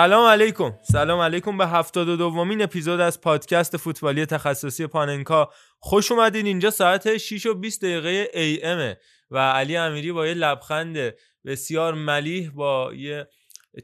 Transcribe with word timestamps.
سلام 0.00 0.26
علیکم. 0.26 0.72
سلام 0.82 1.20
علیکم 1.20 1.58
به 1.58 1.66
هفتاد 1.66 2.08
و 2.08 2.16
دومین 2.16 2.62
اپیزود 2.62 3.00
از 3.00 3.20
پادکست 3.20 3.76
فوتبالی 3.76 4.26
تخصصی 4.26 4.86
پاننکا. 4.86 5.50
خوش 5.78 6.12
اومدین. 6.12 6.46
اینجا 6.46 6.70
ساعت 6.70 7.16
6 7.16 7.46
و 7.46 7.54
20 7.54 7.82
دقیقه 7.84 8.28
ای 8.34 8.62
امه 8.62 8.98
و 9.30 9.38
علی 9.38 9.76
امیری 9.76 10.12
با 10.12 10.26
یه 10.26 10.34
لبخند 10.34 11.14
بسیار 11.44 11.94
ملیح 11.94 12.50
با 12.50 12.94
یه 12.94 13.28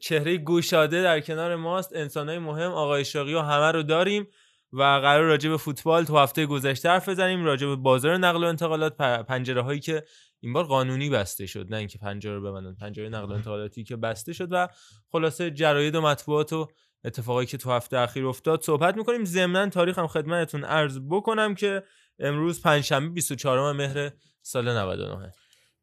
چهره 0.00 0.36
گوشاده 0.36 1.02
در 1.02 1.20
کنار 1.20 1.56
ماست. 1.56 1.96
انسانهای 1.96 2.38
مهم 2.38 2.70
آقای 2.70 3.04
شاقی 3.04 3.34
و 3.34 3.40
همه 3.40 3.72
رو 3.72 3.82
داریم 3.82 4.28
و 4.72 4.82
قرار 4.82 5.22
راجع 5.22 5.50
به 5.50 5.56
فوتبال 5.56 6.04
تو 6.04 6.18
هفته 6.18 6.46
گذشته 6.46 6.88
حرف 6.88 7.08
بزنیم. 7.08 7.44
راجع 7.44 7.66
به 7.66 7.76
بازار 7.76 8.16
نقل 8.16 8.44
و 8.44 8.46
انتقالات 8.46 8.96
پنجره 8.96 9.62
هایی 9.62 9.80
که 9.80 10.04
این 10.40 10.52
بار 10.52 10.64
قانونی 10.64 11.10
بسته 11.10 11.46
شد 11.46 11.66
نه 11.70 11.76
اینکه 11.76 11.98
پنجره 11.98 12.34
رو 12.34 12.50
ببندن. 12.50 12.74
پنجره 12.74 13.08
نقل 13.08 13.28
و 13.28 13.32
انتقالاتی 13.32 13.84
که 13.84 13.96
بسته 13.96 14.32
شد 14.32 14.48
و 14.50 14.68
خلاصه 15.12 15.50
جراید 15.50 15.94
و 15.94 16.00
مطبوعات 16.00 16.52
و 16.52 16.68
اتفاقایی 17.04 17.46
که 17.46 17.56
تو 17.56 17.70
هفته 17.70 17.98
اخیر 17.98 18.26
افتاد. 18.26 18.62
صحبت 18.62 18.96
می‌کنیم. 18.96 19.24
ضمنا 19.24 19.68
تاریخ 19.68 19.98
هم 19.98 20.06
خدمتتون 20.06 20.64
عرض 20.64 20.98
بکنم 21.10 21.54
که 21.54 21.82
امروز 22.18 22.62
پنجشنبه 22.62 23.08
24 23.08 23.72
مهر 23.72 24.10
سال 24.42 24.78
99 24.78 25.32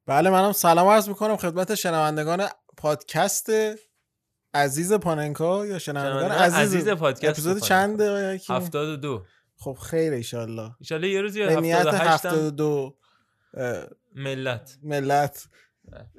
بله 0.05 0.29
منم 0.29 0.51
سلام 0.51 0.88
عرض 0.88 1.09
می‌کنم 1.09 1.38
خدمت 1.38 1.75
شنوندگان 1.75 2.47
پادکست 2.77 3.49
عزیز 4.53 4.93
پاننکا 4.93 5.65
یا 5.65 5.79
شنوندگان 5.79 6.31
عزیز, 6.31 6.59
عزیز 6.59 6.89
پادکست 6.89 7.25
اپیزود 7.25 7.57
چنده 7.57 8.39
72 8.49 9.25
خب 9.57 9.77
خیر 9.89 10.13
ایشالله 10.13 10.71
ایشالله 10.79 11.09
یه 11.09 11.21
روزی 11.21 11.45
به 11.45 11.55
نیت 11.55 11.75
78 11.75 12.25
72 12.25 12.97
ملت. 14.15 14.77
ملت. 14.83 15.47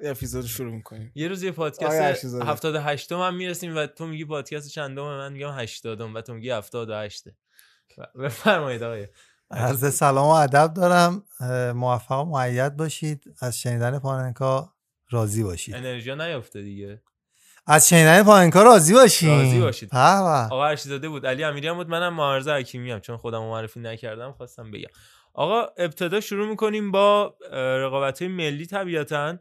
اپیزود 0.02 0.44
شروع 0.44 0.72
می‌کنیم. 0.72 1.12
یه 1.14 1.28
روز 1.28 1.42
یه 1.42 1.50
پادکست 1.50 2.02
ارشیزاده. 2.02 2.44
78 2.44 3.12
هم 3.12 3.34
می‌رسیم 3.34 3.76
و 3.76 3.86
تو 3.86 4.06
میگی 4.06 4.24
پادکست 4.24 4.68
چندم؟ 4.68 5.02
من 5.02 5.32
میگم 5.32 5.52
80 5.58 6.00
و 6.00 6.20
تو 6.20 6.34
میگی 6.34 6.50
78 6.50 7.24
بفرمایید 8.18 8.82
آقای. 8.82 9.08
عرض 9.50 9.94
سلام 9.94 10.26
و 10.26 10.30
ادب 10.30 10.74
دارم. 10.74 11.22
موفق 11.74 12.20
و 12.20 12.24
معید 12.24 12.76
باشید. 12.76 13.24
از 13.40 13.60
شنیدن 13.60 13.98
پاننکا 13.98 14.74
راضی 15.10 15.42
باشید. 15.42 15.74
انرژی 15.74 16.14
نیافته 16.14 16.62
دیگه. 16.62 17.02
از 17.66 17.88
شنیدن 17.88 18.22
پاننکا 18.22 18.62
راضی 18.62 18.94
باشید. 18.94 19.28
راضی 19.28 19.60
باشید. 19.60 19.90
به 19.90 19.96
به. 19.96 20.54
آقا 20.54 20.66
ارشیزاده 20.66 21.08
بود. 21.08 21.26
علی 21.26 21.44
امیری 21.44 21.68
هم 21.68 21.74
بود. 21.74 21.88
منم 21.88 22.14
معارضه 22.14 22.52
حکیمی 22.52 22.90
هم 22.90 23.00
چون 23.00 23.16
خودم 23.16 23.42
معرفی 23.42 23.80
نکردم 23.80 24.32
خواستم 24.32 24.70
بگم. 24.70 24.88
آقا 25.34 25.62
ابتدا 25.76 26.20
شروع 26.20 26.48
می‌کنیم 26.48 26.90
با 26.90 27.36
رقابت 27.52 28.22
های 28.22 28.28
ملی 28.28 28.66
طبیعتا 28.66 29.38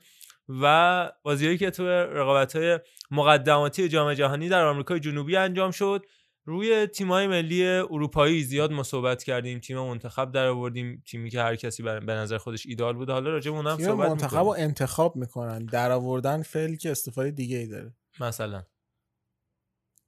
و 0.50 1.12
بازیهایی 1.24 1.58
که 1.58 1.72
تو 1.72 1.88
رقابت 1.88 2.56
های 2.56 2.80
مقدماتی 3.12 3.90
جام 3.90 4.14
جهانی 4.14 4.50
در 4.50 4.66
آمریکای 4.66 5.00
جنوبی 5.00 5.36
انجام 5.36 5.72
شد. 5.72 6.06
روی 6.46 6.88
تیم‌های 6.88 7.28
ملی 7.28 7.68
اروپایی 7.68 8.44
زیاد 8.44 8.72
ما 8.72 8.84
صحبت 8.84 9.24
کردیم. 9.24 9.60
تیم 9.60 9.78
منتخب 9.80 10.32
در 10.32 10.48
آوردیم. 10.48 11.04
تیمی 11.08 11.30
که 11.30 11.42
هر 11.42 11.56
کسی 11.56 11.84
به 11.84 12.14
نظر 12.14 12.38
خودش 12.38 12.66
ایدال 12.66 12.94
بود 12.94 13.10
حالا 13.10 13.30
راجع 13.30 13.52
اونم 13.52 13.78
صحبت 13.78 14.10
منتخب 14.10 14.24
می‌کنیم. 14.24 14.46
رو 14.46 14.56
انتخاب 14.58 15.16
می‌کنن. 15.16 15.66
در 15.66 15.92
آوردن 15.92 16.42
فعلی 16.42 16.78
که 16.78 16.92
استفاده 16.92 17.32
دیگه 17.32 17.58
ای 17.58 17.68
داره. 17.68 17.94
مثلا. 18.20 18.64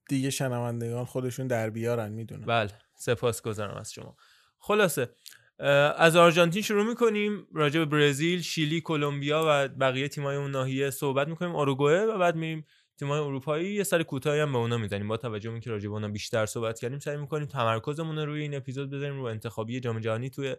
دیگه 0.10 0.30
شنوندگان 0.30 1.06
خودشون 1.06 1.48
در 1.48 1.70
بیارن 1.70 2.12
می‌دونن 2.12 2.46
بله. 2.46 2.72
سپاسگزارم 2.96 3.78
از 3.78 3.94
شما. 3.94 4.18
خلاصه 4.60 5.10
از 5.60 6.16
آرژانتین 6.16 6.62
شروع 6.62 6.84
می‌کنیم. 6.84 7.48
راجع 7.54 7.80
به 7.80 7.86
برزیل 7.86 8.42
شیلی 8.42 8.82
کلمبیا 8.82 9.46
و 9.48 9.68
بقیه 9.68 10.08
تیمای 10.08 10.36
اون 10.36 10.52
ناحیه 10.52 10.90
صحبت 10.90 11.28
می‌کنیم. 11.28 11.56
اوروگوئه 11.56 12.06
و 12.06 12.18
بعد 12.18 12.36
میریم 12.36 12.66
تیمای 13.00 13.20
اروپایی. 13.20 13.74
یه 13.74 13.84
سر 13.84 14.04
کوتاهی 14.04 14.40
هم 14.40 14.52
به 14.52 14.58
اونا 14.58 14.78
می‌زنیم. 14.78 15.08
با 15.08 15.18
توجه 15.18 15.50
به 15.50 15.54
اینکه 15.54 15.70
راجع 15.70 15.88
به 15.88 15.94
اونا 15.94 16.08
بیشتر 16.08 16.46
صحبت 16.46 16.80
کردیم 16.80 17.00
سعی 17.00 17.18
می‌کنیم 17.18 17.48
تمرکزمون 17.48 18.18
رو 18.18 18.26
روی 18.26 18.42
این 18.42 18.56
اپیزود 18.56 18.90
بذاریم 18.90 19.18
رو 19.18 19.24
انتخابی 19.24 19.80
جام 19.80 20.00
جهانی 20.00 20.30
توی 20.30 20.56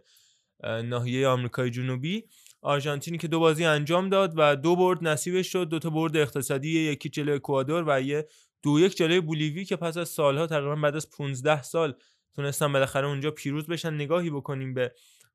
ناحیه 0.63 1.27
آمریکای 1.27 1.69
جنوبی. 1.69 2.23
آرژانتینی 2.61 3.17
که 3.17 3.27
دو 3.27 3.39
بازی 3.39 3.65
انجام 3.65 4.09
داد 4.09 4.33
و 4.35 4.55
دو 4.55 4.75
برد 4.75 5.07
نصیبش 5.07 5.51
شد. 5.51 5.69
دو 5.69 5.79
تا 5.79 5.89
برد 5.89 6.17
اقتصادی 6.17 6.79
یکی 6.79 7.09
جلوی 7.09 7.35
اکوادور 7.35 7.83
و 7.87 8.01
یه 8.01 8.27
دو 8.63 8.79
یک 8.79 8.97
جلوی 8.97 9.21
بولیوی 9.21 9.65
که 9.65 9.75
پس 9.75 9.97
از 9.97 10.09
سالها 10.09 10.47
تقریبا 10.47 10.75
بعد 10.75 10.95
از 10.95 11.09
15 11.09 11.63
سال 11.63 11.93
تونستن 12.37 12.73
بالاخره 12.73 13.07
اونجا 13.07 13.31
پیروز 13.31 13.67
بشن. 13.67 13.93
نگاهی 13.93 14.29
بکنیم 14.29 14.73
به 14.73 14.91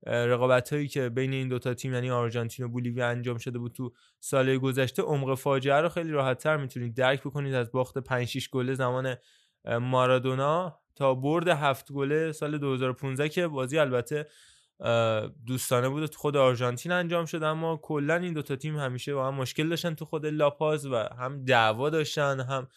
رقابت 0.06 0.72
هایی 0.72 0.88
که 0.88 1.08
بین 1.08 1.32
این 1.32 1.48
دوتا 1.48 1.74
تیم 1.74 1.94
یعنی 1.94 2.10
آرژانتین 2.10 2.66
و 2.66 2.68
بولیوی 2.68 3.02
انجام 3.02 3.38
شده 3.38 3.58
بود 3.58 3.72
تو 3.72 3.92
سال 4.20 4.58
گذشته. 4.58 5.02
عمق 5.02 5.34
فاجعه 5.34 5.80
رو 5.80 5.88
خیلی 5.88 6.10
راحت 6.10 6.38
تر 6.38 6.56
می‌تونید 6.56 6.94
درک 6.94 7.20
بکنید 7.20 7.54
از 7.54 7.72
باخت 7.72 7.98
5 7.98 8.28
6 8.28 8.50
گله 8.50 8.74
زمان 8.74 9.16
مارادونا 9.80 10.78
تا 10.94 11.14
برد 11.14 11.48
هفت 11.48 11.92
گله 11.92 12.32
سال 12.32 12.58
2015 12.58 13.28
که 13.28 13.46
بازی 13.46 13.78
البته 13.78 14.26
دوستانه 15.46 15.88
بود 15.88 16.06
تو 16.06 16.18
خود 16.18 16.36
آرژانتین 16.36 16.92
انجام 16.92 17.24
شد. 17.24 17.42
اما 17.42 17.76
کلا 17.76 18.16
این 18.16 18.32
دوتا 18.32 18.56
تیم 18.56 18.78
همیشه 18.78 19.14
با 19.14 19.26
هم 19.28 19.34
مشکل 19.34 19.68
داشتن 19.68 19.94
تو 19.94 20.04
خود 20.04 20.26
لاپاز 20.26 20.86
و 20.86 20.96
هم 20.96 21.44
دعوا 21.44 21.90
داشتن 21.90 22.40
هم 22.40 22.68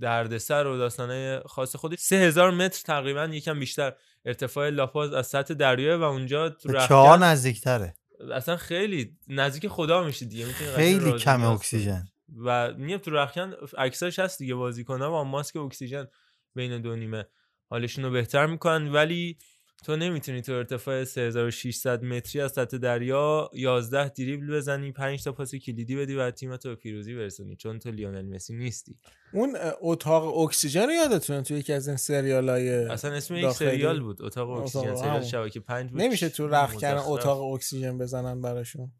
دردسر 0.00 0.66
و 0.66 0.78
داستانه 0.78 1.42
خاص 1.46 1.76
خودش 1.76 1.98
سه 1.98 2.16
هزار 2.16 2.50
متر 2.50 2.82
تقریبا 2.84 3.24
یکم 3.24 3.60
بیشتر. 3.60 3.92
ارتفاع 4.24 4.70
لاپاز 4.70 5.12
از 5.12 5.26
سطح 5.26 5.54
دریاه 5.54 6.00
و 6.00 6.02
اونجا 6.02 6.48
تو 6.48 6.86
چهار 6.86 7.18
نزدیکتره. 7.18 7.94
اصلا 8.32 8.56
خیلی 8.56 9.16
نزدیک 9.28 9.68
خدا 9.68 10.04
میشه 10.04 10.26
دیگه 10.26 10.46
خیلی 10.46 11.12
کم 11.12 11.44
اکسیژن. 11.44 12.04
و 12.44 12.74
میگم 12.74 12.98
تو 12.98 13.10
رختکن 13.10 13.52
اکثرش 13.78 14.18
هست 14.18 14.38
دیگه 14.38 14.54
بازیکن‌ها 14.54 15.10
با 15.10 15.24
ماسک 15.24 15.56
اکسیژن 15.56 16.06
بین 16.54 16.80
دو 16.80 16.96
نیمه 16.96 17.24
حالشون 17.70 18.04
رو 18.04 18.10
بهتر 18.10 18.46
می‌کنن. 18.46 18.92
ولی 18.92 19.38
تو 19.84 19.96
نمی‌تونی 19.96 20.42
تو 20.42 20.52
ارتفاع 20.52 21.04
3600 21.04 22.04
متری 22.04 22.40
از 22.40 22.52
سطح 22.52 22.78
دریا 22.78 23.50
11 23.54 24.08
دریبل 24.08 24.56
بزنی 24.56 24.92
5 24.92 25.24
تا 25.24 25.32
پاس 25.32 25.54
کلیدی 25.54 25.96
بدی 25.96 26.14
و 26.14 26.30
تیمت 26.30 26.66
رو 26.66 26.72
به 26.72 26.76
پیروزی 26.76 27.14
برسونی 27.14 27.56
چون 27.56 27.78
تو 27.78 27.90
لیونل 27.90 28.34
مسی 28.34 28.56
نیستی 28.56 28.96
اون 29.32 29.56
اتاق 29.80 30.38
اکسیژن 30.38 30.86
رو 30.86 30.92
یادتونه 30.92 31.42
توی 31.42 31.58
یکی 31.58 31.72
از 31.72 31.88
این 31.88 31.96
سریال 31.96 32.48
های 32.48 32.70
اصلا 32.70 33.12
اسم 33.12 33.34
یک. 33.34 33.50
سریال 33.50 34.00
بود 34.00 34.22
اتاق 34.22 34.50
اکسیژن 34.50 34.96
سریال. 34.96 35.22
شبکه 35.22 35.60
5 35.60 35.90
بود 35.90 36.00
نمیشه 36.00 36.28
تو 36.28 36.48
رخ 36.48 36.76
کردن. 36.76 37.02
اتاق 37.06 37.42
اکسیژن 37.42 37.98
بزنن 37.98 38.40
براشون 38.40 38.92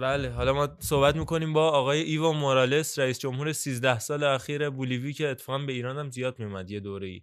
بله 0.00 0.30
حالا 0.30 0.52
ما 0.52 0.76
صحبت 0.80 1.16
می‌کنیم 1.16 1.52
با 1.52 1.70
آقای 1.70 2.02
ایوا 2.02 2.32
مورالس 2.32 2.98
رئیس 2.98 3.18
جمهور 3.18 3.52
13 3.52 3.98
سال 3.98 4.24
اخیر 4.24 4.70
بولیوی 4.70 5.12
که 5.12 5.28
اتفاقا 5.28 5.58
به 5.58 5.72
ایران 5.72 5.98
هم 5.98 6.10
زیاد 6.10 6.38
میومد 6.38 6.70
یه 6.70 6.80
دوره 6.80 7.08
ای 7.08 7.22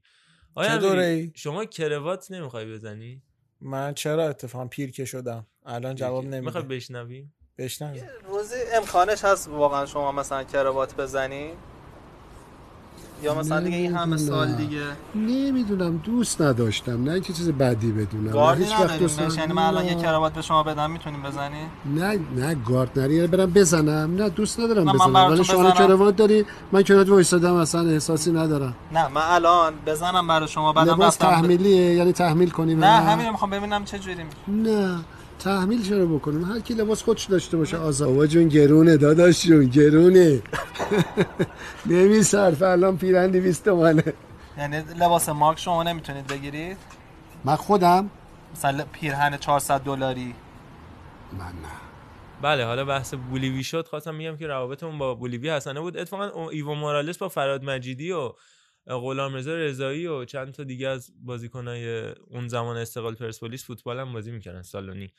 چه 0.58 0.78
دوره‌ای؟ 0.78 1.32
شما 1.36 1.66
کروات 1.66 2.32
نمی‌خوای 2.32 2.66
بزنی؟ 2.74 3.22
من 3.62 3.94
چرا 3.94 4.30
اتفاقا 4.30 4.66
پیر 4.66 4.92
که 4.92 5.06
شدم؟ 5.06 5.48
الان 5.66 5.96
جواب 5.96 6.24
می‌خوای 6.24 6.42
نمیده 6.42 6.76
بشنویم. 6.76 7.34
بشنویم 7.58 8.04
روزی 8.28 8.56
امکانش 8.74 9.26
هست 9.26 9.48
واقعا 9.48 9.86
شما 9.86 10.12
مثلا 10.12 10.44
کراوات 10.44 10.96
بزنی؟ 10.96 11.52
یا 13.24 13.34
مثلا 13.34 13.60
دیگه 13.60 13.78
این 13.78 13.96
همه 13.96 14.18
سال 14.18 14.52
دیگه. 14.52 14.82
نمی‌دونم 15.16 15.98
دوست 15.98 16.42
نداشتم. 16.42 17.04
نه 17.04 17.12
اینکه 17.12 17.34
چیز 17.34 17.50
بدی 17.50 17.92
بدونم. 17.92 18.32
گاردی 18.32 18.64
وقت 18.64 18.74
نداریم 18.92 19.10
یعنی 19.38 19.54
من 19.54 19.64
الان 19.64 19.86
یه. 19.86 19.96
کراوات 19.96 20.34
به 20.34 20.42
شما 20.42 20.64
بدم 20.64 20.92
می‌تونیم 20.92 21.22
بزنی 21.22 21.58
نه 21.96 22.20
نه 22.36 22.56
گاردنری 22.56 23.16
یعنی 23.16 23.28
برم 23.28 23.52
بزنم. 23.52 24.16
نه 24.16 24.30
دوست 24.30 24.60
ندارم 24.60 24.90
نه، 24.90 24.94
بزنم. 24.94 25.16
ولی 25.16 25.44
شما. 25.44 25.72
کراوات 25.72 26.16
داری 26.16 26.46
من 26.72 26.82
کراوات 26.82 27.10
وایسادم 27.10 27.54
اصلا 27.54 27.90
احساسی 27.90 28.32
ندارم. 28.32 28.76
نه 28.92 29.08
من 29.08 29.22
الان 29.22 29.74
بزنم 29.86 30.28
برای 30.28 30.48
شما 30.48 30.74
بعدم 30.74 30.92
لباس 30.94 31.08
رفتم 31.22 31.28
ب- 31.28 31.32
تحمیلیه 31.32 31.94
یعنی 31.96 32.12
تحمیل 32.14 32.50
کنیم 32.50 32.80
نه 32.80 32.88
همین 32.88 33.30
می‌خوام 33.30 33.52
ببینم 33.52 33.86
چه 33.86 34.00
جوری 34.00 34.24
نه. 34.48 35.00
تحمیل 35.44 35.84
چرا 35.90 36.06
بکنیم؟ 36.06 36.44
هر 36.44 36.60
کی 36.60 36.74
لباس 36.74 37.04
خودش 37.04 37.24
داشته 37.26 37.58
باشه 37.58 37.78
آزاد. 37.78 38.10
بابا 38.10 38.28
جون 38.28 38.48
گرونه 38.48 38.98
داداش 38.98 39.46
جون 39.46 39.66
گرونه. 39.66 40.42
نمیصرف 41.86 42.62
الان 42.62 42.98
پیرن 42.98 43.32
200 43.32 43.66
تومنه. 43.66 44.14
یعنی 44.58 44.78
لباس 45.00 45.30
مارک 45.30 45.60
شما 45.60 45.84
نمی‌تونید 45.84 46.28
بگیرید؟ 46.28 46.78
من 47.46 47.56
خودم؟ 47.56 48.10
مثلا 48.56 48.86
پیرهن 48.92 49.38
400 49.38 49.82
دلاری. 49.82 50.36
من 51.40 51.46
نه. 51.46 51.54
بله 52.42 52.66
حالا 52.66 52.86
بحث 52.86 53.14
بولیوی 53.14 53.64
شد 53.64 53.88
خواستم 53.88 54.16
میگم 54.16 54.38
که 54.38 54.48
روابطمون 54.48 54.98
با 54.98 55.16
بولیوی 55.16 55.50
حسنه 55.50 55.80
بود. 55.80 55.98
اتفاقا 55.98 56.50
ایوا 56.50 56.74
مورالس 56.74 57.18
با 57.18 57.30
فراد 57.30 57.64
مجیدی 57.64 58.12
و 58.12 58.34
غلامرضا 58.88 59.56
رضایی 59.56 60.08
و 60.08 60.26
چند 60.26 60.54
تا 60.54 60.64
دیگه 60.64 60.88
از 60.88 61.12
بازیکنای 61.22 62.10
اون 62.10 62.48
زمان 62.48 62.78
استقلال 62.78 63.16
پرسپولیس 63.16 63.66
فوتبال 63.66 64.00
هم 64.00 64.14
بازی 64.14 64.32
می‌کردن 64.32 64.62
سالونی. 64.62 65.14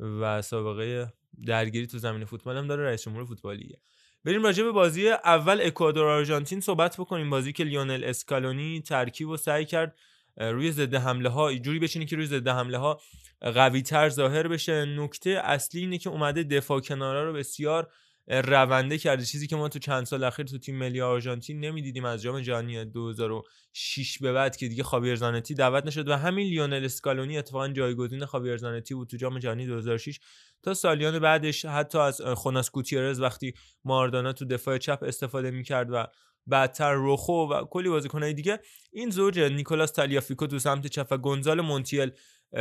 و 0.00 0.42
سابقه 0.42 1.12
درگیری 1.46 1.86
تو 1.86 1.98
زمین 1.98 2.24
فوتبال 2.24 2.56
هم 2.56 2.66
داره 2.66 2.84
رئیس 2.84 3.02
جمهور 3.02 3.24
فوتبالیه. 3.24 3.80
بریم 4.24 4.42
راجع 4.42 4.64
به 4.64 4.72
بازی 4.72 5.08
اول 5.08 5.60
اکوادور 5.62 6.06
آرژانتین 6.06 6.60
صحبت 6.60 6.96
بکنیم. 6.96 7.30
بازی 7.30 7.52
که 7.52 7.64
لیونل 7.64 8.04
اسکالونی 8.04 8.80
ترکیب 8.80 9.28
و 9.28 9.36
سعی 9.36 9.64
کرد 9.64 9.98
روی 10.36 10.72
ضد 10.72 10.94
حمله 10.94 11.28
ها 11.28 11.54
جوری 11.54 11.78
بچینه 11.78 12.04
که 12.04 12.16
روی 12.16 12.26
ضد 12.26 12.48
حمله 12.48 12.78
ها 12.78 13.00
قوی 13.40 13.82
تر 13.82 14.08
ظاهر 14.08 14.48
بشه. 14.48 14.84
نکته 14.84 15.30
اصلی 15.30 15.80
اینه 15.80 15.98
که 15.98 16.10
اومده 16.10 16.42
دفاع 16.42 16.80
کنارا 16.80 17.24
رو 17.24 17.32
بسیار 17.32 17.92
رونده 18.28 18.98
کرده 18.98 19.24
چیزی 19.24 19.46
که 19.46 19.56
ما 19.56 19.68
تو 19.68 19.78
چند 19.78 20.04
سال 20.04 20.24
اخیر 20.24 20.46
تو 20.46 20.58
تیم 20.58 20.78
ملی 20.78 21.00
آرژانتین 21.00 21.60
نمی‌دیدیم 21.60 22.04
از 22.04 22.22
جام 22.22 22.40
جهانی 22.40 22.84
2006 22.84 24.18
به 24.18 24.32
بعد 24.32 24.56
که 24.56 24.68
دیگه 24.68 24.82
خاویر 24.82 25.16
زانتی 25.16 25.54
دعوت 25.54 25.86
نشد 25.86 26.08
و 26.08 26.16
همین 26.16 26.48
لیونل 26.48 26.84
اسکالونی 26.84 27.38
اتفاقا 27.38 27.68
جایگزین 27.68 28.24
خاویر 28.24 28.56
زانتی 28.56 28.94
بود 28.94 29.08
تو 29.08 29.16
جام 29.16 29.38
جهانی 29.38 29.66
2006 29.66 30.20
تا 30.62 30.74
سالیان 30.74 31.18
بعدش 31.18 31.64
حتی 31.64 31.98
از 31.98 32.20
خوناس 32.20 32.70
گوتیرز 32.70 33.20
وقتی 33.20 33.54
ماردانا 33.84 34.32
تو 34.32 34.44
دفاع 34.44 34.78
چپ 34.78 34.98
استفاده 35.02 35.50
می‌کرد 35.50 35.88
و 35.90 36.06
بعدتر 36.46 36.92
روخو 36.92 37.32
و 37.32 37.64
کلی 37.64 37.88
بازیکنهای 37.88 38.34
دیگه. 38.34 38.60
این 38.92 39.10
زوج 39.10 39.40
نیکولاس 39.40 39.90
تالیافیکو 39.90 40.46
تو 40.46 40.58
سمت 40.58 40.86
چپ 40.86 41.06
و 41.10 41.18
گونزال 41.18 41.60
مونتیل 41.60 42.10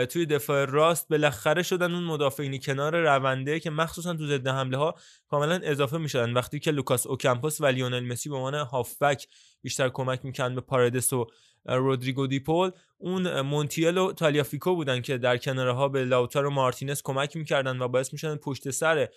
توی 0.09 0.25
دفاع 0.25 0.65
راست 0.65 1.09
بالاخره 1.09 1.63
شدن 1.63 1.93
اون 1.93 2.03
مدافعین 2.03 2.59
کنار 2.59 2.95
رونده 2.95 3.59
که 3.59 3.69
مخصوصا 3.69 4.13
تو 4.13 4.27
ضد 4.27 4.47
حمله 4.47 4.77
ها 4.77 4.95
کاملا 5.27 5.59
اضافه 5.63 5.97
می‌شدن. 5.97 6.33
وقتی 6.33 6.59
که 6.59 6.71
لوکاس 6.71 7.07
اوکامپوس 7.07 7.61
و 7.61 7.65
لیونل 7.65 8.05
مسی 8.05 8.29
به 8.29 8.35
عنوان 8.35 8.53
هافبک 8.55 9.27
بیشتر 9.61 9.89
کمک 9.89 10.25
می‌کردن 10.25 10.55
به 10.55 10.61
پاردس 10.61 11.13
و 11.13 11.27
رودریگو 11.65 12.27
دیپول 12.27 12.71
اون 12.97 13.41
مونتیل 13.41 13.97
و 13.97 14.13
تالیافیکو 14.13 14.75
بودن 14.75 15.01
که 15.01 15.17
در 15.17 15.37
کناره 15.37 15.71
ها 15.71 15.87
به 15.87 16.05
لاوتارو 16.05 16.49
مارتینز 16.49 17.01
کمک 17.03 17.37
می‌کردن 17.37 17.81
و 17.81 17.87
باعث 17.87 18.13
می‌شدن 18.13 18.35
پشت 18.35 18.69
سر 18.69 19.07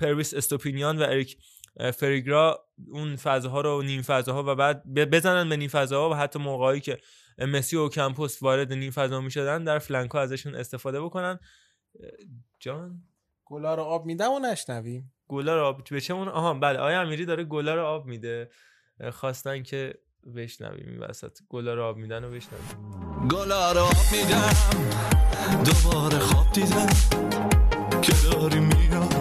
پرویس 0.00 0.34
استوپینیان 0.34 0.98
و 0.98 1.02
اریک 1.02 1.36
فریگرا 1.94 2.64
اون 2.92 3.16
فضاها 3.16 3.60
رو 3.60 3.82
نیم 3.82 4.02
فضاها 4.02 4.44
و 4.46 4.54
بعد 4.54 4.94
بزنن 4.94 5.48
به 5.48 5.56
نیم 5.56 5.68
فضاها 5.68 6.10
و 6.10 6.14
حتی 6.14 6.38
موقعی 6.38 6.80
که 6.80 6.98
مسی 7.38 7.76
و 7.76 7.88
کمپوس 7.88 8.42
وارد 8.42 8.72
نیم 8.72 8.90
فضا 8.90 9.20
می‌شدن 9.20 9.64
در 9.64 9.78
flank 9.78 10.10
ها 10.10 10.20
ازشون 10.20 10.54
استفاده 10.54 11.00
بکنن. 11.00 11.38
جان؟ 12.60 13.02
گلا 13.44 13.74
رو 13.74 13.82
آب 13.82 14.06
میدم 14.06 14.32
و 14.32 14.38
نشنویم. 14.38 15.12
گلا 15.28 15.56
رو 15.56 15.62
آب 15.62 15.84
به 15.90 16.00
چمون 16.00 16.28
آها 16.28 16.54
بله 16.54 16.78
آیا 16.78 17.00
امیری 17.00 17.24
داره 17.24 17.44
گلا 17.44 17.74
رو 17.74 17.84
آب 17.84 18.06
میده. 18.06 18.50
خواستن 19.12 19.62
که 19.62 19.94
بشنویم 20.36 20.88
این 20.88 20.98
وسط. 20.98 21.38
گلا 21.48 21.74
رو 21.74 21.82
آب 21.84 21.96
میدن 21.96 22.24
و 22.24 22.30
بشنویم. 22.30 23.28
گلا 23.28 23.72
رو 23.72 23.80
آب 23.80 23.96
میدم 24.12 24.54
دوباره 25.64 26.18
خواب 26.18 26.52
دیدم. 26.52 26.86
که 28.02 28.12
داری 28.30 28.60
میاد 28.60 29.14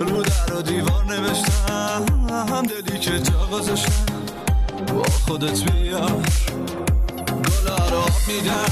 رو 0.00 0.22
در 0.22 0.54
و 0.54 0.62
دیوار 0.62 1.04
نوشتم. 1.04 2.62
دلی 2.62 2.98
که 2.98 3.18
جا 3.18 3.46
گذاشتم 3.52 4.16
با 4.86 5.02
خودت 5.02 5.72
بیار. 5.72 6.22
آب 7.98 8.10
میدم. 8.28 8.68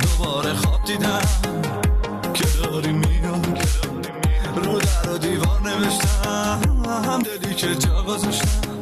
دوباره 0.00 0.54
خواب 0.54 0.84
دیدم. 0.84 1.20
که 2.34 2.44
داری 2.62 2.92
میاد 2.92 3.58
رو 4.56 4.80
در 4.80 5.10
و 5.10 5.18
دیوار 5.18 5.60
نوشتم. 5.60 7.22
دلی 7.22 7.54
که 7.54 7.74
جا 7.74 8.02
گذاشتم. 8.02 8.74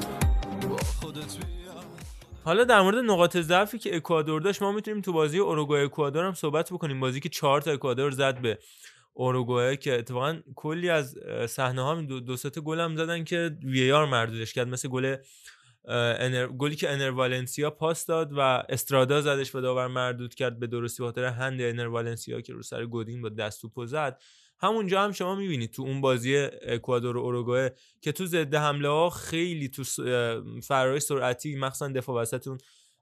حالا 2.44 2.64
در 2.64 2.80
مورد 2.80 2.98
نقاط 2.98 3.36
ضعفی 3.36 3.78
که 3.78 3.96
اکوادور 3.96 4.40
داشت 4.40 4.62
ما 4.62 4.72
می‌تونیم 4.72 5.00
تو 5.00 5.12
بازی 5.12 5.38
اوروگوئه 5.38 5.84
اکوادور 5.84 6.24
هم 6.24 6.34
صحبت 6.34 6.72
بکنیم. 6.72 7.00
بازی 7.00 7.20
که 7.20 7.28
چهار 7.28 7.60
تا 7.60 7.70
اکوادور 7.70 8.10
زد 8.10 8.38
به 8.40 8.58
اوروگوئه 9.14 9.76
که 9.76 9.98
اتفاقا 9.98 10.38
کلی 10.54 10.90
از 10.90 11.16
صحنه 11.48 11.82
ها 11.82 11.94
دو, 11.94 12.20
دو 12.20 12.36
گل 12.64 12.80
هم 12.80 12.96
زدن 12.96 13.24
که 13.24 13.56
وی 13.64 13.92
آر 13.92 14.06
مردودش 14.06 14.52
کرد. 14.52 14.68
مثل 14.68 14.88
گل 14.88 15.16
انر... 15.88 16.46
گلی 16.46 16.76
که 16.76 16.90
انر 16.90 17.10
والنسیا 17.10 17.70
پاس 17.70 18.06
داد 18.06 18.32
و 18.32 18.40
استرادا 18.68 19.20
زدش 19.20 19.54
و 19.54 19.60
داور 19.60 19.86
مردود 19.86 20.34
کرد 20.34 20.58
به 20.58 20.66
درستی 20.66 21.02
خاطر 21.02 21.24
هند 21.24 21.60
انر 21.60 21.86
والنسیا 21.86 22.40
که 22.40 22.52
رو 22.52 22.62
سر 22.62 22.86
گودین 22.86 23.22
با 23.22 23.28
دست 23.28 23.60
توپو 23.60 23.86
زد. 23.86 24.22
همونجا 24.58 25.02
هم 25.04 25.12
شما 25.12 25.34
می‌بینید 25.34 25.70
تو 25.70 25.82
اون 25.82 26.00
بازی 26.00 26.36
اکوادور 26.62 27.16
و 27.16 27.20
اوروگوئه 27.20 27.74
که 28.00 28.12
تو 28.12 28.26
ضد 28.26 28.54
حمله 28.54 28.88
ها 28.88 29.10
خیلی 29.10 29.68
تو 29.68 29.84
فرای 30.62 31.00
سرعتی 31.00 31.56
مخصوصا 31.56 31.88
دفاع 31.88 32.22
وسط 32.22 32.48
اون 32.48 32.58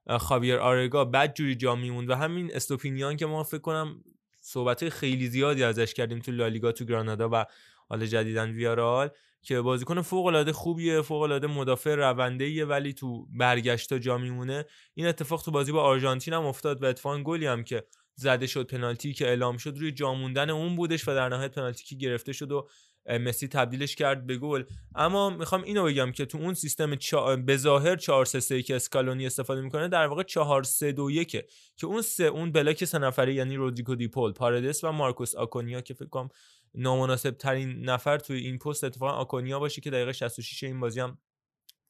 اه، 0.06 0.19
خاویر 0.19 0.56
آرگا 0.56 1.05
بد 1.05 1.35
جوری 1.35 1.55
جا 1.55 1.75
میموند 1.75 2.11
و 2.11 2.15
همین 2.15 2.50
استوپینیان 2.55 3.17
که 3.17 3.26
ما 3.26 3.43
فکر 3.43 3.61
کنم 3.61 4.05
صحبت 4.41 4.88
خیلی 4.88 5.29
زیادی 5.29 5.62
ازش 5.62 5.94
کردیم 5.94 6.19
تو 6.19 6.33
لالیگا 6.33 6.73
تو 6.73 6.85
گرانادا 6.85 7.29
و 7.33 7.44
حالا 7.88 8.06
جدیدن 8.06 8.50
ویارال 8.50 9.11
که 9.42 9.60
بازیکن 9.60 10.02
فوق 10.02 10.26
العاده 10.26 10.52
خوبیه 10.52 11.02
فوق 11.02 11.22
العاده 11.22 11.46
مدافع 11.46 11.94
رونده 11.94 12.66
ولی 12.66 12.92
تو 12.92 13.26
برگشتا 13.38 13.98
جا 13.98 14.19
میمونه 14.19 14.64
این 14.94 15.06
اتفاق 15.06 15.42
تو 15.42 15.50
بازی 15.50 15.72
با 15.72 15.82
آرژانتین 15.82 16.34
هم 16.34 16.46
افتاد 16.46 16.82
و 16.82 16.87
اتفاقا 16.87 17.22
گلی 17.22 17.46
هم 17.46 17.64
که 17.64 17.84
زده 18.14 18.46
شد 18.46 18.66
پنالتی 18.66 19.12
که 19.12 19.26
اعلام 19.26 19.56
شد 19.56 19.78
روی 19.78 19.92
جا 19.92 20.14
موندن 20.14 20.50
اون 20.50 20.76
بودش 20.76 21.08
و 21.08 21.14
در 21.14 21.28
نهایت 21.28 21.54
پنالتی 21.54 21.84
که 21.84 21.96
گرفته 21.96 22.32
شد 22.32 22.52
و 22.52 22.69
مسی 23.06 23.48
تبدیلش 23.48 23.96
کرد 23.96 24.26
به 24.26 24.37
گل. 24.37 24.64
اما 24.94 25.31
می‌خوام 25.31 25.62
اینو 25.62 25.84
بگم 25.84 26.12
که 26.12 26.26
تو 26.26 26.38
اون 26.38 26.54
سیستم 26.54 26.94
چا... 26.94 27.37
به 27.37 27.56
ظاهر 27.56 27.96
4 27.96 28.25
3 28.25 28.40
3 28.40 28.62
که 28.62 28.76
اسکالونی 28.76 29.26
استفاده 29.26 29.60
می‌کنه 29.60 29.88
در 29.88 30.06
واقع 30.06 30.22
4 30.22 30.62
3 30.62 30.92
2 30.92 31.10
1 31.10 31.28
که 31.76 31.87
اون 31.87 32.02
سه 32.02 32.25
اون 32.25 32.52
بلاک 32.52 32.85
سه 32.85 32.99
نفره 32.99 33.35
یعنی 33.35 33.56
رودریگو 33.56 33.94
دیپول 33.94 34.32
پاردس 34.32 34.85
و 34.85 34.92
مارکوس 34.92 35.35
آکونیا 35.35 35.80
که 35.80 35.94
فکر 35.94 36.09
کنم 36.09 36.28
نامناسب 36.75 37.31
ترین 37.31 37.89
نفر 37.89 38.19
توی 38.19 38.39
این 38.39 38.59
پست 38.59 38.85
اتفاقا 38.85 39.12
آکونیا 39.12 39.59
باشه 39.59 39.81
که 39.81 39.91
دقیقه 39.91 40.12
66 40.12 40.62
این 40.62 40.81
بازی 40.81 41.00
هم 41.00 41.19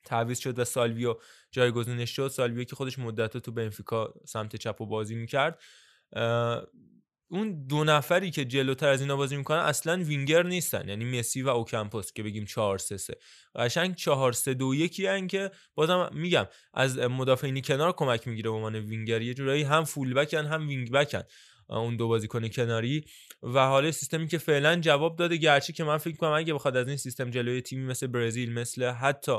تعویض 0.04 0.38
شد 0.38 0.58
و 0.58 0.64
سالویو 0.64 1.14
جایگزینش 1.50 2.16
شد. 2.16 2.28
سالویو 2.28 2.64
که 2.64 2.76
خودش 2.76 2.98
مدت 2.98 3.36
تو 3.36 3.52
بنفیکا 3.52 4.14
سمت 4.26 4.56
چپ 4.56 4.80
و 4.80 4.86
بازی 4.86 5.14
می‌کرد. 5.14 5.62
اون 7.32 7.66
دو 7.66 7.84
نفری 7.84 8.30
که 8.30 8.44
جلوتر 8.44 8.88
از 8.88 9.00
اینا 9.00 9.16
بازی 9.16 9.36
می‌کنن 9.36 9.58
اصلا 9.58 10.04
وینگر 10.04 10.42
نیستن. 10.42 10.88
یعنی 10.88 11.18
مسی 11.18 11.42
و 11.42 11.48
اوکمپوس 11.48 12.12
که 12.12 12.22
بگیم 12.22 12.44
4 12.44 12.78
3 12.78 12.96
3 12.96 13.14
قشنگ 13.54 13.94
4 13.94 14.32
3 14.32 14.54
2 14.54 14.74
1 14.74 15.00
ان 15.08 15.26
که 15.26 15.50
بازم 15.74 16.10
میگم 16.12 16.46
از 16.74 16.98
مدافعین 16.98 17.62
کنار 17.62 17.92
کمک 17.92 18.28
می‌گیره 18.28 18.50
به 18.50 18.56
عنوان 18.56 18.76
وینگر. 18.76 19.22
یه 19.22 19.34
جورایی 19.34 19.62
هم 19.62 19.84
full 19.84 20.14
backن 20.14 20.46
هم 20.46 20.68
wing 20.68 20.90
backن 20.90 21.22
اون 21.70 21.96
دو 21.96 22.08
بازیکن 22.08 22.48
کناری. 22.48 23.04
و 23.42 23.66
حالا 23.66 23.92
سیستمی 23.92 24.28
که 24.28 24.38
فعلا 24.38 24.76
جواب 24.76 25.16
داده 25.16 25.36
گرچه 25.36 25.72
که 25.72 25.84
من 25.84 25.98
فکر 25.98 26.16
کنم 26.16 26.30
اگه 26.30 26.54
بخواد 26.54 26.76
از 26.76 26.88
این 26.88 26.96
سیستم 26.96 27.30
جلوی 27.30 27.62
تیمی 27.62 27.84
مثل 27.86 28.06
برزیل 28.06 28.52
مثل 28.52 28.90
حتی 28.90 29.32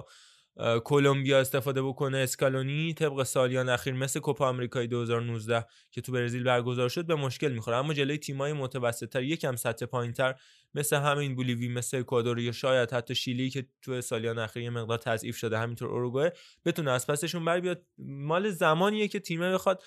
کلمبیا 0.84 1.40
استفاده 1.40 1.82
بکنه 1.82 2.18
اسکالونی 2.18 2.94
طبق 2.94 3.24
سالیان 3.24 3.70
اخیر 3.70 3.94
مثل 3.94 4.20
کوپا 4.20 4.50
آمریکای 4.50 4.88
2019 4.88 5.66
که 5.92 6.02
تو 6.02 6.12
برزیل 6.12 6.44
برگزار 6.44 6.90
شد 6.90 7.06
به 7.06 7.16
مشکل 7.16 7.52
می‌خوره. 7.52 7.78
اما 7.78 7.94
جلوی 7.94 8.18
تیمای 8.18 8.54
متوسطتر 8.54 9.24
یکم 9.24 9.56
سطح 9.56 9.86
پایینتر 9.86 10.36
مثل 10.76 10.96
همین 10.96 11.36
بولیوی 11.36 11.68
مثل 11.68 11.98
اکوادور 11.98 12.40
یا 12.40 12.52
شاید 12.52 12.92
حتی 12.92 13.16
شیلی 13.16 13.50
که 13.50 13.66
تو 13.82 14.02
سالیان 14.02 14.40
اخیر 14.40 14.64
یه 14.64 14.70
مقدار 14.70 14.98
تضعیف 14.98 15.38
شده 15.38 15.58
همینطور 15.58 15.90
اوروگوئه 15.90 16.34
بتونه 16.66 16.92
از 16.92 17.08
پسشون 17.08 17.46
بر 17.46 17.60
بیاد. 17.60 17.82
مال 17.98 18.50
زمانیه 18.50 19.08
که 19.08 19.20
تیمه 19.20 19.54
بخواد 19.54 19.84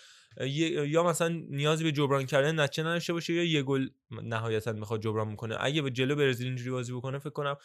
یا 0.46 1.02
مثلا 1.02 1.28
نیازی 1.50 1.84
به 1.84 1.92
جبران 1.92 2.26
کردن 2.26 2.60
نتیجه 2.60 2.88
نداشته 2.88 3.12
باشه 3.12 3.32
یا 3.32 3.44
یه 3.44 3.62
گل 3.62 3.88
نهایتا 4.22 4.72
بخواد 4.72 5.00
جبران 5.00 5.32
بکنه. 5.32 5.56
اگه 5.60 5.82
به 5.82 5.90
جلو 5.90 6.16
برزیل 6.16 6.46
اینجوری 6.46 6.70
بازی 6.70 6.92
بکنه 6.92 7.18
فکر 7.18 7.30
کنم 7.30 7.56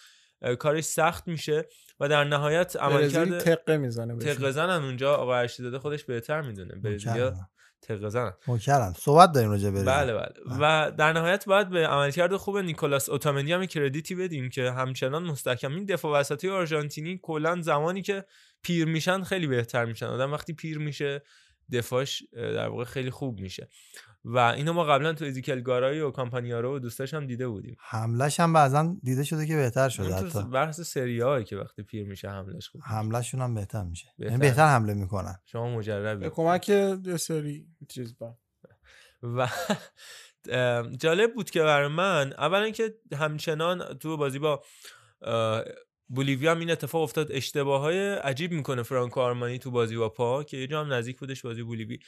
کارش 0.59 0.83
سخت 0.83 1.27
میشه 1.27 1.67
و 1.99 2.09
در 2.09 2.23
نهایت 2.23 2.77
برزیل 2.77 3.19
عملکرد 3.19 3.39
تقه 3.39 3.77
می‌زنه 3.77 4.15
تقه 4.17 4.51
زنن 4.51 4.83
اونجا 4.83 5.15
آقا 5.15 5.47
خودش 5.79 6.03
بهتر 6.03 6.41
می‌دونه. 6.41 6.75
برزیلیا 6.75 7.33
مکرم. 7.83 7.97
تقه 7.97 8.09
زنن 8.09 8.33
مکرم 8.47 8.93
صحبت 8.93 9.31
داریم 9.31 9.49
راجع 9.49 9.69
به 9.69 9.83
بله 9.83 10.13
بله. 10.13 10.33
و 10.59 10.91
در 10.91 11.13
نهایت 11.13 11.45
باید 11.45 11.69
به 11.69 11.87
عملکرد 11.87 12.35
خوب 12.35 12.57
نیکولاس 12.57 13.09
اوتامندی 13.09 13.53
هم 13.53 13.65
کردیتی 13.65 14.15
بدیم 14.15 14.49
که 14.49 14.71
همچنان 14.71 15.23
مستحکم. 15.23 15.75
این 15.75 15.85
دفاع 15.85 16.19
وسطی 16.19 16.49
آرژانتینی 16.49 17.19
کلا 17.23 17.61
زمانی 17.61 18.01
که 18.01 18.25
پیر 18.63 18.85
میشن 18.85 19.23
خیلی 19.23 19.47
بهتر 19.47 19.85
میشن. 19.85 20.05
آدم 20.05 20.31
وقتی 20.31 20.53
پیر 20.53 20.79
میشه 20.79 21.23
دفاعش 21.71 22.23
در 22.33 22.67
واقع 22.67 22.83
خیلی 22.83 23.11
خوب 23.11 23.39
میشه. 23.39 23.69
و 24.25 24.37
اینو 24.37 24.73
ما 24.73 24.83
قبلا 24.83 25.13
تو 25.13 25.25
ایزیکل 25.25 25.61
گارایی 25.61 25.99
و 25.99 26.11
کامپانیارو 26.11 26.75
و 26.75 26.79
دوستاش 26.79 27.13
هم 27.13 27.27
دیده 27.27 27.47
بودیم. 27.47 27.77
حملش 27.79 28.39
هم 28.39 28.53
بعضا 28.53 28.95
دیده 29.03 29.23
شده 29.23 29.47
که 29.47 29.55
بهتر 29.55 29.89
شده 29.89 30.13
حتی. 30.13 30.43
بحث 30.43 30.81
سری 30.81 31.43
که 31.43 31.57
وقتی 31.57 31.83
پیر 31.83 32.07
میشه 32.07 32.29
حملش 32.29 32.69
خوب 32.69 32.81
حملهشون 32.85 33.41
هم 33.41 33.53
بهتر 33.53 33.83
میشه. 33.83 34.07
بهتر. 34.17 34.31
یعنی 34.31 34.41
بهتر 34.41 34.67
حمله 34.67 34.93
می‌کنن. 34.93 35.35
شما 35.45 35.69
به 35.69 35.77
مجربی 35.77 36.29
کمک 36.29 36.69
یه 36.69 37.17
سری 37.17 37.67
چیز 37.89 38.17
با. 38.17 38.37
و 39.37 39.49
جالب 40.97 41.33
بود 41.33 41.49
که 41.49 41.61
برای 41.61 41.87
من 41.87 42.33
اولا 42.33 42.69
که 42.69 42.95
همچنان 43.17 43.97
تو 43.97 44.17
بازی 44.17 44.39
با 44.39 44.63
بولیویا 46.09 46.51
هم 46.51 46.59
این 46.59 46.71
اتفاق 46.71 47.01
افتاد 47.01 47.31
اشتباه 47.31 47.81
های 47.81 48.09
عجیب 48.09 48.51
می‌کنه 48.51 48.83
فرانکو 48.83 49.19
آرمانی 49.19 49.59
تو 49.59 49.71
بازی 49.71 49.97
با 49.97 50.09
پا 50.09 50.43
که 50.43 50.57
یه 50.57 50.67
جا 50.67 50.81
هم 50.81 50.93
نزدیک 50.93 51.19
بودش 51.19 51.41
بازی 51.41 51.63
بولیوی 51.63 51.99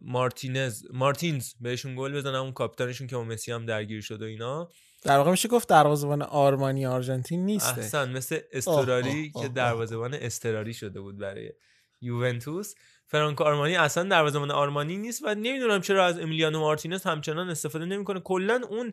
مارتینز 0.00 0.82
مارتینز 0.92 1.52
بهشون 1.60 1.96
گل 1.96 2.12
بزنه 2.12 2.38
اون 2.38 2.52
کاپیتانشون 2.52 3.06
که 3.06 3.16
با 3.16 3.24
مسی 3.24 3.52
هم 3.52 3.66
درگیر 3.66 4.00
شد 4.00 4.22
و 4.22 4.24
اینا. 4.24 4.68
در 5.02 5.18
واقع 5.18 5.30
میشه 5.30 5.48
گفت 5.48 5.68
دروازه‌بان 5.68 6.22
آرمانی 6.22 6.86
آرژانتین 6.86 7.44
نیست 7.44 7.78
احسن 7.78 8.12
مثل 8.12 8.38
استراری 8.52 9.32
آه، 9.34 9.42
که 9.42 9.48
آه، 9.48 9.54
دروازه‌بان 9.54 10.14
استراری 10.14 10.74
شده 10.74 11.00
بود 11.00 11.18
برای 11.18 11.52
یوونتوس. 12.00 12.74
فرانکو 13.06 13.44
آرمانی 13.44 13.76
اصلا 13.76 14.08
دروازه‌بان 14.08 14.50
آرمانی 14.50 14.96
نیست 14.96 15.22
و 15.24 15.34
نمی‌دونم 15.34 15.80
چرا 15.80 16.06
از 16.06 16.18
امیلیانو 16.18 16.60
مارتینز 16.60 17.02
همچنان 17.02 17.50
استفاده 17.50 17.84
نمی‌کنه. 17.84 18.20
کلا 18.20 18.60
اون 18.70 18.92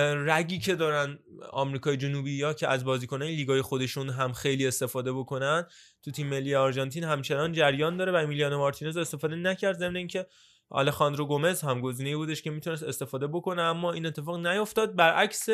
رگی 0.00 0.58
که 0.58 0.74
دارن 0.74 1.18
آمریکای 1.52 1.96
جنوبی 1.96 2.32
یا 2.32 2.52
که 2.52 2.68
از 2.68 2.84
بازیکنان 2.84 3.28
لیگای 3.28 3.62
خودشون 3.62 4.10
هم 4.10 4.32
خیلی 4.32 4.66
استفاده 4.66 5.12
بکنن 5.12 5.66
تو 6.02 6.10
تیم 6.10 6.26
ملی 6.26 6.54
آرژانتین 6.54 7.04
همچنان 7.04 7.52
جریان 7.52 7.96
داره 7.96 8.12
و 8.12 8.14
امیلیانو 8.14 8.58
مارتینز 8.58 8.96
استفاده 8.96 9.36
نکرد 9.36 9.78
ضمن 9.78 9.96
اینکه 9.96 10.26
آلخاندرو 10.70 11.26
گومز 11.26 11.62
هم 11.62 11.80
گزینه‌ای 11.80 12.16
بودش 12.16 12.42
که 12.42 12.50
می‌تونست 12.50 12.82
استفاده 12.82 13.26
بکنه 13.26 13.62
اما 13.62 13.92
این 13.92 14.06
اتفاق 14.06 14.46
نیفتاد 14.46 14.96
برعکس 14.96 15.48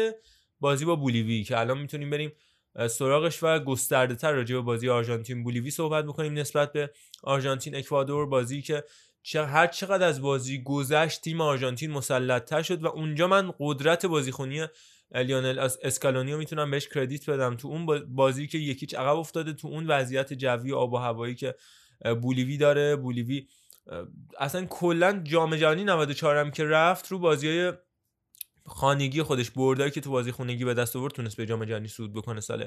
بازی 0.61 0.85
با 0.85 0.97
بولیوی 0.97 1.45
که 1.45 1.59
الان 1.59 1.79
می‌تونیم 1.79 2.11
بریم 2.11 2.33
سراغش 2.91 3.43
و 3.43 3.59
گسترده 3.59 4.15
تر 4.15 4.33
راجع 4.33 4.55
به 4.55 4.61
بازی 4.61 4.89
آرژانتین 4.89 5.45
بولیوی 5.45 5.71
صحبت 5.71 6.05
بکنیم 6.05 6.39
نسبت 6.39 6.73
به 6.73 6.91
آرژانتین 7.23 7.77
اکوادور. 7.77 8.27
بازی 8.27 8.63
که 8.63 8.85
هر 9.35 9.67
چقدر 9.67 10.07
از 10.07 10.21
بازی 10.23 10.63
گذشت 10.63 11.21
تیم 11.21 11.41
آرژانتین 11.41 11.91
مسلط 11.91 12.63
شد 12.63 12.83
و 12.83 12.87
اونجا 12.87 13.27
من 13.27 13.53
قدرت 13.59 14.07
بازیخونی 14.07 14.67
لیونل 15.15 15.59
اس- 15.59 15.79
اسکالونی 15.83 16.33
رو 16.33 16.39
می‌تونم 16.39 16.71
بهش 16.71 16.89
credit 16.89 17.31
بدم. 17.31 17.57
تو 17.57 17.69
اون 17.69 17.87
با- 17.87 18.01
بازی 18.09 18.47
که 18.47 18.59
یک 18.59 18.74
هیچ 18.74 18.95
عقب 18.95 19.17
افتاده 19.17 19.53
تو 19.53 19.69
اون 19.69 19.87
وضعیت 19.87 20.33
جوی 20.33 20.73
آب 20.73 20.93
و 20.93 20.97
هوایی 20.97 21.35
که 21.35 21.55
بولیوی 22.23 22.57
داره 22.57 22.97
بولیوی 22.97 23.47
اصلا 24.39 24.67
کلا 24.67 25.21
جام 25.25 25.57
جهانی 25.57 25.85
94 25.85 26.37
هم 26.37 26.51
که 26.51 26.65
رفت 26.65 27.09
رو 27.13 27.19
بازی 27.19 27.49
های 27.49 27.73
خانگی 28.67 29.23
خودش 29.23 29.51
بردهایی 29.51 29.91
که 29.91 30.01
تو 30.01 30.11
بازی 30.11 30.33
خونگی 30.33 30.65
به 30.65 30.75
دست 30.75 30.97
آورد 30.97 31.13
تونست 31.15 31.37
به 31.37 31.47
جام 31.47 31.65
جهانی 31.65 31.89
صعود 31.89 32.13
بکنه 32.13 32.41
سال 32.41 32.67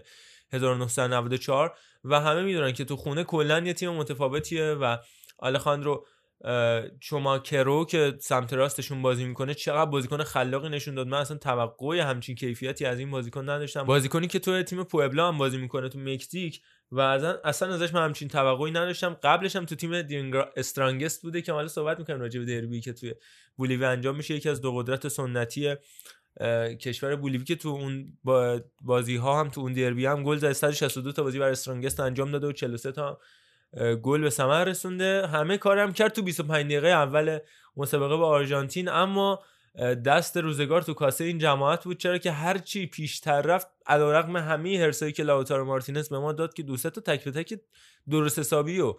1994 0.53 1.77
و 2.03 2.19
همه 2.19 2.41
می‌دونن 2.41 2.71
که 2.73 2.85
تو 2.85 2.95
خونه 2.95 3.23
کلا 3.23 3.59
یه 3.59 3.73
تیم 3.73 3.89
متفاوتیه 3.89 4.65
و 4.65 4.97
آلخاندرو 5.39 6.05
اه، 6.43 6.83
چوماکرو 6.99 7.85
که 7.85 8.13
سمت 8.19 8.53
راستشون 8.53 9.01
بازی 9.01 9.25
می‌کنه 9.25 9.53
چقدر 9.53 9.89
بازیکن 9.89 10.23
خلاقی 10.23 10.69
نشون 10.69 10.95
داد. 10.95 11.07
من 11.07 11.17
اصلا 11.17 11.37
توقع 11.37 11.99
همچین 11.99 12.35
کیفیتی 12.35 12.85
از 12.85 12.99
این 12.99 13.11
بازیکن 13.11 13.49
نداشتم. 13.49 13.83
بازیکنی 13.83 14.27
که 14.27 14.39
تو 14.39 14.63
تیم 14.63 14.83
پوئبلا 14.83 15.27
هم 15.27 15.37
بازی 15.37 15.57
می‌کنه 15.57 15.89
تو 15.89 15.99
مکزیک 15.99 16.61
و 16.91 16.99
اصلا 17.43 17.73
ازش 17.73 17.93
من 17.93 18.03
همچین 18.03 18.27
توقعی 18.27 18.71
نداشتم. 18.71 19.17
قبلش 19.23 19.55
هم 19.55 19.65
تو 19.65 19.75
تیم 19.75 20.01
دینگرا 20.01 20.51
استرانگست 20.57 21.21
بوده 21.21 21.41
که 21.41 21.51
حالا 21.51 21.67
صحبت 21.67 21.99
می‌کنیم 21.99 22.19
راجع 22.19 22.39
به 22.39 22.45
دربی 22.45 22.81
که 22.81 22.93
توی 22.93 23.13
بولیوی 23.55 23.85
انجام 23.85 24.15
میشه. 24.15 24.35
یکی 24.35 24.49
از 24.49 24.61
دو 24.61 24.75
قدرت 24.75 25.07
سنتی 25.07 25.75
کشور 26.81 27.15
بولیوی 27.15 27.43
که 27.43 27.55
تو 27.55 27.69
اون 27.69 28.17
با 28.23 28.61
بازی 28.81 29.15
ها 29.15 29.39
هم 29.39 29.49
تو 29.49 29.61
اون 29.61 29.73
دربی 29.73 30.05
هم 30.05 30.23
گل 30.23 30.37
زد. 30.37 30.51
162 30.51 31.11
تا 31.11 31.23
بازی 31.23 31.39
برای 31.39 31.51
استرانگست 31.51 31.99
انجام 31.99 32.31
داده 32.31 32.47
و 32.47 32.51
43 32.51 32.91
تا 32.91 33.19
گل 34.01 34.21
به 34.21 34.29
ثمر 34.29 34.63
رسونده. 34.63 35.27
همه 35.27 35.57
کارم 35.57 35.93
کرد 35.93 36.11
تو 36.11 36.21
25 36.21 36.65
دقیقه 36.65 36.87
اول 36.87 37.39
مسابقه 37.77 38.15
با 38.15 38.27
آرژانتین 38.27 38.89
اما 38.89 39.39
دست 40.05 40.37
روزگار 40.37 40.81
تو 40.81 40.93
کاسه 40.93 41.23
این 41.23 41.37
جماعت 41.37 41.83
بود. 41.83 41.97
چرا 41.97 42.17
که 42.17 42.31
هر 42.31 42.57
چی 42.57 42.85
پیشتر 42.85 43.41
رفت 43.41 43.67
علیرغم 43.87 44.37
همه 44.37 44.79
هرسایی 44.79 45.11
که 45.11 45.23
لاوتارو 45.23 45.65
مارتینز 45.65 46.09
به 46.09 46.19
ما 46.19 46.31
داد 46.31 46.53
که 46.53 46.63
دو 46.63 46.77
سه 46.77 46.89
تا 46.89 47.01
تک 47.01 47.23
به 47.23 47.31
تک 47.31 47.59
درست 48.09 48.39
حسابی 48.39 48.79
و 48.79 48.93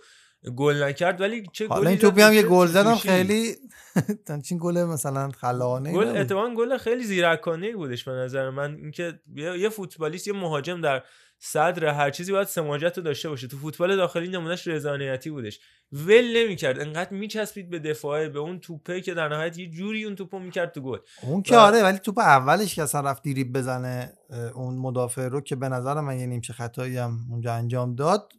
گل 0.56 0.82
نکرد. 0.82 1.20
ولی 1.20 1.46
چه 1.52 1.66
گلی 1.66 1.88
این 1.88 1.98
توپی 1.98 2.22
هم 2.22 2.32
یه 2.32 2.42
گل 2.42 2.66
زدم. 2.66 2.94
خیلی 2.94 3.56
چین 4.48 4.58
گل 4.60 4.84
مثلا 4.84 5.30
خلاقانه 5.30 5.92
گل. 5.92 6.16
اتفاقا 6.16 6.54
گل 6.54 6.78
خیلی 6.78 7.04
زیرکانه 7.04 7.76
بودش 7.76 8.04
به 8.04 8.12
نظر 8.12 8.50
من. 8.50 8.74
اینکه 8.74 9.20
یه 9.34 9.58
یه 9.58 9.68
فوتبالیست 9.68 10.26
یه 10.26 10.32
مهاجم 10.32 10.80
در 10.80 11.02
صدر 11.46 11.86
هر 11.86 12.10
چیزی 12.10 12.32
باید 12.32 12.46
سماجت 12.46 12.96
رو 12.98 13.02
داشته 13.02 13.28
باشه. 13.28 13.46
تو 13.48 13.56
فوتبال 13.56 13.96
داخلی 13.96 14.28
نمونهش 14.28 14.66
رضانیتی 14.66 15.30
بودش. 15.30 15.60
ول 15.92 16.36
نمی‌کرد. 16.36 16.80
انقدر 16.80 17.10
میچسبید 17.10 17.70
به 17.70 17.78
دفاعه 17.78 18.28
به 18.28 18.38
اون 18.38 18.60
توپه 18.60 19.00
که 19.00 19.14
در 19.14 19.28
نهایت 19.28 19.58
یه 19.58 19.70
جوری 19.70 20.04
اون 20.04 20.14
توپو 20.14 20.38
می‌کرد 20.38 20.72
تو 20.72 20.80
گل. 20.80 20.98
اون 21.22 21.42
که 21.42 21.56
و- 21.56 21.58
آره 21.58 21.82
ولی 21.82 21.98
توپ 21.98 22.18
اولش 22.18 22.74
که 22.74 22.82
اصلا 22.82 23.00
رفت 23.00 23.22
دیریب 23.22 23.52
بزنه 23.52 24.12
اون 24.54 24.74
مدافع 24.74 25.28
رو 25.28 25.40
که 25.40 25.56
به 25.56 25.68
نظر 25.68 26.00
من 26.00 26.18
یه 26.18 26.26
نیمچه 26.26 26.52
خطایی 26.52 26.96
هم 26.96 27.18
اونجا 27.30 27.54
انجام 27.54 27.94
داد 27.94 28.32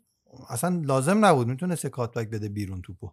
اصلا 0.50 0.82
لازم 0.86 1.26
نبود. 1.26 1.48
می‌تونست 1.48 1.88
کاتبک 1.88 2.30
بده 2.30 2.50
بیرون 2.50 2.82
توپو. 2.82 3.12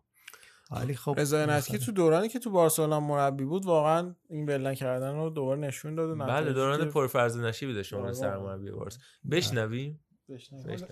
ولی 0.73 0.95
خب 0.95 1.15
رضا 1.19 1.47
نسکی 1.47 1.73
مثلا- 1.75 1.87
تو 1.87 1.93
دورانی 1.93 2.29
که 2.29 2.39
تو 2.39 2.51
بارسلونا 2.51 3.01
مربی 3.01 3.45
بود 3.45 3.67
واقعا 3.67 4.15
این 4.31 4.47
بلن 4.47 4.75
کردن 4.75 5.15
رو 5.17 5.31
دوباره 5.31 5.61
نشون 5.61 5.95
داد 5.95 6.19
بله 6.19 6.53
دوران 6.53 6.79
که- 6.79 6.85
پرفرز 6.85 7.37
نشی 7.39 7.67
بده 7.67 7.83
شما 7.83 8.01
آره، 8.03 8.13
سرمربی 8.13 8.71
بارس 8.71 8.99
بشنویم. 9.31 10.01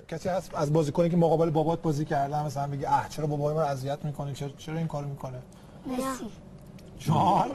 کسی 0.08 0.28
هست 0.28 0.54
از 0.54 0.72
بازیکنی 0.72 1.10
که 1.10 1.16
مقابل 1.16 1.50
بابات 1.50 1.82
بازی 1.82 2.04
کرده 2.04 2.44
مثلا 2.46 2.66
بگی 2.66 2.84
اه 2.86 3.08
چرا 3.08 3.26
بابای 3.26 3.54
من 3.54 3.62
اذیت 3.62 4.04
می‌کنه؟ 4.04 4.32
چرا 4.34 4.48
چرا 4.58 4.76
این 4.78 4.86
کارو 4.86 5.08
می‌کنه؟ 5.08 5.38
مسی. 5.86 6.02
جان؟ 6.98 7.50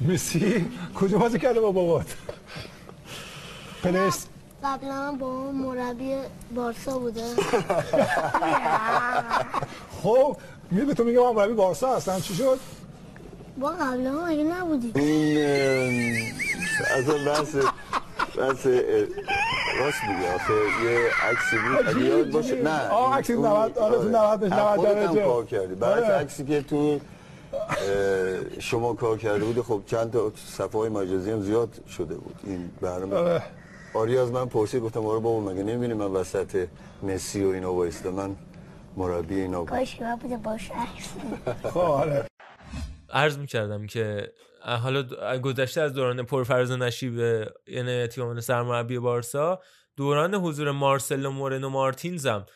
مسی؟ 0.00 0.66
کجا 0.94 1.18
بازی 1.18 1.38
کرده 1.38 1.60
با 1.60 1.72
بابات؟ 1.72 2.16
پلیس. 3.82 4.26
قبلا 4.64 5.12
با 5.20 5.52
مربی 5.52 6.14
بارسا 6.54 6.98
بوده. 6.98 7.22
خب 10.02 10.36
می 10.70 10.80
به 10.84 10.94
تو 10.94 11.04
میگم 11.04 11.20
من 11.22 11.30
مربی 11.32 11.54
بارسا 11.54 11.96
هستم 11.96 12.20
چی 12.20 12.34
شد؟ 12.34 12.58
با 13.60 13.68
قبلا 13.68 14.10
هم 14.12 14.24
اگه 14.24 14.42
نبودی 14.42 14.92
این 14.94 16.32
اصلا 16.98 17.14
بحث 17.32 17.54
بحث 18.38 18.66
اه، 18.66 19.00
راست 19.80 19.98
میگه 20.08 20.34
آخه 20.34 20.52
یه 20.84 21.00
عکسی 21.30 21.56
بود. 21.58 21.88
اگه 21.88 22.04
یاد 22.04 22.30
باشه 22.30 22.62
نه 22.62 22.88
آه، 22.88 23.18
عکسی 23.18 23.32
اون- 23.32 23.46
90 23.46 23.78
آره، 23.78 23.96
تو 23.98 24.08
90 24.08 24.40
بهش 24.40 24.52
هم 24.52 24.58
90 24.58 24.76
خودت 24.78 24.96
هم 24.96 25.06
درجه. 25.14 25.24
کار 25.24 25.44
کردی. 25.44 25.74
بعد 25.74 26.02
آره. 26.02 26.14
عکسی 26.14 26.44
که 26.44 26.62
تو 26.62 27.00
شما 28.58 28.94
کار 28.94 29.18
کرده 29.18 29.44
بودی 29.44 29.62
خب 29.62 29.80
چند 29.86 30.12
تا 30.12 30.32
صفحه 30.46 30.80
های 30.80 30.88
مجازی 30.88 31.30
هم 31.30 31.42
زیاد 31.42 31.68
شده 31.88 32.14
بود. 32.14 32.34
این 32.44 32.70
برنامه. 32.80 33.14
آره. 33.16 33.42
آری 33.94 34.18
از 34.18 34.30
من 34.30 34.46
پرسید 34.46 34.82
گفتم 34.82 35.06
آره 35.06 35.18
بابا 35.20 35.40
مگه 35.52 35.62
نمی‌بینی 35.62 35.94
من 35.94 36.06
وسط 36.06 36.66
مسی 37.02 37.44
و 37.44 37.48
اینا 37.48 37.72
وایسته 37.74 38.10
من 38.10 38.36
مربی 38.98 39.40
اینا 39.40 39.60
بود. 39.60 39.68
کاش 39.68 39.96
که 39.96 40.04
من 40.04 40.16
بوده 40.16 40.36
باش 40.36 40.70
عکس 40.70 41.14
خب 41.62 41.78
آره 41.78 42.24
عرض 43.10 43.38
می‌کردم 43.38 43.86
که 43.86 44.32
حالا 44.82 45.02
گذشته 45.38 45.80
از 45.80 45.92
دوران 45.92 46.22
پرفرز 46.22 46.70
و 46.70 46.76
نشیب 46.76 47.18
یعنی 47.66 48.06
تیم 48.06 48.40
سرمربی 48.40 48.98
بارسا 48.98 49.60
دوران 49.96 50.34
حضور 50.34 50.70
مارسلو 50.70 51.30
مورنو 51.30 51.68
مارتینز 51.68 52.26
هم 52.26 52.46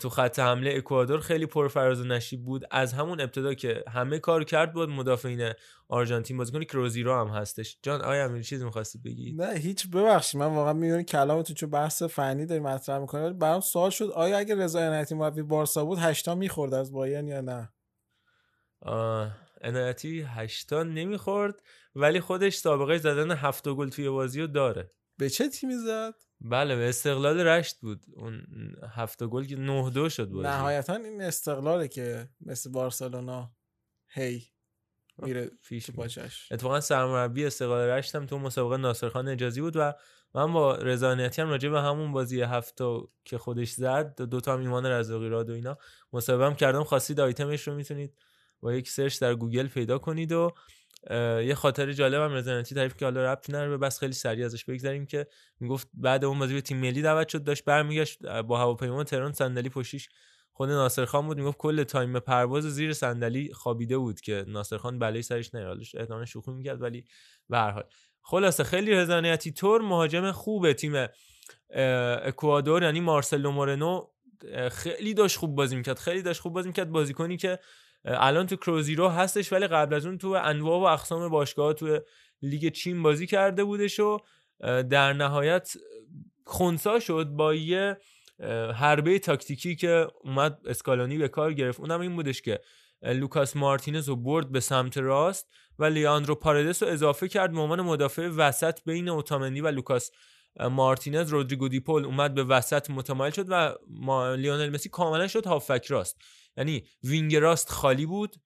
تو 0.00 0.08
خط 0.08 0.38
حمله 0.38 0.74
اکوادور 0.76 1.20
خیلی 1.20 1.46
پرفراز 1.46 2.00
و 2.00 2.04
نشیب 2.04 2.44
بود. 2.44 2.64
از 2.70 2.92
همون 2.92 3.20
ابتدا 3.20 3.54
که 3.54 3.84
همه 3.88 4.18
کار 4.18 4.44
کرد 4.44 4.72
بود 4.72 4.88
مدافعین 4.88 5.52
آرژانتین 5.88 6.36
بازیکن 6.36 6.64
کروزیرو 6.64 7.14
هم 7.14 7.28
هستش. 7.28 7.78
جان 7.82 8.02
آیا 8.02 8.24
امیر 8.24 8.42
چیزی 8.42 8.64
می‌خواستی 8.64 8.98
بگی؟ 8.98 9.32
نه 9.32 9.54
هیچ 9.54 9.90
ببخشید. 9.90 10.40
من 10.40 10.46
واقعا 10.46 10.72
میون 10.72 11.02
کلامتون 11.02 11.56
چون 11.56 11.70
بحث 11.70 12.02
فنی 12.02 12.46
داری 12.46 12.60
مطرح 12.60 12.98
می‌کنی 12.98 13.22
ولی 13.22 13.34
برام 13.34 13.60
سوال 13.60 13.90
شد 13.90 14.10
آیا 14.10 14.38
اگه 14.38 14.54
رضا 14.54 14.80
عنایتی 14.80 15.14
مربی 15.14 15.42
بارسا 15.42 15.84
بود 15.84 15.98
هشتا 15.98 16.34
می‌خورد 16.34 16.74
از 16.74 16.92
بایرن 16.92 17.28
یا 17.28 17.40
نه؟ 17.40 17.72
عنایتی 19.62 20.22
هشتا 20.22 20.82
نمی‌خورد 20.82 21.54
ولی 21.94 22.20
خودش 22.20 22.54
سابقه 22.54 22.98
زدن 22.98 23.30
هفت 23.30 23.68
گل 23.68 23.88
توی 23.88 24.10
بازی 24.10 24.40
رو 24.40 24.46
داره. 24.46 24.90
به 25.20 25.30
چه 25.30 25.48
تیمی 25.48 25.74
زد؟ 25.74 26.14
بله 26.40 26.76
به 26.76 26.88
استقلال 26.88 27.40
رشت 27.40 27.80
بود. 27.80 28.04
اون 28.16 28.42
هفته 28.94 29.26
گل 29.26 29.44
که 29.44 29.56
9 29.56 29.90
دو 29.90 30.08
شد 30.08 30.28
بازی. 30.28 30.48
نهایتا 30.48 30.94
این 30.94 31.22
استقلاله 31.22 31.88
که 31.88 32.28
مثل 32.40 32.70
بارسلونا 32.70 33.52
هی 34.08 34.44
میره 35.18 35.50
میره. 35.70 35.82
پاچش. 35.96 36.52
اتفاقا 36.52 36.80
سرمربی 36.80 37.46
استقلال 37.46 37.88
رشت 37.88 38.14
هم 38.14 38.26
تو 38.26 38.38
مسابقه 38.38 38.76
ناصرخان 38.76 39.28
حجازی 39.28 39.60
بود 39.60 39.76
و 39.76 39.92
من 40.34 40.52
با 40.52 40.74
رضایتی 40.74 41.42
هم 41.42 41.48
راجع 41.48 41.68
به 41.68 41.80
همون 41.80 42.12
بازی 42.12 42.42
هفته 42.42 42.84
که 43.24 43.38
خودش 43.38 43.70
زد 43.70 44.22
دو 44.22 44.40
تا 44.40 44.52
هم 44.52 44.60
ایمان 44.60 44.86
رزاقی 44.86 45.28
راد 45.28 45.50
و 45.50 45.52
اینا 45.52 45.78
مصاحبه 46.12 46.46
هم 46.46 46.54
کردم. 46.54 46.84
خواستید 46.84 47.20
آیتمش 47.20 47.68
رو 47.68 47.74
می‌تونید 47.74 48.14
با 48.60 48.74
یک 48.74 48.88
سرچ 48.88 49.20
در 49.20 49.34
گوگل 49.34 49.66
پیدا 49.66 49.98
کنید 49.98 50.32
و 50.32 50.52
یه 51.44 51.54
خاطر 51.54 51.92
جالب 51.92 52.20
هم 52.22 52.32
رضایتی 52.32 52.74
تعریف 52.74 52.96
که 52.96 53.04
حالا 53.04 53.32
ربطی 53.32 53.52
نداره 53.52 53.76
بس 53.76 53.98
خیلی 53.98 54.12
سریع 54.12 54.44
ازش 54.44 54.64
بگذریم 54.64 55.06
که 55.06 55.26
می‌گفت 55.60 55.88
بعد 55.94 56.24
اون 56.24 56.38
بازی 56.38 56.54
به 56.54 56.60
تیم 56.60 56.76
ملی 56.76 57.02
دعوت 57.02 57.28
شد 57.28 57.44
داشت 57.44 57.64
برمیگشت 57.64 58.26
با 58.26 58.58
هواپیما 58.58 59.04
تهران 59.04 59.32
صندلی 59.32 59.68
پشتیش 59.68 60.08
خود 60.52 60.70
ناصر 60.70 61.04
خان 61.04 61.26
بود 61.26 61.36
می‌گفت 61.38 61.58
کل 61.58 61.82
تایم 61.84 62.18
پرواز 62.18 62.64
زیر 62.64 62.92
صندلی 62.92 63.52
خوابیده 63.52 63.98
بود 63.98 64.20
که 64.20 64.44
ناصر 64.48 64.76
خان 64.76 64.98
بلای 64.98 65.22
سرش 65.22 65.54
نیاد. 65.54 65.78
احتمالاً 65.94 66.24
شوخی 66.24 66.50
می‌کرد 66.50 66.82
ولی 66.82 67.04
به 67.48 67.58
هر 67.58 67.70
حال. 67.70 67.84
خلاصه 68.22 68.64
خیلی 68.64 68.92
رضایتی‌طور 68.94 69.80
مهاجم 69.82 70.32
خوب 70.32 70.72
تیم 70.72 71.06
اکوادور 72.24 72.82
یعنی 72.82 73.00
مارسلو 73.00 73.50
مورنو 73.50 74.06
خیلی 74.70 75.14
داشت 75.14 75.36
خوب 75.36 75.54
بازی 75.54 75.76
می‌کرد 75.76 75.98
خیلی 75.98 76.22
داشت 76.22 76.40
خوب 76.40 76.52
بازی 76.52 76.68
می‌کرد. 76.68 76.90
بازیکنی 76.90 77.36
که 77.36 77.58
الان 78.04 78.46
تو 78.46 78.56
کروزیرو 78.56 79.08
هستش 79.08 79.52
ولی 79.52 79.66
قبل 79.66 79.94
از 79.94 80.06
اون 80.06 80.18
تو 80.18 80.28
انواع 80.28 80.80
و 80.80 80.84
اقسام 80.84 81.28
باشگاه 81.28 81.72
تو 81.72 81.98
لیگ 82.42 82.72
چین 82.72 83.02
بازی 83.02 83.26
کرده 83.26 83.64
بودش 83.64 84.00
و 84.00 84.18
در 84.90 85.12
نهایت 85.12 85.72
خونسا 86.44 87.00
شد 87.00 87.26
با 87.26 87.54
یه 87.54 87.96
حربه 88.74 89.18
تاکتیکی 89.18 89.76
که 89.76 90.06
اومد 90.24 90.58
اسکالونی 90.66 91.18
به 91.18 91.28
کار 91.28 91.52
گرفت. 91.52 91.80
اونم 91.80 92.00
این 92.00 92.16
بودش 92.16 92.42
که 92.42 92.60
لوکاس 93.02 93.56
مارتینز 93.56 94.08
رو 94.08 94.16
برد 94.16 94.52
به 94.52 94.60
سمت 94.60 94.98
راست 94.98 95.48
و 95.78 95.84
لیاندرو 95.84 96.34
پارادس 96.34 96.82
رو 96.82 96.88
اضافه 96.88 97.28
کرد 97.28 97.52
به 97.52 97.60
عنوان 97.60 97.80
مدافع 97.80 98.28
وسط 98.28 98.80
بین 98.86 99.08
اوتامندی 99.08 99.60
و 99.60 99.68
لوکاس 99.68 100.10
مارتینز. 100.70 101.28
رودریگو 101.28 101.68
دی‌پائول 101.68 102.04
اومد 102.04 102.34
به 102.34 102.44
وسط 102.44 102.90
متمایل 102.90 103.32
شد 103.32 103.46
و 103.48 103.74
لیونل 104.36 104.70
مسی 104.70 104.88
کاملا 104.88 105.28
شد 105.28 105.46
هافک 105.46 105.86
راست. 105.86 106.20
یعنی 106.56 106.82
وینگ 107.04 107.36
راست 107.36 107.70
خالی 107.70 108.06
بود. 108.06 108.36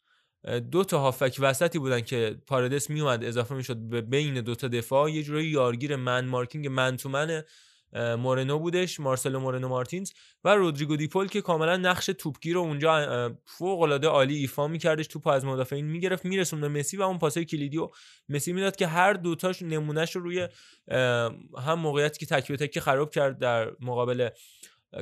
دو 0.71 0.85
تا 0.85 1.01
هافک 1.01 1.37
وسطی 1.39 1.79
بودن 1.79 2.01
که 2.01 2.37
پارادس 2.47 2.91
میومد 2.91 3.25
اضافه 3.25 3.55
می‌شد 3.55 3.77
به 3.77 4.01
بین 4.01 4.41
دو 4.41 4.55
تا 4.55 4.69
دفاع. 4.69 5.11
یه 5.11 5.23
جورایی 5.23 5.49
یارگیر 5.49 5.97
man 5.97 6.27
marking 6.27 6.67
man 6.67 6.97
to 6.97 7.09
man 7.09 7.43
مورنو 7.95 8.59
بودش 8.59 9.01
مارسلو 9.01 9.41
مورنو 9.41 9.69
مارتینز 9.69 10.11
و 10.45 10.55
رودریگو 10.55 10.97
دیپول 10.97 11.29
که 11.29 11.41
کاملا 11.41 11.77
نقش 11.77 12.07
توپگیر 12.07 12.55
رو 12.55 12.61
اونجا 12.61 13.37
فوق 13.47 13.81
العاده 13.81 14.07
عالی 14.07 14.37
ایفا 14.37 14.69
میکردش 14.69 15.07
توپ 15.07 15.27
از 15.27 15.45
مدافعین 15.45 15.87
می‌گرفت 15.87 16.25
میرسون 16.25 16.61
به 16.61 16.69
مسی 16.69 16.97
و 16.97 17.03
اون 17.03 17.19
پاسای 17.19 17.45
کلیدی 17.45 17.79
و 17.79 17.91
مسی 18.29 18.53
می‌داد 18.53 18.77
که 18.77 18.87
هر 18.87 19.13
دوتاش 19.13 19.63
نمونهش 19.63 20.17
رو 20.17 20.23
روی 20.23 20.49
هم 21.59 21.79
موقعیتی 21.79 22.27
که 22.27 22.27
تک 22.27 22.49
به 22.49 22.57
تک 22.57 22.81
خراب 22.81 23.11
کرد 23.11 23.39
در 23.39 23.73
مقابل 23.81 24.29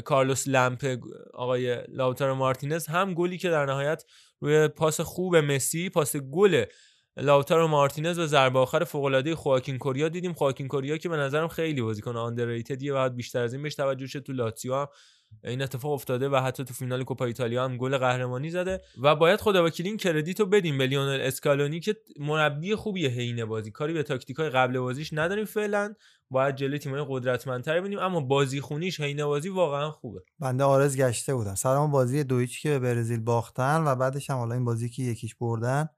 کارلوس 0.00 0.48
لمپ 0.48 0.98
آقای 1.34 1.82
لاوتارو 1.88 2.34
مارتینز 2.34 2.86
هم 2.86 3.14
گلی 3.14 3.38
که 3.38 3.50
در 3.50 3.66
نهایت 3.66 4.04
روی 4.40 4.68
پاس 4.68 5.00
خوب 5.00 5.36
مسی 5.36 5.90
پاس 5.90 6.16
گل 6.16 6.64
لاوتارو 7.16 7.68
مارتینز 7.68 8.18
و 8.18 8.26
ضربه 8.26 8.58
آخر 8.58 8.84
فوق 8.84 9.34
خواکین 9.34 9.78
کوریا 9.78 10.08
دیدیم. 10.08 10.32
خواکین 10.32 10.68
کوریا 10.68 10.96
که 10.96 11.08
به 11.08 11.16
نظرم 11.16 11.48
خیلی 11.48 11.82
بازیکن 11.82 12.16
آندرریتدیه 12.16 12.94
و 12.94 13.08
بیشتر 13.08 13.42
از 13.42 13.52
این 13.52 13.62
بهش 13.62 13.74
توجه 13.74 14.06
شه 14.06 14.20
تو 14.20 14.32
لاتزیو 14.32 14.74
هم 14.74 14.88
این 15.44 15.62
اتفاق 15.62 15.92
افتاده 15.92 16.28
و 16.28 16.36
حتی 16.36 16.64
تو 16.64 16.74
فینال 16.74 17.04
کوپا 17.04 17.24
ایتالیا 17.24 17.64
هم 17.64 17.76
گل 17.76 17.98
قهرمانی 17.98 18.50
زده 18.50 18.80
و 19.02 19.16
باید 19.16 19.40
خدا 19.40 19.64
وکیلی 19.64 19.88
این 19.88 19.98
کردیت 19.98 20.40
رو 20.40 20.46
بدیم 20.46 20.78
به 20.78 20.86
لیونل 20.86 21.20
اسکالونی 21.20 21.80
که 21.80 21.96
مربی 22.20 22.74
خوبیه 22.74 23.08
حین 23.08 23.44
بازی. 23.44 23.70
کاری 23.70 23.92
به 23.92 24.02
تاکتیکای 24.02 24.50
قبل 24.50 24.78
بازیش 24.78 25.12
نداریم 25.12 25.44
فعلا. 25.44 25.94
باید 26.30 26.56
جلوی 26.56 26.78
تیم‌های 26.78 27.04
قدرتمندتر 27.08 27.80
ببینیم 27.80 27.98
اما 27.98 28.20
بازی 28.20 28.60
خونیش 28.60 29.00
حین 29.00 29.24
بازی 29.24 29.48
واقعا 29.48 29.90
خوبه. 29.90 30.20
بنده 30.38 30.64
آرز 30.64 30.96
گشته 30.96 31.34
بودم 31.34 31.54
اون 31.64 31.90
بازی 31.90 32.24
دویچ 32.24 32.62
که 32.62 32.70
به 32.70 32.78
برزیل 32.78 33.20
باختن 33.20 33.84
و 33.84 33.94
بعدش 33.94 34.30
هم 34.30 34.36
حالا 34.36 34.54
این 34.54 34.64
بازی 34.64 34.88
که 34.88 35.02
یکیش 35.02 35.34
بردن. 35.34 35.88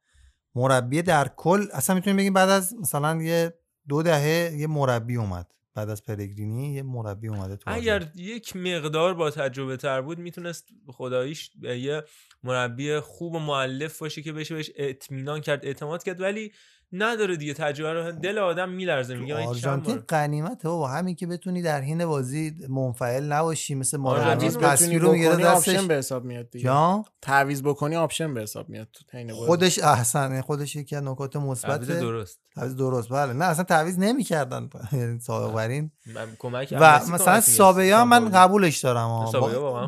مربی 0.54 1.02
در 1.02 1.28
کل 1.36 1.66
اصلا 1.72 1.96
می‌تونیم 1.96 2.16
بگیم 2.16 2.32
بعد 2.32 2.48
از 2.48 2.74
مثلا 2.74 3.22
یه 3.22 3.54
دو 3.88 4.02
دهه 4.02 4.56
یه 4.56 4.66
مربی 4.66 5.16
اومد. 5.16 5.46
بعد 5.74 5.90
از 5.90 6.02
پلگرینی 6.02 6.74
یه 6.74 6.82
مربی 6.82 7.28
اومده 7.28 7.56
تو 7.56 7.70
اگر. 7.70 8.10
یک 8.14 8.56
مقدار 8.56 9.14
با 9.14 9.30
تجربه 9.30 9.76
تر 9.76 10.00
بود 10.00 10.18
می‌تونست 10.18 10.68
خداییش 10.86 11.50
به 11.56 11.78
یه 11.78 12.02
مربی 12.42 13.00
خوب 13.00 13.34
و 13.34 13.38
مؤلف 13.38 13.98
باشه 13.98 14.22
که 14.22 14.32
بشه 14.32 14.54
بهش 14.54 14.70
اطمینان 14.76 15.40
کرد 15.40 15.66
اعتماد 15.66 16.02
کرد 16.02 16.20
ولی 16.20 16.52
نداره 16.92 17.36
دیگه 17.36 17.54
تجربه 17.54 17.92
رو 17.92 18.12
دل 18.12 18.38
آدم 18.38 18.68
میلرزه 18.68 19.14
میگه 19.14 19.34
آرژانتین 19.48 19.96
غنیمته 19.96 20.68
بابا 20.68 20.88
همین 20.88 21.14
که 21.14 21.26
بتونی 21.26 21.62
در 21.62 21.80
حین 21.80 22.06
بازی 22.06 22.54
منفعل 22.68 23.24
نباشی 23.32 23.74
مثل 23.74 23.96
ما 23.96 24.14
بتونی 24.14 24.50
تصویر 24.50 25.02
رو 25.02 25.12
می‌گیره 25.12 25.30
بکنی 25.30 25.44
دستش 25.44 25.68
option 25.74 25.88
به 25.88 25.94
حساب 25.94 26.24
میاد 26.24 26.50
دیگه 26.50 26.64
جان 26.64 27.04
تعویض 27.22 27.62
بکنی 27.62 27.96
option 27.96 28.34
به 28.34 28.40
حساب 28.42 28.68
میاد 28.68 28.88
تو 28.92 29.18
حین 29.18 29.26
بازی. 29.26 29.46
خودش 29.46 29.78
احسنت 29.78 30.40
خودش 30.40 30.76
یکی 30.76 30.96
از 30.96 31.02
نکات 31.04 31.36
مثبت 31.36 31.80
درست 31.80 32.40
تعویض 32.54 32.76
درست 32.76 33.12
بله 33.12 33.32
نه 33.32 33.44
اصلا 33.44 33.64
تعویض 33.64 33.98
نمی‌کردن 33.98 34.70
یعنی 34.92 35.20
سابق 35.20 35.54
بر 35.54 35.68
این 35.68 35.90
من 36.14 36.26
کمک 36.38 36.74
و 36.80 37.00
مثلا. 37.12 37.40
سابیا 37.40 38.04
من. 38.04 38.28
قبولش 38.28 38.78
دارم 38.78 39.08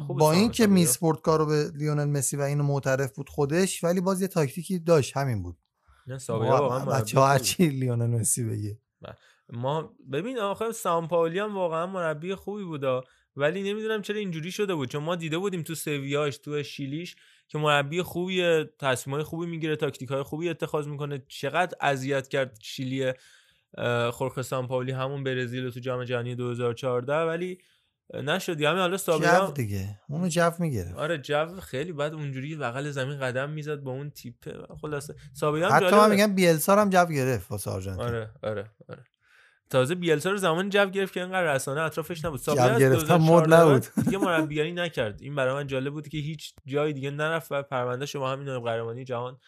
با. 0.08 0.32
اینکه. 0.32 0.66
میسپورت 0.66 1.20
کارو 1.20 1.46
به 1.46 1.70
لیونل 1.74 2.04
مسی 2.04 2.36
و 2.36 2.42
اینو 2.42 2.64
معترف 2.64 3.12
بود 3.12 3.28
خودش 3.28 3.84
ولی 3.84 4.00
باز 4.00 4.22
یه 4.22 4.28
تاکتیکی 4.28 4.78
داشت 4.78 5.16
همین 5.16 5.42
بود 5.42 5.56
نه 6.06 6.18
سابیا 6.18 6.50
واقعا 6.50 6.84
بچه 6.84 7.18
ها. 7.18 7.26
هرچی 7.28 7.68
لیونل 7.68 8.06
مسی 8.06 8.44
بگه. 8.44 8.78
ما 9.52 9.94
ببین 10.12 10.38
آخه 10.38 10.72
سامپاولی 10.72 11.38
هم 11.38 11.54
واقعا 11.54 11.86
مربی 11.86 12.34
خوبی 12.34 12.64
بودا 12.64 13.04
ولی 13.36 13.62
نمی‌دونم 13.72 14.02
چرا 14.02 14.16
اینجوری 14.16 14.50
شده 14.50 14.74
بود. 14.74 14.88
چون 14.88 15.02
ما 15.02 15.16
دیده 15.16 15.38
بودیم 15.38 15.62
تو 15.62 15.74
سویاش 15.74 16.38
تو 16.38 16.62
شیلیش 16.62 17.16
که 17.48 17.58
مربی 17.58 18.02
خوبیه 18.02 18.70
تصمیمای 18.78 19.22
خوبی 19.22 19.46
می‌گیره 19.46 19.76
تاکتیک 19.76 20.08
های 20.08 20.22
خوبی 20.22 20.48
اتخاذ 20.48 20.88
می‌کنه. 20.88 21.22
چقدر 21.28 21.76
اذیت 21.80 22.28
کرد 22.28 22.58
شیلی 22.62 23.12
اه، 23.78 24.10
خورخه 24.10 24.42
سامپاولی 24.42 24.92
همون 24.92 25.24
برزیل 25.24 25.70
تو 25.70 25.80
جام 25.80 26.04
جهانی 26.04 26.34
2014 26.34 27.14
ولی 27.14 27.58
نشد 28.14 28.60
همین 28.60 28.80
حالا 28.80 28.96
جو 28.96 28.96
سابیا 28.96 29.50
دیگه. 29.50 30.00
اونو 30.08 30.28
جو 30.28 30.50
می‌گیره 30.58 30.94
آره 30.94 31.18
جو 31.18 31.60
خیلی 31.60 31.92
بعد 31.92 32.14
اونجوری 32.14 32.56
بغل 32.56 32.90
زمین 32.90 33.20
قدم 33.20 33.50
می‌زد 33.50 33.80
با 33.80 33.90
اون 33.90 34.10
تیپه. 34.10 34.58
خلاصه. 34.80 35.14
سابیا 35.34 35.68
هم 35.68 35.76
حتی 35.76 35.96
من. 35.96 36.10
میگم 36.10 36.34
بیلسا 36.34 36.80
هم 36.80 36.90
جو 36.90 37.04
گرفت 37.04 37.50
واسه 37.50 37.70
آرژانتین 37.70 38.04
آره 38.04 38.30
آره 38.42 38.70
آره. 38.88 39.04
تازه 39.70 39.94
بیلسا 39.94 40.30
رو 40.30 40.36
زمان 40.36 40.68
جو 40.68 40.86
گرفت 40.86 41.12
که 41.12 41.20
اینقدر 41.20 41.54
رسانه 41.54 41.80
اطرافش 41.80 42.24
نبود. 42.24 42.40
از 42.40 42.56
گرفتن 42.56 42.88
2014 42.88 43.16
مد 43.16 43.54
نبود. 43.54 44.04
دیگه 44.04 44.18
مربیگری 44.18 44.72
نکرد. 44.72 45.22
این 45.22 45.34
برای 45.34 45.54
من 45.54 45.66
جالب 45.66 45.92
بود 45.92 46.08
که 46.08 46.18
هیچ 46.18 46.54
جای 46.66 46.92
دیگه 46.92 47.10
نرفت 47.10 47.52
و 47.52 47.62
پرونده 47.62 48.06
شما 48.06 48.32
همین 48.32 48.46
نایب 48.46 48.62
قهرمانی 48.62 49.04
جهان 49.04 49.38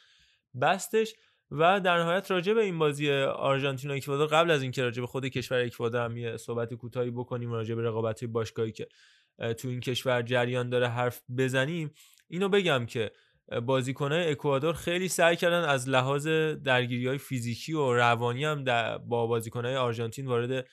بستش. 0.61 1.15
و 1.51 1.81
در 1.81 1.99
نهایت 1.99 2.31
راجع 2.31 2.53
به 2.53 2.63
این 2.63 2.79
بازی 2.79 3.11
آرژانتین 3.21 3.91
و 3.91 3.95
اکوادور 3.95 4.27
قبل 4.27 4.51
از 4.51 4.63
اینکه 4.63 4.83
راجع 4.83 5.01
به 5.01 5.07
خود 5.07 5.27
کشور 5.27 5.59
اکوادور 5.59 6.05
هم 6.05 6.17
یه 6.17 6.37
صحبت 6.37 6.75
کوتاهی 6.75 7.11
بکنیم 7.11 7.53
راجع 7.53 7.75
به 7.75 7.83
رقابت 7.83 8.25
باشگاهی 8.25 8.73
که 8.73 8.89
تو 9.59 9.69
این 9.69 9.81
کشور 9.81 10.23
جریان 10.23 10.71
داره 10.71 10.89
حرف 10.89 11.23
بزنیم 11.39 11.91
اینو 12.29 12.49
بگم 12.49 12.87
که 12.87 13.11
بازیکنهای 13.67 14.31
اکوادور 14.31 14.73
خیلی 14.73 15.09
سعی 15.09 15.37
کردن 15.37 15.69
از 15.69 15.89
لحاظ 15.89 16.29
درگیری 16.65 17.07
های 17.07 17.19
فیزیکی 17.19 17.73
و 17.73 17.93
روانی 17.95 18.45
هم 18.45 18.65
با 18.99 19.27
بازیکنهای 19.27 19.77
آرژانتین 19.77 20.27
وارد 20.27 20.67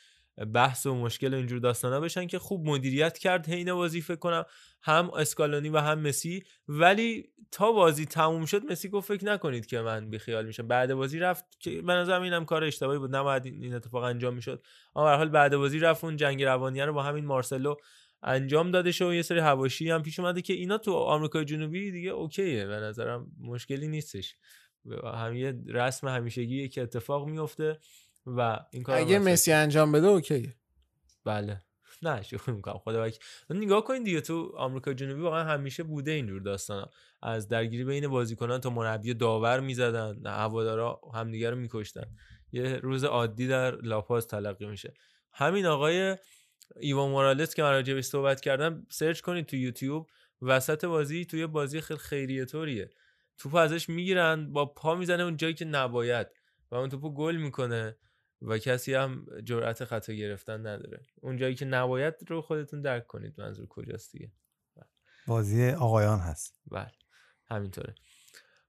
بحث 0.54 0.86
و 0.86 0.96
مشکل 0.96 1.34
و 1.34 1.38
اینجور 1.38 1.60
داستانا 1.60 2.00
بشن 2.00 2.28
که 2.28 2.40
خوب 2.40 2.70
مدیریت 2.70 3.18
کرد 3.18 3.50
حین 3.50 3.74
بازی 3.74 4.02
فکر 4.02 4.16
کنم. 4.16 4.46
هم 4.86 5.12
اسکالونی 5.14 5.70
و 5.70 5.78
هم 5.78 6.00
مسی. 6.00 6.44
ولی 6.68 7.30
تا 7.52 7.72
بازی 7.72 8.06
تموم 8.06 8.46
شد 8.46 8.66
مسی 8.66 8.90
گفت 8.90 9.08
فکر 9.08 9.26
نکنید 9.26 9.66
که 9.66 9.82
من 9.82 10.10
بیخیال 10.10 10.46
میشم. 10.46 10.68
بعد 10.68 10.94
بازی 10.94 11.20
رفت 11.20 11.46
که 11.60 11.82
به 11.82 11.94
نظرم 11.94 12.22
اینم 12.22 12.46
کار 12.46 12.64
اشتباهی 12.64 13.00
بود. 13.00 13.16
نباید 13.16 13.46
این 13.46 13.74
اتفاق 13.74 14.04
انجام 14.04 14.34
می‌شد. 14.34 14.64
اما 14.96 15.06
به 15.06 15.18
حال 15.18 15.30
بعد 15.30 15.56
بازی 15.56 15.80
رفت 15.80 16.04
اون 16.04 16.18
جنگ 16.18 16.44
روانیه 16.44 16.86
رو 16.86 16.94
با 16.94 17.04
همین 17.04 17.26
مارسلو 17.26 17.76
انجام 18.24 18.72
داده 18.72 18.92
شد 18.92 19.06
و 19.06 19.14
یه 19.14 19.22
سری 19.22 19.40
هواشی 19.40 19.90
هم 19.90 20.04
پیش 20.04 20.20
اومده 20.20 20.42
که 20.42 20.54
اینا 20.54 20.78
تو 20.78 20.94
آمریکای 20.94 21.46
جنوبی 21.46 21.92
دیگه 21.92 22.10
اوکیه. 22.10 22.66
به 22.66 22.76
نظرم 22.76 23.28
مشکلی 23.42 23.88
نیستش. 23.88 24.36
هم 25.04 25.36
یه 25.36 25.56
رسم 25.68 26.08
همیشگیه 26.08 26.68
که 26.68 26.82
اتفاق 26.82 27.28
میفته 27.28 27.80
و 28.26 28.60
این 28.72 28.84
کار 28.84 28.98
اگه 28.98 29.20
مسی 29.20 29.52
انجام 29.52 29.92
بده 29.92 30.08
اوکیه. 30.08 30.56
بله. 31.26 31.62
نه 32.04 32.22
شوخی 32.22 32.52
می‌کنم 32.52 32.78
خدا 32.78 33.10
نگاه 33.50 33.84
کنید 33.84 34.04
دیگه 34.04 34.22
تو 34.22 34.54
آمریکا 34.58 34.94
جنوبی 34.94 35.22
واقعا 35.22 35.44
همیشه 35.44 35.84
بوده 35.84 36.12
اینجور 36.12 36.42
داستانا 36.42 36.90
از 37.22 37.48
درگیری 37.48 37.84
بین 37.84 38.08
بازیکنان 38.08 38.62
تا 38.62 38.70
مربی 38.70 39.14
داور 39.14 39.60
می‌زدن 39.60 40.28
هوادارا 40.28 41.02
همدیگه 41.14 41.50
رو 41.50 41.56
میکشتن. 41.56 42.06
یه 42.52 42.76
روز 42.76 43.04
عادی 43.04 43.48
در 43.48 43.76
لاپاز 43.76 44.28
تلقی 44.28 44.66
میشه. 44.66 44.94
همین 45.34 45.66
آقای 45.66 46.18
ایوان 46.80 47.10
مورالس 47.10 47.56
که 47.56 47.64
من 47.64 47.84
بهش 47.84 48.06
صحبت 48.06 48.42
کردم 48.42 48.88
سرچ 48.90 49.22
کنید 49.22 49.46
تو 49.46 49.56
یوتیوب 49.56 50.08
وسط 50.42 50.86
بازی 50.86 51.26
توی 51.26 51.48
بازی 51.48 51.82
خیلی 51.82 52.00
خیریه 52.00 52.46
طوریه. 52.46 52.90
توپ 53.38 53.56
ازش 53.56 53.90
می‌گیرن 53.90 54.54
با 54.54 54.66
پا 54.66 54.96
می‌زنه 54.96 55.24
اون 55.24 55.38
جایی 55.38 55.54
که 55.54 55.66
نباید 55.66 56.28
و 56.72 56.76
اون 56.76 56.90
توپو 56.90 57.14
گل 57.14 57.36
می‌کنه. 57.36 57.98
و 58.46 58.58
کسی 58.58 58.94
هم 58.94 59.26
جرأت 59.44 59.86
خطا 59.86 60.14
گرفتن 60.14 60.60
نداره. 60.68 61.02
اون 61.22 61.38
جایی 61.38 61.56
که 61.56 61.66
نباید 61.66 62.14
رو 62.28 62.42
خودتون 62.42 62.82
درک 62.82 63.08
کنید 63.08 63.34
منظور 63.38 63.68
کجاست 63.68 64.12
دیگه. 64.12 64.32
بازی 65.28 65.70
آقایان 65.70 66.20
هست. 66.20 66.62
بله. 66.72 66.92
همینطوره. 67.48 67.96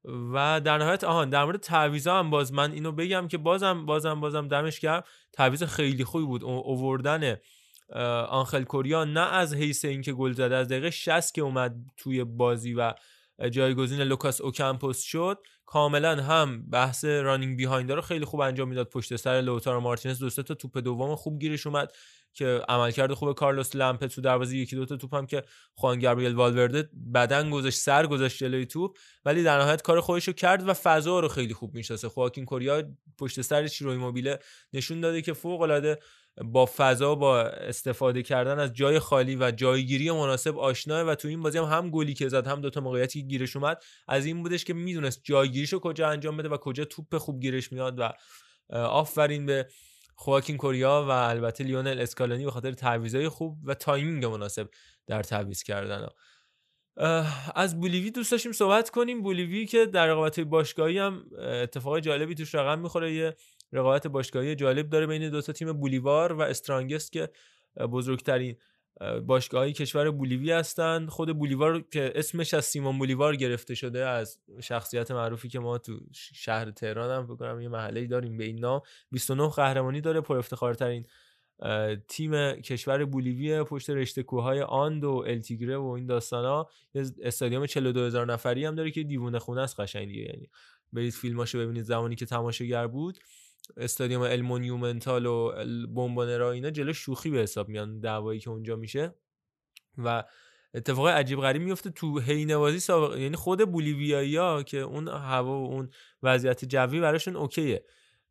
و 0.04 0.60
در 0.64 0.78
نهایت 0.78 1.04
آهان 1.04 1.30
در 1.30 1.44
مورد 1.44 1.60
تعویضا 1.60 2.18
هم 2.18 2.30
باز 2.30 2.52
من 2.52 2.72
اینو 2.72 2.92
بگم 2.92 3.28
که 3.28 3.38
بازم 3.38 3.86
بازم 3.86 4.20
بازم 4.20 4.48
دمش 4.48 4.80
گرم. 4.80 5.02
تعویض 5.32 5.62
خیلی 5.62 6.04
خوبی 6.04 6.24
بود. 6.24 6.44
او- 6.44 6.66
اووردن 6.66 7.36
آنخل 8.28 8.64
کوریا 8.64 9.04
نه 9.04 9.20
از 9.20 9.54
حیث 9.54 9.84
اینکه 9.84 10.12
گل 10.12 10.32
زده 10.32 10.54
از 10.56 10.68
دقیقه 10.68 10.90
60 10.90 11.34
که 11.34 11.42
اومد 11.42 11.76
توی 11.96 12.24
بازی 12.24 12.74
و 12.74 12.94
جایگزین 13.50 14.00
لوکاس 14.00 14.40
اوکمپوس 14.40 15.02
شد. 15.02 15.38
کاملا 15.66 16.22
هم 16.22 16.70
بحث 16.70 17.04
running 17.04 17.56
behind 17.56 17.92
رو 17.92 18.00
خیلی 18.00 18.24
خوب 18.24 18.40
انجام 18.40 18.68
می‌داد. 18.68 18.88
پشت 18.88 19.16
سر 19.16 19.40
لوتارو 19.40 19.80
مارتینز 19.80 20.18
دو 20.18 20.30
تا 20.30 20.54
توپ 20.54 20.78
دوم 20.78 21.14
خوب 21.14 21.38
گیرش 21.40 21.66
اومد 21.66 21.92
که 22.34 22.62
عملکرد 22.68 23.12
خوب 23.12 23.32
کارلوس 23.32 23.76
لامپه 23.76 24.08
تو 24.08 24.20
دروازه 24.20 24.56
یکی 24.56 24.76
دو 24.76 24.86
تا 24.86 24.96
توپ 24.96 25.14
هم 25.14 25.26
که 25.26 25.42
خوان 25.74 25.98
گابریل 25.98 26.34
والورده 26.34 26.90
بدن 27.14 27.50
گذاشت 27.50 27.78
سر 27.78 28.06
گذاشت 28.06 28.38
جلوی 28.38 28.66
توپ 28.66 28.98
ولی 29.24 29.42
در 29.42 29.58
نهایت 29.58 29.82
کار 29.82 30.00
خودش 30.00 30.28
رو 30.28 30.32
کرد 30.32 30.68
و 30.68 30.74
فضا 30.74 31.20
رو 31.20 31.28
خیلی 31.28 31.54
خوب 31.54 31.74
می‌شناسه 31.74 32.08
خواکین 32.08 32.44
کوریا 32.44 32.82
پشت 33.18 33.40
سر 33.40 33.66
چیرو 33.66 33.90
ایموبیله 33.90 34.38
نشون 34.72 35.00
داده 35.00 35.22
که 35.22 35.32
فوق 35.32 35.60
العاده 35.60 35.98
با 36.44 36.66
فضا 36.76 37.14
با 37.14 37.42
استفاده 37.42 38.22
کردن 38.22 38.58
از 38.58 38.72
جای 38.72 38.98
خالی 38.98 39.36
و 39.36 39.50
جایگیری 39.50 40.10
مناسب 40.10 40.58
آشناست 40.58 41.02
و 41.02 41.14
تو 41.14 41.28
این 41.28 41.42
بازی 41.42 41.58
هم 41.58 41.64
هم 41.64 41.90
گلی 41.90 42.14
که 42.14 42.28
زد 42.28 42.46
هم 42.46 42.60
دوتا 42.60 42.80
موقعیتی 42.80 43.20
که 43.20 43.26
گیرش 43.26 43.56
اومد 43.56 43.82
از 44.08 44.26
این 44.26 44.42
بودش 44.42 44.64
که 44.64 44.74
می‌دونست 44.74 45.20
جایگیریشو 45.24 45.78
کجا 45.78 46.08
انجام 46.08 46.36
بده 46.36 46.48
و 46.48 46.56
کجا 46.56 46.84
توپ 46.84 47.18
خوب 47.18 47.40
گیرش 47.40 47.72
میاد 47.72 47.98
و 47.98 48.12
آفرین 48.72 49.46
به 49.46 49.66
خواکین 50.14 50.56
کوریا 50.56 51.06
و 51.08 51.10
البته 51.10 51.64
لیونل 51.64 52.00
اسکالونی 52.00 52.44
به 52.44 52.50
خاطر 52.50 52.72
تعویضای 52.72 53.28
خوب 53.28 53.58
و 53.64 53.74
timing 53.74 54.24
مناسب 54.24 54.68
در 55.06 55.22
تعویض 55.22 55.62
کردن. 55.62 56.06
از 57.54 57.80
بولیوی 57.80 58.10
دوست 58.10 58.32
داشتیم 58.32 58.52
صحبت 58.52 58.90
کنیم. 58.90 59.22
بولیوی 59.22 59.66
که 59.66 59.86
در 59.86 60.06
رقابت 60.06 60.40
باشگاهی 60.40 60.98
هم 60.98 61.24
اتفاق 61.38 62.00
جالبی 62.00 62.34
توش 62.34 62.54
رقم 62.54 62.78
می‌خوره 62.78 63.14
یه 63.14 63.36
رقابت 63.72 64.06
باشگاهی 64.06 64.54
جالب 64.54 64.88
داره 64.90 65.06
بین 65.06 65.30
دو 65.30 65.42
تا 65.42 65.52
تیم 65.52 65.72
بولیوار 65.72 66.32
و 66.32 66.40
استرانگست 66.40 67.12
که 67.12 67.30
بزرگترین 67.92 68.56
اه، 69.00 69.20
باشگاهی 69.20 69.72
کشور 69.72 70.10
بولیوی 70.10 70.52
هستند 70.52 71.08
خود 71.08 71.38
بولیوار 71.38 71.80
که 71.80 72.12
اسمش 72.14 72.54
از 72.54 72.64
سیمون 72.64 72.98
بولیوار 72.98 73.36
گرفته 73.36 73.74
شده 73.74 74.06
از 74.06 74.38
شخصیت 74.60 75.10
معروفی 75.10 75.48
که 75.48 75.58
ما 75.58 75.78
تو 75.78 76.00
شهر 76.12 76.70
تهران 76.70 77.10
هم 77.10 77.26
فکر 77.26 77.36
کنم 77.36 77.60
یه 77.60 77.68
محله 77.68 78.06
داریم 78.06 78.36
به 78.36 78.44
این 78.44 78.58
نام. 78.58 78.80
29 79.10 79.48
قهرمانی 79.48 80.00
داره 80.00 80.20
پر 80.20 80.38
افتخارترین 80.38 81.06
تیم 82.08 82.52
کشور 82.52 83.04
بولیوی 83.04 83.64
پشت 83.64 83.90
رشته 83.90 84.22
کوههای 84.22 84.62
آند 84.62 85.04
و 85.04 85.24
ال 85.26 85.35
تیگره 85.35 85.76
و 85.76 85.86
این 85.86 86.06
داستانا 86.06 86.66
یه 86.94 87.04
استادیوم 87.22 87.66
42 87.66 88.00
هزار 88.00 88.32
نفری 88.32 88.64
هم 88.64 88.74
داره 88.74 88.90
که 88.90 89.02
دیوونه 89.02 89.38
خونه 89.38 89.60
است 89.60 89.80
قشنگ 89.80 90.08
دیگه 90.08 90.22
یعنی 90.22 90.50
برید 90.92 91.12
فیلماشو 91.12 91.58
ببینید 91.58 91.84
زمانی 91.84 92.14
که 92.14 92.26
تماشاگر 92.26 92.86
بود. 92.86 93.18
استادیوم 93.76 94.22
ال 94.22 94.34
مونومنتال 94.34 95.26
و 95.26 95.52
بومبونرا 95.86 96.52
اینا 96.52 96.70
جلو 96.70 96.92
شوخی 96.92 97.30
به 97.30 97.38
حساب 97.38 97.68
میان 97.68 98.00
دعوایی 98.00 98.40
که 98.40 98.50
اونجا 98.50 98.76
میشه. 98.76 99.14
و 99.98 100.24
اتفاق 100.74 101.06
عجیب 101.06 101.40
غریب 101.40 101.62
میفته 101.62 101.90
تو 101.90 102.20
حین 102.20 102.56
بازی 102.58 102.92
یعنی 103.18 103.36
خود 103.36 103.72
بولیویایی 103.72 104.36
ها 104.36 104.62
که 104.62 104.78
اون 104.78 105.08
هوا 105.08 105.60
و 105.60 105.70
اون 105.70 105.90
وضعیت 106.22 106.64
جوی 106.64 107.00
براشون 107.00 107.36
okay 107.36 107.68
ه. 107.68 107.84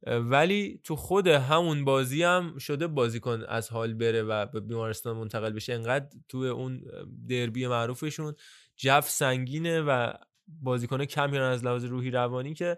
ولی 0.07 0.81
تو 0.83 0.95
خود 0.95 1.27
همون 1.27 1.85
بازی 1.85 2.23
هم 2.23 2.57
شده 2.57 2.87
بازیکن 2.87 3.43
از 3.47 3.69
حال 3.69 3.93
بره 3.93 4.23
و 4.23 4.45
به 4.45 4.59
بیمارستان 4.59 5.17
منتقل 5.17 5.53
بشه. 5.53 5.73
انقدر 5.73 6.05
تو 6.29 6.37
اون 6.37 6.83
دربی 7.29 7.67
معروفشون 7.67 8.35
جو 8.77 9.01
سنگینه 9.01 9.81
و 9.81 10.13
بازیکن 10.47 11.05
کم 11.05 11.33
از 11.33 11.65
لحاظ 11.65 11.85
روحی 11.85 12.11
روانی 12.11 12.53
که 12.53 12.75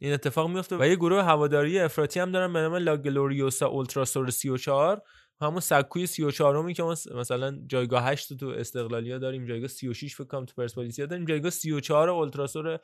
این 0.00 0.12
اتفاق 0.12 0.50
میفته 0.50 0.76
و 0.76 0.86
یه 0.86 0.96
گروه 0.96 1.22
هواداری 1.22 1.78
افراطی 1.78 2.20
هم 2.20 2.32
دارن 2.32 2.52
به 2.52 2.58
نام 2.60 2.74
لا 2.74 2.96
گلوریوسا 2.96 3.66
اولتراسور 3.66 4.30
34 4.30 5.02
همون 5.40 5.60
سکوی 5.60 6.06
34 6.06 6.62
می 6.62 6.74
که 6.74 6.82
ما 6.82 6.94
مثلا 7.14 7.58
جایگاه 7.66 8.04
8 8.04 8.32
تو 8.32 8.46
استقلالیا 8.48 9.18
داریم 9.18 9.46
جایگاه 9.46 9.68
36 9.68 10.14
فکر 10.14 10.24
کنم 10.24 10.44
تو 10.44 10.54
پرسپولیسیا 10.56 11.06
داریم 11.06 11.24
جایگاه 11.24 11.50
34 11.50 12.08
اولتراسور 12.08 12.78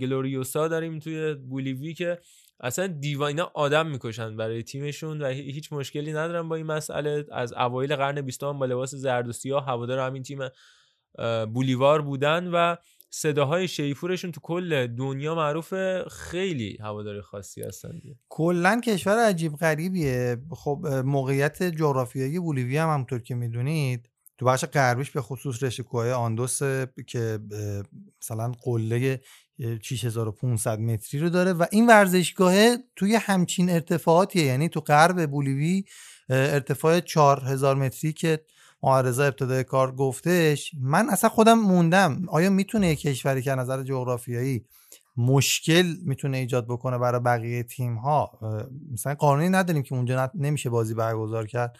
گلوریوسا 0.00 0.68
داریم 0.68 0.98
توی 0.98 1.34
بولیوی 1.34 1.94
که 1.94 2.18
اصلا 2.60 2.86
دیواینا 2.86 3.50
آدم 3.54 3.86
می‌کشن 3.86 4.36
برای 4.36 4.62
تیمشون 4.62 5.22
و 5.22 5.26
هی- 5.26 5.50
هیچ 5.50 5.72
مشکلی 5.72 6.12
ندارن 6.12 6.48
با 6.48 6.56
این 6.56 6.66
مسئله. 6.66 7.26
از 7.32 7.52
اوایل 7.52 7.96
قرن 7.96 8.20
20 8.20 8.42
هم 8.42 8.58
با 8.58 8.66
لباس 8.66 8.94
زرد 8.94 9.28
و 9.28 9.32
سیاه 9.32 9.66
هوادار 9.66 9.98
همین 9.98 10.22
تیم 10.22 10.38
بولیوار 11.52 12.02
بودن 12.02 12.50
و 12.52 12.76
صداهای 13.10 13.68
شیپورشون 13.68 14.32
تو 14.32 14.40
کل 14.40 14.86
دنیا 14.86 15.34
معروفه 15.34 16.04
خیلی 16.10 16.78
هوادار 16.80 17.20
خاصی 17.20 17.62
هستن. 17.62 18.00
کلا 18.28 18.80
کشور 18.80 19.18
عجیب 19.18 19.56
غریبیه 19.56 20.36
خب 20.50 20.86
موقعیت 21.04 21.62
جغرافیایی 21.62 22.38
بولیوی 22.38 22.76
هم 22.76 22.88
همونطور 22.88 23.22
که 23.22 23.34
می‌دونید 23.34 24.08
تو 24.38 24.46
بخش 24.46 24.64
غربیش 24.64 25.10
به 25.10 25.20
خصوص 25.20 25.62
رشته 25.62 25.82
کوههای 25.82 26.12
آندوس 26.12 26.62
که 27.06 27.38
مثلا 28.22 28.52
قله 28.62 29.20
اه، 29.60 29.78
6500 29.82 30.78
متری 30.78 31.20
رو 31.20 31.28
داره 31.28 31.52
و 31.52 31.66
این 31.72 31.86
ورزشگاه 31.86 32.76
توی 32.96 33.14
همچین 33.14 33.70
ارتفاعاتیه 33.70 34.44
یعنی 34.44 34.68
تو 34.68 34.80
غرب 34.80 35.30
بولیوی 35.30 35.84
ارتفاع 36.28 37.00
4000 37.00 37.76
متری 37.76 38.12
که 38.12 38.40
معارضه 38.82 39.22
ابتدای 39.22 39.64
کار 39.64 39.92
گفتش 39.92 40.70
من 40.80 41.10
اصلا 41.10 41.30
خودم 41.30 41.58
موندم. 41.58 42.22
آیا 42.28 42.50
می‌تونه 42.50 42.88
یک 42.88 43.00
کشوری 43.00 43.42
که 43.42 43.54
نظر 43.54 43.82
جغرافیایی 43.82 44.64
مشکل 45.16 45.94
می‌تونه 46.04 46.36
ایجاد 46.36 46.66
بکنه 46.66 46.98
برای 46.98 47.20
بقیه 47.20 47.62
تیم 47.62 47.94
ها 47.94 48.38
مثلا 48.92 49.14
قانونی 49.14 49.48
نداریم 49.48 49.82
که 49.82 49.94
اونجا 49.94 50.30
نمیشه 50.34 50.70
بازی 50.70 50.94
برگزار 50.94 51.46
کرد. 51.46 51.76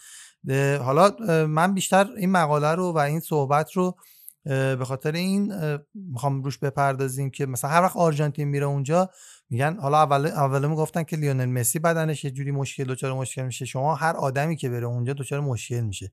حالا 0.81 1.11
من 1.47 1.75
بیشتر 1.75 2.07
این 2.17 2.31
مقاله 2.31 2.75
رو 2.75 2.93
و 2.93 2.99
این 2.99 3.21
صحبت 3.21 3.73
رو 3.73 3.97
به 4.45 4.85
خاطر 4.85 5.13
این 5.13 5.53
می‌خوام 5.95 6.43
روش 6.43 6.59
بپردازیم 6.59 7.31
که 7.31 7.47
مثلا 7.47 7.71
هر 7.71 7.83
وقت 7.83 7.97
آرژانتین 7.97 8.49
میره 8.49 8.67
اونجا 8.67 9.11
میگن 9.51 9.77
حالا 9.81 9.99
اول 9.99 10.27
اول 10.27 10.67
می‌گفتن 10.67 11.03
که 11.03 11.17
لیونل 11.17 11.47
مسی 11.47 11.79
بدنش 11.79 12.25
یه 12.25 12.31
جوری 12.31 12.51
مشکل 12.51 12.85
دچار 12.85 13.13
مشکل 13.13 13.43
میشه. 13.43 13.65
شما 13.65 13.95
هر 13.95 14.17
آدمی 14.17 14.57
که 14.57 14.69
بره 14.69 14.87
اونجا 14.87 15.13
دچار 15.13 15.41
مشکل 15.41 15.81
میشه. 15.81 16.13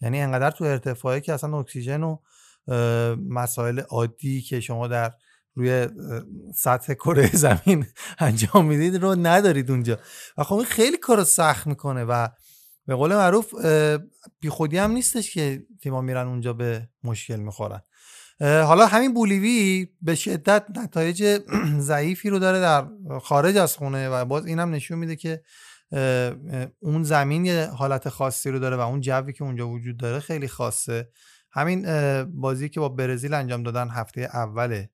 یعنی 0.00 0.20
انقدر 0.20 0.50
تو 0.50 0.64
ارتفاعی 0.64 1.20
که 1.20 1.32
اصلا 1.32 1.58
اکسیژن 1.58 2.02
و 2.02 2.16
مسائل 3.28 3.80
عادی 3.80 4.42
که 4.42 4.60
شما 4.60 4.88
در 4.88 5.12
روی 5.54 5.88
سطح 6.54 6.94
کره 6.94 7.30
زمین 7.46 7.86
انجام 8.18 8.66
می‌دید 8.66 8.96
رو 8.96 9.14
ندارید 9.14 9.70
اونجا. 9.70 9.98
و 10.38 10.44
خب 10.44 10.62
خیلی 10.62 10.96
کار 10.96 11.24
سخت 11.24 11.66
می‌کنه 11.66 12.04
و 12.04 12.28
به 12.86 12.94
قول 12.94 13.14
معروف 13.14 13.54
بی 14.40 14.48
خودی 14.48 14.78
هم 14.78 14.90
نیستش 14.90 15.34
که 15.34 15.66
تیما 15.82 16.00
میرن 16.00 16.26
اونجا 16.26 16.52
به 16.52 16.88
مشکل 17.04 17.36
می‌خورن. 17.36 17.82
حالا 18.40 18.86
همین 18.86 19.14
بولیوی 19.14 19.88
به 20.02 20.14
شدت 20.14 20.64
نتایج 20.76 21.40
ضعیفی 21.78 22.30
رو 22.30 22.38
داره 22.38 22.60
در 22.60 22.84
خارج 23.22 23.56
از 23.56 23.76
خونه 23.76 24.08
و 24.08 24.24
باز 24.24 24.46
اینم 24.46 24.70
نشون 24.70 24.98
میده 24.98 25.16
که 25.16 25.42
اون 26.80 27.02
زمین 27.02 27.44
یه 27.44 27.66
حالت 27.66 28.08
خاصی 28.08 28.50
رو 28.50 28.58
داره 28.58 28.76
و 28.76 28.80
اون 28.80 29.00
جوی 29.00 29.32
که 29.32 29.44
اونجا 29.44 29.68
وجود 29.68 29.96
داره 29.96 30.20
خیلی 30.20 30.48
خاصه 30.48 31.08
همین 31.52 31.86
بازی 32.24 32.68
که 32.68 32.80
با 32.80 32.88
برزیل 32.88 33.34
انجام 33.34 33.62
دادن 33.62 33.88
هفته 33.90 34.20
اول 34.20 34.84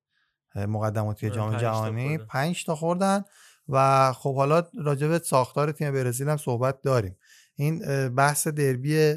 مقدماتی 0.55 1.27
آره، 1.27 1.35
جام 1.35 1.57
جهانی. 1.57 2.17
پنج 2.17 2.65
تا 2.65 2.75
خوردن 2.75 3.23
و 3.69 4.11
خب 4.13 4.35
حالا 4.35 4.63
راجع 4.83 5.07
به 5.07 5.19
ساختار 5.19 5.71
تیم 5.71 5.91
برزیل 5.93 6.29
هم 6.29 6.37
صحبت 6.37 6.81
داریم 6.81 7.17
این 7.55 7.79
بحث 8.09 8.47
دربی 8.47 9.15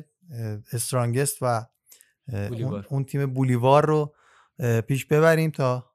استرانگست 0.73 1.37
و 1.43 1.67
اون, 2.29 2.49
بولیوار. 2.49 2.87
اون 2.91 3.05
تیم 3.05 3.35
بولیوار 3.35 3.87
رو 3.87 4.15
پیش 4.89 5.07
ببریم 5.07 5.51
تا 5.51 5.91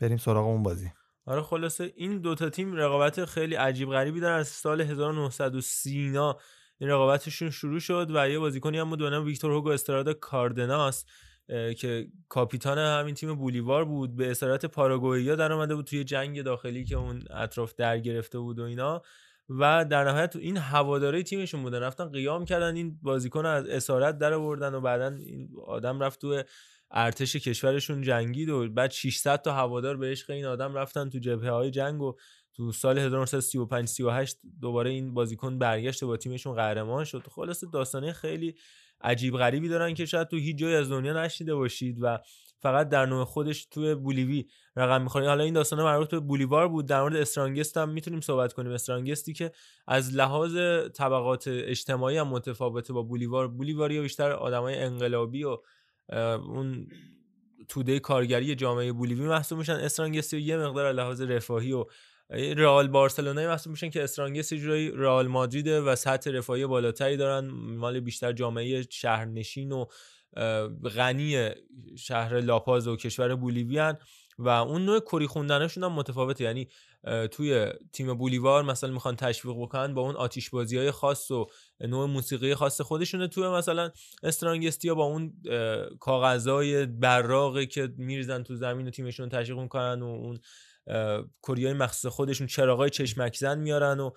بریم 0.00 0.16
سراغ 0.16 0.46
اون 0.46 0.62
بازی. 0.62 0.90
آره 1.26 1.42
خلاصه 1.42 1.92
این 1.96 2.18
دوتا 2.18 2.50
تیم 2.50 2.74
رقابت 2.74 3.24
خیلی 3.24 3.54
عجیب 3.54 3.90
غریبی 3.90 4.20
دارن. 4.20 4.38
از 4.38 4.48
سال 4.48 4.80
1930 4.80 5.98
اینا 5.98 6.38
این 6.78 6.90
رقابتشون 6.90 7.50
شروع 7.50 7.80
شد 7.80 8.10
و 8.14 8.28
یه 8.30 8.38
بازیکنی 8.38 8.78
هم 8.78 8.90
بود 8.90 8.98
به 8.98 9.10
نام 9.10 9.24
ویکتور 9.24 9.52
هوگو 9.52 9.68
استرادا 9.68 10.14
کاردناس 10.14 11.04
که 11.78 12.08
کاپیتان 12.28 12.78
همین 12.78 13.14
تیم 13.14 13.34
بولیوار 13.34 13.84
بود. 13.84 14.16
به 14.16 14.30
اسارت 14.30 14.66
پاراگوئیا 14.66 15.36
در 15.36 15.52
اومده 15.52 15.74
بود 15.74 15.84
توی 15.84 16.04
جنگ 16.04 16.42
داخلی 16.42 16.84
که 16.84 16.96
اون 16.96 17.22
اطراف 17.30 17.74
در 17.74 17.98
گرفته 17.98 18.38
بود 18.38 18.58
و 18.58 18.62
اینا. 18.62 19.02
و 19.48 19.84
در 19.84 20.04
نهایت 20.04 20.36
این 20.36 20.56
هواداره 20.56 21.22
تیمشون 21.22 21.62
بودن. 21.62 21.80
رفتن 21.80 22.08
قیام 22.08 22.44
کردن 22.44 22.76
این 22.76 22.98
بازیکن 23.02 23.46
از 23.46 23.66
اسارت 23.66 24.18
در 24.18 24.32
آوردن 24.32 24.74
و 24.74 24.80
بعدا 24.80 25.16
این 25.16 25.48
آدم 25.66 26.00
رفت 26.00 26.20
تو 26.20 26.42
ارتش 26.90 27.36
کشورشون 27.36 28.02
جنگید 28.02 28.48
و 28.48 28.68
بعد 28.68 28.90
600 28.90 29.42
تا 29.42 29.52
هوادار 29.52 29.96
به 29.96 30.10
عشق 30.10 30.30
این 30.30 30.44
آدم 30.44 30.74
رفتن 30.74 31.10
تو 31.10 31.18
جبهه 31.18 31.50
های 31.50 31.70
جنگ 31.70 32.02
و 32.02 32.14
تو 32.54 32.72
سال 32.72 32.98
1935 32.98 33.88
38 33.88 34.38
دوباره 34.60 34.90
این 34.90 35.14
بازیکن 35.14 35.58
برگشت 35.58 36.04
با 36.04 36.16
تیمشون 36.16 36.54
قهرمان 36.54 37.04
شد. 37.04 37.22
خلاص 37.30 37.64
داستانه 37.72 38.12
خیلی 38.12 38.54
عجیب 39.00 39.36
غریبی 39.36 39.68
دارن 39.68 39.94
که 39.94 40.06
شاید 40.06 40.28
تو 40.28 40.36
هیچ 40.36 40.56
جایی 40.56 40.74
از 40.74 40.90
دنیا 40.90 41.24
نشیده 41.24 41.54
باشید 41.54 41.98
و 42.00 42.18
فقط 42.60 42.88
در 42.88 43.06
نوع 43.06 43.24
خودش 43.24 43.64
توی 43.64 43.94
بولیوی 43.94 44.46
رقم 44.76 45.02
می‌خوره. 45.02 45.28
حالا 45.28 45.44
این 45.44 45.54
داستانه 45.54 45.82
مربوط 45.82 46.10
به 46.10 46.20
بولیوار 46.20 46.68
بود. 46.68 46.86
در 46.86 47.00
مورد 47.00 47.16
استرانگست 47.16 47.76
هم 47.76 47.88
می‌تونیم 47.88 48.20
صحبت 48.20 48.52
کنیم. 48.52 48.72
استرانگستی 48.72 49.32
که 49.32 49.52
از 49.86 50.14
لحاظ 50.14 50.56
طبقات 50.94 51.44
اجتماعی 51.48 52.16
هم 52.16 52.28
متفاوته 52.28 52.92
با 52.92 53.02
بولیوار. 53.02 53.48
بولیواری 53.48 54.00
بیشتر 54.00 54.30
آدمای 54.30 54.78
انقلابی 54.78 55.44
و 55.44 55.58
اون 56.12 56.86
توده 57.68 57.98
کارگری 57.98 58.54
جامعه 58.54 58.92
بولیوی 58.92 59.28
محسوب 59.28 59.58
میشن. 59.58 59.72
استرانگستی 59.72 60.40
یه 60.40 60.56
مقدار 60.56 60.86
از 60.86 60.96
لحاظ 60.96 61.22
رفاهی 61.22 61.72
و 61.72 61.84
رئال 62.30 62.88
بارسلونای 62.88 63.46
محسوب 63.46 63.70
میشن 63.70 63.90
که 63.90 64.04
استرانگست 64.04 64.54
جورایی 64.54 64.90
رئال 64.90 65.26
مادریده 65.26 65.80
و 65.80 65.96
سطح 65.96 66.30
رفاهی 66.30 66.66
بالاتری 66.66 67.16
دارن. 67.16 67.46
مال 67.50 68.00
بیشتر 68.00 68.32
جامعه 68.32 68.82
شهرنشین 68.82 69.72
و 69.72 69.84
غنی 70.94 71.50
شهر 71.98 72.40
لاپاز 72.40 72.88
و 72.88 72.96
کشور 72.96 73.34
بولیویان 73.34 73.98
و 74.38 74.48
اون 74.48 74.84
نوع 74.84 75.00
کری 75.00 75.26
خوندنشون 75.26 75.84
هم 75.84 75.92
متفاوته. 75.92 76.44
یعنی 76.44 76.68
توی 77.30 77.66
تیم 77.92 78.14
بولیوار 78.14 78.64
مثلا 78.64 78.90
می‌خوان 78.90 79.16
تشویق 79.16 79.56
بکنن 79.56 79.94
با 79.94 80.02
اون 80.02 80.16
آتیش 80.16 80.50
بازی 80.50 80.78
های 80.78 80.90
خاص 80.90 81.30
و 81.30 81.46
نوع 81.80 82.06
موسیقی 82.06 82.54
خاص 82.54 82.80
خودشونه. 82.80 83.28
توی 83.28 83.48
مثلا 83.48 83.90
استرانگستی 84.22 84.88
ها 84.88 84.94
با 84.94 85.04
اون 85.04 85.32
کاغذهای 86.00 86.86
براقی 86.86 87.66
که 87.66 87.88
میریزن 87.96 88.42
تو 88.42 88.56
زمین 88.56 88.88
و 88.88 88.90
تیمشون 88.90 89.28
تشویق 89.28 89.58
می‌کنن 89.58 90.02
و 90.02 90.06
اون 90.06 90.38
کریای 91.42 91.72
مخصوص 91.72 92.12
خودشون 92.12 92.46
چراغای 92.46 92.90
چشمک 92.90 93.36
زن 93.36 93.58
میارن 93.58 94.00
و 94.00 94.10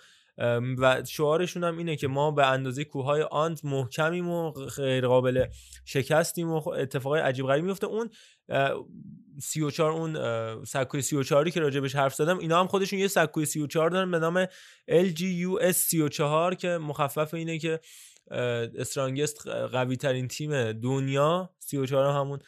و 0.77 1.03
شعارشون 1.07 1.63
هم 1.63 1.77
اینه 1.77 1.95
که 1.95 2.07
ما 2.07 2.31
به 2.31 2.47
اندازه 2.47 2.83
کوههای 2.83 3.21
آنت 3.21 3.65
محکمیم 3.65 4.29
و 4.29 4.51
غیر 4.51 5.07
قابل 5.07 5.45
شکستیم 5.85 6.51
و 6.51 6.69
اتفاقای 6.69 7.21
عجیب 7.21 7.45
غریبی 7.45 7.67
میفته 7.67 7.87
اون 7.87 8.09
34 9.39 9.91
اون 9.91 10.15
سکوی 10.65 11.01
34 11.01 11.49
که 11.49 11.59
راجبش 11.59 11.95
حرف 11.95 12.13
زدم 12.13 12.39
اینا 12.39 12.59
هم 12.59 12.67
خودشون 12.67 12.99
یه 12.99 13.07
سکوی 13.07 13.45
34 13.45 13.89
دارن 13.89 14.11
به 14.11 14.19
نام 14.19 14.45
LGUS 14.89 15.71
34 15.71 16.55
که 16.55 16.67
مخفف 16.67 17.33
اینه 17.33 17.59
که 17.59 17.79
استرانگست 18.75 19.47
قوی 19.47 19.97
ترین 19.97 20.27
تیم 20.27 20.71
دنیا 20.71 21.49
34 21.59 22.05
همون 22.05 22.39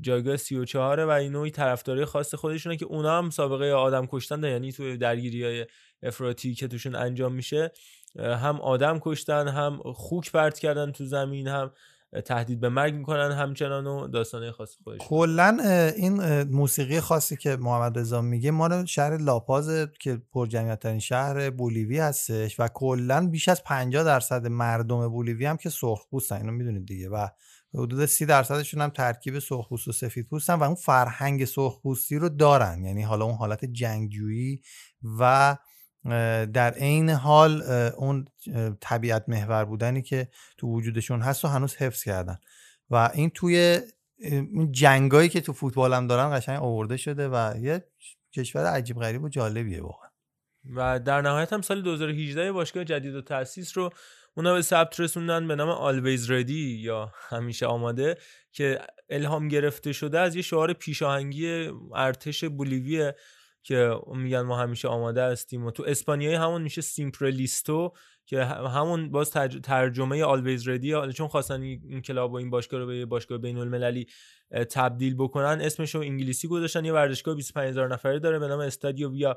جایگاه 0.00 0.36
34 0.36 1.04
و 1.04 1.10
این 1.10 1.32
نوعی 1.32 1.50
طرفداری 1.50 2.04
خاص 2.04 2.34
خودشونه 2.34 2.76
که 2.76 2.84
اونا 2.84 3.18
هم 3.18 3.30
سابقه 3.30 3.70
آدم 3.70 4.06
کشتن 4.06 4.40
دارن. 4.40 4.52
یعنی 4.52 4.72
توی 4.72 4.96
درگیری 4.96 5.44
های 5.44 5.66
افراطی 6.02 6.54
که 6.54 6.68
توشون 6.68 6.94
انجام 6.94 7.34
میشه 7.34 7.72
هم 8.18 8.60
آدم 8.60 8.98
کشتن 9.02 9.48
هم 9.48 9.82
خوک 9.94 10.32
پرت 10.32 10.58
کردن 10.58 10.92
تو 10.92 11.04
زمین 11.04 11.48
هم 11.48 11.70
تهدید 12.24 12.60
به 12.60 12.68
مرگ 12.68 12.94
می‌کنن 12.94 13.32
همچنان 13.32 13.86
و 13.86 14.08
داستانه 14.08 14.52
خاص 14.52 14.76
خودش. 14.84 14.98
کلا 15.00 15.58
این 15.96 16.42
موسیقی 16.42 17.00
خاصی 17.00 17.36
که 17.36 17.56
محمد 17.56 17.98
رضا 17.98 18.22
میگه 18.22 18.50
مال 18.50 18.84
شهر 18.84 19.16
لاپاز 19.16 19.88
که 20.00 20.22
پرجمعیت 20.32 20.80
ترین 20.80 20.98
شهر 20.98 21.50
بولیوی 21.50 21.98
هستش 21.98 22.60
و 22.60 22.68
کلا 22.68 23.28
بیش 23.28 23.48
از 23.48 23.64
50 23.64 24.04
درصد 24.04 24.46
مردم 24.46 25.08
بولیوی 25.08 25.46
هم 25.46 25.56
که 25.56 25.70
سرخ 25.70 26.00
پوستن 26.10 26.36
اینو 26.36 26.52
می‌دونید 26.52 26.86
دیگه 26.86 27.08
و 27.08 27.28
حدود 27.74 28.06
سی 28.06 28.26
درصدشون 28.26 28.80
هم 28.80 28.90
ترکیب 28.90 29.38
سرخپوست 29.38 29.88
و 29.88 29.92
سفید 29.92 30.28
پوستن 30.28 30.54
و 30.54 30.62
اون 30.62 30.74
فرهنگ 30.74 31.44
سرخپوستی 31.44 32.16
رو 32.16 32.28
دارن. 32.28 32.84
یعنی 32.84 33.02
حالا 33.02 33.24
اون 33.24 33.34
حالت 33.34 33.64
جنگجویی 33.64 34.60
و 35.20 35.56
در 36.52 36.70
عین 36.70 37.10
حال 37.10 37.62
اون 37.96 38.28
طبیعت 38.80 39.24
محور 39.28 39.64
بودنی 39.64 40.02
که 40.02 40.28
تو 40.58 40.66
وجودشون 40.66 41.20
هست 41.22 41.44
و 41.44 41.48
هنوز 41.48 41.76
حفظ 41.76 42.04
کردن. 42.04 42.38
و 42.90 43.10
این 43.14 43.30
توی 43.30 43.80
این 44.18 44.72
جنگایی 44.72 45.28
که 45.28 45.40
تو 45.40 45.52
فوتبال 45.52 45.94
هم 45.94 46.06
دارن 46.06 46.38
قشنگ 46.38 46.62
آورده 46.62 46.96
شده 46.96 47.28
و 47.28 47.54
یه 47.60 47.84
کشور 48.32 48.64
عجیب 48.64 48.98
غریب 48.98 49.22
و 49.22 49.28
جالبیه 49.28 49.82
واقعا. 49.82 50.08
و 50.74 50.98
در 50.98 51.20
نهایت 51.20 51.52
هم 51.52 51.62
سال 51.62 51.82
2018 51.82 52.52
باشگاه 52.52 52.84
جدید 52.84 53.14
و 53.14 53.22
تاسیس 53.22 53.78
رو 53.78 53.90
اونا 54.34 54.54
به 54.54 54.62
ثبت 54.62 55.00
رسوندن 55.00 55.48
به 55.48 55.54
نام 55.54 55.68
آلویز 55.68 56.30
ردی 56.30 56.78
یا 56.80 57.12
همیشه 57.28 57.66
آماده 57.66 58.18
که 58.52 58.80
الهام 59.10 59.48
گرفته 59.48 59.92
شده 59.92 60.18
از 60.18 60.36
یه 60.36 60.42
شعار 60.42 60.72
پیشاهنگی 60.72 61.70
ارتش 61.94 62.44
بولیویه 62.44 63.14
که 63.66 64.00
میگن 64.14 64.40
ما 64.40 64.58
همیشه 64.58 64.88
آماده 64.88 65.22
هستیم 65.22 65.64
و 65.64 65.70
تو 65.70 65.84
اسپانیایی 65.86 66.36
همون 66.36 66.62
میشه 66.62 66.80
Siempre 66.80 67.45
Listo 67.45 67.92
که 68.26 68.44
همون 68.44 69.10
باز 69.10 69.30
ترجمه 69.62 70.24
Always 70.24 70.68
Ready 70.68 71.12
چون 71.12 71.28
خواستن 71.28 71.62
این 71.62 72.02
club 72.02 72.32
و 72.32 72.36
این 72.36 72.50
باشگاه 72.50 72.80
رو 72.80 72.86
به 72.86 73.06
باشگاه 73.06 73.38
بین 73.38 73.58
المللی 73.58 74.06
تبدیل 74.70 75.14
بکنن 75.14 75.60
اسمش 75.60 75.94
رو 75.94 76.00
انگلیسی 76.00 76.48
گذاشتن 76.48 76.84
یه 76.84 76.92
ورزشگاه 76.92 77.34
25000 77.34 77.92
نفره 77.92 78.18
داره 78.18 78.38
به 78.38 78.48
نام 78.48 78.60
استادیو 78.60 79.10
ویا 79.10 79.36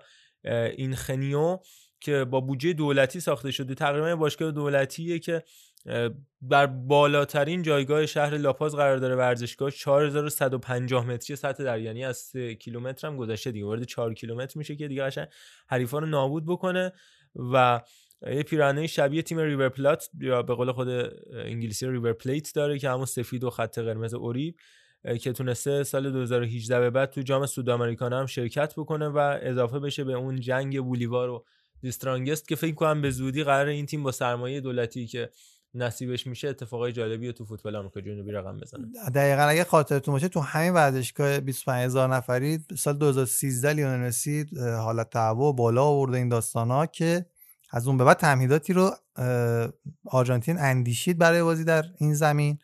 اینخنیو 0.77 1.57
که 1.99 2.25
با 2.25 2.41
بودجه 2.41 2.73
دولتی 2.73 3.19
ساخته 3.19 3.51
شده. 3.51 3.75
تقریبا 3.75 4.15
باشگاه 4.15 4.51
دولتیه 4.51 5.19
که 5.19 5.43
بر 6.41 6.65
بالاترین 6.65 7.61
جایگاه 7.61 8.05
شهر 8.05 8.37
لاپاز 8.37 8.75
قرار 8.75 8.97
داره 8.97 9.15
ورزشگاه 9.15 9.71
4150 9.71 11.05
متری 11.05 11.35
سطح 11.35 11.63
در 11.63 11.79
یعنی 11.79 12.05
از 12.05 12.17
3 12.17 12.55
کیلومتر 12.55 13.07
هم 13.07 13.17
گذشته 13.17 13.51
دیگه. 13.51 13.65
وارد 13.65 13.83
4 13.83 14.13
کیلومتر 14.13 14.57
میشه 14.57 14.75
که 14.75 14.87
دیگه 14.87 15.03
قشنگ 15.03 15.27
حریفا 15.67 15.99
رو 15.99 16.05
نابود 16.05 16.45
بکنه 16.45 16.91
و 17.35 17.81
یه 18.27 18.43
پیراهن 18.43 18.87
شبیه 18.87 19.21
تیم 19.21 19.39
ریور 19.39 19.69
پلات 19.69 20.09
یا 20.19 20.41
به 20.41 20.55
قول 20.55 20.71
خود 20.71 20.87
انگلیسی 21.33 21.87
ریور 21.87 22.13
پلیت 22.13 22.55
داره 22.55 22.79
که 22.79 22.89
همون 22.89 23.05
سفید 23.05 23.43
و 23.43 23.49
خط 23.49 23.79
قرمز 23.79 24.13
اریب 24.13 24.55
که 25.21 25.33
تونسته 25.33 25.83
سال 25.83 26.11
2018 26.11 26.79
به 26.79 26.89
بعد 26.89 27.09
تو 27.09 27.21
جام 27.21 27.45
صعود 27.45 27.69
هم 27.69 28.25
شرکت 28.25 28.73
بکنه 28.77 29.07
و 29.07 29.39
اضافه 29.41 29.79
بشه 29.79 30.03
به 30.03 30.13
اون 30.13 30.39
جنگ 30.39 30.81
بولیوار 30.81 31.29
و 31.29 31.45
د 31.81 31.89
استرانگست 31.89 32.47
که 32.47 32.55
فکر 32.55 32.75
کنم 32.75 33.01
به 33.01 33.11
زودی 33.11 33.43
قرار 33.43 33.67
این 33.67 33.85
تیم 33.85 34.03
با 34.03 34.11
سرمایه 34.11 34.61
دولتی 34.61 35.07
که 35.07 35.29
نصیبش 35.73 36.27
میشه 36.27 36.47
اتفاقای 36.47 36.91
جالبی 36.91 37.33
تو 37.33 37.45
فوتبال 37.45 37.75
آمریکا 37.75 38.01
جنوبی 38.01 38.31
رقم 38.31 38.57
بزنه. 38.57 38.87
دقیقا 39.15 39.41
اگه 39.41 39.63
خاطرتون 39.63 40.11
باشه 40.11 40.27
تو 40.27 40.39
همین 40.39 40.73
ورزشگاه 40.73 41.39
25000 41.39 42.15
نفری 42.15 42.59
سال 42.77 42.97
2013 42.97 43.73
لیونل 43.73 44.07
مسی 44.07 44.45
حالت 44.57 45.09
تهوع 45.09 45.53
بالا 45.53 45.83
آورده 45.83 46.17
این 46.17 46.29
داستانا 46.29 46.85
که 46.85 47.25
از 47.71 47.87
اون 47.87 47.97
به 47.97 48.03
بعد 48.03 48.17
تمهیداتی 48.17 48.73
رو 48.73 48.91
آرژانتین 50.05 50.57
اندیشید 50.57 51.17
برای 51.17 51.43
بازی 51.43 51.63
در 51.63 51.85
این 51.99 52.13
زمین. 52.13 52.59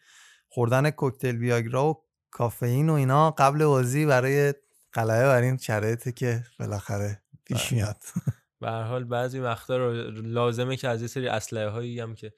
خوردن 0.49 0.89
کوکتل 0.89 1.37
ویاگرا 1.37 1.89
و 1.89 2.03
کافئین 2.31 2.89
و 2.89 2.93
اینا 2.93 3.31
قبل 3.31 3.65
بازی 3.65 4.05
برای 4.05 4.53
قلعه 4.93 5.23
بر 5.23 5.41
این 5.41 5.57
شرایطی 5.57 6.11
که 6.11 6.43
بالاخره 6.59 7.21
پیش 7.45 7.67
بله. 7.67 7.73
میاد. 7.73 7.97
به 8.61 8.67
هر 8.67 8.83
حال 8.83 9.03
بعضی 9.03 9.39
وقتا 9.39 9.77
رو 9.77 9.93
لازمه 10.11 10.75
که 10.75 10.87
از 10.87 11.01
یه 11.01 11.07
سری 11.07 11.27
اسلحه 11.27 11.69
هایی 11.69 11.99
هم 11.99 12.15
که 12.15 12.33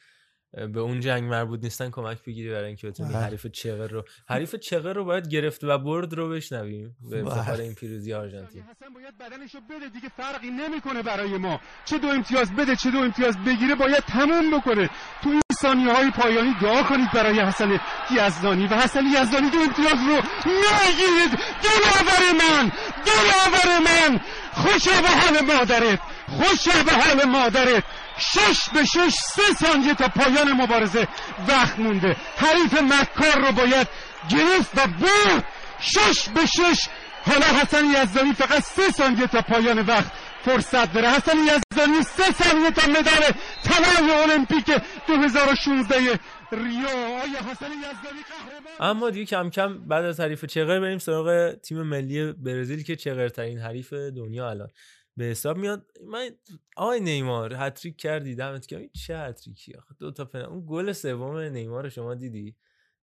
به 0.73 0.79
اون 0.79 0.99
جنگ 0.99 1.23
مربوط 1.23 1.63
نیستن 1.63 1.89
کمک 1.89 2.23
بگیری 2.23 2.49
برای 2.49 2.65
اینکه 2.67 2.87
بتونی 2.87 3.13
بله. 3.13 3.19
حریف 3.19 3.47
چغر 3.47 3.87
رو 3.87 4.03
حریف 4.29 4.55
چغر 4.55 4.93
رو 4.93 5.05
باید 5.05 5.27
گرفت 5.27 5.63
و 5.63 5.77
برد 5.77 6.13
رو 6.13 6.29
بشنویم 6.29 6.95
به 7.09 7.23
بله. 7.23 7.31
افتخار 7.31 7.61
این 7.61 7.73
پیروزی 7.73 8.13
آرژانتین. 8.13 8.61
حسن 8.61 8.93
باید 8.93 9.17
بدنشو 9.17 9.59
بده 9.69 9.89
دیگه 9.89 10.09
فرقی 10.17 10.49
نمی‌کنه 10.49 11.03
برای 11.03 11.37
ما. 11.37 11.59
چه 11.85 11.97
دو 11.97 12.07
امتیاز 12.07 12.55
بده 12.55 12.75
چه 12.75 12.91
دو 12.91 12.97
امتیاز 12.97 13.37
بگیره 13.37 13.75
باید 13.75 14.03
تموم 14.03 14.57
بکنه. 14.57 14.89
تو 15.23 15.29
این 15.29 15.41
ثانیه 15.61 15.93
های 15.93 16.11
پایانی 16.11 16.53
دعا 16.61 16.83
کنید 16.83 17.11
برای 17.13 17.39
حسن 17.39 17.79
یزدانی 18.11 18.67
و 18.67 18.75
حسن 18.75 19.05
یزدانی 19.05 19.49
دو 19.49 19.59
امتیاز 19.59 19.99
رو 20.07 20.15
نگیرید 20.45 21.39
دلاور 21.63 22.23
من 22.39 22.71
دلاور 23.05 23.79
من. 23.79 24.19
خوشه 24.53 25.01
به 25.01 25.07
حال 25.07 25.45
مادرت 25.45 25.99
خوشه 26.27 26.83
به 26.83 26.91
حال 26.91 27.29
مادرت. 27.29 27.83
شش 28.17 28.69
به 28.73 28.85
شش 28.85 29.13
سه 29.13 29.53
ثانیه 29.65 29.93
تا 29.93 30.07
پایان 30.07 30.51
مبارزه 30.51 31.07
وقت 31.47 31.79
مونده. 31.79 32.15
حریف 32.37 32.73
مکار 32.73 33.45
رو 33.45 33.51
باید 33.51 33.87
گرفت 34.29 34.77
و 34.77 34.87
برد. 34.87 35.45
شش 35.79 36.29
به 36.29 36.45
شش. 36.45 36.87
حالا 37.25 37.45
حسن 37.45 37.85
یزدانی 37.85 38.33
فقط 38.33 38.63
سه 38.63 38.91
ثانیه 38.91 39.27
تا 39.27 39.41
پایان 39.41 39.79
وقت 39.79 40.11
فرصت 40.45 40.93
داره. 40.93 41.09
حسن 41.09 41.37
یزدانی 41.37 42.03
سه 42.03 42.31
ثانیه 42.31 42.71
تا 42.71 42.87
مدال 42.87 43.23
طلای 43.63 44.11
المپیک 44.11 44.81
2016 45.07 46.19
ریو. 46.51 46.87
آیا 46.87 47.39
حسن 47.51 47.71
یزدانی 47.71 48.23
قهرمان؟ 48.29 48.91
اما 48.91 49.09
دیگه 49.09 49.25
کم 49.25 49.49
کم 49.49 49.87
بعد 49.87 50.05
از 50.05 50.19
حریف 50.19 50.45
چغر 50.45 50.79
بریم 50.79 50.97
سراغ 50.97 51.53
تیم 51.53 51.81
ملی 51.83 52.33
برزیل 52.33 52.83
که 52.83 52.95
چغرترین 52.95 53.59
حریف 53.59 53.93
دنیا 53.93 54.49
الان. 54.49 54.69
به 55.17 55.23
حساب 55.25 55.57
میاد. 55.57 55.85
من 56.07 56.29
آقای 56.75 56.99
نیمار 56.99 57.53
هتریک 57.57 57.97
کردی 57.97 58.35
دمت 58.35 58.67
گرم. 58.67 58.81
چه 59.05 59.17
هتریکی 59.17 59.73
آخه؟ 59.73 59.95
دو 59.99 60.11
تا 60.11 60.25
پنالتی 60.25 60.51
اون 60.51 60.65
گل 60.69 60.91
سوم 60.91 61.37
نیمار 61.37 61.83
رو 61.83 61.89
شما 61.89 62.13
دیدی؟ 62.15 62.55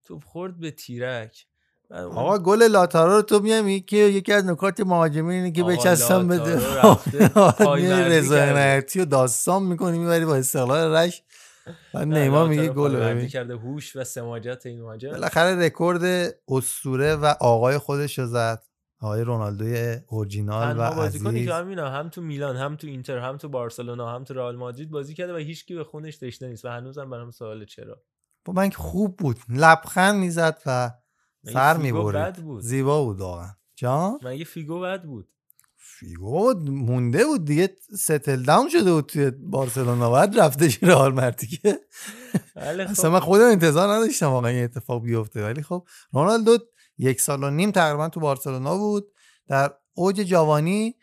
توپ 0.03 0.23
خورد 0.23 0.59
به 0.59 0.71
تیرک. 0.71 1.45
آقا 1.91 2.39
گل 2.39 2.63
لاتارا 2.63 3.15
رو 3.15 3.21
تو 3.21 3.39
میای 3.39 3.61
میگی 3.61 3.81
که 3.81 3.97
یکی 3.97 4.33
از 4.33 4.45
نکات 4.45 4.79
مهاجمین 4.79 5.31
اینه 5.31 5.51
که 5.51 5.63
بچستم 5.63 6.27
به 6.27 6.35
لاتارو 6.35 6.91
رفته 6.91 7.27
پای 7.65 7.81
میای 7.81 8.01
مردی 8.01 8.15
رضا 8.15 8.35
کرده. 8.35 8.51
عنایتی 8.51 8.99
و 8.99 9.05
داستان 9.05 9.63
می‌کنی 9.63 9.99
می‌بری 9.99 10.25
با 10.25 10.35
استقلال 10.35 10.95
رش. 10.95 11.23
نه، 11.93 12.05
نیمار 12.05 12.47
میگه 12.47 12.69
گل 12.69 12.95
ببین. 12.95 13.27
کرده. 13.27 13.55
هوش 13.55 13.95
و 13.95 14.03
سماجت 14.03 14.65
این 14.65 14.81
مهاجم. 14.81 15.09
بالاخره 15.11 15.65
رکورد 15.65 16.33
اسطوره 16.47 17.15
و 17.15 17.25
آقای 17.39 17.77
خودش 17.77 18.19
رو 18.19 18.25
زد. 18.25 18.63
آقای 19.05 19.21
رونالدوی 19.21 19.97
اورجینال 20.07 20.71
و 20.71 20.73
تنها 20.73 20.95
بازیکنی 20.95 21.45
که 21.45 21.53
همینا 21.53 21.89
هم 21.89 22.09
تو 22.09 22.21
میلان 22.21 22.55
هم 22.55 22.75
تو 22.75 22.87
اینتر 22.87 23.17
هم 23.17 23.37
تو 23.37 23.49
بارسلونا 23.49 24.15
هم 24.15 24.23
تو 24.23 24.33
رئال 24.33 24.55
مادرید 24.55 24.89
بازی 24.89 25.13
کرده 25.13 25.33
و 25.33 25.37
هیچکی 25.37 25.75
به 25.75 25.83
خونش 25.83 26.17
تشنه 26.17 26.49
نیست 26.49 26.65
و 26.65 26.69
هنوزم 26.69 27.09
برام 27.09 27.31
سوال 27.31 27.65
چرا؟ 27.65 28.03
با 28.45 28.53
من 28.53 28.69
که 28.69 28.77
خوب 28.77 29.17
بود. 29.17 29.37
لبخند 29.49 30.15
می‌زد 30.15 30.61
و 30.65 30.91
سربه‌سر 31.53 31.77
بد 31.77 32.37
بود؟ 32.37 32.61
زیبا 32.61 33.03
بود 33.03 33.19
واقعا. 33.19 33.49
جان؟ 33.75 34.19
مگه 34.23 34.45
فیگو 34.45 34.79
بد 34.79 35.03
بود. 35.03 35.29
فیگو 35.77 36.53
مونده 36.67 37.25
بود 37.25 37.45
دیگه. 37.45 37.75
settle 37.97 38.43
down 38.43 38.69
شده 38.69 38.93
بود 38.93 39.05
توی 39.05 39.31
بارسلونا. 39.31 40.11
بعد 40.11 40.39
رفته 40.39 40.87
رئال 40.87 41.13
مرتیکه 41.13 41.79
خب. 42.53 42.59
اصلا 42.79 43.09
من 43.09 43.19
خودم 43.19 43.45
انتظار 43.45 43.93
نداشتم 43.93 44.27
واقعا 44.27 44.51
این 44.51 44.63
اتفاق 44.63 45.03
بیفته. 45.03 45.43
ولی 45.43 45.61
خب 45.61 45.87
رونالدو 46.13 46.57
یک 46.97 47.21
سال 47.21 47.43
و 47.43 47.49
نیم 47.49 47.71
تقریبا 47.71 48.09
تو 48.09 48.19
بارسلونا 48.19 48.77
بود 48.77 49.11
در 49.47 49.73
اوج 49.93 50.15
جوانی 50.15 50.95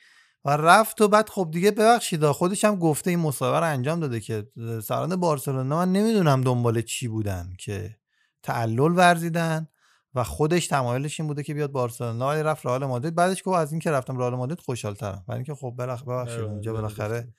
و 0.44 0.50
رفت 0.50 1.00
و 1.00 1.08
بعد 1.08 1.28
خب 1.28 1.48
دیگه 1.52 1.70
ببخشید 1.70 2.26
خودش 2.26 2.64
هم 2.64 2.76
گفته 2.76 3.10
این 3.10 3.18
مصاحبه 3.18 3.60
رو 3.60 3.72
انجام 3.72 4.00
داده 4.00 4.20
که 4.20 4.48
سران 4.84 5.16
بارسلونا 5.16 5.76
من 5.76 5.92
نمی‌دونم 5.92 6.40
دنبال 6.40 6.82
چی 6.82 7.08
بودن 7.08 7.52
که 7.58 7.96
تعلل 8.42 8.96
ورزیدن 8.96 9.68
و 10.14 10.24
خودش 10.24 10.66
تمایلش 10.66 11.20
این 11.20 11.26
بوده 11.26 11.42
که 11.42 11.54
بیاد 11.54 11.72
بارسلونا 11.72 12.28
ولی 12.28 12.42
رفت 12.42 12.66
رئال 12.66 12.86
مادرید. 12.86 13.14
بعدش 13.14 13.42
گفت 13.44 13.56
از 13.56 13.72
اینکه 13.72 13.90
رفتم 13.90 14.18
رئال 14.18 14.34
مادرید 14.34 14.60
خوشحال‌ترم. 14.60 15.24
برای 15.28 15.38
اینکه 15.38 15.54
خب 15.54 15.74
بلخ 15.78 16.02
ببخشید 16.02 16.40
آره، 16.40 16.48
اونجا 16.48 16.72
درست 16.72 16.82
بالاخره 16.82 17.34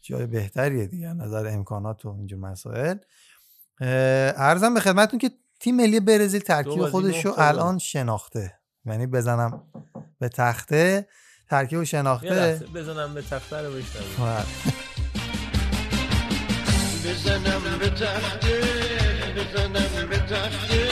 جای 0.00 0.26
بهتریه 0.26 0.86
دیگه 0.86 1.12
نظر 1.12 1.46
امکانات 1.46 2.04
و 2.04 2.08
اینجور 2.08 2.38
مسائل. 2.38 2.96
اه، 3.80 3.88
عرضم 4.30 4.74
به 4.74 4.80
خدمتتون 4.80 5.18
که 5.18 5.30
تیم 5.60 5.76
ملی 5.76 6.00
برزیل 6.00 6.40
ترکیب 6.40 6.84
خودش 6.86 7.24
رو. 7.24 7.34
الان 7.38 7.78
شناخته. 7.78 8.58
یعنی 8.86 9.06
بزنم 9.06 9.62
به 10.18 10.28
تخته. 10.28 11.08
ترکیب 11.50 11.78
رو 11.78 11.84
شناخته 11.84 12.60
بزنم 12.74 13.14
به 13.14 13.22
تخته 13.22 13.62
رو 13.62 13.72
بله. 13.72 14.44
بزنم 17.04 17.78
به 17.78 17.90
تخته 17.90 18.60
بزنم 19.36 20.08
به 20.10 20.18
تخته. 20.18 20.88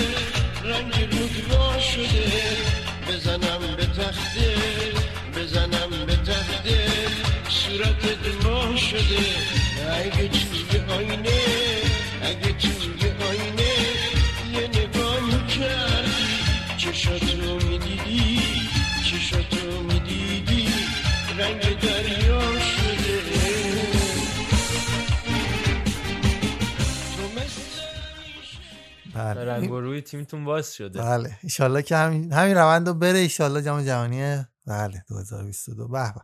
رنگ 0.64 0.94
رودوا 0.94 1.78
شده. 1.78 2.32
بزنم 3.08 3.76
به 3.76 3.86
تخته 3.86 4.54
بزنم 5.36 6.06
به 6.06 6.16
تخته. 6.16 6.86
صورت 7.48 8.44
ما 8.44 8.76
شده. 8.76 9.24
اگه 9.92 10.28
توی 10.28 10.80
آینه. 10.98 11.81
بله. 29.24 29.44
رنگ 29.44 29.70
و 29.72 29.80
روی 29.80 30.00
تیمتون 30.00 30.44
باز 30.44 30.74
شده. 30.74 31.02
بله. 31.02 31.38
ایشالله 31.42 31.82
که 31.82 31.96
همین 31.96 32.32
همین 32.32 32.54
روند 32.54 32.88
رو 32.88 32.94
بره 32.94 33.18
ایشالله 33.18 33.62
جام 33.62 33.82
جهانی 33.82 34.44
بله 34.66 35.04
2022 35.08 35.88
به 35.88 36.12
به. 36.14 36.20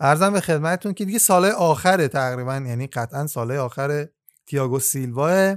ارزم 0.00 0.32
به 0.32 0.40
خدمتتون 0.40 0.94
که 0.94 1.04
دیگه 1.04 1.18
سال 1.18 1.44
آخره 1.44 2.08
تقریبا 2.08 2.54
یعنی 2.54 2.86
قطعا 2.86 3.26
سال 3.26 3.52
آخر 3.52 4.08
تییاگو 4.46 4.78
سیلوا 4.78 5.56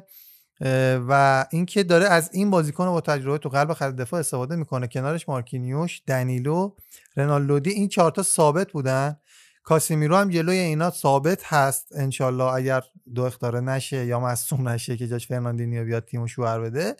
و 1.09 1.45
اینکه 1.51 1.83
داره 1.83 2.05
از 2.05 2.29
این 2.33 2.49
بازیکن 2.49 2.85
با 2.85 3.01
تجربه 3.01 3.37
تو 3.37 3.49
قلب 3.49 3.73
خط 3.73 3.95
دفاع 3.95 4.19
استفاده 4.19 4.55
می‌کنه. 4.55 4.87
کنارش 4.87 5.29
مارکینیوش 5.29 6.01
دنیلو 6.07 6.75
رنالدودی 7.17 7.69
این 7.69 7.87
چهارتا 7.87 8.23
ثابت 8.23 8.71
بودن. 8.71 9.17
کاسیمیرو 9.65 10.15
هم 10.17 10.29
جلوی 10.29 10.57
اینا 10.57 10.89
ثابت 10.89 11.43
هست 11.45 11.87
انشالله 11.95 12.53
اگر 12.53 12.83
دو 13.15 13.23
اختاره 13.23 13.59
نشه 13.59 14.05
یا 14.05 14.19
مصوم 14.19 14.69
نشه 14.69 14.97
که 14.97 15.07
جاش 15.07 15.27
فرناندینیو 15.27 15.85
بیاد 15.85 16.05
تیمو 16.05 16.27
شوهر 16.27 16.59
بده. 16.59 16.95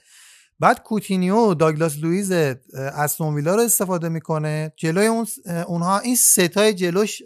بعد 0.60 0.84
کوتینیو 0.84 1.54
داگلاس 1.54 1.95
اه، 2.04 2.56
استون 2.78 3.36
ویلا 3.36 3.56
رو 3.56 3.62
استفاده 3.62 4.10
می‌کنه. 4.10 4.73
جلوی 4.78 5.08
اون 5.08 5.28
اونها 5.67 5.99
این 5.99 6.15
ستای 6.15 6.73
جلوش 6.73 7.21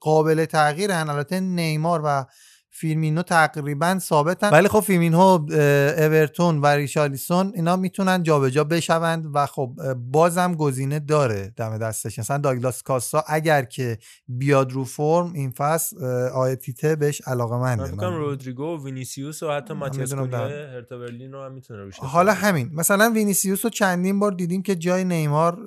قابل 0.00 0.44
تغییرن 0.44 1.10
البته 1.10 1.40
نیمار 1.40 2.00
و 2.04 2.26
فیرمینو 2.72 3.22
تقریبا 3.22 3.98
ثابتن. 3.98 4.50
ولی 4.50 4.68
خب 4.68 4.80
فیرمینو 4.80 5.18
اورتون 5.18 6.60
و 6.60 6.66
ریشالیسون 6.66 7.52
اینا 7.54 7.76
می‌تونن 7.76 8.22
جابجا 8.22 8.64
بشوند 8.64 9.30
و 9.34 9.46
خب 9.46 9.94
بازم 9.94 10.54
گزینه 10.54 10.98
داره 10.98 11.52
دم 11.56 11.78
دستش. 11.78 12.18
مثلا 12.18 12.38
داگلاس 12.38 12.82
کاسا 12.82 13.24
اگر 13.26 13.62
که 13.62 13.98
بیاد 14.28 14.72
رو 14.72 14.84
فرم 14.84 15.32
این 15.32 15.50
فصل 15.50 16.04
اه، 16.04 16.28
آیه 16.28 16.56
تیته 16.56 16.96
بهش 16.96 17.20
علاقه 17.26 17.56
من 17.56 17.78
منده 17.78 17.96
کنم 17.96 18.14
رودریگو 18.14 18.64
و 18.64 18.84
وینیسیوس 18.84 19.42
و 19.42 19.50
حتی 19.50 19.74
ماتیاس 19.74 20.12
هرتا 20.12 20.98
برلین 20.98 21.32
رو 21.32 21.44
هم 21.44 21.52
می‌تونه 21.52 21.82
روش 21.82 21.94
حالا 21.98 22.32
همین. 22.32 22.70
مثلا 22.74 23.10
وینیسیوس 23.14 23.64
رو 23.64 23.70
چندین 23.70 24.20
بار 24.20 24.32
دیدیم 24.32 24.62
که 24.62 24.76
جای 24.76 25.04
نیمار 25.04 25.58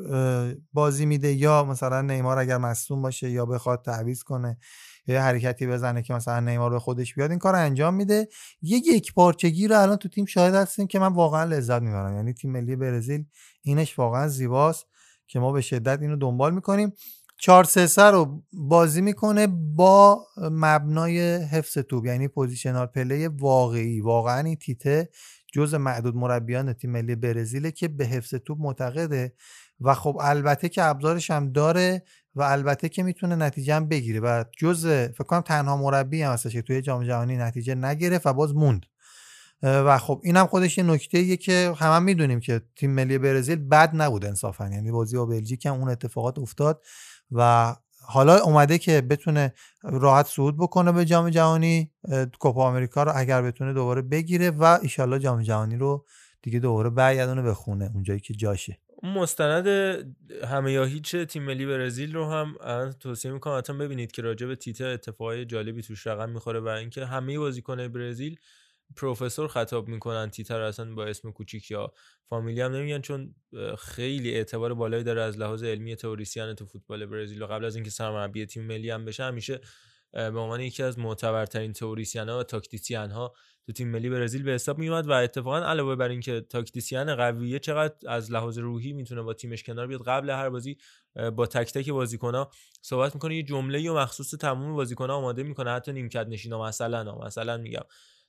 بازی 0.74 1.06
میده 1.06 1.34
یا 1.34 1.64
مثلا 1.64 2.02
نیمار 2.02 2.40
اگر 2.40 2.58
مصدوم 2.58 3.02
باشه 3.02 3.30
یا 3.30 3.46
بخواد 3.46 3.82
تعویض 3.82 4.24
کنه. 4.24 4.58
یه 5.08 5.22
حرکتی 5.22 5.68
بزنه 5.68 6.02
که 6.02 6.14
مثلا 6.14 6.40
نیمار 6.40 6.70
به 6.70 6.80
خودش 6.80 7.16
بیاد 7.16 7.30
این 7.30 7.40
کار 7.40 7.56
انجام 7.56 7.94
میده. 7.94 8.28
یه 8.62 8.78
یک 8.78 9.14
پارچگی 9.14 9.68
رو 9.68 9.82
الان 9.82 9.98
تو 9.98 10.10
تیم 10.10 10.26
شاهد 10.26 10.56
هستیم 10.56 10.88
که 10.88 11.00
من 11.00 11.14
واقعا 11.14 11.44
لذت 11.44 11.82
می‌برم. 11.82 12.16
یعنی 12.16 12.34
تیم 12.34 12.52
ملی 12.52 12.76
برزیل 12.76 13.26
اینش 13.62 14.00
واقعا 14.00 14.28
زیباست 14.28 14.86
که 15.28 15.40
ما 15.40 15.52
به 15.52 15.62
شدت 15.62 16.02
اینو 16.02 16.16
دنبال 16.16 16.54
می‌کنیم. 16.54 16.94
4 17.38 17.64
3 17.64 17.88
3 17.88 18.02
رو 18.02 18.44
بازی 18.54 19.02
می‌کنه 19.02 19.48
با 19.76 20.26
مبنای 20.38 21.36
حفظ 21.36 21.78
توپ 21.78 22.06
یعنی 22.06 22.28
positional 22.28 22.86
play 22.86 23.28
واقعی. 23.28 24.02
واقعا 24.02 24.40
این 24.40 24.56
تیته 24.56 25.10
جز 25.54 25.74
معدود 25.74 26.16
مربیان 26.16 26.74
تیم 26.74 26.92
ملی 26.92 27.16
برزیله 27.16 27.72
که 27.72 27.88
به 27.88 28.06
حفظ 28.06 28.36
توپ 28.36 28.58
معتقده. 28.62 29.34
و 29.82 29.94
خب 29.94 30.18
البته 30.22 30.70
که 30.70 30.84
ابزارش 30.84 31.32
هم 31.32 31.52
داره. 31.52 32.04
و 32.36 32.42
البته 32.42 32.90
که 32.90 33.04
می‌تونه 33.04 33.36
نتیجه 33.36 33.76
هم 33.76 33.88
بگیره 33.88 34.20
و 34.20 34.44
جز 34.58 34.88
فکر 34.88 35.24
کنم 35.24 35.42
تنها 35.42 35.78
مربی 35.78 36.22
هم 36.22 36.32
هستش 36.32 36.54
که 36.54 36.62
توی 36.62 36.82
جام 36.82 37.04
جهانی 37.04 37.38
نتیجه 37.38 37.76
نگرفت 37.76 38.28
و 38.28 38.34
باز 38.34 38.56
موند. 38.56 38.86
و 39.64 39.98
خب 39.98 40.22
اینم 40.24 40.46
خودش 40.46 40.78
یه 40.78 40.84
نکته 40.84 41.38
که 41.38 41.74
همه 41.78 41.96
هم 41.96 42.04
می‌دونیم 42.04 42.40
که 42.40 42.62
تیم 42.76 42.92
ملی 42.92 43.18
برزیل 43.18 43.56
بد 43.56 43.90
نبود 43.94 44.26
انصافا. 44.26 44.70
یعنی 44.70 44.92
بازی 44.92 45.18
با 45.18 45.26
بلژیک 45.26 45.66
هم 45.66 45.74
اون 45.74 45.90
اتفاقات 45.90 46.40
افتاد 46.40 46.84
و 47.32 47.76
حالا 48.06 48.38
اومده 48.38 48.78
که 48.78 49.02
بتونه 49.02 49.54
راحت 49.84 50.28
صعود 50.28 50.58
بکنه 50.58 50.92
به 50.92 51.06
جام 51.06 51.30
جهانی 51.30 51.92
کوپا 52.40 52.68
آمریکا 52.68 53.04
رو 53.04 53.12
اگر 53.16 53.42
بتونه 53.42 53.74
دوباره 53.74 54.02
بگیره 54.02 54.50
و 54.50 54.80
ایشالله 54.82 55.20
جام 55.20 55.42
جهانی 55.42 55.76
رو 55.76 56.06
دیگه 56.42 56.60
دوباره 56.60 56.90
برگردونه 56.90 57.42
به 57.42 57.54
خونه 57.54 57.92
اونجایی 57.94 58.20
که 58.20 58.34
جاشه. 58.34 58.78
اون 59.04 59.14
مستند 59.14 59.68
همه 60.44 60.72
یا 60.72 60.84
هیچ 60.86 61.16
تیم 61.16 61.44
ملی 61.44 61.66
برزیل 61.66 62.14
رو 62.16 62.26
هم 62.26 62.56
توصیه 63.00 63.32
می‌کنم 63.32 63.58
حتما 63.58 63.78
ببینید 63.78 64.12
که 64.12 64.22
راجع 64.22 64.48
به 64.48 64.56
تیته 64.56 64.86
اتفاقای 64.86 65.46
جالبی 65.46 65.82
توش 65.82 66.08
رقم 66.08 66.30
می‌خوره 66.30 66.60
و 66.60 66.68
اینکه 66.68 67.06
همه 67.06 67.40
بازیکن‌های 67.40 67.88
برزیل 67.88 68.40
پروفسور 68.96 69.48
خطاب 69.48 69.88
می‌کنن 69.88 70.30
تیتر 70.30 70.62
اصلا 70.62 70.94
با 70.96 71.06
اسم 71.06 71.32
کوچیک 71.32 71.72
یا 71.72 71.94
فامیلی 72.30 72.62
هم 72.62 72.72
نمیگن 72.72 73.02
چون 73.02 73.36
خیلی 73.80 74.36
اعتبار 74.36 74.74
بالایی 74.74 75.04
داره 75.04 75.22
از 75.22 75.38
لحاظ 75.38 75.64
علمی 75.64 75.96
تئوریسین 75.96 76.54
تو 76.54 76.66
فوتبال 76.66 77.06
برزیل 77.06 77.42
و 77.42 77.48
قبل 77.48 77.66
از 77.66 77.76
اینکه 77.76 77.90
سرمربی 77.90 78.46
تیم 78.46 78.64
ملی 78.64 78.90
هم 78.90 79.06
بشه 79.06 79.24
همیشه 79.24 79.62
به 80.14 80.40
عنوان 80.40 80.62
یکی 80.62 80.84
از 80.84 81.00
معتبرترین 81.00 81.74
تئوریسین 81.74 82.30
ها 82.30 82.40
و 82.40 82.44
تاکتیسین 82.44 83.12
ها 83.12 83.34
تو 83.66 83.74
تیم 83.74 83.88
ملی 83.88 84.10
برزیل 84.10 84.44
به 84.44 84.52
حساب 84.52 84.78
میومد 84.78 85.08
و 85.08 85.12
اتفاقا 85.12 85.60
علاوه 85.60 85.96
بر 85.96 86.10
اینکه 86.10 86.42
تاکتیسین 86.42 87.16
قویه 87.16 87.60
چقدر 87.60 87.96
از 88.08 88.32
لحاظ 88.32 88.58
روحی 88.58 88.94
می‌تونه 88.94 89.22
با 89.22 89.34
تیمش 89.34 89.64
کنار 89.64 89.88
بیاد 89.88 90.04
قبل 90.04 90.30
هر 90.30 90.50
بازی 90.50 90.78
با 91.36 91.46
تک 91.46 91.74
تک 91.74 91.90
بازیکن‌ها 91.90 92.52
صحبت 92.82 93.16
می‌کنه 93.16 93.36
یه 93.36 93.44
جمله 93.44 93.92
و 93.92 93.98
مخصوص 93.98 94.32
تمام 94.36 94.74
بازیکن‌ها 94.74 95.16
آماده 95.16 95.44
می‌کنه 95.44 95.72
حتی 95.72 95.94
نیمکت 95.94 96.28
نشینا 96.28 96.64
مثلا. 96.64 97.16
مثلا 97.26 97.58
میگم 97.58 97.84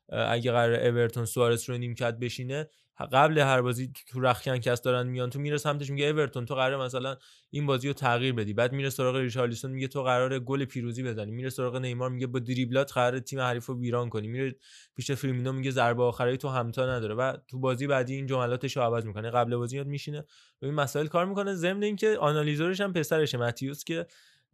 اگه 0.09 0.53
قرار 0.53 0.75
اورتون 0.75 1.25
سوارز 1.25 1.69
رو 1.69 1.79
نیمکت 1.79 2.15
بشینه 2.15 2.69
قبل 3.13 3.39
هر 3.39 3.63
بازی 3.63 3.93
تو 4.09 4.21
رختکن 4.21 4.59
کس 4.59 4.83
دارن 4.83 5.07
میان 5.07 5.31
تو 5.31 5.41
میره 5.41 5.57
سمتش 5.57 5.91
میگه 5.91 6.07
اورتون 6.07 6.47
تو 6.47 6.55
قرار 6.55 6.85
مثلا 6.85 7.17
این 7.51 7.67
بازی 7.67 7.89
رو 7.89 7.95
تغییر 7.95 8.33
بدی. 8.33 8.53
بعد 8.53 8.73
میره 8.73 8.91
سراغ 8.91 9.17
ریچارلیسون 9.17 9.71
میگه 9.71 9.89
تو 9.89 10.03
قرار 10.03 10.39
گل 10.39 10.65
پیروزی 10.65 11.03
بزنی. 11.03 11.31
میره 11.31 11.51
سراغ 11.51 11.77
نیمار 11.77 12.11
میگه 12.11 12.27
با 12.27 12.39
دریبلات 12.39 12.93
قرار 12.93 13.19
تیم 13.19 13.41
حریف 13.41 13.67
رو 13.67 13.81
ویران 13.81 14.09
کنی. 14.09 14.29
میره 14.29 14.57
پیش 14.97 15.13
فیرمینو 15.13 15.53
میگه 15.53 15.71
ضربه 15.71 16.03
آخری 16.03 16.37
تو 16.37 16.49
همتا 16.49 16.87
نداره. 16.87 17.15
و 17.15 17.37
تو 17.49 17.59
بازی 17.59 17.87
بعدی 17.87 18.15
این 18.15 18.27
جملاتش 18.27 18.77
رو 18.77 18.83
عوض 18.83 19.07
می‌کنه. 19.07 19.31
قبل 19.31 19.57
بازی 19.57 19.77
میاد 19.77 19.87
میشینه. 19.87 20.25
به 20.61 20.71
مسائل 20.71 21.07
کار 21.07 21.27
می‌کنه. 21.27 21.55
ضمن 21.55 21.83
اینکه 21.83 22.19
آنالیزورش 22.19 22.81
هم 22.81 22.93
پسرشه 22.93 23.39
متیوس 23.39 23.85
که 23.85 24.07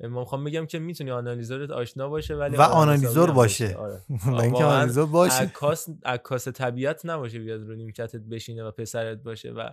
ما 0.08 0.20
می‌خوام 0.20 0.44
بگم 0.44 0.66
که 0.66 0.78
می‌تونی 0.78 1.10
آنالیزورت 1.10 1.70
آشنا 1.70 2.08
باشه 2.08 2.34
ولی 2.34 2.56
و 2.56 2.60
آنالیزور 2.60 3.30
باشه. 3.30 3.74
آره. 3.74 4.00
و 4.26 4.34
اینکه 4.34 4.64
آنالیزور 4.64 5.06
باشه. 5.06 5.42
عکاس 5.42 5.88
عکاس 6.04 6.48
طبیعت 6.48 7.06
نباشه 7.06 7.38
بیاد 7.38 7.62
رو 7.62 7.74
نیمکتت 7.74 8.20
بشینه 8.20 8.64
و 8.64 8.70
پسرت 8.70 9.22
باشه 9.22 9.50
و 9.50 9.70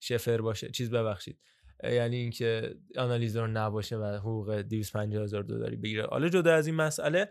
شفر 0.00 0.40
باشه 0.40 0.70
چیز 0.70 0.90
ببخشید 0.90 1.38
یعنی 1.84 2.16
اینکه 2.16 2.74
آنالیزور 2.98 3.48
نباشه 3.48 3.96
و 3.96 4.04
حقوق 4.04 4.54
250 4.54 5.22
هزار 5.22 5.42
دلاری 5.42 5.76
بگیره 5.76 6.06
حالا 6.06 6.28
جدا 6.28 6.54
از 6.54 6.66
این 6.66 6.76
مسئله 6.76 7.28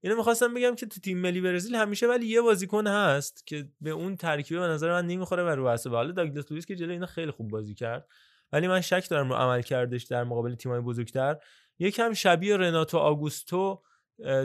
اینو 0.00 0.16
می‌خواستم 0.16 0.54
بگم 0.54 0.74
که 0.74 0.86
تو 0.86 1.00
تیم 1.00 1.18
ملی 1.18 1.40
برزیل 1.40 1.74
همیشه 1.74 2.06
ولی 2.06 2.26
یه 2.26 2.40
بازیکن 2.40 2.86
هست 2.86 3.46
که 3.46 3.68
به 3.80 3.90
اون 3.90 4.16
ترکیب 4.16 4.58
به 4.58 4.66
نظر 4.66 4.90
من 4.90 5.06
نمی‌خوره 5.06 5.42
و 5.42 5.46
رو 5.46 5.70
حساب 5.70 5.92
حالا 5.92 6.12
داگلاس 6.12 6.50
لوئیس 6.50 6.66
که 6.66 6.76
جلوی 6.76 6.92
اینا 6.92 7.06
خیلی 7.06 7.30
خوب 7.30 7.48
بازی 7.48 7.74
کرد 7.74 8.08
ولی 8.52 8.68
من 8.68 8.80
شک 8.80 9.08
دارم 9.10 9.28
رو 9.28 9.34
عمل 9.34 9.62
کردش 9.62 10.02
در 10.04 10.24
مقابل 10.24 10.54
تیمای 10.54 10.80
بزرگتر 10.80 11.36
یکم 11.78 12.12
شبیه 12.12 12.56
رناتو 12.56 12.98
آگوستو 12.98 13.82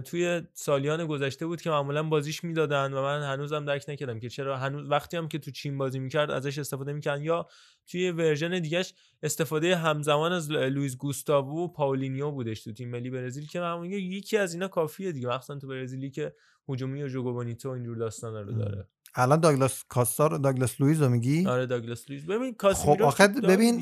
توی 0.06 0.42
سالیان 0.54 1.08
گذشته 1.08 1.46
بود 1.46 1.62
که 1.62 1.70
معمولا 1.70 2.04
بازیش 2.04 2.44
می‌دادن 2.44 2.94
و 2.94 3.02
من 3.02 3.24
هنوزم 3.24 3.66
درک 3.66 3.86
نکردم 3.88 4.20
که 4.20 4.30
چرا. 4.30 4.58
هنوز 4.58 4.90
وقتی 4.90 5.18
هم 5.18 5.28
که 5.28 5.40
تو 5.40 5.52
چین 5.52 5.78
بازی 5.78 6.00
می‌کرد 6.00 6.32
ازش 6.32 6.60
استفاده 6.60 6.94
می‌کردن 6.94 7.24
یا 7.24 7.48
توی 7.88 8.12
ورژن 8.12 8.60
دیگهش 8.60 8.94
استفاده 9.24 9.76
همزمان 9.76 10.32
از 10.32 10.52
لوئیس 10.52 10.98
گوستاوو 10.98 11.66
و 11.66 11.68
پاولینیو 11.68 12.32
بودش 12.32 12.64
تو 12.64 12.74
تیم 12.74 12.90
ملی 12.90 13.10
برزیل 13.10 13.48
که 13.48 13.60
میگم 13.60 13.98
یکی 13.98 14.38
از 14.38 14.54
اینا 14.54 14.68
کافیه 14.68 15.12
دیگه. 15.12 15.28
مخصوصا 15.28 15.60
تو 15.60 15.68
برزیلی 15.68 16.12
که 16.12 16.36
هجومی 16.70 17.04
و 17.04 17.08
جوگو 17.08 17.34
بونیتو 17.34 17.70
و 17.70 17.72
اینجور 17.72 17.98
داستانا 17.98 18.42
رو 18.42 18.52
داره. 18.52 18.88
الان 19.16 19.39
داگلاس 19.39 19.84
کاستا 19.89 20.38
داگلاس 20.38 20.82
لوئیز 20.82 21.01
رو 21.01 21.09
میگی؟ 21.09 21.47
آره 21.47 21.66
داگلاس 21.66 22.09
لوئیس 22.09 22.24
ببین 22.26 22.55
خب 22.74 23.01
آخه 23.01 23.28
ببین 23.28 23.80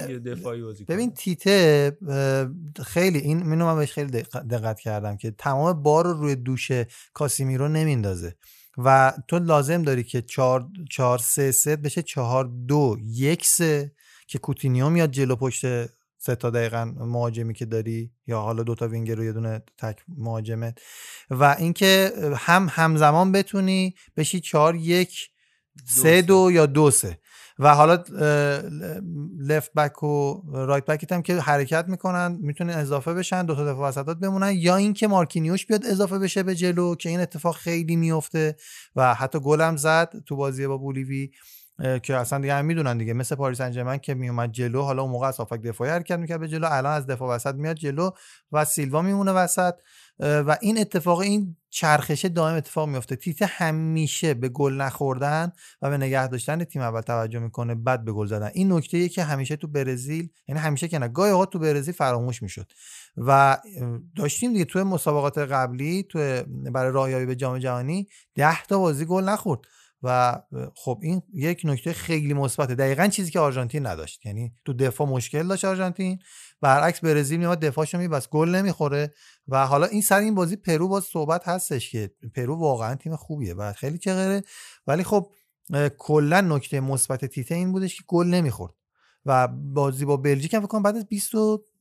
ببین 0.88 1.12
تیته 1.12 1.98
خیلی 2.86 3.18
این 3.20 3.44
منو 3.44 3.66
من 3.66 3.76
بهش 3.78 3.92
خیلی 3.92 4.22
دق- 4.24 4.38
دقت 4.50 4.80
کردم 4.80 5.18
که 5.18 5.32
تمام 5.32 5.84
بار 5.84 6.06
رو 6.06 6.14
روی 6.14 6.36
دوش 6.36 6.72
کاسیمیرو 7.14 7.68
نمیندازه. 7.68 8.36
و 8.78 9.14
تو 9.28 9.40
لازم 9.40 9.82
داری 9.84 10.04
که 10.04 10.22
4 10.22 10.68
4 10.92 11.18
3 11.18 11.52
3 11.52 11.76
بشه 11.76 12.02
4 12.02 12.50
2 12.68 12.98
1 13.06 13.46
3 13.46 13.92
که 14.28 14.40
کوتینیو 14.40 14.90
میاد 14.90 15.12
جلو 15.12 15.36
پشت 15.36 15.66
سه 16.30 16.36
تا 16.36 16.50
دقیقا 16.50 16.86
مهاجمی 16.86 17.54
که 17.54 17.66
داری 17.66 18.12
یا 18.28 18.40
حالا 18.40 18.64
دوتا 18.64 18.88
وینگر 18.88 19.20
و 19.20 19.24
یه 19.24 19.32
دونه 19.32 19.62
تک 19.78 19.98
مهاجمه 20.18 20.74
و 21.30 21.56
اینکه 21.60 22.12
هم 22.38 22.68
همزمان 22.72 23.32
بتونی 23.32 23.96
بشی 24.18 24.40
4 24.40 24.76
1 24.76 25.30
سه 25.86 26.22
دو 26.22 26.50
یا 26.52 26.66
دو 26.66 26.92
سه. 26.92 27.20
و 27.60 27.76
حالا 27.76 28.04
لفت 29.40 29.74
بک 29.74 30.04
و 30.04 30.42
رایت 30.54 30.86
بکت 30.86 31.12
هم 31.12 31.22
که 31.22 31.36
حرکت 31.40 31.86
می‌کنن 31.88 32.38
می‌تونن 32.42 32.74
اضافه 32.74 33.14
بشن 33.14 33.46
دو 33.46 33.56
تا 33.56 33.74
دفاع 33.74 33.90
وسطات 33.90 34.18
بمونن. 34.18 34.52
یا 34.56 34.76
اینکه 34.76 35.08
مارکینیوش 35.08 35.66
بیاد 35.66 35.86
اضافه 35.86 36.20
بشه 36.20 36.44
به 36.44 36.56
جلو 36.56 36.96
که 36.96 37.10
این 37.10 37.20
اتفاق 37.20 37.56
خیلی 37.56 37.96
میفته 37.96 38.56
و 38.96 39.14
حتی 39.14 39.40
گل 39.40 39.62
هم 39.62 39.78
زد 39.78 40.14
تو 40.26 40.36
بازی 40.36 40.68
با 40.68 40.78
بولیوی. 40.78 41.32
که 42.04 42.16
اصلا 42.16 42.40
دیگه 42.40 42.54
هم 42.54 42.66
می‌دونن 42.66 42.98
دیگه. 42.98 43.14
مثل 43.14 43.36
پاریس 43.36 43.62
انجمن 43.62 43.98
که 43.98 44.14
میومد 44.14 44.52
جلو 44.52 44.82
حالا 44.82 45.02
اون 45.02 45.12
موقع 45.12 45.28
از 45.28 45.38
هافک 45.38 45.62
دفاعی 45.62 45.92
حرکت 45.92 46.20
می‌کرد 46.20 46.40
به 46.40 46.48
جلو. 46.48 46.68
الان 46.72 46.94
از 46.94 47.08
دفاع 47.08 47.36
وسط 47.36 47.56
میاد 47.56 47.76
جلو 47.76 48.12
و 48.52 48.66
سیلوا 48.66 49.02
میمونه 49.02 49.32
وسط. 49.32 49.74
و 50.20 50.58
این 50.62 50.80
اتفاق 50.80 51.20
این 51.20 51.56
چرخشه 51.70 52.30
دائم 52.30 52.56
اتفاق 52.56 52.90
میفته 52.90 53.16
تیته 53.16 53.46
همیشه 53.46 54.34
به 54.34 54.50
گل 54.50 54.74
نخوردن 54.74 55.52
و 55.82 55.90
به 55.90 55.98
نگه 55.98 56.28
داشتن 56.28 56.64
تیم 56.64 56.82
اول 56.82 57.02
توجه 57.02 57.40
می‌کنه 57.40 57.76
بعد 57.76 58.06
به 58.06 58.12
گل 58.12 58.28
زدن. 58.28 58.50
این 58.54 58.74
نکته 58.74 59.10
که 59.10 59.24
همیشه 59.24 59.56
تو 59.56 59.68
برزیل 59.68 60.30
یعنی 60.48 60.62
همیشه 60.62 60.88
که 60.88 61.00
نه 61.00 61.08
گاهی 61.08 61.32
اوقات 61.32 61.52
تو 61.52 61.60
برزیل 61.60 61.94
فراموش 61.94 62.42
می‌شد. 62.42 62.72
و 63.18 63.58
داشتیم 64.16 64.54
دیگه 64.54 64.66
تو 64.66 64.84
مسابقات 64.84 65.38
قبلی 65.38 66.04
تو 66.04 66.44
برای 66.48 66.92
راهیابی 66.92 67.26
به 67.26 67.36
جام 67.36 67.58
جهانی 67.58 68.08
10 68.36 68.64
تا 68.64 68.80
بازی 68.80 69.06
گل 69.06 69.24
نخورد. 69.24 69.62
و 70.04 70.42
خب 70.76 71.00
این 71.02 71.22
یک 71.34 71.62
نکته 71.64 71.94
خیلی 71.94 72.34
مثبته. 72.34 72.76
دقیقا 72.76 73.08
چیزی 73.08 73.32
که 73.32 73.40
آرژانتین 73.40 73.88
نداشت. 73.88 74.26
یعنی 74.26 74.54
تو 74.66 74.74
دفاع 74.74 75.08
مشکل 75.08 75.48
داشت 75.48 75.66
آرژانتین. 75.66 76.20
برعکس 76.62 77.00
برزیل 77.00 77.40
میاد 77.40 77.60
دفاعشو 77.60 77.98
میبست. 77.98 78.30
گل 78.30 78.50
نمی‌خوره. 78.50 79.14
و 79.48 79.68
حالا 79.68 79.86
این 79.86 80.02
سر 80.02 80.20
این 80.20 80.36
بازی 80.36 80.56
پرو 80.56 80.88
باز 80.88 81.04
صحبت 81.04 81.48
هستش 81.48 81.92
که 81.92 82.12
پرو 82.36 82.56
واقعا 82.56 82.96
تیم 82.96 83.16
خوبیه 83.16 83.54
و 83.54 83.74
خیلی 83.74 83.98
چغره 83.98 84.42
ولی 84.88 85.04
خب 85.04 85.32
کلا 85.98 86.42
نکته 86.42 86.80
مثبت 86.80 87.26
تیته 87.26 87.56
این 87.56 87.72
بودش 87.72 87.96
که 87.96 88.04
گل 88.08 88.28
نمی‌خورد. 88.28 88.74
و 89.26 89.48
بازی 89.48 90.06
با 90.06 90.18
بلژیک 90.18 90.54
هم 90.54 90.60
فکر 90.60 90.68
کنم 90.68 90.84
بعد 90.84 90.96
از 90.98 91.06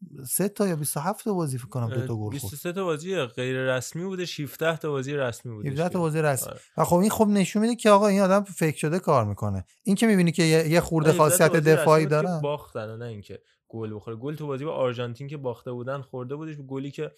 23 0.00 0.48
تا 0.48 0.68
یا 0.68 0.76
27 0.76 1.24
تا 1.24 1.32
بازی 1.34 1.58
فکر 1.58 1.68
کنم 1.68 1.88
دو 1.88 2.06
تا 2.06 2.16
گل 2.16 2.16
خورد. 2.16 2.32
23 2.32 2.72
تا 2.72 2.84
بازی 2.84 3.16
غیر 3.24 3.76
رسمی 3.76 4.04
بوده 4.04 4.22
17 4.22 4.76
تا 4.76 4.90
بازی 4.90 5.14
رسمی 5.14 5.52
بوده 5.52 5.68
17 5.68 5.88
تا 5.88 5.98
بازی 5.98 6.22
رسمی. 6.22 6.48
آره. 6.48 6.60
و 6.76 6.84
خب 6.84 6.96
این 6.96 7.10
خب 7.10 7.26
نشون 7.26 7.62
میده 7.62 7.76
که 7.76 7.90
آقا 7.90 8.06
این 8.06 8.20
آدم 8.20 8.44
فکر 8.44 8.76
شده 8.76 8.98
کار 8.98 9.24
می‌کنه. 9.24 9.64
این 9.82 9.96
که 9.96 10.06
می‌بینی 10.06 10.32
که 10.32 10.42
یه 10.42 10.80
خورده 10.80 11.12
خاصیت 11.12 11.52
دفاعی 11.52 12.06
داره 12.06 12.40
باختن 12.42 12.96
نه 12.96 13.04
اینکه 13.04 13.42
گل 13.68 13.94
بخوره. 13.94 14.16
گل 14.16 14.34
تو 14.34 14.46
بازی 14.46 14.64
با 14.64 14.72
آرژانتین 14.72 15.28
که 15.28 15.36
باخته 15.36 15.72
بودن 15.72 16.00
خورده 16.00 16.36
بودش. 16.36 16.56
به 16.56 16.62
گلی 16.62 16.90
که 16.90 17.12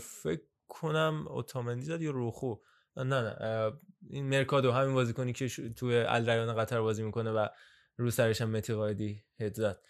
فکر 0.00 0.42
کنم 0.68 1.28
اوتامندی 1.28 1.84
زد 1.84 2.02
یا 2.02 2.10
روخو. 2.10 2.54
نه 2.96 3.04
نه 3.04 3.72
این 4.10 4.28
مرکادو 4.28 4.72
همین 4.72 4.94
بازیکنی 4.94 5.32
که 5.32 5.48
توی 5.48 5.96
الریان 5.96 6.56
قطر 6.56 6.80
بازی 6.80 7.02
می‌کنه 7.02 7.30
و 7.30 7.46
رو 7.96 8.10
سرش 8.10 8.40
هم 8.40 8.50
متی 8.50 8.74
قایدی 8.74 9.22
هد 9.40 9.54
زد. 9.54 9.80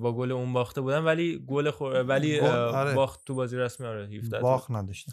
با 0.00 0.12
گل 0.12 0.32
اون 0.32 0.52
باخته 0.52 0.80
بودن 0.80 0.98
ولی 0.98 1.44
گل 1.46 1.70
خور... 1.70 2.02
ولی 2.02 2.40
آره. 2.40 2.94
باخت 2.94 3.20
تو 3.26 3.34
بازی 3.34 3.56
رسمی 3.56 3.86
آره 3.86 4.06
17 4.06 4.30
تا. 4.30 4.42
باخ 4.42 4.70
نداشتن. 4.70 5.12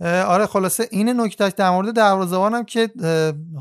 اه، 0.00 0.22
آره 0.22 0.46
خلاصه 0.46 0.88
این 0.90 1.20
نکتهش 1.20 1.52
در 1.52 1.70
مورد 1.70 1.94
دروازه‌بان 1.94 2.54
هم 2.54 2.64
که 2.64 2.88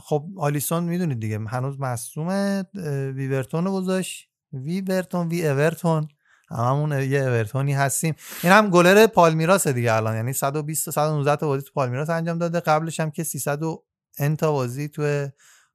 خب 0.04 0.26
آلیسون 0.38 0.84
می‌دونید 0.84 1.20
دیگه 1.20 1.40
هنوز 1.40 1.80
مصومه 1.80 2.64
ویورتون 3.16 3.66
رو 3.66 3.72
گذاشت. 3.72 4.30
ویورتون 4.54 5.28
وی 5.28 5.48
اورتون. 5.48 6.08
هممون 6.50 6.92
یه 6.92 7.20
اورتونی 7.20 7.74
هستیم. 7.74 8.16
این 8.44 8.54
هم 8.54 8.70
گلر 8.70 9.08
پالمیراس 9.08 9.68
دیگه 9.68 9.94
الان. 9.94 10.16
یعنی 10.16 10.34
120 10.34 10.86
تا 10.86 10.92
119 10.92 11.36
تا 11.36 11.48
بازی 11.48 11.64
تو 11.64 11.72
پالمیراس 11.74 12.10
انجام 12.10 12.38
داده. 12.38 12.60
قبلش 12.60 13.00
هم 13.00 13.12
که 13.12 13.24
300 13.24 13.64
و 13.64 13.84
ان 14.20 14.36
تا 14.36 14.52
بازی 14.52 14.88
تو 14.88 15.28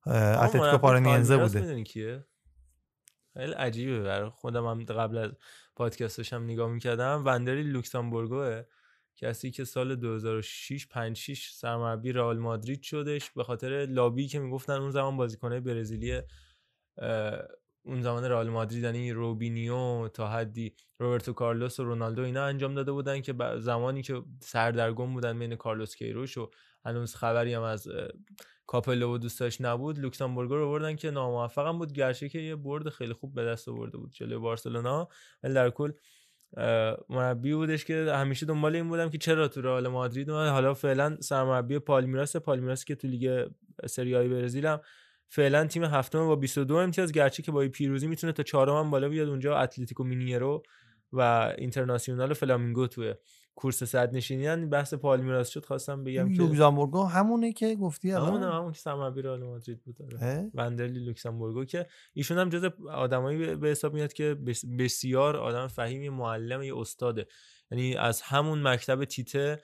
اتلتیکو 0.06 0.78
پالمیراس 0.78 1.30
بوده. 1.30 1.84
کیه؟ 1.84 2.24
خیلی 3.34 3.52
عجیبه. 3.52 4.00
برای 4.00 4.28
خودم 4.28 4.66
هم 4.66 4.84
قبل 4.84 5.18
از 5.18 5.30
پادکستش 5.76 6.32
هم 6.32 6.44
نگاه 6.44 6.70
می‌کردم. 6.70 7.22
وندری 7.26 7.62
لوکسامبورگوه 7.62 8.62
کسی 9.16 9.50
که 9.50 9.64
سال 9.64 9.96
2006 9.96 10.86
5 10.86 11.16
6 11.16 11.50
سرمربی 11.52 12.12
رئال 12.12 12.38
مادرید 12.38 12.82
شدش. 12.82 13.30
به 13.30 13.44
خاطر 13.44 13.86
لابی 13.90 14.28
که 14.28 14.38
می‌گفتن 14.38 14.72
اون 14.72 14.90
زمان 14.90 15.16
بازیکنای 15.16 15.60
برزیلی 15.60 16.22
اون 17.82 18.02
زمان 18.02 18.24
رئال 18.24 18.48
مادرید 18.48 18.84
یعنی 18.84 19.12
روبینیو 19.12 20.08
تا 20.08 20.28
حدی 20.28 20.74
روبرتو 20.98 21.32
کارلوس 21.32 21.80
و 21.80 21.84
رونالدو 21.84 22.22
اینا 22.22 22.44
انجام 22.44 22.74
داده 22.74 22.92
بودن 22.92 23.20
که 23.20 23.34
زمانی 23.58 24.02
که 24.02 24.22
سردرگم 24.40 25.14
بودن 25.14 25.38
بین 25.38 25.56
کارلوس 25.56 25.96
کیروش 25.96 26.38
و 26.38 26.50
هنوز 26.84 27.14
خبری 27.14 27.54
هم 27.54 27.62
از 27.62 27.88
کاپلو 28.66 29.14
و 29.14 29.18
دوستاش 29.18 29.60
نبود 29.60 29.98
لوکسامبورگو 29.98 30.56
رو 30.56 30.70
بردن 30.70 30.96
که 30.96 31.10
ناموفقم 31.10 31.78
بود. 31.78 31.92
گرچه 31.92 32.28
که 32.28 32.38
یه 32.38 32.56
برد 32.56 32.88
خیلی 32.88 33.12
خوب 33.12 33.34
به 33.34 33.44
دست 33.44 33.68
آورده 33.68 33.98
بود 33.98 34.12
جلوی 34.12 34.38
بارسلونا 34.38 35.08
ولی 35.42 35.54
در 35.54 35.70
کل 35.70 35.92
مربی 37.08 37.54
بودش 37.54 37.84
که 37.84 38.12
همیشه 38.14 38.46
دنبال 38.46 38.76
این 38.76 38.88
بودم 38.88 39.10
که 39.10 39.18
چرا 39.18 39.48
تو 39.48 39.60
رئال 39.60 39.88
مادرید 39.88 40.30
حالا 40.30 40.74
فعلا 40.74 41.16
سرمربی 41.20 41.78
پالمیراس 41.78 42.36
پالمیراس 42.36 42.84
که 42.84 42.94
تو 42.94 43.08
لیگ 43.08 43.46
سری 43.86 44.16
آی 44.16 44.28
برزیل 44.28 44.66
هم 44.66 44.80
فعلا 45.32 45.66
تیم 45.66 45.84
هفتم 45.84 46.26
با 46.26 46.36
22 46.36 46.74
امتیاز 46.74 47.12
گرچه 47.12 47.42
که 47.42 47.52
با 47.52 47.68
پیروزی 47.68 48.06
می‌تونه 48.06 48.32
تا 48.32 48.42
چهارم 48.42 48.76
هم 48.76 48.90
بالا 48.90 49.08
بیاد 49.08 49.28
اونجا 49.28 49.56
اتلتیکو 49.58 50.04
مینیرو 50.04 50.62
و 51.12 51.20
اینترناسیونال 51.58 52.32
فلامینگو 52.34 52.86
توی 52.86 53.14
کورس 53.54 53.84
صدرنشینی 53.84 54.66
بحث 54.66 54.94
پالمیراس 54.94 55.48
شد 55.48 55.64
خواستم 55.64 56.04
بگم 56.04 56.32
که 56.32 56.38
لوکزامبورگو 56.38 57.04
همونه 57.04 57.52
که 57.52 57.74
گفتی 57.74 58.12
الان؟ 58.12 58.28
همون 58.28 58.42
همون 58.42 58.72
که 58.72 58.78
سرمربی 58.78 59.22
رئال 59.22 59.42
مادرید 59.44 59.82
بود 59.84 59.96
آره. 60.02 60.50
وندرلی 60.54 61.04
لوکسامبورگو 61.04 61.64
که 61.64 61.86
ایشون 62.12 62.38
هم 62.38 62.48
جز 62.48 62.64
آدمایی 62.92 63.56
به- 63.56 63.68
حساب 63.68 63.94
میاد 63.94 64.12
که 64.12 64.34
بس- 64.34 64.64
بسیار 64.78 65.36
آدم 65.36 65.66
فهیمی 65.66 66.08
معلم 66.08 66.62
یه 66.62 66.78
استاده 66.78 67.26
یعنی 67.70 67.96
از 67.96 68.22
همون 68.22 68.68
مکتب 68.68 69.04
تیته 69.04 69.58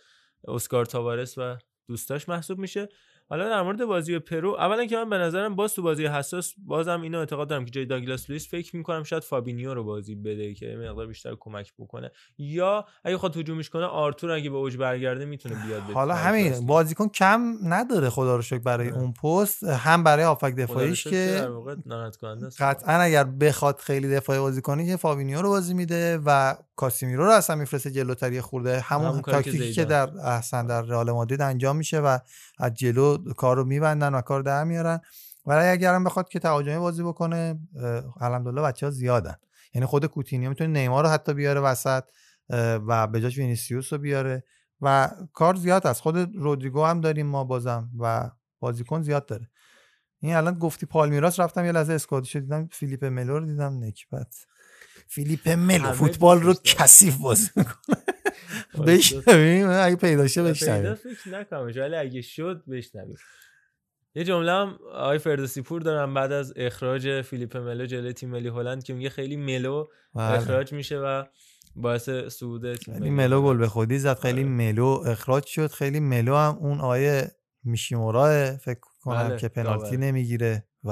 اسکار 0.48 0.86
تاوارس 0.86 1.38
و 1.38 1.56
دوستاش 1.88 2.28
محسوب 2.28 2.58
میشه 2.58 2.88
حالا 3.28 3.48
در 3.48 3.62
مورد 3.62 3.84
بازی 3.84 4.18
پرو 4.18 4.50
اولا 4.50 4.86
که 4.86 4.96
من 4.96 5.10
به 5.10 5.18
نظرم 5.18 5.56
باز 5.56 5.74
تو 5.74 5.82
بازی 5.82 6.06
حساس 6.06 6.54
بازم 6.58 7.02
اینو 7.02 7.18
اعتقاد 7.18 7.48
دارم 7.48 7.64
که 7.64 7.70
جای 7.70 7.84
داگلاس 7.86 8.30
لوئیس 8.30 8.48
فکر 8.48 8.76
می‌کنم 8.76 9.02
شاید 9.02 9.22
فابینیو 9.22 9.74
رو 9.74 9.84
بازی 9.84 10.14
بده 10.14 10.54
که 10.54 10.66
یه 10.66 10.76
مقدار 10.76 11.06
بیشتر 11.06 11.36
کمک 11.40 11.72
بکنه 11.78 12.10
یا 12.38 12.84
اگه 13.04 13.16
خود 13.16 13.36
هجومش 13.36 13.70
کنه 13.70 13.84
آرتور 13.84 14.30
اگه 14.30 14.50
به 14.50 14.56
اوج 14.56 14.76
برگرده 14.76 15.24
می‌تونه 15.24 15.54
بیاد 15.66 15.82
به 15.82 15.92
حالا 15.92 16.14
همین. 16.14 16.66
بازیکن 16.66 17.08
کم 17.08 17.56
نداره 17.62 18.10
خدا 18.10 18.36
رو 18.36 18.42
شکر 18.42 18.58
برای 18.58 18.88
اون 18.88 19.12
پست 19.12 19.64
هم 19.64 20.04
برای 20.04 20.24
هافک 20.24 20.44
رو 20.44 20.62
دفاعیش 20.62 21.06
که 21.06 21.36
در 21.40 21.50
واقع 21.50 21.74
ناراحت 21.86 22.16
کننده 22.16 22.46
است. 22.46 22.62
قطعا 22.62 22.94
اگر 22.94 23.24
بخواد 23.24 23.78
خیلی 23.78 24.08
دفاعی 24.08 24.38
بازی 24.38 24.62
کنه 24.62 24.86
که 24.86 24.96
فابینیو 24.96 25.42
رو 25.42 25.48
بازی 25.48 25.74
میده 25.74 26.18
و 26.26 26.54
کاسیمیرو 26.76 27.24
رو 27.24 27.30
اصلا 27.30 27.56
میفرسته 27.56 27.90
جلوتر 27.90 28.26
یه 28.26 28.40
خورده 28.40 28.80
همون, 28.80 29.06
همون 29.06 29.22
تاکتیکی 29.22 29.72
که. 29.72 29.84
در 29.84 30.08
اصل 30.18 30.66
در 30.66 30.82
رئال 30.82 31.10
مادرید 31.10 31.40
انجام 31.40 31.76
میشه 31.76 32.00
و 32.00 32.18
از 32.58 32.74
جلو 32.74 33.15
کار 33.36 33.56
رو 33.56 33.64
میبندن 33.64 34.14
و 34.14 34.20
کار 34.20 34.42
در 34.42 34.64
میارن. 34.64 35.00
ولی 35.46 35.66
اگر 35.66 35.94
هم 35.94 36.04
بخواد 36.04 36.28
که 36.28 36.38
تهاجمی 36.38 36.78
بازی 36.78 37.02
بکنه 37.02 37.60
الحمدلله 38.20 38.62
بچه 38.62 38.86
ها 38.86 38.90
زیادن. 38.90 39.34
یعنی 39.74 39.86
خود 39.86 40.06
کوتینیو 40.06 40.48
می‌تونه 40.48 40.80
نیمار 40.80 41.04
رو 41.04 41.10
حتی 41.10 41.34
بیاره 41.34 41.60
وسط 41.60 42.04
و 42.50 43.06
به 43.06 43.20
جاش 43.20 43.38
وینیسیوس 43.38 43.92
رو 43.92 43.98
بیاره. 43.98 44.44
و 44.80 45.10
کار 45.32 45.54
زیاد 45.54 45.86
است. 45.86 46.00
خود 46.00 46.36
رودریگو 46.36 46.84
هم 46.84 47.00
داریم 47.00 47.26
ما 47.26 47.44
بازم 47.44 47.90
و 47.98 48.30
بازیکن 48.60 49.02
زیاد 49.02 49.26
داره. 49.26 49.50
این 50.18 50.36
الان 50.36 50.58
گفتی 50.58 50.86
پالمیراس 50.86 51.40
رفتم 51.40 51.64
یه 51.64 51.72
لحظه 51.72 51.92
squad 51.92 52.21
شو 52.21 52.38
دیدم 52.38 52.68
فیلیپ 52.72 53.04
ملو 53.04 53.38
رو 53.38 53.46
دیدم. 53.46 53.84
نکبت. 53.84 54.34
فیلیپ 55.08 55.48
ملو. 55.48 55.92
فوتبال 55.92 56.40
رو. 56.40 56.54
کثیف 56.64 57.16
بازی 57.16 57.48
می‌کنه. 57.56 57.96
بشنویم 58.86 59.68
اگه 59.70 59.96
پیدا 59.96 60.26
شه 60.26 60.42
پیدا 60.42 60.50
بشنویم. 60.50 60.94
فکر 60.94 61.28
نکنمش 61.28 61.76
ولی 61.76 61.96
اگه 61.96 62.22
شد 62.22 62.62
بشنویم. 62.70 63.16
یه 64.14 64.24
جمله 64.24 64.52
هم 64.52 64.78
آقای 64.92 65.18
فردوسی 65.18 65.62
پور 65.62 65.82
دارم 65.82 66.14
بعد 66.14 66.32
از 66.32 66.52
اخراج 66.56 67.22
فیلیپ 67.22 67.56
ملو 67.56 67.86
جلوی 67.86 68.12
تیم 68.12 68.30
ملی 68.30 68.48
هلند 68.48 68.84
که 68.84 68.94
میگه 68.94 69.10
خیلی 69.10 69.36
ملو 69.36 69.86
بله. 70.14 70.24
اخراج 70.24 70.72
میشه 70.72 70.98
و 70.98 71.24
باعث 71.76 72.10
صعود 72.10 72.74
تیم 72.74 72.94
ملی 72.94 73.10
ملو 73.10 73.42
گل 73.42 73.56
به 73.56 73.68
خودی 73.68 73.98
زد 73.98 74.18
خیلی 74.18 74.44
ملو 74.44 75.02
اخراج 75.06 75.46
شد. 75.46 75.70
خیلی 75.70 76.00
ملو 76.00 76.36
هم 76.36 76.56
اون 76.60 76.80
آقای 76.80 77.30
نیشیمورا 77.64 78.56
فکر 78.56 78.80
کنم 79.00 79.28
بله، 79.28 79.38
که 79.38 79.48
پنالتی 79.48 79.82
داور. 79.82 79.96
نمی‌گیره 79.96 80.64
و 80.84 80.90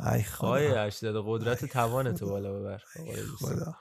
ای 0.00 0.24
آقای 0.38 0.68
خدا 0.68 0.80
اشتاد 0.80 1.24
قدرت 1.26 1.64
توان 1.64 2.14
تو 2.14 2.26
بالا 2.26 2.60
ببر 2.60 2.82
آقای. 3.00 3.16
خدا. 3.38 3.74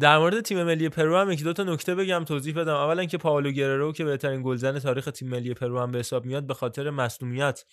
در 0.00 0.18
مورد 0.18 0.40
تیم 0.40 0.62
ملی 0.62 0.88
پرو 0.88 1.16
هم 1.16 1.30
یکی 1.30 1.44
دو 1.44 1.52
تا 1.52 1.62
نکته 1.62 1.94
بگم 1.94 2.24
توضیح 2.24 2.54
بدم. 2.54 2.74
اولا 2.74 3.04
که 3.04 3.18
پائولو 3.18 3.50
گررو 3.50 3.92
که 3.92 4.04
بهترین 4.04 4.42
گلزن 4.42 4.78
تاریخ 4.78 5.04
تیم 5.04 5.28
ملی 5.28 5.54
پرو 5.54 5.80
هم 5.80 5.92
به 5.92 5.98
حساب 5.98 6.24
میاد 6.24 6.46
به 6.46 6.54
خاطر 6.54 6.90
مصدومیت 6.90 7.64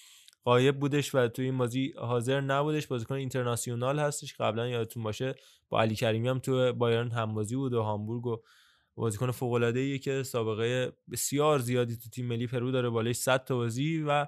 غایب 0.46 0.80
بودش 0.80 1.16
و 1.16 1.28
توی 1.28 1.46
این 1.46 1.58
بازی 1.58 1.94
حاضر 1.98 2.42
نبودش. 2.42 2.88
بازیکن 2.88 3.16
اینترناسیونال 3.16 4.00
هستش. 4.00 4.36
قبلا 4.40 4.68
یادتون 4.68 5.04
باشه 5.04 5.36
با 5.70 5.82
علی 5.82 5.96
کریمی 5.96 6.28
هم 6.28 6.40
تو 6.40 6.74
بایرن 6.74 7.12
همبازی 7.12 7.56
بود 7.56 7.74
و 7.74 7.82
هامبورگ 7.82 8.28
و 8.28 8.38
بازیکن 8.96 9.32
فوق 9.32 9.54
العاده 9.54 9.80
ای 9.80 10.00
که 10.00 10.24
سابقه 10.24 10.92
بسیار 11.12 11.60
زیادی 11.60 11.98
تو 11.98 12.10
تیم 12.10 12.26
ملی 12.26 12.48
پرو 12.48 12.72
داره 12.72 12.90
بالای 12.90 13.14
100 13.14 13.44
تا 13.44 13.56
بازی 13.56 14.04
و 14.08 14.28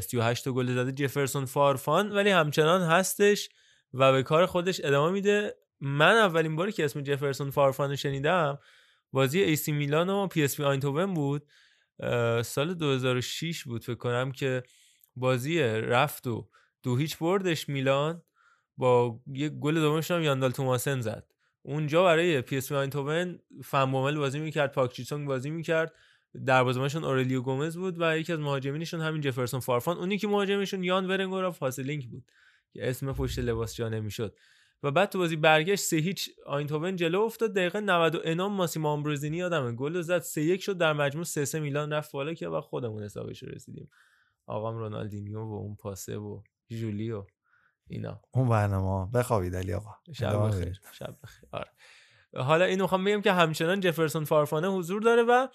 38 0.00 0.44
تا 0.44 0.52
گل 0.52 0.74
زده 0.74 0.92
جفرسون 0.92 1.44
فارفان. 1.44 2.12
ولی 2.12 2.30
همچنان 2.30 2.82
هستش 2.82 3.48
و 3.94 4.12
به 4.12 4.22
کار 4.22 4.46
خودش 4.46 4.80
ادامه 4.84 5.12
میده. 5.12 5.54
من 5.80 6.14
اولین 6.14 6.56
باری 6.56 6.72
که 6.72 6.84
اسم 6.84 7.00
جفرسون 7.00 7.50
فارفان 7.50 7.96
شنیدم 7.96 8.58
بازی 9.12 9.40
ایسی 9.40 9.72
میلان 9.72 10.10
و 10.10 10.26
پی 10.26 10.44
اس 10.44 10.60
آینتوون 10.60 11.14
بود. 11.14 11.46
سال 12.42 12.74
2006 12.74 13.64
بود 13.64 13.84
فکر 13.84 13.94
کنم 13.94 14.32
که 14.32 14.62
بازی 15.16 15.62
رفت 15.62 16.26
و 16.26 16.48
دو 16.82 16.96
هیچ 16.96 17.18
بردش 17.18 17.68
میلان. 17.68 18.22
با 18.76 19.20
یه 19.26 19.48
گل 19.48 19.74
دومش 19.74 20.10
هم 20.10 20.22
یان 20.22 20.36
دال 20.36 20.50
توماسن 20.50 21.00
زد. 21.00 21.32
اونجا 21.62 22.04
برای 22.04 22.40
پی 22.42 22.56
اس 22.56 22.72
آینتوون 22.72 23.38
فن 23.64 23.81
بومل 23.81 24.16
بازی 24.16 24.38
می‌کرد 24.38 24.72
پارک 24.72 25.12
بازی 25.12 25.50
می‌کرد. 25.50 25.94
دروازه‌بانشون 26.46 27.04
اورلیو 27.04 27.42
گومز 27.42 27.76
بود 27.76 27.96
و 27.98 28.18
یکی 28.18 28.32
از 28.32 28.38
مهاجمینشون 28.38 29.00
همین 29.00 29.20
جفرسون 29.20 29.60
فارفان. 29.60 29.96
اونی 29.96 30.18
که 30.18 30.28
مهاجمشون 30.28 30.84
یان 30.84 31.06
ونگور 31.06 31.50
آف 31.50 31.63
هسلینک 31.63 32.10
بود. 32.10 32.24
که 32.72 32.90
اسم 32.90 33.12
پشت 33.12 33.38
لباس 33.38 33.74
جا 33.74 33.88
نمی‌شد. 33.88 34.38
و 34.82 34.90
بعد 34.90 35.08
تو 35.08 35.18
بازی 35.18 35.36
برگشت 35.36 35.84
سه 35.84 35.96
هیچ 35.96 36.30
آینتوون 36.46 36.96
جلو 36.96 37.20
افتاد. 37.20 37.54
دقیقه 37.54 37.80
90 37.80 38.14
و 38.14 38.20
اینام 38.24 38.52
ماسیمو 38.52 38.88
آمبروزینی 38.88 39.36
یادمه. 39.36 39.72
گل 39.72 40.00
زد 40.00 40.18
سه 40.18 40.42
یک 40.42 40.62
شد 40.62 40.78
در 40.78 40.92
مجموع 40.92 41.24
سه 41.24 41.44
سه 41.44 41.60
میلان 41.60 41.92
رفت 41.92 42.12
بالا 42.12 42.34
که 42.34 42.48
و 42.48 42.60
خودمون 42.60 43.02
حسابش 43.02 43.42
رو 43.42 43.48
رسیدیم. 43.48 43.90
آقام 44.46 44.76
رونالدینیو 44.76 45.40
و 45.40 45.54
اون 45.54 45.74
پاسه 45.76 46.16
و 46.16 46.42
جولی 46.68 47.10
و 47.10 47.24
اینا. 47.88 48.20
اون 48.30 48.48
برنامه 48.48 49.10
بخوابید 49.14 49.56
علی 49.56 49.72
آقا. 49.72 49.90
شب 50.12 50.46
بخیر. 50.46 50.80
شب 50.92 51.16
بخیر. 51.22 51.48
آره. 51.52 51.70
حالا 52.36 52.64
اینو 52.64 52.84
می‌خوام 52.84 53.04
بگم 53.04 53.20
که 53.20 53.32
همچنان 53.32 53.80
جفرسون 53.80 54.24
فارفانه 54.24 54.68
حضور 54.68 55.02
داره 55.02 55.22
و 55.22 55.48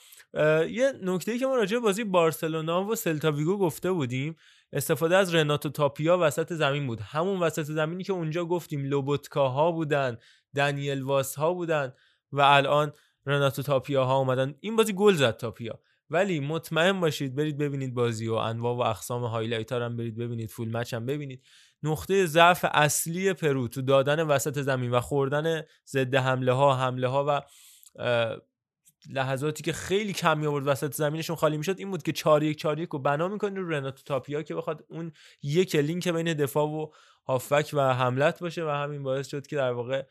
یه 0.67 0.91
نکته 1.03 1.31
ای 1.31 1.39
که 1.39 1.45
ما 1.45 1.55
راجع 1.55 1.77
به 1.77 1.81
بازی 1.81 2.03
بارسلونا 2.03 2.85
و 2.85 2.95
سلتا 2.95 3.31
ویگو 3.31 3.57
گفته 3.57 3.91
بودیم 3.91 4.35
استفاده 4.73 5.17
از 5.17 5.35
رناتو 5.35 5.69
تاپیا 5.69 6.17
وسط 6.21 6.53
زمین 6.53 6.87
بود. 6.87 6.99
همون 7.01 7.39
وسط 7.39 7.63
زمینی 7.63 8.03
که 8.03 8.13
اونجا 8.13 8.45
گفتیم 8.45 8.85
لوبوتکاها 8.85 9.71
بودن 9.71 10.17
دنیل 10.55 11.01
واس 11.01 11.35
ها 11.35 11.53
بودن 11.53 11.93
و 12.31 12.41
الان 12.41 12.93
رناتو 13.25 13.61
تاپیا 13.61 14.05
ها 14.05 14.17
اومدن. 14.17 14.55
این 14.59 14.75
بازی 14.75 14.93
گل 14.93 15.13
زد 15.13 15.37
تاپیا. 15.37 15.79
ولی 16.09 16.39
مطمئن 16.39 16.99
باشید 16.99 17.35
برید 17.35 17.57
ببینید 17.57 17.93
بازی 17.93 18.27
و 18.27 18.33
انواع 18.33 18.75
و 18.75 18.81
اقسام 18.81 19.23
highlight 19.23 19.71
هم 19.71 19.97
برید 19.97 20.17
ببینید 20.17 20.49
full 20.49 20.77
match 20.77 20.93
هم 20.93 21.05
ببینید. 21.05 21.43
نقطه 21.83 22.25
ضعف 22.25 22.65
اصلی 22.73 23.33
پرو 23.33 23.67
تو 23.67 23.81
دادن 23.81 24.21
وسط 24.21 24.59
زمین 24.59 24.91
و 24.91 24.99
خوردن 24.99 25.61
ضد 25.87 26.15
حمله 26.15 26.51
ها 26.53 26.75
حمله 26.75 27.07
ها 27.07 27.25
و 27.27 27.41
لحظاتی 29.09 29.63
که 29.63 29.73
خیلی 29.73 30.13
کم 30.13 30.37
می 30.39 30.45
آورد 30.47 30.67
وسط 30.67 30.93
زمینشون 30.93 31.35
خالی 31.35 31.57
می‌شد 31.57 31.79
این 31.79 31.91
بود 31.91 32.03
که 32.03 32.11
4 32.11 32.43
1 32.43 32.57
4 32.57 32.79
1 32.79 32.89
رو 32.89 32.99
بنا 32.99 33.27
می‌کنه 33.27 33.59
رو 33.59 33.69
رناتو 33.69 34.03
تاپیا 34.05 34.41
که 34.41 34.55
بخواد 34.55 34.85
اون 34.89 35.11
یک 35.43 35.75
لینک 35.75 36.07
بین 36.07 36.33
دفاع 36.33 36.65
و 36.65 36.87
هافبک 37.25 37.69
و 37.73 37.93
حمله‌ت 37.93 38.39
باشه 38.39 38.65
و 38.65 38.69
همین 38.69 39.03
باعث 39.03 39.27
شد 39.27 39.47
که 39.47 39.55
در 39.55 39.71
واقع 39.71 40.03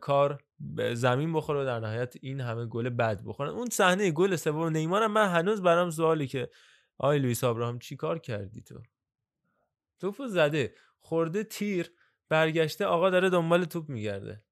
کار 0.00 0.42
به 0.60 0.94
زمین 0.94 1.32
بخوره 1.32 1.62
و 1.62 1.64
در 1.64 1.80
نهایت 1.80 2.14
این 2.20 2.40
همه 2.40 2.66
گل 2.66 2.88
بد 2.88 3.22
بخورن. 3.24 3.50
اون 3.50 3.68
صحنه 3.70 4.10
گل 4.10 4.36
سوم 4.36 4.68
نیمار 4.68 5.06
من 5.06 5.28
هنوز 5.28 5.62
برام 5.62 5.90
سواله 5.90 6.26
که 6.26 6.50
آی 6.98 7.18
لوئیس 7.18 7.44
آبراهام 7.44 7.78
چی 7.78 7.96
کار 7.96 8.18
کردی 8.18 8.62
تو؟ 8.62 8.82
توپو 9.98 10.26
زده 10.26 10.74
خورده 11.00 11.44
تیر 11.44 11.92
برگشته 12.28 12.84
آقا 12.84 13.10
داره 13.10 13.30
دنبال 13.30 13.64
توپ 13.64 13.88
میگرده. 13.88 14.42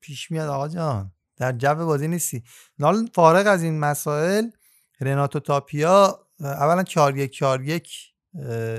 پیش 0.00 0.30
میاد 0.30 0.48
آقا 0.48 0.68
جان. 0.68 1.12
در 1.42 1.52
جو 1.52 1.74
بازی 1.74 2.08
نیستی. 2.08 2.42
حالا 2.80 3.06
فارغ 3.14 3.46
از 3.46 3.62
این 3.62 3.78
مسائل 3.78 4.50
رناتو 5.00 5.40
تاپیا 5.40 6.26
اولا 6.40 6.82
4 6.82 7.18
1 7.18 7.30
4 7.30 7.64
1 7.64 7.88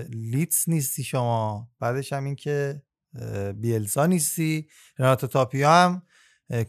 لیدز 0.10 0.70
نیستی 0.70 1.04
شما. 1.04 1.70
بعدش 1.80 2.14
هم 2.14 2.24
این 2.24 2.36
که 2.36 2.82
بیلسا 3.56 4.06
نیستی. 4.06 4.68
رناتو 5.00 5.28
تاپیا 5.28 5.72
هم 5.72 6.02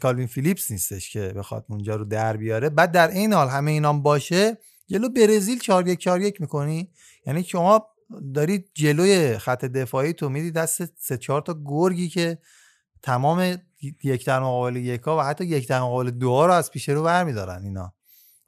کالوین 0.01 0.27
فیلیپس 0.27 0.71
نیستش 0.71 1.11
که 1.11 1.21
بخواد 1.21 1.65
اونجا 1.69 1.97
رو 1.97 2.05
در 2.05 2.37
بیاره. 2.37 2.71
بعد 2.71 2.93
در 2.93 3.09
این 3.09 3.33
حال 3.33 3.49
همه 3.49 3.71
اینام 3.71 4.03
باشه 4.03 4.59
جلو 4.87 5.09
برزیل 5.09 5.59
4 5.59 5.89
1 5.89 5.99
4 5.99 6.21
1 6.21 6.41
می‌کنی. 6.41 6.93
یعنی 7.27 7.45
شما 7.45 7.87
دارید 8.35 8.71
جلوی 8.75 9.39
خط 9.39 9.65
دفاعی 9.65 10.13
تو 10.13 10.29
میدی 10.29 10.51
دست 10.51 10.99
سه 10.99 11.17
چهار 11.17 11.41
تا 11.43 11.57
گرگی 11.65 12.09
که 12.09 12.39
تمام 13.03 13.57
یک 14.05 14.27
در 14.27 14.41
مقابل 14.41 14.77
یکا 14.77 15.19
و 15.19 15.21
حتی 15.21 15.45
یک 15.45 15.69
در 15.69 15.81
مقابل 15.81 16.11
دو 16.11 16.47
رو 16.47 16.53
از 16.53 16.71
پیش 16.71 16.89
رو 16.89 17.03
برمیدارن 17.03 17.65
اینا. 17.65 17.95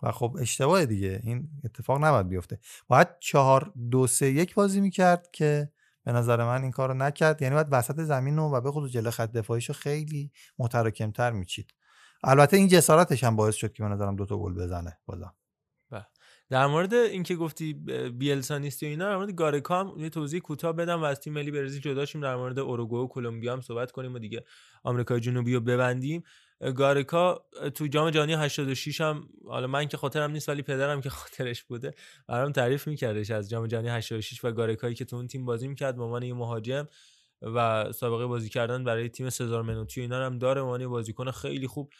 و 0.03 0.13
خب 0.13 0.37
اشتباه 0.41 0.87
دیگه. 0.87 1.21
این 1.23 1.49
اتفاق 1.65 2.05
نباید 2.05 2.29
بیفته. 2.29 2.59
باید 2.89 3.09
چهار 3.21 3.73
دو 3.91 4.07
سه 4.07 4.31
یک 4.31 4.55
بازی 4.55 4.81
می‌کرد 4.81 5.29
که 5.33 5.71
به 6.05 6.13
نظر 6.13 6.45
من 6.45 6.63
این 6.63 6.71
کارو 6.71 6.95
نکرد. 6.95 7.43
یعنی 7.43 7.55
باید 7.55 7.67
وسط 7.71 8.01
زمین 8.01 8.37
رو 8.37 8.43
و 8.43 8.61
به 8.61 8.71
خصوص 8.71 8.91
جلو 8.91 9.11
خط 9.11 9.33
دفاعیشو 9.33 9.73
خیلی 9.73 10.33
متراکمتر 10.59 11.31
میچید. 11.31 11.75
البته 12.25 12.57
این 12.57 12.69
جسارتش 12.69 13.25
هم 13.25 13.37
باعث 13.37 13.55
شد 13.55 13.73
که 13.73 13.83
به 13.83 13.89
نظرم 13.89 14.17
دوتا 14.17 14.39
گل 14.39 14.55
بزنه 14.55 14.99
بازم. 15.07 15.35
در 16.51 16.67
مورد 16.67 16.95
اینکه 16.95 17.37
گفتی 17.37 17.73
بیلسا 18.19 18.59
نیستی 18.59 18.87
و 18.87 18.89
اینا 18.89 19.05
در 19.05 19.17
مورد 19.17 19.33
گارکا 19.33 19.81
هم 19.81 19.99
یه 19.99 20.11
توضیح 20.11 20.41
کوتاه 20.41 20.73
بدم 20.73 21.03
و 21.03 21.05
از 21.05 21.21
تیم 21.21 21.33
ملی 21.33 21.51
برزیل 21.51 21.81
جدا 21.81 22.05
شیم. 22.05 22.21
در 22.21 22.37
مورد 22.37 22.59
اوروگوئه 22.59 23.03
و 23.03 23.09
کلمبیا 23.09 23.53
هم 23.53 23.61
صحبت 23.61 23.93
کنیم 23.93 24.15
و 24.15 24.19
دیگه 24.19 24.45
آمریکای 24.85 25.21
جنوبی 25.21 25.55
رو 25.55 25.61
ببندیم. 25.61 26.23
گارکا 26.77 27.45
تو 27.75 27.87
جام 27.87 28.11
جهانی 28.11 28.33
86 28.33 29.01
هم 29.01 29.29
حالا 29.47 29.67
من 29.67 29.89
که 29.89 29.97
خاطرم 29.97 30.31
نیست 30.31 30.49
ولی 30.49 30.63
پدرم 30.63 31.01
که 31.01 31.11
خاطرش 31.21 31.65
بوده 31.65 31.95
برام 32.29 32.53
تعریف 32.53 32.87
میکردش 32.89 33.31
از 33.31 33.51
جام 33.51 33.67
جهانی 33.67 33.89
86 33.89 34.45
و 34.45 34.53
گارکایی 34.53 34.95
که 34.95 35.05
تو 35.05 35.17
اون 35.17 35.27
تیم 35.27 35.45
بازی 35.45 35.69
می‌کرد 35.69 35.97
به 35.97 36.03
عنوان 36.03 36.23
یه 36.23 36.35
مهاجم 36.35 36.89
و 37.43 37.93
سابقه 37.93 38.27
بازی 38.27 38.49
کردن 38.49 38.85
برای 38.85 39.09
تیم 39.09 39.31
سزار 39.31 39.63
منوتی 39.63 40.01
اینا 40.01 40.27
هم 40.27 40.39
داره. 40.39 40.79
یه 40.79 40.87
بازیکن 40.87 41.31
خیلی 41.31 41.67
خوب 41.67 41.93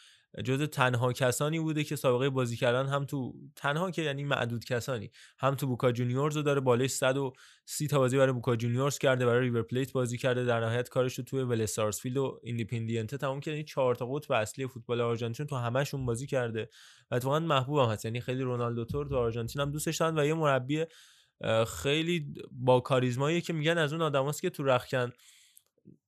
جز 0.45 0.61
تنها 0.61 1.13
کسانی 1.13 1.59
بوده 1.59 1.83
که 1.83 1.95
سابقه 1.95 2.29
بازی 2.29 2.57
کردن 2.57 2.85
هم 2.85 3.05
تو 3.05 3.33
تنها 3.55 3.91
که 3.91 4.01
یعنی 4.01 4.23
معدود 4.23 4.65
کسانی 4.65 5.11
هم 5.39 5.55
تو 5.55 5.67
بوکا 5.67 5.91
جونیورز 5.91 6.37
رو 6.37 6.43
داره 6.43 6.61
بالای 6.61 6.87
130 6.87 7.87
تا 7.87 7.99
بازی 7.99 8.17
برای 8.17 8.33
بوکا 8.33 8.55
جونیورز 8.55 8.97
کرده 8.97 9.25
برای 9.25 9.41
ریور 9.41 9.61
پلیت 9.61 9.91
بازی 9.91 10.17
کرده 10.17 10.45
در 10.45 10.59
نهایت 10.59 10.89
کارش 10.89 11.17
رو 11.17 11.23
توی 11.23 11.41
ولز 11.41 11.64
سارسفیلد 11.64 12.17
و 12.17 12.39
ایندیپندینته 12.43 13.17
تموم 13.17 13.39
کرده. 13.39 13.51
یعنی 13.51 13.63
چهار 13.63 13.95
تا 13.95 14.05
قطب 14.05 14.31
اصلی 14.31 14.67
فوتبال 14.67 15.01
آرژانتین 15.01 15.45
تو 15.45 15.55
همشون 15.55 16.05
بازی 16.05 16.27
کرده 16.27 16.69
و 17.11 17.15
اتفاقا 17.15 17.39
محبوب 17.39 17.77
هم 17.77 17.89
هست. 17.89 18.05
یعنی 18.05 18.21
خیلی 18.21 18.43
رونالدو 18.43 18.85
تور 18.85 19.07
تو 19.07 19.15
آرژانتین 19.15 19.61
هم 19.61 19.71
دوستش 19.71 19.97
دارن 19.97 20.19
و 20.19 20.25
یه 20.25 20.33
مربی 20.33 20.85
خیلی 21.67 22.33
با 22.51 22.79
کاریزمایی 22.79 23.41
که 23.41 23.53
میگن 23.53 23.77
از 23.77 23.93
اون 23.93 24.01
آدماست 24.01 24.41
که 24.41 24.49
تو 24.49 24.63
رخکن 24.63 25.11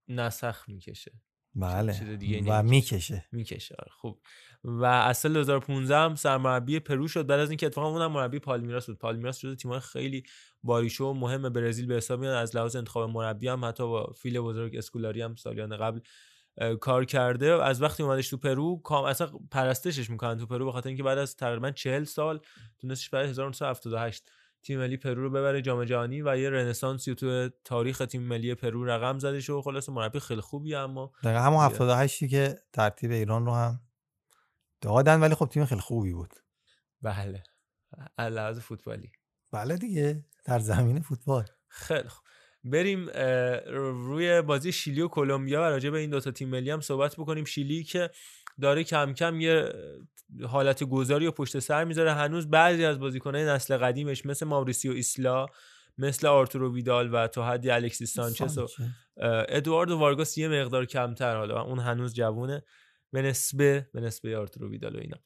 نسق 0.07 0.69
می‌کشه. 0.69 1.11
بله. 1.55 1.93
چیز 1.93 2.09
دیگه 2.09 2.43
و 2.47 2.63
می‌کشه. 2.63 3.25
می‌کشه 3.31 3.75
آره. 3.79 3.91
خوب 3.91 4.19
و 4.63 4.85
از 4.85 5.17
سال 5.17 5.33
2015 5.33 5.97
هم 5.97 6.15
سرمربی 6.15 6.79
پرو 6.79 7.07
شد. 7.07 7.27
بعد 7.27 7.39
از 7.39 7.49
اینکه 7.49 7.65
اتفاقا 7.65 7.89
اونم 7.89 8.11
مربی 8.11 8.39
پالمیراس 8.39 8.85
بود. 8.85 8.99
پالمیراس 8.99 9.39
جزو 9.39 9.55
تیم‌های 9.55 9.79
خیلی 9.79 10.23
با 10.63 10.69
ریشه 10.69 10.99
و 10.99 11.05
و 11.05 11.13
مهم 11.13 11.49
برزیل 11.49 11.85
به 11.85 11.95
حساب 11.95 12.19
میاد. 12.19 12.33
از 12.33 12.55
لحاظ 12.55 12.75
انتخاب 12.75 13.09
مربی 13.09 13.47
هم 13.47 13.65
حتی 13.65 13.83
با 13.83 14.13
فیل 14.17 14.39
بزرگ 14.39 14.75
اسکولاری 14.75 15.21
هم 15.21 15.35
سالیان 15.35 15.77
قبل 15.77 15.99
کار 16.81 17.05
کرده. 17.05 17.63
از 17.63 17.81
وقتی 17.81 18.03
اومدش 18.03 18.29
تو 18.29 18.37
پرو 18.37 18.81
کام 18.81 19.05
اصلا 19.05 19.29
پرستشش 19.51 20.09
می‌کنن 20.09 20.37
تو 20.37 20.45
پرو 20.45 20.65
به 20.65 20.71
خاطر 20.71 20.87
اینکه 20.87 21.03
بعد 21.03 21.17
از 21.17 21.35
تقریبا 21.35 21.71
40 21.71 22.03
سال 22.03 22.39
تونستش 22.79 23.09
برای 23.09 23.29
1978 23.29 24.31
تیم 24.63 24.79
ملی 24.79 24.97
پرو 24.97 25.23
رو 25.23 25.29
ببره 25.29 25.61
جام 25.61 25.85
جهانی 25.85 26.21
و 26.21 26.37
یه 26.37 26.49
رنسانسی 26.49 27.15
تو 27.15 27.49
تاریخ 27.65 27.97
تیم 27.97 28.21
ملی 28.21 28.55
پرو 28.55 28.85
رقم 28.85 29.19
زدش 29.19 29.49
و 29.49 29.61
خلاص 29.61 29.89
مربی 29.89 30.19
خیلی 30.19 30.41
خوبی 30.41 30.75
اما 30.75 31.11
دقیقا 31.23 31.39
همون 31.39 31.67
دیگه. 31.67 31.75
78 31.75 32.27
که 32.29 32.59
ترتیب 32.73 33.11
ایران 33.11 33.45
رو 33.45 33.53
هم 33.53 33.79
دادن 34.81 35.19
ولی 35.19 35.35
خب 35.35 35.45
تیم 35.45 35.65
خیلی 35.65 35.81
خوبی 35.81 36.13
بود. 36.13 36.33
بله. 37.01 37.43
لحاظ 38.19 38.59
فوتبالی. 38.59 39.11
بله 39.51 39.77
دیگه. 39.77 40.25
در 40.45 40.59
زمین 40.59 41.01
فوتبال. 41.01 41.45
خیلی 41.67 42.09
خوب. 42.09 42.25
بریم 42.63 43.09
روی 44.07 44.41
بازی 44.41 44.71
شیلی 44.71 45.01
و 45.01 45.07
کلمبیا 45.07 45.61
و 45.61 45.63
راجع 45.63 45.89
به 45.89 45.99
این 45.99 46.09
دوتا 46.09 46.31
تیم 46.31 46.49
ملی 46.49 46.71
هم 46.71 46.81
صحبت 46.81 47.15
بکنیم. 47.15 47.45
شیلی 47.45 47.83
که 47.83 48.09
داره 48.61 48.83
کم 48.83 49.13
کم 49.13 49.41
یه 49.41 49.73
حالت 50.47 50.83
گذاری 50.83 51.27
و 51.27 51.31
پشت 51.31 51.59
سر 51.59 51.83
می‌ذاره. 51.83 52.13
هنوز 52.13 52.49
بعضی 52.49 52.85
از 52.85 52.99
بازیکنهای 52.99 53.45
نسل 53.45 53.77
قدیمش 53.77 54.25
مثل 54.25 54.45
ماوریسیو 54.45 54.91
ایسلا 54.91 55.45
مثل 55.97 56.27
آرتورو 56.27 56.75
ویدال 56.75 57.13
و 57.13 57.27
تا 57.27 57.47
حدی 57.47 57.69
الکسیس 57.69 58.13
سانچز 58.13 58.57
و 58.57 58.67
ادواردو 59.49 59.97
وارگاس 59.97 60.37
یه 60.37 60.47
مقدار 60.47 60.85
کمتر. 60.85 61.35
حالا 61.35 61.61
اون 61.61 61.79
هنوز 61.79 62.13
جوونه. 62.13 62.63
به 63.11 63.21
نسبه 63.21 63.87
به 63.93 64.01
نسبه 64.01 64.37
آرتورو 64.37 64.71
ویدال 64.71 64.95
و 64.95 64.99
اینا. 64.99 65.17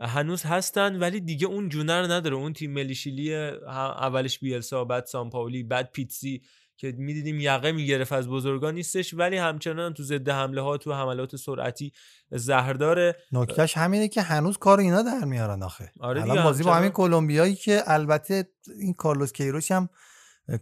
هنوز 0.00 0.42
هستن 0.42 0.98
ولی 0.98 1.20
دیگه 1.20 1.46
اون 1.46 1.68
جونر 1.68 2.02
نداره. 2.02 2.36
اون 2.36 2.52
تیم 2.52 2.72
ملی 2.72 2.94
شیلی 2.94 3.34
اولش 3.34 4.38
بیلسا 4.38 4.84
بعد 4.84 5.04
سامپاولی 5.04 5.62
بعد 5.62 5.92
پیتسی 5.92 6.42
که 6.76 6.94
می‌دیدیم 6.98 7.40
یقه 7.40 7.72
می‌گرفت 7.72 8.12
از 8.12 8.28
بزرگان 8.28 8.74
نیستش 8.74 9.14
ولی 9.14 9.36
همچنان 9.36 9.94
تو 9.94 10.02
ضد 10.02 10.28
حمله 10.28 10.60
ها 10.60 10.76
تو 10.76 10.92
حملات 10.92 11.36
سرعتی 11.36 11.92
زهرداره 12.30 13.16
نکتهش 13.32 13.76
همینه 13.76 14.08
که 14.08 14.22
هنوز 14.22 14.56
کار 14.56 14.78
اینا 14.78 15.02
در 15.02 15.24
میارن 15.24 15.62
آخه. 15.62 15.92
آره 16.00 16.22
الان 16.22 16.44
بازی 16.44 16.64
با. 16.64 16.74
همین 16.74 16.90
کلمبیایی 16.90 17.54
که 17.54 17.82
البته 17.86 18.48
این 18.80 18.94
کارلوس 18.94 19.32
کیروش 19.32 19.72
هم 19.72 19.88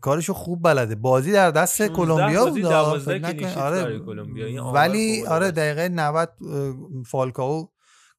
کارشو 0.00 0.32
خوب 0.32 0.62
بلده. 0.62 0.94
بازی 0.94 1.32
در 1.32 1.50
دست 1.50 1.76
16 1.76 1.94
کلمبیا 1.96 2.46
بود 2.46 2.62
12 2.62 3.04
فکر 3.04 3.18
نکن- 3.18 3.32
کلینشیت 3.32 3.58
آره 3.58 3.98
ولی 4.72 5.26
آره. 5.26 5.50
دقیقه 5.50 5.88
90 5.88 6.28
اه، 6.40 6.74
فالکاو 7.06 7.71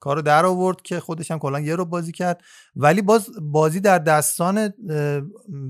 کارو 0.04 0.22
در 0.22 0.46
آورد 0.46 0.82
که 0.82 1.00
خودش 1.00 1.32
هم 1.32 1.40
کلا 1.40 1.60
یه 1.60 1.76
رو 1.76 1.86
بازی 1.86 2.12
کرد. 2.12 2.42
ولی 2.76 3.02
باز 3.02 3.30
بازی 3.42 3.80
در 3.80 4.00
دستان 4.00 4.74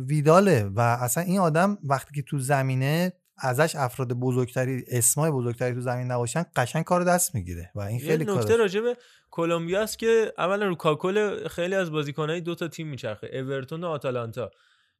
ویداله 0.07 0.63
و 0.75 0.79
اصلا 0.79 1.23
این 1.23 1.39
آدم 1.39 1.77
وقتی 1.83 2.15
که 2.15 2.21
تو 2.21 2.39
زمینه 2.39 3.13
ازش 3.37 3.75
افراد 3.75 4.13
بزرگتری 4.13 4.83
اسمای 4.91 5.31
بزرگتری 5.31 5.73
تو 5.73 5.81
زمین 5.81 6.11
نباشن 6.11 6.45
قشنگ 6.55 6.83
کار 6.83 7.03
دست 7.03 7.35
می‌گیره 7.35 7.71
و 7.75 7.81
این 7.81 7.99
خیلی 7.99 8.25
نکته 8.25 8.55
راجع 8.57 8.81
به 8.81 8.97
کلمبیا 9.31 9.81
است 9.81 9.99
که 9.99 10.33
اولا 10.37 10.65
رو 10.67 10.75
کاکل 10.75 11.47
خیلی 11.47 11.75
از 11.75 11.91
بازیکنهای 11.91 12.41
دو 12.41 12.55
تا 12.55 12.67
تیم 12.67 12.87
میچرخه 12.87 13.29
اورتون 13.33 13.83
و 13.83 13.87
آتالانتا 13.87 14.51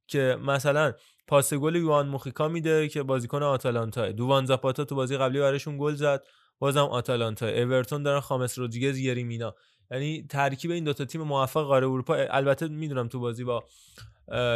که 0.08 0.38
مثلا 0.46 0.94
پاس 1.28 1.54
گل 1.54 1.76
یوان 1.76 2.08
موخیکا 2.08 2.48
میده 2.48 2.88
که 2.88 3.04
بازیکن 3.04 3.44
آتالانتا 3.44 4.12
دووان 4.12 4.46
زاپاتا 4.46 4.86
تو 4.86 4.96
بازی 4.96 5.18
قبلی 5.18 5.40
براشون 5.40 5.78
گل 5.78 5.96
زد. 5.96 6.24
بازم 6.64 6.80
آتالانتا 6.80 7.48
اورتون 7.48 8.04
دارن 8.04 8.20
خامس 8.20 8.60
رودریگز 8.60 8.98
یری 8.98 9.27
مینا 9.27 9.56
یعنی 9.92 10.26
ترکیب 10.30 10.72
این 10.72 10.84
دوتا 10.84 11.06
تیم 11.06 11.22
موفق 11.22 11.64
قاره 11.64 11.88
اروپا. 11.88 12.16
البته 12.16 12.68
می‌دونم 12.68 13.08
تو 13.08 13.20
بازی 13.20 13.44
با 13.44 13.64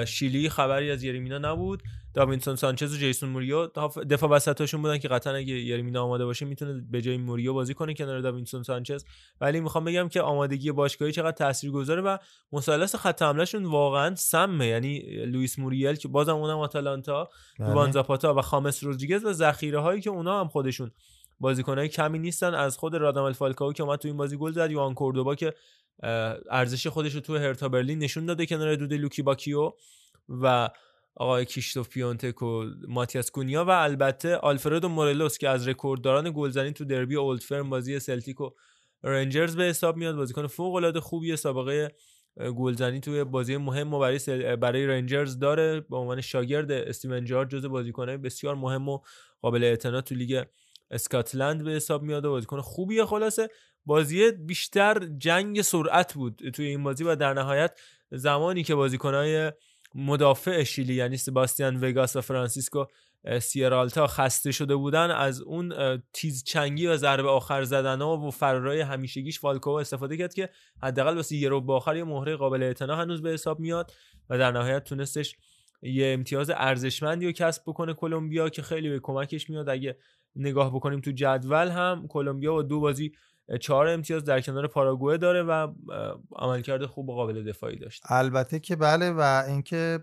شیلی 0.06 0.50
خبری 0.50 0.92
از 0.92 1.04
یری 1.04 1.21
مینا 1.21 1.38
نبود. 1.38 1.84
داوینسون 2.14 2.56
سانچز 2.56 2.94
و 2.94 2.98
جیسون 2.98 3.30
موریو. 3.30 3.68
دف- 3.68 3.98
دفاع 3.98 4.30
وسطاشون 4.30 4.82
بودن 4.82 4.98
که 4.98 5.08
قطعا 5.08 5.34
اگه 5.34 5.54
یری 5.54 5.79
مینا 5.79 6.04
آماده 6.04 6.26
باشه 6.26 6.46
می‌تونه 6.46 6.86
به 6.92 7.02
جای 7.02 7.18
موریو 7.18 7.54
بازی 7.54 7.74
کنه 7.74 7.94
کنار 7.94 8.20
داوینسون 8.22 8.64
سانچز. 8.64 9.06
ولی 9.42 9.60
می‌خوام 9.60 9.86
بگم 9.86 10.10
که 10.10 10.22
آمادگی 10.22 10.72
باشگاهی 10.72 11.12
چقدر 11.12 11.32
تاثیرگذاره 11.32 12.02
و 12.02 12.18
مثلث 12.52 12.96
خط 12.96 13.22
حملهشون 13.22 13.66
واقعا 13.66 14.16
سمه. 14.16 14.68
یعنی 14.68 15.00
لوئیس 15.26 15.60
موریل 15.60 15.96
که 15.96 16.08
بازم 16.08 16.36
اونم 16.36 16.58
آتالانتا 16.58 17.30
بله. 17.60 17.68
دوان 17.68 17.92
زاپاتا 17.92 18.34
و 18.34 18.42
خامس 18.42 18.84
رودریگز 18.84 19.26
و 19.26 19.34
ذخیره 19.34 19.80
هایی 19.80 20.02
که 20.02 20.10
اونا 20.10 20.40
هم 20.40 20.48
خودشون 20.48 20.92
بازیکنهای 21.40 21.90
کمی 21.90 22.20
نیستن. 22.20 22.54
از 22.54 22.78
خود 22.78 22.96
رادامل 22.96 23.34
فالکاو 23.34 23.74
که 23.74 23.84
اومد 23.84 24.00
تو 24.00 24.08
این 24.08 24.18
بازی 24.18 24.38
گل 24.38 24.52
زد. 24.52 24.72
یوان 24.72 24.94
کوردوبا 24.94 25.36
که 25.36 25.54
ارزش 26.50 26.88
خودش 26.88 27.14
رو 27.14 27.20
تو 27.20 27.38
هرتا 27.38 27.70
برلین 27.70 28.00
نشون 28.00 28.26
داده 28.26 28.46
کنار 28.46 28.76
دودی 28.76 28.94
لوکباکیو 28.94 29.72
و 30.30 30.70
آقای 31.16 31.46
کیشتوف 31.46 31.90
پیونتک 31.90 32.42
و 32.42 32.66
ماتیاس 32.88 33.32
کونیا 33.32 33.66
و 33.66 33.70
البته 33.70 34.36
آلفردو 34.36 34.90
مورلوس 34.90 35.38
که 35.38 35.50
از 35.50 35.68
رکوردداران 35.68 36.32
گلزنی 36.36 36.72
تو 36.72 36.86
دربی 36.86 37.16
اولد 37.16 37.42
فرم 37.42 37.70
بازی 37.70 38.00
سلتیک 38.00 38.42
و 38.42 38.50
رنجرز 39.04 39.56
به 39.56 39.64
حساب 39.64 39.98
میاد. 39.98 40.16
بازیکن 40.16 40.48
فوق 40.48 40.76
العاده 40.76 41.00
خوبیه. 41.00 41.36
سابقه 41.36 41.92
گلزنی 42.58 43.00
توی 43.00 43.24
بازی 43.24 43.58
مهم 43.58 43.94
و 43.94 44.00
برای 44.00 44.20
سل- 44.20 44.56
برای 44.56 44.88
رنجرز 44.88 45.40
داره. 45.40 45.80
به 45.80 45.98
عنوان 45.98 46.22
شاگرد 46.22 46.72
استیون 46.72 47.26
جرارد 47.26 47.50
جز 47.50 47.66
بازیکنهای 47.66 48.18
بسیار 48.18 48.56
مهم 48.56 48.90
و 48.90 49.00
قابل 49.42 49.64
اعتنا 49.64 50.02
تو 50.02 50.16
لیگ 50.16 50.44
اسکاتلند 50.92 51.64
به 51.64 51.72
حساب 51.72 52.04
میاد 52.04 52.26
و 52.26 52.30
بازیکن 52.30 52.62
خوبیه. 52.62 53.06
خلاصه 53.06 53.50
بازی 53.86 54.32
بیشتر 54.32 55.08
جنگ 55.18 55.62
سرعت 55.62 56.14
بود 56.14 56.50
توی 56.54 56.66
این 56.66 56.84
بازی 56.84 57.04
و 57.04 57.16
در 57.16 57.34
نهایت 57.34 57.80
زمانی 58.12 58.64
که 58.64 58.76
بازیکنهای 58.76 59.52
مدافع 59.96 60.64
شیلی 60.64 60.94
یعنی 60.94 61.18
سباستیان 61.18 61.84
وگاس 61.84 62.16
و 62.16 62.22
فرانسیسکو 62.22 62.86
سیرالتا 63.42 64.08
خسته 64.08 64.52
شده 64.52 64.76
بودن 64.76 65.12
از 65.12 65.42
اون 65.42 65.74
تیز 66.14 66.44
چنگی 66.44 66.88
و 66.88 66.98
ضربه 66.98 67.30
آخر 67.30 67.64
زدن 67.64 68.02
و 68.02 68.32
فرارای 68.32 68.82
همیشگیش 68.82 69.40
فالکو 69.40 69.70
استفاده 69.70 70.18
کرد 70.18 70.34
که 70.34 70.50
حداقل 70.84 71.16
واسه 71.16 71.36
یه 71.36 71.50
رو 71.50 71.72
آخر 71.72 71.96
یه 71.96 72.04
مهره 72.04 72.36
قابل 72.36 72.64
اعتنا 72.64 72.96
هنوز 72.96 73.22
به 73.22 73.30
حساب 73.30 73.60
میاد 73.60 73.92
و 74.30 74.38
در 74.38 74.52
نهایت 74.52 74.84
تونستش 74.84 75.36
یه 75.82 76.14
امتیاز 76.14 76.50
ارزشمندی 76.50 77.26
رو 77.26 77.32
کسب 77.32 77.64
بکنه 77.68 77.94
کلمبیا 77.94 78.50
که 78.50 78.62
خیلی 78.62 78.90
به 78.90 79.00
کمکش 79.00 79.50
میاد. 79.50 79.70
اگه 79.70 79.98
نگاه 80.38 80.76
بکنیم 80.76 81.02
تو 81.02 81.12
جدول 81.12 81.68
هم 81.68 82.06
کلمبیا 82.08 82.54
با 82.54 82.62
دو 82.62 82.80
بازی 82.80 83.12
چهار 83.62 83.88
امتیاز 83.88 84.24
در 84.24 84.42
کنار 84.42 84.68
پاراگوئه 84.68 85.18
داره 85.18 85.44
و 85.44 85.68
عملکرد 86.36 86.86
خوب 86.86 87.10
و 87.10 87.16
قابل 87.16 87.44
دفاعی 87.44 87.80
داشته. 87.80 88.12
البته 88.12 88.60
که 88.60 88.76
بله 88.76 89.12
و 89.12 89.44
اینکه 89.48 90.00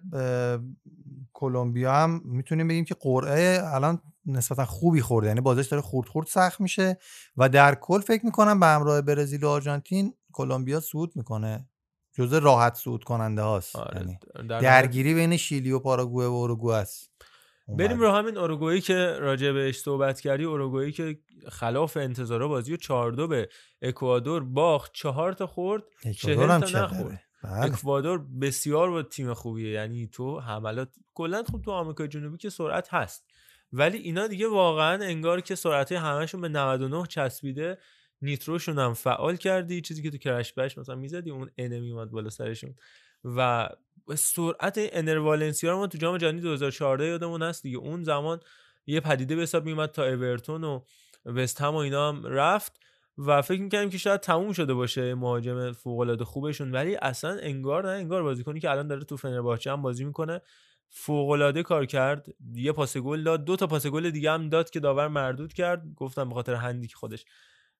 کلمبیا 1.32 1.92
هم 1.92 2.22
می‌تونیم 2.24 2.68
بگیم 2.68 2.84
که 2.84 2.94
قرعه 3.00 3.74
الان 3.74 4.00
نسبتا 4.26 4.64
خوبی 4.64 5.00
خورده 5.00 5.28
یعنی 5.28 5.40
بازش 5.40 5.66
داره 5.66 5.82
خورد 5.82 6.08
خورد 6.08 6.26
سخت 6.26 6.60
میشه 6.60 6.98
و 7.36 7.48
در 7.48 7.74
کل 7.74 8.00
فکر 8.00 8.24
می‌کنم 8.26 8.60
به 8.60 8.66
همراه 8.66 9.00
برزیل 9.00 9.44
و 9.44 9.48
آرژانتین 9.48 10.14
کلمبیا 10.32 10.80
صعود 10.80 11.12
می‌کنه. 11.16 11.68
جزء 12.16 12.38
راحت 12.38 12.74
صعود 12.74 13.04
کننده 13.04 13.42
هاست. 13.42 13.76
آره، 13.76 14.00
یعنی 14.00 14.18
در 14.48 14.60
درگیری 14.60 15.14
بین 15.14 15.36
شیلی 15.36 15.72
و 15.72 15.78
پاراگوئه 15.78 16.28
و 16.28 16.32
اروگوئه 16.34 16.76
است. 16.76 17.10
بریم 17.68 18.00
رو 18.00 18.10
همین 18.10 18.38
اوروگوئه 18.38 18.80
که 18.80 18.94
راجع 19.20 19.52
بهش 19.52 19.78
صحبت 19.78 20.20
کردی 20.20 20.44
اوروگوئه 20.44 20.92
که 20.92 21.18
خلاف 21.48 21.96
انتظارا 21.96 22.48
بازی 22.48 22.74
و 22.74 22.76
4 22.76 23.12
2 23.12 23.26
به 23.26 23.48
اکوادور 23.82 24.44
باخت 24.44 24.90
چهار 24.94 25.32
تا 25.32 25.46
خورد 25.46 25.82
اکوادور 26.04 26.12
چهل 26.14 26.50
هم 26.50 26.60
تا 26.60 26.66
چقدره. 26.66 27.00
نخورد 27.00 27.20
بله. 27.44 27.64
اکوادور 27.64 28.18
بسیار 28.40 28.90
با 28.90 29.02
تیم 29.02 29.34
خوبیه 29.34 29.70
یعنی 29.70 30.06
تو 30.06 30.40
حملات 30.40 30.88
کلا 31.14 31.42
خب 31.42 31.62
تو 31.62 31.70
آمریکای 31.70 32.08
جنوبی 32.08 32.38
که 32.38 32.50
سرعت 32.50 32.94
هست 32.94 33.24
ولی 33.72 33.98
اینا 33.98 34.26
دیگه 34.26 34.48
واقعا 34.48 35.04
انگار 35.04 35.40
که 35.40 35.54
سرعت 35.54 35.92
همشون 35.92 36.40
به 36.40 36.48
99 36.48 37.06
چسبیده 37.06 37.78
نیتروشون 38.22 38.78
هم 38.78 38.94
فعال 38.94 39.36
کردی 39.36 39.80
چیزی 39.80 40.02
که 40.02 40.10
تو 40.10 40.18
کرش 40.18 40.52
بش 40.52 40.78
مثلا 40.78 40.94
می‌زدی 40.94 41.30
اون 41.30 41.50
انمی 41.58 41.92
اومد 41.92 42.10
بالا 42.10 42.30
سرشون 42.30 42.74
و 43.24 43.68
سرعت 44.14 44.74
انر 44.78 45.18
والنسیا 45.18 45.70
رو 45.70 45.76
ما 45.78 45.86
تو 45.86 45.98
جام 45.98 46.18
جهانی 46.18 46.40
2014 46.40 47.06
یادمون 47.06 47.42
هست 47.42 47.62
دیگه. 47.62 47.78
اون 47.78 48.02
زمان 48.02 48.40
یه 48.86 49.00
پدیده 49.00 49.36
به 49.36 49.42
حساب 49.42 49.64
میومد 49.64 49.90
تا 49.90 50.04
اورتون 50.04 50.64
و 50.64 50.80
وست 51.24 51.60
هم 51.60 51.74
و 51.74 51.76
اینا 51.76 52.08
هم 52.08 52.26
رفت 52.26 52.80
و 53.18 53.42
فکر 53.42 53.60
می‌کنیم 53.60 53.90
که 53.90 53.98
شاید 53.98 54.20
تموم 54.20 54.52
شده 54.52 54.74
باشه 54.74 55.14
مهاجم 55.14 55.72
فوق 55.72 56.00
العاده 56.00 56.24
خوبشون. 56.24 56.72
ولی 56.72 56.96
اصلا 56.96 57.38
انگار 57.42 57.86
نه 57.86 57.98
انگار 57.98 58.22
بازیکنی 58.22 58.60
که 58.60 58.70
الان 58.70 58.86
داره 58.86 59.04
تو 59.04 59.16
فنرباچه 59.16 59.72
هم 59.72 59.82
بازی 59.82 60.04
می‌کنه 60.04 60.40
فوق 60.90 61.30
العاده 61.30 61.62
کار 61.62 61.86
کرد. 61.86 62.26
یه 62.54 62.72
پاس 62.72 62.96
گل 62.96 63.22
داد. 63.22 63.44
دو 63.44 63.56
تا 63.56 63.66
پاس 63.66 63.86
گل 63.86 64.10
دیگه 64.10 64.30
هم 64.30 64.48
داد 64.48 64.70
که 64.70 64.80
داور 64.80 65.08
مردود 65.08 65.52
کرد. 65.52 65.94
گفتم 65.96 66.28
به 66.28 66.34
خاطر 66.34 66.54
هندی 66.54 66.86
که 66.86 66.96
خودش 66.96 67.24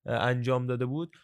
انجام 0.07 0.66
داده 0.66 0.87
بود. 0.87 1.16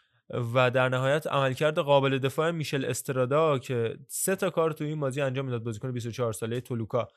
و 0.55 0.71
در 0.71 0.89
نهایت 0.89 1.27
عملکرد 1.27 1.79
قابل 1.79 2.19
دفاع 2.19 2.51
میشل 2.51 2.85
استرادا 2.85 3.59
که 3.59 3.99
سه 4.09 4.37
تا 4.37 4.51
کار 4.51 4.73
تو 4.73 4.85
این 4.85 5.01
بازی 5.01 5.21
انجام 5.21 5.45
می‌داد 5.45 5.63
بازیکن 5.63 5.93
24 5.93 6.33
ساله 6.33 6.61
تولوکا. 6.61 7.09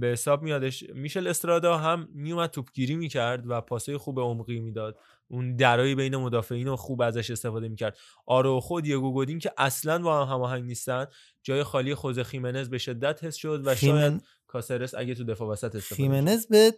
به 0.00 0.06
حساب 0.06 0.42
میادش 0.42 0.84
میشل 0.94 1.26
استرادا 1.26 1.76
هم 1.76 2.08
میومد 2.12 2.50
توپگیری 2.50 2.96
می‌کرد 2.96 3.44
و 3.46 3.60
پاسه 3.60 3.98
خوب 3.98 4.20
عمقی 4.20 4.60
می‌داد. 4.60 4.98
اون 5.28 5.56
درای 5.56 5.94
بین 5.94 6.16
مدافعین 6.16 6.66
رو 6.66 6.76
خوب 6.76 7.02
ازش 7.02 7.30
استفاده 7.30 7.68
می‌کرد. 7.68 7.96
آرو 8.26 8.60
خود 8.60 8.84
دیگو 8.84 9.12
گودین 9.12 9.38
که 9.38 9.52
اصلا 9.58 10.02
با 10.02 10.26
هم 10.26 10.34
هماهنگ 10.34 10.64
نیستن 10.64 11.06
جای 11.42 11.62
خالی 11.62 11.94
خوزه 11.94 12.24
خیمنز 12.24 12.70
به 12.70 12.78
شدت 12.78 13.24
حس 13.24 13.36
شد 13.36 13.62
و 13.66 13.74
خیمن- 13.74 14.00
شاید 14.00 14.22
کاسرس 14.46 14.94
اگه 14.94 15.14
تو 15.14 15.24
دفاع 15.24 15.48
وسط 15.48 15.74
استفاده 15.74 16.02
خیمنز 16.02 16.46
به 16.46 16.74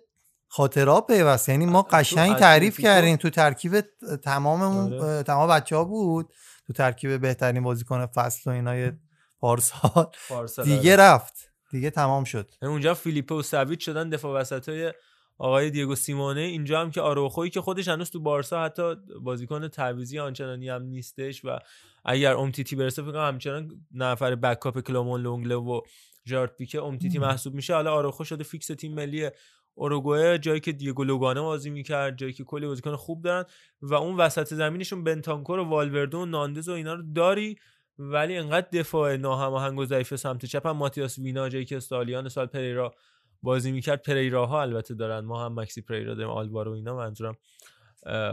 خاطرات 0.54 1.06
پیوست. 1.06 1.48
یعنی 1.48 1.66
ما 1.66 1.82
قشنگ 1.82 2.36
تعریف 2.36 2.80
کردیم 2.80 3.16
تو 3.16 3.30
ترکیب 3.30 3.80
تماممون 4.24 5.00
آره. 5.00 5.22
تمام 5.22 5.50
بچه 5.50 5.76
ها 5.76 5.84
بود. 5.84 6.32
تو 6.66 6.72
ترکیب 6.72 7.20
بهترین 7.20 7.62
بازیکن 7.62 8.06
فصل 8.06 8.50
و 8.50 8.54
اینای 8.54 8.92
پارسال. 9.38 10.06
پارسال 10.28 10.64
دیگه 10.64 10.92
آره. 10.92 11.02
رفت. 11.02 11.34
دیگه 11.70 11.90
تمام 11.90 12.24
شد. 12.24 12.50
اونجا 12.62 12.94
فیلیپه 12.94 13.34
و 13.34 13.42
سویچ 13.42 13.84
شدن 13.84 14.10
دفاع 14.10 14.40
وسط 14.40 14.68
های 14.68 14.92
آقای 15.38 15.70
دیگو 15.70 15.94
سیمونه. 15.94 16.40
اینجا 16.40 16.80
هم 16.80 16.90
که 16.90 17.00
آروخوی 17.00 17.50
که 17.50 17.60
خودش 17.60 17.88
هنوز 17.88 18.10
تو 18.10 18.20
بارسا 18.20 18.64
حتی 18.64 18.94
بازیکن 19.22 19.68
تعویضی 19.68 20.18
آنچنانی 20.18 20.68
هم 20.68 20.82
نیستش 20.82 21.44
و 21.44 21.58
اگر 22.04 22.34
امتیتی 22.34 22.76
برسه 22.76 23.02
فکر 23.02 23.12
کنم 23.12 23.28
همچنان 23.28 23.70
نفر 23.94 24.34
backup 24.34 24.80
کلمان 24.80 25.20
لنگله 25.20 25.54
و 25.54 25.80
جرارد 26.24 26.56
پیکه 26.56 26.82
امتیتی. 26.82 27.18
محسوب 27.18 27.54
میشه. 27.54 27.74
حالا 27.74 27.92
آرائوخو 27.92 28.24
شده 28.24 28.44
fix 28.44 28.66
تیم 28.66 28.94
ملی 28.94 29.30
اوروگوئه 29.74 30.38
جایی 30.38 30.60
که 30.60 30.72
دیگو 30.72 31.04
لوگانه 31.04 31.40
بازی 31.40 31.70
می‌کرد 31.70 32.16
جایی 32.18 32.32
که 32.32 32.44
کلی 32.44 32.66
بازیکن 32.66 32.96
خوب 32.96 33.22
دارن 33.22 33.44
و 33.82 33.94
اون 33.94 34.16
وسط 34.16 34.54
زمینشون 34.54 35.04
بنتانکور 35.04 35.58
و 35.58 35.64
والورده 35.64 36.16
و 36.16 36.24
ناندس 36.26 36.68
و 36.68 36.72
اینا 36.72 36.94
رو 36.94 37.02
داری 37.14 37.56
ولی 37.98 38.36
انقدر 38.36 38.68
دفاع 38.72 39.16
ناهماهنگ 39.16 39.78
و 39.78 39.84
ضعیف 39.84 40.14
سمت 40.14 40.44
چپ. 40.44 40.66
هم 40.66 40.76
ماتیاس 40.76 41.18
وینا 41.18 41.48
جایی 41.48 41.64
که 41.64 41.76
این 41.76 41.94
سالیان 41.94 42.28
سال 42.28 42.46
پریرا 42.46 42.94
بازی 43.42 43.72
می‌کرد 43.72 44.02
پریراها 44.02 44.62
البته 44.62 44.94
دارن. 44.94 45.24
ما 45.24 45.44
هم 45.44 45.60
مکسی 45.60 45.82
پریرا 45.82 46.14
داریم 46.14 46.30
آلوارو 46.30 46.72
اینا 46.72 46.96
منظورم 46.96 47.34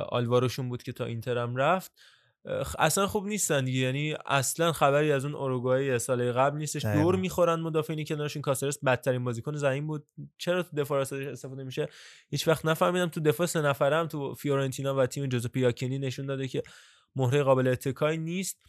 آلواروشون 0.10 0.70
بود 0.70 0.84
که 0.84 0.92
تا 0.92 1.06
اینتر 1.06 1.38
هم 1.38 1.56
رفت. 1.56 1.92
اصلا 2.80 3.08
خوب 3.08 3.28
نیستن. 3.28 3.66
دیگه 3.66 3.80
یعنی 3.80 4.16
اصلا 4.26 4.72
خبری 4.72 5.12
از 5.12 5.26
اون 5.26 5.36
اوروگوئه 5.36 5.98
سال 5.98 6.32
قبل 6.32 6.58
نیستش. 6.58 6.86
دقیقاً. 6.86 7.02
دور 7.04 7.16
می‌خورن 7.16 7.60
مدافعینی 7.60 8.06
کنارشون. 8.06 8.42
کاسرس 8.42 8.84
بدترین 8.84 9.24
بازیکن 9.24 9.56
زمین 9.56 9.88
بود. 9.88 10.08
چرا 10.38 10.64
تو 10.64 10.76
دفاع 10.78 10.98
راستش 10.98 11.26
استفاده 11.26 11.64
میشه؟ 11.64 11.88
هیچ 12.30 12.48
وقت 12.48 12.66
نفهمیدم. 12.66 13.08
تو 13.08 13.20
دفاع 13.20 13.48
سه 13.48 13.62
نفره 13.62 13.96
هم 13.96 14.08
تو 14.08 14.36
فیورنتینا 14.36 14.96
و 14.96 15.06
تیم 15.06 15.26
جوزپه 15.26 15.60
یاکینی 15.60 16.00
نشون 16.00 16.26
داده 16.26 16.48
که 16.48 16.64
مهره 17.16 17.44
قابل 17.44 17.68
اتکایی 17.68 18.18
نیست. 18.18 18.62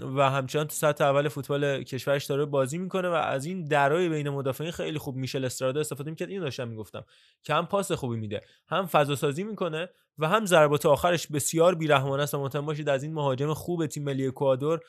و 0.00 0.30
همچنان 0.30 0.66
تو 0.66 0.74
سطح 0.74 1.04
اول 1.04 1.28
فوتبال 1.28 1.82
کشورش 1.82 2.24
داره 2.24 2.44
بازی 2.44 2.78
می‌کنه 2.78 3.08
و 3.08 3.12
از 3.12 3.44
این 3.44 3.64
درای 3.64 4.08
بین 4.08 4.28
مدافعین 4.28 4.70
خیلی 4.70 4.98
خوب 4.98 5.16
میشل 5.16 5.44
استرادا 5.44 5.80
استفاده 5.80 6.10
می‌کرد. 6.10 6.28
اینو 6.30 6.44
داشتم 6.44 6.68
می‌گفتم. 6.68 7.04
که 7.42 7.54
هم 7.54 7.66
پاس 7.66 7.92
خوبی 7.92 8.16
میده. 8.16 8.40
هم 8.68 8.86
فضا 8.86 9.16
سازی 9.16 9.44
می‌کنه 9.44 9.88
و 10.18 10.28
هم 10.28 10.46
ضربات 10.46 10.86
آخرش 10.86 11.26
بسیار 11.26 11.74
بیرحمانه 11.74 12.22
است 12.22 12.34
و 12.34 12.40
مطمئن 12.40 12.66
باشید 12.66 12.88
از 12.88 13.02
این 13.02 13.14
مهاجم 13.14 13.54
خوب 13.54 13.86
تیم 13.86 14.04
ملی 14.04 14.26
اکوادور 14.26 14.80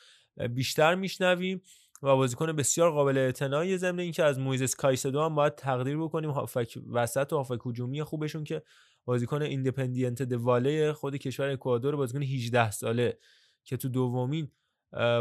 بیشتر 0.50 0.94
میشنویم 0.94 1.62
و 2.02 2.16
بازیکن 2.16 2.52
بسیار 2.52 2.90
قابل 2.90 3.18
اعتنایی 3.18 3.78
ضمن 3.78 3.98
اینکه 4.00 4.24
از 4.24 4.38
مویزس 4.38 4.74
کایسدو 4.74 5.22
هم 5.22 5.34
باید 5.34 5.54
تقدیر 5.54 5.98
بکنیم. 5.98 6.30
هافک 6.30 6.78
وسط 6.92 7.32
و 7.32 7.36
هافک 7.36 7.66
هجومی 7.66 8.02
خوبشون 8.02 8.44
که 8.44 8.62
بازیکن 9.04 9.42
ایندپندینته 9.42 10.22
دل‌واله 10.22 10.92
خود 10.92 11.16
کشور 11.16 11.48
اکوادور 11.48 11.96
بازیکن 11.96 12.22
18 12.22 12.70
ساله 12.70 13.18
که 13.64 13.76
تو 13.76 13.88
دومین 13.88 14.50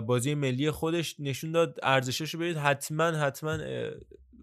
بازی 0.08 0.36
ملی 0.36 0.72
خودش 0.72 1.16
نشون 1.20 1.52
داد 1.52 1.80
ارزشش 1.84 2.34
رو 2.34 2.40
برید 2.40 2.58
حتما 2.58 3.04
حتما 3.04 3.58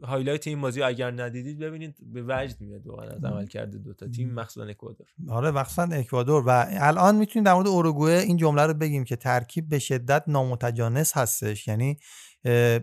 highlight 0.03 0.47
این 0.47 0.61
بازی 0.61 0.81
رو 0.81 0.87
اگر 0.87 1.11
ندیدید 1.11 1.59
ببینید 1.59 1.97
به 2.13 2.23
وجد 2.23 2.61
میاد 2.61 2.87
واقعا 2.87 3.11
از 3.11 3.25
عملکرد 3.25 3.79
دو 3.79 3.95
تا 3.95 4.09
تیم 4.09 4.35
مخصوصا 4.35 4.67
اکوادور. 4.67 5.07
آره 5.29 5.51
مخصوصا 5.51 5.83
اکوادور. 5.83 6.43
و 6.47 6.67
الان 6.69 7.17
می‌تونیم 7.17 7.45
در 7.45 7.55
مورد 7.55 7.67
اوروگوئه 7.67 8.19
این 8.19 8.37
جمله 8.37 8.67
رو 8.67 8.75
بگیم 8.75 9.05
که 9.05 9.17
ترکیب 9.17 9.69
به 9.69 9.79
شدت 9.79 10.25
نامتجانس 10.27 11.17
هستش. 11.17 11.69
یعنی 11.69 11.99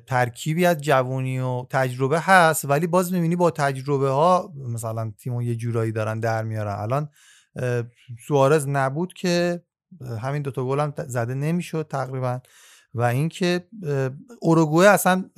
ترکیبی 0.07 0.65
از 0.65 0.77
جوونی 0.81 1.39
و 1.39 1.65
تجربه 1.69 2.19
هست 2.19 2.65
ولی 2.65 2.87
باز 2.87 3.13
می‌بینی 3.13 3.35
با 3.35 3.51
تجربه 3.51 4.09
ها 4.09 4.53
مثلا 4.73 5.13
تیمو 5.19 5.43
یه 5.43 5.55
جورایی 5.55 5.91
دارن 5.91 6.19
در 6.19 6.43
میارن. 6.43 6.75
الان 6.79 7.09
سوارز 8.27 8.67
نبود 8.67 9.13
که 9.13 9.63
همین 10.21 10.41
دوتا 10.41 10.65
گل 10.65 10.79
هم 10.79 10.93
زده 11.07 11.33
نمی‌شد 11.33 11.87
تقریبا. 11.89 12.41
و 12.93 13.01
اینکه 13.01 13.67
اوروگوئه 14.41 14.89
اصلا 14.89 15.29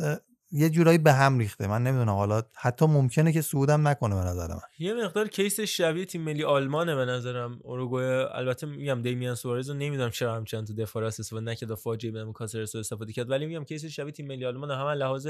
یه 0.51 0.69
جورایی 0.69 0.97
به 0.97 1.13
هم 1.13 1.39
ریخته. 1.39 1.67
من 1.67 1.83
نمی‌دونم 1.83 2.15
حالا 2.15 2.43
حتی 2.55 2.85
ممکنه 2.85 3.31
که 3.31 3.41
سودم 3.41 3.87
نکنه 3.87 4.15
به 4.15 4.21
نظر 4.21 4.47
من. 4.47 4.59
یه 4.79 4.93
مقدار 4.93 5.27
کیس 5.27 5.59
شبیه 5.59 6.05
تیم 6.05 6.21
ملی 6.21 6.43
آلمانه 6.43 6.95
به 6.95 7.05
نظرم. 7.05 7.59
اوروگوئه 7.63 8.27
البته 8.31 8.67
میگم 8.67 9.01
دیمیان 9.01 9.35
سوارز 9.35 9.69
رو 9.69 9.75
نمی‌دونم 9.75 10.09
چرا 10.09 10.35
همچنان 10.35 10.65
تو 10.65 10.73
دفاع 10.73 11.03
راست 11.03 11.19
استفاده 11.19 11.45
نکرد 11.45 11.71
و 11.71 11.75
فاجعه 11.75 12.11
بودم 12.11 12.31
کاسرس 12.31 12.75
استفاده 12.75 13.13
کرد. 13.13 13.29
ولی 13.29 13.45
میگم 13.45 13.63
کیس 13.63 13.85
شبیه 13.85 14.11
تیم 14.11 14.27
ملی 14.27 14.45
آلمان 14.45 14.71
هم 14.71 14.87
لحاظ 14.87 15.27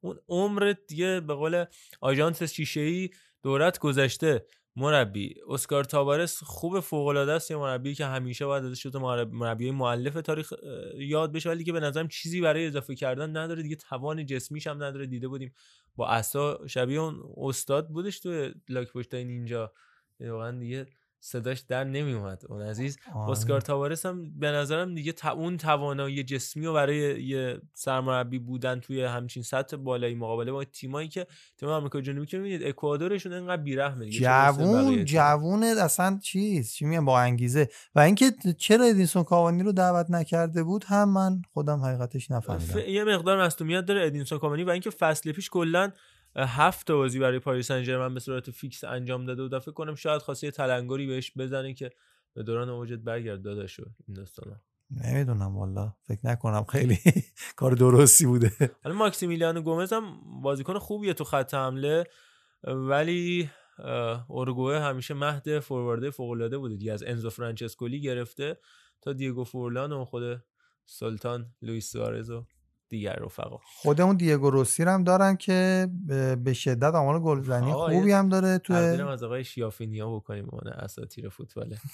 اون 0.00 0.18
عمر 0.28 0.74
دیگه 0.88 1.20
به 1.20 1.34
قول 1.34 1.64
آژانس 2.00 2.42
شیشه 2.42 2.80
ای 2.80 3.10
دورت 3.42 3.78
گذشته. 3.78 4.46
مربی. 4.76 5.34
اسکار 5.48 5.84
تابارس 5.84 6.42
خوب 6.42 6.80
فوق 6.80 7.06
العاده 7.06 7.32
است 7.32 7.50
یه 7.50 7.56
مربی 7.56 7.94
که 7.94 8.06
همیشه 8.06 8.46
باید 8.46 8.64
ازش 8.64 8.82
تو 8.82 8.98
مربی 9.32 9.70
مؤلف 9.70 10.14
تاریخ 10.14 10.52
یاد 10.98 11.32
بشه 11.32 11.48
ولی 11.48 11.64
که 11.64 11.72
به 11.72 11.80
نظرم 11.80 12.08
چیزی 12.08 12.40
برای 12.40 12.66
اضافه 12.66 12.94
کردن 12.94 13.36
نداره 13.36 13.62
دیگه. 13.62 13.76
توان 13.76 14.26
جسمیش 14.26 14.66
هم 14.66 14.82
نداره. 14.82 15.06
دیده 15.06 15.28
بودیم 15.28 15.54
با 15.96 16.08
اسا 16.08 16.66
شبیه 16.66 17.00
اون 17.00 17.34
استاد 17.36 17.88
بودش 17.88 18.20
تو 18.20 18.50
لاک 18.68 18.92
پشتای 18.92 19.24
نینجا. 19.24 19.72
واقعا 20.20 20.58
دیگه 20.58 20.86
صداش 21.20 21.60
در 21.60 21.84
نمیومد 21.84 22.42
اون 22.48 22.62
عزیز 22.62 22.98
آره. 23.14 23.30
اسکار 23.30 23.60
تاوارس 23.60 24.06
هم 24.06 24.38
به 24.38 24.50
نظرم 24.50 24.94
دیگه 24.94 25.12
تا 25.12 25.30
اون 25.30 25.56
توانایی 25.56 26.24
جسمی 26.24 26.66
و 26.66 26.72
برای 26.72 27.24
یه 27.24 27.60
سرمربی 27.74 28.38
بودن 28.38 28.80
توی 28.80 29.04
همچین 29.04 29.42
سطح 29.42 29.76
بالایی 29.76 30.14
مقابله 30.14 30.52
با 30.52 30.64
تیمایی 30.64 31.08
که 31.08 31.26
تیم 31.58 31.68
آمریکا 31.68 32.00
جنوبی 32.00 32.26
که 32.26 32.38
می‌بینید 32.38 32.62
اکوادورشون 32.62 33.32
انقدر 33.32 33.62
بیرحمه 33.62 34.04
دیگه 34.04 34.18
جوون. 34.20 35.04
جوون 35.04 35.62
اصلا 35.62 36.18
چیز 36.22 36.72
چی 36.72 36.84
میگم 36.84 37.04
با 37.04 37.20
انگیزه 37.20 37.68
و 37.94 38.00
اینکه 38.00 38.32
چرا 38.58 38.84
ادینسون 38.84 39.24
کاوانی 39.24 39.62
رو 39.62 39.72
دعوت 39.72 40.10
نکرده 40.10 40.62
بود 40.62 40.84
هم 40.84 41.12
من 41.12 41.42
خودم 41.52 41.80
حقیقتش 41.80 42.28
ف... 42.28 42.30
نفهمیدم 42.30 42.88
یه 42.88 43.04
مقدار 43.04 43.42
مصونیت 43.42 43.84
داره 43.84 44.06
ادینسون 44.06 44.38
کاوانی 44.38 44.64
و 44.64 44.70
اینکه 44.70 44.90
فصل 44.90 45.32
پیش 45.32 45.50
کلا 45.50 45.92
هفت 46.36 46.90
بازی 46.90 47.18
برای 47.18 47.38
پاریس 47.38 47.68
سن 47.68 47.82
ژرمن 47.82 48.14
به 48.14 48.20
صورت 48.20 48.50
fix 48.50 48.84
انجام 48.84 49.26
داده 49.26 49.56
و 49.56 49.60
فکر 49.60 49.72
کنم 49.72 49.94
شاید 49.94 50.22
یه 50.42 50.50
تلنگری 50.50 51.06
بهش 51.06 51.32
بزنه 51.36 51.74
که 51.74 51.90
به 52.34 52.42
دوران 52.42 52.68
اوجت 52.68 52.98
برگرد 52.98 53.42
داداشو 53.42 53.84
این 54.08 54.16
داستانا. 54.16 54.60
نمی‌دونم 54.90 55.56
والا. 55.56 55.92
فکر 56.02 56.20
نکنم. 56.24 56.64
خیلی 56.64 56.98
کار 57.56 57.72
درستی 57.72 58.26
بوده. 58.26 58.52
حالا 58.84 58.96
ماکسیمیلیانو 58.96 59.62
گومز 59.62 59.92
هم 59.92 60.20
بازیکن 60.42 60.78
خوبیه 60.78 61.14
تو 61.14 61.24
خط 61.24 61.54
حمله 61.54 62.04
ولی 62.64 63.50
اورگوئه 64.28 64.80
همیشه 64.80 65.14
مهد 65.14 65.58
فوروارد 65.58 66.10
فوق 66.10 66.30
العاده 66.30 66.58
بوده 66.58 66.76
دیگه. 66.76 66.92
از 66.92 67.02
انزو 67.02 67.30
فرانچسکولی 67.30 68.00
گرفته 68.00 68.58
تا 69.02 69.12
دیگو 69.12 69.44
فورلان 69.44 69.92
و 69.92 70.04
خود 70.04 70.42
سلطان 70.84 71.54
لوئیس 71.62 71.92
سوارز 71.92 72.30
و 72.30 72.46
دیگر 72.88 73.16
رفقا. 73.16 73.58
خودمون 73.62 74.16
دیگو 74.16 74.50
روسی 74.50 74.84
رو 74.84 74.90
هم 74.90 75.04
دارن 75.04 75.36
که 75.36 75.88
به 76.44 76.52
شدت 76.52 76.94
آمار 76.94 77.20
گلزنی 77.20 77.72
خوبی 77.72 78.12
هم 78.12 78.28
داره 78.28 78.58
تو 78.58 78.74
از 78.74 79.22
آقای 79.22 79.44
شیافینو 79.44 80.00
یاد 80.00 80.16
بکنیم 80.16 80.48
اون 80.50 80.72
اساطیر 80.72 81.28
فوتبال 81.28 81.76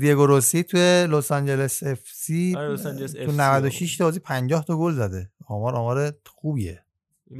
دیگو 0.00 0.26
روسی 0.26 0.62
تو 0.62 0.78
لس 0.78 1.32
آنجلس 1.32 1.82
FC 1.82 2.54
آره، 2.56 2.76
تو 2.76 3.06
FC 3.08 3.28
96 3.28 3.96
تا 3.96 4.04
بازی 4.04 4.20
50 4.20 4.64
تا 4.64 4.76
گل 4.78 4.92
زده. 4.92 5.30
آمار 5.46 5.74
آمار 5.74 6.12
خوبیه 6.26 6.84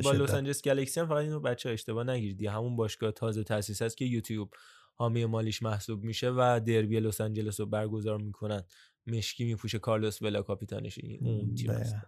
با 0.04 0.12
لس. 0.12 0.30
آنجلس 0.30 0.62
گلکسی 0.62 1.00
هم 1.00 1.06
فقط 1.06 1.16
اینو 1.16 1.40
بچه 1.40 1.70
اشتباه 1.70 2.04
نگیرید 2.04 2.44
همون 2.44 2.76
باشگاه 2.76 3.12
تازه 3.12 3.44
تاسیس 3.44 3.82
است 3.82 3.96
که 3.96 4.04
یوتیوب 4.04 4.50
حامی 4.94 5.24
مالیش 5.24 5.62
محسوب 5.62 6.04
میشه 6.04 6.30
و 6.30 6.60
دربی 6.66 7.00
لس 7.00 7.20
آنجلس 7.20 7.60
رو 7.60 7.66
برگزار 7.66 8.18
می‌کنن. 8.18 8.62
مشکی 9.10 9.44
میپوشه 9.44 9.78
کارلوس 9.78 10.22
ولا 10.22 10.42
کاپیتانش 10.42 10.98
این 10.98 11.26
اون 11.26 11.54
تیم 11.54 11.70
است 11.70 11.94
بله. 11.94 12.02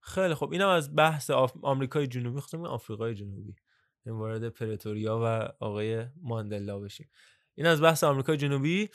خیلی 0.00 0.34
خب 0.34 0.52
اینم 0.52 0.68
از 0.68 0.96
بحث 0.96 1.30
آف... 1.30 1.52
آمریکای 1.62 2.06
جنوبی. 2.06 2.40
خواستم 2.40 2.58
بگم 2.58 2.70
آفریقای 2.70 3.14
جنوبی. 3.14 3.56
این 4.06 4.14
وارد 4.14 4.48
پرتوریا 4.48 5.20
و 5.22 5.24
آقای 5.64 6.06
ماندلا 6.22 6.78
بشیم. 6.78 7.10
این 7.54 7.66
از 7.66 7.82
بحث 7.82 8.04
آمریکای 8.04 8.36
جنوبی. 8.36 8.88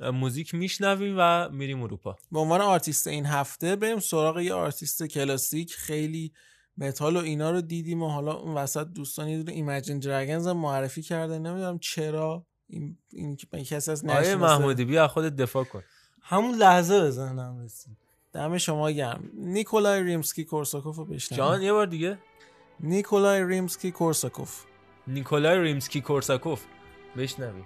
موزیک 0.00 0.54
میشنویم 0.54 1.14
و 1.18 1.48
میریم 1.48 1.82
اروپا. 1.82 2.16
به 2.32 2.38
عنوان 2.38 2.60
آرتیست 2.60 3.06
این 3.06 3.26
هفته 3.26 3.76
بریم 3.76 3.98
سراغ 3.98 4.38
یه 4.38 4.54
آرتیست 4.54 5.06
کلاسیک. 5.06 5.74
خیلی 5.74 6.32
متال 6.76 7.16
و 7.16 7.20
اینا 7.20 7.50
رو 7.50 7.60
دیدیم 7.60 8.02
و 8.02 8.08
حالا 8.08 8.32
اون 8.32 8.54
وسط 8.54 8.86
دوستان 8.86 9.28
یه 9.28 9.36
دونه 9.38 9.52
ایمجین 9.52 9.98
دراگنز 9.98 10.46
هم 10.46 10.56
معرفی 10.56 11.02
کرده 11.02 11.38
نمی‌دونم 11.38 11.78
چرا. 11.78 12.46
این, 12.68 12.98
این 13.12 13.36
که 13.36 13.46
کسی 13.46 13.90
از 13.90 14.04
آیه. 14.04 14.36
محمودی 14.36 14.84
بیا 14.84 15.08
خودت 15.08 15.36
دفاع 15.36 15.64
کن. 15.64 15.82
همون 16.28 16.54
لحظه 16.54 17.00
به 17.00 17.10
ذهنم 17.10 17.64
رسید. 17.64 17.96
دم 18.32 18.58
شما 18.58 18.90
گرم. 18.90 19.30
نیکولای 19.34 20.02
ریمسکی 20.02 20.44
کورساکوف 20.44 20.96
رو 20.96 21.04
بشنویم. 21.04 21.44
جان 21.44 21.62
یه 21.62 21.72
بار 21.72 21.86
دیگه. 21.86 22.18
نیکولای 22.80 23.44
ریمسکی 23.44 23.90
کورساکوف. 23.90 24.64
نیکولای 25.06 25.60
ریمسکی 25.60 26.00
کورساکوف. 26.00 26.64
بشنویم. 27.16 27.64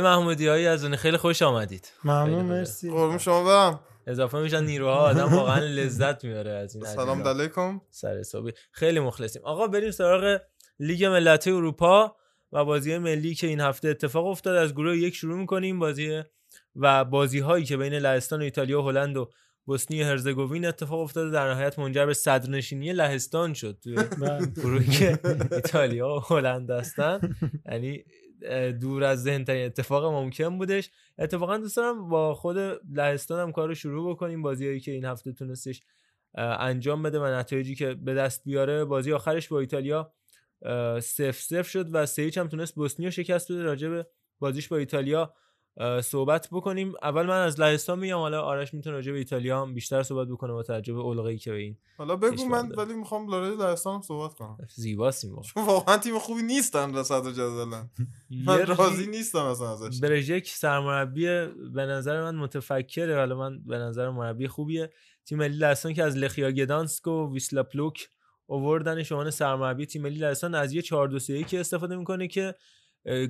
آقای 0.00 0.16
محمودی 0.16 0.46
هایی 0.46 0.66
از 0.66 0.84
اون 0.84 0.96
خیلی 0.96 1.16
خوش 1.16 1.42
آمدید. 1.42 1.92
ممنون 2.04 2.44
مرسی. 2.44 2.90
قربون 2.90 3.18
شما 3.18 3.44
برم 3.44 3.80
اضافه 4.06 4.38
میشن 4.38 4.64
نیروها 4.64 4.94
آدم 4.94 5.34
واقعا 5.34 5.58
لذت 5.58 6.24
میاره 6.24 6.50
از 6.50 6.74
این 6.74 6.84
سلام. 6.84 7.22
علیکم. 7.22 7.80
سر 7.90 8.18
حسابی. 8.18 8.52
خیلی 8.72 9.00
مخلصیم. 9.00 9.42
آقا 9.44 9.66
بریم 9.66 9.90
سراغ 9.90 10.40
لیگ 10.78 11.04
ملت 11.04 11.48
اروپا 11.48 12.16
و 12.52 12.64
بازی 12.64 12.98
ملی 12.98 13.34
که 13.34 13.46
این 13.46 13.60
هفته 13.60 13.88
اتفاق 13.88 14.26
افتاد. 14.26 14.56
از 14.56 14.74
گروه 14.74 14.96
یک 14.96 15.14
شروع 15.14 15.38
می‌کنیم 15.38 15.78
بازی 15.78 16.22
و 16.76 17.04
بازی 17.04 17.38
هایی 17.38 17.64
که 17.64 17.76
بین 17.76 17.94
لهستان 17.94 18.40
و 18.40 18.42
ایتالیا 18.42 18.82
و 18.82 18.88
هلند 18.88 19.16
و 19.16 19.30
بوسنی 19.64 20.02
هرزگوین 20.02 20.66
اتفاق 20.66 21.00
افتاد 21.00 21.32
در 21.32 21.50
نهایت 21.50 21.78
منجر 21.78 22.06
به 22.06 22.14
صدرنشینی 22.14 22.92
لهستان 22.92 23.54
شد. 23.54 23.78
توی 23.82 23.96
گروهی 24.56 24.90
که 24.90 25.18
ایتالیا 25.52 26.08
و 26.08 26.20
هلند 26.20 26.70
هستن. 26.70 27.36
یعنی 27.66 28.04
دور 28.80 29.04
از 29.04 29.22
ذهن 29.22 29.44
ترین 29.44 29.66
اتفاق 29.66 30.04
ممکن 30.04 30.58
بودش. 30.58 30.90
اتفاقا 31.18 31.58
دوست 31.58 31.76
دارم 31.76 32.08
با 32.08 32.34
خود 32.34 32.58
لهستان 32.92 33.40
هم 33.40 33.52
کار 33.52 33.68
رو 33.68 33.74
شروع 33.74 34.10
بکنیم. 34.10 34.42
بازیایی 34.42 34.80
که 34.80 34.92
این 34.92 35.04
هفته 35.04 35.32
تونستش 35.32 35.82
انجام 36.34 37.02
بده 37.02 37.20
و 37.20 37.26
نتایجی 37.26 37.74
که 37.74 37.94
به 37.94 38.14
دست 38.14 38.44
بیاره. 38.44 38.84
بازی 38.84 39.12
آخرش 39.12 39.48
با 39.48 39.60
ایتالیا 39.60 40.12
سف 41.00 41.40
سف 41.40 41.68
شد 41.68 41.94
و 41.94 42.06
سه 42.06 42.30
هم 42.36 42.48
تونست 42.48 42.74
بوسنی 42.74 43.06
رو 43.06 43.10
شکست 43.10 43.52
بده. 43.52 43.62
راجع 43.62 43.88
به 43.88 44.06
بازیش 44.38 44.68
با 44.68 44.76
ایتالیا 44.76 45.34
صحبت 46.02 46.48
بکنیم. 46.52 46.92
اول 47.02 47.26
من 47.26 47.40
از 47.42 47.60
لهستان 47.60 47.98
میگم 47.98 48.16
حالا 48.16 48.42
آرش 48.42 48.74
می‌تونه 48.74 48.96
راجع 48.96 49.12
به 49.12 49.18
ایتالیا 49.18 49.62
هم 49.62 49.74
بیشتر 49.74 50.02
صحبت 50.02 50.28
بکنه 50.28 50.52
با 50.52 50.62
توجه 50.62 50.92
به 50.92 51.02
علقه‌ای 51.02 51.38
که 51.38 51.50
به 51.50 51.56
این 51.56 51.76
حالا 51.98 52.16
بگو 52.16 52.44
من. 52.44 52.72
ولی 52.72 52.94
می‌خوام 52.94 53.30
لاره 53.30 53.56
لهستان 53.56 53.94
هم 53.94 54.02
صحبت 54.02 54.34
کنم. 54.34 54.58
زیباست 54.74 55.24
این 55.24 55.40
چون 55.40 55.66
واقعا 55.66 55.98
تیم 55.98 56.18
خوبی 56.18 56.42
نیستن 56.42 56.90
در 56.90 57.02
صدر 57.02 57.32
جدولن. 57.32 57.90
من 58.46 58.66
راضی 58.66 59.06
نیستم 59.06 59.44
اصلا 59.44 59.72
ازش. 59.72 60.00
برژک 60.00 60.46
سرمربی 60.46 61.26
به 61.74 61.86
نظر 61.86 62.22
من 62.22 62.36
متفکره. 62.36 63.16
حالا 63.16 63.38
من 63.38 63.64
به 63.64 63.78
نظر 63.78 64.10
مربی 64.10 64.48
خوبیه. 64.48 64.90
تیم 65.24 65.38
ملی 65.38 65.56
لهستان 65.56 65.94
که 65.94 66.04
از 66.04 66.16
لخیا 66.16 66.50
گدانسک 66.50 67.06
و 67.06 67.32
ویسلا 67.32 67.62
پلوک 67.62 68.08
اووردنش 68.46 69.08
به 69.08 69.14
عنوان 69.14 69.30
سرمربی 69.30 69.86
تیم 69.86 70.02
ملی 70.02 70.18
لهستان 70.18 70.54
از 70.54 70.72
یه 70.72 70.82
4 70.82 71.08
2 71.08 71.18
3 71.18 71.44
که 71.44 71.60
استفاده 71.60 71.96
می‌کنه 71.96 72.28
که 72.28 72.54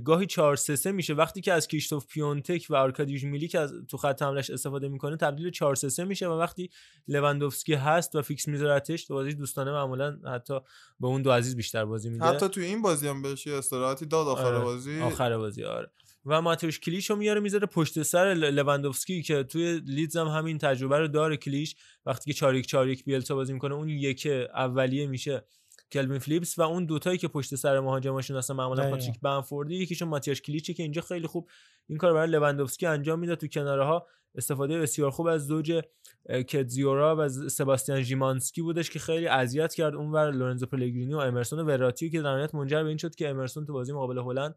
گاهی 0.05 0.27
4 0.27 0.57
3 0.57 0.77
3 0.77 0.93
میشه. 0.93 1.14
وقتی 1.14 1.41
که 1.41 1.53
از 1.53 1.68
کریستوف 1.68 2.07
پیونتک 2.07 2.66
و 2.71 2.77
آرکادیوش 2.77 3.25
میلیک 3.25 3.55
از 3.55 3.75
تو 3.89 3.97
خط 3.97 4.23
حملش 4.23 4.51
استفاده 4.51 4.89
می‌کنه 4.89 5.16
تبدیل 5.16 5.45
به 5.45 5.51
4 5.51 5.75
3 5.75 5.89
3 5.89 6.05
میشه 6.05 6.29
و 6.29 6.33
وقتی 6.33 6.71
لواندوفسکی 7.09 7.75
هست 7.75 8.14
و 8.14 8.23
fix 8.22 8.49
میذارتش 8.49 9.05
تو 9.05 9.14
بازی 9.14 9.35
دوستانه 9.35 9.71
معمولا 9.71 10.18
حتی 10.35 10.61
به 11.01 11.07
اون 11.07 11.23
دو 11.23 11.31
عزیز 11.31 11.57
بیشتر 11.57 11.85
بازی 11.85 12.11
میده. 12.11 12.25
حتی 12.25 12.49
توی 12.49 12.64
این 12.64 12.83
بازی 12.83 13.09
هم 13.09 13.23
بهش 13.23 13.47
استراحتی 13.47 14.07
داد 14.07 14.29
آخر 14.29 14.45
آره، 14.45 14.59
بازی. 14.59 15.01
آخر 15.01 15.37
بازی 15.37 15.64
آره. 15.64 15.91
و 16.27 16.43
ماتئوش 16.43 16.80
کلیش 16.81 17.11
رو 17.11 17.16
میاره 17.16 17.41
می‌ذاره 17.41 17.66
پشت 17.66 18.03
سر 18.03 18.35
لواندوفسکی 18.35 19.23
که 19.23 19.43
توی 19.43 19.81
لیدز 19.87 20.16
هم 20.16 20.27
همین 20.27 20.59
تجربه 20.59 20.99
رو 20.99 21.09
داره 21.09 21.37
کلیش. 21.37 21.77
وقتی 22.07 22.33
که 22.33 22.39
4 22.39 22.55
1 22.55 22.66
4 22.66 22.89
1 22.89 23.05
بیلسا 23.05 23.35
بازی 23.35 23.53
می‌کنه 23.53 23.75
اون 23.75 23.89
یک 23.89 24.27
اولیه 24.55 25.07
میشه 25.07 25.45
کلوین 25.93 26.18
فلیپس 26.18 26.59
و 26.59 26.62
اون 26.62 26.84
دوتایی 26.84 27.18
که 27.18 27.28
پشت 27.28 27.55
سر 27.55 27.80
مهاجماشون 27.80 28.36
هستن 28.36 28.55
معمولا. 28.55 28.91
پاتریک 28.91 29.20
بمفورد 29.20 29.74
یکیشون 29.74 30.09
ماتئوش 30.09 30.41
کلیشه 30.41 30.74
که 30.74 30.82
اینجا 30.82 31.03
خیلی 31.03 31.26
خوب 31.26 31.49
این 31.86 31.99
کار 31.99 32.12
برای 32.12 32.30
لواندوفسکی 32.30 32.86
انجام 32.86 33.18
میده. 33.18 33.36
تو 33.36 33.47
کناره 33.47 33.84
ها 33.84 34.07
استفاده 34.34 34.78
بسیار 34.78 35.11
خوب 35.11 35.26
از 35.26 35.47
زوج 35.47 35.82
کتزیورا 36.28 37.16
و 37.18 37.28
سباستیان 37.28 38.03
ژیمانسکی 38.03 38.62
بودش 38.62 38.91
که 38.91 38.99
خیلی 38.99 39.26
اذیت 39.26 39.74
کرد. 39.74 39.95
اونور 39.95 40.30
لورنزو 40.30 40.66
پلگرینی 40.66 41.14
و 41.14 41.18
امرسون 41.18 41.59
و 41.59 41.64
وراتیو 41.64 42.11
که 42.11 42.22
در 42.22 42.34
نهایت 42.34 42.55
منجر 42.55 42.82
به 42.82 42.88
این 42.88 42.99
شد 42.99 43.14
که 43.14 43.28
امرسون 43.28 43.66
تو 43.66 43.72
بازی 43.72 43.93
مقابل 43.93 44.18
هلند 44.18 44.55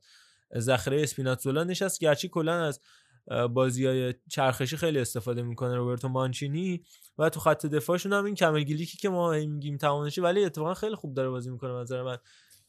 ذخیره 0.57 1.03
اسپیناتزولا 1.03 1.63
نشست. 1.63 1.99
گرچه 1.99 2.27
کلا 2.27 2.63
از 2.63 2.79
بازی 3.53 3.85
های 3.85 4.13
چرخشی 4.29 4.77
خیلی 4.77 4.99
استفاده 4.99 5.41
می‌کنه 5.41 5.75
روبرتو 5.75 6.07
مانچینی 6.07 6.83
و 7.17 7.29
تو 7.29 7.39
خط 7.39 7.65
دفاعشون 7.65 8.13
هم 8.13 8.25
این 8.25 8.35
کمرگیلیکی 8.35 8.97
که 8.97 9.09
ما 9.09 9.31
میگیم 9.31 9.77
تمامشه 9.77 10.21
ولی 10.21 10.45
اتفاقا 10.45 10.73
خیلی 10.73 10.95
خوب 10.95 11.13
داره 11.13 11.29
بازی 11.29 11.49
می‌کنه 11.49 11.81
نظر 11.81 12.01
من 12.03 12.17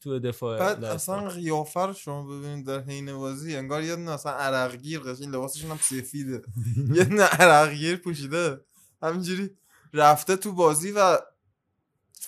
تو 0.00 0.18
دفاع 0.18 0.58
بعد. 0.58 0.84
اصلا 0.84 1.28
قیافه 1.28 1.80
رو 1.80 1.92
شما 1.92 2.22
ببینید 2.22 2.66
در 2.66 2.80
حین 2.80 3.16
بازی 3.16 3.56
انگار 3.56 3.82
یه 3.82 3.96
دونه 3.96 4.10
اصلا 4.10 4.32
عرقگیر 4.32 5.00
قشنگ 5.00 5.28
لباسشون 5.28 5.70
هم 5.70 5.76
سفیده 5.76 6.42
یه 6.96 7.04
دونه 7.04 7.22
عرقگیر 7.22 7.96
پوشیده 7.96 8.60
همینجوری 9.02 9.50
رفته 9.92 10.36
تو 10.36 10.52
بازی 10.52 10.92
و 10.92 11.18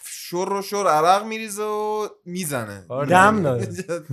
شر 0.05 0.53
و 0.53 0.63
شر 0.63 0.87
عرق 0.87 1.25
میریزه 1.25 1.63
و 1.63 2.09
می‌زنه 2.25 2.87
آره. 2.89 3.09
دم 3.09 3.43
داره. 3.43 3.69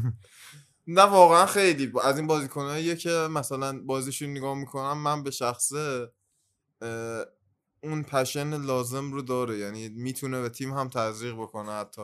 نه 0.87 1.01
واقعا 1.01 1.45
خیلی. 1.45 1.91
از 2.03 2.17
این 2.17 2.27
بازیکناییه 2.27 2.95
که 2.95 3.09
مثلا 3.09 3.79
بازیشون 3.79 4.29
نگاه 4.29 4.57
می‌کنم 4.57 4.97
من 4.97 5.23
به 5.23 5.31
شخصه 5.31 6.11
اون 7.83 8.03
پشن 8.03 8.61
لازم 8.61 9.11
رو 9.11 9.21
داره. 9.21 9.57
یعنی 9.57 9.89
می‌تونه 9.89 10.41
به 10.41 10.49
تیم 10.49 10.73
هم 10.73 10.89
تزریق 10.89 11.33
بکنه 11.35 11.71
حتی. 11.71 12.01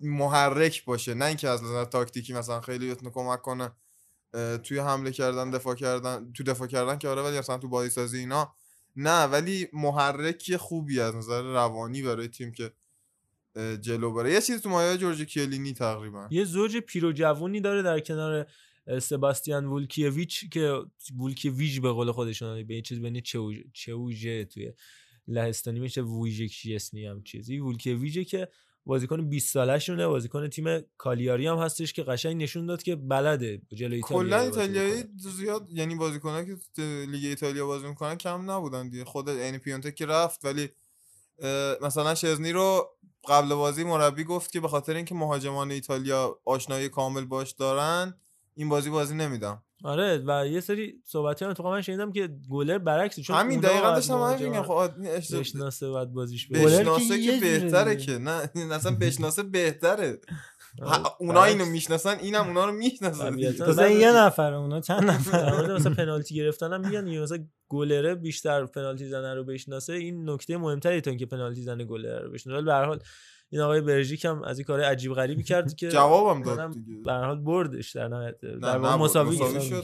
محرک 0.00 0.84
باشه. 0.84 1.14
نه 1.14 1.24
اینکه 1.24 1.48
از 1.48 1.62
نظر 1.62 1.84
تاکتیکی 1.84 2.32
مثلا 2.32 2.60
خیلی 2.60 2.90
بتونه 2.90 3.10
کمک 3.10 3.42
کنه 3.42 3.72
توی 4.62 4.78
حمله 4.78 5.12
کردن 5.12 5.50
دفاع 5.50 5.74
کردن 5.74 6.32
تو 6.32 6.42
دفاع 6.42 6.66
کردن 6.66 6.98
که 6.98 7.08
آره 7.08 7.22
ولی 7.22 7.38
مثلا 7.38 7.58
تو 7.58 7.68
بازی 7.68 7.90
سازی 7.90 8.18
اینا. 8.18 8.54
نه 8.96 9.24
ولی 9.24 9.68
محرک 9.72 10.56
خوبی 10.56 11.00
از 11.00 11.16
نظر 11.16 11.42
روانی 11.42 12.02
برای 12.02 12.28
تیم 12.28 12.52
که 12.52 12.72
جلو 13.80 14.12
بره. 14.12 14.32
یه 14.32 14.40
چیزی 14.40 14.60
تو 14.60 14.68
مایه 14.68 14.96
جورجو 14.96 15.22
کیه‌لینی 15.22 15.72
تقریبا. 15.72 16.28
یه 16.30 16.44
زوج 16.44 16.76
پیرو 16.76 17.12
جوونی 17.12 17.60
داره 17.60 17.82
در 17.82 18.00
کنار 18.00 18.46
سباستیان 19.00 19.64
والوکیویچ 19.64 20.50
که 20.50 20.82
والوکیویچ 21.18 21.80
به 21.80 21.92
قول 21.92 22.12
خودشون 22.12 22.66
به 22.66 22.74
یه 22.74 22.82
چیز 22.82 23.00
بین 23.00 23.20
چوژه 23.72 24.44
توی 24.44 24.72
لهستانی 25.28 25.80
میشه 25.80 26.02
وویژکشیسنی 26.02 27.06
هم 27.06 27.22
چیزی. 27.22 27.58
والوکیویچه 27.58 28.24
که 28.24 28.48
بازیکن 28.86 29.28
20 29.28 29.52
ساله 29.52 29.78
شونه 29.78 30.06
بازیکن 30.06 30.48
تیم 30.48 30.80
کالیاری 30.96 31.46
هم 31.46 31.56
هستش 31.56 31.92
که 31.92 32.02
قشنگ 32.02 32.42
نشون 32.42 32.66
داد 32.66 32.82
که 32.82 32.96
بلده 32.96 33.62
جلوی 33.74 33.96
ایتالیا 33.96 34.18
کلا 34.18 34.40
ایتالیایی. 34.40 35.04
زیاد 35.16 35.68
یعنی 35.70 35.94
بازیکنان 35.94 36.46
که 36.46 36.82
لیگ 37.08 37.24
ایتالیا 37.24 37.66
بازی 37.66 37.86
می‌کنن 37.86 38.16
کم 38.16 38.50
نبودن 38.50 38.88
دیگه. 38.88 39.04
خود 39.04 39.28
یعنی 39.28 39.58
پیونتک 39.58 39.94
که 39.94 40.06
رفت 40.06 40.44
ولی 40.44 40.68
مثلا 41.82 42.14
شزنی 42.14 42.52
رو 42.52 42.88
قبل 43.28 43.54
بازی 43.54 43.84
مربی 43.84 44.24
گفت 44.24 44.52
که 44.52 44.60
به 44.60 44.68
خاطر 44.68 44.94
اینکه 44.96 45.14
مهاجمان 45.14 45.70
ایتالیا 45.70 46.38
آشنایی 46.44 46.88
کامل 46.88 47.24
باش 47.24 47.50
دارن 47.50 48.14
این 48.54 48.68
بازی 48.68 48.90
بازی 48.90 49.14
نمیدم. 49.14 49.62
آره 49.84 50.22
و 50.26 50.46
یه 50.46 50.60
سری 50.60 51.02
صحبتی 51.04 51.44
هم 51.44 51.50
اتفاقا 51.50 51.70
من 51.70 51.82
شنیدم 51.82 52.12
که 52.12 52.30
گلر 52.50 52.78
برعکس 52.78 53.20
چون 53.20 53.36
همین 53.36 53.60
دقیقا 53.60 53.90
داشتم 53.90 54.22
همین 54.22 54.48
میگم. 54.48 54.62
خب 54.62 54.90
بشناسه 55.38 55.90
باید 55.90 56.12
بازیش 56.12 56.46
بده 56.46 56.64
بشناسه 56.64 57.22
که 57.22 57.32
بهتره. 57.40 57.96
که. 57.96 58.18
نه 58.18 58.50
اصلا 58.72 58.96
بشناسه 58.96 59.42
بهتره. 59.42 60.20
اونا 61.18 61.44
اینو. 61.44 61.64
می‌شناسن 61.64 62.18
اینم 62.18 62.46
اونا 62.46 62.64
رو 62.64 62.72
طبیعتاً. 63.00 63.66
مثلا 63.66 63.88
یه 63.88 64.12
نفر 64.12 64.54
اونا 64.54 64.80
چند 64.80 65.04
نفر 65.04 65.52
مورد 65.52 65.70
مثلا 65.70 65.94
پنالتی 66.04 66.34
گرفتن 66.34 66.72
هم 66.72 66.80
میگن 66.80 67.18
مثلا 67.22 67.38
گلره 67.68 68.14
بیشتر 68.14 68.66
پنالتی 68.66 69.08
زنه 69.08 69.34
رو 69.34 69.44
بشناسه 69.44 69.92
این 69.92 70.30
نکته 70.30 70.56
مهمتری 70.56 71.00
تا 71.00 71.10
اینکه 71.10 71.26
پنالتی 71.26 71.62
زنه 71.62 71.84
گلره 71.84 72.18
رو 72.18 72.30
بشناسه 72.30 72.56
ولی 72.56 72.64
به 72.66 72.72
هر 72.72 72.84
حال 72.84 72.98
این 73.50 73.60
آقای 73.60 73.80
برژیک 73.80 74.24
هم 74.24 74.42
از 74.42 74.58
این 74.58 74.64
کار 74.66 74.80
عجیب 74.80 75.12
غریبی 75.14 75.42
کرد 75.42 75.74
که 75.76 75.88
جوابم 75.88 76.42
داد 76.42 76.72
دیگه. 76.72 77.02
به 77.04 77.12
هر 77.12 77.24
حال 77.24 77.40
بردش 77.40 77.90
در 77.96 78.08
نهایت 78.08 78.40
در 78.40 78.78
واقع. 78.78 78.96
مساوی 78.96 79.38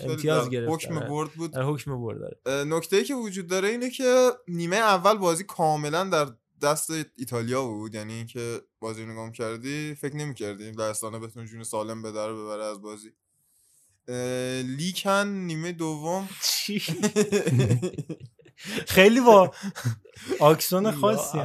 امتیاز 0.08 0.50
گرفت 0.50 0.72
حکم 0.72 1.00
در- 1.00 1.08
برد 1.08 1.30
بود. 1.30 1.56
حکم 1.56 2.00
برد 2.00 2.18
داره 2.20 2.64
نکته 2.64 2.96
ای 2.96 3.04
که 3.04 3.14
وجود 3.14 3.46
داره 3.46 3.68
اینه 3.68 3.90
که 3.90 4.28
نیمه 4.48 4.76
اول 4.76 5.14
بازی 5.18 5.44
کاملا 5.44 6.04
در 6.04 6.26
دست 6.62 6.90
ایتالیا 7.16 7.66
بود 7.66 7.94
یعنی 7.94 8.12
اینکه 8.12 8.62
بازی 8.80 9.02
رو 9.02 9.12
نگاه 9.12 9.32
کردی 9.32 9.94
فکر 9.94 10.16
نمی 10.16 10.34
کردی 10.34 10.70
لهستانه 10.70 11.18
بتونه 11.18 11.46
جون 11.46 11.62
سالم 11.62 12.02
به 12.02 12.12
در 12.12 12.32
ببره 12.32 12.64
از 12.64 12.82
بازی. 12.82 13.12
لیکن 14.62 15.26
نیمه 15.26 15.72
دوم 15.72 16.28
خیلی 18.86 19.20
با 19.20 19.52
آکسون 20.40 20.90
خاصی 20.90 21.38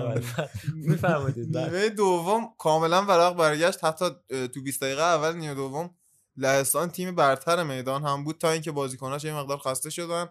میفرمایید 0.73 1.57
نیمه 1.57 1.89
دوم 1.89 2.53
کاملا 2.57 3.05
ورق 3.05 3.35
برگشت. 3.35 3.83
حتی 3.83 4.05
تو 4.53 4.61
20 4.61 4.81
دقیقه 4.81 5.01
اول 5.01 5.35
نیمه 5.35 5.53
دوم 5.53 5.95
لهستان 6.37 6.89
تیم 6.89 7.15
برتر 7.15 7.63
میدان 7.63 8.03
هم 8.03 8.23
بود 8.23 8.37
تا 8.37 8.51
اینکه 8.51 8.71
بازیکناش 8.71 9.23
یه 9.23 9.35
مقدار 9.35 9.57
خسته 9.57 9.89
شدن. 9.89 10.29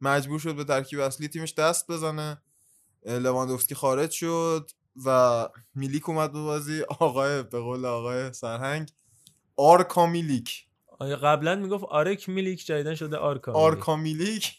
مجبور 0.00 0.38
شد 0.38 0.56
به 0.56 0.64
ترکیب 0.64 1.00
اصلی 1.00 1.28
تیمش 1.28 1.54
دست 1.54 1.90
بزنه. 1.90 2.42
لواندوفسکی 3.06 3.74
خارج 3.74 4.10
شد 4.10 4.70
و 5.06 5.48
میلیک 5.74 6.08
اومد 6.08 6.32
به 6.32 6.42
بازی. 6.42 6.82
آقای 6.82 7.42
به 7.42 7.60
قول 7.60 7.84
آقای 7.84 8.32
سرهنگ 8.32 8.92
آرکا 9.56 10.06
میلیک. 10.06 10.66
آقا 10.98 11.16
قبلا 11.16 11.54
می‌گفت 11.54 11.84
آرک 11.84 12.28
میلیک 12.28 12.66
جدیدا 12.66 12.94
شده 12.94 13.16
آرکا 13.16 13.52
میلیک. 13.52 13.64
آرکا 13.64 13.96
میلیک. 13.96 14.52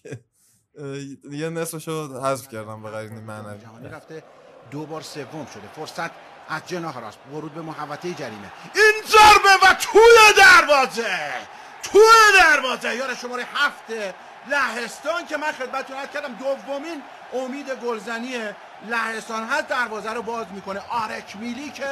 یه 1.32 1.50
نصفش 1.50 1.88
رو 1.88 2.22
حذف 2.22 2.50
کردم 2.50 2.84
به 2.84 2.90
قرینه 2.90 3.20
معنوی. 3.20 3.62
جهانی 3.62 3.88
رفته. 3.88 4.24
دو 4.72 4.86
بار 4.86 5.02
سوم 5.02 5.48
شده. 5.54 5.68
فرصت 5.76 6.12
از 6.50 6.62
جناح 6.68 7.00
راست. 7.00 7.20
ورود 7.34 7.54
به 7.54 7.62
محوطه 7.62 8.14
جریمه. 8.14 8.52
این 8.76 8.94
ضربه 9.06 9.68
و 9.68 9.76
توی 9.82 10.38
دروازه! 10.38 11.34
توی 11.84 12.02
دروازه! 12.40 12.96
یار 12.96 13.16
شماره 13.16 13.44
هفت 13.54 13.84
لهستان 14.52 15.26
که 15.26 15.38
من 15.38 15.52
خدمتتون 15.52 15.96
عرض 15.96 16.10
کردم 16.10 16.34
دومین 16.34 17.02
امید 17.34 17.66
گلزنی 17.86 18.34
لهستان 18.90 19.44
هست. 19.44 19.68
دروازه 19.68 20.14
رو 20.14 20.22
باز 20.22 20.46
می‌کنه. 20.56 20.80
آرک 20.92 21.38
میلی 21.42 21.72
که 21.72 21.86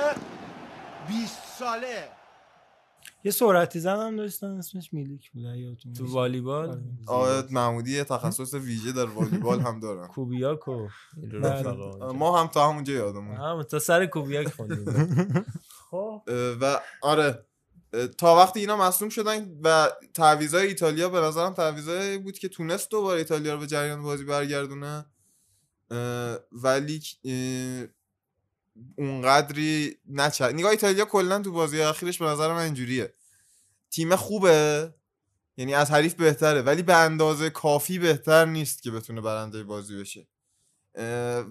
20 1.07 1.43
ساله. 1.59 2.09
یه 3.23 3.31
سرعتی 3.31 3.79
زن 3.79 3.95
هم 3.95 4.15
داشتن 4.15 4.47
اسمش 4.47 4.93
میلیک 4.93 5.31
بود 5.31 5.43
یادتون 5.43 5.93
تو. 5.93 6.13
والیبال؟ 6.13 6.81
آقای 7.07 7.43
محمودی 7.51 8.03
تخصص 8.03 8.53
ویژه 8.53 8.91
در 8.91 9.05
والیبال 9.05 9.59
هم 9.59 9.79
دارن. 9.79 10.07
کوبیاکو. 10.15 10.87
بله. 11.41 11.73
ما 12.13 12.39
هم 12.39 12.47
تا 12.47 12.69
همونجا 12.69 12.93
یادمون 12.93 13.35
هم 13.35 13.63
تا 13.63 13.79
سر 13.79 14.05
کوبیاک 14.05 14.47
خوندیم. 14.47 14.85
خب. 15.91 16.21
و 16.61 16.79
آره 17.01 17.45
تا 18.17 18.35
وقتی 18.35 18.59
اینا 18.59 18.77
مصوم 18.77 19.09
شدن 19.09 19.59
و 19.63 19.89
تعویضای 20.13 20.67
ایتالیا 20.67 21.09
به 21.09 21.19
نظرم 21.19 21.53
تعویضای 21.53 22.17
بود 22.17 22.37
که 22.39 22.49
تونست 22.49 22.91
دوباره 22.91 23.17
ایتالیا 23.17 23.53
رو 23.53 23.59
به 23.59 23.67
جریان 23.67 24.03
بازی 24.03 24.23
برگردونه. 24.25 25.05
ولی 26.51 27.01
اونقدری 28.97 29.97
نچ 30.09 30.41
نگاه 30.41 30.71
ایتالیا 30.71 31.05
کلا 31.05 31.39
تو 31.39 31.51
بازی 31.51 31.81
اخیرش 31.81 32.17
به 32.17 32.25
نظر 32.25 32.53
من 32.53 32.63
اینجوریه. 32.63 33.13
تیم 33.89 34.15
خوبه 34.15 34.93
یعنی 35.57 35.73
از 35.73 35.91
حریف 35.91 36.13
بهتره 36.13 36.61
ولی 36.61 36.83
به 36.83 36.95
اندازه 36.95 37.49
کافی 37.49 37.99
بهتر 37.99 38.45
نیست 38.45 38.83
که 38.83 38.91
بتونه 38.91 39.21
برنده 39.21 39.63
بازی 39.63 39.99
بشه. 39.99 40.27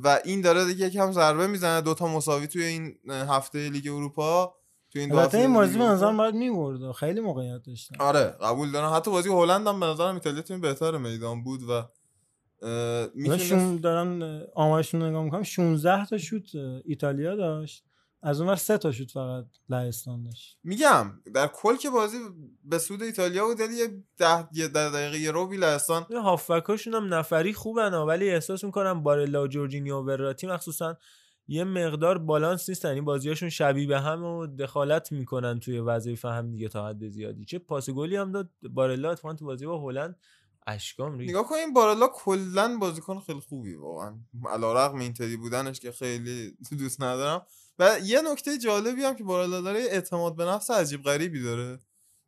و 0.03 0.21
این 0.25 0.41
داره 0.41 0.65
دیگه 0.65 0.87
یکم 0.87 1.13
ضربه 1.13 1.47
می‌زنه 1.47 1.81
دوتا 1.81 2.07
مساوی 2.07 2.47
توی 2.47 2.65
این 2.65 2.99
هفته 3.09 3.69
لیگ 3.69 3.89
اروپا 3.89 4.55
تو 4.93 4.99
این 4.99 5.13
البته 5.13 5.25
هفته 5.25 5.39
این 5.39 5.55
بازی 5.55 5.79
به. 5.79 5.85
نظرم 5.85 6.17
باید 6.17 6.35
می‌برد. 6.35 6.93
خیلی 6.93 7.21
موقعیت 7.21 7.63
داشتن. 7.63 7.97
آره 7.99 8.25
قبول 8.25 8.73
دارم. 8.73 8.95
حتی 8.97 9.11
بازی 9.11 9.29
هلند 9.29 9.67
هم 9.67 9.81
به 9.81 9.87
نظرم 9.87 10.15
ایتالیا 10.15 10.43
تیم 10.43 10.61
بهتر 10.61 10.97
میدان 10.97 11.45
بود 11.45 11.63
و 11.63 11.83
می‌تونست 13.15 13.83
دارم 13.83 14.23
اه، 14.23 14.43
آمارشون 14.55 15.03
نگاه 15.03 15.25
می‌کنم 15.25 15.43
16 15.43 16.07
تا 16.07 16.19
شوت 16.19 16.55
ایتالیا 16.85 17.37
داشت. 17.37 17.85
از 18.23 18.41
اون 18.41 18.51
ور 18.51 18.57
سه 18.57 18.79
تا 18.79 18.93
شوت 18.93 19.11
فقط 19.11 19.45
لهستان 19.69 20.23
داشت. 20.23 20.59
میگم 20.65 21.13
در 21.35 21.47
کل 21.47 21.77
که 21.77 21.91
بازی 21.91 22.19
به 22.65 22.79
سود 22.79 23.03
ایتالیا 23.03 23.47
بود 23.47 23.61
ولی 23.61 23.75
یه 23.75 24.03
ده 24.19 24.49
یه 24.53 24.69
ده 24.69 24.91
دقیقه 24.91 25.19
یه 25.19 25.31
رو 25.31 25.53
لهستان. 25.53 26.07
یه 26.11 26.19
هافبکاشون 26.19 26.95
هم 26.95 27.15
نفری 27.15 27.53
خوبن 27.53 27.95
ولی 27.95 28.31
احساس 28.31 28.65
می‌کنم 28.65 29.03
بارلا 29.03 29.43
و 29.43 29.47
جورجینیو 29.47 29.97
و 29.97 30.07
وراتی 30.07 30.47
مخصوصا 30.47 30.97
یه 31.49 31.65
مقدار 31.65 32.19
بالانس 32.19 32.69
نیستن. 32.69 32.89
این 32.89 33.05
بازیاشون 33.05 33.49
شبیه 33.49 33.89
به 33.89 34.01
هم 34.01 34.25
و 34.25 34.47
دخالت 34.47 35.13
می‌کنن 35.13 35.61
توی 35.61 35.79
وظایف 35.79 36.25
هم 36.25 36.51
دیگه 36.51 36.69
تا 36.69 36.89
حد 36.89 37.09
زیادی. 37.09 37.45
چه 37.45 37.59
پاس 37.59 37.91
گلی 37.91 38.17
هم 38.17 38.33
داد. 38.33 38.51
بارلا 38.71 39.11
اتفاقا 39.11 39.35
تو 39.35 39.45
بازی 39.45 39.67
با 39.67 39.81
هلند 39.81 40.17
اشکام 40.67 41.19
ریخت. 41.19 41.31
نگاه 41.31 41.49
کن 41.49 41.55
این 41.55 41.73
بارالا 41.73 42.09
کلا 42.09 42.77
بازیکن 42.81 43.21
خیلی 43.21 43.41
خوبی 43.41 43.75
واقعا. 43.75 44.19
علیرغم 44.51 44.99
اینتری 44.99 45.37
بودنش 45.37 45.81
که 45.81 45.93
خیلی 45.93 46.57
دوست 46.79 47.03
ندارم. 47.03 47.47
و 47.79 47.99
یه 48.05 48.21
نکته 48.33 48.59
جالبی 48.59 49.05
هم 49.05 49.17
که 49.17 49.25
بارالا 49.25 49.61
داره 49.61 49.81
اعتماد 49.81 50.37
به 50.37 50.45
نفس 50.45 50.71
عجیب 50.71 51.03
غریبی 51.03 51.43
داره. 51.43 51.79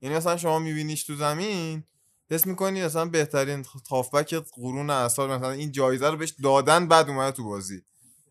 یعنی 0.01 0.17
مثلا 0.17 0.37
شما 0.37 0.59
میبینیش 0.59 1.05
تو 1.05 1.15
زمین 1.17 1.85
حس 2.31 2.47
می‌کنی 2.47 2.85
مثلا 2.85 3.05
بهترین 3.05 3.65
هافبک 3.91 4.35
قرون 4.35 4.91
اعصار 4.91 5.37
مثلا 5.37 5.51
این 5.51 5.73
جایزه 5.73 6.11
رو 6.11 6.17
بهش 6.17 6.35
دادن 6.43 6.89
بعد 6.89 7.09
اومده 7.09 7.37
تو 7.37 7.45
بازی. 7.45 7.83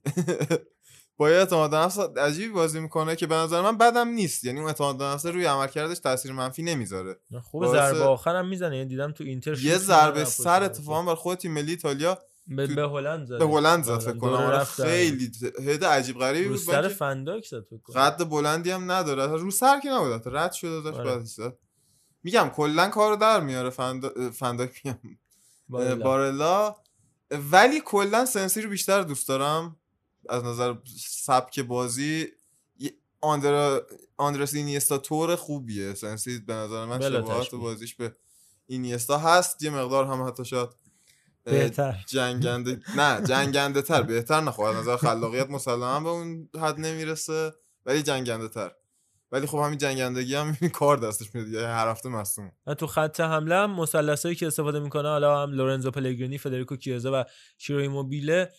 با 1.22 1.30
یه 1.30 1.36
اعتماد 1.36 1.76
نفس 1.76 2.00
عجیبی 2.00 2.54
بازی 2.54 2.80
می‌کنه 2.80 3.16
که 3.16 3.28
به 3.28 3.36
نظر 3.36 3.62
من 3.62 3.78
بدم 3.78 4.08
نیست. 4.08 4.44
یعنی 4.44 4.60
اون 4.60 4.68
اعتماد 4.68 4.98
به 4.98 5.04
نفس 5.04 5.26
روی 5.26 5.46
عملکردش 5.46 6.00
تاثیر 6.00 6.32
منفی 6.32 6.64
نمی‌ذاره. 6.64 7.20
خوب 7.42 7.66
باعث- 7.66 7.72
ضربه 7.72 8.04
آخرم 8.04 8.48
می‌زنه. 8.48 8.78
یعنی 8.78 8.90
دیدم 8.90 9.12
تو 9.12 9.24
اینتر 9.24 9.60
یه 9.60 9.78
ضربه 9.78 10.26
سر 10.26 10.64
اتفاقا 10.64 11.04
بر 11.04 11.16
خود 11.16 11.38
تیم 11.38 11.52
ملی 11.54 11.72
ایتالیا 11.72 12.20
به, 12.48 12.68
تو- 12.68 12.76
به 12.76 12.82
هلند 12.82 13.26
زد 13.26 13.40
به 13.40 13.46
هلند 13.46 13.84
زد 13.84 14.00
فکر 14.00 14.18
کنم. 14.18 14.34
آره 14.34 14.64
خیلی 14.64 15.32
هد 15.66 15.86
عجیب 15.86 16.18
غریبی 16.20 16.48
بود. 16.48 16.58
سر 16.58 16.88
فنداک 16.88 17.46
زد 17.46 17.66
فکر 17.66 17.82
کنم. 17.84 18.02
قد 18.02 18.30
بلندی 18.30 18.72
هم 18.72 18.92
نداره. 18.92 19.26
رو 19.26 19.52
سر 19.52 19.80
که 19.80 19.90
نبود 19.90 20.22
رد 20.26 20.52
شده 20.52 20.82
داشت 20.82 21.00
آره. 21.00 21.12
بعدش 21.16 21.28
زد. 21.28 21.58
میگم 22.24 22.50
کلا 22.56 22.90
کارو 22.90 23.16
در 23.16 23.40
میاره 23.40 23.70
فندا... 23.70 24.12
فنداک. 24.34 24.82
میگم. 25.70 26.00
بارلا. 26.00 26.76
ولی 27.52 27.82
کلا 27.86 28.26
سنسی 28.26 28.62
رو 28.62 28.70
بیشتر 28.70 29.02
دوست 29.02 29.28
دارم. 29.28 29.78
از 30.30 30.44
نظر 30.44 30.76
سبک 30.98 31.60
بازی 31.60 32.28
آندرا 33.22 33.88
آندرس 34.18 34.54
اینیستا 34.54 34.98
طور 34.98 35.36
خوبیه. 35.36 35.94
سنسی 35.94 36.40
به 36.40 36.54
نظر 36.54 36.86
من 36.86 37.00
بلا 37.00 37.22
شباهت. 37.22 37.56
بازیش 37.56 37.96
به 37.96 38.16
اینیستا 38.68 39.18
هست. 39.18 39.64
یه 39.64 39.70
مقدار 39.70 40.06
هم 40.06 40.28
حتی 40.28 40.46
شاید 40.46 40.70
بهتر. 41.44 42.04
جنگنده 42.08 42.80
نه 42.98 43.22
جنگنده 43.22 43.82
تر 43.82 44.02
بهتر 44.02 44.42
نخواه 44.42 44.70
از 44.70 44.82
نظر 44.82 44.98
خلاقیت 44.98 45.50
مسلما 45.50 46.00
به 46.00 46.10
اون 46.10 46.50
حد 46.62 46.80
نمی‌رسه 46.80 47.54
ولی 47.86 48.04
جنگنده 48.04 48.48
تر 48.48 48.72
ولی 49.32 49.48
خب 49.48 49.58
همین 49.58 49.78
جنگندگی 49.78 50.36
هم 50.36 50.56
کار 50.74 50.98
دستش 50.98 51.36
میاد 51.36 51.48
یه 51.48 51.68
هر 51.68 51.88
هفته 51.88 52.10
مصدوم. 52.10 52.52
و 52.68 52.74
تو 52.74 52.88
خط 52.88 53.20
حمله 53.20 53.56
هم 53.56 53.80
مثلثایی 53.80 54.36
که 54.36 54.48
استفاده 54.48 54.80
می‌کنه 54.80 55.10
حالا 55.10 55.44
هم 55.44 55.52
لورنزو 55.52 55.92
پلگرینی 55.92 56.38
فدریکو 56.38 56.76
کیزا 56.76 57.12
و 57.14 57.26
شیرو 57.58 57.80
ایموبیله. 57.80 58.42
اه، 58.42 58.50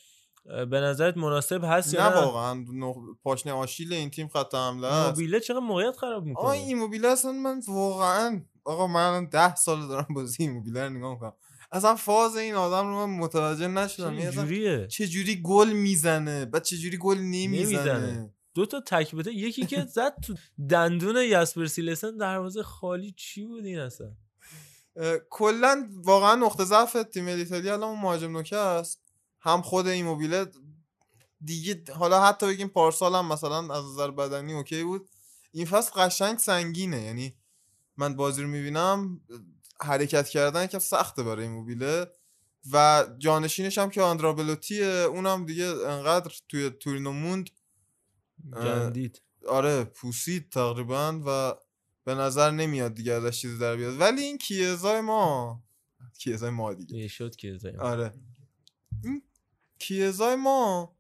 به 0.45 0.81
نظرت 0.81 1.17
مناسب 1.17 1.61
هست 1.65 1.95
نه 1.95 2.01
یا 2.01 2.09
نه 2.09 2.15
واقعا. 2.17 2.65
نق- 2.65 3.17
پاشنه 3.23 3.53
آشیل 3.53 3.93
این 3.93 4.11
تیم 4.11 4.29
خط 4.29 4.55
حمله 4.55 4.87
است. 4.87 5.05
ایموبیله 5.05 5.41
چقدر 5.41 5.61
موقعیت 5.61 5.97
خراب 5.97 6.13
آقا 6.13 6.25
می‌کنه 6.29 6.51
این 6.51 6.79
موبیله 6.79 7.09
اصلا 7.09 7.33
من 7.33 7.63
واقعا 7.69 8.43
آقا 8.65 8.87
من 8.87 9.25
ده 9.25 9.55
سال 9.55 9.89
دارم 9.89 10.07
بازی 10.15 10.43
این 10.43 10.53
موبیله 10.53 10.85
رو 10.85 10.91
نگاه 10.91 11.13
می‌کنم. 11.13 11.33
اصلا 11.73 11.97
فاز 11.97 12.37
این 12.37 12.55
آدم 12.55 12.89
رو 12.89 13.07
من 13.07 13.19
متوجه 13.19 13.69
نشدم. 13.69 14.13
یعنی 14.15 14.27
اصلا 14.27 14.45
جوریه 14.45 14.87
چه 14.87 15.07
جوری 15.07 15.43
گل 15.43 15.69
می‌زنه؟ 15.73 16.45
بعد 16.45 16.63
چه 16.63 16.77
جوری 16.77 16.97
گل 16.97 17.19
نمی‌زنه؟ 17.19 17.93
نمی‌زنه. 17.93 18.35
دو 18.55 18.67
تا 18.67 18.81
تک 18.81 19.15
بده. 19.15 19.33
یکی 19.33 19.67
که 19.67 19.85
زد 19.85 20.21
تو 20.21 20.35
دندون 20.69 21.17
یاسپر 21.17 21.67
سیلسن 21.67 22.17
دروازه 22.17 22.63
خالی 22.63 23.15
چی 23.17 23.45
بود 23.45 23.65
این 23.65 23.79
اصلا؟ 23.79 24.11
کلا 25.31 25.89
واقعا 26.05 26.35
نقطه 26.35 26.65
ضعف 26.65 26.93
تیم 27.13 27.27
ایتالیا 27.27 27.73
الان 27.73 27.99
مهاجم 27.99 28.33
نوکه 28.33 28.57
است. 28.57 29.12
هم 29.43 29.63
خود 29.63 29.87
ایموبیله 29.87 30.47
دیگه 31.45 31.85
حالا 31.95 32.27
حتی 32.27 32.47
بگیم 32.47 32.69
پارسال 32.69 33.15
هم 33.15 33.33
مثلا 33.33 33.75
از 33.75 33.85
نظر 33.85 34.11
بدنی 34.11 34.53
اوکی 34.53 34.85
بود. 34.85 35.09
این 35.53 35.67
فصل 35.67 35.91
قشنگ 35.91 36.39
سنگینه. 36.39 37.03
یعنی 37.03 37.37
من 37.97 38.17
بازی 38.17 38.43
رو 38.43 38.49
می‌بینم 38.49 39.21
حرکت 39.81 40.29
کردن 40.29 40.67
که 40.67 40.79
سخته 40.79 41.23
برای 41.23 41.47
ایموبیله 41.47 42.07
و 42.73 43.07
جانشینش 43.19 43.79
هم 43.79 43.91
که 43.91 44.03
آندرا 44.03 44.33
بلوتیه 44.33 44.87
اونم 44.87 45.47
دیگه 45.47 45.65
انقدر 45.65 46.33
توی 46.49 46.71
تورینو 46.71 47.13
موند 47.13 47.51
جندید. 48.55 49.23
آره 49.49 49.85
پوسید 49.85 50.51
تقریبا 50.51 51.21
و 51.27 51.55
به 52.05 52.15
نظر 52.15 52.51
نمیاد 52.51 52.95
دیگه 52.95 53.13
ازش 53.13 53.41
چیزی 53.41 53.59
در 53.59 53.77
بیاد. 53.77 54.01
ولی 54.01 54.23
این 54.23 54.39
کیه‌زای 54.39 55.01
ما 55.01 55.63
کیه‌زای 56.19 56.51
ما 56.51 56.75
دیگه. 56.75 56.97
یه 56.97 57.09
شد 57.09 57.37
کیه‌زای 57.37 57.73
ما. 57.73 57.83
آره. 57.83 58.13
این 59.05 59.23
کیه‌زای 59.83 60.37
ما 60.37 60.97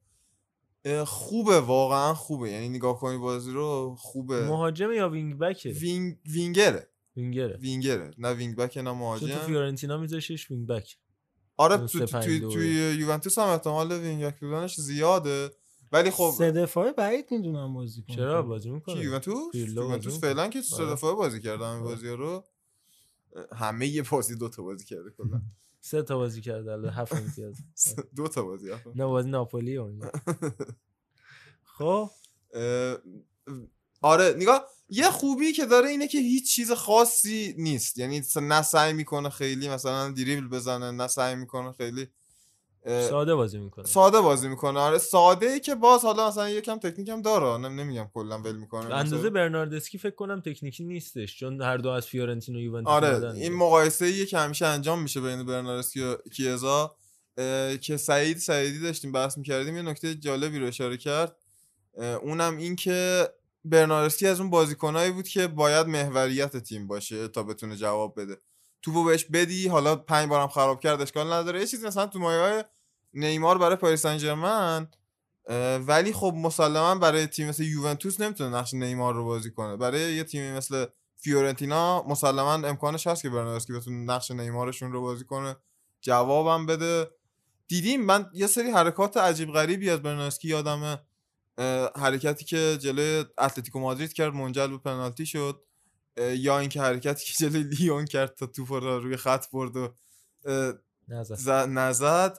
خوبه 1.07 1.61
واقعا 1.61 2.15
خوبه. 2.15 2.51
یعنی 2.51 2.69
نگاه 2.69 3.01
کنی 3.01 3.19
بازی 3.19 3.51
رو 3.51 3.97
خوبه. 3.99 4.47
مهاجم 4.49 4.93
یا 4.93 5.09
wing 5.09 5.39
back 5.39 5.71
ـه 5.71 5.80
wing 5.80 6.17
winger 6.27 6.73
ـه. 6.73 6.89
winger 7.17 7.57
ـه. 7.57 7.68
winger 7.68 8.00
ـه. 8.00 8.11
نه 8.19 8.33
wing 8.33 8.57
back 8.57 8.61
نه 8.61 8.85
چون 8.85 8.85
تو 8.85 8.95
مهاجم. 8.95 9.39
فیورنتینا 9.39 9.99
میذاشش 9.99 10.51
wing 10.51 10.67
back 10.67 10.97
آره 11.57 11.77
تو 11.77 12.07
تو 12.07 12.21
توی. 12.21 12.41
توی 12.41 12.97
یوونتوس 12.99 13.39
هم 13.39 13.49
احتمال 13.49 13.93
wing 13.93 14.25
back 14.25 14.41
بودنش 14.41 14.81
زیاده. 14.81 15.51
ولی 15.93 16.11
خب 16.11 16.35
سه 16.39 16.53
دفاعه 16.53 16.93
بعید 16.93 17.27
می‌دونم 17.31 17.75
بازی 17.75 18.03
کنه. 18.03 18.17
چرا؟ 18.17 18.43
بازی 18.43 18.69
کی 18.69 18.75
می‌کنه 18.75 19.05
یوونتوس 19.05 19.35
بازی 19.55 19.59
یوونتوس 19.59 20.15
می‌کنه. 20.15 20.33
فعلا 20.33 20.49
که 20.49 20.63
سه 20.63 20.77
آره. 20.77 20.93
دفعه 20.93 21.13
بازی 21.13 21.41
کرده 21.41 21.65
همه 21.65 21.81
بازی 21.81 22.09
رو. 22.09 22.45
همه 23.57 23.87
یه 23.87 24.03
بازی 24.11 24.37
دو 24.37 24.49
تا 24.49 24.63
بازی 24.63 24.85
کرده 24.85 25.11
کلا. 25.11 25.43
سه 25.85 26.03
تا 26.03 26.17
بازی 26.17 26.41
کرده 26.41 26.73
الان 26.73 26.93
هفت 26.93 27.13
امتیاز 27.13 27.57
دو 28.17 28.29
تا 28.29 28.43
بازی. 28.43 28.71
نه 28.95 29.07
بازی 29.07 29.31
ناپولی 29.31 29.77
اونجا 29.77 30.13
خب؟ 31.79 32.11
آره 34.03 34.35
نگاه 34.37 34.69
یه 34.89 35.11
خوبی 35.11 35.53
که 35.53 35.67
داره 35.67 35.89
اینه 35.89 36.09
که 36.09 36.19
هیچ 36.19 36.55
چیز 36.55 36.73
خاصی 36.73 37.55
نیست. 37.59 37.99
یعنی 37.99 38.23
نه 38.37 38.63
سعی 38.63 38.93
می‌کنه 38.93 39.29
خیلی 39.31 39.69
مثلا 39.69 40.11
دریبل 40.11 40.49
بزنه 40.49 40.91
نه 40.91 41.07
سعی 41.07 41.35
می‌کنه 41.35 41.73
خیلی 41.73 42.09
ساده 42.87 43.35
بازی 43.35 43.59
می‌کنه. 43.59 43.85
ساده 43.85 44.21
بازی 44.21 44.49
می‌کنه. 44.49 44.81
آره 44.81 44.99
ساده 44.99 45.47
ای 45.47 45.61
که 45.61 45.75
باز 45.75 46.03
حالا 46.03 46.29
مثلا 46.29 46.51
یکم 46.51 46.79
تکنیک 46.79 47.09
هم 47.09 47.23
داره. 47.23 47.59
نم 47.59 47.81
نمیگم 47.81 48.11
کلا 48.15 48.39
ول 48.39 48.57
می‌کنه. 48.57 48.95
اندازه 48.95 49.31
برناردسکی 49.31 49.99
فکر 49.99 50.15
کنم 50.15 50.41
تکنیکی 50.41 50.85
نیستش 50.85 51.39
چون 51.39 51.63
هر 51.63 51.77
دو 51.77 51.89
از 51.89 52.07
فیورنتینو 52.07 52.59
و 52.59 52.63
یوونتوس 52.63 52.93
آره 52.93 53.33
این. 53.33 53.53
مقایسه 53.53 54.05
ایه 54.05 54.27
که 54.27 54.39
همیشه 54.39 54.67
انجام 54.67 55.03
میشه 55.03 55.21
بین 55.21 55.47
برناردسکی 55.47 56.03
و 56.03 56.17
کیزا 56.17 56.97
که 57.81 57.97
سعید 57.97 58.39
سعیدی 58.39 58.81
داشتیم 58.81 59.13
بحث 59.13 59.39
می‌کردیم 59.39 59.77
یه 59.77 59.83
نکته 59.83 60.15
جالبی 60.15 60.59
رو 60.59 60.67
اشاره 60.67 60.97
کرد. 60.97 61.37
اونم 62.23 62.57
این 62.57 62.77
که 62.77 63.29
برناردسکی 63.65 64.27
از 64.27 64.41
اون 64.41 64.51
بازیکنایی 64.51 65.11
بود 65.11 65.29
که 65.29 65.47
باید 65.47 65.87
محوریت 65.87 66.57
تیم 66.57 66.87
باشه 66.87 67.29
تا 67.29 67.43
بتونه 67.43 67.77
جواب 67.77 68.21
بده. 68.21 68.37
توپو 68.83 69.05
بهش 69.05 69.25
بدی 69.25 69.69
حالا 69.69 69.97
پنج 69.97 70.29
بارم 70.29 70.49
خراب 70.49 70.81
کرد 70.81 71.01
اشکال 71.01 71.33
نداره. 71.33 71.61
یه 71.61 71.67
چیزی 71.67 71.87
مثلا 71.87 72.07
تو 72.07 72.19
مایه 72.19 72.41
های 72.41 72.65
نیمار 73.15 73.59
برای 73.59 73.77
پاریس 73.77 74.07
سن 74.07 74.89
ولی 75.87 76.13
خب 76.13 76.35
مسلما 76.37 76.95
برای 76.95 77.27
تیم 77.27 77.49
مثل 77.49 77.63
یوونتوس 77.63 78.21
نمی‌تونه 78.21 78.57
نقش 78.57 78.75
نیمار 78.75 79.15
رو 79.15 79.25
بازی 79.25 79.51
کنه. 79.51 79.77
برای 79.77 80.15
یه 80.15 80.25
تیمی 80.25 80.51
مثل 80.51 80.87
فیورنتینا 81.17 82.03
مسلما 82.03 82.55
امکانش 82.55 83.07
هست 83.07 83.23
که 83.23 83.31
برناردسکی 83.31 83.73
بتونه 83.73 83.97
نقش 83.97 84.31
نیمارشون 84.31 84.93
رو 84.93 85.01
بازی 85.01 85.25
کنه 85.25 85.57
جوابم 86.01 86.67
بده. 86.67 87.11
دیدیم 87.69 88.05
من 88.05 88.31
یه 88.35 88.47
سری 88.47 88.71
حرکات 88.71 89.17
عجیب 89.17 89.53
غریبی 89.53 89.91
از 89.91 90.03
برناردسکی 90.03 90.49
یادمه. 90.49 90.99
حرکتی 91.97 92.45
که 92.45 92.79
جلوی 92.81 93.25
اتلتیکو 93.39 93.81
مادرید 93.81 94.13
کرد 94.13 94.35
منجر 94.35 94.67
به 94.67 94.79
پنالتی 94.79 95.27
شد. 95.27 95.63
یا 96.17 96.59
اینکه 96.59 96.81
حرکتی 96.81 97.27
که 97.27 97.33
جلوی 97.33 97.63
لیون 97.63 98.05
کرد 98.05 98.35
تا 98.35 98.47
توپ 98.47 98.73
رو 98.73 99.01
روی 99.01 99.17
خط 99.17 99.51
برد 99.51 99.77
و 99.77 99.89
نزد. 101.09 101.69
نزد. 101.69 102.39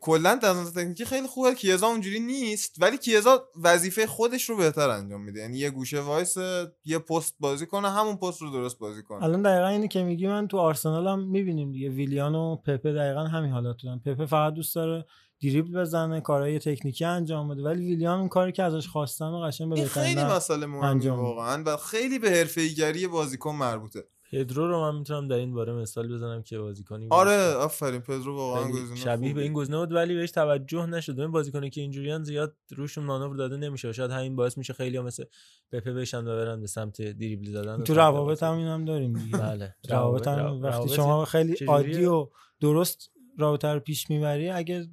کلا 0.00 0.34
در 0.34 0.52
نظر 0.52 0.82
تکنیکی 0.82 1.04
خیلی 1.04 1.26
خوبه. 1.26 1.54
کیزا 1.54 1.86
اونجوری 1.86 2.20
نیست 2.20 2.76
ولی 2.78 2.98
کیزا 2.98 3.48
وظیفه 3.62 4.06
خودش 4.06 4.50
رو 4.50 4.56
بهتر 4.56 4.90
انجام 4.90 5.24
میده. 5.24 5.40
یعنی 5.40 5.58
یه 5.58 5.70
گوشه 5.70 6.00
وایس 6.00 6.36
یه 6.84 6.98
پست 6.98 7.34
بازی 7.40 7.66
کنه 7.66 7.90
همون 7.90 8.16
پست 8.16 8.42
رو 8.42 8.50
درست 8.50 8.78
بازی 8.78 9.02
کنه. 9.02 9.24
الان 9.24 9.42
دقیقا 9.42 9.66
اینی 9.66 9.88
که 9.88 10.02
میگی 10.02 10.26
من 10.26 10.48
تو 10.48 10.58
آرسنال 10.58 11.08
هم 11.08 11.28
می‌بینیم 11.28 11.72
دیگه. 11.72 11.88
ویلیان 11.88 12.34
و 12.34 12.56
پپه 12.56 12.92
دقیقا 12.92 13.24
همین 13.24 13.50
حالت 13.50 13.76
دارن 13.84 13.98
پپه 13.98 14.26
فقط 14.26 14.54
دوست 14.54 14.74
داره 14.74 15.04
دریبل 15.50 15.80
بزنه 15.80 16.20
کارهای 16.20 16.58
تکنیکی 16.58 17.04
انجام 17.04 17.48
بده 17.48 17.62
ولی 17.62 17.86
ویلیان 17.86 18.18
اون 18.18 18.28
کاری 18.28 18.52
که 18.52 18.62
ازش 18.62 18.88
خواستن 18.88 19.24
و 19.24 19.40
قشنگ 19.40 19.74
به 19.74 19.84
خیلی 19.84 20.24
مسئله 20.24 20.66
مهمی. 20.66 21.08
واقعا 21.08 21.62
و 21.66 21.76
خیلی 21.76 22.18
به 22.18 22.30
حرفه‌ایگری 22.30 23.06
بازیکن 23.06 23.54
مربوطه 23.54 24.04
پدرو 24.32 24.68
رو 24.68 24.80
من 24.80 24.98
می‌تونم 24.98 25.28
در 25.28 25.36
این 25.36 25.54
باره 25.54 25.72
مثال 25.72 26.14
بزنم 26.14 26.42
که 26.42 26.58
بازیکنی. 26.58 27.06
آره 27.10 27.54
آفرین 27.54 28.00
پدرو 28.00 28.36
واقعا 28.36 28.68
گزینه 28.68 28.96
شبیه 28.96 29.34
به. 29.34 29.42
این 29.42 29.52
گزینه 29.52 29.78
بود 29.78 29.92
ولی 29.92 30.14
بهش 30.14 30.30
توجه 30.30 30.86
نشد 30.86 31.20
این 31.20 31.30
بازیکنی 31.30 31.70
که 31.70 31.80
اینجوریان 31.80 32.24
زیاد 32.24 32.56
روشون 32.70 33.04
مانور 33.04 33.36
داده 33.36 33.56
نمیشه 33.56 33.92
شاید 33.92 34.10
همین 34.10 34.36
باعث 34.36 34.58
میشه 34.58 34.72
خیلی 34.72 35.00
مثل 35.00 35.24
پپه 35.72 35.92
بشن 35.92 36.18
و 36.18 36.36
برن 36.36 36.60
به 36.60 36.66
سمت 36.66 37.02
دریبل 37.02 37.50
زدن 37.50 37.84
تو 37.84 37.94
روابط. 37.94 38.42
هم 38.42 38.56
این 38.56 38.66
هم 38.66 38.84
داریم 38.84 39.12
دیگه 39.12 39.38
بله 39.38 39.74
روابط 39.88 40.28
هم 40.28 40.62
وقتی 40.62 40.88
شما 40.88 41.24
خیلی؟ 41.24 41.56
عادی 41.66 42.04
و 42.04 42.28
درست 42.60 43.10
رابطه 43.38 43.68
رو 43.68 43.80
پیش 43.80 44.10
می‌بری 44.10 44.50
اگه 44.50 44.86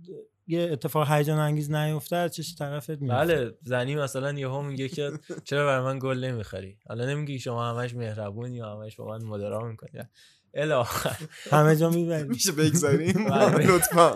یه 0.48 0.70
اتفاق 0.72 1.12
هیجان 1.12 1.40
انگیز 1.40 1.72
نیفته 1.72 2.16
از 2.16 2.36
چش 2.36 2.56
طرفت 2.56 2.90
میفته 2.90 3.08
بله 3.08 3.58
زنی 3.64 3.96
مثلا 3.96 4.32
یهو 4.32 4.62
میگه 4.62 4.90
که 4.90 5.12
چرا 5.44 5.66
برای 5.66 5.84
من 5.84 6.00
گل 6.00 6.24
نمی‌خری؟ 6.24 6.78
حالا 6.88 7.06
نمیگی 7.06 7.40
شما 7.40 7.70
همش 7.70 7.96
مهربونی 7.96 8.56
یا 8.56 8.72
همش 8.76 8.96
با 8.96 9.06
من 9.06 9.24
مدارا 9.26 9.68
می‌کنی. 9.68 10.02
آخر. 10.74 11.18
همه 11.52 11.76
جا 11.76 11.90
می‌بری 11.90 12.28
میشه 12.28 12.52
بگذاریم؟ 12.52 13.26
بله. 13.30 13.68
لطفا. 13.68 14.16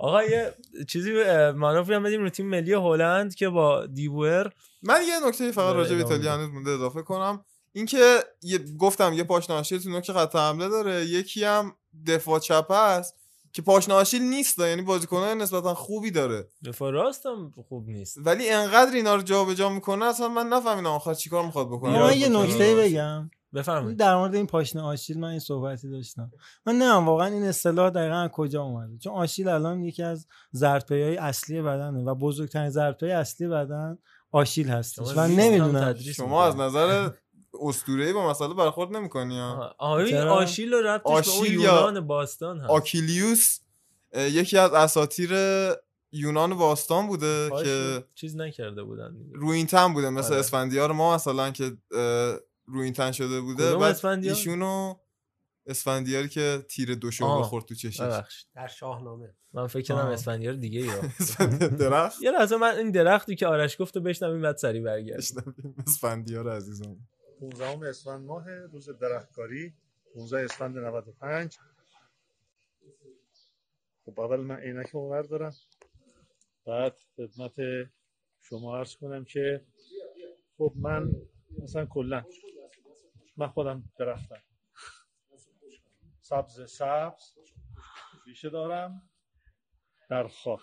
آقا 0.00 0.22
یه 0.22 0.54
چیزی 0.88 1.22
اه، 1.22 1.52
مانوری 1.52 1.94
هم 1.94 2.02
بدیم 2.02 2.22
رو 2.22 2.28
تیم 2.28 2.46
ملی 2.46 2.72
هلند 2.72 3.34
که 3.34 3.48
با 3.48 3.86
دیبور 3.86 4.50
من 4.82 5.00
یه 5.08 5.28
نکته 5.28 5.52
فقط 5.52 5.74
بله، 5.74 5.76
راجع 5.76 5.96
به 5.96 6.02
ایتالیا. 6.02 6.34
هنوز 6.34 6.48
مونده 6.48 6.70
اضافه 6.70 7.02
کنم. 7.02 7.44
اینکه 7.72 8.18
یه 8.42 8.58
گفتم 8.58 9.12
یه 9.12 9.24
پاشناشیل 9.24 9.78
تو 9.78 9.90
نوک 9.90 10.12
خط 10.12 10.36
حمله 10.36 10.68
داره. 10.68 11.04
یکی 11.04 11.44
هم 11.44 11.76
دفاع 12.06 12.38
چپ 12.38 12.70
است. 12.70 13.23
که 13.54 13.62
پاشناشیل 13.62 14.22
نیست 14.22 14.58
یعنی 14.58 14.82
بازیکنان 14.82 15.38
نسبتا 15.38 15.74
خوبی 15.74 16.10
داره. 16.10 16.48
دفاع 16.64 16.92
راست 16.92 17.26
هم 17.26 17.52
خوب 17.68 17.88
نیست. 17.88 18.16
ولی 18.20 18.50
انقدر 18.50 18.94
اینا 18.94 19.14
رو 19.14 19.22
جابجا 19.22 19.68
می‌کنه 19.68 20.04
اصلا 20.04 20.28
من 20.28 20.48
نفهمیدم 20.48 20.86
آخر 20.86 21.14
چیکار 21.14 21.46
می‌خواد 21.46 21.66
بکنه. 21.66 22.02
من 22.02 22.16
یه. 22.16 22.28
نکته 22.28 22.76
بگم. 22.76 23.30
بفرمایید. 23.54 23.98
در 23.98 24.16
مورد 24.16 24.34
این 24.34 24.46
پاشنه 24.46 24.82
آشیل 24.82 25.20
من 25.20 25.28
این 25.28 25.38
صحبتی 25.38 25.90
داشتم. 25.90 26.32
من 26.66 26.72
نمی‌دونم 26.72 27.06
واقعا 27.06 27.26
این 27.26 27.44
اصطلاح 27.44 27.90
دقیقا 27.90 28.14
از 28.14 28.30
کجا 28.30 28.62
اومده؟ 28.62 28.98
چون 28.98 29.12
آشیل 29.12 29.48
الان 29.48 29.82
یکی 29.82 30.02
از 30.02 30.26
ضربه‌های 30.54 31.16
اصلی 31.16 31.62
بدنه 31.62 32.04
و 32.04 32.14
بزرگترین 32.14 32.70
ضربه‌های 32.70 33.16
اصلی 33.16 33.48
بدن 33.48 33.98
آشیل 34.30 34.68
هستش. 34.68 35.16
و 35.16 35.26
نمی‌دونم. 35.26 35.94
شما 35.94 36.44
از 36.44 36.56
نظر 36.56 37.10
اسطوره‌ای 37.60 38.12
با 38.12 38.30
مسئله 38.30 38.54
برخورد 38.54 38.96
نمی‌کنی 38.96 39.38
ها. 39.38 39.76
این؟ 39.80 40.16
آشیل 40.16 40.72
رو 40.72 40.82
به 40.82 41.00
اون 41.04 41.16
آشیل 41.18 41.52
یا 41.52 41.60
یونان 41.60 42.06
باستان 42.06 42.60
هست. 42.60 42.70
آکیلیوس 42.70 43.58
یکی 44.16 44.58
از 44.58 44.72
اساطیر 44.72 45.30
یونان 46.12 46.54
باستان 46.54 47.06
بوده 47.06 47.50
که 47.62 48.04
چیز 48.14 48.36
نکرده 48.36 48.82
بودن 48.82 49.16
دیگه. 49.16 49.30
روی 49.34 49.56
این 49.56 49.66
تن 49.66 49.92
بوده 49.92 50.10
مثل 50.10 50.28
آره. 50.28 50.40
اسفندیار 50.40 50.92
ما 50.92 51.14
مثلا 51.14 51.50
که 51.50 51.64
اه، 51.64 52.36
روی 52.66 52.84
این 52.84 52.92
تن 52.92 53.12
شده 53.12 53.40
بوده. 53.40 53.76
بعد 53.76 53.82
اسفندیار؟ 53.82 54.34
ایشونو 54.34 54.94
اسفندیاری 55.66 56.28
که 56.28 56.64
تیر 56.68 56.94
دو 56.94 57.10
شعبه 57.10 57.30
آه، 57.30 57.44
خورد 57.44 57.64
تو 57.64 57.74
چشش. 57.74 58.20
در 58.54 58.66
شاهنامه. 58.66 59.34
من 59.52 59.66
فکر 59.66 59.94
آه. 59.94 60.08
اسفندیار 60.08 60.54
دیگه 60.54 60.80
یا. 60.80 61.00
درخت؟ 61.68 62.22
یه 62.22 62.30
لحظه 62.30 62.56
من 62.56 62.76
این 62.76 62.90
درختی 62.90 63.36
که 63.36 63.46
آرش 63.46 63.80
گفت 63.80 63.96
و 63.96 64.00
بشنویم 64.00 64.42
بعد 64.42 64.56
سری 64.56 64.80
برگرد 64.80 65.22
اسفندیار 65.86 66.48
عزیزم. 66.48 66.96
15 67.50 67.88
اسفند 67.88 68.26
ماه 68.26 68.50
روز 68.50 68.90
درختکاری 68.90 69.74
15 70.14 70.44
اسفند 70.44 70.78
95 70.78 71.58
خب 74.04 74.20
اول 74.20 74.40
من 74.40 74.56
عینک 74.56 74.94
اونور 74.94 75.22
دارم. 75.22 75.54
بعد 76.66 76.96
خدمت 77.16 77.54
شما 78.40 78.78
عرض 78.78 78.96
کنم 78.96 79.24
که 79.24 79.66
خب 80.58 80.72
من 80.76 81.10
مثلا 81.62 81.86
کلا 81.86 82.24
من 83.36 83.48
خودم 83.48 83.84
درختم. 83.98 84.42
سبز 86.20 86.70
سبز 86.70 87.34
ریشه 88.26 88.50
دارم 88.50 89.10
در 90.10 90.28
خاک. 90.28 90.60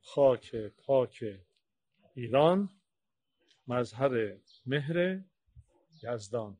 خاک 0.00 0.56
پاک 0.56 1.24
ایران 2.14 2.70
مظهر 3.66 4.38
مهر 4.66 5.20
یزدان. 6.02 6.56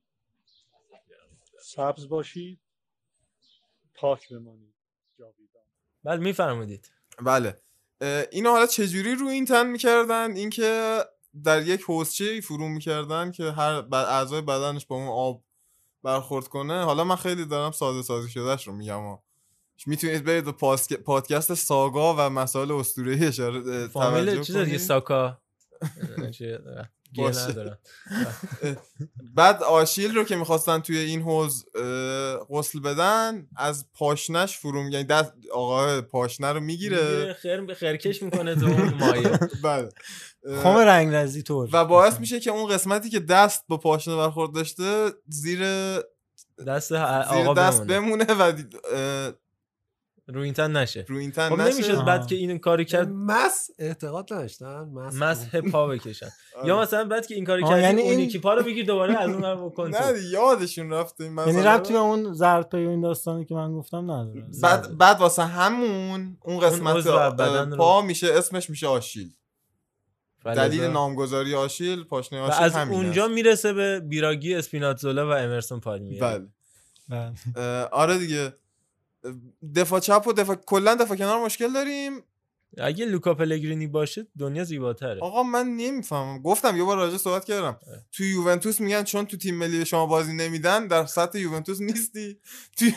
سبز 1.63 2.09
باشید 2.09 2.61
پاک 3.95 4.29
بمانید 4.29 4.75
جاویدان. 5.19 5.63
بعد 6.05 6.21
میفرمودید. 6.21 6.91
بله. 7.23 7.63
اه، 8.01 8.25
اینو 8.33 8.51
حالا 8.51 8.67
چجوری 8.67 9.15
رو 9.15 9.27
این 9.27 9.45
تن 9.45 9.67
می‌کردن؟ 9.67 10.37
اینکه 10.37 10.99
در 11.45 11.63
یک 11.63 11.83
حوزچه 11.83 12.41
فرو 12.41 12.69
می‌کردن 12.69 13.31
که 13.31 13.45
هر 13.45 13.85
اعضای 13.93 14.41
بدنش 14.41 14.87
با 14.87 14.97
اون 14.97 15.09
آب 15.09 15.45
برخورد 16.03 16.49
کنه. 16.49 16.85
حالا 16.85 17.05
من 17.05 17.17
خیلی 17.17 17.45
دارم 17.45 17.73
ساده 17.73 18.03
سازی 18.03 18.31
شدهش 18.31 18.67
رو 18.67 18.73
میگم 18.73 19.01
ها. 19.01 19.25
می‌تونید 19.87 20.25
برید 20.25 20.45
به 20.45 20.53
پادکست 20.97 21.55
ساگا 21.55 22.15
و 22.15 22.31
مسائل 22.31 22.73
اسطوره‌ای 22.73 23.27
اشاره 23.27 23.89
فامیل 23.89 24.43
چیز 24.43 24.57
دیگه. 24.57 24.79
ساکا. 24.79 25.43
گیه. 27.13 27.29
ندارن 27.29 27.79
بعد 29.35 29.63
آشیل 29.63 30.15
رو 30.15 30.25
که 30.25 30.37
می‌خواستن 30.37 30.81
توی 30.81 30.99
این 30.99 31.23
حوز 31.23 31.65
غسل 32.51 32.81
بدن 32.81 33.47
از 33.57 33.87
پاشنش 33.95 34.59
فرو 34.59 34.83
می- 34.83 34.93
یعنی 34.93 35.05
دست 35.05 35.33
آقا 35.53 36.01
پاشنه 36.03 36.53
رو 36.53 36.61
می‌گیره. 36.61 37.33
خیر 37.33 37.75
خرکش 37.75 38.23
می‌کنه 38.23 38.55
تو 38.55 38.67
اون 38.67 38.95
مایه 38.95 39.29
بله. 39.65 39.89
اه، 40.49 40.63
خم 40.63 40.77
رنگرزی 40.77 41.43
طور. 41.43 41.69
و 41.73 41.85
باعث 41.85 42.21
میشه 42.21 42.41
که 42.41 42.51
اون 42.51 42.67
قسمتی 42.71 43.11
که 43.11 43.21
دست 43.21 43.65
با 43.69 43.77
پاشنه 43.77 44.17
برخورد 44.17 44.53
داشته 44.55 45.11
زیر 45.29 45.61
دست 46.67 46.89
زیر 46.89 46.99
آقا 46.99 47.55
دست 47.55 47.83
بمونه. 47.83 48.25
بمونه 48.25 48.49
و 48.49 48.53
رو 50.35 50.41
این 50.41 50.55
تن 50.55 50.77
نشه. 50.77 51.05
رو 51.09 51.17
این 51.17 51.31
تن 51.33 51.49
خب 51.49 51.61
نشه. 51.61 51.75
نمی‌شد 51.75 52.05
بعد 52.05 52.27
که 52.27 52.35
این 52.35 52.59
کاری 52.59 52.85
کرد. 52.85 53.09
مس 53.13 53.71
اعتقاد 53.79 54.33
نداشتن 54.33 54.89
مس 54.95 55.15
مسح 55.15 55.61
پا 55.61 55.87
بکشن 55.87 56.29
آره. 56.57 56.69
یا 56.69 56.81
مثلا 56.81 57.05
بعد 57.05 57.27
که 57.27 57.35
این 57.35 57.45
کاری 57.45 57.63
آه، 57.65 57.71
کردی 57.71 57.83
یعنی 57.83 58.03
اون 58.03 58.11
این- 58.11 58.21
یکی 58.21 58.39
پا 58.39 58.55
رو 58.55 58.63
بگیر 58.63 58.85
دوباره 58.87 59.17
از 59.19 59.31
اون 59.31 59.43
ور 59.45 59.57
بکن. 59.57 59.91
نه 59.95 60.13
یادشون 60.33 60.91
رفته 60.93 61.25
این 61.25 61.37
یعنی 61.39 61.63
ربطی 61.63 61.93
به 61.93 61.99
رو. 61.99 62.05
اون 62.05 62.33
زرد 62.33 62.69
پی 62.69 62.77
این 62.77 63.01
داستانی 63.01 63.45
که 63.45 63.55
من 63.55 63.73
گفتم 63.73 64.11
نداره. 64.11 64.45
بعد 64.63 64.99
بعد 64.99 65.21
واسه 65.21 65.43
همون 65.45 66.37
اون 66.41 66.59
قسمت 66.61 67.07
رو- 67.07 67.77
پا 67.77 68.03
میشه 68.03 68.27
اسمش 68.35 68.71
میشه 68.71 68.87
آشیل. 68.87 69.31
دلیل 70.45 70.83
نامگذاری 70.85 71.55
آشیل 71.55 72.05
پاشنه 72.05 72.41
آشیل 72.41 72.65
از 72.65 72.73
همین 72.75 72.95
اونجا. 72.95 73.29
می‌رسه 73.29 73.73
به 73.73 74.01
بیراگی 74.01 74.55
اسپیناتزولا 74.55 75.29
و 75.29 75.33
امرسون 75.33 75.81
پالمیری. 75.81 76.21
بله. 76.21 76.47
اه، 77.57 77.85
آره 77.85 78.19
دیگه. 78.19 78.53
دفاع 79.77 80.01
چپ 80.01 80.25
و 80.27 80.33
دفاع 80.33 80.57
کلا 80.57 80.95
دفاع 80.95 81.17
کنار 81.17 81.45
مشکل 81.45 81.73
داریم. 81.73 82.23
اگه 82.79 83.05
لوکا 83.05 83.35
پلگرینی 83.35 83.87
باشه 83.87 84.27
دنیا 84.39 84.65
زیباتره. 84.65 85.21
آقا 85.21 85.43
من 85.43 85.67
نمی‌فهمم. 85.67 86.43
گفتم 86.43 86.77
یه 86.77 86.85
بار 86.85 86.97
راجع 86.97 87.17
صحبت 87.17 87.45
کردم. 87.45 87.79
تو 88.13 88.25
یوونتوس 88.25 88.81
میگن 88.81 89.05
چون 89.05 89.27
تو 89.27 89.37
تیم 89.37 89.59
ملی 89.59 89.79
به 89.79 89.85
شما 89.85 90.07
بازی 90.07 90.33
نمیدن 90.33 90.87
در 90.87 91.07
سطح 91.07 91.39
یوونتوس 91.39 91.81
نیستی. 91.81 92.39
تو, 92.79 92.91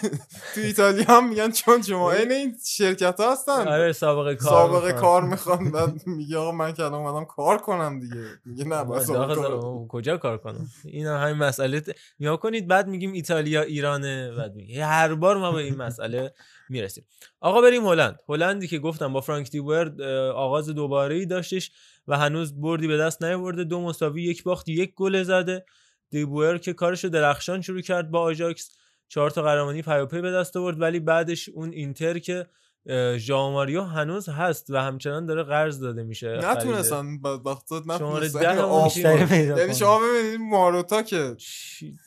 تو 0.55 0.61
ایتالیا 0.61 1.05
هم 1.07 1.29
میگن 1.29 1.51
چون 1.51 1.81
شما 1.81 2.11
این 2.11 2.31
این 2.31 2.55
شرکت 2.65 3.19
ها 3.19 3.31
هستن. 3.31 3.67
آره 3.67 3.91
سابقه 3.91 4.35
کار 4.35 4.49
سابقه. 4.49 4.93
کار 4.93 5.23
می‌خوان. 5.23 5.71
بعد 5.71 6.07
میگه 6.07 6.37
آقا 6.37 6.51
من 6.51 6.73
که 6.73 6.83
الان 6.83 7.07
اومدم 7.07 7.25
کار 7.25 7.57
کنم 7.57 7.99
دیگه. 7.99 8.25
میگه 8.45 8.63
نه 8.63 8.99
زدم. 8.99 9.87
کجا 9.87 10.17
کار 10.17 10.37
کنم؟ 10.37 10.67
این 10.85 11.07
هم 11.07 11.27
همین 11.27 11.43
مسئله 11.43 11.81
نیا 12.19 12.37
کنید 12.37 12.67
بعد 12.67 12.87
میگیم 12.87 13.11
ایتالیا 13.11 13.61
ایرانه 13.61 14.31
بعد 14.31 14.53
هر 14.81 15.15
بار 15.15 15.37
ما 15.37 15.51
به 15.51 15.57
این 15.57 15.75
مسئله 15.75 16.33
می‌رسیم. 16.69 17.05
آقا 17.39 17.61
بریم 17.61 17.87
هلند. 17.87 18.19
هلندی 18.29 18.67
که 18.67 18.79
گفتم 18.79 19.13
با 19.13 19.21
فرانک 19.21 19.51
دیبور 19.51 20.03
آغاز 20.31 20.69
دوباره 20.69 21.15
ای 21.15 21.25
داشتش 21.25 21.71
و 22.07 22.17
هنوز 22.17 22.61
بردی 22.61 22.87
به 22.87 22.97
دست 22.97 23.23
نیاورده. 23.23 23.63
دو 23.63 23.81
مساوی 23.81 24.23
یک 24.23 24.43
باخت 24.43 24.69
یک 24.69 24.93
گل 24.95 25.23
زده. 25.23 25.65
دیبور 26.09 26.57
که 26.57 26.73
کارشو 26.73 27.07
درخشان 27.07 27.61
شروع 27.61 27.81
کرد 27.81 28.11
با 28.11 28.19
آژاکس. 28.21 28.77
چهار 29.07 29.29
تا 29.29 29.41
قهرمانی 29.41 29.81
پیاپی 29.81 30.21
به 30.21 30.31
دست 30.31 30.57
آورد 30.57 30.81
ولی 30.81 30.99
بعدش 30.99 31.49
اون 31.49 31.69
اینتر 31.69 32.19
که 32.19 32.47
اه، 32.87 33.17
ژائو 33.17 33.51
ماریو 33.51 33.81
هنوز 33.81 34.29
هست 34.29 34.69
و 34.69 34.77
همچنان 34.77 35.25
داره 35.25 35.43
قرض 35.43 35.79
داده 35.79 36.03
میشه. 36.03 36.39
نتونستن 36.43 37.21
بدبختات 37.21 37.83
شماره 37.97 38.27
نتونستن 38.27 39.57
یعنی. 39.57 39.75
شما 39.75 39.99
ببینید 39.99 40.39
ماروتا 40.49 41.01
که 41.03 41.35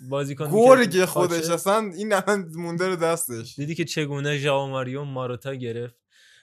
بازیکن 0.08 0.50
گرگ 0.50 1.04
خودش 1.04 1.50
اصلا 1.50 1.90
این 1.96 2.12
الان 2.12 2.52
مونده 2.54 2.88
رو 2.88 2.96
دستش. 2.96 3.54
دیدی 3.56 3.74
که 3.74 3.84
چگونه 3.84 4.38
ژائو 4.38 4.66
ماریو 4.66 5.04
ماروتا 5.04 5.54
گرفت. 5.54 5.94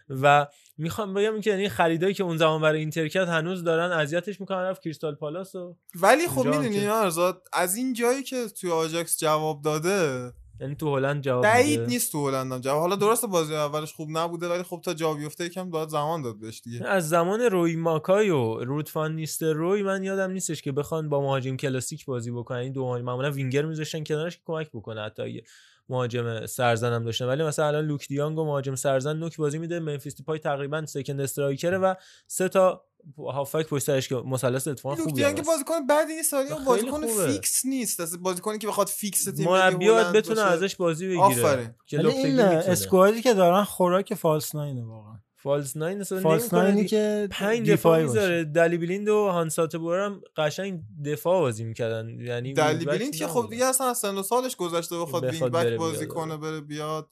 و 0.10 0.48
می‌خوام 0.78 1.14
بگم 1.14 1.42
که 1.42 1.50
یعنی 1.50 1.70
خریدایی 1.70 2.14
که 2.14 2.24
اون 2.24 2.38
زمان 2.38 2.62
برای 2.62 2.80
اینتر 2.80 3.08
کرد 3.08 3.28
هنوز 3.28 3.64
دارن 3.64 3.92
اذیتش 3.92 4.40
می‌کنن 4.40 4.58
رفت 4.58 4.82
کریستال 4.82 5.16
پالاس 5.16 5.56
و 5.56 5.78
ولی 5.96 6.28
خب 6.28 6.46
می‌دونی 6.46 6.80
که- 6.80 7.34
از 7.54 7.76
این 7.76 7.94
جایی 7.94 8.24
که 8.24 8.48
توی 8.48 8.72
آجاکس 8.72 9.20
جواب 9.20 9.62
داده 9.62 10.32
یعنی 10.60 10.76
تو 10.76 10.96
هلند 10.96 11.22
جواب 11.22 11.44
بعید. 11.44 11.80
نیست 11.80 12.12
تو 12.12 12.28
هلندم 12.28 12.60
جواب 12.62 12.82
حالا 12.82 12.96
درسته 12.96 13.28
بازی 13.28 13.56
اولش 13.56 13.94
خوب 13.94 14.10
نبوده 14.12 14.48
ولی 14.48 14.64
خب 14.64 14.82
تا 14.84 14.94
جا 14.94 15.14
بیفته 15.14 15.46
یکم 15.46 15.70
باید 15.70 15.90
زمان 15.90 16.22
داد 16.22 16.40
بهش 16.40 16.62
دیگه. 16.62 16.86
از 16.86 17.10
زمان 17.10 17.42
روی 17.42 17.76
ماکای 17.76 18.30
و 18.30 18.60
رود 18.60 19.16
فان 19.16 19.54
نیستلروی 19.54 19.84
من 19.84 20.04
یادم 20.04 20.32
نیستش 20.32 20.62
که 20.62 20.72
بخوان 20.72 21.10
با 21.10 21.22
مهاجم 21.22 21.58
کلاسیک 21.58 22.06
بازی 22.06 22.32
بکنن. 22.32 22.58
این 22.58 22.74
دو 22.74 22.86
معمولا 22.86 23.32
وینگر 23.32 23.66
میذاشتن 23.66 24.04
کنارش 24.04 24.38
که 24.38 24.44
کمک 24.46 24.70
بکنه 24.74 25.02
حتی 25.02 25.42
مهاجم 25.90 26.46
سرزن 26.46 26.94
هم 26.94 27.04
داشتن 27.04 27.26
ولی 27.26 27.44
مثلا 27.44 27.68
الان 27.68 27.86
لوک 27.86 28.08
دیانگ 28.08 28.38
و 28.38 28.46
مهاجم 28.46 28.76
سرزن 28.76 29.18
نوک 29.18 29.38
بازی 29.38 29.58
میده 29.58 29.80
ممفیس 29.80 30.22
پای 30.22 30.40
تقریبا 30.40 30.86
second 30.86 31.22
striker 31.22 31.71
ه 31.71 31.78
و 31.78 31.94
سه 32.28 32.50
تا 32.50 32.86
هافبک 33.18 33.68
پشت 33.68 33.84
سرش 33.84 34.10
که 34.10 34.16
مثلث 34.16 34.68
اتفاقا 34.68 34.96
لوک 34.96 35.04
خوبی 35.04 35.22
دیانگ. 35.22 35.46
بازیکن 35.46 35.88
بعد 35.88 36.10
این 36.10 36.24
سالی 36.24 36.50
بازیکن 36.66 37.08
خوبه. 37.08 37.28
فیکس 37.28 37.66
نیست 37.66 38.00
اصلا 38.00 38.20
بازیکنی 38.22 38.58
که 38.58 38.68
بخواد 38.68 38.88
فیکس 38.88 39.24
تیم 39.24 39.46
مربی 39.46 39.90
بتونه 39.90 40.22
باشه. 40.42 40.42
ازش 40.42 40.76
بازی 40.76 41.08
بگیره 41.08 41.76
که 41.88 42.00
این. 42.00 42.40
squad 42.40 43.08
ی 43.08 43.22
که 43.22 43.34
دارن 43.34 43.64
خوراک 43.64 44.14
false 44.14 44.56
nine 44.56 44.78
ه 44.78 44.84
واقعا 44.84 45.20
false 45.46 45.78
nine 45.78 46.02
اصلا 46.02 46.20
false 46.20 46.42
نمی‌کنه 46.42 46.62
nine 46.62 46.78
ی. 46.78 46.86
که 46.86 47.28
پنج 47.32 47.72
دفاع. 47.72 48.02
می‌ذاره 48.02 48.44
دلی 48.44 48.78
بلیند 48.78 49.10
و 49.10 49.28
هاتبور 49.28 49.76
هم 49.76 50.22
قشنگ 50.38 50.82
دفاع 51.06 51.40
بازی 51.40 51.64
می‌کردن 51.64 52.20
یعنی 52.20 52.54
دلی 52.54 52.86
بلیند 52.86 53.16
که 53.16 53.28
خب. 53.28 53.48
دیگه 53.50 53.66
اصلا 53.66 53.88
از 53.88 53.98
سن 53.98 54.16
و 54.16 54.24
سالش 54.24 54.56
گذشته 54.56 55.00
بخواد 55.00 55.24
wing 55.24 55.44
back 55.44 55.52
بره 55.52 55.78
بازی 55.78 55.98
بیاد. 56.06 56.10
کنه 56.10 56.38
بره 56.38 56.62
بیاد 56.62 57.10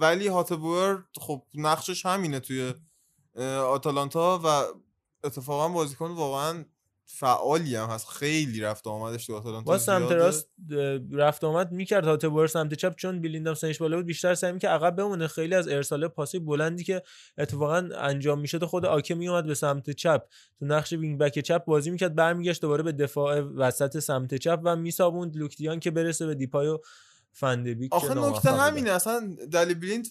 ولی 0.00 0.28
هاتبور 0.28 1.04
خب 1.20 1.42
نقشش 1.54 2.06
همینه 2.06 2.40
توی 2.40 2.74
آتالانتا 3.58 4.40
و 4.44 4.62
اتفاقا 5.24 5.68
بازیکن 5.68 6.10
واقعا 6.10 6.64
فعالی 7.14 7.76
هم 7.76 7.88
هست. 7.88 8.08
خیلی 8.08 8.60
رفت 8.60 8.86
آمدش 8.86 9.26
تو 9.26 9.36
آتالانتا 9.36 9.70
با 9.72 9.78
سمت. 9.78 10.12
راست 10.12 10.48
رفت 11.12 11.44
آمد 11.44 11.72
می‌کرد. 11.72 12.04
هاتبور 12.04 12.46
سمت 12.46 12.74
چپ 12.74 12.94
چون 12.96 13.20
بلیندم 13.20 13.54
سنش 13.54 13.78
بالا 13.78 13.96
بود 13.96 14.06
بیشتر 14.06 14.34
سعی 14.34 14.58
که 14.58 14.68
عقب 14.68 14.96
بمونه. 14.96 15.26
خیلی 15.26 15.54
از 15.54 15.68
ارسال 15.68 16.08
پاسی 16.08 16.38
بلندی 16.38 16.84
که 16.84 17.02
اتفاقا 17.38 17.88
انجام 17.98 18.40
می‌شد 18.40 18.64
خود 18.64 18.86
آکه 18.86 19.14
میومد 19.14 19.46
به 19.46 19.54
سمت 19.54 19.90
چپ. 19.90 20.22
تو 20.58 20.66
نقش 20.66 20.92
wing 20.92 21.18
back 21.18 21.38
چپ 21.38 21.64
بازی 21.64 21.90
می‌کرد 21.90 22.14
برمیگشت 22.14 22.62
دوباره 22.62 22.82
به 22.82 22.92
دفاع 22.92 23.40
وسط 23.40 23.98
سمت 23.98 24.34
چپ 24.34 24.60
و 24.64 24.76
میسابوند 24.76 25.36
لوکتیان 25.36 25.80
که 25.80 25.90
برسه 25.90 26.26
به 26.26 26.34
دیپای 26.34 26.68
و 26.68 26.78
فندبیک 27.32 27.92
آخه 27.92 28.14
نکته. 28.14 28.50
همینه. 28.50 28.90
اصلا 28.90 29.36
دلی 29.52 29.74
بلیند 29.74 30.06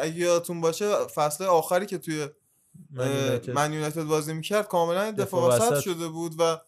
اگه 0.00 0.16
یادتون 0.16 0.60
باشه 0.60 0.94
فصل 1.14 1.44
آخری 1.44 1.86
که 1.86 1.98
توی 1.98 2.28
من 3.54 3.72
یونایتد. 3.72 4.02
بازی 4.02 4.32
می‌کرد 4.32 4.68
کاملا 4.68 5.10
دفاع 5.10 5.54
وسط. 5.56 5.80
شده 5.80 6.08
بود 6.08 6.34
و 6.38 6.58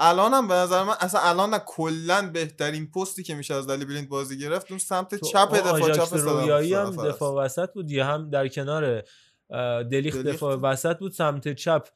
الان 0.00 0.34
هم 0.34 0.48
به 0.48 0.54
نظر 0.54 0.82
من 0.82 0.94
اصلا 1.00 1.20
الان 1.20 1.58
کلا 1.58 2.30
بهترین 2.30 2.90
پستی 2.90 3.22
که 3.22 3.34
میشه 3.34 3.54
از 3.54 3.66
دلی 3.66 3.84
بلیند 3.84 4.08
بازی 4.08 4.38
گرفت 4.38 4.70
اون 4.70 4.78
سمت 4.78 5.14
چپ 5.14 5.54
دفاع 5.54 5.92
چپ 5.92 6.14
رویایی 6.14 6.74
هم. 6.74 7.08
دفاع 7.08 7.44
وسط 7.44 7.72
بود 7.72 7.90
یه 7.90 8.04
هم 8.04 8.30
در 8.30 8.48
کنار 8.48 8.84
اه، 9.50 9.82
دلیخت 9.82 10.18
دلیخت. 10.18 10.36
دفاع 10.36 10.56
وسط 10.56 10.98
بود 10.98 11.12
سمت 11.12 11.52
چپ 11.52 11.88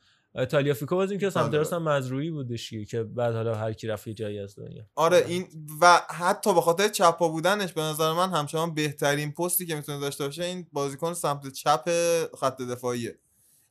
تالیافیکو 0.51 0.97
بازی 0.97 1.19
که 1.19 1.31
سمت 1.31 1.49
بله. 1.49 1.59
راست 1.59 1.73
هم 1.73 1.89
مزروعی 1.89 2.31
بودش 2.31 2.75
که 2.91 3.03
بعد 3.03 3.35
حالا 3.35 3.55
هر 3.55 3.73
کی 3.73 3.87
رفت 3.87 4.09
جایی 4.09 4.39
از 4.39 4.59
دنیا 4.59 4.83
آره 4.95 5.25
این 5.29 5.49
و 5.81 6.01
حتی 6.11 6.55
به 6.55 6.61
خاطر 6.61 6.89
چپا 6.89 7.29
بودنش 7.29 7.73
به 7.73 7.81
نظر 7.81 8.13
من 8.13 8.31
همچنان 8.31 8.75
بهترین 8.75 9.33
پستی 9.33 9.67
که 9.67 9.75
می‌تونه 9.75 10.01
داشته 10.01 10.25
باشه 10.25 10.45
این 10.45 10.67
بازیکن 10.73 11.15
سمت 11.15 11.53
چپ 11.53 11.91
خط 12.41 12.63
دفاعیه 12.63 13.19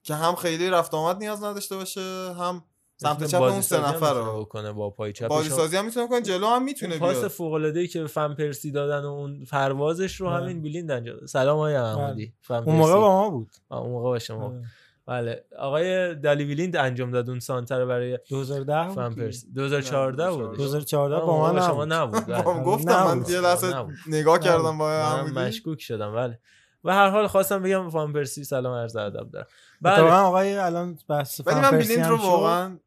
که 0.04 0.16
هم 0.16 0.36
خیلی 0.36 0.70
رفت 0.70 0.94
آمد 0.94 1.18
نیاز 1.18 1.44
نداشته 1.44 1.76
باشه 1.76 2.34
هم 2.34 2.64
سمت 2.98 3.24
چپ 3.24 3.42
اون 3.42 3.62
سه 3.62 3.90
نفر 3.90 4.14
رو 4.14 4.40
بکنه 4.40 4.72
با 4.72 4.90
پای 4.90 5.14
چپش 5.14 5.28
بازی. 5.28 5.50
سازی 5.50 5.78
هم 5.78 5.86
می‌تونه 5.86 6.08
کنه 6.08 6.22
جلو 6.22 6.48
هم 6.48 6.64
می‌تونه 6.64 6.92
اون 6.94 7.00
پاس 7.00 7.18
بیاد 7.18 7.28
فوق 7.28 7.54
العاده 7.54 7.80
ای 7.80 7.88
که 7.88 8.06
فن 8.08 8.34
پرسی 8.34 8.72
دادن 8.72 9.06
و 9.06 9.10
اون 9.12 9.46
پروازش 9.52 10.16
رو 10.22 10.28
بله. 10.30 10.36
همین 10.36 10.62
بیلیند 10.62 10.92
انجام 10.92 11.26
سلام 11.26 11.58
آقای 11.58 11.76
احمدی 11.76 12.34
فن 12.42 12.56
اون 12.56 12.76
موقع. 12.76 12.94
با 12.94 13.22
ما 13.22 13.30
بود 13.30 13.50
اون 13.72 13.90
موقع 13.90 14.04
با 14.04 14.20
شما 14.20 14.46
آره. 14.46 14.62
بله 15.06 15.46
آقای 15.60 16.16
دلی 16.16 16.46
بیلیند 16.46 16.76
انجام 16.76 17.12
داد 17.12 17.30
اون 17.30 17.40
سانتر 17.40 17.86
برای 17.86 18.20
2010 18.30 18.84
بود 18.88 18.96
فن. 18.96 19.10
پرسی 19.14 19.48
2014 19.52 20.32
بود 20.32 20.58
2014 20.58 21.16
آه، 21.16 21.26
با 21.26 21.52
ما 21.54 21.62
شما 21.62 21.86
نبود. 21.86 22.26
بله. 22.26 22.44
گفتم 22.44 23.04
من. 23.04 23.26
یه 23.30 23.42
لحظه. 23.42 23.86
نگاه 24.08 24.40
کردم 24.40 24.78
با 24.78 24.92
عمودی 24.92 25.32
مشکوک 25.40 25.82
شدم 25.82 26.16
بله 26.16 26.40
و 26.84 26.94
هر 26.94 27.10
حال 27.10 27.28
خواستم 27.28 27.62
بگم 27.64 27.90
فان 27.90 28.14
پرسی 28.14 28.44
سلام 28.44 28.74
عرض 28.74 28.96
ادب 28.96 29.32
دارم 29.32 29.48
بله 29.84 30.12
آقای 30.12 30.58
الان 30.58 31.00
بحث 31.10 31.42
ولی 31.46 31.60
من 31.60 31.72
بلیند 31.72 32.00
هم 32.06 32.12
رو. 32.12 32.18
واقعا 32.18 32.78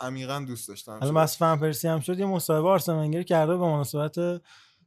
عمیقا 0.00 0.44
دوست 0.48 0.68
داشتم 0.68 0.92
الان 0.92 1.14
بحث 1.14 1.36
فان 1.36 1.60
پرسی 1.60 1.88
هم 1.88 2.00
شد 2.00 2.18
یه 2.18 2.26
مصاحبه 2.26 2.68
آرسن 2.68 2.92
ونگر 2.94 3.22
کرده 3.22 3.52
به 3.56 3.64
مناسبت 3.64 4.18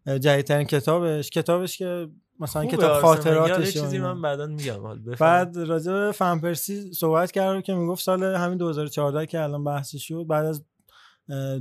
جدیدترین 0.06 0.68
کتابش 0.68 1.30
کتابش 1.30 1.78
که 1.78 2.10
مثلا 2.40 2.66
کتاب. 2.66 3.02
خاطراتش 3.02 3.74
چیزی. 3.74 3.98
من 4.00 4.22
بعدا 4.22 4.46
میگم. 4.48 4.84
بعد 5.20 5.58
راجع 5.58 5.92
به 5.92 6.12
فن 6.12 6.40
پرسی 6.40 6.94
صحبت 6.94 7.32
کرد 7.32 7.64
که 7.64 7.74
می‌گفت 7.74 8.04
سال 8.04 8.24
همین 8.24 8.58
2014 8.58 9.26
که 9.26 9.42
الان 9.42 9.64
بحث 9.64 9.96
شد 9.96 10.26
بعد 10.28 10.46
از 10.46 10.64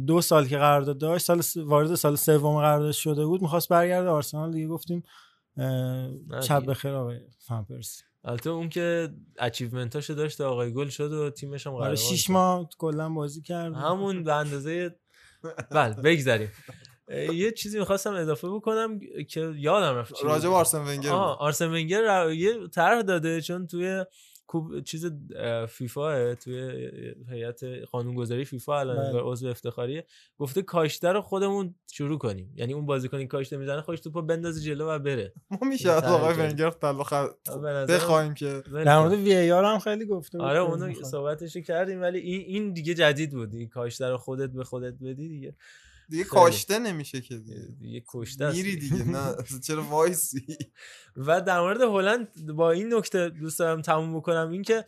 دو 0.06 0.20
سال 0.20 0.46
که 0.46 0.58
قرارداد 0.58 0.98
داشت 0.98 1.24
سال 1.26 1.40
س- 1.40 1.56
وارد 1.56 1.94
سال 1.94 2.16
سوم 2.16 2.56
قرارداد 2.58 2.92
شده 2.92 3.26
بود 3.26 3.42
می‌خواست 3.42 3.68
برگرده 3.68 4.08
آرسنال 4.08 4.52
دیگه 4.52 4.68
گفتیم 4.68 5.02
شب 6.42 6.58
دیگه. 6.60 6.70
بخیر 6.70 6.90
آقای 6.92 7.20
فن 7.38 7.62
پرسی 7.62 8.02
البته 8.24 8.50
اون 8.50 8.68
که 8.68 9.08
اچیومنتاشو 9.38 10.14
داشت 10.14 10.40
و 10.40 10.44
آقای 10.44 10.72
گل 10.72 10.88
شد 10.88 11.12
و 11.12 11.30
تیمش 11.30 11.66
هم 11.66 11.74
آره 11.74 11.94
قهرمان 11.94 12.16
6 12.16 12.24
شد. 12.24 12.32
ماه 12.32 12.68
کلا 12.78 13.08
بازی 13.08 13.42
کرد 13.42 13.74
همون 13.74 14.24
به 14.24 14.34
اندازه 14.34 14.96
بله 15.70 15.94
بگذریم 15.94 16.52
یه 17.32 17.50
چیزی 17.52 17.78
می‌خواستم 17.78 18.12
اضافه 18.12 18.48
بکنم 18.48 19.00
که 19.28 19.52
یادم 19.56 19.96
رفت 19.96 20.24
راجع. 20.24 20.48
به 20.48 20.54
آرسن 20.54 20.78
ونگر 20.78 21.10
آه. 21.10 21.38
آرسن 21.40 21.66
ونگر 21.70 22.30
یه 22.30 22.68
طرح 22.68 23.02
داده 23.02 23.40
چون 23.40 23.66
توی 23.66 24.04
کوب 24.52 24.80
چیز 24.80 25.06
فیفا 25.68 26.34
توی 26.34 26.90
هیئت 27.30 27.64
قانونگذاری 27.64 28.44
فیفا 28.44 28.80
الان 28.80 29.12
بله. 29.12 29.20
عضو 29.22 29.48
افتخاریه 29.48 30.06
گفته 30.38 30.62
کاشته 30.62 31.08
رو 31.08 31.20
خودمون 31.20 31.74
شروع 31.92 32.18
کنیم 32.18 32.52
یعنی 32.56 32.72
اون 32.72 32.86
بازیکنی 32.86 33.26
کاشته 33.26 33.56
می‌زنه 33.56 33.80
خودش 33.80 34.00
توپو 34.00 34.22
بندازه 34.22 34.60
جلو 34.60 34.88
و 34.88 34.98
بره 34.98 35.32
ما 35.50 35.58
میشه 35.68 35.90
از 35.90 36.04
آقای. 36.04 36.34
ونگر 36.34 36.70
بخوایم 37.88 38.34
که 38.34 38.62
در. 38.84 38.98
مورد 38.98 39.12
VAR 39.12 39.64
هم 39.64 39.78
خیلی 39.78 40.06
گفته 40.06 40.38
بود 40.38 40.46
آره 40.46 40.58
که 40.58 40.70
اونو. 40.70 40.94
صحبتشو 41.04 41.60
کردیم 41.60 42.00
ولی 42.00 42.18
این 42.18 42.40
این 42.40 42.72
دیگه 42.72 42.94
جدید 42.94 43.30
بود 43.30 43.54
این 43.54 43.68
کاشته 43.68 44.08
رو 44.08 44.16
خودت 44.16 44.50
به 44.50 44.64
خودت 44.64 44.94
بدی 44.94 45.28
دیگه 45.28 45.54
دیگه. 46.12 46.24
کاشته 46.24 46.78
نمیشه 46.78 47.20
که 47.20 47.36
دیگه. 47.38 47.68
دیگه 47.80 48.02
کشته 48.08 48.44
است 48.44 48.56
میری 48.56 48.76
دیگه. 48.76 49.04
نه. 49.04 49.34
چرا 49.66 49.82
وایسی؟ 49.82 50.58
و 51.16 51.40
در 51.40 51.60
مورد 51.60 51.80
هلند 51.80 52.52
با 52.52 52.70
این 52.70 52.94
نکته 52.94 53.28
دوست 53.28 53.58
دارم 53.58 53.82
تموم 53.82 54.16
بکنم 54.16 54.50
اینکه 54.50 54.84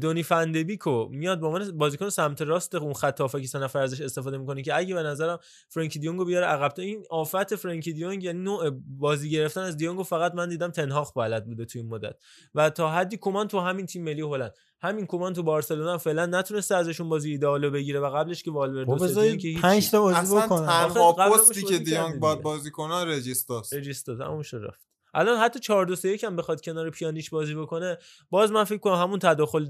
دونی 0.00 0.22
فندبیکو 0.22 1.08
میاد 1.10 1.40
به 1.40 1.46
عنوان 1.46 1.78
بازیکن 1.78 2.08
سمت 2.08 2.42
راست 2.42 2.74
اون 2.74 2.92
خط 2.92 3.20
هافبکی 3.20 3.46
سه 3.46 3.58
نفر 3.58 3.78
ازش 3.78 4.00
استفاده 4.00 4.38
می‌کنه 4.38 4.62
که 4.62 4.76
اگه 4.76 4.94
به 4.94 5.02
نظرم 5.02 5.38
فرانکی 5.68 5.98
دیونگو 5.98 6.24
بیاره 6.24 6.46
عقب 6.46 6.72
این 6.78 7.04
آفت 7.10 7.54
فرانکی 7.54 7.92
دیونگ 7.92 8.24
یعنی 8.24 8.38
نوع 8.38 8.70
بازی 8.98 9.30
گرفتن 9.30 9.60
از 9.60 9.76
دیونگو 9.76 10.02
فقط 10.02 10.34
من 10.34 10.48
دیدم 10.48 10.70
تنهاخ 10.70 11.12
بلد 11.16 11.46
بوده 11.46 11.64
توی 11.64 11.80
این 11.80 11.90
مدت 11.90 12.16
و 12.54 12.70
تا 12.70 12.90
حدی 12.90 13.16
کمان 13.16 13.48
تو 13.48 13.60
همین 13.60 13.86
تیم 13.86 14.04
ملی 14.04 14.22
هلند 14.22 14.54
همین 14.82 15.06
کمان 15.06 15.32
تو 15.32 15.42
بارسلونا 15.42 15.98
فعلا 15.98 16.26
نتونسته 16.26 16.74
ازشون 16.74 17.08
بازی 17.08 17.30
ایدئالو 17.30 17.70
بگیره 17.70 18.00
و 18.00 18.10
قبلش 18.16 18.42
که 18.42 18.50
والورده 18.50 18.84
بابا 18.84 19.04
و 19.04 19.08
بذارید 19.08 19.30
سدین 19.30 19.40
که 19.40 19.48
هیچی. 19.48 19.60
پنج 19.60 19.90
تا 19.90 20.00
بازی 20.00 20.18
اصلا 20.18 20.40
بکنن 20.40 20.66
تنها 20.66 21.12
پستی 21.12 21.62
که 21.62 21.78
کرده 21.78 22.18
باید 22.18 22.36
دیگه. 22.36 22.42
بازی 22.42 22.70
کنه 22.70 23.04
رجیستاست 23.04 23.74
رجیستا 23.74 24.16
تموم 24.16 24.42
شد 24.42 24.60
رفت 24.64 24.93
الان 25.14 25.38
حتی 25.38 25.60
4 25.60 25.86
2 25.86 25.96
3 25.96 26.18
هم 26.22 26.36
بخواد 26.36 26.60
کنار 26.60 26.90
پیانیچ 26.90 27.30
بازی 27.30 27.54
بکنه 27.54 27.98
باز 28.30 28.52
من 28.52 28.64
فکر 28.64 28.78
کنم 28.78 28.94
همون 28.94 29.18
تداخل 29.18 29.66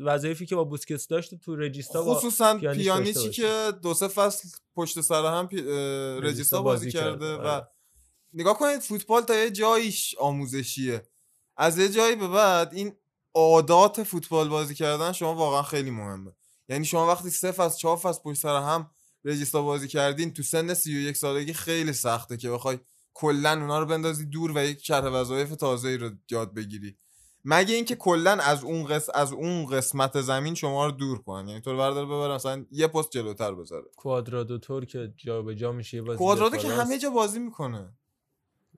وظایفی 0.00 0.46
که 0.46 0.56
با 0.56 0.64
بوسکتس 0.64 1.08
داشت 1.08 1.34
تو 1.34 1.56
رجیستا 1.56 2.04
خصوصا 2.04 2.58
پیانیچ 2.58 2.88
داشته 2.88 3.12
پیانیچی. 3.12 3.30
که 3.30 3.72
دو 3.82 3.94
سه 3.94 4.08
فصل 4.08 4.48
پشت 4.76 5.00
سر 5.00 5.24
هم 5.24 5.48
پی... 5.48 5.60
اه، 5.60 6.20
رجیستا 6.20 6.62
بازی 6.62 6.90
کرده 6.90 7.34
و 7.34 7.40
آره. 7.40 7.68
نگاه 8.32 8.58
کنید 8.58 8.80
فوتبال 8.80 9.22
تا 9.22 9.34
یه 9.34 9.50
جاییش 9.50 10.14
آموزشیه 10.18 11.02
از 11.56 11.78
یه 11.78 11.88
جایی 11.88 12.16
به 12.16 12.28
بعد 12.28 12.74
این 12.74 12.96
عادات 13.34 14.02
فوتبال 14.02 14.48
بازی 14.48 14.74
کردن 14.74 15.12
شما 15.12 15.34
واقعا 15.34 15.62
خیلی 15.62 15.90
مهمه 15.90 16.32
یعنی 16.68 16.84
شما 16.84 17.06
وقتی 17.06 17.30
سه 17.30 17.52
فصل 17.52 17.78
چهار 17.78 17.96
فصل 17.96 18.22
پشت 18.22 18.40
سر 18.40 18.56
هم 18.56 18.90
رجیستا 19.24 19.62
بازی 19.62 19.88
کردین 19.88 20.32
تو 20.32 20.42
سن 20.42 20.74
31 20.74 21.16
سالگی 21.16 21.52
خیلی 21.52 21.92
سخته 21.92 22.36
که 22.36 22.50
بخوای 22.50 22.78
کلا 23.14 23.50
اونا 23.50 23.78
رو 23.78 23.86
بندازی 23.86 24.26
دور 24.26 24.52
و 24.54 24.64
یک 24.64 24.84
شرح 24.84 25.06
وظایف 25.06 25.56
تازه 25.56 25.96
رو 25.96 26.10
یاد 26.30 26.54
بگیری. 26.54 26.96
مگه 27.44 27.74
اینکه 27.74 27.96
کلا 27.96 28.30
از 28.30 28.64
اون 28.64 28.86
قس... 28.86 29.08
از 29.14 29.32
اون 29.32 29.66
قسمت 29.66 30.20
زمین 30.20 30.54
شما 30.54 30.86
رو 30.86 30.92
دور 30.92 31.22
کنن. 31.22 31.48
یعنی 31.48 31.60
تو 31.60 31.72
رو 31.72 31.78
بردار 31.78 32.06
ببر 32.06 32.34
مثلا 32.34 32.66
یه 32.70 32.86
پست 32.86 33.10
جلوتر 33.10 33.54
بذاره. 33.54 33.86
کوادرادو 33.96 34.58
تور 34.58 34.84
که 34.84 35.12
جا 35.16 35.42
به 35.42 35.54
جا 35.54 35.72
میشه 35.72 36.02
بازی 36.02 36.18
کوادرادو 36.18 36.56
که. 36.56 36.68
همه 36.68 36.98
جا 36.98 37.10
بازی 37.10 37.38
می‌کنه. 37.38 37.92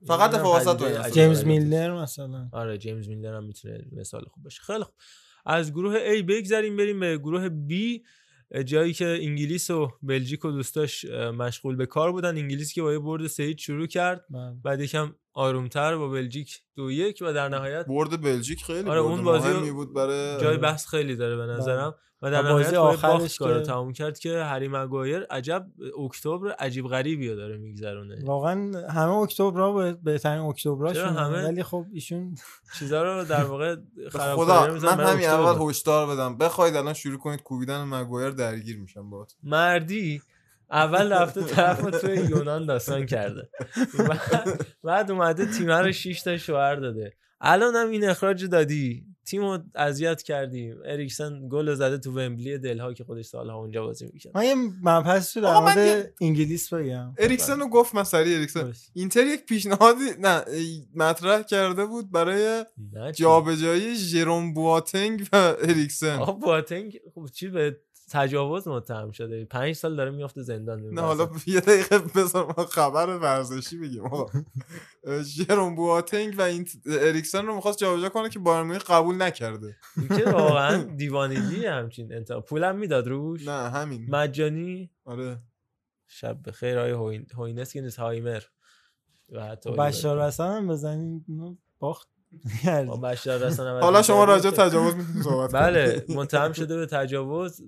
فقط 0.07 0.31
دفاع 0.31 0.61
وسط 0.61 1.11
جیمز. 1.13 1.45
میلنر 1.45 2.01
مثلا. 2.01 2.49
آره 2.51 2.77
جیمز 2.77 3.07
میلنر 3.07 3.35
هم 3.35 3.43
می‌تونه 3.43 3.85
مثال 3.91 4.25
خوب 4.25 4.43
باشه. 4.43 4.61
خیلی 4.61 4.83
خوب. 4.83 4.95
از 5.45 5.71
گروه 5.71 5.99
A 5.99 6.23
بگذریم 6.23 6.77
بریم 6.77 6.99
به 6.99 7.17
گروه 7.17 7.49
B. 7.49 7.73
جایی 8.65 8.93
که 8.93 9.05
انگلیس 9.21 9.69
و 9.69 9.91
بلژیک 10.03 10.45
و 10.45 10.51
دوستاش 10.51 11.05
مشغول 11.37 11.75
به 11.75 11.85
کار 11.85 12.11
بودن. 12.11 12.37
انگلیس 12.37 12.73
که 12.73 12.81
با 12.81 12.93
یه 12.93 12.99
برد 12.99 13.27
سه 13.27 13.43
هیچ 13.43 13.65
شروع 13.65 13.87
کرد. 13.87 14.25
بله. 14.29 14.55
بعد 14.63 14.81
یکم 14.81 15.15
آرومتر 15.33 15.97
با 15.97 16.09
بلژیک 16.09 16.61
دو 16.75 16.91
یک 16.91 17.23
و 17.25 17.33
در 17.33 17.49
نهایت 17.49 17.85
برد 17.85 18.21
بلژیک 18.21 18.63
خیلی 18.63 18.89
آره 18.89 19.01
برد 19.01 19.11
اون 19.11 19.23
بازی 19.23 19.47
مهمی 19.47 19.71
بود 19.71 19.93
برای 19.93 20.41
جای 20.41 20.57
بحث 20.57 20.87
خیلی 20.87 21.15
داره 21.15 21.35
به 21.35 21.45
نظرم. 21.45 21.95
و 22.21 22.31
در 22.31 22.41
بازی 22.41 22.75
آخرش 22.75 23.37
کارو 23.37 23.59
که- 23.59 23.65
تموم 23.65 23.93
کرد 23.93 24.19
که 24.19 24.43
هری 24.43 24.67
مگایر 24.67 25.23
عجب 25.29 25.67
اکتبر 26.05 26.51
عجیب 26.51 26.87
غریبی 26.87 27.29
رو 27.29 27.35
داره 27.35 27.57
میگذرونه. 27.57 28.19
واقعا 28.25 28.71
همه 28.89 29.11
اکتبر 29.13 29.71
به- 29.73 29.93
بهترین 29.93 30.41
اکتبراشون 30.41 31.03
چرا 31.03 31.11
همه؟ 31.11 31.43
ولی 31.43 31.63
خب 31.63 31.85
ایشون 31.93 32.35
چیزا 32.79 33.03
رو 33.03 33.23
در 33.23 33.43
واقع 33.43 33.75
خراب 34.11 34.37
خدا 34.39 34.67
من 34.95 35.03
همین 35.07 35.25
اول 35.29 35.69
هشدار 35.69 36.07
بدم. 36.15 36.37
بخواید 36.37 36.75
الان 36.75 36.93
شروع 36.93 37.17
کنید 37.17 37.43
کوبیدن 37.43 37.83
مگوایر 37.83 38.29
درگیر 38.29 38.77
میشم 38.79 39.09
باهات 39.09 39.35
مردی 39.43 40.21
اول 40.71 41.13
رفته 41.13 41.43
طرف 41.43 41.81
رو 41.83 41.91
توی 41.91 42.15
یونان 42.15 42.65
داستان 42.65 43.05
کرده. 43.05 43.49
بعد, 44.83 45.11
اومده 45.11 45.45
تیم 45.45 45.71
رو 45.71 45.91
6 45.91 46.21
تا 46.21 46.37
شوهر 46.37 46.75
داده. 46.75 47.13
الان 47.41 47.75
هم 47.75 47.89
این 47.89 48.09
اخراج 48.09 48.45
دادی. 48.45 49.05
تیم 49.27 49.41
رو 49.41 49.59
اذیت 49.75 50.21
کردیم 50.21 50.77
اریکسن 50.85 51.47
گل 51.49 51.69
رو 51.69 51.75
زده 51.75 51.97
تو 51.97 52.11
ومبلی 52.11 52.57
دلها 52.57 52.93
که 52.93 53.03
خودش 53.03 53.25
سالها 53.25 53.57
اونجا 53.57 53.85
بازی 53.85 54.09
می‌کرد. 54.13 54.37
من 54.37 54.43
یه 54.43 54.55
مبحثی 54.83 55.41
در 55.41 55.47
آقا 55.47 55.65
من 55.65 55.75
مورد 55.75 56.13
انگلیس 56.21 56.73
بگم. 56.73 57.13
اریکسن 57.17 57.59
رو 57.59 57.67
گفت 57.67 57.95
من 57.95 58.03
سریع 58.03 58.37
اریکسن. 58.37 58.73
اینتر 58.93 59.25
یک 59.25 59.45
پیشنهادی 59.45 60.05
نه 60.19 60.43
مطرح 60.95 61.41
کرده 61.41 61.85
بود 61.85 62.11
برای؟ 62.11 62.65
جابجایی 63.15 63.95
ژرون 63.95 64.53
بواتنگ 64.53 65.27
و 65.33 65.55
اریکسن. 65.61 66.17
بواتنگ 66.17 66.99
خب 67.15 67.25
چی 67.33 67.47
به 67.47 67.77
تجاوز 68.11 68.67
متهم 68.67 69.11
شده. 69.11 69.45
پنج 69.45 69.75
سال 69.75 69.95
داره 69.95 70.11
میافته 70.11 70.41
زندان. 70.41 70.81
نه 70.81 71.01
حالا 71.01 71.29
یه 71.47 71.59
دقیقه 71.59 71.99
بذار 71.99 72.45
ما 72.57 72.65
خبر 72.65 73.17
ورزشی 73.17 73.77
بگیم. 73.77 74.05
آقا. 74.05 74.31
ژرون 75.23 75.75
بواتنگ 75.75 76.35
و 76.37 76.41
این 76.41 76.67
اریکسن 76.85 77.45
رو 77.45 77.55
می‌خواست 77.55 77.77
جابجا 77.77 78.09
کنه 78.09 78.29
که 78.29 78.39
بایرن 78.39 78.67
مونیخ 78.67 78.91
قبول 78.91 79.21
نکرده. 79.21 79.75
که 80.17 80.25
واقعا 80.31 80.83
دیوانگی 80.97 81.65
همچین 81.65 82.13
انتها 82.13 82.41
پولم 82.41 82.75
می‌داد 82.77 83.07
روش. 83.07 83.47
نه 83.47 83.69
همین. 83.69 84.05
مجانی. 84.09 84.89
آره. 85.05 85.37
شب 86.07 86.37
بخیر 86.47 86.77
هوین... 86.77 87.27
هوینس 87.37 87.73
که 87.73 87.81
نیست 87.81 87.99
هایمر. 87.99 88.41
و 89.29 89.43
حتی 89.43 89.71
بشار 89.71 90.27
رسن 90.27 90.57
هم 90.57 90.67
بزنیم 90.67 91.25
اینو 91.27 91.55
باخت. 91.79 92.16
با 92.65 93.15
هم 93.59 93.79
حالا 93.81 94.01
شما 94.01 94.23
راجع 94.23 94.49
تجاوز 94.49 94.95
می‌تونید 94.95 95.23
صحبت. 95.23 95.51
بله 95.53 96.05
متهم 96.09 96.53
شده 96.53 96.77
به 96.77 96.85
تجاوز 96.85 97.61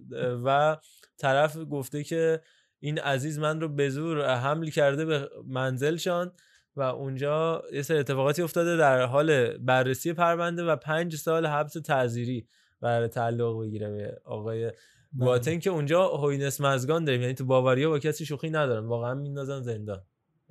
و 0.45 0.77
طرف 1.18 1.57
گفته 1.72 2.03
که 2.03 2.41
این 2.80 2.99
عزیز 2.99 3.40
من 3.40 3.61
رو 3.61 3.68
به 3.68 3.90
زور 3.90 4.36
حمل 4.36 4.69
کرده 4.69 5.06
به 5.06 5.30
منزلشان 5.48 6.31
و 6.76 6.81
اونجا 6.81 7.64
یه 7.73 7.81
سری 7.81 7.98
اتفاقاتی 7.98 8.41
افتاده 8.41 8.77
در 8.77 9.06
حال 9.06 9.57
بررسی 9.57 10.14
پرونده 10.14 10.64
و 10.64 10.76
پنج 10.76 11.15
سال 11.15 11.45
حبس 11.45 11.73
تعزیری 11.73 12.48
برای 12.81 13.07
تعلق 13.07 13.61
بگیره 13.61 13.90
به 13.90 14.22
آقای 14.26 14.72
بواتن 15.11 15.60
که 15.60 15.69
اونجا 15.69 16.07
هوینس 16.07 16.61
مزگان 16.61 17.06
داریم. 17.06 17.22
یعنی 17.22 17.34
تو 17.34 17.45
باواریا 17.45 17.90
با 17.90 17.99
کسی 17.99 18.26
شوخی 18.26 18.49
ندارن. 18.49 18.86
واقعا 18.86 19.14
میندازن 19.14 19.61
زندان. 19.61 20.02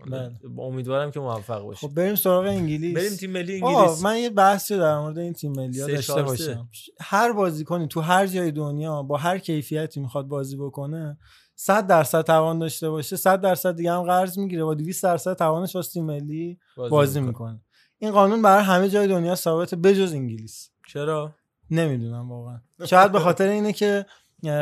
بله. 0.07 0.31
امیدوارم 0.59 1.11
که 1.11 1.21
موفق 1.21 1.63
باشی. 1.63 1.87
خب 1.87 1.95
بریم 1.95 2.15
سراغ 2.15 2.45
انگلیس. 2.45 2.97
بریم 2.97 3.17
تیم 3.17 3.31
ملی 3.31 3.63
انگلیس. 3.63 4.03
من 4.03 4.19
یه 4.19 4.31
بحثی 4.31 4.79
در 4.79 4.99
مورد 4.99 5.19
این 5.19 5.33
تیم 5.33 5.53
ملی 5.53 5.79
داشته. 5.79 6.23
باشم. 6.23 6.69
هر 7.01 7.33
بازیکنی 7.33 7.89
تو 7.89 8.01
هر 8.01 8.27
جای 8.27 8.51
دنیا 8.51 9.03
با 9.03 9.17
هر 9.17 9.39
کیفیتی 9.39 10.01
می‌خواد 10.01 10.27
بازی 10.27 10.57
بکنه 10.57 11.19
100 11.55 11.87
درصد 11.87 12.23
توان 12.23 12.59
داشته 12.59 12.91
باشه 12.91 13.17
100 13.17 13.41
درصد 13.41 13.77
دیگه 13.77 13.93
هم 13.93 14.03
قرض 14.03 14.39
می‌گیره 14.39 14.65
با 14.65 14.75
200 14.75 15.03
درصد 15.03 15.35
توانش 15.35 15.77
واسه 15.77 15.91
تیم 15.93 16.05
ملی 16.05 16.59
بازی 16.77 16.91
بازی, 16.91 17.21
می‌کنه. 17.21 17.53
می‌کنه. 17.53 17.65
این 17.99 18.11
قانون 18.11 18.43
برای 18.43 18.65
همه 18.65 18.89
جای 18.89 19.09
دنیا 19.09 19.35
ثابته 19.35 19.77
بجز 19.77 20.13
انگلیس. 20.13 20.71
چرا؟ 20.89 21.35
نمی‌دونم 21.71 22.31
واقعا. 22.31 22.61
شاید 22.87 23.13
به 23.13 23.21
خاطر 23.21 23.49
اینه 23.49 23.73
که 23.73 24.07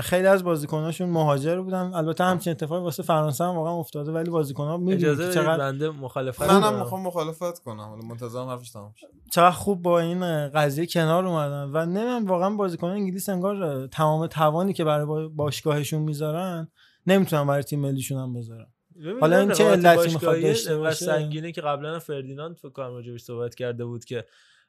خیلی 0.02 0.26
از 0.26 0.44
بازیکناشون 0.44 1.08
مهاجر 1.08 1.60
بودن. 1.60 1.94
البته 1.94 2.24
همچین 2.24 2.50
اتفاقی 2.50 2.84
واسه 2.84 3.02
فرانسه 3.02 3.44
هم 3.44 3.56
واقعا 3.56 3.72
افتاده 3.72 4.12
ولی 4.12 4.30
بازیکن‌ها 4.30 4.76
می‌دونید 4.76 5.04
اجازه 5.04 5.26
که 5.26 5.34
چقدر 5.34 5.58
بنده 5.58 5.90
مخالفت 5.90 6.42
منم 6.42 6.60
کنم. 6.60 6.78
می‌خوام 6.78 7.02
مخالفت 7.02 7.58
کنم. 7.58 7.80
حالا 7.80 8.06
منتظرم 8.08 8.48
حرفش 8.48 8.70
تمام 8.70 8.92
شه. 8.96 9.06
چقدر 9.32 9.50
خوب 9.50 9.82
با 9.82 10.00
این 10.00 10.48
قضیه 10.48 10.86
کنار 10.86 11.26
اومدن. 11.26 11.70
و 11.72 11.86
نمی‌دونم 11.86 12.26
واقعا 12.26 12.50
بازیکن 12.50 12.88
انگلیس 12.88 13.28
انگار 13.28 13.86
تمام 13.86 14.26
توانی 14.26 14.72
که 14.72 14.84
برای 14.84 15.06
با- 15.06 15.28
باشگاهشون 15.28 16.02
می‌ذارن 16.02 16.68
نمی‌تونن 17.06 17.46
برای 17.46 17.62
تیم 17.62 17.80
ملیشون 17.80 18.18
هم 18.18 18.34
بذارن. 18.34 18.66
حالا 19.20 19.38
این 19.38 19.52
چه 19.52 19.64
علتی 19.64 20.12
می‌خواد 20.12 20.42
داشته 20.42 20.76
باشه. 20.76 21.04
سنگینه 21.04 21.52
که 21.52 21.60
قبلا 21.60 21.98
فردیناند 21.98 22.56
فکر 22.56 22.70
کنم 22.70 22.94
راجعش 22.94 23.20
صحبت 23.20 23.54
کرده 23.54 23.84
بود 23.84 24.04
که 24.04 24.24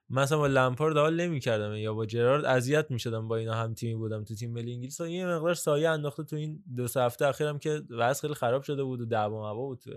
مثلا 0.10 0.38
با 0.38 0.48
لمپارد 0.48 0.98
حال 0.98 1.22
نمی‌کردم 1.22 1.76
یا 1.76 1.94
با 1.94 2.06
جرارد 2.06 2.46
اذیت 2.46 2.92
می‌شدم 2.92 3.28
با 3.28 3.36
اینا 3.36 3.54
هم 3.54 3.74
تیمی 3.74 3.96
بودم 3.96 4.24
تو 4.24 4.36
تیم 4.36 4.52
ملی 4.52 4.74
انگلیس. 4.74 5.02
و 5.02 5.08
یه 5.08 5.28
مقدار 5.28 5.54
سایه 5.54 5.90
انداخته 5.90 6.24
تو 6.24 6.36
این 6.36 6.64
دو 6.76 6.88
سه 6.88 7.02
هفته 7.02 7.28
اخیرم 7.28 7.60
که 7.60 7.82
وضع 7.90 8.22
خیلی 8.22 8.34
خراب 8.34 8.64
شده 8.64 8.84
بود 8.84 9.02
و 9.02 9.06
دعوا 9.06 9.54
موا 9.54 9.66
بود 9.66 9.80
تو 9.80 9.92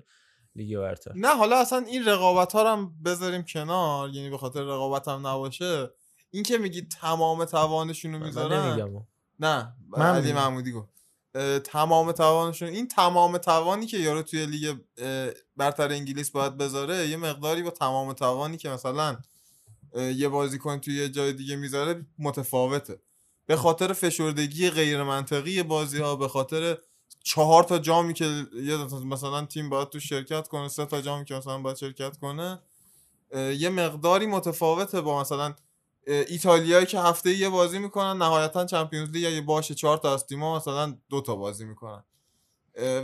لیگ 0.56 0.78
برتر 0.78 1.12
نه 1.14 1.36
حالا 1.36 1.60
اصلا 1.60 1.78
این 1.78 2.04
رقابت 2.04 2.52
ها 2.52 2.62
رو 2.62 2.68
هم 2.68 2.94
بذاریم 3.04 3.42
کنار 3.42 4.10
یعنی 4.10 4.30
به 4.30 4.38
خاطر 4.38 4.62
رقابت 4.62 5.08
هم 5.08 5.26
نباشه. 5.26 5.90
این 6.30 6.42
که 6.42 6.58
میگی 6.58 6.82
تمام 6.82 7.44
توانشون 7.44 8.12
رو 8.12 8.18
من 8.18 8.26
می‌ذارن. 8.26 8.66
نمیگم. 8.66 9.06
نه 9.40 9.72
من 9.88 10.14
علی. 10.16 10.32
محمودی 10.32 10.72
گفت. 10.72 10.88
تمام 11.64 12.12
توانشون 12.12 12.68
این 12.68 12.88
تمام 12.88 13.38
توانی 13.38 13.86
که 13.86 13.98
یارو 13.98 14.22
توی 14.22 14.46
لیگ 14.46 14.76
برتر 15.56 15.88
انگلیس 15.88 16.30
باید 16.30 16.56
بذاره 16.56 17.08
یه 17.08 17.16
مقداری 17.16 17.62
با 17.62 17.70
تمام 17.70 18.12
توانی 18.12 18.56
که 18.56 18.68
مثلا 18.68 19.16
یه 19.94 20.28
بازیکن 20.28 20.78
توی 20.78 20.94
یه 20.94 21.08
جای 21.08 21.32
دیگه 21.32 21.56
می‌ذاره 21.56 22.06
متفاوته. 22.18 23.00
به 23.46 23.56
خاطر 23.56 23.92
فشردگی 23.92 24.70
غیر 24.70 25.02
منطقی 25.02 25.62
بازی 25.62 25.98
ها 25.98 26.16
به 26.16 26.28
خاطر 26.28 26.78
چهار 27.24 27.64
تا 27.64 27.78
جامی 27.78 28.14
که 28.14 28.46
یه 28.54 28.76
مثلا 29.04 29.44
تیم 29.46 29.70
باید 29.70 29.88
تو 29.88 30.00
شرکت 30.00 30.48
کنه 30.48 30.68
سه 30.68 30.86
تا 30.86 31.00
جامی 31.00 31.24
که 31.24 31.34
مثلا 31.34 31.58
باید 31.58 31.76
شرکت 31.76 32.16
کنه 32.16 32.58
یه 33.58 33.68
مقداری 33.68 34.26
متفاوته 34.26 35.00
با 35.00 35.20
مثلا 35.20 35.54
ایتالیایی 36.06 36.86
که 36.86 37.00
هفته 37.00 37.30
یه 37.30 37.48
بازی 37.48 37.78
می‌کنن 37.78 38.18
نهایتا 38.22 38.64
چمپیونز 38.64 39.10
لیگ 39.10 39.26
اگه 39.26 39.40
باشه 39.40 39.74
چهار 39.74 39.96
تا 39.96 40.14
از 40.14 40.26
تیم‌ها 40.26 40.56
مثلا 40.56 40.96
دو 41.08 41.20
تا 41.20 41.36
بازی 41.36 41.64
می‌کنن. 41.64 42.04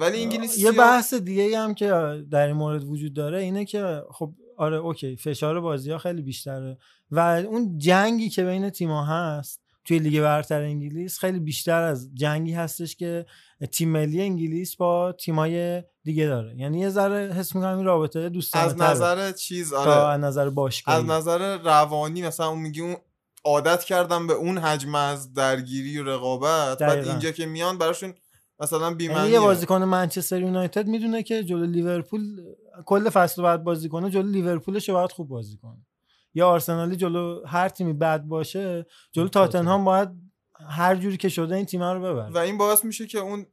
ولی 0.00 0.22
انگلیس 0.22 0.58
یه 0.58 0.72
بحث 0.72 1.14
دیگه 1.14 1.58
هم 1.58 1.74
که 1.74 1.86
در 2.30 2.46
این 2.46 2.56
مورد 2.56 2.84
وجود 2.84 3.14
داره 3.14 3.38
اینه 3.42 3.64
که 3.64 4.02
خب 4.10 4.32
آره 4.56 4.76
اوکی 4.76 5.16
فشار 5.16 5.60
بازی 5.60 5.90
ها 5.90 5.98
خیلی 5.98 6.22
بیشتره. 6.22 6.78
و 7.10 7.20
اون 7.20 7.78
جنگی 7.78 8.28
که 8.28 8.44
بین 8.44 8.70
تیم‌ها 8.70 9.04
هست 9.04 9.60
توی 9.84 9.98
لیگ 9.98 10.20
برتر 10.20 10.62
انگلیس 10.62 11.18
خیلی 11.18 11.38
بیشتر 11.38 11.82
از 11.82 12.10
جنگی 12.14 12.52
هستش 12.52 12.96
که 12.96 13.26
تیم 13.72 13.88
ملی 13.88 14.22
انگلیس 14.22 14.76
با 14.76 15.12
تیمای 15.12 15.82
دیگه 16.04 16.26
داره. 16.26 16.54
یعنی 16.56 16.78
یه 16.78 16.88
ذره 16.88 17.32
حس 17.32 17.54
می‌کنم 17.54 17.76
این 17.76 17.86
رابطه 17.86 18.28
دوستانه 18.28 18.64
از 18.64 18.76
نظر 18.76 19.32
چیز 19.32 19.72
آره. 19.72 19.92
از 19.92 20.20
نظر 20.20 20.50
باشگاهی. 20.50 20.98
از 20.98 21.04
نظر 21.04 21.58
روانی 21.58 22.22
مثلا 22.22 22.48
اون 22.48 22.58
میگی 22.58 22.80
اون 22.80 22.96
عادت 23.44 23.84
کردم 23.84 24.26
به 24.26 24.32
اون 24.32 24.58
حجم 24.58 24.94
از 24.94 25.34
درگیری 25.34 25.98
و 25.98 26.04
رقابت 26.04 26.78
بعد 26.78 26.90
دقیقاً. 26.90 27.10
اینجا 27.10 27.30
که 27.30 27.46
میان 27.46 27.78
براشون 27.78 28.14
مثلا 28.60 28.94
بی‌معنیه 28.94 29.32
یه 29.32 29.40
بازیکن 29.40 29.84
منچستر 29.84 30.40
یونایتد 30.40 30.86
می‌دونه 30.86 31.22
که 31.22 31.44
جلو 31.44 31.66
لیورپول 31.66 32.42
کل 32.84 33.08
فصل 33.08 33.42
رو 33.42 33.48
باید 33.48 33.64
بازی 33.64 33.88
کنه 33.88 34.10
جلو 34.10 34.30
لیورپولش 34.30 34.88
رو 34.88 34.94
باید 34.94 35.12
خوب 35.12 35.28
بازی 35.28 35.56
کنه. 35.56 35.86
یا 36.34 36.48
آرسنالی 36.48 36.96
جلو 36.96 37.46
هر 37.46 37.68
تیمی 37.68 37.92
بد 37.92 38.22
باشه 38.22 38.86
جلو 39.12 39.28
تاتنهام. 39.28 39.84
باید 39.84 40.08
هر 40.68 40.96
جوری 40.96 41.16
که 41.16 41.28
شده 41.28 41.54
این 41.54 41.64
تیم 41.64 41.82
رو 41.82 42.00
ببره. 42.00 42.32
و 42.32 42.38
این 42.38 42.58
باعث 42.58 42.84
میشه 42.84 43.06
که 43.06 43.18
اون 43.18 43.46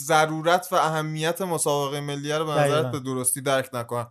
ضرورت 0.00 0.68
و 0.72 0.74
اهمیت 0.74 1.42
مسابقه 1.42 2.00
ملی 2.00 2.32
رو 2.32 2.44
به 2.44 2.52
نظرت. 2.52 2.92
به 2.92 3.00
درستی 3.00 3.40
درک 3.40 3.70
نکنن. 3.72 4.06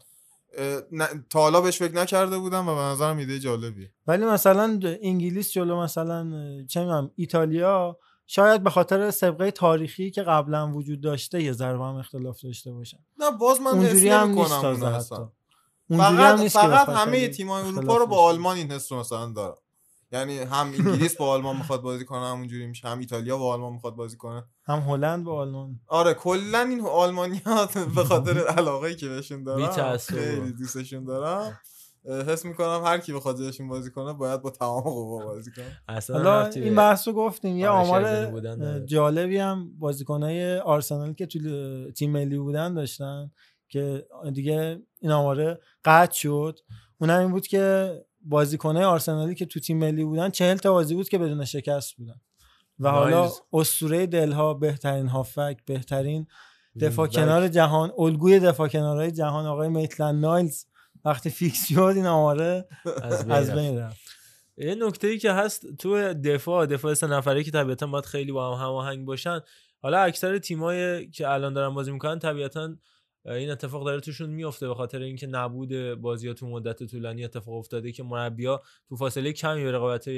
تا 1.29 1.39
حالا 1.39 1.61
بهش 1.61 1.77
فکر 1.77 1.95
نکرده 1.95 2.37
بودم 2.37 2.67
و 2.67 2.75
به 2.75 2.81
نظرم 2.81 3.17
ایده 3.17 3.39
جالبیه. 3.39 3.91
ولی 4.07 4.25
مثلا 4.25 4.79
انگلیس 5.01 5.51
جلو 5.51 5.81
مثلا 5.81 6.23
چه 6.67 6.79
می‌دونم 6.79 7.11
ایتالیا 7.15 7.97
شاید 8.33 8.63
به 8.63 8.69
خاطر 8.69 9.11
سابقه 9.11 9.51
تاریخی 9.51 10.11
که 10.11 10.23
قبلا 10.23 10.71
وجود 10.71 11.01
داشته 11.01 11.43
یه 11.43 11.51
ذره 11.51 11.73
هم 11.77 11.95
اختلاف 11.95 12.41
داشته 12.41 12.71
باشن 12.71 12.97
نه 13.19 13.31
باز 13.31 13.61
من 13.61 13.71
اونجوری 13.71 14.09
حس 14.09 14.13
هم 14.13 14.27
نمی‌کنم 14.29 14.65
نیست. 14.65 15.11
حتی. 15.11 15.21
اونجوری 15.89 16.23
هم 16.23 16.35
فقط 16.35 16.39
نیست 16.39 16.55
که 16.55 16.61
فقط 16.61 16.89
همه 16.89 17.11
خیلی 17.11 17.27
تیم‌های 17.27 17.63
اروپا 17.63 17.97
رو 17.97 18.07
با 18.07 18.23
آلمان 18.23 18.57
این 18.57 18.71
حس 18.71 18.91
رو 18.91 18.99
مثلا 18.99 19.31
دارن 19.31 19.55
یعنی 20.11 20.39
هم 20.39 20.67
انگلیس 20.77 21.15
با 21.15 21.29
آلمان 21.31 21.57
می‌خواد 21.57 21.81
بازی 21.81 22.05
کنه 22.05 22.27
همونجوری 22.27 22.67
میشه. 22.67 22.87
هم 22.87 22.99
ایتالیا 22.99 23.37
با 23.37 23.53
آلمان 23.53 23.73
می‌خواد 23.73 23.95
بازی 23.95 24.17
کنه. 24.17 24.43
هم 24.65 24.79
هلند 24.79 25.23
با 25.23 25.39
آلمان. 25.39 25.79
آره 25.87 26.13
کلا 26.13 26.59
این 26.59 26.81
آلمانی‌ها 26.81 27.65
به 27.95 28.03
خاطر 28.03 28.47
علاقه 28.47 28.95
که 28.95 29.09
بهشون 29.09 29.43
دارم. 29.43 29.97
خیلی 29.97 30.51
دوستشون 30.53 31.05
دارم. 31.05 31.59
حس 32.05 32.45
می‌کنم 32.45 32.81
هر 32.85 32.97
کی 32.97 33.13
بخواد 33.13 33.39
جاشون 33.39 33.67
بازی 33.67 33.91
کنه 33.91 34.13
باید 34.13 34.41
با 34.41 34.49
تمام 34.49 34.81
قوا 34.81 35.25
بازی 35.25 35.51
کنه 35.51 35.81
اصلا 35.87 36.45
این 36.45 36.63
به 36.63 36.75
بحث 36.75 37.07
رو 37.07 37.13
گفتیم 37.13 37.57
یه 37.57 37.67
آرش 37.67 37.87
آمار. 37.87 38.79
جالبی 38.79 39.37
هم 39.37 39.77
بازیکنهای 39.79 40.57
آرسنال 40.57 41.13
که 41.13 41.25
تو 41.25 41.39
تیم 41.91 42.11
ملی 42.11 42.37
بودن 42.37 42.73
داشتن 42.73 43.31
که 43.69 44.05
دیگه 44.33 44.81
این 44.99 45.11
آماره 45.11 45.59
قطع 45.85 46.13
شد 46.13 46.59
اونم 47.01 47.19
این 47.19 47.31
بود 47.31 47.47
که 47.47 47.95
بازیکنهای 48.21 48.85
آرسنالی 48.85 49.35
که 49.35 49.45
تو 49.45 49.59
تیم 49.59 49.77
ملی 49.77 50.03
بودن 50.03 50.29
چهل 50.29 50.57
تا 50.57 50.71
بازی 50.71 50.95
بود 50.95 51.09
که 51.09 51.17
بدون 51.17 51.45
شکست 51.45 51.93
بودن 51.93 52.21
و 52.79 52.89
حالا. 52.89 53.31
اسطوره 53.53 54.05
دلها 54.05 54.53
بهترین 54.53 55.07
هافک 55.07 55.57
بهترین 55.65 56.27
دفاع 56.81 57.07
وینگ 57.07 57.15
کنار 57.15 57.47
جهان 57.47 57.91
الگوی 57.97 58.39
دفاع 58.39 58.67
کنارهای 58.67 59.11
جهان 59.11 59.45
آقای 59.45 59.69
میتلند 59.69 60.25
نایلز 60.25 60.65
وقتی 61.05 61.29
فیکس 61.29 61.67
شد 61.67 61.79
این 61.79 62.05
آماره 62.05 62.67
از 63.29 63.55
بین 63.55 63.77
رفت. 63.77 64.01
یه 64.57 64.75
نکته 64.75 65.07
ای 65.07 65.17
که 65.17 65.31
هست 65.31 65.75
تو 65.75 66.13
دفاع 66.13 66.65
دفاع 66.65 66.93
سه 66.93 67.07
نفره 67.07 67.43
که 67.43 67.51
طبیعتا 67.51 67.87
باید 67.87 68.05
خیلی 68.05 68.31
با 68.31 68.57
هم 68.57 68.63
هماهنگ 68.65 69.05
باشن. 69.05 69.39
حالا 69.81 69.99
اکثر 69.99 70.37
تیمایی 70.37 71.09
که 71.09 71.29
الان 71.29 71.53
دارن 71.53 71.73
بازی 71.73 71.91
می‌کنن 71.91 72.19
طبیعتا 72.19 72.75
این 73.25 73.51
اتفاق 73.51 73.85
داره 73.85 74.01
توشون 74.01 74.29
میفته 74.29 74.67
به 74.67 74.75
خاطر 74.75 74.99
اینکه 74.99 75.27
نبود 75.27 75.93
بازی 75.93 76.27
ها 76.27 76.33
تو 76.33 76.47
مدت 76.47 76.83
طولانی 76.83 77.25
اتفاق 77.25 77.55
افتاده 77.55 77.91
که 77.91 78.03
مربیا 78.03 78.61
تو 78.89 78.95
فاصله 78.95 79.33
کمی 79.33 79.63
به 79.63 79.71
رقابت 79.71 80.09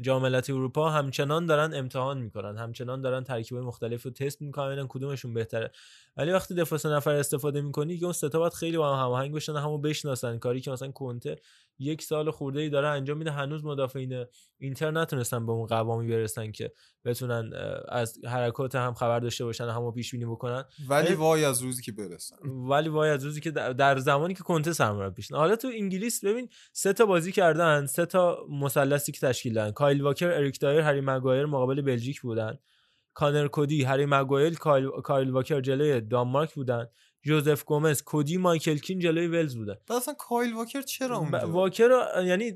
جام 0.00 0.22
ملت 0.22 0.50
اروپا 0.50 0.90
همچنان 0.90 1.46
دارن 1.46 1.74
امتحان 1.74 2.18
می‌کنن. 2.18 2.56
همچنان 2.58 3.00
دارن 3.00 3.24
ترکیبای 3.24 3.64
مختلف 3.64 4.02
رو 4.02 4.10
تست 4.10 4.42
می‌کنن 4.42 4.86
کدومشون 4.88 5.34
بهتره. 5.34 5.70
ولی 6.16 6.30
وقتی 6.32 6.54
دفاع 6.54 6.78
سه 6.78 6.88
نفر 6.88 7.10
استفاده 7.14 7.60
می‌کنی 7.60 7.98
که 7.98 8.04
اون 8.04 8.12
سه 8.12 8.28
تا 8.28 8.38
باید 8.38 8.52
خیلی 8.52 8.76
با 8.76 8.96
هم 8.96 9.04
هماهنگ 9.04 9.32
باشن 9.32 9.56
همو 9.56 9.78
بشناسن. 9.78 10.38
کاری 10.38 10.60
که 10.60 10.70
مثلا 10.70 10.90
کنته 10.90 11.36
یک 11.78 12.02
سال 12.02 12.30
خورده 12.30 12.60
ای 12.60 12.68
داره 12.68 12.88
انجام 12.88 13.18
میده 13.18 13.30
هنوز 13.30 13.64
مدافعین 13.64 14.24
اینتر 14.58 14.90
نتونستن 14.90 15.46
به 15.46 15.52
اون 15.52 15.66
قوامی 15.66 16.08
برسن 16.08 16.52
که 16.52 16.72
بتونن 17.04 17.52
از 17.88 18.18
حرکات 18.24 18.74
هم 18.74 18.94
خبر 18.94 19.20
داشته 19.20 19.44
باشن 19.44 19.68
همو 19.68 19.92
پیش 19.92 20.10
بینی 20.10 20.24
بکنن. 20.24 20.64
ولی 20.88 21.14
وای 21.14 21.44
از 21.44 21.62
روزی 21.62 21.82
که 21.82 21.92
برسن. 21.92 22.36
ولی 22.70 22.88
وای 22.88 23.10
از 23.10 23.24
روزی 23.24 23.40
که 23.40 23.50
در- 23.50 23.98
زمانی 23.98 24.34
که 24.34 24.42
کنته 24.42 24.72
سرمربی 24.72 25.22
شد 25.22 25.34
حالا 25.34 25.56
تو 25.56 25.68
انگلیس 25.74 26.24
ببین 26.24 26.48
سه 26.72 26.92
تا 26.92 27.06
بازی 27.06 27.32
کردن 27.32 27.86
سه 27.86 28.06
تا 28.06 28.46
مثلثی 28.50 29.12
که 29.12 29.26
تشکیل 29.26 29.54
دادن. 29.54 29.70
کایل 29.72 30.00
واکر 30.00 30.30
اریک 30.30 30.60
دایر 30.60 30.80
هری 30.80 31.00
مگایر 31.00 31.46
مقابل 31.46 31.82
بلژیک 31.82 32.20
بودن. 32.20 32.58
کانر 33.14 33.48
کودی 33.48 33.82
هری 33.84 34.06
مگایر 34.06 34.54
کایل, 34.54 34.88
کایل 35.04 35.30
واکر 35.30 35.60
جلوی 35.60 36.00
دانمارک 36.00 36.54
بودن. 36.54 36.86
جوزف 37.26 37.64
گومز 37.64 38.02
کودی 38.02 38.36
مایکل 38.36 38.76
کین 38.76 38.98
جلوی 38.98 39.26
ولز 39.26 39.56
بودن. 39.56 39.74
اصلا 39.90 40.14
کایل 40.18 40.52
واکر 40.54 40.82
چرا 40.82 41.20
ب- 41.20 41.34
اونجا؟ 41.34 41.50
واکر 41.50 41.88
رو- 41.88 42.24
یعنی 42.26 42.52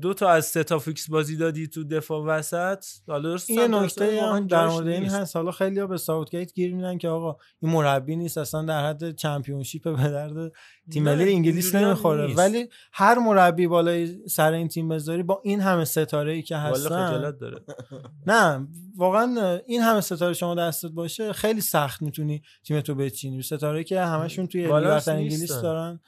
دو 0.00 0.14
تا 0.14 0.28
از 0.30 0.46
سه 0.46 0.64
تا 0.64 0.78
فیکس 0.78 1.10
بازی 1.10 1.36
دادی 1.36 1.66
تو 1.66 1.84
دفاع 1.84 2.24
وسط. 2.24 2.84
حالا 3.08 3.28
درست 3.28 3.50
این 3.50 3.58
یه 3.60 3.66
نکته 3.68 4.06
در 4.48 4.66
مورد 4.66 4.86
این. 4.86 5.04
هست. 5.04 5.36
حالا 5.36 5.50
خیلی 5.50 5.86
به 5.86 5.96
ساوتگیت 5.96 6.54
گیر 6.54 6.74
میدن 6.74 6.98
که 6.98 7.08
آقا 7.08 7.36
این 7.60 7.72
مربی 7.72 8.16
نیست 8.16 8.38
اصلا 8.38 8.62
در 8.62 8.88
حد 8.88 9.14
چمپیونشیپ 9.14 9.82
به 9.84 10.08
درد 10.10 10.52
تیم 10.90 11.02
ملی 11.02 11.32
انگلیس 11.32 11.74
نمی‌خوره. 11.74 12.34
ولی 12.34 12.68
هر 12.92 13.18
مربی 13.18 13.66
بالای 13.66 14.28
سر 14.28 14.52
این 14.52 14.68
تیم 14.68 14.88
بذاری 14.88 15.22
با 15.22 15.40
این 15.44 15.60
همه 15.60 15.84
ستاره 15.84 16.32
ای 16.32 16.42
که 16.42 16.56
هستن. 16.56 17.30
داره. 17.40 17.60
نه 18.26 18.66
واقعا 18.96 19.58
این 19.66 19.82
همه 19.82 20.00
ستاره 20.00 20.34
شما 20.34 20.54
دستت 20.54 20.90
باشه 20.90 21.32
خیلی 21.32 21.60
سخت 21.60 22.02
می‌تونی 22.02 22.42
تیمتو 22.64 22.94
بچینی. 22.94 23.42
ستاره 23.42 23.84
که 23.84 24.00
همشون 24.00 24.46
توی 24.46 24.62
لیگ 24.62 25.02
انگلیس. 25.08 25.52
دارن 25.52 26.00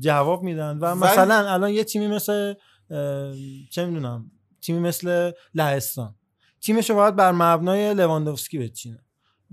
جواب 0.00 0.42
میدن. 0.42 0.78
و 0.78 0.94
مثلا 0.94 1.50
الان 1.50 1.70
یه 1.70 1.84
تیمی 1.84 2.06
مثل 2.06 2.54
چه 3.70 3.86
می‌دونم 3.86 4.30
تیمی 4.60 4.78
مثل 4.78 5.30
لهستان. 5.54 6.14
تیمشو 6.60 6.94
باید 6.94 7.16
بر 7.16 7.32
مبنای 7.32 7.94
لواندوفسکی 7.94 8.58
بچینه. 8.58 8.98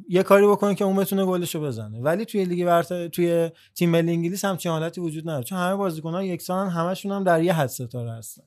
یه 0.10 0.24
کاری 0.24 0.48
بکنه 0.48 0.76
که 0.76 0.86
اون 0.86 0.95
بتونه 0.95 1.26
گلشو 1.26 1.61
بزنه. 1.61 2.02
ولی 2.02 2.26
توی 2.26 2.45
لیگ 2.45 2.65
برتر 2.65 3.07
توی 3.07 3.52
تیم 3.76 3.90
ملی 3.90 4.11
انگلیس 4.11 4.45
همچین 4.45 4.72
حالتی 4.72 5.02
وجود 5.02 5.24
نداره. 5.24 5.44
چون 5.44 5.57
همه 5.57 5.76
بازیکن‌ها 5.76 6.24
یکسان 6.24 6.69
همشون 6.69 7.11
هم 7.11 7.24
در 7.24 7.44
یه 7.44 7.53
حد 7.53 7.68
ستاره 7.68 8.11
هستن. 8.11 8.44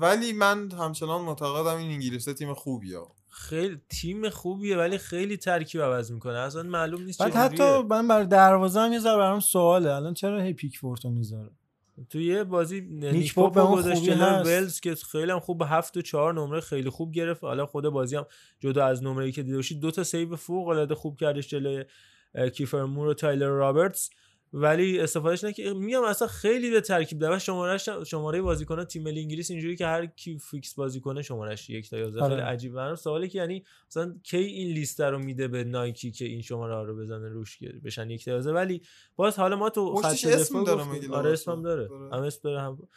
ولی 0.00 0.32
من 0.32 0.70
همچنان 0.70 1.20
معتقدم 1.20 1.76
این 1.76 1.90
انگلیس 1.90 2.24
تیم 2.24 2.54
خوبیه. 2.54 2.98
خیلی 3.28 3.80
تیم 3.88 4.28
خوبیه 4.28 4.76
ولی 4.76 4.98
خیلی 4.98 5.36
ترکیب 5.36 5.82
عوض 5.82 6.12
می‌کنه. 6.12 6.38
اصلا 6.38 6.62
معلوم 6.62 7.02
نیست 7.02 7.22
بعد 7.22 7.32
چجوریه. 7.32 7.66
حتی 7.66 7.82
من 7.82 8.08
تو 8.08 8.22
دروازه 8.22 8.80
هم 8.80 8.92
یه 8.92 8.98
ذره 8.98 9.16
برام 9.16 9.40
سواله. 9.40 9.94
الان 9.94 10.14
چرا 10.14 10.40
هی 10.42 10.52
پیکفورتو 10.52 11.10
می‌ذاره؟ 11.10 11.50
تو 12.10 12.20
یه 12.20 12.44
بازی 12.44 12.80
نیک 12.80 13.34
به 13.34 13.60
اون 13.60 13.82
خوبی. 13.94 14.06
ولز 14.44 14.80
که 14.80 14.94
خیلی 14.94 15.32
هم 15.32 15.40
خوب 15.40 15.62
هفت 15.66 15.96
و 15.96 16.02
چهار 16.02 16.34
نمره 16.34 16.60
خیلی 16.60 16.90
خوب 16.90 17.12
گرفت 17.12 17.44
حالا 17.44 17.66
خود 17.66 17.88
بازی 17.88 18.16
هم 18.16 18.26
جدا 18.60 18.86
از 18.86 19.02
نمره 19.02 19.32
که 19.32 19.42
دیده 19.42 19.56
باشید 19.56 19.80
دو 19.80 19.90
تا 19.90 20.04
save 20.04 20.36
فوق 20.36 20.68
العاده 20.68 20.94
خوب 20.94 21.16
کردش 21.16 21.48
جلوی 21.48 21.84
کیفر 22.54 22.84
مور 22.84 23.06
و 23.08 23.14
تایلر 23.14 23.48
رابرتس 23.48 24.10
ولی 24.54 25.00
استفادهش 25.00 25.44
نکرد 25.44 25.76
میگم 25.76 26.02
اصلا 26.02 26.28
خیلی 26.28 26.70
به 26.70 26.80
ترکیب 26.80 27.18
داره. 27.18 27.36
و 27.36 27.38
شمارش 27.38 27.88
شماره 28.06 28.42
بازیکن 28.42 28.84
تیم 28.84 29.02
ملی 29.02 29.20
انگلیس 29.20 29.50
اینجوری 29.50 29.76
که 29.76 29.86
هر 29.86 30.06
کی 30.06 30.38
فیکس 30.38 30.74
بازی 30.74 31.00
کنه 31.00 31.22
شمارش 31.22 31.70
یک 31.70 31.90
تا 31.90 31.98
11 31.98 32.20
آره. 32.20 32.34
خیلی 32.34 32.46
عجیب 32.46 32.72
برام 32.72 32.94
سوالی 32.94 33.28
که 33.28 33.38
یعنی 33.38 33.64
مثلا 33.90 34.14
کی 34.22 34.36
این 34.36 34.68
لیست 34.68 35.00
رو 35.00 35.18
میده 35.18 35.48
به 35.48 35.64
نایکی 35.64 36.10
که 36.10 36.24
این 36.24 36.42
شماره 36.42 36.74
ها 36.74 36.82
رو 36.82 36.96
بزنه 36.96 37.28
روش 37.28 37.58
که 37.58 37.68
بشن 37.84 38.10
یک 38.10 38.24
تا 38.24 38.30
11 38.30 38.52
ولی 38.52 38.82
باز 39.16 39.36
حالا 39.36 39.56
ما 39.56 39.70
تو 39.70 39.94
خط 39.94 40.26
اسم 40.26 40.64
دفاع 40.64 40.64
داره 40.64 41.10
آره؟ 41.10 41.30
اسمم 41.30 41.62
داره. 41.62 41.88
آره. 41.88 42.16
هم 42.16 42.22
اسم 42.22 42.40
داره 42.44 42.60
هم 42.60 42.88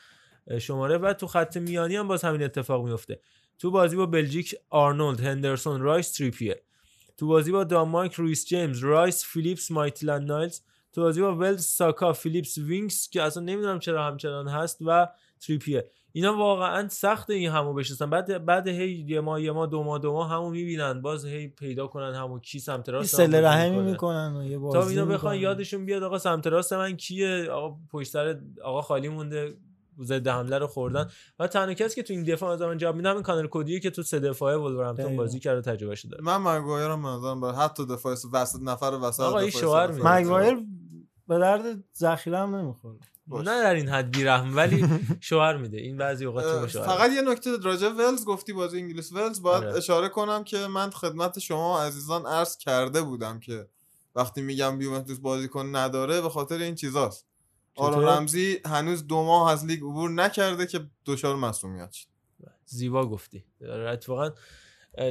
شماره. 0.59 0.97
و 0.97 1.13
تو 1.13 1.27
خط 1.27 1.57
میانی 1.57 1.95
هم 1.95 2.07
باز 2.07 2.23
همین 2.23 2.43
اتفاق 2.43 2.85
میفته. 2.85 3.19
تو 3.59 3.71
بازی 3.71 3.95
با 3.95 4.05
بلژیک 4.05 4.55
آرنولد 4.69 5.19
هندرسون 5.19 5.81
رایس 5.81 6.11
تریپیه. 6.11 6.61
تو 7.17 7.27
بازی 7.27 7.51
با 7.51 7.63
دانمارک 7.63 8.13
ریس 8.13 8.45
جیمز 8.45 8.79
رایس 8.79 9.25
فیلیپس 9.25 9.71
مایتلند 9.71 10.27
نایلز 10.27 10.61
تو 10.95 11.01
بازی 11.01 11.21
با 11.21 11.35
ولز 11.35 11.65
ساکا 11.65 12.13
فیلیپس 12.13 12.57
وینکس 12.57 13.09
که 13.09 13.21
اصلا 13.21 13.43
نمی‌دونم 13.43 13.79
چرا 13.79 14.05
همچنان 14.05 14.47
هست 14.47 14.77
و 14.85 15.07
تریپیه 15.39 15.89
اینا 16.11 16.37
واقعا 16.37 16.87
سخت 16.89 17.29
این 17.29 17.49
همو 17.49 17.73
بشناسن 17.73 18.09
بعد 18.09 18.45
بعد 18.45 18.67
هی 18.67 19.05
یه 19.07 19.21
ما 19.21 19.39
یه 19.39 19.51
ما 19.51 19.65
دو 19.65 19.83
ما 19.83 19.97
دو 19.97 20.13
ما 20.13 20.23
همو 20.23 20.49
می‌بینن 20.49 21.01
باز 21.01 21.25
هی 21.25 21.47
پیدا 21.47 21.87
کنن 21.87 22.15
همو 22.15 22.39
کی 22.39 22.59
سمت 22.59 22.89
راست 22.89 23.21
بازی 23.21 23.37
رحمی. 23.37 23.77
می‌کنن 23.77 24.35
و 24.35 24.45
یه 24.45 24.57
بازی 24.57 24.79
تا 24.79 24.87
اینا 24.87 25.05
بخوان. 25.05 25.35
یادشون 25.35 25.85
بیاد 25.85 26.03
آقا 26.03 26.17
سمت 26.17 26.47
راست 26.47 26.73
من 26.73 26.97
کیه 26.97 27.47
آقا 27.51 27.77
پشت 27.91 28.11
سر 28.11 28.39
آقا 28.63 28.81
خالی 28.81 29.09
مونده 29.09 29.53
ضد 30.03 30.27
حمله 30.27 30.57
رو 30.57 30.67
خوردن 30.67 31.05
و 31.39 31.47
تنها 31.47 31.73
کسی 31.73 31.95
که 31.95 32.03
تو 32.03 32.13
این 32.13 32.23
دفاع 32.23 32.51
از 32.51 32.61
من 32.61 32.77
جواب 32.77 32.95
میده 32.95 33.09
همین 33.09 33.23
کانر 33.23 33.47
کودیه 33.47 33.79
که 33.79 33.89
تو 33.89 34.03
سه 34.03 34.19
دفاعه 34.19 34.57
ولورهمپتون. 34.57 35.17
بازی 35.17 35.39
کرده 35.39 35.61
تجربهش 35.61 36.05
داره 36.05 36.23
من 36.23 36.37
مگوایر 36.37 36.91
هم 36.91 37.41
برای 37.41 37.55
حتی 37.55 37.85
دفاع 37.85 38.15
وسط 38.33 38.59
نفر 38.61 38.99
وسط 39.01 39.19
آقا 39.23 39.39
این 39.39 39.49
شوهر. 39.49 39.91
مگوایر 39.91 40.57
به 41.27 41.39
درد 41.39 41.83
ذخیره 41.97 42.39
هم 42.39 42.55
نمی‌خوره. 42.55 42.99
نه 43.27 43.43
در 43.43 43.73
این 43.73 43.89
حد 43.89 44.15
بیرحم 44.17 44.55
ولی 44.55 44.87
شوهر 45.19 45.57
میده. 45.57 45.77
این 45.77 45.97
بعضی 45.97 46.25
اوقات 46.25 46.67
شوهر. 46.67 46.85
فقط 46.85 47.11
یه 47.11 47.21
نکته 47.21 47.57
راجع 47.57 47.87
ولز 47.87 48.25
گفتی 48.25 48.53
بازی 48.53 48.77
انگلیس 48.77 49.13
ولز 49.13 49.41
باید 49.41 49.63
آره. 49.63 49.77
اشاره 49.77 50.09
کنم 50.09 50.43
که 50.43 50.67
من 50.67 50.89
خدمت 50.89 51.39
شما 51.39 51.83
عزیزان 51.83 52.25
عرض 52.25 52.57
کرده 52.57 53.01
بودم 53.01 53.39
که 53.39 53.67
وقتی 54.15 54.41
میگم 54.41 54.81
یوونتوس 54.81 55.19
بازیکن 55.19 55.75
نداره 55.75 56.21
به 56.21 56.29
خاطر 56.29 56.57
این 56.57 56.75
چیزاست. 56.75 57.25
آرون؟ 57.75 58.05
رمزی 58.05 58.59
هنوز 58.65 59.07
دو 59.07 59.23
ماه 59.23 59.51
از 59.51 59.65
لیگ 59.65 59.79
عبور 59.79 60.09
نکرده 60.09 60.65
که 60.65 60.79
دچار 61.05 61.35
مصدومیت 61.35 61.91
شد 61.91 62.07
زیبا 62.65 63.05
گفتی. 63.05 63.45
اتفاقا 63.61 64.31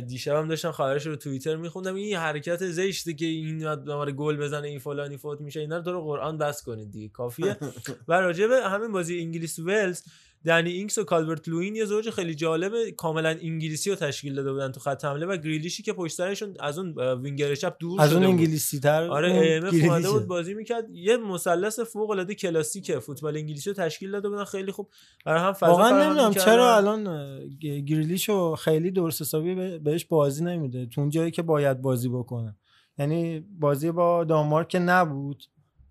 دیشبم 0.06 0.48
داشتم 0.48 0.72
خبرش 0.72 1.06
رو 1.06 1.16
توییتر 1.16 1.56
میخوندم. 1.56 1.94
این 1.94 2.16
حرکت 2.16 2.66
زشته 2.66 3.14
که 3.14 3.26
این 3.26 3.74
دوباره 3.74 4.12
گل 4.12 4.36
بزنه 4.36 4.68
این 4.68 4.78
فلانی 4.78 5.16
فوت 5.16 5.40
میشه 5.40 5.60
اینا 5.60 5.76
رو 5.76 5.82
تو 5.82 5.91
رو 5.91 6.00
قرآن 6.00 6.38
بس 6.38 6.62
کنید 6.62 6.90
دیگه. 6.90 7.08
کافیه. 7.08 7.56
و 8.08 8.12
راجع 8.12 8.46
به 8.46 8.68
همین 8.68 8.92
بازی 8.92 9.20
انگلیس 9.20 9.58
ولز 9.58 10.02
دنی 10.44 10.70
اینگز 10.70 10.98
و 10.98 11.04
کالبرت 11.04 11.48
لوین 11.48 11.76
یه 11.76 11.84
زوج 11.84 12.10
خیلی 12.10 12.34
جالب 12.34 12.72
کاملا 12.96 13.28
انگلیسی 13.28 13.90
رو 13.90 13.96
تشکیل 13.96 14.34
داده 14.34 14.52
بودن 14.52 14.72
تو 14.72 14.80
خط 14.80 15.04
حمله 15.04 15.26
و 15.26 15.36
گریلیشی 15.36 15.82
که 15.82 15.92
پشت 15.92 16.14
سرشون 16.16 16.54
از 16.60 16.78
اون 16.78 16.98
وینگر 16.98 17.54
چپ 17.54 17.76
دور 17.78 18.00
از 18.00 18.12
اون. 18.12 18.24
انگلیسی 18.24 18.80
تر 18.80 19.02
آره 19.02 19.60
ام. 19.82 20.02
بود 20.02 20.26
بازی 20.26 20.54
می‌کرد 20.54 20.90
یه 20.90 21.16
مثلث 21.16 21.80
فوق 21.80 22.10
العاده 22.10 22.34
کلاسیک 22.34 22.98
فوتبال 22.98 23.36
انگلیسی 23.36 23.70
رو 23.70 23.76
تشکیل 23.76 24.10
داده 24.10 24.28
بودن 24.28 24.44
خیلی 24.44 24.72
خوب 24.72 24.88
برای 25.24 25.40
هم 25.40 25.52
فضا 25.52 25.66
واقعا 25.72 26.04
نمی‌دونم. 26.04 26.34
چرا 26.34 26.76
الان 26.76 27.38
گریلیشو 27.60 28.54
خیلی 28.56 28.90
درست 28.90 29.22
حسابی 29.22 29.54
به- 29.54 29.78
بهش 29.78 30.04
بازی 30.04 30.44
نمیده 30.44 30.86
تو 30.86 31.00
اون 31.00 31.10
جایی 31.10 31.30
که 31.30 31.42
باید 31.42 31.82
بازی 31.82 32.08
بکنه 32.08 32.56
یعنی 32.98 33.40
بازی 33.40 33.90
با 33.90 34.24
دانمارک 34.24 34.68
که 34.68 34.78
نبود 34.78 35.42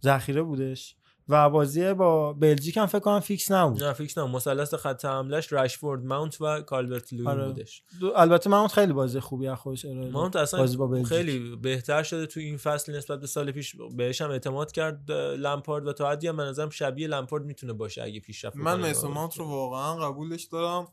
ذخیره 0.04 0.42
بودش 0.42 0.96
و 1.30 1.50
بازی 1.50 1.94
با 1.94 2.34
بلژیک 2.34 2.78
هم 2.78 2.86
فکر 2.86 3.00
کنم 3.00 3.20
فیکس 3.20 3.52
نبود 3.52 3.84
نه 3.84 3.94
فیکس 3.94 4.18
نه 4.18 4.26
مثلث 4.28 4.74
خط 4.74 5.06
حملش 5.06 5.54
رشفورد 5.54 6.06
ماونت 6.06 6.42
و 6.42 6.62
کالبرت 6.62 7.14
لوین 7.14 7.28
آره. 7.28 7.46
بودش 7.48 7.84
دو- 8.00 8.14
البته 8.16 8.50
ماونت 8.50 8.72
خیلی 8.72 8.94
بازی 8.94 9.20
خوبی 9.20 9.48
از 9.48 9.58
خودش 9.58 9.86
ارائه 9.86 10.02
داد. 10.04 10.12
ماونت 10.12 10.36
اصلا 10.36 10.60
بازی 10.60 10.78
با 10.78 10.88
بلژیک. 10.88 11.08
خیلی 11.08 11.56
بهتر 11.56 12.04
شده 12.04 12.26
تو 12.26 12.40
این 12.40 12.58
فصل 12.58 12.96
نسبت 12.96 13.20
به 13.20 13.28
سال 13.28 13.52
پیش 13.52 13.76
بهش 13.98 14.22
هم 14.22 14.30
اعتماد 14.32 14.72
کرد 14.72 15.12
لمپارد 15.12 15.88
و 15.88 15.94
تا 15.94 16.10
حدی 16.10 16.28
هم 16.28 16.38
به 16.38 16.44
نظرم 16.44 16.70
شبیه 16.70 17.08
لمپارد 17.08 17.46
می‌تونه 17.46 17.74
باشه 17.74 18.04
اگه 18.04 18.20
پیشرفت 18.20 18.56
من. 18.58 18.88
میسون 18.88 19.12
ماونت 19.12 19.38
رو 19.38 19.46
واقعا 19.46 19.96
قبولش 19.96 20.44
دارم 20.44 20.88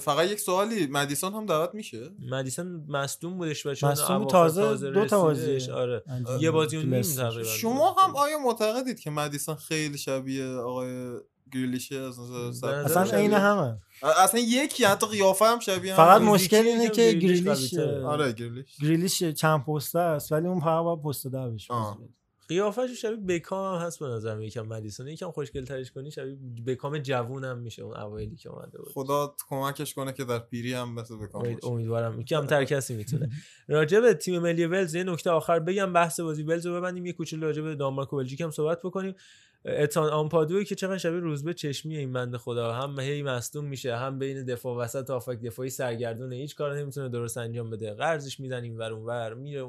فقط 0.00 0.30
یک 0.30 0.40
سوالی 0.40 0.86
مدیسون 0.86 1.32
هم 1.32 1.46
دعوت 1.46 1.74
میشه 1.74 2.10
مدیسون 2.30 2.84
مصدوم 2.88 3.38
بودش 3.38 3.66
و 3.66 3.74
چون 3.74 3.90
مصدوم 3.90 4.16
اواخر 4.16 4.30
تازه 4.30 4.90
دو 4.90 5.06
تا 5.06 5.22
بازی 5.22 5.56
رسیدش، 5.56 5.68
آره 5.68 6.02
انجام 6.06 6.40
یه. 6.40 6.50
بازی 6.50 6.82
لستر. 6.82 7.30
تقریبا 7.30 7.48
شما 7.48 7.96
هم 7.98 8.16
آیا 8.16 8.38
معتقدید 8.38 9.00
که 9.00 9.10
مدیسون 9.10 9.54
خیلی 9.54 9.98
شبیه 9.98 10.46
آقای 10.46 11.18
گریلیشه 11.52 11.96
از 11.96 12.20
نظر؟ 12.20 12.68
اصلا 12.68 13.02
عین 13.02 13.32
همه 13.32 13.78
اصلا 14.02 14.40
یکی 14.40 14.84
حتی 14.84 15.06
قیافه 15.06 15.44
هم 15.44 15.58
شبیه 15.58 15.96
فقط. 15.96 16.22
مشکل 16.22 16.66
اینه 16.66 16.88
که 16.88 17.12
گریلیش. 17.12 17.74
آره 18.04 18.32
گریلیش 18.32 18.76
گریلیش 18.82 19.22
چند 19.22 19.64
پسته 19.64 19.98
است 19.98 20.32
ولی 20.32 20.46
اون 20.46 20.60
فقط 20.60 20.84
باید 20.84 21.02
پست 21.02 21.26
ده 21.26 21.50
بشه. 21.50 21.74
قیافش 22.48 22.90
شبیه 22.90 23.16
بکام 23.16 23.74
هم 23.80 23.86
هست 23.86 23.98
به 23.98 24.06
نظر 24.06 24.40
یکم 24.40 24.62
مدیسون 24.66 25.08
یکم 25.08 25.30
خوشگل 25.30 25.64
ترش 25.64 25.90
کنی 25.90 26.10
شبیه 26.10 26.36
بکام 26.66 26.98
جوون 26.98 27.44
هم 27.44 27.58
میشه 27.58 27.82
اون 27.82 27.96
اوایلی 27.96 28.36
که 28.36 28.50
اومده 28.50 28.78
بود. 28.78 28.88
خدا 28.92 29.34
کمکش 29.48 29.94
کنه 29.94 30.12
که 30.12 30.24
در 30.24 30.38
پیری 30.38 30.72
هم 30.72 30.94
مثل 30.94 31.16
بکام 31.16 31.56
امیدوارم. 31.62 32.24
کم 32.24 32.46
تر 32.46 32.64
کسی 32.64 32.94
می‌تونه. 32.94 33.30
راجع 33.68 34.00
به 34.00 34.14
تیم 34.14 34.38
ملی 34.38 34.66
ولز 34.66 34.94
یه 34.94 35.04
نکته 35.04 35.30
آخر 35.30 35.58
بگم 35.58 35.92
بحث 35.92 36.20
بازی 36.20 36.42
ولز 36.42 36.66
رو 36.66 36.74
ببندیم. 36.74 37.06
یه 37.06 37.12
کوچولو 37.12 37.46
راجع 37.46 37.62
به 37.62 37.74
دانمارک 37.74 38.12
و 38.12 38.16
بلژیک 38.16 38.40
هم 38.40 38.50
صحبت 38.50 38.78
بکنیم. 38.82 39.14
اتان 39.64 40.10
آمپادوی 40.10 40.64
که 40.64 40.74
چقدر 40.74 40.98
شبیه 40.98 41.20
روزبه 41.20 41.54
چشمی 41.54 41.96
این 41.96 42.12
بنده 42.12 42.38
خدا. 42.38 42.72
هم 42.72 43.00
هی 43.00 43.22
مصدوم 43.22 43.64
میشه 43.64 43.96
هم 43.96 44.18
بین 44.18 44.44
دفاع 44.44 44.76
وسط 44.76 45.10
هافبک 45.10 45.40
دفاعی 45.40 45.70
سرگردونه. 45.70 46.36
هیچ 46.36 46.56
کار 46.56 46.78
نمی‌تونه 46.78 47.08
درست 47.08 47.38
انجام 47.38 47.70
بده. 47.70 47.94
قرضش 47.94 48.40
میدن 48.40 48.62
این 48.62 48.78
ور 48.78 48.92
اون 48.92 49.04
ور 49.04 49.34
میره 49.34 49.68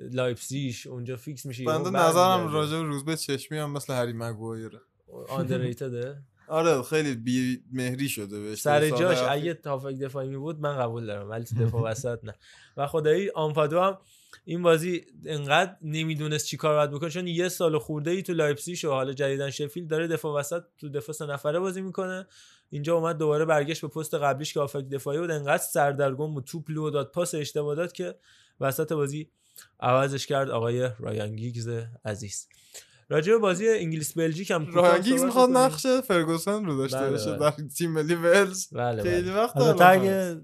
لایپزیگ 0.00 0.74
اونجا 0.88 1.16
فیکس 1.16 1.46
میشه 1.46 1.64
بنده. 1.64 1.90
نظرم 1.90 2.52
راجع 2.52 2.76
به 2.76 2.82
روزبه 2.82 3.16
چشمی 3.16 3.58
هم 3.58 3.70
مثل 3.72 3.92
هری 3.94 4.12
مگوایره. 4.12 4.80
underrated 5.28 6.01
ده 6.01 6.16
آره 6.48 6.82
خیلی 6.82 7.14
بی 7.14 7.62
مهری 7.72 8.08
شده 8.08 8.40
بهش. 8.40 8.60
سر 8.60 8.90
جاش. 8.90 9.18
اگه 9.18 9.58
هافبک 9.64 9.94
دفاعی 9.94 10.28
می 10.28 10.36
بود 10.36 10.60
من 10.60 10.78
قبول 10.78 11.06
دارم 11.06 11.30
ولی 11.30 11.44
تو 11.44 11.54
دفاع 11.64 11.82
وسط 11.90 12.18
نه. 12.24 12.34
و 12.76 12.86
خدایی 12.86 13.30
آمپادو 13.34 13.80
هم 13.80 13.98
این 14.44 14.62
بازی 14.62 15.04
انقدر 15.26 15.76
نمی‌دونست 15.82 16.46
چی 16.46 16.56
کار 16.56 16.74
باید 16.76 16.90
بکنه 16.90 17.10
چون 17.10 17.26
یه 17.26 17.48
سال 17.48 17.78
خورده 17.78 18.10
ای 18.10 18.22
تو 18.22 18.32
لایپزیگ 18.32 18.84
و 18.84 18.88
حالا 18.88 19.12
جدیدا 19.12 19.50
شفیلد 19.50 19.86
داره 19.86 20.06
دفاع 20.06 20.40
وسط 20.40 20.62
تو 20.78 20.88
دفاع 20.88 21.14
سه 21.14 21.26
نفره 21.26 21.58
بازی 21.58 21.80
می‌کنه. 21.80 22.26
اینجا 22.70 22.96
اومد 22.96 23.18
دوباره 23.18 23.44
برگشت 23.44 23.80
به 23.82 23.88
پست 23.88 24.14
قبلیش 24.14 24.54
که 24.54 24.60
هافبک 24.60 24.88
دفاعی 24.88 25.18
بود 25.18 25.30
انقدر 25.30 25.62
سردرگم 25.62 26.34
بود. 26.34 26.44
توپ 26.44 26.70
لو 26.70 26.90
داد 26.90 27.10
پاس 27.10 27.34
اشتباه 27.34 27.74
داد 27.74 27.92
که 27.92 28.14
وسط 28.60 28.92
بازی 28.92 29.30
عوضش 29.80 30.26
کرد 30.26 30.50
آقای 30.50 30.90
رایان 30.98 31.36
گیگز 31.36 31.70
عزیز. 32.04 32.48
راجع 33.08 33.32
به 33.32 33.38
بازی 33.38 33.68
انگلیس 33.68 34.18
بلژیک 34.18 34.50
هم 34.50 34.74
رایان 34.74 35.00
گیگز 35.00 35.22
می‌خواد. 35.22 35.50
نقش 35.50 35.86
فرگوسن 35.86 36.64
رو 36.64 36.76
داشته 36.76 36.98
بله، 36.98 37.10
باشه 37.10 37.36
بله. 37.36 37.50
در 37.50 37.68
تیم 37.68 37.90
ملی 37.90 38.14
ولز. 38.14 38.66
بله، 38.72 39.02
خیلی 39.02 39.30
بله. 39.30 39.36
وقت 39.36 39.80
اگه 39.80 40.40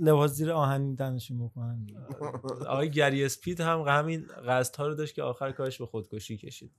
لباس 0.00 0.30
زیر 0.30 0.52
آهنی 0.52 0.96
تنشون 0.96 1.46
بکنن. 1.46 1.86
آقای 2.68 2.90
گری 2.90 3.24
اسپید 3.24 3.60
هم 3.60 3.80
همین 3.80 4.26
قصدها 4.48 4.86
رو 4.86 4.94
داشت 4.94 5.14
که 5.14 5.22
آخر 5.22 5.52
کارش 5.52 5.78
به 5.78 5.86
خودکشی 5.86 6.36
کشید. 6.36 6.72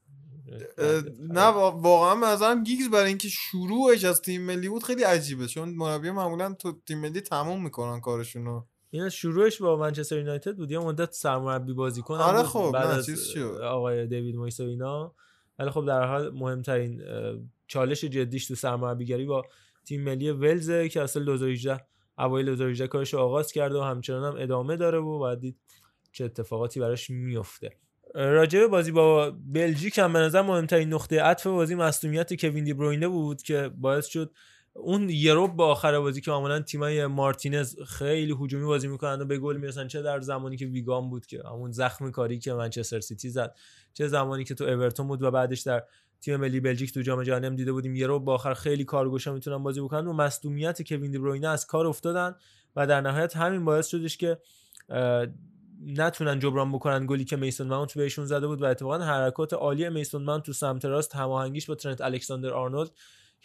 نه 1.20 1.48
وا- 1.48 1.78
واقعا 1.82 2.16
به 2.16 2.26
نظرم 2.28 2.64
گیگز 2.64 2.90
برای 2.90 3.08
اینکه 3.08 3.30
شروعش 3.30 4.04
از 4.04 4.22
تیم 4.22 4.42
ملی 4.42 4.70
بود 4.70 4.84
خیلی 4.84 5.04
عجیبه 5.04 5.48
چون 5.48 5.70
مربی 5.70 6.12
معمولا 6.12 6.54
تو 6.54 6.82
تیم 6.88 7.00
ملی 7.00 7.22
تموم 7.22 7.64
می‌کنن 7.64 8.02
کارشونو. 8.02 8.64
این 8.90 9.10
شروعش 9.10 9.62
با 9.62 9.76
منچستر 9.76 10.18
یونایتد 10.18 10.56
بود. 10.56 10.72
یه 10.72 10.80
مدت 10.80 11.12
سرمربی 11.12 11.74
بازیکن 11.74 12.16
آره 12.16 12.44
خب، 12.44 12.72
بعد 12.74 12.88
از. 12.88 13.10
آقای 13.64 14.08
دیوید 14.08 14.36
مویس 14.36 14.60
و 14.60 14.64
اینا. 14.64 15.16
ولی 15.60 15.70
خب 15.70 15.86
در 15.88 16.06
حال 16.06 16.30
مهمترین 16.30 17.02
چالش 17.68 18.04
جدیش 18.04 18.48
تو 18.48 18.56
سرمربیگری 18.56 19.26
با 19.26 19.46
تیم 19.86 20.04
ملی 20.04 20.32
ولز 20.32 20.72
که 20.72 21.02
اصل 21.02 21.26
2018 21.26 21.86
اوایل 22.18 22.46
2018 22.46 22.88
کارش 22.88 23.14
آغاز 23.14 23.52
کرده 23.52 23.78
و 23.78 23.82
همچنان 23.82 24.34
هم 24.34 24.42
ادامه 24.42 24.76
داره 24.76 24.98
و 24.98 25.20
بعد 25.20 25.40
دید 25.40 25.58
چه 26.12 26.26
اتفاقاتی 26.26 26.80
براش 26.80 27.10
میفته 27.10 27.70
راجع 28.16 28.60
به 28.60 28.68
بازی 28.68 28.92
با 28.92 29.32
بلژیک 29.32 29.98
هم 29.98 30.14
به 30.14 30.20
نظر 30.20 30.42
مهمترین 30.42 30.94
نقطه 30.94 31.22
عطف 31.22 31.48
بازی 31.48 31.76
مصونیت 31.76 32.42
کوین 32.42 32.64
دی 32.64 32.74
بروینه 32.74 33.08
بود 33.08 33.42
که 33.42 33.72
باعث 33.78 34.06
شد 34.06 34.32
اون 34.78 35.10
یه 35.10 35.56
ربع 35.56 35.68
آخر 35.68 36.00
بازی 36.00 36.22
که 36.22 36.32
معمولا 36.32 36.60
تیمای 36.60 37.08
مارتینز 37.08 37.80
خیلی 37.82 38.36
هجومی 38.42 38.66
بازی 38.66 38.88
می‌کنن 38.88 39.22
و 39.22 39.26
به 39.26 39.38
گل 39.38 39.58
می‌رسن 39.58 39.88
چه 39.88 40.02
در 40.02 40.22
زمانی 40.22 40.58
که 40.58 40.66
ویگان 40.66 41.10
بود 41.10 41.26
که 41.26 41.42
همون 41.46 41.72
زخم 41.72 42.12
کاری 42.12 42.40
که 42.40 42.54
منچستر 42.54 43.00
سیتی 43.00 43.30
زد 43.30 43.56
چه 43.94 44.08
زمانی 44.08 44.44
که 44.44 44.56
تو 44.56 44.64
اورتون 44.64 45.08
بود 45.08 45.22
و 45.24 45.32
بعدش 45.32 45.62
در 45.62 45.84
تیم 46.22 46.36
ملی 46.36 46.60
بلژیک 46.60 46.94
تو 46.94 47.02
جام 47.02 47.24
جهانی 47.24 47.56
دیده 47.56 47.72
بودیم 47.72 47.96
یه 47.96 48.20
ربع 48.20 48.34
آخر 48.34 48.54
خیلی 48.54 48.84
کارگشا 48.84 49.34
می‌تونن 49.34 49.64
بازی 49.64 49.82
بکنن 49.82 50.08
و 50.08 50.14
مصدومیت 50.14 50.82
کوین 50.82 51.12
دی 51.12 51.18
بروینه 51.18 51.48
از 51.48 51.66
کار 51.66 51.88
افتادن 51.88 52.36
و 52.76 52.88
در 52.88 53.02
نهایت 53.02 53.36
همین 53.38 53.66
باعث 53.66 53.88
شدش 53.88 54.18
که 54.18 54.38
نتونن 55.86 56.40
جبران 56.40 56.72
بکنن 56.72 57.06
گلی 57.06 57.26
که 57.26 57.36
میسون 57.36 57.68
ماونت 57.68 57.98
بهشون 57.98 58.26
زده 58.26 58.48
بود 58.48 58.62
و 58.62 58.66
اتفاقا 58.66 58.98
حرکات 58.98 59.54
عالی 59.54 59.90
میسون 59.90 60.24
ماونت 60.24 60.44
تو 60.44 60.54
سمت 60.54 60.86
راست 60.86 61.16
هماهنگیش 61.16 61.66
با 61.66 61.76
ترنت 61.76 62.02
الکساندر 62.02 62.50
آرنولد 62.50 62.92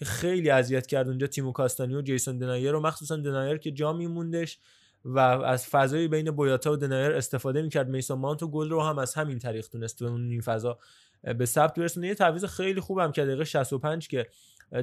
که 0.03 0.11
خیلی 0.11 0.51
اذیت 0.51 0.87
کرد 0.87 1.09
اونجا 1.09 1.27
تیمو 1.27 1.53
کاستانیو 1.53 1.99
و 1.99 2.03
جیسون 2.03 2.39
دنایر 2.39 2.73
رو 2.73 2.81
مخصوصا 2.81 3.17
دنایر 3.17 3.57
که 3.57 3.71
جا 3.71 3.93
میموندش 3.93 4.59
و 5.05 5.19
از 5.19 5.67
فضای 5.67 6.09
بین 6.09 6.31
بویاتا 6.31 6.73
و 6.73 6.77
دنایر 6.77 7.13
استفاده 7.13 7.63
می‌کرد. 7.63 7.89
میسون 7.89 8.19
ماونت 8.19 8.43
و 8.43 8.49
گل 8.49 8.71
رو 8.71 8.83
هم 8.83 8.99
از 8.99 9.15
همین 9.15 9.39
طریق 9.39 9.67
تونست 9.67 9.99
تو 9.99 10.05
اون 10.05 10.41
فضا 10.41 10.79
به 11.39 11.47
ثبت 11.47 11.79
برسونه. 11.79 12.09
یه 12.09 12.15
تعویض 12.15 12.45
خیلی 12.45 12.81
خوبم 12.81 13.13
که 13.13 13.25
دقیقه 13.25 13.45
65 13.45 14.09
که 14.09 14.27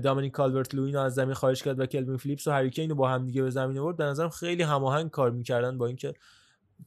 دامینیک 0.03 0.31
کالورت 0.31 0.75
لوین 0.75 0.95
از 0.95 1.13
زمین 1.13 1.33
خارج 1.33 1.63
کرد 1.63 1.79
و 1.79 1.85
کلوین 1.85 2.17
فلیپس 2.17 2.47
و 2.47 2.51
هری 2.51 2.69
کین 2.69 2.89
رو 2.89 2.95
با 2.95 3.09
هم 3.09 3.25
دیگه 3.25 3.41
به 3.41 3.49
زمین 3.49 3.77
آورد 3.77 3.97
به 3.97 4.03
نظرم 4.03 4.29
خیلی 4.29 4.63
هماهنگ 4.63 5.09
کار 5.09 5.31
می‌کردن 5.31 5.77
با 5.77 5.87
اینکه 5.87 6.13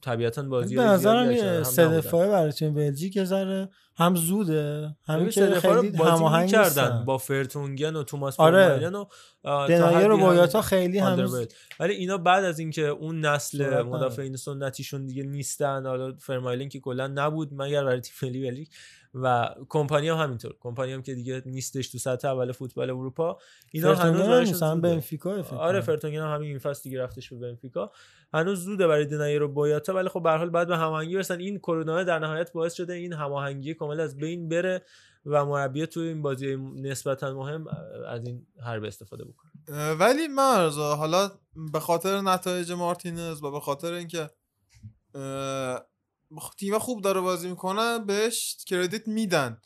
طبیعتا 0.01 0.43
بازی 0.43 0.75
به 0.75 0.81
نظرم 0.81 1.63
سه 1.63 1.87
دفاعه 1.87 2.29
برای 2.29 2.51
تیم 2.51 2.73
بلژیک 2.73 3.15
یه 3.15 3.25
ذره 3.25 3.69
هم 3.95 4.15
زوده 4.15 4.95
همین 5.05 5.29
که 5.29 5.45
خیلی 5.49 5.97
هماهنگ 5.97 6.49
کردن 6.49 7.05
با 7.05 7.17
فرتونگن 7.17 7.95
و 7.95 8.03
توماس 8.03 8.39
آره. 8.39 8.89
و 8.89 8.99
دنایر 9.43 10.11
و 10.11 10.17
هم 10.17 10.21
بایاتا 10.21 10.61
خیلی 10.61 10.99
آندربرد. 10.99 11.53
ولی 11.79 11.93
اینا 11.93 12.17
بعد 12.17 12.43
از 12.43 12.59
اینکه 12.59 12.87
اون 12.87 13.19
نسل. 13.19 13.81
مدافعین 13.81 14.35
سنتیشون 14.35 15.05
دیگه 15.05 15.23
نیستن 15.23 15.85
حالا 15.85 16.13
فرمایلن 16.19 16.69
که 16.69 16.79
کلا 16.79 17.07
نبود 17.07 17.49
مگر 17.53 17.83
برای 17.83 18.01
تیم 18.01 18.29
ملی 18.29 18.41
بلژیک 18.41 18.69
و 19.13 19.55
کمپانی 19.69 20.09
هم 20.09 20.17
همینطور 20.17 20.55
کمپانی 20.59 20.93
هم 20.93 21.01
که 21.01 21.13
دیگه 21.13 21.43
نیستش 21.45 21.87
تو 21.87 21.97
سطح 21.97 22.27
اول 22.27 22.51
فوتبال 22.51 22.89
اروپا 22.89 23.37
اینا 23.71 23.95
هنوز 23.95 24.53
زوده. 24.53 24.75
بنفیکا 24.75 25.43
آره. 25.57 25.81
فرتونگن 25.81 26.19
هم 26.19 26.35
همین 26.35 26.49
این 26.49 26.59
فصل 26.59 26.83
دیگه 26.83 27.03
رفتش 27.03 27.33
به 27.33 27.39
بنفیکا 27.39 27.91
هنوز 28.33 28.63
زوده 28.63 28.87
برای 28.87 29.05
دنایر 29.05 29.43
و 29.43 29.47
بایاتا 29.47 29.93
ولی 29.93 30.09
خب 30.09 30.23
به 30.23 30.29
هر 30.29 30.37
حال 30.37 30.49
بعد 30.49 30.67
به 30.67 30.77
هماهنگی 30.77 31.15
برسن 31.15 31.39
این 31.39 31.59
کرونا 31.59 32.03
در 32.03 32.19
نهایت 32.19 32.51
باعث 32.51 32.73
شده 32.73 32.93
این 32.93 33.13
هماهنگی 33.13 33.73
کامل 33.73 33.99
از 33.99 34.17
بین 34.17 34.49
بره 34.49 34.81
و 35.25 35.45
مربی 35.45 35.87
تو 35.87 35.99
این 35.99 36.21
بازی 36.21 36.55
نسبتا 36.75 37.33
مهم 37.33 37.67
از 38.07 38.25
این 38.25 38.47
حرب 38.65 38.83
استفاده 38.83 39.25
بکنه 39.25 39.51
ولی 39.93 40.27
مرزا 40.27 40.95
حالا 40.95 41.31
به 41.73 41.79
خاطر 41.79 42.21
نتایج 42.21 42.71
مارتینز 42.71 43.43
و 43.43 43.51
به 43.51 43.59
خاطر 43.59 43.93
اینکه 43.93 44.29
تیم 46.57 46.79
خوب 46.79 47.01
داره 47.01 47.21
بازی 47.21 47.49
می‌کنه 47.49 47.99
بهش 47.99 48.57
کردیت 48.65 49.07
میدن. 49.07 49.61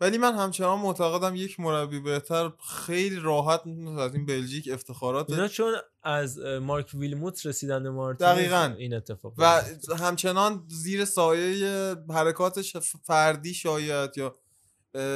ولی 0.00 0.18
من 0.18 0.34
همچنان 0.34 0.78
معتقدم 0.78 1.34
یک 1.34 1.60
مربی 1.60 2.00
بهتر 2.00 2.52
خیلی 2.86 3.16
راحت 3.16 3.66
می‌تونه 3.66 4.00
از 4.00 4.14
این 4.14 4.26
بلژیک 4.26 4.68
افتخارات 4.72 5.30
اینا 5.30 5.48
چون 5.48 5.74
از 6.02 6.38
مارک 6.38 6.90
ویلموت 6.94 7.46
رسیدن 7.46 7.82
به 7.82 7.90
مارتینز 7.90 8.30
دقیقاً. 8.30 8.74
این 8.78 8.94
اتفاق 8.94 9.32
و 9.38 9.62
همچنان 9.98 10.64
زیر 10.68 11.04
سایه 11.04 11.96
حرکاتش 12.10 12.76
فردی 12.76 13.54
شاید 13.54 14.18
یا 14.18 14.34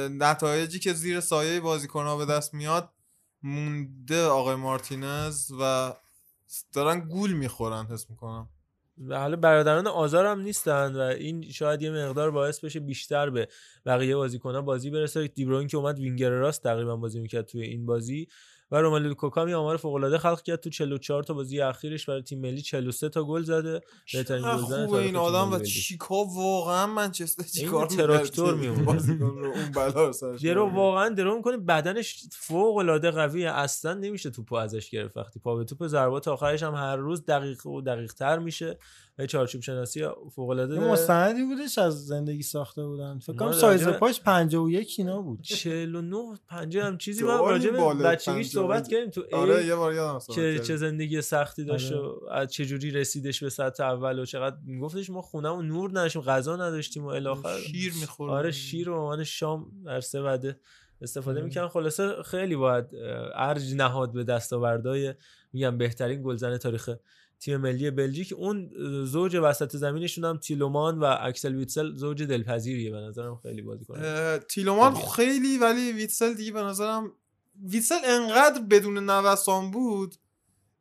نتایجی 0.09 0.79
که 0.79 0.93
زیر 0.93 1.19
سایه 1.19 1.59
بازیکنها 1.59 2.17
به 2.17 2.25
دست 2.25 2.53
میاد 2.53 2.89
مونده 3.43 4.25
آقای 4.25 4.55
مارتینز 4.55 5.51
و 5.59 5.93
دارن 6.73 6.99
گول 6.99 7.33
می‌خورن 7.33 7.85
حس 7.85 8.09
می‌کنم. 8.09 8.49
حالا 9.09 9.35
برادران 9.35 9.87
آزار 9.87 10.25
هم 10.25 10.41
نیستن 10.41 10.95
و 10.95 10.99
این 10.99 11.51
شاید 11.51 11.81
یه 11.81 11.91
مقدار 11.91 12.31
باعث 12.31 12.59
بشه 12.59 12.79
بیشتر 12.79 13.29
به 13.29 13.47
بقیه 13.85 14.15
بازیکن‌ها 14.15 14.61
بازی 14.61 14.89
برسه. 14.89 15.27
دیبروین 15.27 15.67
که 15.67 15.77
اومد 15.77 15.99
وینگر 15.99 16.29
راست 16.29 16.63
تقریبا 16.63 16.95
بازی 16.95 17.19
می‌کرد 17.19 17.45
توی 17.45 17.61
این 17.61 17.85
بازی. 17.85 18.27
و 18.71 18.75
روملو 18.75 19.07
لوکاکو 19.07 19.41
هم 19.41 19.47
یه 19.49 19.55
آمار 19.55 19.77
فوق 19.77 19.93
العاده 19.93 20.17
خلق 20.17 20.41
کرد 20.41 20.59
تو 20.59 20.69
44 20.69 21.23
تا 21.23 21.33
بازی 21.33 21.61
اخیرش 21.61 22.05
برای 22.09 22.21
تیم 22.21 22.39
ملی 22.41 22.61
43 22.61 23.09
تا 23.09 23.23
گل 23.23 23.43
زده 23.43 23.81
بهترین 24.13 24.41
گلزن 24.41 24.85
خوبه 24.85 24.97
این 24.97 25.15
آدم 25.15 25.53
و. 25.53 25.59
چیکار 25.59 26.25
واقعا 26.35 26.87
منچستر 26.87 27.43
چیکار 27.43 27.87
تراکتور 27.87 28.55
می‌مونه. 28.55 28.83
بازیکن 28.83 29.25
رو 29.25 29.45
اون 29.45 29.71
بلا 29.75 30.11
سرش 30.11 30.41
درو؟ 30.41 30.69
واقعا 30.69 31.09
درو 31.09 31.35
می‌کنه 31.35 31.57
بدنش 31.57 32.23
فوق 32.31 32.77
العاده 32.77 33.11
قویه 33.11 33.51
اصلا 33.51 33.93
نمیشه 33.93 34.29
توپو 34.29 34.55
ازش 34.55 34.89
گرفت 34.89 35.17
وقتی 35.17 35.39
پا 35.39 35.55
به 35.55 35.63
توپ 35.63 35.87
ضربات 35.87 36.27
آخرش 36.27 36.63
هم 36.63 36.75
هر 36.75 36.95
روز 36.95 37.25
دقیق 37.25 37.65
و 37.65 37.81
دقیق 37.81 38.13
تر 38.13 38.39
میشه 38.39 38.77
چارچوب 39.29 39.61
شناسی 39.61 40.07
فوق 40.35 40.49
العاده. 40.49 40.79
مستندی 40.79 41.43
بودش 41.43 41.77
از 41.77 42.05
زندگی 42.05 42.41
ساخته 42.41 42.83
بودن 42.83 43.19
فکر 43.19 43.35
کنم 43.35 43.47
ما 43.47 43.53
سایز 43.53 43.87
پاش 43.87 44.21
51 44.21 44.95
اینا 44.97 45.21
بود 45.21 45.41
49 45.41 46.17
50 46.47 46.87
هم 46.87 46.97
چیزی 46.97 47.21
داری 47.21 47.37
ما 47.37 47.49
راجع 47.51 47.69
به 47.71 48.03
بچگیش 48.03 48.27
50. 48.27 48.43
صحبت 48.43 48.87
کردیم 48.87 49.09
تو 49.09 49.23
آره 49.33 49.65
یه 49.65 49.75
بار 49.75 49.93
یادم 49.93 50.19
صحبت 50.19 50.35
چه 50.35 50.41
کردیم. 50.41 50.63
چه 50.63 50.77
زندگی 50.77 51.21
سختی 51.21 51.65
داشت 51.65 51.91
آره. 51.93 52.01
و 52.01 52.29
از 52.31 52.51
چه 52.51 52.65
جوری 52.65 52.91
رسیدش 52.91 53.43
به 53.43 53.49
سطح 53.49 53.83
اول 53.83 54.19
و 54.19 54.25
چقدر 54.25 54.55
میگفتش 54.65 55.09
ما 55.09 55.21
خونمون 55.21 55.67
نور 55.67 55.89
نداشتیم 55.89 56.21
غذا 56.21 56.55
نداشتیم 56.55 57.05
و 57.05 57.07
الی 57.07 57.27
آخر 57.27 57.57
شیر 57.57 57.93
می‌خوردیم. 58.01 58.35
آره 58.35 58.51
شیر 58.51 58.89
و 58.89 58.95
عنوان 58.95 59.23
شام 59.23 59.71
در 59.85 60.01
سه 60.01 60.21
وعده 60.21 60.59
استفاده 61.01 61.39
آره. 61.39 61.47
می‌کنن 61.47 61.67
خلاصه 61.67 62.23
خیلی 62.23 62.55
باید 62.55 62.85
ارج 63.35 63.75
نهاد 63.75 64.13
به 64.13 64.23
دستاوردهای 64.23 65.13
میگم 65.53 65.77
بهترین 65.77 66.21
گلزن 66.23 66.57
تاریخ 66.57 66.89
تیم 67.41 67.57
ملی 67.57 67.91
بلژیک. 67.91 68.33
اون 68.33 68.69
زوج 69.05 69.37
وسط 69.43 69.75
زمینشون 69.75 70.25
هم 70.25 70.37
تیلومان 70.37 70.99
و 70.99 71.15
اکسل 71.19 71.55
ویتسل 71.55 71.95
زوج 71.95 72.23
دلپذیریه 72.23 72.91
به 72.91 72.97
نظرم. 72.97 73.39
خیلی 73.43 73.61
بازی 73.61 73.85
کنه 73.85 74.39
تیلومان 74.39 74.95
خیلی. 75.15 75.57
ولی 75.57 75.91
ویتسل 75.91 76.33
دیگه 76.33 76.51
به 76.51 76.61
نظرم 76.61 77.11
ویتسل 77.63 77.99
انقدر 78.05 78.61
بدون 78.69 79.09
نوسان 79.09 79.71
بود 79.71 80.15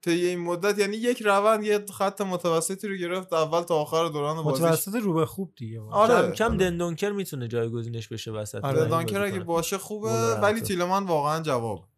تا 0.02 0.10
این 0.10 0.38
مدت. 0.38 0.78
یعنی 0.78 0.96
یک 0.96 1.22
روند 1.22 1.64
یه 1.64 1.84
خط 1.94 2.20
متوسطی 2.20 2.88
رو 2.88 2.96
گرفت 2.96 3.32
اول 3.32 3.62
تا 3.62 3.74
آخر 3.74 4.08
دوران 4.08 4.42
بازیش. 4.42 4.64
متوسط 4.64 4.94
رو 4.94 5.12
به 5.12 5.26
خوب 5.26 5.52
دیگه. 5.56 5.80
آره. 5.80 6.26
کم 6.26 6.32
کم 6.32 6.56
دندونکر 6.56 7.10
می‌تونه 7.10 7.48
جایگزینش 7.48 8.08
بشه 8.08 8.30
وسط 8.30 8.64
آره. 8.64 8.84
بازی 8.84 9.16
اگه. 9.16 9.40
باشه 9.40 9.78
خوبه. 9.78 10.34
ولی 10.42 10.60
تیلومان 10.60 11.04
واقعا 11.04 11.42
جواب. 11.42 11.89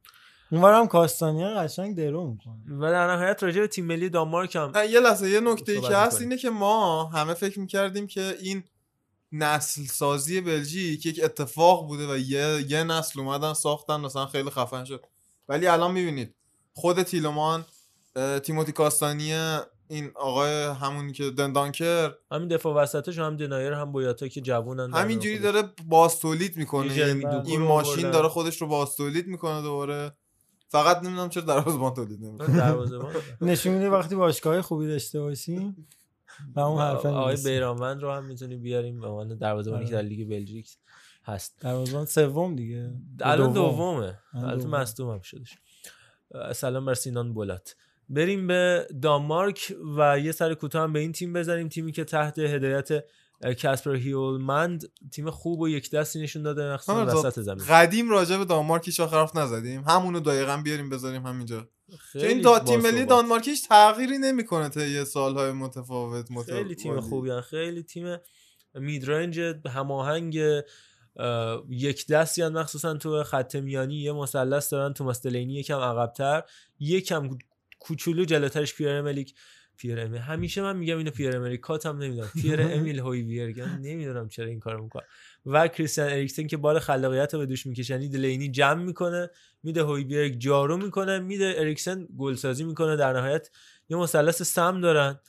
اونورم 0.53 0.87
کاستانیا 0.87 1.49
قشنگ 1.49 1.97
درو 1.97 2.27
می‌کنه 2.27 2.79
و 2.79 2.91
در 2.91 3.16
نهایت 3.16 3.43
راجع 3.43 3.61
به 3.61 3.66
تیم 3.66 3.85
ملی 3.85 4.09
دانمارک 4.09 4.57
هم 4.57 4.73
نه، 4.74 4.87
یه 4.87 5.01
لحظه 5.01 5.31
یه 5.31 5.41
نکته 5.41 5.73
ای 5.73 5.81
که 5.81 5.97
هست. 5.97 6.20
اینه 6.20 6.37
که 6.37 6.51
ما 6.51 7.05
همه 7.05 7.35
فکر 7.35 7.61
می‌کردیم 7.61 8.07
که 8.07 8.37
این 8.41 8.65
نسل 9.33 9.85
سازی 9.85 10.41
بلژیک 10.41 11.07
یک 11.07 11.20
اتفاق 11.24 11.87
بوده 11.87 12.12
و 12.12 12.19
یه, 12.19 12.65
یه 12.69 12.85
نسل 12.85 13.20
اومدن 13.20 13.53
ساختن 13.53 14.01
مثلا 14.01 14.27
خیلی 14.27 14.51
خفن 14.51 14.85
شد 14.85 15.05
ولی 15.49 15.66
الان 15.66 15.93
می‌بینید 15.93 16.35
خود 16.74 17.03
تیلومان 17.03 17.65
اه، 18.16 18.39
تیموتی 18.39 18.73
کاستانی 18.73 19.33
این 19.89 20.11
آقای 20.15 20.65
همونی 20.65 21.12
که 21.12 21.31
دندانکر 21.31 22.15
همین 22.33 22.49
دفاع 22.49 22.74
وسطش 22.74 23.19
هم 23.19 23.37
دنایر 23.37 23.73
هم 23.73 23.93
بویاتا 23.93 24.29
که 24.29 24.41
جوونن 24.41 24.95
همینجوری. 24.95 25.39
داره 25.39 25.62
باز 25.89 26.20
تولید 26.20 26.57
می‌کنه 26.57 26.95
جرمی 26.95 27.27
این, 27.27 27.47
این 27.47 27.62
ماشین. 27.62 28.11
داره 28.11 28.29
خودش 28.29 28.61
رو 28.62 28.66
باز 28.66 28.97
تولید 28.97 29.27
می‌کنه 29.27 29.62
دوباره 29.62 30.12
فقط 30.73 31.03
نمی‌دونم 31.03 31.28
چرا 31.28 31.43
دروازه‌بان 31.43 31.94
تولید 31.94 32.24
نمی‌کنه 32.24 32.57
دروازه‌بان. 32.57 33.12
نشون 33.40 33.73
میده 33.74 33.90
وقتی 33.90 34.16
باشگاه 34.16 34.62
خوبی 34.62 34.86
داشته 34.86 35.20
باشیم 35.20 35.86
و 36.55 36.61
اون 36.61 36.81
حرفه 36.81 37.09
آقای. 37.09 37.36
بیرانوند 37.36 38.03
رو 38.03 38.12
هم 38.12 38.24
می‌تونی 38.24 38.57
بیاریم. 38.57 39.01
به 39.01 39.07
عنوان 39.07 39.39
دروازه‌بانی 39.39 39.85
که 39.85 39.93
در 39.93 40.03
لیگ 40.03 40.28
بلژیک 40.28 40.77
هست. 41.24 41.57
دروازه‌بان 41.61 42.05
سوم 42.05 42.57
دیگه. 42.57 42.90
الان 43.20 43.53
دوم. 43.53 43.70
دومه. 43.70 44.19
البته 44.35 44.62
دوم. 44.62 44.70
مصدوم 44.70 45.11
هم 45.11 45.20
شدش. 45.20 45.59
سلام 46.55 46.85
بر 46.85 46.94
سینان 46.94 47.35
بولات. 47.35 47.77
بریم 48.09 48.47
به 48.47 48.86
دانمارک 49.03 49.77
و 49.97 50.19
یه 50.19 50.32
سر 50.32 50.55
کوتاه 50.55 50.82
هم 50.82 50.93
به 50.93 51.01
این 51.01 51.12
تیم 51.12 51.32
بزنیم. 51.32 51.69
تیمی 51.69 51.93
که 51.93 52.05
تحت 52.05 52.39
هدایت 52.39 53.05
کاسپر 53.62 53.94
هیولمند 53.94 54.82
تیم 55.12 55.31
خوب 55.31 55.60
و 55.60 55.69
یک 55.69 55.90
دستی 55.90 56.23
نشون 56.23 56.43
داده 56.43 56.74
مخصوصا 56.74 57.06
وسط 57.06 57.40
زمین. 57.40 57.64
قدیم 57.64 58.10
راجع 58.10 58.36
به 58.36 58.44
دانمارک 58.44 58.86
هیچ 58.86 59.01
حرف 59.01 59.36
نزدیم. 59.36 59.85
همونو 59.89 60.20
دقیقا 60.20 60.56
بیاریم 60.56 60.90
بذاریم 60.90 61.27
همینجا. 61.27 61.69
خیلی 61.98 62.27
این 62.27 62.40
دا 62.40 62.59
تیم. 62.59 62.81
ملی 62.81 63.05
دانمارک 63.05 63.48
هیچ 63.48 63.69
تغییری 63.69 64.19
نمی‌کنه 64.19 64.69
تا 64.69 64.85
یه 64.85 65.05
سالهای 65.05 65.52
متفاوت 65.52 66.31
متفاوت 66.31 66.62
خیلی 66.62 66.74
تیم 66.74 67.01
خوبی. 67.01 67.40
خیلی 67.40 67.82
تیم 67.82 68.16
میدرنج 68.74 69.40
هماهنگ 69.69 70.39
اه، 71.16 71.64
یک 71.70 72.06
دستی 72.06 72.43
هن. 72.43 72.52
مخصوصا 72.52 72.94
تو 72.94 73.23
خط 73.23 73.56
میانی 73.56 73.97
یه 73.97 74.12
مثلث 74.12 74.73
دارن. 74.73 74.93
تو 74.93 75.05
مستلینی 75.05 75.55
یکم 75.55 75.78
عقبتر. 75.78 76.43
یکم 76.78 77.39
کوچولو 77.78 78.24
جلوترش 78.24 78.74
پیرر 78.74 79.02
ملیک 79.02 79.35
پیر 79.82 80.00
امیل 80.00 80.20
همیشه 80.20 80.62
من 80.62 80.76
میگم 80.76 80.98
اینو 80.98 81.10
پیر 81.10 81.36
امریکات 81.36 81.86
هم 81.86 81.98
نمی‌دونم. 81.98 82.30
پیر 82.42 82.62
امیل 82.72 82.98
هویبیرگ 82.98 83.60
نمی‌دونم 83.60 84.28
چرا 84.28 84.46
این 84.46 84.60
کارو 84.60 84.82
می‌کنه. 84.82 85.02
و 85.46 85.68
کریستیان 85.68 86.09
اریکسن 86.09 86.46
که 86.46 86.56
بار 86.56 86.78
خلاقیت 86.78 87.34
رو 87.34 87.40
به 87.40 87.46
دوش 87.46 87.66
می‌کشه. 87.66 87.94
یعنی 87.94 88.09
دلینی 88.09 88.48
جمع 88.48 88.82
می‌کنه 88.82 89.30
میده 89.62 89.82
هویبیرگ 89.82 90.38
جارو 90.38 90.76
می‌کنه 90.76 91.18
میده 91.18 91.54
اریکسن 91.56 92.09
گلسازی 92.18 92.64
می‌کنه. 92.64 92.96
در 92.96 93.12
نهایت 93.12 93.50
یه 93.88 93.96
مثلث 93.96 94.42
سم 94.42 94.80
دارن. 94.80 95.20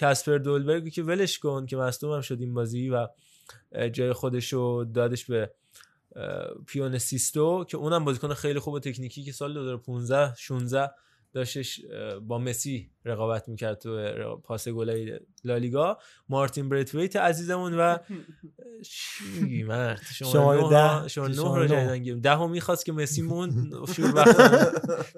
کاسپر 0.00 0.38
دولبرگ 0.38 0.88
که 0.88 1.02
ولش 1.02 1.38
کن 1.38 1.66
که 1.66 1.76
مصدوم 1.76 2.12
هم 2.12 2.20
شد 2.20 2.40
این 2.40 2.54
بازی 2.54 2.90
و 2.90 3.08
جای 3.92 4.12
خودش 4.12 4.52
رو 4.52 4.84
دادش 4.84 5.24
به 5.24 5.50
پیون 6.66 6.98
سیستو 6.98 7.64
که 7.64 7.76
اونم 7.76 8.04
بازیکن 8.04 8.34
خیلی 8.34 8.58
خوب 8.58 8.74
و 8.74 8.80
تکنیکی 8.80 9.22
که 9.22 9.32
سال 9.32 9.54
2015 9.54 10.34
16 10.34 10.90
داشتش 11.32 11.80
با 12.22 12.38
مسی 12.38 12.90
رقابت 13.04 13.48
می‌کرد 13.48 13.78
تو 13.78 14.36
پاس 14.36 14.68
گلای 14.68 15.20
لالیگا 15.44 15.98
مارتین 16.28 16.68
بریتویت 16.68 17.16
عزیزمون 17.16 17.74
و 17.74 17.96
چی 18.82 19.62
مرد 19.62 20.00
نه- 20.34 21.02
ده. 21.02 21.08
که 21.08 21.20
نه 21.20 21.36
رو 21.36 21.62
نه. 21.62 21.68
جدیدن 21.68 21.98
گرفت 22.02 22.20
ده 22.22 22.32
رو 22.34 22.48
می‌خواست 22.48 22.84
که 22.86 22.92
مسی 22.92 23.22
مون 23.22 23.72
شور 23.96 24.14
وقت 24.14 24.40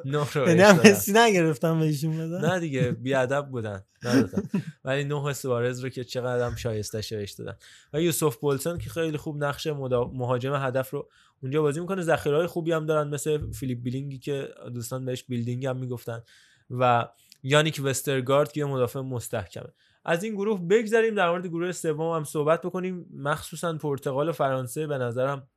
نه 0.05 0.19
رو 0.35 0.47
دادن. 0.47 0.91
مسی 0.91 1.13
نگرفتم 1.13 1.81
بهشون 1.81 2.19
بدن 2.19 2.51
نه 2.53 2.61
دیگه 2.61 2.91
بیادب 2.93 3.49
بودن 3.51 3.83
ندادن 4.03 4.43
ولی 4.85 5.05
نه 5.05 5.33
سوارز 5.33 5.81
رو 5.81 5.89
که 5.89 6.05
چقدر 6.05 6.47
هم 6.47 6.57
شایسته 6.57 7.03
شایش 7.03 7.31
دادن 7.33 7.57
و 7.93 8.01
یوسف 8.03 8.37
پولسن 8.37 8.79
که 8.79 8.91
خیلی 8.91 9.17
خوب 9.17 9.45
نقش 9.45 9.67
مهاجم 9.67 10.55
هدف 10.55 10.91
رو 10.91 11.09
اونجا 11.43 11.63
بازی 11.63 11.81
می‌کنه 11.81 12.03
ذخیرهای 12.03 12.47
خوبی 12.47 12.73
هم 12.73 12.87
دارن 12.87 13.09
مثل 13.09 13.53
فیلیپ 13.53 13.83
بیلینگی 13.83 14.19
که 14.19 14.49
دوستان 14.75 15.05
بهش 15.05 15.25
building 15.25 15.67
هم 15.67 15.77
می‌گفتن 15.77 16.23
و 16.71 17.09
یانیک 17.43 17.81
وسترگارد 17.85 18.53
که 18.53 18.61
یه 18.61 18.67
مدافع 18.67 19.01
مستحکمه 19.01 19.73
از 20.05 20.25
این 20.25 20.35
گروه 20.35 20.61
بگذریم 20.61 21.15
در 21.15 21.31
مورد 21.31 21.47
گروه 21.47 21.73
سوم 21.73 22.17
هم 22.17 22.25
صحبت 22.25 22.63
بکنیم. 22.63 23.07
مخصوصا 23.17 23.73
پرتغال 23.73 24.29
و 24.29 24.33
فرانسه 24.33 24.87
به 24.87 24.99
نظرم 24.99 25.49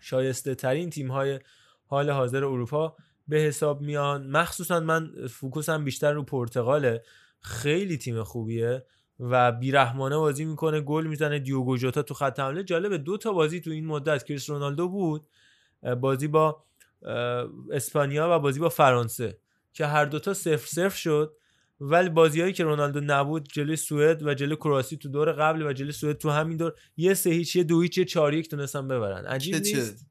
شایسته 0.00 0.54
ترین 0.54 0.90
تیم 0.90 1.10
های 1.10 1.40
حال 1.86 2.10
حاضر 2.10 2.44
اروپا 2.44 2.96
به 3.28 3.36
حساب 3.36 3.80
میان. 3.80 4.30
مخصوصا 4.30 4.80
من 4.80 5.26
focus 5.26 5.74
م 5.74 5.84
بیشتر 5.84 6.12
رو 6.12 6.22
پرتغاله 6.22 7.02
خیلی 7.40 7.98
تیم 7.98 8.22
خوبیه 8.22 8.84
و 9.20 9.52
بیرحمانه 9.52 10.16
بازی 10.16 10.44
می‌کنه. 10.44 10.80
گل 10.80 11.06
می‌زنه. 11.06 11.38
دیوگو 11.38 11.76
ژوتا 11.76 12.02
تو 12.02 12.14
خط 12.14 12.40
حمله. 12.40 12.64
جالبه 12.64 12.98
دو 12.98 13.16
تا 13.16 13.32
بازی 13.32 13.60
تو 13.60 13.70
این 13.70 13.86
مدت 13.86 14.24
کریس 14.24 14.50
رونالدو 14.50 14.88
بود 14.88 15.26
بازی 16.00 16.28
با 16.28 16.64
اسپانیا 17.72 18.28
و 18.30 18.38
بازی 18.38 18.60
با 18.60 18.68
فرانسه 18.68 19.38
که 19.72 19.86
هر 19.86 20.04
دوتا 20.04 20.34
صفر 20.34 20.66
صفر 20.66 20.96
شد. 20.96 21.36
ولی 21.80 22.08
بازیهایی 22.08 22.52
که 22.52 22.64
رونالدو 22.64 23.00
نبود 23.00 23.48
جلوی 23.52 23.76
سوئد 23.76 24.22
و 24.22 24.34
جلوی 24.34 24.56
کرواسی 24.56 24.96
تو 24.96 25.08
دور 25.08 25.32
قبل 25.32 25.62
و 25.62 25.72
جلوی 25.72 25.92
سوئد 25.92 26.18
تو 26.18 26.30
همین 26.30 26.56
دور 26.56 26.74
یه 26.96 27.14
سه 27.14 27.30
هیچ 27.30 27.56
یه 27.56 27.64
دو 27.64 27.80
هیچ 27.80 27.98
یه 27.98 28.04
چهار 28.04 28.34
یک 28.34 28.50
تونستن 28.50 28.88
ببرن 28.88 29.24
عجیب 29.24 29.58
کچه. 29.58 29.76
نیست 29.76 30.06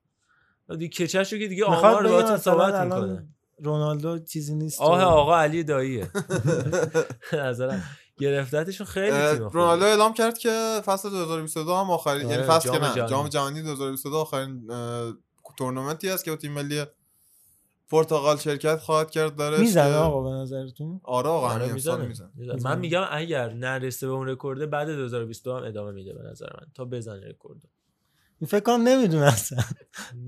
دیگه 0.77 0.87
کچش 0.87 1.33
رو 1.33 1.39
که 1.39 1.47
دیگه 1.47 1.65
آمار 1.65 2.03
باهاتون 2.03 2.37
صحبت 2.37 2.73
الان 2.73 2.85
می‌کنه 2.85 3.27
رونالدو 3.63 4.19
چیزی 4.19 4.55
نیست 4.55 4.81
آه 4.81 5.01
آقا 5.01 5.37
علی 5.37 5.63
داییه 5.63 6.09
نظرم 7.33 7.83
گرفتتشون 8.19 8.87
خیلی 8.87 9.11
تیم. 9.11 9.47
رونالدو 9.47 9.85
اعلام 9.85 10.13
کرد 10.13 10.37
که 10.37 10.81
فصل 10.85 11.09
2022 11.09 11.75
هم 11.75 11.91
آخرین 11.91 12.25
آره، 12.25 12.35
یعنی 12.35 12.47
فصل 12.47 12.69
جام 12.69 12.79
که 12.79 12.83
نه 12.87 12.93
جهانی. 12.93 13.09
جام 13.09 13.27
جهانی 13.27 13.61
2022 13.61 14.17
آخرین 14.17 14.67
تورنمنتی 15.57 16.09
است 16.09 16.25
که 16.25 16.31
با 16.31 16.37
تیم 16.37 16.51
ملی 16.51 16.85
پرتغال 17.89 18.37
شرکت 18.37 18.77
خواهد 18.77 19.11
کرد 19.11 19.35
داره 19.35 19.59
می‌زنه 19.59 19.95
آقا 19.95 20.23
به 20.23 20.29
نظرتون؟ 20.29 21.01
آره 21.03 21.29
آقا 21.29 21.47
آره 21.49 21.73
می‌زنه. 21.73 22.05
می‌زنه. 22.05 22.29
می‌زنه. 22.35 22.63
من 22.63 22.79
میگم 22.79 23.03
اگر 23.11 23.53
نرسه 23.53 24.07
به 24.07 24.13
اون 24.13 24.27
رکورد 24.27 24.69
بعد 24.69 24.87
2022 24.87 25.55
هم 25.57 25.63
ادامه 25.63 25.91
میده 25.91 26.13
به 26.13 26.23
نظر 26.31 26.45
من 26.61 26.67
تا 26.75 26.85
بزنه 26.85 27.27
رکورد. 27.29 27.61
این 28.39 28.47
فکر 28.47 28.59
کنم 28.59 28.81
نمی‌دونه 28.87 29.25
اصلا. 29.25 29.59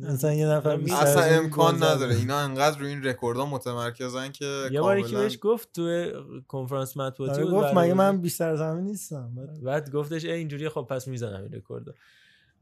اصلا 0.08 0.34
یه 0.34 0.48
نفر 0.48 0.80
اصلا 0.92 1.24
امکان. 1.24 1.84
نداره. 1.84 2.16
اینا 2.16 2.38
انقدر 2.40 2.80
روی 2.80 2.90
این 2.90 3.04
رکوردها 3.04 3.46
متمرکزن 3.46 4.32
که 4.32 4.46
یه 4.72 4.82
بار 4.82 4.98
یکی 5.00 5.10
کاملاً- 5.10 5.14
بهش 5.14 5.38
گفت 5.42 5.72
تو 5.74 6.12
کنفرانس 6.48 6.98
مطبوعاتی 6.98 7.42
آره 7.42 7.52
گفت 7.52 7.74
مگه. 7.74 7.94
من 7.94 8.22
بیشتر 8.22 8.50
از 8.50 8.62
همه 8.62 8.82
نیستم. 8.82 9.32
بعد 9.64 9.92
گفتش 9.92 10.26
ای 10.26 10.32
اینجوری 10.32 10.70
خب 10.70 10.88
پس 10.90 11.08
می‌زنم 11.08 11.44
این 11.44 11.54
رکوردو. 11.54 11.92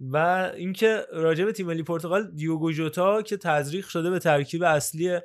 و 0.02 0.18
اینکه 0.56 1.06
راجع 1.14 1.46
به 1.46 1.52
تیم 1.52 1.68
ملی 1.68 1.84
پرتغال 1.84 2.32
دیوگو 2.32 2.72
ژوتا 2.72 3.22
که 3.22 3.38
تزریق 3.38 3.88
شده 3.88 4.10
به 4.10 4.20
ترکیب 4.20 4.64
اصلی 4.64 5.20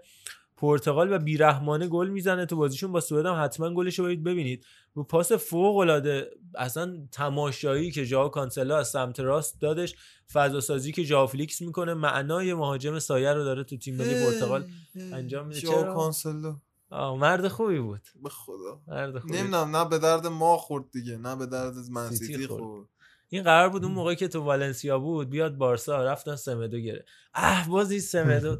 پرتغال 0.56 1.12
و 1.12 1.18
بیرحمانه 1.18 1.88
گل 1.88 2.08
می‌زنه 2.08 2.46
تو 2.46 2.56
بازیشون 2.56 2.92
با 2.92 3.00
سوئد 3.00 3.26
هم 3.26 3.44
حتما 3.44 3.74
گلش 3.74 3.98
رو 3.98 4.04
ببینید. 4.04 4.64
رو 4.94 5.04
پاس 5.04 5.32
فوق 5.32 5.76
العاده 5.76 6.30
اصلا 6.54 7.06
تماشایی 7.12 7.90
که 7.90 8.04
ژائو 8.04 8.28
کانسلو 8.28 8.78
از 8.78 8.88
سمت 8.88 9.20
راست 9.20 9.60
دادش 9.60 9.94
فضا 10.32 10.60
سازی 10.60 10.92
که 10.92 11.02
ژائو 11.02 11.26
فلیکس 11.26 11.62
می‌کنه 11.62 11.94
معنای 11.94 12.54
مهاجم 12.54 12.98
سایه 12.98 13.32
رو 13.32 13.44
داره 13.44 13.64
تو 13.64 13.76
تیم 13.76 13.96
ملی 13.96 14.26
پرتغال 14.26 14.64
انجام 15.12 15.46
میده. 15.46 15.60
ژائو 15.60 15.82
چرا؟ 15.82 15.94
کانسلو 15.94 16.54
آه، 16.90 17.18
مرد 17.18 17.48
خوبی 17.48 17.78
بود. 17.78 18.00
به 18.22 18.28
خدا. 18.28 18.80
مرد 18.88 19.18
خوبی. 19.18 19.34
نمی‌دونم 19.38 19.76
نه 19.76 19.88
به 19.88 19.98
درد 19.98 20.26
ما 20.26 20.56
خورد 20.56 20.84
دیگه 20.92 21.16
نه 21.16 21.36
به 21.36 21.46
درد 21.46 21.74
من 21.90 22.10
سیتی 22.10 22.24
سیتی 22.24 22.46
خورد. 22.46 22.62
خورد. 22.62 22.86
این 23.32 23.42
قرار 23.42 23.68
بود 23.68 23.84
اون 23.84 23.92
موقعی 23.92 24.16
که 24.16 24.28
تو 24.28 24.40
والنسیا 24.40 24.98
بود 24.98 25.30
بیاد 25.30 25.56
بارسا 25.56 26.04
رفتن 26.04 26.36
سمدو 26.36 26.78
گره 26.78 27.04
اه 27.34 27.68
بازی 27.68 28.00
سمدو. 28.00 28.58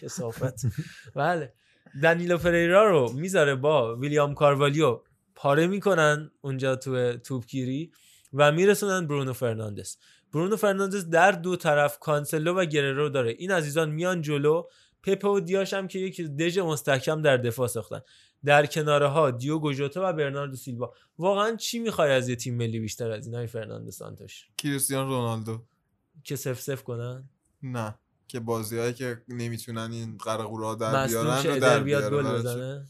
کسافت. 0.00 0.66
بله. 1.14 1.52
دنیلو 2.02 2.38
فریرا 2.38 2.90
رو 2.90 3.12
می‌ذاره 3.12 3.54
با 3.54 3.96
ویلیام 3.96 4.34
کاروالیو. 4.34 5.00
پاره 5.34 5.66
می‌کنن 5.66 6.30
اونجا 6.40 6.76
تو 6.76 7.16
توپگیری 7.16 7.92
و 8.32 8.52
میرسونن 8.52 9.06
برونو 9.06 9.32
فرناندز. 9.32 9.96
برونو 10.32 10.56
فرناندز 10.56 11.10
در 11.10 11.32
دو 11.32 11.56
طرف 11.56 11.98
کانسلو 11.98 12.54
و 12.54 12.64
گررو 12.64 13.08
داره. 13.08 13.34
این 13.38 13.50
عزیزان 13.50 13.90
میان 13.90 14.22
جلو. 14.22 14.62
پپه 15.02 15.28
و 15.28 15.40
دیاش 15.40 15.74
هم 15.74 15.88
که 15.88 15.98
یک 15.98 16.20
دژ 16.20 16.58
مستحکم 16.58 17.22
در 17.22 17.36
دفاع 17.36 17.68
ساختن. 17.68 18.00
در 18.44 18.66
کناره 18.66 19.06
ها 19.06 19.30
دیوگو 19.30 19.72
ژوتا 19.72 20.00
و 20.04 20.12
برناردو 20.12 20.56
سیلوا. 20.56 20.94
واقعا 21.18 21.56
چی 21.56 21.78
می‌خوای 21.78 22.10
از 22.10 22.28
یه 22.28 22.36
تیم 22.36 22.56
ملی 22.56 22.80
بیشتر 22.80 23.10
از 23.10 23.26
این 23.26 23.34
های 23.34 23.46
فرناندو 23.46 23.90
سانتوش. 23.90 24.48
کریستیان 24.58 25.08
رونالدو. 25.08 25.62
که 26.24 26.36
سف 26.36 26.60
سف 26.60 26.82
کنن؟ 26.82 27.28
نه. 27.62 27.94
که 28.28 28.40
بازیهایی 28.40 28.92
که 28.92 29.22
نمی‌تونن 29.28 29.92
این 29.92 30.16
قرقورا 30.16 30.74
در 30.74 31.06
بیارن 31.06 31.46
رو 31.46 31.60
در 31.60 31.80
بیاد 31.80 32.12
گل. 32.12 32.22
بزنه؟ 32.22 32.86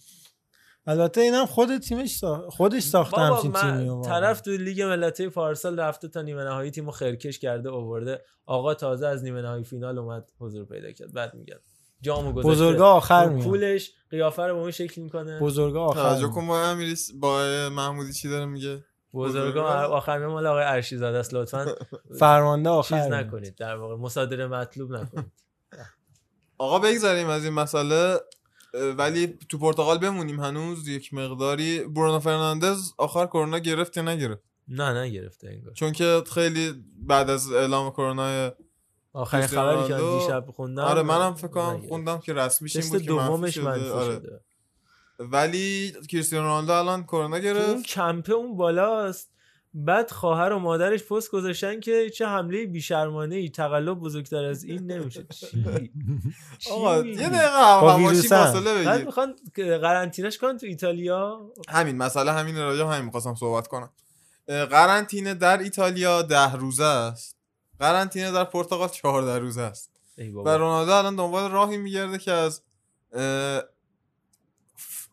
البته 0.87 1.21
اینم 1.21 1.47
خود 1.47 1.79
تیمش 1.79 2.17
سا... 2.17 2.51
خودش 2.51 2.83
ساخته 2.83 3.17
بابا 3.17 3.37
همچین 3.37 3.53
تیمی 3.53 3.89
رو. 3.89 4.03
طرف 4.05 4.41
تو 4.41 4.51
لیگ 4.51 4.83
ملت‌های 4.83 5.29
پارسال 5.29 5.81
رفته 5.81 6.09
تا 6.09 6.23
نیمه 6.23 6.45
نهایی 6.45 6.71
تیمو 6.71 6.91
خرکش 6.91 7.39
کرده 7.39 7.71
آورده 7.71 8.25
آقا 8.47 8.75
تازه 8.75 9.07
از 9.07 9.25
نیمه 9.25 9.43
نهایی 9.43 9.65
فینال 9.65 9.99
اومد 9.99 10.31
حضور 10.39 10.65
پیدا 10.65 10.93
کرد. 10.93 11.13
بعد 11.13 11.35
میگن 11.35 11.59
جامو 12.03 12.33
گذاشته. 12.33 12.51
بزرگا 12.51 12.93
آخر 12.93 13.25
رو 13.25 13.33
میان. 13.33 13.45
کولش 13.45 13.93
قیافه 14.11 14.43
رو 14.43 14.55
به 14.55 14.61
اون 14.61 14.71
شکل 14.71 15.03
می‌کنه. 15.03 15.41
بزرگا 15.41 15.85
آخر 15.85 16.03
توجه. 16.03 16.29
کن 16.29 16.47
با 16.47 16.77
با 17.21 17.69
محمودی 17.73 18.13
چی 18.13 18.29
داره 18.29 18.47
میگه؟ 18.47 18.85
بزرگا 19.15 19.65
آخر 19.69 20.19
میان 20.19 20.31
مال 20.31 20.47
آقای 20.47 20.65
ارشی 20.65 20.97
زاده 20.97 21.19
است 21.19 21.35
لطفا. 21.35 21.75
فرمانده 22.21 22.69
آخر 22.71 22.99
چیز 22.99 23.07
میاد. 23.09 23.25
نکنید 23.27 23.55
در 23.55 23.77
واقع 23.77 23.97
مصادره 23.97 24.47
مطلوب 24.47 24.93
نکنید. 24.93 25.33
آقا 26.59 26.79
بگذاریم 26.79 27.29
از 27.29 27.45
این 27.45 27.53
مسئله 27.55 28.21
ولی 28.99 29.39
تو 29.49 29.59
پرتغال 29.59 29.99
بمونیم 29.99 30.41
هنوز 30.41 30.89
یک 30.89 31.15
مقداری. 31.15 31.79
برونو 31.85 32.19
فرناندز 32.19 32.93
آخر 32.99 33.27
کرونا 33.27 33.59
گرفت 33.59 33.97
یا 33.97 34.03
نگرفت؟ 34.03 34.43
نه 34.69 35.03
نگرفته 35.03 35.49
انگار. 35.49 35.73
چون 35.73 35.93
که 35.93 36.23
خیلی 36.35 36.85
بعد 36.97 37.31
از 37.31 37.53
اعلام 37.53 37.91
کرونا 37.91 38.51
آخرین 39.13 39.47
خبری 39.47 39.89
که 39.89 39.95
دیشب 39.95 40.45
خوندم 40.57 40.83
آره 40.83 41.03
منم 41.03 41.35
فکر 41.35 41.49
کنم. 41.49 41.83
خوندم 41.89 42.19
که 42.19 42.33
رسمیش 42.33 42.77
این 42.77 42.89
بود 42.89 43.03
که 43.03 43.13
منفی 43.13 43.27
دومش 43.27 43.55
شده. 43.55 43.65
منفی 43.65 43.89
آره. 43.89 44.15
شده. 44.15 44.41
ولی 45.19 45.93
کریستیانو 46.09 46.47
رونالدو 46.47 46.73
الان 46.73 47.03
کرونا 47.05 47.41
تو 47.41 47.47
اون 47.47 47.55
گرفت. 47.55 47.87
کمپه 47.87 48.33
اون 48.33 48.57
بالاست. 48.57 49.33
بعد 49.75 50.11
خواهر 50.11 50.53
و 50.53 50.59
مادرش 50.59 51.05
پست 51.05 51.31
گذاشتن 51.31 51.81
که 51.81 52.11
چه 52.11 52.27
حمله 52.27 52.67
بیشرمانه 52.67 53.35
ای 53.35 53.49
تقلب 53.49 53.99
بزرگتر 53.99 54.45
از 54.45 54.65
این 54.65 54.93
نمیشه. 54.93 55.27
چی؟ 55.31 55.47
چی 56.59 56.71
آقا؟ 56.71 56.97
یه 56.97 57.29
دقیقه 57.29 57.81
با 57.81 57.93
هماشی 57.93 58.15
ویروسن. 58.17 58.45
فاصله 58.45 58.85
بعد 58.85 58.95
بگیر 58.95 59.07
می‌خوان 59.07 59.37
قرنطینش 59.57 60.39
کنن 60.39 60.57
تو 60.57 60.67
ایتالیا؟ 60.67 61.41
همین 61.69 61.97
مسئله 61.97 62.33
همین 62.33 62.57
راجع 62.57 62.85
همین 62.85 63.05
می‌خواستم 63.05 63.35
صحبت 63.35 63.67
کنم. 63.67 63.91
قرنطینه 64.47 65.35
در 65.35 65.59
ایتالیا 65.59 66.23
ده 66.23 66.53
روزه 66.53 66.85
است. 66.85 67.42
قرنطینه 67.83 68.33
در 68.33 68.45
پرتغال 68.45 68.89
چهارده 68.89 69.39
روزه 69.39 69.63
است. 69.63 69.91
و 70.45 70.49
رونالدو 70.49 70.93
الان 70.93 71.17
دنبال 71.17 71.51
راهی 71.51 71.77
میگرده 71.77 72.19
که 72.19 72.33
از 72.33 72.63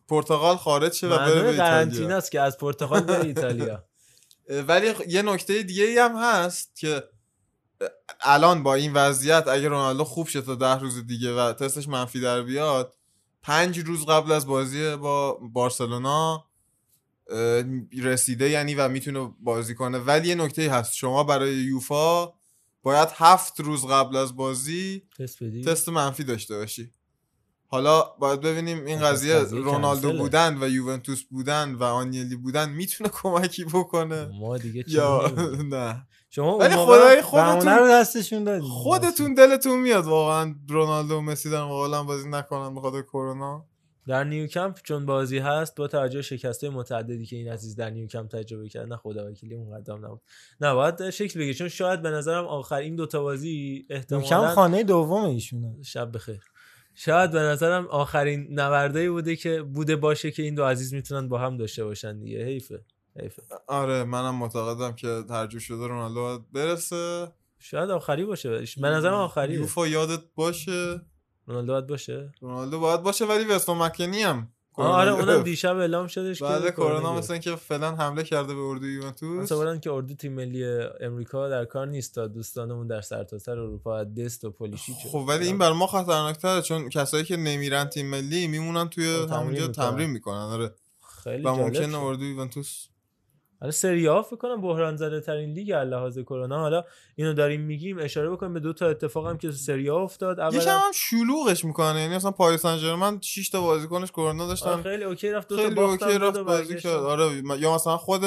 پرتغال 0.08 0.56
خارج 0.56 0.92
شه 0.92 1.06
و 1.06 1.18
بره 1.18 1.42
به 1.42 1.48
ایتالیا. 1.48 2.16
است 2.16 2.30
که 2.30 2.40
از 2.40 2.58
پرتغال 2.58 3.00
به 3.00 3.20
ایتالیا. 3.26 3.84
ولی 4.68 4.94
یه 5.08 5.22
نکته 5.22 5.62
دیگه 5.62 5.84
ای 5.84 5.98
هم 5.98 6.16
هست 6.16 6.76
که 6.76 7.04
الان 8.20 8.62
با 8.62 8.74
این 8.74 8.92
وضعیت 8.92 9.48
اگه 9.48 9.68
رونالدو 9.68 10.04
خوب 10.04 10.28
شه 10.28 10.42
تا 10.42 10.54
ده 10.54 10.78
روز 10.78 11.06
دیگه 11.06 11.34
و 11.34 11.52
تستش 11.52 11.88
منفی 11.88 12.20
در 12.20 12.42
بیاد 12.42 12.94
پنج 13.42 13.78
روز 13.78 14.06
قبل 14.06 14.32
از 14.32 14.46
بازی 14.46 14.96
با 14.96 15.32
بارسلونا 15.34 16.46
رسیده 18.02 18.50
یعنی 18.50 18.74
و 18.74 18.88
می‌تونه 18.88 19.34
بازی 19.40 19.74
کنه. 19.74 19.98
ولی 19.98 20.28
یه 20.28 20.34
نکته 20.34 20.70
هست. 20.70 20.94
شما 20.94 21.24
برای 21.24 21.54
یوفا 21.54 22.39
باید 22.82 23.08
هفت 23.14 23.60
روز 23.60 23.86
قبل 23.86 24.16
از 24.16 24.36
بازی 24.36 25.02
تست 25.18 25.42
بدی؟ 25.42 25.64
تست 25.64 25.88
منفی 25.88 26.24
داشته 26.24 26.56
باشی. 26.56 26.92
حالا 27.66 28.02
باید 28.18 28.40
ببینیم 28.40 28.84
این 28.84 29.00
قضیه 29.00 29.38
رونالدو 29.38 30.08
کنسله. 30.08 30.22
بودن 30.22 30.62
و 30.62 30.68
یوونتوس 30.68 31.22
بودن 31.22 31.74
و 31.74 31.82
آنیلی 31.84 32.36
بودن 32.36 32.70
می‌تونه 32.70 33.10
کمکی 33.12 33.64
بکنه؟ 33.64 34.30
ما 34.40 34.58
دیگه 34.58 34.84
یا؟ 34.88 35.32
نه. 35.64 36.06
شما 36.30 36.58
ولی 36.58 36.74
خدای 36.74 37.16
بهونه 37.16 37.16
رو 37.16 37.22
خودتون 37.22 37.90
دستشون 37.90 38.44
دادیم 38.44 38.68
خودتون 38.68 39.34
دلتون 39.34 39.80
میاد 39.80 40.04
واقعا 40.04 40.54
رونالدو 40.68 41.16
و 41.16 41.20
مسی 41.20 41.50
دارن 41.50 41.68
قابلا 41.68 42.04
بازی 42.04 42.28
نکنن 42.28 42.74
بخاطر 42.74 43.02
کرونا. 43.02 43.69
در 44.06 44.24
نیوکمپ 44.24 44.78
چون 44.82 45.06
بازی 45.06 45.38
هست 45.38 45.76
با 45.76 45.88
توجه 45.88 46.22
شکسته 46.22 46.70
متعددی 46.70 47.26
که 47.26 47.36
این 47.36 47.48
عزیز 47.48 47.76
در 47.76 47.90
نیوکمپ 47.90 48.30
تجربه 48.30 48.68
کرد 48.68 48.88
نه 48.88 48.96
خدا 48.96 49.30
وکیلی 49.30 49.54
اون 49.54 49.78
قدم 49.78 50.06
نبود. 50.06 50.20
نه 50.60 50.74
باید 50.74 51.10
شکل 51.10 51.40
بگیر 51.40 51.54
چون 51.54 51.68
شاید 51.68 52.02
به 52.02 52.10
نظرم 52.10 52.44
آخر 52.44 52.76
این 52.76 52.96
دوتا 52.96 53.22
بازی 53.22 53.86
کم 53.88 53.94
احتمالاً 53.94 54.54
خانه 54.54 54.82
دوم 54.82 55.24
ایشونه. 55.24 55.82
شب 55.82 56.12
بخیر. 56.14 56.40
شاید 56.94 57.30
به 57.30 57.38
نظرم 57.40 57.86
آخرین 57.86 58.46
نوردایی 58.50 59.08
بوده 59.08 59.36
که 59.36 59.62
بوده 59.62 59.96
باشه 59.96 60.30
که 60.30 60.42
این 60.42 60.54
دو 60.54 60.64
عزیز 60.64 60.94
می‌تونن 60.94 61.28
با 61.28 61.38
هم 61.38 61.56
داشته 61.56 61.84
باشن 61.84 62.18
دیگه. 62.18 62.44
حیفه 62.44 62.84
حیفه. 63.20 63.42
آره 63.66 64.04
منم 64.04 64.34
معتقدم 64.34 64.92
که 64.92 65.24
ترجیح 65.28 65.60
شده 65.60 65.86
رونالدو 65.86 66.44
برسه. 66.52 67.32
شاید 67.58 67.90
آخری 67.90 68.24
باشه 68.24 68.64
به 68.80 68.88
نظرم 68.88 69.14
آخریه. 69.14 69.58
یوفا 69.58 69.86
یادت 69.86 70.20
باشه. 70.34 71.00
رونالدو 71.50 71.72
باید 71.72 71.86
باشه 71.86 72.32
رونالدو 72.40 72.80
باید 72.80 73.02
باشه 73.02 73.24
ولی 73.24 73.44
وستون 73.44 73.78
مکنی 73.78 74.22
هم 74.22 74.48
آره 74.74 75.12
اونم. 75.12 75.42
دیشب 75.42 75.76
اعلام 75.76 76.06
شدش 76.06 76.38
که 76.38 76.44
بعد 76.44 76.70
کرونا. 76.70 77.14
مثلا 77.14 77.38
که 77.38 77.56
فعلا 77.56 77.96
حمله 77.96 78.22
کرده 78.22 78.54
به 78.54 78.60
اردوی 78.60 78.94
یوونتوس 78.94 79.52
مثلا 79.52 79.76
که 79.76 79.92
اردو 79.92 80.14
تیم 80.14 80.32
ملی 80.32 80.64
امریکا 81.00 81.48
در 81.48 81.64
کار 81.64 81.86
نیست 81.86 82.14
تا 82.14 82.26
دوستانمون 82.26 82.86
در 82.86 83.00
سرتاسر 83.00 83.58
اروپا 83.58 84.04
دست 84.04 84.44
و 84.44 84.50
پولیشی 84.50 84.92
خب 85.12 85.24
ولی 85.28 85.46
این 85.46 85.58
بر 85.58 85.72
ما 85.72 85.86
خطرناکتره 85.86 86.62
چون 86.62 86.88
کسایی 86.88 87.24
که 87.24 87.36
نمیرن 87.36 87.84
تیم 87.84 88.06
ملی 88.06 88.46
میمونن 88.46 88.88
توی 88.88 89.26
همونجا. 89.30 89.68
تمرین 89.68 90.10
می‌کنن 90.10 90.36
آره 90.36 90.74
خیلی 91.24 91.42
و 91.42 91.54
ممکنه 91.54 91.88
شد. 91.88 91.94
اردوی 91.94 92.28
یوونتوس 92.30 92.86
حالا 93.60 93.70
سری 93.70 94.08
آ 94.08 94.22
فکر 94.22 94.36
کنم 94.36 94.60
بحران 94.60 94.96
زده 94.96 95.20
ترین 95.20 95.52
لیگ 95.52 95.72
از 95.76 95.88
لحاظ 95.88 96.18
کرونا. 96.18 96.58
حالا 96.58 96.84
اینو 97.16 97.32
داریم 97.32 97.60
میگیم 97.60 97.98
اشاره 97.98 98.30
بکنیم 98.30 98.54
به 98.54 98.60
دو 98.60 98.72
تا 98.72 98.86
اتفاق 98.86 99.26
هم 99.26 99.38
که 99.38 99.48
تو 99.48 99.54
سری 99.54 99.90
آ 99.90 99.96
افتاد. 100.02 100.38
یکم 100.38 100.46
اولا 100.46 100.78
هم 100.78 100.92
شلوغش 100.94 101.64
می‌کنه. 101.64 102.00
یعنی 102.00 102.16
مثلا 102.16 102.30
پاریس 102.30 102.62
سن 102.62 102.76
ژرمن 102.76 103.20
6 103.20 103.48
تا 103.48 103.60
بازیکنش 103.60 104.10
کرونا 104.10 104.46
داشتن 104.46 104.70
آره، 104.70 104.82
خیلی 104.82 105.04
OK 105.04 105.30
رفت 105.30 105.48
دو 105.48 105.56
تا 105.56 105.62
خیلی 105.62 105.74
باختن 105.74 106.06
OK 106.06 106.18
رفت 106.18 106.38
بازی. 106.38 106.80
کرد. 106.80 106.92
آره 106.92 107.42
یا 107.58 107.74
مثلا 107.74 107.96
خود 107.96 108.22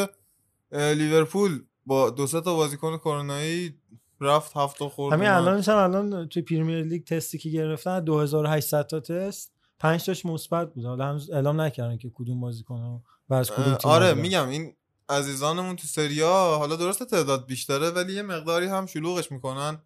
لیورپول 0.72 1.64
با 1.86 2.10
دو 2.10 2.28
سه 2.28 2.42
تا 2.42 2.56
بازیکن 2.56 2.98
کرونایی 2.98 3.76
رفت 4.22 4.58
هفت 4.58 4.78
تا 4.78 4.90
خورد 4.90 5.14
همین. 5.14 5.30
الانش 5.30 5.70
هم 5.70 5.78
الان 5.78 6.30
توی 6.30 6.42
پریمیر 6.42 6.84
لیگ 6.84 7.04
تستی 7.04 7.38
که 7.38 7.50
گرفتن 7.50 8.00
2800 8.00 8.88
تا 8.88 9.00
تست. 9.00 9.54
5 9.80 10.06
تاش 10.06 10.26
مثبت 10.26 10.74
بود. 10.74 10.86
حالا 10.86 11.06
هنوز 11.06 11.32
اعلام 11.32 11.62
نکردن 11.62 11.98
که 11.98 12.12
کدوم 12.14 12.40
بازیکن 12.40 13.02
و 13.30 13.34
از 13.34 13.52
کدوم 13.52 13.76
تیم 13.76 13.92
آره. 13.92 14.14
میگم 14.14 14.50
این 14.50 14.76
عزیزانمون 15.10 15.76
تو 15.76 15.88
سریا 15.88 16.34
حالا 16.34 16.76
درسته 16.76 17.06
تعداد 17.06 17.46
بیشتره 17.46 17.90
ولی 17.90 18.14
یه 18.14 18.22
مقداری 18.22 18.66
هم 18.66 18.86
شلوغش 18.86 19.32
می‌کنن 19.32 19.82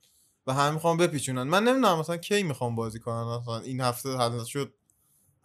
و 0.47 0.53
هم 0.53 0.73
می‌خوان 0.73 0.97
بپیچونن. 0.97 1.43
من 1.43 1.63
نمی‌دونم 1.63 1.99
مثلا 1.99 2.17
کی 2.17 2.43
می‌خوام 2.43 2.75
بازی 2.75 2.99
کنن 2.99 3.37
مثلا 3.37 3.59
این 3.59 3.81
هفته 3.81 4.17
حل 4.17 4.43
شد 4.43 4.73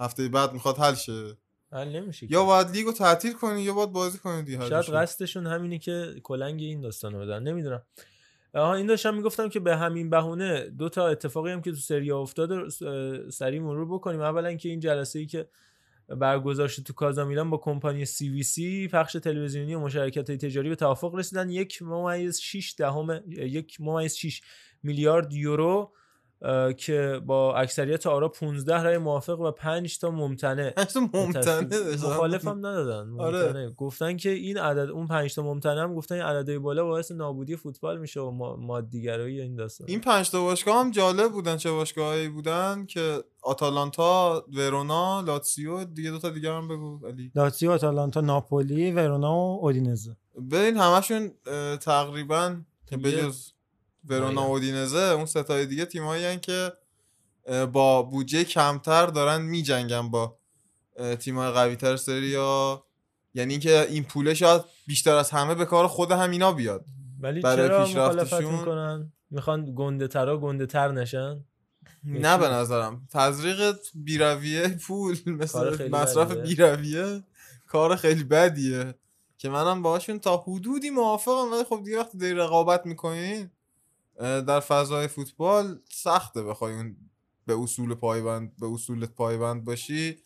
هفته 0.01 0.29
بعد 0.29 0.53
می‌خواد 0.53 0.79
حل 0.79 0.95
شه. 0.95 1.37
حل 1.73 1.89
نمیشه. 1.97 2.27
یا 2.33 2.45
باید 2.45 2.71
لیگو 2.71 2.93
تعطیل 2.93 3.33
کنی 3.33 3.63
یا 3.63 3.75
باید 3.75 3.93
بازی 3.93 4.19
کنی 4.19 4.43
دیگه 4.43 4.69
شاید. 4.69 4.85
قصدشون 4.85 5.47
همینه 5.47 5.79
که 5.79 6.15
کلنگ 6.23 6.61
این 6.61 6.81
داستانو 6.81 7.19
بدن. 7.19 7.43
نمی‌دونم. 7.43 7.83
آها 8.55 8.75
این 8.75 8.87
داشتم 8.87 9.15
می‌گفتم 9.15 9.49
که 9.49 9.61
به 9.61 9.77
همین 9.77 10.11
بهونه 10.11 10.71
دو 10.71 10.89
تا 10.89 11.09
اتفاقی 11.09 11.51
هم 11.51 11.63
که 11.63 11.71
تو 11.71 11.77
سری 11.77 12.11
افتاد 12.11 12.53
رو 12.53 12.71
س- 12.71 12.83
سریع 13.31 13.61
مرور 13.61 13.95
بکنیم. 13.95 14.21
اولا 14.21 14.55
که 14.55 14.69
این 14.69 14.81
جلسه 14.81 15.19
ای 15.19 15.27
که 15.27 15.49
برگزار 16.19 16.69
شد 16.69 16.83
تو 16.83 16.93
کازامیلان 16.93 17.51
با 17.51 17.57
کمپانی 17.57 18.05
سی 18.05 18.29
وی 18.29 18.43
سی. 18.43 18.89
پخش 18.89 19.13
تلویزیونی 19.13 19.75
و 19.75 19.81
مشارکت 19.81 20.29
های 20.31 20.39
تجاری 20.39 20.69
به 20.69 20.77
توافق 20.77 21.15
رسیدن. 21.15 21.51
یک 21.51 21.83
ممیز 21.83 22.41
6 22.41 22.75
دهم 22.79 23.21
یک 23.29 23.81
ممیز 23.81 24.15
6 24.15 24.43
میلیارد 24.83 25.33
یورو 25.33 25.93
که 26.77 27.21
با 27.27 27.55
اکثریت 27.57 28.07
آرا 28.07 28.29
15 28.29 28.83
رای 28.83 28.99
موافق 28.99 29.41
و 29.41 29.51
5 29.51 29.99
تا 29.99 30.11
ممتنع 30.11 30.73
ممتنع. 31.15 31.67
مخالف 32.03 32.47
هم 32.47 32.59
ندادن 32.67 33.21
آره. 33.21 33.43
ممتنع. 33.47 33.69
گفتن 33.71 34.17
که 34.17 34.31
این 34.31 34.59
عدد 34.59 34.91
اون 34.91 35.07
5 35.07 35.35
تا 35.35 35.43
ممتنع 35.43 35.83
هم 35.83 35.95
گفتن 35.95 36.15
این 36.15 36.25
عددهای 36.25 36.59
بالا 36.59 36.85
باعث 36.85 37.11
نابودی 37.13 37.57
فوتبال 37.57 37.99
میشه 38.01 38.21
و 38.21 38.31
ما- 38.31 38.57
مادیگرایی 38.57 39.41
این 39.41 39.57
داستان 39.57 39.87
این 39.91 40.01
پنج 40.01 40.31
تا 40.31 40.41
باشگاه 40.43 40.77
هم 40.81 40.91
جالب 40.91 41.33
بودن 41.33 41.57
چه 41.57 41.71
باشگاهایی 41.71 42.29
بودن 42.29 42.87
که 42.87 43.25
آتالانتا 43.43 44.45
ورونا 44.57 45.21
لاتسیو 45.21 45.85
دیگه 45.85 46.11
دو 46.11 46.19
تا 46.19 46.31
دیگه 46.31 46.53
هم 46.53 46.69
بگو 46.69 47.07
علی 47.07 47.31
لاتزیو 47.35 47.71
آتالانتا 47.71 48.21
ناپولی 48.21 48.93
ورونا 48.93 49.35
و 49.37 49.59
اودینزه 49.63 50.17
ببین 50.51 50.77
همشون 50.77 51.31
تقریبا 51.81 52.57
بجز 53.05 53.52
ورونا 54.05 54.41
آره. 54.41 54.51
اودینزه 54.51 54.99
اون 54.99 55.27
ستای 55.27 55.67
دیگه 55.67 55.85
تیمایی 55.85 56.39
که 56.39 56.73
با 57.73 58.03
بودجه 58.03 58.45
کمتر 58.45 59.07
دارن 59.07 59.43
میجنگن 59.43 60.11
با 60.11 60.37
تیمای 61.19 61.51
قوی 61.51 61.77
تر 61.77 61.97
سریا 61.97 62.85
یعنی 63.35 63.53
اینکه 63.53 63.87
این 63.91 64.05
پوله 64.05 64.35
شاید 64.35 64.63
بیشتر 64.87 65.15
از 65.15 65.31
همه 65.31 65.55
به 65.55 65.65
کار 65.65 65.87
خود 65.87 66.13
همینا 66.13 66.53
بیاد. 66.53 66.85
ولی 67.21 67.41
برای 67.41 67.69
چرا 67.69 68.03
مخالفت 68.03 68.33
می‌کنن 68.33 69.13
می‌خوان 69.31 69.73
گنده 69.77 70.09
ترا 70.09 70.39
گنده 70.39 70.67
تر 70.67 70.93
نشن؟ 70.93 71.45
نه 72.05 72.39
به 72.39 72.49
نظرم. 72.49 73.09
تزریق 73.11 73.77
بیرویه 73.95 74.69
پول 74.69 75.19
مثل 75.41 75.89
مصرف. 75.89 76.33
بیرویه 76.33 77.23
کار 77.67 77.97
خیلی 77.97 78.25
بدیه. 78.25 78.95
که 79.39 79.49
منم 79.49 79.83
باهاشون 79.83 80.19
تا 80.19 80.37
حدودی 80.37 80.91
موافقم 80.91 81.53
ولی 81.53 81.65
خب 81.65 81.81
دیگه 81.85 81.99
وقتی 81.99 82.19
داری 82.19 82.35
رقابت 82.35 82.87
می‌کنین 82.87 83.51
در 84.23 84.61
فضای 84.61 85.09
فوتبال 85.09 85.79
سخته 85.91 86.43
بخوای 86.43 86.75
اون 86.75 86.97
به 87.47 87.61
اصول 87.61 87.95
پایبند 87.95 88.57
به 88.61 88.67
اصولت 88.73 89.11
پایبند 89.11 89.65
باشی 89.65 90.17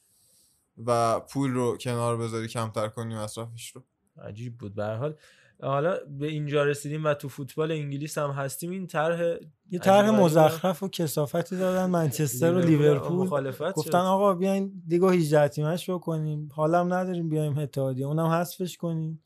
و 0.86 1.20
پول 1.20 1.50
رو 1.50 1.76
کنار 1.76 2.16
بذاری 2.16 2.48
کمتر 2.48 2.88
کنی 2.88 3.14
مصرفش 3.14 3.70
رو. 3.70 3.84
عجیب 4.22 4.58
بود. 4.58 4.74
به 4.74 4.84
هر 4.84 4.96
حال 4.96 5.14
حالا 5.62 5.96
به 6.18 6.26
اینجا 6.26 6.64
رسیدیم 6.64 7.04
و 7.04 7.14
تو 7.14 7.28
فوتبال 7.28 7.72
انگلیس 7.72 8.18
هم 8.18 8.30
هستیم. 8.30 8.70
این 8.70 8.86
طرح 8.86 9.36
یه 9.70 9.78
طرح. 9.78 10.10
مزخرف 10.10 10.82
و 10.82 10.88
کثافتی 10.88 11.56
دادن. 11.56 11.86
منچستر 11.90 12.54
و 12.54 12.58
لیورپول. 12.58 13.52
گفتن. 13.72 13.98
آقا 13.98 14.34
بیاین 14.34 14.82
لیگو 14.88 15.08
18 15.08 15.48
تیمش 15.48 15.90
بکنیم. 15.90 16.48
حالم 16.52 16.94
نداریم 16.94 17.28
بیایم 17.28 17.58
اتحادیه. 17.58 18.06
اونم 18.06 18.26
حذفش 18.26 18.76
کنیم. 18.76 19.22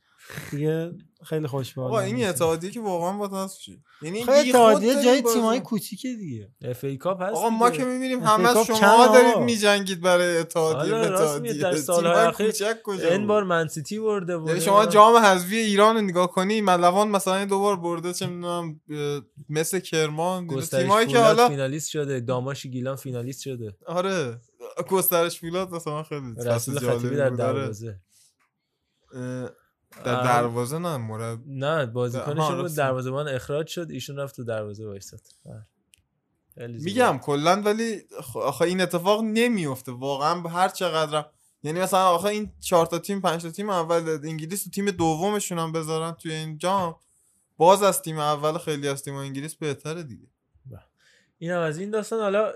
دیگه 0.51 0.93
خیلی 1.25 1.47
خوش 1.47 1.75
به 1.75 1.83
حالم 1.83 2.05
این. 2.05 2.27
اتحادیه 2.29 2.71
که 2.71 2.81
واقعا 2.81 3.13
با 3.13 3.49
شی 3.61 3.83
یعنی 4.03 4.23
اتحادیه 4.23 5.03
جای 5.05 5.23
تیمای 5.23 5.61
کوچیکه 5.61 6.15
دیگه 6.15 6.49
FA 6.63 6.97
Cup 6.97 7.23
هست 7.23 7.37
آقا 7.37 7.51
ما. 7.51 7.71
که 7.71 7.85
می‌بینیم 7.85 8.23
همه 8.23 8.65
شما 8.65 9.07
دارید؟ 9.07 9.37
میجنگید 9.37 10.01
برای 10.01 10.37
اتحادیه 10.37 10.95
اتحادیه 10.95 11.53
در 11.53 11.77
سالهای 11.77 12.27
اخیر 12.27 12.47
کوچک 12.47 12.83
کجا 12.85 13.09
این 13.09 13.19
بود؟ 13.19 13.29
بار 13.29 13.45
منسیتی 13.45 13.99
برده 13.99 14.39
بود 14.39 14.49
یعنی 14.49 14.61
شما 14.61 14.87
جام 14.87 15.17
حذفی 15.17 15.57
ایران 15.57 15.95
رو 15.97 16.01
نگاه 16.03 16.31
کنی 16.31 16.61
ملوان 16.61 17.09
مثلا 17.09 17.45
دوبار 17.45 17.77
برده 17.77 18.13
چه 18.13 18.27
می‌دونم 18.27 18.81
مثل 19.49 19.79
کرمان 19.81 20.61
تیمایی 20.61 21.07
که 21.07 21.19
حالا 21.19 21.49
فینالیست 21.49 21.91
شده 21.91 22.21
داماش 22.21 22.67
گیلان 22.67 22.97
فینالیست 22.97 23.43
شده 23.43 23.77
آره 23.87 24.41
گسترش 24.89 25.41
فولاد 25.41 25.75
مثلا 25.75 26.03
خیلی 26.03 26.35
رسول 26.37 26.79
فصل 26.79 26.79
خطیبی 26.79 27.17
در 27.17 27.31
بود، 27.31 27.41
آره. 27.41 27.53
دروازه 27.53 28.01
در 30.05 30.23
دروازه 30.23 30.79
نه 30.79 30.97
مرب 30.97 31.41
نه 31.47 31.67
آها، 31.67 31.87
بازیکنشون 31.87 32.63
بود. 32.63 32.75
دروازه‌بان 32.75 33.29
اخراج 33.29 33.67
شد 33.67 33.91
ایشون 33.91 34.17
رفت 34.17 34.37
تو 34.37 34.45
دروازه 34.45 34.87
وایساد. 34.87 35.21
بله. 35.45 36.67
میگم 36.67 37.19
کلا 37.23 37.63
ولی 37.63 38.03
آخه 38.35 38.63
این 38.63 38.81
اتفاق 38.81 39.23
نمیفته 39.23 39.93
واقعا 39.93 40.41
به 40.41 40.51
هر 40.51 40.69
چقدر 40.69 41.25
یعنی 41.63 41.81
مثلا 41.81 42.09
آخه 42.09 42.27
این 42.27 42.53
چهار 42.61 42.87
تا 42.87 42.99
تیم 42.99 43.21
پنج 43.21 43.43
تا 43.43 43.51
تیم 43.51 43.71
اول 43.71 44.19
انگلیس 44.25 44.67
و 44.67 44.71
تیم 44.71 44.91
دومشون 44.91 45.59
هم 45.59 45.73
بذارن 45.73 46.13
توی 46.13 46.33
این 46.33 46.59
جام. 46.59 46.97
باز 47.57 47.83
از 47.83 48.03
تیم 48.03 48.19
اول 48.19 48.59
خیلی 48.59 48.89
از 48.89 49.03
تیم 49.03 49.15
انگلیس 49.15 49.55
بهتره 49.55 50.03
دیگه. 50.03 50.27
این 51.43 51.51
هم 51.51 51.61
از 51.61 51.79
این 51.79 51.91
داستان 51.91 52.21
حالا 52.21 52.53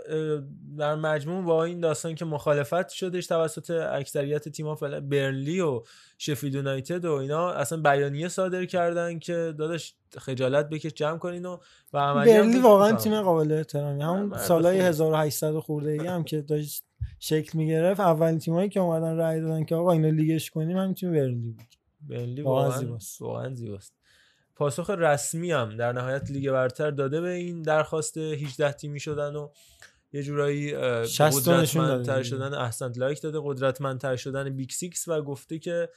در 0.78 0.94
مجموع 0.94 1.44
با 1.44 1.64
این 1.64 1.80
داستان 1.80 2.14
که 2.14 2.24
مخالفت 2.24 2.88
شدش 2.88 3.26
توسط 3.26 3.70
اکثریت 3.70 4.48
تیم‌ها 4.48 4.74
فعلا 4.74 5.00
برنلی 5.00 5.60
و 5.60 5.82
شفیلد 6.18 6.54
یونایتد 6.54 7.04
و 7.04 7.12
اینا 7.12 7.50
اصلا 7.50 7.80
بیانیه 7.80 8.28
صادر 8.28 8.64
کردن 8.64 9.18
که 9.18 9.54
داداش 9.58 9.94
خجالت 10.18 10.68
بکش 10.68 10.92
جمع 10.94 11.18
کنین 11.18 11.46
و 11.46 11.58
و 11.92 12.14
برنلی 12.14 12.60
واقعا. 12.60 12.92
تیم 12.92 13.22
قابل 13.22 13.52
احترامی 13.52 14.02
همون 14.02 14.38
سالهای 14.38 14.76
خوبی. 14.76 14.88
1800 14.88 15.58
خورده 15.58 15.90
ای 15.90 16.06
هم 16.06 16.24
که 16.24 16.40
داشت 16.42 16.84
شکل 17.18 17.58
می‌گرفت 17.58 18.00
اولین 18.00 18.38
تیمایی 18.38 18.68
که 18.68 18.80
اومدن 18.80 19.16
رأی 19.16 19.40
دادن 19.40 19.64
که 19.64 19.74
آقا 19.74 19.92
اینو 19.92 20.10
لیگش 20.10 20.50
کنیم 20.50 20.76
همین 20.76 20.94
تیم 20.94 21.12
برنلی 21.12 21.52
بود 21.52 22.44
واقعا 22.46 22.64
واقعا 22.64 22.80
زیباست. 22.80 23.22
واقعا 23.22 23.54
زیباست 23.54 23.93
پاسخ 24.56 24.90
رسمی 24.90 25.52
هم 25.52 25.76
در 25.76 25.92
نهایت 25.92 26.30
لیگ 26.30 26.50
برتر 26.50 26.90
داده 26.90 27.20
به 27.20 27.30
این 27.30 27.62
درخواست 27.62 28.18
18 28.18 28.72
تیمی 28.72 29.00
شدن 29.00 29.36
و 29.36 29.48
یه 30.12 30.22
جورایی 30.22 30.74
اه، 30.74 31.06
60 31.06 31.44
تا 31.44 31.60
نشون 31.60 31.86
داده 31.86 32.02
قدرتمندتر. 32.02 32.22
شدن 32.22 32.54
احسنت 32.54 32.98
like 32.98 33.22
داده 33.22 33.40
قدرتمندتر 33.42 34.16
شدن 34.16 34.56
Big 34.56 34.70
Six 34.70 35.08
و 35.08 35.22
گفته 35.22 35.58
که 35.58 35.88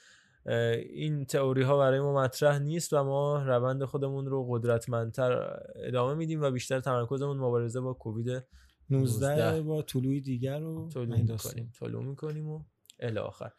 این 0.89 1.25
تئوری 1.25 1.61
ها 1.61 1.77
برای 1.77 1.99
ما 1.99 2.13
مطرح 2.13 2.59
نیست 2.59 2.93
و 2.93 3.03
ما 3.03 3.43
روند 3.43 3.83
خودمون 3.83 4.25
رو 4.25 4.47
قدرتمندتر 4.51 5.59
ادامه 5.75 6.13
میدیم 6.13 6.41
و 6.41 6.51
بیشتر 6.51 6.79
تمرکزمون 6.79 7.37
مبارزه 7.37 7.79
با 7.79 7.93
کووید 7.93 8.43
19 8.89 9.61
با 9.61 9.81
طلوع 9.81 10.19
دیگر 10.19 10.59
رو 10.59 10.89
طلوع. 10.89 11.21
می‌کنیم 11.21 11.71
طلوع 11.79 12.03
می‌کنیم 12.03 12.49
و 12.49 12.63
الی 12.99 13.19
آخر 13.19 13.51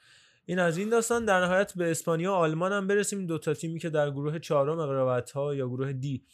این 0.48 0.58
از 0.58 0.78
این 0.78 0.88
داستان 0.88 1.24
در 1.24 1.40
نهایت 1.40 1.72
به 1.76 1.90
اسپانیا 1.90 2.32
و 2.32 2.34
آلمان 2.34 2.72
هم 2.72 2.86
برسیم. 2.86 3.26
دو 3.26 3.38
تا 3.38 3.54
تیمی 3.54 3.78
که 3.78 3.90
در 3.90 4.10
گروه 4.10 4.38
چهارم 4.38 4.80
رقابت 4.80 5.30
ها 5.30 5.54
یا 5.54 5.68
گروه 5.68 5.92
دی 5.92 6.24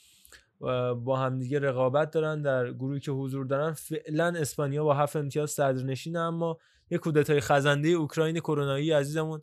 با 1.04 1.16
همدیگه 1.16 1.58
رقابت 1.58 2.10
دارن 2.10 2.42
در 2.42 2.72
گروهی 2.72 3.00
که 3.00 3.12
حضور 3.12 3.46
دارن. 3.46 3.72
فعلا 3.72 4.34
اسپانیا 4.36 4.84
با 4.84 4.94
هفت 4.94 5.16
امتیاز 5.16 5.50
صدرنشینه 5.50 6.18
اما 6.18 6.58
یه 6.90 6.98
کودتای 6.98 7.40
خزنده 7.40 7.88
اوکراین 7.88 8.38
کرونایی 8.40 8.92
عزیزمون 8.92 9.40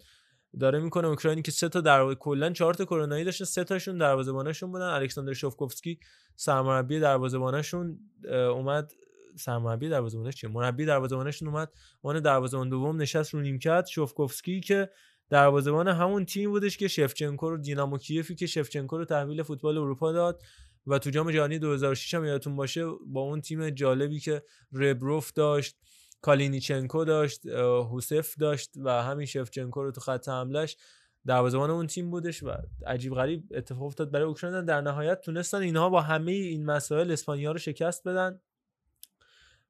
داره 0.60 0.80
می‌کنه. 0.80 1.08
اوکراینی 1.08 1.42
که 1.42 1.52
سه 1.52 1.70
تا 1.70 1.82
در 1.82 2.14
کلا 2.14 2.50
چهار 2.50 2.74
تا 2.74 2.86
کرونایی 2.86 3.24
داشته 3.24 3.46
سه 3.46 3.64
تاشون 3.64 3.98
دروازه‌بانشون 3.98 4.72
بودن. 4.72 4.86
الکساندر 4.86 5.34
شوفکوفسکی 5.34 6.00
سرمربی 6.36 7.00
دروازه‌بانشون 7.00 8.00
اومد 8.32 8.94
سرمربی 9.36 9.90
دروازه‌بانش 9.90 10.36
چیه؟ 10.36 10.50
مربی 10.50 10.86
دروازه‌بانشون 10.86 11.48
اومد 11.48 11.72
عنوان 12.04 12.22
دروازه‌بان 12.22 12.70
دوم 12.70 13.02
نشست 13.02 13.34
رو 13.34 13.42
نیمکت 13.42 13.86
شوفکوفسکی 13.86 14.60
که 14.60 14.90
دروازه‌بان 15.30 15.88
همون 15.88 16.26
تیم 16.26 16.50
بودش 16.50 16.78
که 16.78 16.88
شفچنکو 16.88 17.50
رو 17.50 17.58
دینامو 17.58 17.98
کیفی 17.98 18.36
که 18.36 18.48
شفچنکو 18.48 18.98
رو 18.98 19.06
تحویل 19.06 19.44
فوتبال 19.44 19.78
اروپا 19.78 20.12
داد 20.12 20.42
و 20.88 21.00
تو 21.00 21.10
جام 21.10 21.32
جهانی 21.32 21.60
2006 21.60 22.14
هم 22.14 22.26
یادتون 22.26 22.56
باشه 22.56 22.86
با 23.08 23.22
اون 23.22 23.42
تیم 23.42 23.70
جالبی 23.70 24.20
که 24.20 24.44
ربروف 24.74 25.32
داشت 25.32 25.78
کالینیچنکو 26.22 27.06
داشت 27.06 27.46
هوسف 27.46 28.36
داشت 28.38 28.74
و 28.78 29.04
همین 29.04 29.26
شفچنکو 29.26 29.84
رو 29.84 29.92
تو 29.92 30.02
خط 30.02 30.30
حملش 30.30 30.78
دروازه‌بان 31.26 31.70
اون 31.70 31.88
تیم 31.88 32.12
بودش 32.12 32.44
و 32.44 32.52
عجیب 32.88 33.14
غریب 33.14 33.44
اتفاق 33.52 33.84
افتاد 33.84 34.12
برای 34.12 34.26
اوکراین. 34.26 34.66
در 34.66 34.82
نهایت 34.82 35.22
تونستن 35.22 35.58
اینها 35.58 35.90
با 35.90 36.02
همه 36.02 36.32
این 36.32 36.66
مسائل 36.66 37.12
اسپانیا 37.12 37.52
رو 37.52 37.58
شکست 37.58 38.08
بدن. 38.08 38.40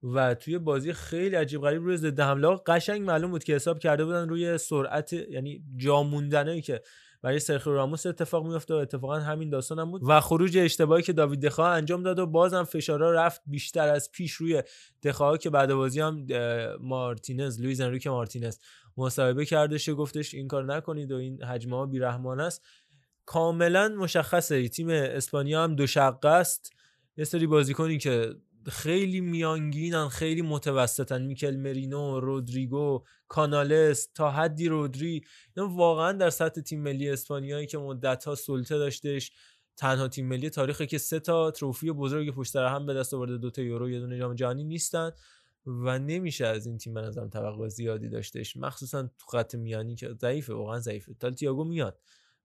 و 0.04 0.36
توی 0.36 0.58
بازی 0.58 0.94
خیلی 0.94 1.36
عجیب 1.36 1.62
غریب 1.62 1.84
روی 1.84 1.98
ضد 1.98 2.20
حمله 2.20 2.56
قشنگ 2.66 3.02
معلوم 3.02 3.32
بود 3.32 3.44
که 3.44 3.56
حساب 3.56 3.80
کرده 3.80 4.06
بودن 4.06 4.30
روی 4.30 4.58
سرعت 4.58 5.14
یعنی 5.14 5.64
جا 5.78 6.04
موندنایی 6.04 6.62
که 6.62 6.82
برای 7.22 7.40
سرخیو 7.40 7.74
راموس 7.74 8.06
اتفاق 8.06 8.48
میفته 8.48 8.74
و 8.74 8.78
اتفاقا 8.78 9.20
همین 9.20 9.50
داستان 9.50 9.80
هم 9.80 9.92
بود. 9.92 10.02
و 10.06 10.20
خروج 10.20 10.58
اشتباهی 10.58 11.04
که 11.04 11.14
داوید 11.14 11.46
دخا 11.46 11.68
انجام 11.72 12.04
داد 12.04 12.20
و 12.20 12.26
بازم 12.26 12.64
فشارها 12.64 13.12
رفت 13.12 13.42
بیشتر 13.46 13.88
از 13.88 14.12
پیش 14.12 14.34
روی 14.34 14.64
دخا 15.04 15.38
که 15.38 15.50
بعد 15.50 15.74
بازی 15.74 16.00
هم 16.00 16.28
مارتینز 16.80 17.62
لوئیز 17.62 17.82
انریکه 17.82 18.10
مارتینز 18.10 18.58
مصاحبه 18.98 19.46
کردش 19.46 19.90
گفتش 19.90 20.34
این 20.34 20.48
کار 20.48 20.76
نکنید 20.76 21.12
و 21.12 21.16
این 21.16 21.44
حجمه 21.44 21.76
ها 21.76 21.86
بیرحمانه 21.86 22.44
است. 22.44 22.66
کاملا 23.26 23.88
مشخصه 23.88 24.68
تیم 24.68 24.90
اسپانیا 24.90 25.64
هم 25.64 25.76
دو 25.76 25.88
شقه 25.88 26.30
است. 26.30 26.74
یه 27.18 27.26
سری 27.26 27.48
بازیکنی 27.48 27.98
که 27.98 28.36
خیلی 28.70 29.22
میانگینن 29.22 30.10
خیلی 30.10 30.42
متوسطن. 30.42 31.22
میکل 31.22 31.56
مرینو 31.56 32.20
رودریگو 32.20 33.04
کانالس 33.28 34.08
تا 34.16 34.32
حدی 34.32 34.68
رودری. 34.68 35.22
اینا 35.58 35.70
واقعا 35.70 36.12
در 36.12 36.30
سطح 36.30 36.62
تیم 36.62 36.82
ملی 36.82 37.10
اسپانیایی 37.10 37.68
که 37.68 37.78
مدت 37.78 38.26
ها 38.26 38.36
سلطه 38.36 38.78
داشتش 38.78 39.32
تنها 39.78 40.08
تیم 40.08 40.28
ملی 40.28 40.50
تاریخی 40.50 40.86
که 40.88 40.98
سه 40.98 41.20
تا 41.20 41.52
تروفی 41.52 41.92
بزرگ 41.92 42.36
پشت 42.36 42.52
سر 42.52 42.66
هم 42.66 42.86
به 42.86 42.94
دست 42.94 43.14
آورده 43.14 43.38
دو 43.38 43.50
تا 43.50 43.62
یورو 43.62 43.90
یه 43.90 44.00
دونه 44.00 44.18
جام 44.18 44.36
جهانی 44.36 44.64
نیستن 44.64 45.12
و 45.66 46.00
نمیشه 46.00 46.46
از 46.46 46.66
این 46.66 46.78
تیم 46.78 46.94
به 46.94 47.02
نظرم 47.02 47.30
توقع 47.30 47.68
زیادی 47.68 48.10
داشتش. 48.10 48.58
مخصوصا 48.58 49.04
تو 49.04 49.26
خط 49.28 49.56
میانی 49.56 49.96
که 49.96 50.14
ضعیفه 50.22 50.54
واقعا 50.54 50.80
ضعیفه. 50.80 51.14
تا 51.20 51.32
تییاگو 51.32 51.64
میاد. 51.64 52.00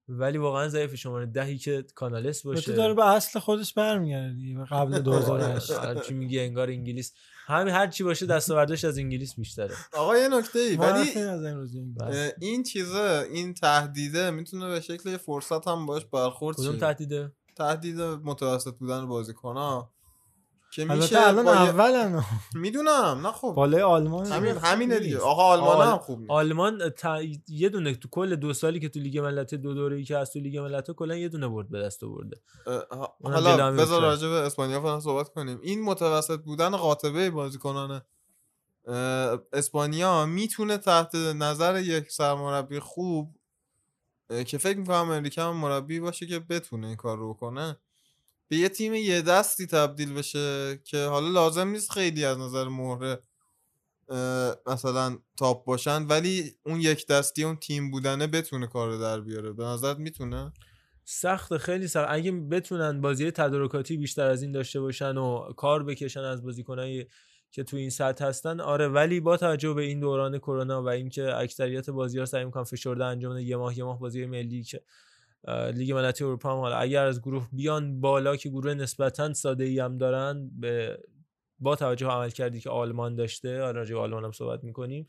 ولی 0.09 0.37
واقعا 0.37 0.67
ضعیفه 0.67 0.95
شماره 0.95 1.25
دهی 1.25 1.57
که 1.57 1.85
کانالس 1.95 2.41
تو 2.41 2.49
باشه. 2.49 2.73
داره 2.73 2.93
به 2.93 3.05
اصل 3.05 3.39
خودش 3.39 3.73
برمیگرده 3.73 4.65
قبل 4.71 4.99
2008 4.99 5.71
هر 5.71 5.95
چی 5.95 6.13
میگه 6.13 6.41
انگار 6.41 6.69
انگلیس. 6.69 7.13
همین 7.45 7.73
هر 7.73 7.87
چی 7.87 8.03
باشه 8.03 8.25
دستاوردش 8.25 8.85
از 8.85 8.97
انگلیس 8.97 9.35
بیشتره. 9.35 9.75
آقا 9.93 10.17
یه 10.17 10.27
نکته 10.27 10.59
ای 10.59 10.75
ولی 10.75 11.19
از 11.19 11.45
این 12.39 12.63
چیزه 12.63 13.27
این 13.31 13.53
تهدیده 13.53 14.31
می‌تونه 14.31 14.67
به 14.67 14.81
شکل 14.81 15.17
فرصت 15.17 15.67
هم 15.67 15.85
باش 15.85 16.05
برخورد 16.05 16.57
کدوم. 16.57 16.77
تهدیده؟ 16.77 17.31
تهدید 17.55 18.01
متوسط 18.01 18.73
بودن 18.73 19.07
بازیکن 19.07 19.53
ها. 19.53 19.91
که 20.77 20.85
میشه 20.85 21.19
البته 21.19 21.27
الان 21.27 21.47
اولن 21.47 22.23
می‌دونم 22.53 23.19
نه 23.23 23.31
خب 23.31 23.51
بالای 23.51 23.81
آلمان 23.81 24.25
همین 24.25 24.55
همینه 24.55 24.99
دیگه. 24.99 25.17
آقا 25.19 25.43
آلمان 25.43 25.77
آل- 25.77 25.87
هم 25.87 25.97
خوب 25.97 26.19
نیست. 26.19 26.31
آلمان 26.31 26.89
تا... 26.89 27.21
یه 27.47 27.69
دونه 27.69 27.95
تو 27.95 28.07
کل 28.11 28.35
دو 28.35 28.53
سالی 28.53 28.79
که 28.79 28.89
تو 28.89 28.99
لیگ 28.99 29.19
ملت 29.19 29.55
دو 29.55 29.73
دوره‌ای 29.73 30.03
که 30.03 30.17
از 30.17 30.31
تو 30.33 30.39
لیگ 30.39 30.57
ملت 30.57 30.91
کلا 30.91 31.15
یه 31.15 31.29
دونه 31.29 31.47
برد 31.47 31.69
به 31.69 31.79
دست 31.79 32.03
آورده 32.03 32.41
حالا 33.23 33.71
بذار. 33.71 34.01
راجع 34.01 34.27
به 34.27 34.33
اسپانیا 34.33 34.81
فعلا 34.81 34.99
صحبت 34.99 35.29
کنیم 35.29 35.59
این 35.61 35.83
متوسط 35.83 36.39
بودن 36.39 36.69
قاطبه 36.69 37.29
بازیکنان 37.29 38.01
اه، 38.87 39.39
اسپانیا 39.53 40.25
می‌تونه 40.25 40.77
تحت 40.77 41.15
نظر 41.15 41.79
یک 41.79 42.11
سرمربی 42.11 42.79
خوب 42.79 43.35
اه، 44.29 44.43
که 44.43 44.57
فکر 44.57 44.77
می‌کنم 44.77 45.11
امریکا 45.11 45.49
هم 45.49 45.55
مربی 45.55 45.99
باشه 45.99 46.25
که 46.27 46.39
بتونه 46.39 46.87
این 46.87 46.95
کار 46.95 47.17
رو 47.17 47.33
بکنه 47.33 47.77
به 48.49 48.57
یه 48.57 48.69
تیم 48.69 48.93
یه 48.93 49.21
دستی 49.21 49.65
تبدیل 49.65 50.13
بشه 50.13 50.77
که 50.83 51.05
حالا 51.05 51.27
لازم 51.27 51.67
نیست 51.67 51.91
خیلی 51.91 52.25
از 52.25 52.37
نظر 52.37 52.67
مهره 52.67 53.19
مثلا 54.67 55.17
تاپ 55.37 55.65
باشن 55.65 56.03
ولی 56.03 56.55
اون 56.65 56.81
یک 56.81 57.07
دستی 57.07 57.43
اون 57.43 57.55
تیم 57.55 57.91
بودنه 57.91 58.27
بتونه 58.27 58.67
کار 58.67 58.97
در 58.97 59.21
بیاره. 59.21 59.53
به 59.53 59.63
نظرت 59.63 59.97
می‌تونه؟ 59.97 60.51
سخت 61.05 61.57
خیلی 61.57 61.87
سخت. 61.87 62.07
اگه 62.09 62.31
بتونن 62.31 63.01
بازی 63.01 63.31
تدارکاتی 63.31 63.97
بیشتر 63.97 64.27
از 64.27 64.41
این 64.41 64.51
داشته 64.51 64.79
باشن 64.79 65.17
و 65.17 65.53
کار 65.53 65.83
بکشن 65.83 66.19
از 66.19 66.43
بازیکنایی 66.43 67.07
که 67.51 67.63
تو 67.63 67.77
این 67.77 67.89
سطح 67.89 68.25
هستن 68.25 68.59
آره. 68.59 68.87
ولی 68.87 69.19
با 69.19 69.37
توجه 69.37 69.73
به 69.73 69.81
این 69.83 69.99
دوران 69.99 70.37
کرونا 70.37 70.83
و 70.83 70.89
اینکه 70.89 71.35
اکثریت 71.35 71.89
بازی 71.89 72.19
ها 72.19 72.25
سعی 72.25 72.45
می‌کنن 72.45 72.63
فشرده 72.63 73.05
انجام 73.05 73.37
یه 73.37 73.57
ماه 73.57 73.77
یه 73.77 73.83
ماه 73.83 73.99
بازی 73.99 74.25
ملی 74.25 74.63
که 74.63 74.81
لیگ 75.73 75.91
ملتی 75.91 76.23
اروپا 76.23 76.51
هم 76.51 76.59
حالا 76.59 76.77
اگر 76.77 77.05
از 77.05 77.21
گروه 77.21 77.47
بیان 77.53 78.01
بالا 78.01 78.35
که 78.35 78.49
گروه 78.49 78.73
نسبتا 78.73 79.33
ساده 79.33 79.63
ای 79.63 79.79
هم 79.79 79.97
دارن 79.97 80.51
به 80.59 80.99
با 81.59 81.75
توجه 81.75 82.05
به 82.05 82.11
عمل 82.11 82.29
کردی 82.29 82.59
که 82.59 82.69
آلمان 82.69 83.15
داشته 83.15 83.61
حالا 83.61 83.71
راجع 83.71 83.95
آلمان 83.95 84.25
هم 84.25 84.31
صحبت 84.31 84.63
می‌کنیم 84.63 85.07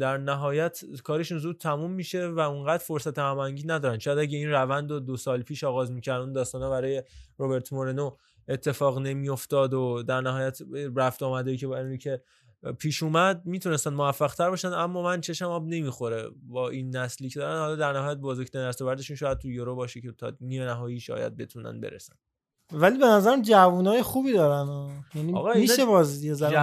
در 0.00 0.18
نهایت 0.18 0.80
کارشون 1.04 1.38
زود 1.38 1.58
تموم 1.58 1.90
میشه 1.90 2.26
و 2.28 2.40
اونقدر 2.40 2.84
فرصت 2.84 3.18
هماهنگی 3.18 3.64
ندارن. 3.66 3.98
شاید 3.98 4.18
اگه 4.18 4.38
این 4.38 4.50
روند 4.50 4.90
رو 4.90 5.00
دو 5.00 5.16
سال 5.16 5.42
پیش 5.42 5.64
آغاز 5.64 5.92
می‌کردن 5.92 6.32
داستانا 6.32 6.70
برای 6.70 7.02
روبرت 7.38 7.72
مورنو 7.72 8.16
اتفاق 8.48 8.98
نمیافتاد 8.98 9.74
و 9.74 10.02
در 10.02 10.20
نهایت 10.20 10.58
رفت 10.96 11.22
آمده 11.22 11.56
که 11.56 11.66
با 11.66 11.76
انریکه 11.76 12.22
پیش 12.78 13.02
اومد 13.02 13.42
می‌تونستن 13.44 13.94
موفق 13.94 14.34
تر 14.34 14.50
باشن 14.50 14.68
اما 14.68 15.02
من 15.02 15.20
چشم 15.20 15.44
آب 15.44 15.66
نمی‌خوره 15.66 16.28
با 16.42 16.68
این 16.68 16.96
نسلی 16.96 17.28
که 17.28 17.40
دارن 17.40 17.58
حالا 17.58 17.76
در 17.76 17.92
نهایت 17.92 18.18
بزرگترین 18.18 18.68
دستاوردشون 18.68 19.16
شاید 19.16 19.38
تو 19.38 19.50
یورو 19.50 19.74
باشه 19.74 20.00
که 20.00 20.12
تا 20.12 20.32
نیمه 20.40 20.66
نهایی 20.66 21.00
شاید 21.00 21.36
بتونن 21.36 21.80
برسن 21.80 22.14
ولی 22.72 22.98
به 22.98 23.06
نظرم 23.06 23.42
جوونای 23.42 24.02
خوبی 24.02 24.32
دارن 24.32 24.68
و. 24.68 24.90
یعنی 25.14 25.34
آقا 25.34 25.54
میشه 25.54 25.84
باز 25.84 26.24
یه 26.24 26.34
داشت. 26.34 26.54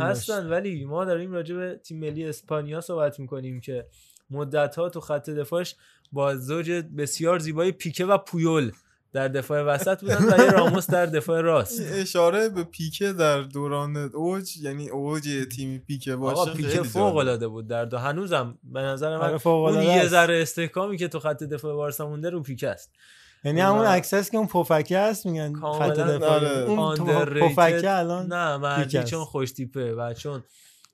هستن 0.00 0.50
ولی 0.50 0.84
ما 0.84 1.04
داریم 1.04 1.32
راجع 1.32 1.54
به 1.56 1.80
تیم 1.84 1.98
ملی 1.98 2.24
اسپانیا 2.24 2.80
صحبت 2.80 3.20
می‌کنیم 3.20 3.60
که 3.60 3.86
مدت 4.30 4.76
ها 4.76 4.88
تو 4.88 5.00
خط 5.00 5.30
دفاعش 5.30 5.76
با 6.12 6.36
زوج 6.36 6.70
بسیار 6.70 7.38
زیبای 7.38 7.72
پیکه 7.72 8.04
و 8.04 8.18
پویول 8.18 8.72
در 9.12 9.28
دفاع 9.28 9.62
وسط 9.62 10.00
بودن 10.00 10.32
و 10.32 10.44
یه 10.44 10.50
راموس 10.50 10.90
در 10.90 11.06
دفاع 11.06 11.40
راست 11.40 11.80
اشاره 11.92 12.48
به 12.48 12.64
پیکه 12.64 13.12
در 13.12 13.40
دوران 13.40 13.96
اوج 13.96 14.56
یعنی 14.56 14.88
اوج 14.88 15.28
تیم 15.56 15.78
پیکه 15.86 16.16
باشه 16.16 16.40
آقا 16.40 16.54
پیکه 16.54 16.82
فوق. 16.82 17.16
العاده 17.16 17.48
بود 17.48 17.66
در 17.68 17.84
دو 17.84 17.98
هنوزم 17.98 18.58
به 18.62 18.80
نظر 18.80 19.16
من 19.16 19.24
آره، 19.24 19.38
فوق 19.38 19.64
اون 19.64 19.82
یه 19.82 19.90
است. 19.90 20.08
ذره 20.08 20.42
استحکامی 20.42 20.96
که 20.96 21.08
تو 21.08 21.20
خط 21.20 21.42
دفاع 21.42 21.74
بارسا 21.74 22.08
مونده 22.08 22.30
رو 22.30 22.42
پیکه 22.42 22.68
است 22.68 22.92
یعنی 23.44 23.60
همون 23.60 23.84
عکس 23.84 24.14
هست 24.14 24.30
که 24.30 24.38
اون 24.38 24.46
پفکه 24.46 24.98
هست 24.98 25.26
میگن 25.26 25.54
خط 25.54 25.90
دفاعی 25.90 26.46
آره. 26.46 26.58
اون. 26.58 27.24
پفکه 27.24 27.90
الان 27.90 28.26
نه 28.26 28.56
مردی 28.56 28.98
است. 28.98 29.10
چون 29.10 29.24
خوش 29.24 29.52
تیپه 29.52 29.94
و 29.94 30.14
چون 30.14 30.42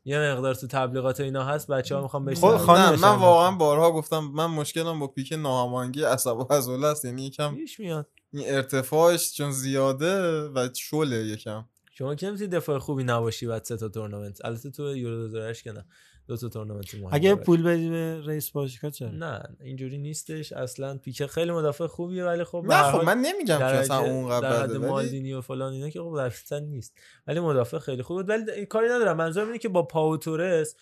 یه 0.05 0.19
مقدار 0.19 0.55
تو 0.55 0.67
تبلیغات 0.67 1.21
اینا 1.21 1.45
هست 1.45 1.69
بچه 1.69 1.95
ها 1.95 2.03
می‌خوام 2.03 2.35
خود 2.35 2.35
سلام 2.35 2.59
خانم 2.59 3.01
من 3.01 3.17
واقعا 3.17 3.51
بارها 3.51 3.93
گفتم 3.93 4.19
من 4.35 4.47
مشکلم 4.47 5.01
با 5.01 5.07
پیک 5.07 5.33
ناهماهنگی 5.33 6.03
عصب 6.03 6.37
و 6.37 6.47
عضله 6.51 6.87
است 6.87 7.05
یعنی 7.05 7.27
یکم 7.27 7.55
پیش 7.55 7.81
میاد. 7.81 8.07
این 8.33 8.45
ارتفاعش 8.47 9.35
چون 9.35 9.51
زیاده 9.51 10.43
و 10.49 10.69
شله 10.75 11.17
یکم. 11.17 11.65
شما 11.99 12.15
که 12.15 12.27
نمی‌تونی 12.27 12.51
دفاع 12.51 12.79
خوبی 12.79 13.05
نباشی 13.05 13.47
بعد 13.47 13.65
سه 13.65 13.77
تا 13.77 13.89
تورنمنت؟ 13.89 14.45
البته 14.45 14.71
تو 14.71 14.97
یورو 14.97 15.29
2008 15.29 15.65
که 15.65 15.73
نه. 15.73 15.87
دو 16.29 16.37
تا 16.37 16.49
تورنمنت 16.49 16.95
مهم 16.95 17.09
اگه 17.13 17.31
داره. 17.31 17.43
پول 17.43 17.63
بدی 17.63 17.91
به 17.91 18.21
رئیس 18.27 18.51
باشگاه 18.51 18.91
چرا؟ 18.91 19.11
نه 19.11 19.43
اینجوری 19.61 19.99
نیستش. 19.99 20.53
اصلا 20.53 20.99
پیکه 20.99 21.27
خیلی 21.27 21.51
مدافع 21.53 21.87
خوبیه 21.87 22.25
ولی 22.25 22.45
خب 22.45 22.65
نه 22.69 22.93
خب 22.93 23.05
من 23.05 23.19
نمیگم 23.19 23.59
که 23.59 23.65
اصلا 23.65 24.41
در 24.41 24.63
حد 24.63 24.71
ولی- 24.71 24.79
مالدینی 24.87 25.33
و 25.33 25.41
فلان 25.41 25.73
اینا 25.73 25.91
که 25.91 26.01
خب 26.01 26.07
اصلا 26.07 26.59
نیست. 26.59 26.99
ولی 27.27 27.41
مدافع 27.41 27.79
خیلی 27.79 28.03
خوب 28.03 28.17
بود 28.17 28.29
ولی 28.29 28.51
این 28.51 28.67
کاری 28.67 28.89
ندارم. 28.89 29.17
منظورم 29.17 29.47
اینه 29.47 29.59
که 29.59 29.69
با 29.69 29.83
پاو 29.83 30.17
تورس 30.17 30.77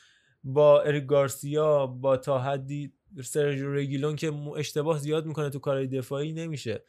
با 0.45 0.81
اریک 0.83 1.07
گارسیا 1.07 1.87
با 1.87 2.17
تا 2.17 2.39
حدی 2.39 2.93
سرژیو 3.25 3.73
رگیلون 3.75 4.17
که 4.17 4.33
اشتباه 4.57 4.99
زیاد 4.99 5.27
می‌کنه 5.27 5.51
تو 5.51 5.59
کارهای 5.59 5.87
دفاعی 5.87 6.33
نمیشه. 6.33 6.85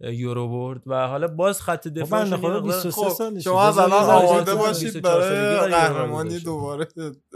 یورو 0.00 0.48
برد 0.48 0.82
و 0.86 1.06
حالا 1.06 1.28
باز 1.28 1.62
خط 1.62 1.88
خدا 2.34 2.60
23 2.60 2.90
سالشه. 2.90 3.40
شما 3.40 3.62
از 3.62 3.78
الان 3.78 4.10
آماده 4.10 4.54
باشید. 4.54 5.02
برای 5.02 5.70
قهرمانی 5.70 6.38
دوباره 6.38 6.86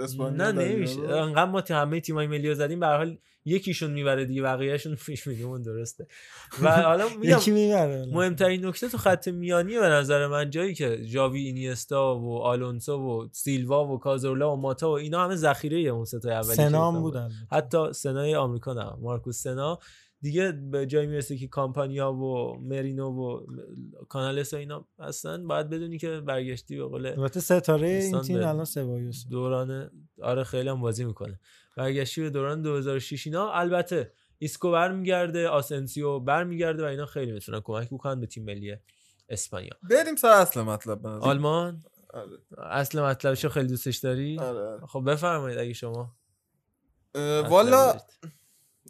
اسپانیا 0.03 0.51
نه 0.51 0.69
نمیشه. 0.69 1.01
انقدر 1.01 1.51
ما 1.51 1.63
همه 1.71 2.01
تیمای 2.01 2.27
ملی 2.27 2.49
رو 2.49 2.55
زدیم 2.55 2.81
به 2.81 2.87
هر 2.87 2.97
حال 2.97 3.19
یکیشون 3.45 3.91
می‌بره 3.91 4.25
دیگه 4.25 4.43
بقیه‌شون 4.43 4.95
پیش 4.95 5.27
میگمون 5.27 5.63
درسته 5.63 6.07
و 6.63 6.71
حالا 6.71 7.09
میگم 7.21 7.39
یکی 7.39 7.51
می‌بره 7.51 8.07
مهمترین 8.13 8.67
نکته 8.67 8.89
تو 8.89 8.99
خط 8.99 9.29
میانی 9.29 9.79
به 9.79 9.89
نظر 9.89 10.27
من 10.27 10.51
جایی 10.51 10.75
که 10.75 11.05
جاوی 11.07 11.41
اینیستا 11.41 12.19
و 12.19 12.39
آلونسو 12.39 12.93
و 12.93 13.29
سیلوا 13.33 13.87
و 13.87 13.99
کازورلا 13.99 14.53
و 14.53 14.61
ماتا 14.61 14.91
و 14.91 14.93
اینا 14.93 15.25
همه 15.25 15.37
ذخیره 15.37 15.79
اون 15.79 16.05
سه 16.05 16.19
تا 16.19 16.31
اولی 16.31 16.55
سنا 16.55 16.93
بودن. 16.93 17.31
حتی 17.53 17.93
سنای 17.93 18.35
آمریکا 18.35 18.73
نه 18.73 18.93
مارکوس 19.01 19.43
سنا 19.43 19.79
دیگه 20.23 20.53
به 20.53 20.87
جایی 20.87 21.07
می‌رسه 21.07 21.37
که 21.37 21.49
کامپانیا 21.49 22.13
و 22.13 22.57
مرینو 22.61 23.11
و 23.11 23.47
کانالس 24.09 24.55
و 24.55 24.57
اینا 24.57 24.87
اصلا 24.99 25.45
باید 25.47 25.71
بدونی 25.71 25.99
که 25.99 26.21
برگشتی 26.21 26.77
به 26.77 26.85
قول 26.85 27.07
البته 27.07 27.41
ستاره 27.41 27.89
این 27.89 28.21
تیم 28.21 28.37
الان 28.37 28.65
سبایوس 28.65 29.27
دوران 29.31 29.91
آره 30.23 30.45
خیلی 30.45 30.69
هم 30.69 30.81
بازی 30.81 31.05
می‌کنه. 31.05 31.41
برگشتی 31.77 32.21
به 32.23 32.31
دوران 32.31 32.63
2006 32.63 33.27
اینا 33.27 33.53
البته 33.53 34.13
ایسکو 34.39 34.71
برمیگرده 34.71 35.49
آسنسیو 35.49 36.19
برمیگرده 36.19 36.83
و 36.83 36.87
اینا 36.87 37.07
خیلی 37.07 37.33
می‌تونن 37.33 37.61
کمک 37.61 37.89
بکنن 37.91 38.21
به 38.21 38.27
تیم 38.27 38.45
ملی 38.45 38.77
اسپانیا. 39.29 39.73
بریم 39.91 40.17
سر 40.17 40.29
اصل 40.29 40.61
مطلب. 40.61 41.07
آلمان؟ 41.07 41.83
آره. 42.15 42.39
اصل 42.59 43.03
مطلبشو 43.03 43.49
خیلی 43.49 43.69
دوستش 43.69 43.97
داری؟ 43.97 44.39
آره. 44.39 44.87
خب 44.87 45.11
بفرمایید 45.11 45.59
اگه 45.59 45.73
شما. 45.73 46.15
والا 47.49 47.97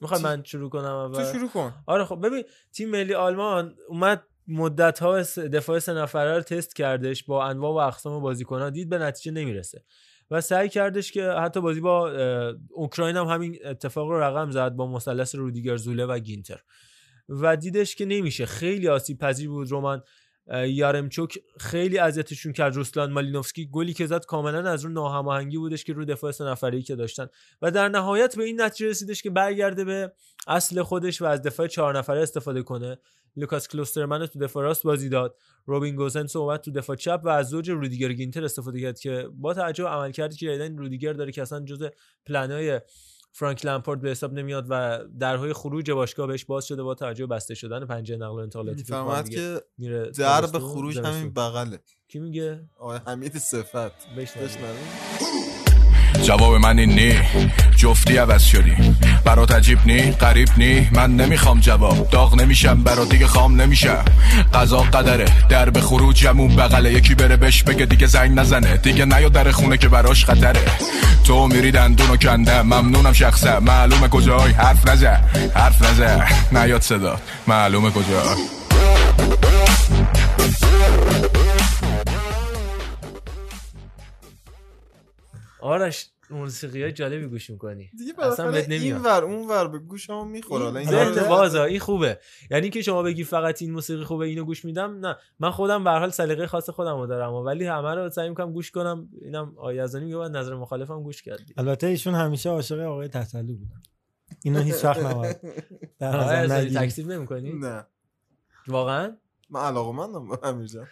می‌خوای 0.00 0.22
من 0.22 0.42
شروع 0.44 0.70
کنم 0.70 0.84
اول؟ 0.84 1.24
تو 1.24 1.38
شروع 1.38 1.48
کن. 1.48 1.74
آره 1.86 2.04
خب 2.04 2.26
ببین 2.26 2.44
تیم 2.72 2.90
ملی 2.90 3.14
آلمان 3.14 3.74
اومد 3.88 4.22
مدت 4.48 4.98
ها 4.98 5.22
دفاع 5.22 5.78
سه 5.78 5.92
نفره 5.92 6.36
رو 6.36 6.42
تست 6.42 6.76
کردش 6.76 7.24
با 7.24 7.44
انواع 7.44 7.72
و 7.72 7.88
اقسام 7.88 8.22
بازیکن 8.22 8.70
دید 8.70 8.88
به 8.88 8.98
نتیجه 8.98 9.32
نمی‌رسه. 9.32 9.84
و 10.30 10.40
سعی 10.40 10.68
کردش 10.68 11.12
که 11.12 11.30
حتی 11.30 11.60
بازی 11.60 11.80
با 11.80 12.10
اوکراین 12.70 13.16
هم 13.16 13.26
همین 13.26 13.58
اتفاق 13.64 14.08
رو 14.08 14.20
رقم 14.20 14.50
زد 14.50 14.70
با 14.70 14.86
مثلث 14.86 15.34
رودیگر 15.34 15.76
زوله 15.76 16.06
و 16.06 16.18
گینتر. 16.18 16.60
و 17.28 17.56
دیدش 17.56 17.96
که 17.96 18.04
نمیشه. 18.04 18.46
خیلی 18.46 18.88
آسیب 18.88 19.18
پذیر 19.18 19.48
بود 19.48 19.70
رومان 19.70 19.98
اه، 19.98 20.04
یارمچوک 20.50 21.38
خیلی 21.58 21.98
اذیتشون 21.98 22.52
کرد 22.52 22.76
روسلان 22.76 23.12
مالینوفسکی. 23.12 23.66
گلی 23.66 23.94
که 23.94 24.06
زد 24.06 24.24
کاملا 24.24 24.70
از 24.70 24.84
رو 24.84 24.90
ناهماهنگی 24.90 25.58
بودش 25.58 25.84
که 25.84 25.92
رو 25.92 26.04
دفاع 26.04 26.32
سه 26.32 26.44
نفره‌ای 26.44 26.82
که 26.82 26.96
داشتن. 26.96 27.26
و 27.62 27.70
در 27.70 27.88
نهایت 27.88 28.36
به 28.36 28.44
این 28.44 28.60
نتیجه 28.60 28.90
رسیدش 28.90 29.22
که 29.22 29.30
برگرده 29.30 29.84
به 29.84 30.12
اصل 30.46 30.82
خودش 30.82 31.22
و 31.22 31.24
از 31.24 31.42
دفاع 31.42 31.66
چهار 31.66 31.98
نفره 31.98 32.22
استفاده 32.22 32.62
کنه. 32.62 32.98
لوکاس 33.36 33.68
کلوسترمن 33.68 34.26
تو 34.26 34.38
دفاع 34.38 34.62
راست 34.62 34.82
بازی 34.82 35.08
داد. 35.08 35.36
روبین 35.66 35.96
رو 35.96 36.40
اومد 36.40 36.60
تو 36.60 36.70
دفاع 36.70 36.96
چپ 36.96 37.20
و 37.24 37.28
از 37.28 37.48
زوج 37.48 37.70
رودیگر 37.70 38.12
گینتر 38.12 38.44
استفاده 38.44 38.80
کرد 38.80 39.00
که 39.00 39.28
با 39.32 39.54
توجه 39.54 39.84
به 39.84 39.90
عمل 39.90 40.10
کردی 40.10 40.36
که 40.36 40.74
رودیگر 40.76 41.12
داره 41.12 41.32
که 41.32 41.42
اصلا 41.42 41.60
جزء 41.60 41.88
پلنای 42.26 42.80
فرانک 43.32 43.66
لمپارد 43.66 44.00
به 44.00 44.10
حساب 44.10 44.32
نمیاد 44.32 44.66
و 44.68 44.98
درهای 45.20 45.52
خروج 45.52 45.90
باشگاه 45.90 46.26
بهش 46.26 46.44
باز 46.44 46.64
شده 46.64 46.82
با 46.82 46.94
توجه 46.94 47.26
به 47.26 47.34
بسته 47.34 47.54
شدن 47.54 47.86
پنجره 47.86 48.16
نقل 48.16 48.34
و 48.34 48.34
انتقالاتی 48.34 48.82
دیگه 48.82 49.22
که 49.30 49.60
میره 49.78 50.10
درب 50.10 50.40
تابستون، 50.40 50.60
خروج 50.60 50.94
زمستون. 50.94 51.14
همین 51.14 51.32
بغله. 51.32 51.78
کی 52.08 52.18
میگه؟ 52.18 52.60
آقای 52.78 53.00
حمید 53.06 53.38
صفت. 53.38 54.14
بشنویم. 54.16 54.50
جواب 56.22 56.54
من 56.54 56.78
این 56.78 56.90
نی. 56.90 57.12
جفتی 57.76 58.16
عوض 58.16 58.42
شدی. 58.42 58.76
برات 59.30 59.52
عجیب 59.52 59.78
نی 59.86 60.10
قریب 60.10 60.48
نی 60.56 60.88
من 60.92 61.16
نمی‌خوام 61.16 61.60
جواب 61.60 62.10
داغ 62.10 62.34
نمیشم 62.34 62.82
برات 62.82 63.08
دیگه 63.08 63.26
خام 63.26 63.60
نمیشم 63.60 64.04
قضا 64.54 64.82
قدره 64.82 65.24
در 65.48 65.70
به 65.70 65.80
خروجمون 65.80 66.56
بغله 66.56 66.92
یکی 66.92 67.14
بره 67.14 67.36
بهش 67.36 67.62
بگه 67.62 67.86
دیگه 67.86 68.06
زنگ 68.06 68.38
نزنه. 68.38 68.76
دیگه 68.76 69.04
نیا 69.04 69.28
در 69.28 69.50
خونه 69.50 69.76
که 69.76 69.88
براش 69.88 70.24
خطره. 70.24 70.60
تو 71.24 71.46
میری 71.46 71.70
دندونو 71.70 72.16
کنده 72.16 72.62
ممنونم 72.62 73.12
شخصه. 73.12 73.58
معلومه 73.58 74.08
کجای؟ 74.08 74.52
حرف 74.52 74.88
نزه 74.88 75.20
حرف 75.54 75.82
نزه 75.82 76.24
نیاد 76.52 76.80
صدا. 76.82 77.20
معلومه 77.46 77.90
کجا؟ 77.90 78.22
آرش 85.62 86.06
موسیقی 86.30 86.82
های 86.82 86.92
جالبی 86.92 87.26
گوش 87.26 87.50
می‌کنی. 87.50 87.90
دیگه 87.98 88.12
اصلا 88.18 88.26
بهت 88.26 88.36
بالاخره 88.54 88.74
این 88.74 88.82
نمیاد. 88.82 89.04
ور 89.04 89.24
اون 89.24 89.48
ور 89.48 89.68
به 89.68 89.78
گوشمو 89.78 90.24
می‌خوره. 90.24 90.64
حالا 90.64 90.80
این 90.80 91.28
بازا 91.28 91.64
این 91.64 91.78
خوبه. 91.78 92.18
یعنی 92.50 92.70
که 92.70 92.82
شما 92.82 93.02
بگی 93.02 93.24
فقط 93.24 93.62
این 93.62 93.72
موسیقی 93.72 94.04
خوبه 94.04 94.26
اینو 94.26 94.44
گوش 94.44 94.64
میدم 94.64 95.06
نه. 95.06 95.16
من 95.38 95.50
خودم 95.50 95.84
به 95.84 95.90
هر 95.90 95.98
حال 95.98 96.10
سلیقه 96.10 96.46
خاص 96.46 96.70
خودم 96.70 96.96
رو 96.96 97.06
دارم 97.06 97.32
ولی 97.32 97.66
همه 97.66 97.94
رو 97.94 98.10
سعی 98.10 98.28
می‌کنم 98.28 98.52
گوش 98.52 98.70
کنم. 98.70 99.08
اینم 99.22 99.54
آیزانی 99.58 100.04
میگه 100.04 100.16
باید 100.16 100.36
نظر 100.36 100.54
مخالفم 100.54 101.02
گوش 101.02 101.22
کردی 101.22 101.54
البته 101.56 101.86
ایشون 101.86 102.14
همیشه 102.14 102.50
عاشق 102.50 102.78
آقای 102.78 103.08
تتلو 103.08 103.56
بودن. 103.56 103.82
اینو 104.44 104.60
هیچ 104.60 104.84
وقت 104.84 105.02
نباید 105.02 105.36
در 105.98 106.16
نظر. 106.20 106.68
تکسیب 106.68 107.12
نمی‌کنی؟ 107.12 107.52
نه. 107.52 107.86
واقعا؟ 108.66 109.16
من 109.50 109.60
علاقه 109.60 109.92
مندم 109.92 110.28
به 110.28 110.38
امیر 110.42 110.66
جان 110.66 110.86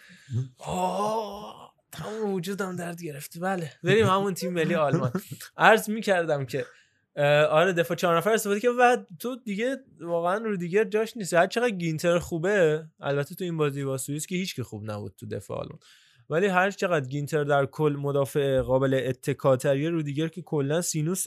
آه، 0.59 1.68
تمام 1.93 2.35
وجودم 2.35 2.77
درد 2.77 3.03
گرفت. 3.03 3.39
بله. 3.39 3.73
بریم 3.85 4.07
همون 4.07 4.35
تیم 4.35 4.53
ملی 4.53 4.75
آلمان. 4.75 5.13
عرض 5.57 5.91
می‌کردم 5.91 6.47
که 6.47 6.67
آره 7.51 7.73
دفاع 7.73 7.97
چهار 7.97 8.17
نفر 8.17 8.31
استفاده 8.31 8.61
که 8.61 8.71
و 8.71 8.97
تو 9.19 9.37
دیگه 9.37 9.77
واقعا 10.01 10.37
رودیگر 10.39 10.85
جاش 10.85 11.17
نیست. 11.17 11.35
هر 11.35 11.47
چقدر 11.47 11.71
گینتر 11.71 12.19
خوبه 12.19 12.85
البته 13.01 13.35
تو 13.35 13.45
این 13.45 13.57
بازی 13.57 13.85
با 13.85 13.99
سوئیس 13.99 14.27
که 14.27 14.37
هیچ 14.37 14.57
که 14.57 14.63
خوب 14.63 14.91
نبود 14.91 15.15
تو 15.17 15.27
دفاع 15.27 15.59
آلمان. 15.59 15.79
ولی 16.31 16.47
هر 16.47 16.71
چقدر 16.71 17.09
گینتر 17.09 17.45
در 17.45 17.67
کل 17.67 17.97
مدافع 17.99 18.61
قابل 18.61 19.01
اتکاتریه 19.07 19.91
رودیگر 19.91 20.29
که 20.29 20.43
کلا 20.43 20.83
سینوس 20.83 21.25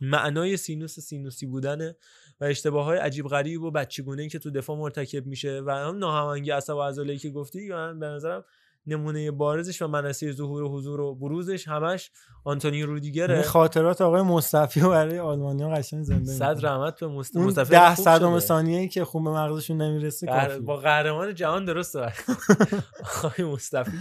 معنای 0.00 0.56
سینوس 0.56 1.00
سینوسی 1.00 1.46
بودنه 1.46 1.96
و 2.40 2.44
اشتباه 2.44 2.84
های 2.84 2.98
عجیب 2.98 3.26
غریب 3.26 3.62
و 3.62 3.70
بچگونه 3.70 4.28
که 4.28 4.38
تو 4.38 4.50
دفاع 4.50 4.76
مرتکب 4.76 5.26
میشه 5.26 5.62
و 5.66 5.70
هم 5.70 5.98
ناهماهنگی 5.98 6.50
عصب 6.50 6.74
و 6.74 6.82
عضلایی 6.82 7.18
که 7.18 7.30
گفتی 7.30 7.68
من 7.68 7.98
به 7.98 8.06
نظرم 8.06 8.44
نمونه 8.86 9.30
بارزش 9.30 9.82
و 9.82 9.86
منصه 9.88 10.32
ظهور 10.32 10.62
و 10.62 10.68
حضور 10.76 11.00
و 11.00 11.14
بروزش 11.14 11.68
همش 11.68 12.10
آنتونی 12.44 12.82
رودیگره. 12.82 13.42
خاطرات 13.42 14.00
آقای 14.00 14.22
مصطفی 14.22 14.80
رو 14.80 14.90
برای 14.90 15.18
آلمانیا 15.18 15.68
قشنگ 15.68 16.02
زنده 16.02 16.32
صد. 16.32 16.58
رحمت 16.62 17.00
به 17.00 17.06
مست... 17.06 17.36
اون 17.36 17.46
مصطفی 17.46 17.70
ده 17.70 17.94
صدم. 17.94 18.38
ثانیه 18.38 18.78
ای 18.78 18.88
که 18.88 19.04
خون 19.04 19.24
به 19.24 19.30
مغزشون 19.30 19.82
نمی‌رسه 19.82 20.26
قهر- 20.26 20.58
با 20.58 20.76
قهرمان 20.76 21.34
جهان 21.34 21.64
درسته. 21.64 22.12
آقای 23.24 23.44
مصطفی. 23.44 23.92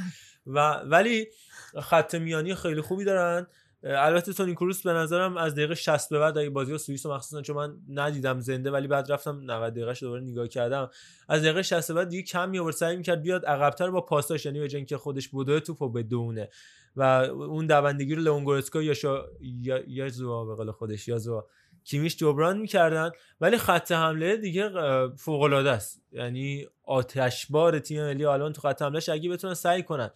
و 0.48 0.60
ولی 0.74 1.28
خط 1.82 2.16
میانی 2.16 2.56
خیلی 2.56 2.82
خوبی 2.82 3.04
دارن. 3.04 3.48
البته 3.84 4.34
تونی 4.34 4.54
کروس 4.54 4.82
به 4.82 4.94
نظرم 4.94 5.38
از 5.38 5.56
دقیقه 5.56 5.76
60 5.76 6.10
به 6.10 6.20
بعد 6.20 6.38
اگه 6.38 6.50
بازی 6.50 6.72
با 6.72 6.78
سوئیس 6.78 7.06
مخصوصا 7.06 7.42
چون 7.42 7.56
من 7.56 7.78
ندیدم 7.90 8.40
زنده 8.40 8.72
ولی 8.72 8.88
بعد 8.88 9.12
رفتم 9.12 9.52
90 9.52 9.74
دقیقه 9.74 9.94
دوباره 9.94 10.22
نگاه 10.22 10.48
کردم. 10.48 10.90
از 11.30 11.42
دقیقه 11.42 11.62
60 11.62 11.88
به 11.88 11.94
بعد 11.94 12.10
دیگه 12.10 12.24
کم 12.24 12.50
می 12.50 12.60
آورد 12.60 12.76
سعی 12.76 12.96
می‌کرد 12.98 13.22
بیاد 13.22 13.46
عقبتر 13.46 13.90
با 13.92 14.02
پاساش 14.02 14.46
یعنی 14.46 14.60
به 14.60 14.76
اینکه 14.76 14.98
خودش 14.98 15.28
بوده 15.28 15.60
توپو 15.60 15.90
بدونه 15.90 16.50
و 16.96 17.02
اون 17.02 17.68
دوندگی 17.68 18.16
رو 18.16 18.22
لئون 18.22 18.44
گورسکا 18.44 18.82
یا 18.82 18.94
شا... 18.94 19.26
یا 19.42 19.84
یا 19.88 20.10
زوا 20.10 20.46
به 20.46 20.56
قول 20.56 20.72
خودش 20.72 21.08
یا 21.08 21.18
زوا. 21.18 21.48
کیمیش 21.84 22.18
جبران 22.18 22.58
می‌کردن 22.58 23.12
ولی 23.42 23.58
خط 23.58 23.92
حمله 23.92 24.38
دیگه 24.38 24.70
فوق 25.18 25.42
العاده 25.42 25.72
است. 25.72 26.02
یعنی 26.12 26.68
آتشبار 26.84 27.80
تیم 27.80 28.06
ملی 28.06 28.26
آلمان 28.26 28.54
تو 28.54 28.62
خط 28.62 28.82
حملهش 28.82 29.10
اگه 29.10 29.30
بتونن 29.30 29.54
سعی 29.54 29.84
کنن 29.84 30.12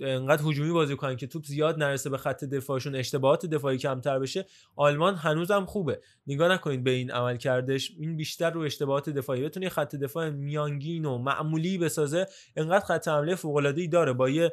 انقدر 0.00 0.42
هجومی 0.46 0.72
بازی 0.72 0.96
کنن 0.96 1.16
که 1.16 1.26
توپ 1.26 1.44
زیاد 1.44 1.78
نرسه 1.78 2.10
به 2.10 2.18
خط 2.18 2.44
دفاعشون 2.44 2.94
اشتباهات 2.94 3.46
دفاعی 3.46 3.78
کمتر 3.78 4.18
بشه. 4.18 4.46
آلمان 4.76 5.14
هنوزم 5.14 5.64
خوبه. 5.64 6.00
نگاه 6.26 6.48
نکنید 6.52 6.84
به 6.84 6.90
این 6.90 7.10
عمل 7.10 7.36
کردش 7.36 7.92
این 7.98 8.16
بیشتر 8.16 8.50
رو 8.50 8.60
اشتباهات 8.60 9.10
دفاعی. 9.10 9.44
بتونه 9.44 9.66
یه 9.66 9.70
خط 9.70 9.96
دفاع 9.96 10.30
میانگین 10.30 11.04
و 11.04 11.18
معمولی 11.18 11.78
بسازه. 11.78 12.26
انقدر 12.56 12.84
خط 12.84 13.08
حمله 13.08 13.34
فوق 13.34 13.56
العاده 13.56 13.80
ای 13.80 13.88
داره. 13.88 14.12
با 14.12 14.30
یه 14.30 14.52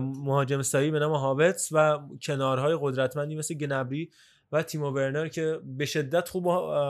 مهاجم 0.00 0.62
سایی 0.62 0.90
به 0.90 0.98
نام 0.98 1.12
هاوتس 1.12 1.68
و 1.72 1.98
کنارهای 2.22 2.78
قدرتمندی 2.80 3.34
مثل 3.34 3.54
گنبری 3.54 4.10
و 4.52 4.62
تیمو 4.62 4.90
ورنر 4.90 5.28
که 5.28 5.60
به 5.64 5.86
شدت 5.86 6.28
خوب 6.28 6.44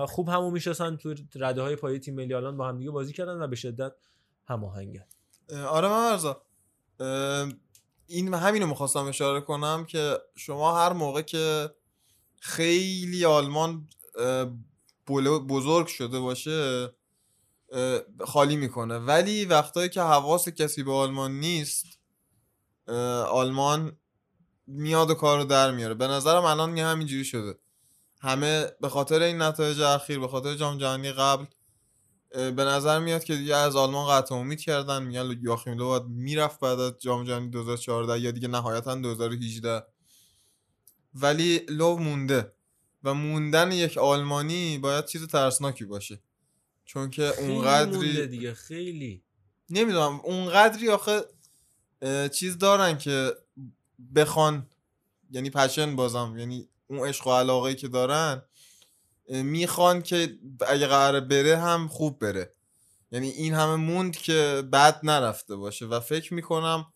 خوب 0.07 0.29
همو 0.29 0.51
می‌شناسن. 0.51 0.97
تو 0.97 1.15
رده 1.35 1.63
های 1.63 1.77
پای 1.77 1.99
تیم 1.99 2.15
ملی 2.15 2.35
آلمان 2.35 2.57
با 2.57 2.69
هم 2.69 2.79
دیگه 2.79 2.91
بازی 2.91 3.13
کردن 3.13 3.43
و 3.43 3.47
به 3.47 3.57
شدت 3.57 3.93
هماهنگن. 4.47 5.05
آره 5.69 5.89
من 5.89 6.13
ارزا 6.13 6.43
این 8.07 8.35
همینو 8.35 8.67
می‌خواستم 8.67 9.05
اشاره 9.05 9.41
کنم 9.41 9.85
که 9.85 10.19
شما 10.37 10.79
هر 10.79 10.93
موقع 10.93 11.23
که 11.23 11.71
خیلی 12.41 13.25
آلمان 13.25 13.89
بزرگ 15.49 15.87
شده 15.87 16.21
باشه 16.21 16.91
خالی 18.25 18.57
می‌کنه. 18.57 18.99
ولی 18.99 19.45
وقتایی 19.45 19.89
که 19.89 20.01
حواس 20.01 20.49
کسی 20.49 20.83
به 20.83 20.93
آلمان 20.93 21.33
نیست 21.41 21.87
آلمان 23.29 23.97
میاد 24.67 25.11
و 25.11 25.15
کار 25.15 25.39
رو 25.39 25.45
در 25.45 25.71
میاره. 25.71 25.95
به 25.95 26.07
نظرم 26.07 26.45
الان 26.45 26.77
یه 26.77 26.87
همینجوری 26.87 27.25
شده. 27.25 27.59
همه 28.21 28.67
به 28.81 28.89
خاطر 28.89 29.23
این 29.23 29.43
نتایج 29.43 29.81
اخیر 29.81 30.19
به 30.19 30.29
خاطر 30.29 30.55
جام 30.55 30.79
جهانی 30.79 31.13
قبل 31.13 31.45
به 32.37 32.65
نظر 32.65 32.99
میاد 32.99 33.25
که 33.25 33.37
دیگه 33.37 33.57
از 33.57 33.77
آلمان 33.77 34.09
قطع 34.09 34.35
امید 34.35 34.61
کردن. 34.61 35.03
میگن 35.03 35.41
یاخیم 35.43 35.75
لو 35.79 35.87
باید 35.87 36.03
می‌رفت 36.03 36.61
بعد 36.61 36.81
از 36.81 36.93
جام 36.99 37.25
جهانی 37.25 37.49
2014 37.49 38.21
یا 38.21 38.31
دیگه 38.31 38.49
نهایتا 38.49 38.95
2018 38.95 39.83
ولی 41.15 41.59
لو 41.69 41.97
مونده 41.97 42.53
و 43.05 43.15
موندن 43.15 43.73
یک 43.73 43.99
آلمانی 43.99 44.79
باید 44.79 45.05
چیز 45.05 45.27
ترسناکی 45.27 45.85
باشه. 45.85 46.21
چون 46.85 47.11
که 47.11 47.41
اونقدری 47.41 48.27
دیگه 48.27 48.55
خیلی. 48.55 49.23
نمی‌دونم 49.71 50.21
اونقدری 50.25 50.89
آخه 50.89 51.21
چیز 52.29 52.59
دارن 52.59 52.99
که 52.99 53.35
بخوان 54.15 54.67
یعنی 55.31 55.51
پشن 55.51 55.97
بازم 55.97 56.35
یعنی 56.39 56.69
اون 56.87 57.09
عشق 57.09 57.27
و 57.27 57.31
علاقه 57.31 57.75
که 57.75 57.89
دارن 57.89 58.43
می‌خوان 59.29 60.03
که 60.03 60.39
اگه 60.67 60.87
قراره 60.87 61.21
بره 61.21 61.57
هم 61.57 61.89
خوب 61.89 62.19
بره. 62.19 62.53
یعنی 63.13 63.29
این 63.29 63.55
همه 63.55 63.77
موند 63.77 64.17
که 64.17 64.63
بد 64.73 65.01
نرفته 65.03 65.57
باشه 65.57 65.87
و 65.87 66.01
فکر 66.01 66.35
می‌کنم 66.35 66.87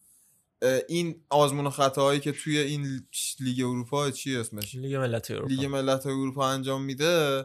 این 0.88 1.24
آزمون 1.30 1.66
و 1.66 1.70
خطاهایی 1.70 2.20
که 2.20 2.32
توی 2.32 2.58
این 2.58 3.06
لیگ 3.40 3.60
اروپا 3.60 4.10
چی 4.10 4.36
اسمش؟ 4.36 4.74
لیگ 4.74 4.94
ملت 4.94 5.30
اروپا. 5.30 5.46
لیگ 5.48 5.64
ملت 5.64 6.06
اروپا 6.06 6.48
انجام 6.48 6.82
میده 6.82 7.44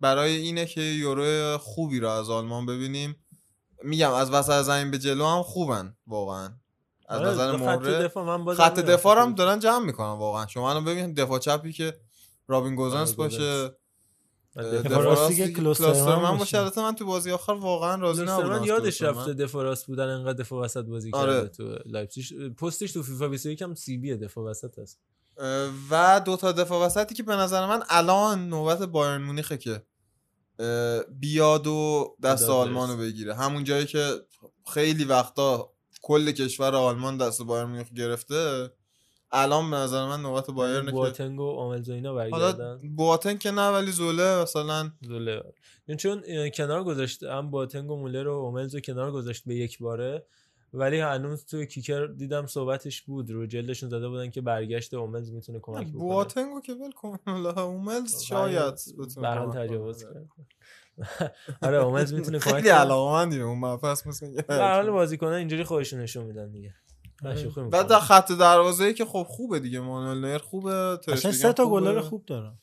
برای 0.00 0.36
اینه 0.36 0.66
که 0.66 0.80
یورو 0.80 1.58
خوبی 1.58 2.00
رو 2.00 2.08
از 2.08 2.30
آلمان 2.30 2.66
ببینیم. 2.66 3.16
میگم 3.82 4.12
از 4.12 4.30
وسط 4.30 4.62
زمین 4.62 4.90
به 4.90 4.98
جلو 4.98 5.26
هم 5.26 5.42
خوبن 5.42 5.96
واقعا. 6.06 6.52
از 7.08 7.20
آره، 7.20 7.30
نظر 7.30 7.52
خط 7.52 7.62
مهره 7.62 8.02
دفاع 8.02 8.24
من 8.24 8.44
بازم 8.44 8.64
خط 8.64 8.78
دفاع 8.78 9.18
هم 9.22 9.34
دارن 9.34 9.58
جمع 9.58 9.84
می‌کنن 9.84 10.18
واقعا. 10.18 10.46
شما 10.46 10.70
الان 10.70 10.84
ببین 10.84 11.14
دفاع 11.14 11.38
چپی 11.38 11.72
که 11.72 12.00
رابین 12.48 12.74
گوزنس. 12.74 13.12
باشه 13.12 13.76
که 14.54 15.34
که 15.36 15.52
کلوسترمن 15.52 15.92
کلوسترمن 15.92 16.38
باشه. 16.38 16.58
البته 16.58 16.82
من 16.82 16.94
تو 16.94 17.06
بازی 17.06 17.30
آخر 17.30 17.52
واقعا 17.52 17.94
راضی 18.02 18.22
نبودم 18.22 18.48
من 18.48 18.64
یادش. 18.64 19.02
رفته 19.02 19.34
دفاع 19.34 19.64
راست 19.64 19.86
بودن 19.86 20.08
انقدر 20.08 20.32
دفاع 20.32 20.64
وسط 20.64 20.84
بازی 20.84 21.10
آره. 21.12 21.32
کرده 21.32 21.48
تو 21.48 21.78
لایپزیگ 21.86 22.54
پستش 22.54 22.92
تو 22.92 23.02
فیفا 23.02 23.28
21 23.28 23.62
هم 23.62 23.74
CB 23.74 24.16
دفاع 24.16 24.44
وسط 24.44 24.78
هست 24.78 25.00
اه، 25.38 25.70
و 25.90 26.20
دو 26.24 26.36
تا 26.36 26.52
دفاع 26.52 26.86
وسطی 26.86 27.14
که 27.14 27.22
به 27.22 27.36
نظر 27.36 27.66
من 27.66 27.82
الان 27.88 28.48
نوبت 28.48 28.82
بایرن 28.82 29.22
مونیخه 29.22 29.56
که 29.56 29.82
بیاد 31.20 31.66
و 31.66 32.16
دست 32.22 32.46
داد 32.46 32.50
آلمان 32.50 32.90
رو 32.90 32.96
برسه. 32.96 33.10
بگیره 33.10 33.34
همون 33.34 33.64
جایی 33.64 33.86
که 33.86 34.14
خیلی 34.74 35.04
وقتا 35.04 35.72
کل 36.02 36.30
کشور 36.30 36.74
آلمان 36.74 37.18
دست 37.18 37.42
بایرن 37.42 37.68
مونیخ 37.68 37.92
گرفته 37.92 38.70
الان 39.34 39.70
به 39.70 39.76
نظر 39.76 40.06
من 40.06 40.20
نوبت 40.20 40.50
بایرن 40.50 40.86
که 40.86 40.90
بواتنگ 40.90 41.40
و 41.40 41.44
و 41.44 41.92
اینا 41.92 42.14
برگردن. 42.14 42.78
بواتنگ 42.96 43.38
که 43.38 43.50
نه 43.50 43.68
ولی 43.68 43.92
زوله 43.92 44.42
مثلا 44.42 44.90
زوله. 45.00 45.42
یعنی 45.88 45.98
چون 45.98 46.22
کنار 46.50 46.84
گذاشته 46.84 47.32
هم 47.32 47.50
بواتنگ 47.50 47.90
و 47.90 47.96
مولر 47.96 48.28
و 48.28 48.58
رو 48.72 48.80
کنار 48.80 49.12
گذاشت 49.12 49.42
به 49.46 49.54
یک 49.54 49.78
باره 49.78 50.26
ولی 50.74 51.00
هنوز 51.00 51.44
توی 51.44 51.66
کیکر 51.66 52.06
دیدم 52.06 52.46
صحبتش 52.46 53.02
بود. 53.02 53.30
رو 53.30 53.46
جلدشون 53.46 53.88
زده 53.88 54.08
بودن 54.08 54.30
که 54.30 54.40
برگشت 54.40 54.94
اوملز 54.94 55.30
می‌تونه 55.30 55.58
کمک 55.62 55.86
بکنه. 55.86 55.98
بواتنگو 55.98 56.60
که 56.60 56.74
ول 56.74 56.92
کن. 56.92 57.18
اوملز 57.60 58.22
شاید 58.22 58.74
بتونه 58.98 59.28
به 59.28 59.28
حال 59.28 59.46
کمک 59.46 59.54
کنه. 59.54 59.66
تجاوز 59.66 60.04
کرد 60.04 60.30
آره 61.62 61.76
اوملز 61.76 62.14
می‌تونه 62.14 62.38
کمک 62.38 62.54
خیلی. 62.54 62.68
علاقمندی 62.68 63.38
به 63.38 63.44
اون 63.44 63.58
مفصل 63.58 64.08
مثل 64.08 64.42
به 64.42 64.54
هر 64.54 64.74
حال 64.74 64.90
بازیکنان 64.90 65.34
اینجوری 65.34 65.64
خودشون 65.64 66.00
نشون 66.00 66.26
میدن 66.26 66.50
دیگه. 66.50 66.74
و 67.26 67.64
می‌کنم. 67.64 67.82
در 67.82 68.00
خط 68.00 68.32
دروازه 68.32 68.92
که 68.92 69.04
خب 69.04 69.26
خوبه 69.28 69.60
دیگه 69.60 69.80
مانوئل 69.80 70.18
نویر 70.18 70.38
خوبه 70.38 70.72
اصلا 71.08 71.32
سه 71.32 71.52
تا. 71.52 71.66
گلر 71.66 72.00
خوب 72.00 72.24
دارم 72.26 72.58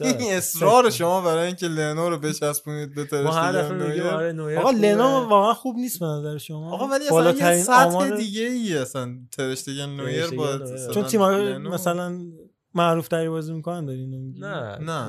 این 0.00 0.32
اصرار 0.32 0.90
شما 0.90 1.20
برای 1.20 1.46
اینکه 1.46 1.66
لنو 1.68 2.08
رو 2.10 2.18
بچسبونید 2.18 2.94
به 2.94 3.22
ما 3.22 3.30
هر 3.32 3.52
دفعه 3.52 3.68
ترشتگن 3.68 3.88
میگیم 3.88 4.06
آره 4.06 4.32
نویر 4.32 4.58
آقا. 4.58 4.70
لنا 4.70 5.28
واقعا 5.28 5.54
خوب 5.54 5.76
نیست 5.76 6.00
به 6.00 6.06
نظر 6.06 6.38
شما 6.38 6.72
آقا 6.74 6.86
ولی 6.86 7.04
اصلا 7.06 7.30
یه 7.56 7.62
سطح 7.62 7.86
آمار- 7.86 8.16
دیگه 8.16 8.42
ای 8.42 8.76
اصلا 8.78 9.14
ترشتگن 9.32 9.86
نویر 9.86 10.30
با 10.30 10.58
چون 10.94 11.04
تیم‌های 11.04 11.52
لنو. 11.52 11.70
مثلا 11.70 12.20
معروف 12.74 13.08
تری 13.08 13.28
بازی 13.28 13.52
می‌کنن 13.52 13.84
دارین؟ 13.86 14.34
نه 14.38 14.78
نه. 14.78 15.08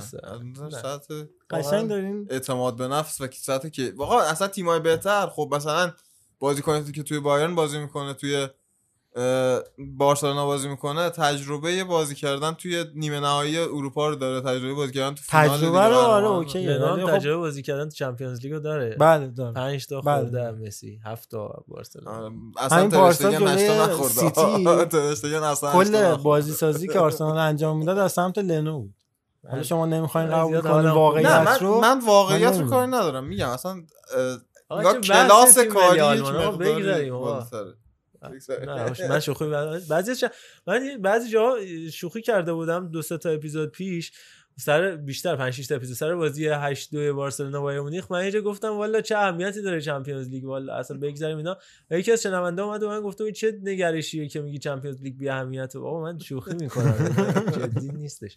سطح 0.71 1.13
قشنگ 1.49 1.89
دارین 1.89 2.27
اعتماد 2.29 2.75
به 2.77 2.87
نفس 2.87 3.21
و 3.21 3.27
سطح 3.31 3.69
که 3.69 3.93
واقعا 3.95 4.19
اصلا 4.21 4.47
تیمای 4.47 4.79
بهتر 4.79 5.27
خب 5.27 5.49
مثلا 5.51 5.91
بازیکنی 6.39 6.91
که 6.91 7.03
توی 7.03 7.19
بایرن 7.19 7.55
بازی 7.55 7.77
می‌کنه 7.77 8.13
توی 8.13 8.47
بارسلونا 9.97 10.45
بازی 10.45 10.67
می‌کنه 10.67 11.09
تجربه 11.09 11.83
بازی 11.83 12.15
کردن 12.15 12.51
توی 12.53 12.85
نیمه 12.95 13.19
نهایی 13.19 13.57
اروپا 13.57 14.09
رو 14.09 14.15
داره 14.15 14.41
تجربه 14.41 14.73
بازی 14.73 14.93
کردن 14.93 15.15
تو 15.15 15.21
فینال 15.23 15.47
تجربه 15.47 15.65
لیگ 15.65 15.75
رو؟ 15.75 15.81
آره 15.81 15.95
قهرمانان 15.95 16.35
okay 16.35 16.65
لنو 16.65 16.87
هم 16.87 16.93
ولی 16.93 17.05
خب 17.05 17.17
تجربه 17.17 17.37
بازی 17.37 17.61
کردن 17.61 17.89
تو 17.89 17.95
Champions 17.95 18.39
League 18.41 18.57
و 18.57 18.59
داره. 18.59 18.95
بله 18.99 19.27
داره. 19.27 19.53
5 19.53 19.87
تا 19.87 20.01
بله. 20.01 20.21
خورده 20.21 20.51
مسی 20.51 20.99
7 21.05 21.29
تا 21.29 21.63
بارسلونا. 21.67 22.11
آره، 22.11 22.31
اصلا 22.57 22.77
همین 22.77 22.89
پارسال 22.89 23.31
ترشتگن 23.31 23.55
جلوی 23.55 23.63
هشتا 23.63 23.85
نخورده. 23.85 24.13
سیتی. 24.13 24.85
ترشتگن 24.97 25.43
اصلا 25.43 25.71
کل. 25.71 26.15
بازی 26.15 26.51
سازی 26.51 26.87
که 26.87 26.99
آرسنال 26.99 27.37
انجام 27.37 27.77
می‌داد 27.77 27.97
از 27.97 28.11
سمت 28.11 28.37
لنو 28.37 28.79
بود. 28.79 28.93
حالا 29.49 29.63
شما 29.63 29.85
نمی‌خواین 29.85 30.29
قبول 30.29 30.61
کنین 30.61 30.89
واقعیت 30.89 31.27
نه 31.29 31.43
من, 31.43 31.59
رو 31.59 31.81
من 31.81 31.99
واقعیت 31.99 32.59
رو. 32.59 32.69
کاری 32.69 32.91
ندارم. 32.91 33.23
میگم 33.23 33.49
اصلا 33.49 33.83
آقا 34.73 34.99
کلاس 35.01 35.57
کاری 35.59 35.99
بگذاریم. 36.57 37.13
نه. 38.65 39.07
من 39.09 39.19
شوخی 39.19 39.45
بعضی 39.89 40.27
من 40.67 41.01
بعضی 41.01 41.29
جاها 41.29 41.57
شوخی 41.93 42.21
کرده 42.21 42.53
بودم 42.53 42.87
دو 42.91 43.01
سه 43.01 43.17
تا 43.17 43.29
اپیزود 43.29 43.71
پیش. 43.71 44.11
سر 44.57 44.95
بیشتر 44.95 45.35
5 45.35 45.53
6 45.53 45.67
تا 45.67 45.75
اپیزود 45.75 45.95
سر 45.95 46.15
بازی 46.15 46.47
8 46.47 46.91
2 46.91 47.13
بارسلونا 47.13 47.61
بایر 47.61 47.81
مونیخ 47.81 48.11
من 48.11 48.25
یه 48.25 48.31
جا 48.31 48.41
گفتم 48.41 48.69
والا 48.69 49.01
چه 49.01 49.17
اهمیتی 49.17 49.61
داره 49.61 49.81
چمپیونز 49.81 50.29
لیگ 50.29 50.45
والا 50.45 50.75
اصلا 50.75 50.97
بگذاریم 50.97 51.37
اینا. 51.37 51.57
یکی 51.91 52.11
از 52.11 52.23
شنونده 52.23 52.61
اومد 52.61 52.83
و 52.83 52.89
من 52.89 52.99
بود 53.01 53.29
چه 53.29 53.59
نگرشیه 53.63 54.27
که 54.27 54.41
میگی 54.41 54.57
چمپیونز 54.57 55.01
لیگ 55.01 55.17
بی 55.17 55.29
اهمیته؟ 55.29 55.79
بابا 55.79 56.01
من 56.01 56.19
شوخی 56.19 56.53
می‌کنم 56.53 57.13
جدی 57.51 57.89
نیستش. 57.89 58.35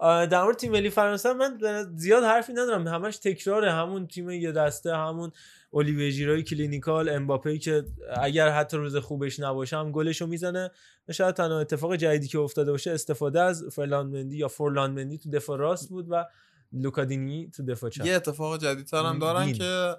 در 0.00 0.42
مورد 0.42 0.56
تیم 0.56 0.72
ملی 0.72 0.90
فرانسه 0.90 1.32
من 1.32 1.58
زیاد 1.96 2.24
حرفی 2.24 2.52
ندارم 2.52 2.88
همش 2.88 3.18
تکراره 3.18 3.72
همون 3.72 4.06
تیم 4.06 4.30
یه 4.30 4.52
دسته 4.52 4.96
همون 4.96 5.32
اولیوی 5.74 6.10
ژیروی 6.10 6.42
clinical 6.42 7.08
امباپه 7.08 7.58
که 7.58 7.84
اگر 8.16 8.48
حتی 8.48 8.76
روز 8.76 8.96
خوبش 8.96 9.40
نباشه 9.40 9.76
هم 9.76 9.92
گلشو 9.92 10.26
می‌زنه. 10.26 10.70
شاید 11.12 11.34
تنها 11.34 11.60
اتفاق 11.60 11.96
جدیدی 11.96 12.28
که 12.28 12.38
افتاده 12.38 12.70
باشه 12.70 12.90
استفاده 12.90 13.40
از 13.40 13.64
فرلاند 13.72 14.16
مندی 14.16 14.36
یا 14.36 14.48
فورلاند 14.48 14.98
مندی 14.98 15.18
تو 15.18 15.30
دفاع 15.30 15.58
راست 15.58 15.88
بود 15.88 16.06
و 16.10 16.24
لوکا 16.72 17.11
دینی 17.11 17.50
تو 17.56 17.62
دفاع 17.62 17.90
چپ. 17.90 18.06
یه 18.06 18.14
اتفاق 18.14 18.60
جدیدتر 18.60 19.02
هم 19.02 19.18
دارن 19.18 19.44
دین. 19.44 19.54
که 19.54 19.94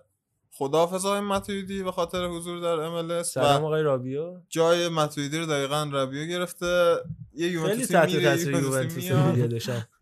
خداحافظ 0.51 1.05
آقای 1.05 1.19
ماتویدی 1.19 1.83
به 1.83 1.91
خاطر 1.91 2.25
حضور 2.25 2.59
در 2.59 2.75
MLS 2.75 3.21
سلام 3.21 3.65
آقای 3.65 3.83
رابیو. 3.83 4.41
جای 4.49 4.89
ماتویدی 4.89 5.37
رو 5.37 5.45
دقیقا 5.45 5.89
رابیو 5.91 6.25
گرفته. 6.27 6.95
یه 7.33 7.47
خیلی 7.47 7.53
یوونتوسی 7.53 7.95
میره 8.05 8.63
یوونتوسی 8.63 9.13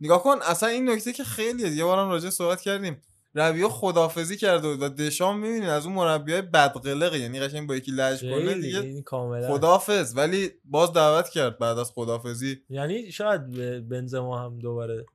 نگاه 0.01 0.23
کن 0.23 0.35
اصلا 0.41 0.69
این 0.69 0.89
نکته 0.89 1.13
که 1.13 1.23
خیلیه. 1.23 1.69
یه 1.69 1.83
بارم 1.83 2.09
راجع 2.09 2.29
صحبت 2.29 2.61
کردیم. 2.61 3.01
ربیو 3.35 3.69
خدافزی 3.69 4.37
کرده 4.37 4.67
و 4.67 4.89
دشام 4.89 5.39
می‌بینید 5.39 5.69
از 5.69 5.85
اون 5.85 5.95
مربیای 5.95 6.41
بدقلقه 6.41 7.19
یعنی 7.19 7.39
قشنگ 7.39 7.67
با 7.67 7.75
یکی 7.75 7.91
لج 7.91 8.21
کنه 8.21 8.53
دیگه 8.53 9.01
کاملا. 9.01 9.47
خدافز 9.47 10.17
ولی 10.17 10.51
باز 10.65 10.93
دعوت 10.93 11.29
کرد 11.29 11.59
بعد 11.59 11.77
از 11.77 11.91
خدافزی 11.91 12.61
یعنی 12.69 13.11
شاید 13.11 13.41
بنزما 13.89 14.39
هم 14.39 14.59
دوباره 14.59 15.05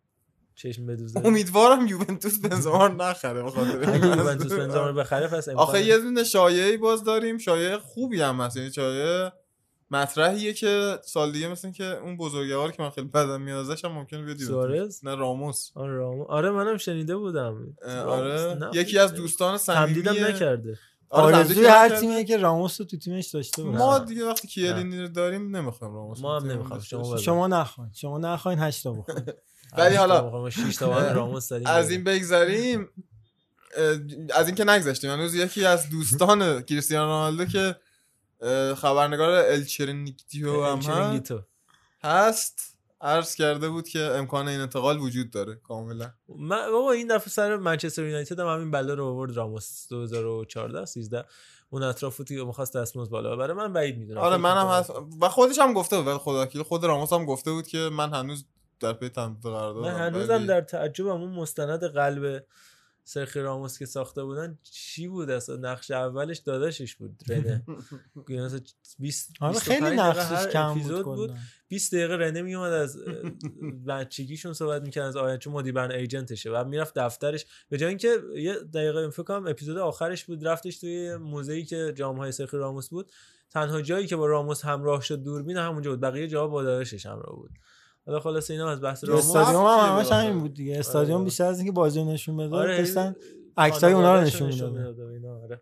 چشم 0.55 0.87
بدوزه. 0.87 1.27
امیدوارم 1.27 1.87
یوونتوس 1.87 2.39
بنزما 2.39 2.87
رو 2.87 2.95
نخره 2.95 3.43
به 3.43 3.51
خاطر 3.51 3.91
اگه 3.91 4.07
یوونتوس 4.07 4.53
بنزما 4.53 4.87
رو 4.87 4.95
بخره 4.95 5.27
پس 5.27 5.49
آخه 5.49 5.85
یه 5.85 5.99
دونه 5.99 6.25
شایعی 6.25 6.77
باز 6.77 7.05
داریم. 7.05 7.39
شایعه 7.39 7.79
خوبی 7.79 8.21
هم 8.21 8.41
هست. 8.41 8.57
یعنی 8.57 8.73
شایعه 8.73 9.33
مطرحیه 9.91 10.53
که 10.53 10.99
سال 11.05 11.33
دیگه 11.33 11.49
مثل 11.49 11.71
که 11.71 11.85
اون 11.85 12.17
بزرگوار 12.17 12.73
که 12.73 12.83
من 12.83 12.91
خیلی 12.91 13.07
بدم 13.07 13.41
میاد 13.43 13.71
ازش 13.71 13.85
هم 13.85 13.93
ممکنه 13.93 14.23
بیاد. 14.23 14.39
سوارز؟ 14.39 15.05
نه 15.05 15.15
راموس 15.15 15.71
آره 15.75 15.93
رامو- 15.97 16.27
آره 16.29 16.51
منم 16.51 16.77
شنیده 16.77 17.17
بودم 17.17 17.75
راموس 17.85 18.07
آره 18.09 18.55
نه. 18.55 18.71
یکی 18.75 18.99
از 18.99 19.15
دوستان 19.15 19.59
صمیمی 19.59 20.03
تمدیدم 20.03 20.25
نکرده 20.27 20.79
آره 21.11 21.37
آرزوی 21.37 21.67
هر. 21.67 21.89
تیمیه 21.89 22.25
که 22.25 22.37
راموس 22.37 22.81
رو 22.81 22.87
تو 22.87 22.97
تیمش 22.99 23.27
داشته 23.27 23.63
باشه 23.63 23.79
ما 23.79 23.99
دیگه 23.99 24.25
وقتی 24.27 24.49
کیلینی 24.49 25.01
رو 25.01 25.09
داریم 25.09 25.57
نمی‌خوایم 25.57 25.95
راموس 25.95 26.21
ما 26.21 26.41
هم 26.41 26.51
نمی‌خوایم. 26.51 26.83
شما. 26.83 27.17
شما 27.17 27.47
نخواین 27.47 27.91
شما 27.95 28.19
نخواین 28.19 28.59
هشتا 28.59 28.93
بخواین 28.93 29.27
ولی 29.79 29.97
حالا 29.97 30.31
ما 30.31 30.51
6 30.51 30.77
تا 30.77 31.13
راموس 31.13 31.49
داریم 31.49 31.67
از 31.67 31.91
این 31.91 32.05
بگذریم 32.05 32.89
از 34.35 34.47
این 34.47 34.55
که 34.55 34.65
نگذشتیم 34.65 35.11
هنوز 35.11 35.35
یکی 35.35 35.65
از 35.65 35.91
دوستان 35.91 36.41
کریستیانو 36.69 37.07
رونالدو 37.11 37.45
که 37.45 37.77
خبرنگار 38.77 39.31
الچرینگیتو 39.31 40.65
هم 40.65 40.81
هست؟ 42.03 42.79
عرض 43.01 43.35
کرده 43.35 43.69
بود 43.69 43.89
که 43.89 43.99
امکان 44.01 44.49
این 44.49 44.61
انتقال 44.61 44.99
وجود 44.99 45.31
داره 45.31 45.55
کاملا. 45.55 46.11
من 46.29 46.71
بابا 46.73 46.93
این 46.93 47.07
دفعه 47.07 47.29
سر 47.29 47.57
منچستر 47.57 48.05
یونایتد 48.05 48.41
هم 48.41 48.47
همین 48.47 48.71
بلا 48.71 48.95
رو 48.95 49.05
آورد. 49.05 49.37
راموس 49.37 49.89
2014 49.89 50.85
13 50.85 51.25
اون 51.71 51.83
اطراف 51.83 52.17
بود 52.17 52.29
که 52.29 52.35
می‌خواست 52.35 52.77
دستمزد 52.77 53.11
بالا 53.11 53.37
ببره. 53.37 53.55
من 53.55 53.73
بعید 53.73 53.99
می‌دونم. 53.99 54.21
آره 54.21 54.37
منم 54.37 54.67
هست. 54.67 54.93
و 55.21 55.29
خودش 55.29 55.59
هم 55.59 55.73
گفته 55.73 55.97
بود 55.97 56.07
ولی 56.07 56.19
خدا 56.19 56.43
وکیل 56.43 56.63
خود 56.63 56.85
راموس 56.85 57.13
هم 57.13 57.25
گفته 57.25 57.53
بود 57.53 57.67
که 57.67 57.79
من 57.79 58.13
هنوز 58.15 58.45
در 58.81 58.93
پی 58.93 59.09
تمدید 59.09 59.43
قرارداد 59.43 59.85
من 59.85 59.95
هنوزم 59.95 60.47
در 60.47 60.61
تعجبم. 60.61 61.09
اون 61.09 61.33
مستند 61.33 61.85
قلب 61.85 62.45
سرخی 63.09 63.41
راموس 63.41 63.79
که 63.79 63.87
ساخته 63.87 64.25
بودن 64.25 64.59
چی 64.63 65.09
بود 65.09 65.31
اصلا؟ 65.31 65.57
نقش 65.57 65.91
اولش 65.91 66.39
داداشش 66.39 66.95
بود 66.95 67.23
رنه. 67.29 67.65
مثلا 68.29 68.61
20 68.99 69.33
آره 69.41 69.53
25 69.53 69.57
خیلی 69.57 69.81
دقیقه 69.81 70.03
نقشش 70.03 70.47
کم 70.53 70.75
بود 70.75 71.03
کلاً. 71.03 71.35
20 71.69 71.95
دقیقه 71.95 72.17
رنه 72.17 72.43
میومد 72.43 72.73
از 72.73 72.99
بچگیشون 73.89 74.53
صحبت 74.53 74.83
می‌کرد 74.83 75.05
از 75.05 75.17
آینده 75.17 75.39
چون 75.39 75.53
مدیر 75.53 75.73
برنامه 75.73 76.01
ایجنتشه. 76.01 76.51
و 76.51 76.65
می‌رفت 76.65 76.99
دفترش. 76.99 77.47
به 77.69 77.79
جای 77.79 77.89
اینکه 77.89 78.19
یه 78.35 78.55
دقیقه 78.55 79.11
فکر 79.11 79.23
کنم 79.23 79.47
اپیزود 79.47 79.79
آخرش 79.79 80.25
بود 80.25 80.47
رفتش 80.47 80.79
توی 80.79 81.17
موزه‌ای 81.17 81.65
که 81.65 81.93
جام‌های 81.97 82.33
سرخی 82.33 82.57
راموس 82.57 82.89
بود. 82.89 83.13
تنها 83.51 83.83
جایی 83.83 84.07
که 84.07 84.17
با 84.17 84.27
راموس 84.27 84.65
همراه 84.65 85.03
شد 85.03 85.23
دوربین 85.23 85.57
همونجا 85.57 85.91
بود. 85.91 86.01
بقیه 86.01 86.29
جاها 86.29 86.47
با 86.47 86.63
داداشش 86.63 87.07
همراه 87.07 87.37
بود. 87.37 87.51
حالا 88.09 88.21
خلاص 88.21 88.51
اینا 88.51 88.71
از 88.71 88.81
بحث 88.81 89.05
راموس 89.05 89.37
استادیوم 89.37 89.67
هم 89.67 89.97
همش. 89.97 90.13
همین 90.13 90.39
بود 90.39 90.55
دیگه 90.55 90.79
استادیوم 90.79 91.17
آره. 91.17 91.25
بیشتر 91.25 91.45
از 91.45 91.59
اینکه 91.59 91.73
بازی 91.73 92.01
رو 92.01 92.07
نشون 92.07 92.37
بده 92.37 92.57
آره، 92.57 92.79
داشتن 92.79 93.17
عکسای 93.57 93.93
اونا 93.93 94.15
رو 94.15 94.21
نشون 94.21 94.49
می‌دادن 94.49 95.27
آره. 95.45 95.61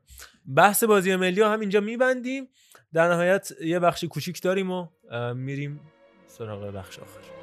بحث 0.55 0.85
بازی 0.85 1.16
ملی 1.16 1.40
رو 1.40 1.47
همینجا 1.47 1.81
میبندیم 1.81 2.48
در 2.93 3.09
نهایت 3.09 3.52
یه 3.60 3.78
بخش 3.78 4.05
کوچیک 4.05 4.43
داریم 4.43 4.70
و 4.70 4.86
میریم 5.35 5.81
سراغ 6.27 6.74
بخش 6.74 6.98
آخر 6.98 7.35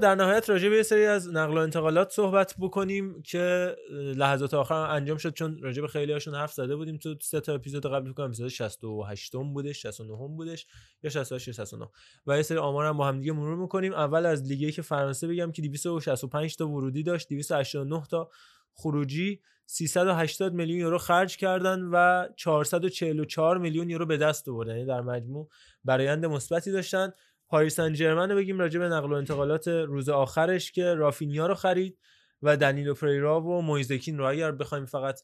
در 0.00 0.14
نهایت 0.14 0.50
راجع 0.50 0.68
به 0.68 0.76
یه 0.76 0.82
سری 0.82 1.06
از 1.06 1.28
نقل 1.28 1.54
و 1.54 1.60
انتقالات 1.60 2.12
صحبت 2.12 2.54
بکنیم 2.58 3.22
که 3.22 3.76
لحظات 3.90 4.54
آخر 4.54 4.74
انجام 4.74 5.16
شد 5.16 5.34
چون 5.34 5.58
راجع 5.62 5.82
به 5.82 5.88
خیلی 5.88 6.12
هاشون 6.12 6.34
حرف 6.34 6.52
زده 6.52 6.76
بودیم. 6.76 6.96
تو 6.96 7.14
سه 7.22 7.40
تا 7.40 7.54
اپیزود 7.54 7.86
قبل 7.86 8.04
فکر 8.04 8.12
کنم 8.12 8.26
اپیزود 8.26 8.48
68 8.48 9.34
م 9.34 9.52
بودش 9.52 9.82
69 9.82 10.12
م 10.12 10.36
بودش 10.36 10.66
یا 11.02 11.10
68 11.10 11.48
یا 11.48 11.54
69 11.54 11.88
و 12.26 12.36
یه 12.36 12.42
سری 12.42 12.58
آمار 12.58 12.86
هم 12.86 12.96
با 12.96 13.08
هم 13.08 13.18
دیگه 13.18 13.32
مرور 13.32 13.56
می‌کنیم. 13.56 13.92
اول 13.92 14.26
از 14.26 14.42
لیگ 14.42 14.74
که 14.74 14.82
فرانسه 14.82 15.28
بگم 15.28 15.52
که 15.52 15.62
265 15.62 16.56
تا 16.56 16.68
ورودی 16.68 17.02
داشت 17.02 17.28
289 17.28 18.02
تا 18.10 18.30
خروجی 18.74 19.40
380 19.66 20.52
میلیون 20.52 20.78
یورو 20.78 20.98
خرج 20.98 21.36
کردن 21.36 21.80
و 21.92 22.26
444 22.36 23.58
میلیون 23.58 23.90
یورو 23.90 24.06
به 24.06 24.16
دست 24.16 24.48
آوردن. 24.48 24.72
یعنی 24.72 24.86
در 24.86 25.00
مجموع 25.00 25.48
برآیند 25.84 26.26
مثبتی 26.26 26.72
داشتن. 26.72 27.12
پاریس 27.48 27.76
سن 27.76 28.34
بگیم 28.34 28.58
راجع 28.58 28.78
به 28.78 28.88
نقل 28.88 29.12
و 29.12 29.14
انتقالات 29.14 29.68
روز 29.68 30.08
آخرش 30.08 30.72
که 30.72 30.94
رافینیا 30.94 31.46
رو 31.46 31.54
خرید 31.54 31.98
و 32.42 32.56
دنیلو 32.56 32.94
پریرا 32.94 33.40
و 33.40 33.62
مویزکین 33.62 34.18
رو. 34.18 34.24
اگر 34.24 34.52
بخوایم 34.52 34.86
فقط 34.86 35.20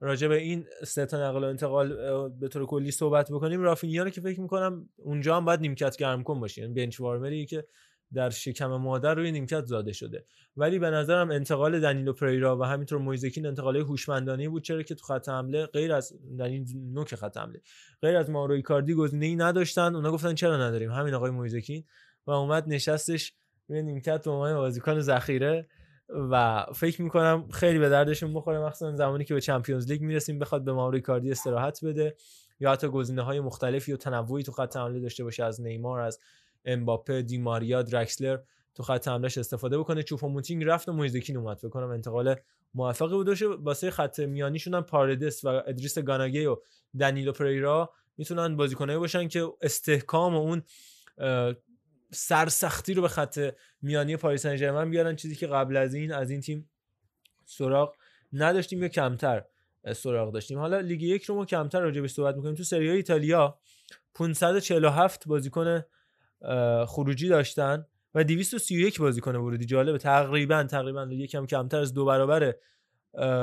راجع 0.00 0.28
به 0.28 0.36
این 0.36 0.66
سه 0.84 1.06
تا 1.06 1.28
نقل 1.28 1.44
و 1.44 1.46
انتقال 1.46 1.88
به 2.28 2.48
طور 2.48 2.66
کلی 2.66 2.90
صحبت 2.90 3.30
بکنیم 3.30 3.60
رافینیا 3.60 4.04
رو 4.04 4.10
که 4.10 4.20
فکر 4.20 4.40
می‌کنم 4.40 4.88
اونجا 4.96 5.36
هم 5.36 5.44
باید 5.44 5.60
نیمکت 5.60 5.96
گرم 5.96 6.22
کن 6.22 6.40
باشه 6.40 6.62
یعنی 6.62 6.74
بنچ 6.74 7.00
وارمری 7.00 7.46
که 7.46 7.66
در 8.14 8.30
شکم 8.30 8.66
مادر 8.66 9.14
روی 9.14 9.32
نیمکت 9.32 9.64
زاده 9.64 9.92
شده. 9.92 10.24
ولی 10.56 10.78
به 10.78 10.90
نظرم 10.90 11.30
انتقال 11.30 11.80
دنیلو 11.80 12.12
پریرا 12.12 12.58
و 12.58 12.62
همینطور 12.62 12.98
مویزکین 12.98 13.46
انتقال 13.46 13.76
هوشمندانه 13.76 14.48
بود 14.48 14.62
چرا 14.62 14.82
که 14.82 14.94
تو 14.94 15.04
خط 15.04 15.28
حمله 15.28 15.66
غیر 15.66 15.92
از 15.92 16.12
در 16.38 16.44
این 16.44 16.66
نوک 16.92 17.14
خط 17.14 17.36
حمله. 17.36 17.60
غیر 18.02 18.16
از 18.16 18.30
ماروی 18.30 18.62
کاردی 18.62 18.94
گزینه‌ای 18.94 19.36
نداشتن 19.36 19.94
اونا 19.94 20.12
گفتن 20.12 20.34
چرا 20.34 20.56
نداریم؟ 20.56 20.90
همین 20.90 21.14
آقای 21.14 21.30
مویزکین 21.30 21.84
و 22.26 22.30
اومد 22.30 22.64
نشستش 22.68 23.32
روی 23.68 23.82
نیمکت 23.82 24.24
به 24.24 24.30
عنوان 24.30 24.54
بازیکن 24.54 25.00
ذخیره. 25.00 25.68
و 26.30 26.66
فکر 26.74 27.02
می‌کنم 27.02 27.48
خیلی 27.52 27.78
به 27.78 27.88
دردشون 27.88 28.34
بخوره 28.34 28.58
مخصوصا 28.58 28.96
زمانی 28.96 29.24
که 29.24 29.34
به 29.34 29.40
چمپیونز 29.40 29.90
لیگ 29.90 30.02
می‌رسیم 30.02 30.38
بخواد 30.38 30.64
به 30.64 30.72
ماوری 30.72 31.00
کاردی 31.00 31.30
استراحت 31.30 31.84
بده. 31.84 32.16
یا 32.60 32.72
حتی 32.72 32.88
گزینه 32.88 33.22
های 33.22 33.40
مختلفی 33.40 33.92
و 33.92 33.96
تنوعی 33.96 34.42
تو 34.42 34.52
خط 34.52 34.76
حمله 34.76 35.00
داشته 35.00 35.24
باشه 35.24 35.44
از 35.44 35.60
نیمار 35.60 36.00
از 36.00 36.20
امباپه 36.66 37.22
دی 37.22 37.38
ماریا 37.38 37.82
درکسلر 37.82 38.38
تو 38.74 38.82
خط 38.82 39.08
حملهش 39.08 39.38
استفاده 39.38 39.78
بکنه. 39.78 40.02
چوپوموتینگ 40.02 40.64
رفت 40.64 40.88
و 40.88 40.92
مویزکین 40.92 41.36
اومد. 41.36 41.56
فکر 41.56 41.68
کنم 41.68 41.88
انتقال 41.88 42.36
موفقی 42.74 43.14
بود 43.14 43.26
باشه. 43.26 43.46
واسه 43.46 43.90
خط 43.90 44.20
میانیشون 44.20 44.74
هم 44.74 44.82
پاردس 44.82 45.44
و 45.44 45.48
ادریس 45.48 45.98
گاناگی 45.98 46.46
و 46.46 46.56
دنیلو 47.00 47.32
پریرا 47.32 47.92
می‌تونن 48.16 48.56
بازیکنایی 48.56 48.98
باشن 48.98 49.28
که 49.28 49.52
استحکام 49.62 50.34
و 50.34 50.38
اون 50.38 50.62
سرسختی 52.12 52.94
رو 52.94 53.02
به 53.02 53.08
خط 53.08 53.54
میانی 53.82 54.16
پاریس 54.16 54.42
سن 54.42 54.90
بیارن. 54.90 55.16
چیزی 55.16 55.34
که 55.34 55.46
قبل 55.46 55.76
از 55.76 55.94
این 55.94 56.12
از 56.12 56.30
این 56.30 56.40
تیم 56.40 56.70
سراغ 57.44 57.96
نداشتیم 58.32 58.82
یا 58.82 58.88
کمتر 58.88 59.44
سراغ 59.92 60.32
داشتیم. 60.32 60.58
حالا 60.58 60.80
لیگ 60.80 61.02
یک 61.02 61.24
رو 61.24 61.34
ما 61.34 61.44
کمتر 61.44 61.80
راجع 61.80 62.00
بهش 62.00 62.10
صحبت 62.10 62.36
می‌کنیم. 62.36 62.54
تو 62.54 62.62
سری 62.62 62.90
ایتالیا 62.90 63.58
547 64.14 65.28
بازیکن 65.28 65.82
خروجی 66.86 67.28
داشتن 67.28 67.86
و 68.14 68.24
231 68.24 68.98
بازیکن 68.98 69.36
ورودی. 69.36 69.64
جالبه. 69.64 69.98
تقریبا 69.98 70.64
تقریبا 70.64 71.08
یکم 71.10 71.46
کمتر 71.46 71.78
از 71.78 71.94
دو 71.94 72.04
برابر 72.04 72.54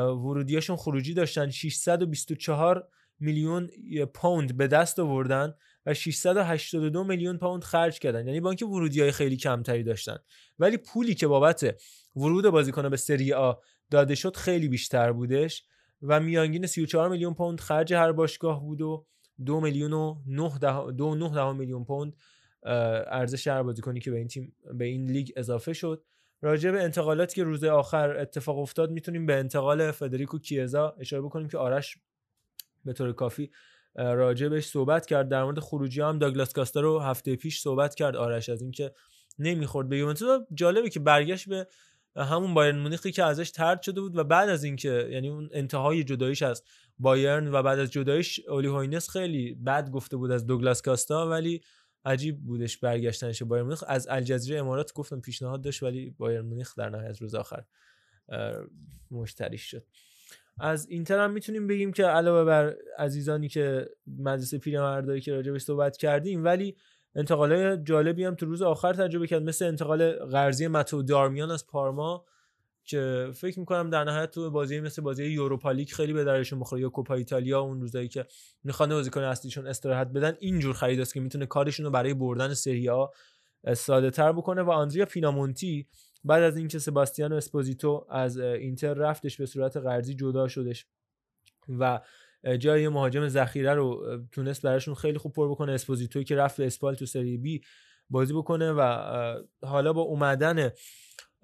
ورودیاشون 0.10 0.76
خروجی 0.76 1.14
داشتن. 1.14 1.50
624 1.50 2.88
میلیون 3.20 3.70
پوند 4.14 4.58
به 4.58 4.68
دست 4.68 5.00
آوردن 5.00 5.54
و 5.86 5.94
682 5.94 7.04
میلیون 7.04 7.38
پوند 7.38 7.64
خرج 7.64 8.00
کردن. 8.00 8.28
یعنی 8.28 8.40
با 8.40 8.50
اینکه 8.50 8.66
ورودی 8.66 9.02
های 9.02 9.12
خیلی 9.12 9.38
کمتری 9.38 9.84
داشتن. 9.84 10.18
ولی 10.60 10.78
پولی 10.78 11.16
که 11.16 11.28
بابت 11.28 11.82
ورود 12.16 12.50
بازیکن 12.50 12.90
به 12.90 12.98
سری 12.98 13.34
آ 13.34 13.54
داده 13.92 14.16
شد 14.16 14.36
خیلی 14.36 14.68
بیشتر 14.68 15.12
بودش 15.12 15.66
و 16.02 16.20
میانگین 16.20 16.66
34 16.66 17.10
میلیون 17.10 17.34
پوند 17.34 17.60
خرج 17.60 17.94
هر 17.94 18.12
باشگاه 18.12 18.62
بود 18.62 18.82
و 18.82 19.06
دو 19.46 19.60
میلیون 19.60 19.94
و 19.94 20.22
نه 20.28 20.60
ده 20.60 20.92
دو 20.92 21.16
نه 21.16 21.30
دهم 21.30 21.56
میلیون 21.56 21.86
پوند 21.86 22.14
ارزش 22.66 23.48
هر 23.48 23.64
بازیکنی 23.64 24.00
که 24.00 24.12
به 24.12 24.18
این 24.18 24.28
تیم 24.28 24.56
به 24.74 24.86
این 24.86 25.06
لیگ 25.06 25.30
اضافه 25.36 25.74
شد. 25.74 26.04
راجع 26.42 26.72
به 26.72 26.84
انتقالاتی 26.84 27.36
که 27.36 27.44
روز 27.44 27.64
آخر 27.64 28.18
اتفاق 28.18 28.60
افتاد 28.60 28.92
می‌تونیم 28.92 29.26
به 29.26 29.36
انتقال 29.36 29.92
فدریکو 29.92 30.40
کیزا 30.40 30.96
اشاره 31.00 31.22
بکنیم 31.22 31.48
که 31.48 31.58
آرش 31.58 31.98
به 32.86 32.94
طور 32.94 33.14
کافی 33.14 33.52
راجع 33.96 34.48
بهش 34.48 34.66
صحبت 34.66 35.06
کرد. 35.06 35.30
در 35.30 35.44
مورد 35.44 35.60
خروجی 35.60 36.02
هم 36.02 36.20
داگلاس 36.20 36.54
کاستا 36.54 36.82
رو 36.82 37.00
هفته 37.00 37.36
پیش 37.36 37.62
صحبت 37.62 37.96
کرد 37.96 38.16
آرش 38.16 38.50
از 38.50 38.62
اینکه 38.62 38.92
نمی‌خورد 39.40 39.90
به 39.90 39.98
یوونتوس. 39.98 40.42
جالبه 40.54 40.90
که 40.90 41.00
برگشت 41.00 41.50
به 41.50 41.68
همون 42.16 42.54
بایرن 42.54 42.80
مونیخی 42.80 43.12
که 43.12 43.24
ازش 43.24 43.52
طرد 43.52 43.82
شده 43.82 44.02
بود 44.02 44.18
و 44.18 44.24
بعد 44.24 44.50
از 44.50 44.64
اینکه 44.64 45.08
یعنی 45.12 45.30
اون 45.30 45.50
انتهای 45.54 46.04
جداییش 46.04 46.42
از 46.42 46.64
بایرن 47.00 47.48
و 47.54 47.64
بعد 47.64 47.80
از 47.80 47.92
جداییش 47.92 48.40
اولی 48.48 48.68
هوینس 48.68 49.10
خیلی 49.10 49.54
بد 49.54 49.90
گفته 49.90 50.18
بود 50.18 50.32
از 50.32 50.46
دوگلاس 50.46 50.82
کاستا 50.82 51.30
ولی 51.30 51.62
عجیب 52.06 52.46
بودش 52.46 52.78
برگشتنش 52.78 53.40
به 53.44 53.46
بایرن 53.50 53.66
مونیخ. 53.66 53.84
از 53.88 54.08
الجزیره 54.08 54.60
امارات 54.60 54.94
گفتم 54.94 55.20
پیشنهاد 55.20 55.62
داشت 55.62 55.84
ولی 55.84 56.16
بایرن 56.18 56.46
مونیخ 56.46 56.76
در 56.76 56.90
نهایت 56.90 57.22
روز 57.22 57.36
آخر 57.36 57.64
اه، 58.30 58.54
مشتریش 59.12 59.72
شد. 59.72 59.86
از 60.60 60.88
اینتر 60.90 61.20
هم 61.20 61.32
می‌تونیم 61.32 61.68
بگیم 61.68 61.92
که 61.92 62.06
علاوه 62.06 62.46
بر 62.46 62.76
عزیزانی 62.98 63.50
که 63.50 63.90
مدرسه 64.08 64.58
پیرمردایی 64.58 65.22
که 65.22 65.34
راجع 65.34 65.52
بهش 65.52 65.62
صحبت 65.62 65.98
کردیم 65.98 66.44
ولی 66.44 66.76
انتقالای 67.16 67.78
جالبی 67.84 68.24
هم 68.24 68.36
تو 68.36 68.46
روز 68.46 68.62
آخر 68.62 68.94
تجربه 68.94 69.28
کرد. 69.28 69.44
مثل 69.44 69.66
انتقال 69.66 70.12
قرضی 70.12 70.68
متو 70.68 71.04
دارمیان 71.04 71.52
از 71.52 71.68
پارما 71.68 72.26
که 72.86 73.32
فکر 73.36 73.60
می‌کنم 73.60 73.90
در 73.90 74.04
نهایت 74.04 74.32
تو 74.32 74.52
بازی 74.52 74.80
مثل 74.80 75.02
بازی 75.02 75.26
یوروپا 75.26 75.72
لیگ 75.72 75.90
خیلی 75.90 76.14
به 76.14 76.24
درشون 76.24 76.60
بخوره 76.60 76.82
یا 76.82 76.90
کوپا 76.90 77.14
ایتالیا 77.14 77.60
اون 77.60 77.82
روزایی 77.82 78.08
که 78.08 78.26
می‌خوان 78.64 78.90
بازیکن 78.90 79.22
اصلیشون 79.22 79.68
استراحت 79.68 80.08
بدن 80.08 80.36
اینجور 80.40 80.74
خرید 80.74 81.00
است 81.00 81.14
که 81.14 81.20
می‌تونه 81.20 81.46
کارشون 81.46 81.86
رو 81.86 81.92
برای 81.92 82.14
بردن 82.14 82.54
سری 82.54 82.90
آ 82.90 83.06
ساده 83.74 84.10
تر 84.10 84.32
بکنه. 84.32 84.62
و 84.62 84.70
آندریا 84.70 85.06
پینامونتی 85.06 85.88
بعد 86.24 86.44
از 86.44 86.58
اینکه 86.58 86.80
سباستیانو 86.80 87.36
اسپوزیتو 87.36 88.06
از 88.10 88.38
اینتر 88.38 88.94
رفتش 88.94 89.38
به 89.38 89.46
صورت 89.46 89.78
قرضی 89.78 90.16
جدا 90.16 90.48
شدش 90.48 90.86
و 91.80 92.00
جای 92.60 92.88
مهاجم 92.88 93.28
ذخیره 93.28 93.74
رو 93.74 94.18
تونست 94.32 94.62
براشون 94.62 94.94
خیلی 94.96 95.18
خوب 95.18 95.34
پر 95.34 95.52
بکنه 95.52 95.72
اسپوزیتوی 95.72 96.24
که 96.24 96.36
رفت 96.36 96.58
به 96.58 96.66
اسپال 96.66 96.96
تو 96.96 97.06
سری 97.06 97.38
بی 97.38 97.62
بازی 98.10 98.34
بکنه 98.34 98.72
و 98.72 98.82
حالا 99.64 99.94
با 99.94 100.02
اومدن 100.02 100.72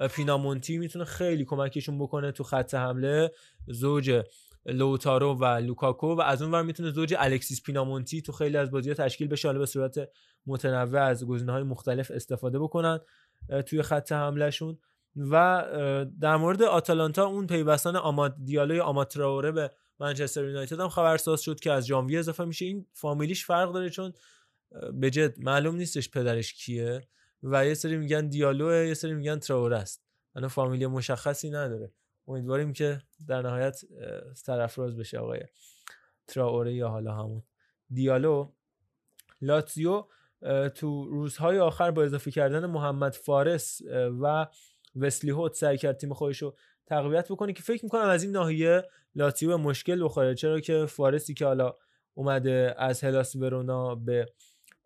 پینامونتی 0.08 0.78
می‌تونه 0.78 1.06
خیلی 1.06 1.46
کمکشون 1.46 2.00
بکنه 2.00 2.32
تو 2.32 2.44
خط 2.44 2.74
حمله. 2.74 3.32
زوج 3.68 4.24
لوتارو 4.66 5.36
و 5.36 5.46
لوکاکو 5.46 6.16
و 6.16 6.22
از 6.22 6.42
اون 6.42 6.52
ور 6.52 6.62
می‌تونه 6.62 6.92
زوج 6.92 7.16
الکسیس 7.18 7.62
پینامونتی 7.62 8.22
تو 8.22 8.32
خیلی 8.32 8.58
از 8.58 8.72
بازی‌ها 8.72 8.96
تشکیل 8.96 9.28
بشه. 9.28 9.48
حالا 9.48 9.60
به 9.60 9.66
صورت 9.66 10.10
متنوع 10.46 11.02
از 11.02 11.26
گزینه‌های 11.26 11.64
مختلف 11.64 12.12
استفاده 12.12 12.60
بکنن 12.60 13.00
توی 13.66 13.82
خط 13.82 14.12
حملهشون. 14.12 14.78
و 15.16 15.66
در 16.22 16.36
مورد 16.36 16.62
آتالانتا 16.62 17.26
اون 17.26 17.48
پیوستن 17.48 17.96
آماد 17.96 18.36
دیالو 18.46 18.80
یا 18.80 18.88
آماد 18.88 19.12
تراوره 19.12 19.52
به 19.52 19.72
منچستر 20.00 20.46
یونایتد 20.46 20.80
هم 20.80 20.90
خبرساز 20.90 21.42
شد 21.42 21.60
که 21.60 21.72
از 21.72 21.88
ژانویه 21.88 22.20
اضافه 22.20 22.46
میشه. 22.46 22.66
این 22.66 22.86
فامیلیش 22.94 23.46
فرق 23.46 23.74
داره 23.74 23.90
چون 23.90 24.14
به 24.94 25.10
جد 25.10 25.40
معلوم 25.40 25.76
نیستش 25.76 26.10
پدرش 26.10 26.54
کیه. 26.54 27.02
و 27.44 27.66
یه 27.66 27.74
سری 27.74 27.98
میگن 27.98 28.28
دیالوه 28.28 28.88
یه 28.88 28.94
سری 28.94 29.14
میگن 29.14 29.40
تراوره 29.40 29.78
است. 29.78 30.04
انا 30.36 30.48
فامیلی 30.48 30.88
مشخصی 30.88 31.50
نداره. 31.50 31.92
امیدواریم 32.28 32.74
که 32.74 33.02
در 33.28 33.42
نهایت 33.42 33.82
سرافراز 34.36 34.98
بشه 34.98 35.18
آقای 35.18 35.40
تراوره 36.28 36.74
یا 36.74 36.90
حالا 36.90 37.14
همون. 37.14 37.44
دیالو 37.90 38.52
لاتزیو 39.42 40.06
تو 40.76 41.06
روزهای 41.10 41.60
آخر 41.60 41.92
با 41.92 42.04
اضافه 42.04 42.32
کردن 42.32 42.66
محمد 42.66 43.14
فارس 43.14 43.82
و 44.22 44.48
وسلی 44.96 45.32
هوت 45.32 45.54
سعی 45.54 45.78
کرد 45.78 45.98
تیم 45.98 46.14
خودش 46.14 46.42
رو 46.42 46.58
تقویت 46.86 47.32
بکنه 47.32 47.54
که 47.54 47.64
فکر 47.64 47.86
می‌کنم 47.86 48.10
از 48.10 48.24
این 48.24 48.32
ناحیه 48.32 48.84
لاتزیو 49.16 49.50
به 49.50 49.56
مشکل 49.64 50.04
بخوره. 50.04 50.36
چرا 50.36 50.60
که 50.60 50.86
فارسی 50.86 51.34
که 51.34 51.46
حالا 51.46 51.76
اومده 52.14 52.76
از 52.78 53.04
هلاس 53.04 53.36
ورونا 53.36 53.96
به 53.96 54.26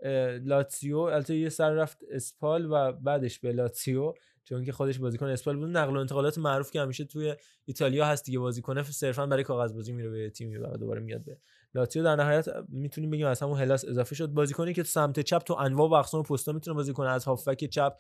اه، 0.04 0.38
لاتزیو. 0.38 0.98
البته 0.98 1.36
یه 1.36 1.50
سر 1.50 1.72
رفت 1.72 1.98
اسپال 2.12 2.72
و 2.72 2.92
بعدش 2.92 3.40
به 3.40 3.52
لاتزیو 3.52 4.14
چون 4.44 4.66
که 4.66 4.72
خودش 4.72 5.00
بازیکن 5.00 5.26
اسپال 5.26 5.58
بود. 5.58 5.78
نقل 5.78 5.98
و 5.98 6.00
انتقالات 6.00 6.38
معروف 6.38 6.72
که 6.72 6.82
همیشه 6.82 7.04
توی 7.04 7.36
ایتالیا 7.66 8.06
هست 8.06 8.26
دیگه. 8.26 8.40
بازیکن 8.40 8.84
صرفا 8.84 9.26
برای 9.26 9.44
کاغذ 9.44 9.74
بازی 9.74 9.92
میره 9.92 10.10
به 10.10 10.30
تیمی 10.30 10.58
و 10.58 10.78
دوباره 10.78 11.02
میاد 11.02 11.24
به 11.24 11.38
لاتزیو. 11.76 12.04
در 12.04 12.16
نهایت 12.16 12.46
می‌تونیم 12.70 13.10
بگیم 13.10 13.28
از 13.28 13.40
همون 13.42 13.60
هلاس 13.60 13.86
اضافه 13.86 14.16
شد. 14.16 14.28
بازیکنی 14.28 14.74
که 14.74 14.84
تو 14.84 14.90
سمت 14.90 15.20
چپ 15.20 15.42
تو 15.42 15.54
انواع 15.54 15.90
و 15.90 15.94
اقسام 15.94 16.24
پستا 16.24 16.52
می‌تونه 16.52 16.76
بازی 16.76 16.94
کنه. 16.94 17.10
از 17.10 17.26
هافبک 17.26 17.66
چپ 17.66 17.94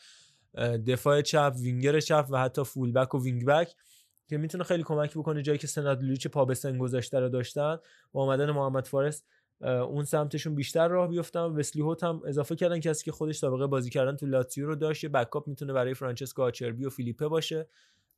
دفاع 0.87 1.21
چپ 1.21 1.53
وینگر 1.61 1.99
چپ 1.99 2.25
و 2.29 2.39
حتی 2.39 2.63
full 2.63 2.91
back 2.91 3.15
و 3.15 3.23
wing 3.23 3.45
back 3.45 3.75
که 4.29 4.37
می‌تونه 4.37 4.63
خیلی 4.63 4.83
کمک 4.83 5.17
بکنه. 5.17 5.41
جایی 5.41 5.57
که 5.57 5.67
سناد 5.67 6.03
لولیچ 6.03 6.27
پا 6.27 6.45
به 6.45 6.53
سن 6.53 6.77
گذاشته 6.77 7.19
رو 7.19 7.29
داشتن 7.29 7.77
با 8.11 8.23
اومدن 8.23 8.51
محمد 8.51 8.87
فارس 8.87 9.23
اون 9.61 10.03
سمتشون 10.03 10.55
بیشتر 10.55 10.87
راه 10.87 11.07
بیفتن 11.07 11.39
وسلی 11.39 11.81
هوت 11.81 12.03
هم 12.03 12.21
اضافه 12.25 12.55
کردن 12.55 12.79
کسی 12.79 13.05
که 13.05 13.11
خودش 13.11 13.37
سابقه 13.37 13.67
بازی 13.67 13.89
کردن 13.89 14.15
تو 14.15 14.25
لاتزیو 14.25 14.67
رو 14.67 14.75
داشت 14.75 15.03
یه 15.03 15.09
backup 15.09 15.47
می‌تونه 15.47 15.73
برای 15.73 15.93
فرانچسکو 15.93 16.41
آچربی 16.41 16.85
و 16.85 16.89
فیلیپه 16.89 17.27
باشه 17.27 17.67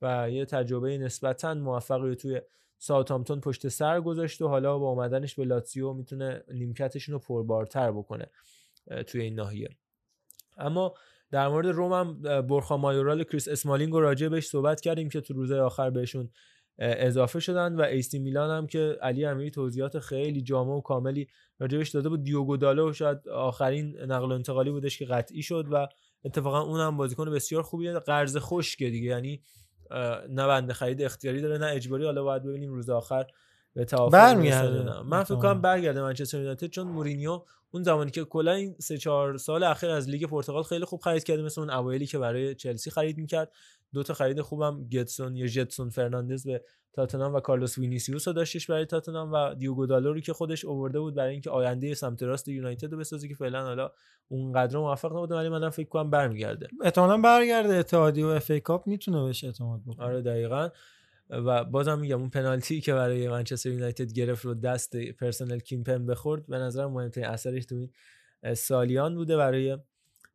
و 0.02 0.32
یه 0.32 0.45
تجربه 0.45 0.98
نسبتا 0.98 1.53
موفقی 1.53 2.16
توی 2.16 2.41
ساوثهامپتون 2.78 3.40
پشت 3.40 3.68
سر 3.68 4.02
گذاشت 4.02 4.41
و 4.41 4.48
حالا 4.48 4.78
با 4.78 4.90
اومدنش 4.90 5.36
به 5.36 5.45
لاتزیو 5.45 5.94
می‌تونه 5.94 6.44
نیمکتشون 6.53 7.14
رو 7.14 7.20
پربارتر 7.20 7.91
بکنه 7.91 8.30
توی 9.07 9.22
این 9.22 9.36
ناحیه. 9.36 9.70
اما 10.57 10.94
در 11.32 11.48
مورد 11.48 11.68
روم 11.68 11.94
هم 11.94 12.22
بورخا 12.41 12.77
مایورال 12.78 13.22
و 13.22 13.24
کریس 13.24 13.48
اسمالینگ 13.48 13.94
رو 13.94 13.99
راجع 13.99 14.28
بهش 14.28 14.48
صحبت 14.48 14.82
کردیم 14.82 15.10
که 15.10 15.22
تو 15.22 15.34
روزهای 15.34 15.60
آخر 15.60 15.90
بهشون 15.90 16.30
اضافه 16.80 17.39
شدن 17.39 17.76
و 17.76 17.81
آ 17.81 17.94
ث 17.94 18.19
میلان 18.19 18.57
هم 18.57 18.68
که 18.68 18.97
علی 19.02 19.26
امیری 19.26 19.52
توضیحات 19.52 19.99
خیلی 19.99 20.41
جامع 20.41 20.73
و 20.73 20.81
کاملی 20.81 21.27
راجبش 21.60 21.89
داده 21.89 22.10
بود. 22.10 22.23
دیوگو 22.23 22.57
دالو 22.57 22.93
شاید 22.93 23.30
آخرین 23.30 24.02
نقل 24.02 24.31
و 24.31 24.35
انتقالی 24.35 24.72
بودش 24.72 24.99
که 24.99 25.06
قطعی 25.06 25.41
شد 25.41 25.65
و 25.72 25.88
اتفاقا 26.26 26.61
اونم 26.61 26.97
بازیکن 26.97 27.31
بسیار 27.31 27.61
خوبیه. 27.61 27.99
قرض 27.99 28.38
خشکه 28.38 28.89
دیگه. 28.89 29.10
یعنی 29.10 29.41
نه 30.30 30.47
بند 30.47 30.73
خرید 30.73 31.02
اختیاری 31.02 31.41
داره 31.41 31.57
نه 31.57 31.65
اجباری. 31.65 32.06
حالا 32.06 32.23
باید 32.23 32.43
ببینیم 32.43 32.73
روز 32.73 32.89
آخر 32.89 33.26
به 33.73 33.85
توافق. 33.85 34.15
من 35.06 35.23
فکر 35.23 35.35
کنم 35.35 35.61
برگرده 35.61 36.02
منچستر 36.02 36.38
یونایتد 36.38 36.68
چون 36.68 36.88
مورینیو 36.88 37.41
اون 37.72 37.84
زمانی 37.84 38.11
که 38.11 38.23
کلا 38.23 38.52
این 38.52 38.76
سه 38.80 38.97
چهار 38.97 39.38
سال 39.38 39.64
اخیر 39.64 39.89
از 39.89 40.10
لیگ 40.10 40.26
پرتغال 40.26 40.64
خیلی 40.64 40.85
خوب 40.85 41.02
خرید 41.02 41.23
کرده 41.23 41.43
مثل 41.43 41.61
اون 41.61 41.69
اوایلی 41.69 42.06
که 42.06 42.18
برای 42.18 42.56
چلسی 42.56 42.91
خرید 42.91 43.18
می‌کرد. 43.18 43.52
دو 43.94 44.03
تا 44.03 44.14
خرید 44.14 44.41
خوبم 44.41 44.88
گدسون 44.89 45.35
یا 45.36 45.48
جدسون 45.47 45.89
فرناندز 45.90 46.48
به 46.48 46.64
تاتنهام 46.94 47.34
و 47.34 47.40
کارلوس 47.40 47.78
وینیسیوس 47.78 48.28
رو 48.28 48.34
داشتش 48.34 48.70
برای 48.70 48.86
تاتنهام 48.86 49.32
و 49.34 49.56
دیوگو 49.56 49.86
دالو 49.86 50.14
رو 50.14 50.20
که 50.20 50.34
خودش 50.34 50.66
آورده 50.66 50.99
بود 50.99 51.16
برای 51.16 51.32
اینکه 51.32 51.49
آینده 51.49 51.94
سمت 51.94 52.24
راست 52.24 52.48
یونایتد 52.48 52.91
رو 52.91 52.98
بسازه 52.98 53.28
که 53.28 53.36
فعلا 53.36 53.64
حالا 53.64 53.91
اونقدر 54.28 54.78
موفق 54.78 55.12
نبوده 55.12 55.36
ولی 55.36 55.49
منم 55.49 55.70
فکر 55.70 55.90
کنم 55.90 56.10
برمیگرده. 56.10 56.68
احتمالاً 56.84 57.18
برگرده 57.18 57.74
اتحادیه 57.74 58.26
و 58.26 58.30
اف 58.30 58.52
ای 58.52 58.60
کاپ 58.60 58.88
می‌تونه 58.88 59.24
بهش 59.24 59.44
اعتماد 59.44 59.82
بکنه. 59.88 60.06
آره 60.06 60.22
دقیقا. 60.22 60.70
و 61.30 61.64
بازم 61.64 61.99
میگم 61.99 62.20
اون 62.20 62.30
پنالتی 62.30 62.82
که 62.82 62.94
برای 62.94 63.28
منچستر 63.28 63.70
یونایتد 63.70 64.14
گرفت 64.14 64.45
رو 64.45 64.53
دست 64.53 64.95
پرسنل 64.95 65.60
کیمپن 65.60 66.06
بخورد 66.06 66.48
به 66.48 66.57
نظر 66.57 66.86
مهمترین 66.86 67.28
اثرش 67.28 67.66
تو 67.66 67.76
این 67.76 67.90
سالیان 68.53 69.16
بوده 69.16 69.38
برای 69.38 69.78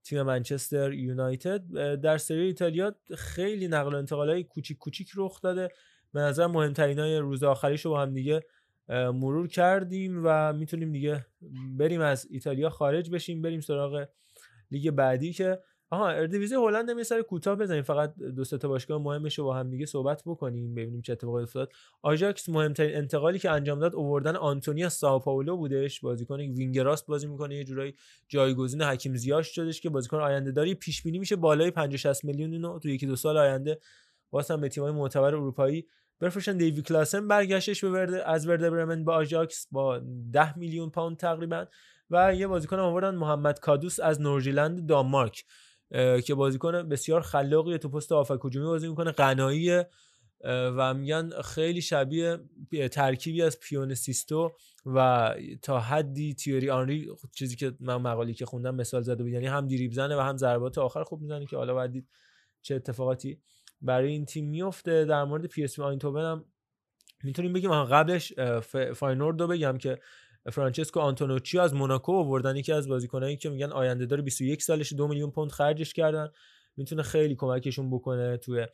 تیم 0.04 0.22
منچستر 0.22 0.92
یونایتد 0.92 1.64
در 1.94 2.18
سری 2.18 2.40
ایتالیا 2.40 2.94
خیلی 3.16 3.68
نقل 3.68 3.94
و 3.94 3.96
انتقالای 3.96 4.44
کوچیک 4.44 4.78
کوچیک 4.78 5.10
رخ 5.16 5.40
داده. 5.40 5.68
به 6.12 6.20
نظر 6.20 6.46
مهمترین 6.46 6.98
های 6.98 7.18
روز 7.18 7.44
آخریش 7.44 7.84
رو 7.84 7.90
با 7.90 8.02
هم 8.02 8.14
دیگه 8.14 8.40
مرور 8.88 9.48
کردیم 9.48 10.20
و 10.24 10.52
می‌تونیم 10.52 10.92
دیگه 10.92 11.26
بریم 11.78 12.00
از 12.00 12.26
ایتالیا 12.30 12.70
خارج 12.70 13.10
بشیم 13.10 13.42
بریم 13.42 13.60
سراغ 13.60 14.06
لیگ 14.70 14.90
بعدی 14.90 15.32
که 15.32 15.58
آها 15.92 16.08
اردیویسی 16.08 16.54
هلند 16.54 16.90
هم 16.90 16.98
یه 16.98 17.04
سر 17.04 17.22
کوتاه 17.22 17.56
بزنیم 17.56 17.82
فقط 17.82 18.14
دو 18.14 18.44
تا 18.44 18.68
باشگاه 18.68 19.02
مهمش 19.02 19.38
رو 19.38 19.44
با 19.44 19.54
هم 19.54 19.70
دیگه 19.70 19.86
صحبت 19.86 20.22
بکنیم 20.26 20.74
ببینیم 20.74 21.02
چه 21.02 21.12
اتفاقی 21.12 21.42
افتاد. 21.42 21.72
آژاکس 22.02 22.48
مهمترین 22.48 22.96
انتقالی 22.96 23.38
که 23.38 23.50
انجام 23.50 23.78
داد 23.78 23.94
اووردن 23.94 24.36
آنتونی 24.36 24.88
از 24.88 24.95
سائو 24.95 25.20
پائولو 25.20 25.56
بودش. 25.56 26.00
بازیکن 26.00 26.40
وینگ 26.40 26.78
راست 26.78 27.06
بازی 27.06 27.26
می‌کنه 27.26 27.56
یه 27.56 27.64
جورایی 27.64 27.94
جایگزین 28.28 28.82
حکیم 28.82 29.14
زیاش 29.14 29.54
شدش 29.54 29.80
که 29.80 29.90
بازیکن 29.90 30.16
آینده 30.16 30.50
داری 30.52 30.74
پیش 30.74 31.02
بینی 31.02 31.18
میشه 31.18 31.36
بالای 31.36 31.70
50 31.70 31.96
60 31.96 32.24
میلیون 32.24 32.52
اینو 32.52 32.78
تو 32.78 32.88
یکی 32.88 33.06
دو 33.06 33.16
سال 33.16 33.36
آینده 33.36 33.78
واسه 34.32 34.56
به 34.56 34.68
تیم‌های 34.68 34.92
معتبر 34.92 35.34
اروپایی 35.34 35.86
بفروشن 36.20 36.56
دیوی 36.56 36.82
کلاسن 36.82 37.28
برگشتش 37.28 37.84
به 37.84 37.90
وردر 37.90 38.28
از 38.28 38.48
وردر 38.48 38.70
برمن 38.70 39.04
با 39.04 39.14
آژاکس 39.14 39.66
با 39.70 40.00
10 40.32 40.58
میلیون 40.58 40.90
پوند 40.90 41.16
تقریبا 41.16 41.66
و 42.10 42.34
یه 42.34 42.46
بازیکن 42.46 42.78
آوردن 42.78 43.14
محمد 43.14 43.60
کادوس 43.60 44.00
از 44.00 44.20
نوردشیلند 44.20 44.86
دانمارک. 44.86 45.44
که 46.24 46.34
بازیکن 46.34 46.88
بسیار 46.88 47.20
خلاقیه 47.20 47.78
تو 47.78 47.88
پست 47.88 48.12
هافبک 48.12 48.44
هجومی 48.44 48.66
بازی 48.66 48.88
می‌کنه 48.88 49.10
غنایی 49.10 49.84
و 50.44 50.94
میگن 50.94 51.30
خیلی 51.44 51.82
شبیه 51.82 52.38
ترکیبی 52.92 53.42
از 53.42 53.60
پیون 53.60 53.94
سیستو 53.94 54.52
و 54.86 55.34
تا 55.62 55.80
حدی 55.80 56.34
تیری 56.34 56.70
آنری 56.70 57.08
چیزی 57.34 57.56
که 57.56 57.72
من 57.80 57.96
مقاله‌ای 57.96 58.34
که 58.34 58.46
خوندم 58.46 58.74
مثال 58.74 59.02
زده 59.02 59.22
بود. 59.22 59.32
یعنی 59.32 59.46
هم 59.46 59.66
دریبل 59.66 59.92
زنه 59.92 60.16
و 60.16 60.20
هم 60.20 60.36
ضربات 60.36 60.78
آخر 60.78 61.02
خوب 61.02 61.20
می‌زنه 61.20 61.46
که 61.46 61.56
حالا 61.56 61.74
باید 61.74 61.92
دید 61.92 62.08
چه 62.62 62.74
اتفاقاتی 62.74 63.40
برای 63.82 64.08
این 64.08 64.24
تیم 64.24 64.48
میفته 64.48 65.04
در 65.04 65.24
مورد 65.24 65.46
پی 65.46 65.64
اس 65.64 65.78
وی 65.78 65.88
آیندهوون 65.88 66.24
هم 66.24 66.44
می‌تونیم 67.22 67.52
بگیم 67.52 67.70
آها، 67.70 67.84
قبلش 67.84 68.32
فاینورد 68.94 69.40
رو 69.40 69.46
بگم 69.46 69.78
که 69.78 69.98
فرانچسکو 70.52 71.00
آنتونوچی 71.00 71.58
از 71.58 71.74
موناکو 71.74 72.12
آوردن 72.12 72.56
یکی 72.56 72.72
از 72.72 72.88
بازیکنایی 72.88 73.36
که 73.36 73.50
میگن 73.50 73.72
آینده 73.72 74.06
داره 74.06 74.22
21 74.22 74.62
سالش 74.62 74.92
دو 74.92 75.08
میلیون 75.08 75.30
پوند 75.30 75.50
خرجش 75.50 75.92
کردن. 75.92 76.28
می‌تونه 76.76 77.02
خیلی 77.02 77.34
کمکشون 77.34 77.90
بکنه 77.90 78.36
توی 78.36 78.66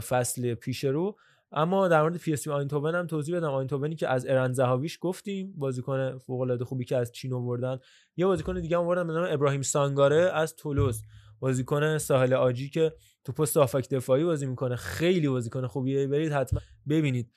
فصل 0.00 0.54
پیش 0.54 0.84
رو. 0.84 1.16
اما 1.52 1.88
در 1.88 2.02
مورد 2.02 2.16
پی 2.16 2.32
اس 2.32 2.48
وی 2.48 2.57
آیندهوون 2.57 2.94
هم 2.94 3.06
توضیح 3.06 3.36
بدم. 3.36 3.50
آیندهوونی 3.50 3.96
که 3.96 4.08
از 4.08 4.26
ارن 4.26 4.52
زهاویش 4.52 4.98
گفتیم 5.00 5.54
بازیکن 5.56 6.18
فوق 6.18 6.40
العاده 6.40 6.64
خوبی 6.64 6.84
که 6.84 6.96
از 6.96 7.12
چین 7.12 7.32
آوردن. 7.32 7.78
یه 8.16 8.26
بازیکن 8.26 8.60
دیگه 8.60 8.76
هم 8.76 8.82
آوردن 8.82 9.06
به 9.06 9.12
نام 9.12 9.26
ابراهیم 9.30 9.62
سانگاره 9.62 10.30
از 10.34 10.56
تولوز. 10.56 11.02
بازیکن 11.40 11.98
ساحل 11.98 12.34
عاجی 12.34 12.70
که 12.70 12.92
تو 13.24 13.32
پست 13.32 13.56
هافبک 13.56 13.88
دفاعی 13.88 14.24
بازی 14.24 14.46
می‌کنه. 14.46 14.76
خیلی 14.76 15.28
بازیکن 15.28 15.66
خوبیه. 15.66 16.06
برید 16.06 16.32
حتما 16.32 16.60
ببینید. 16.88 17.32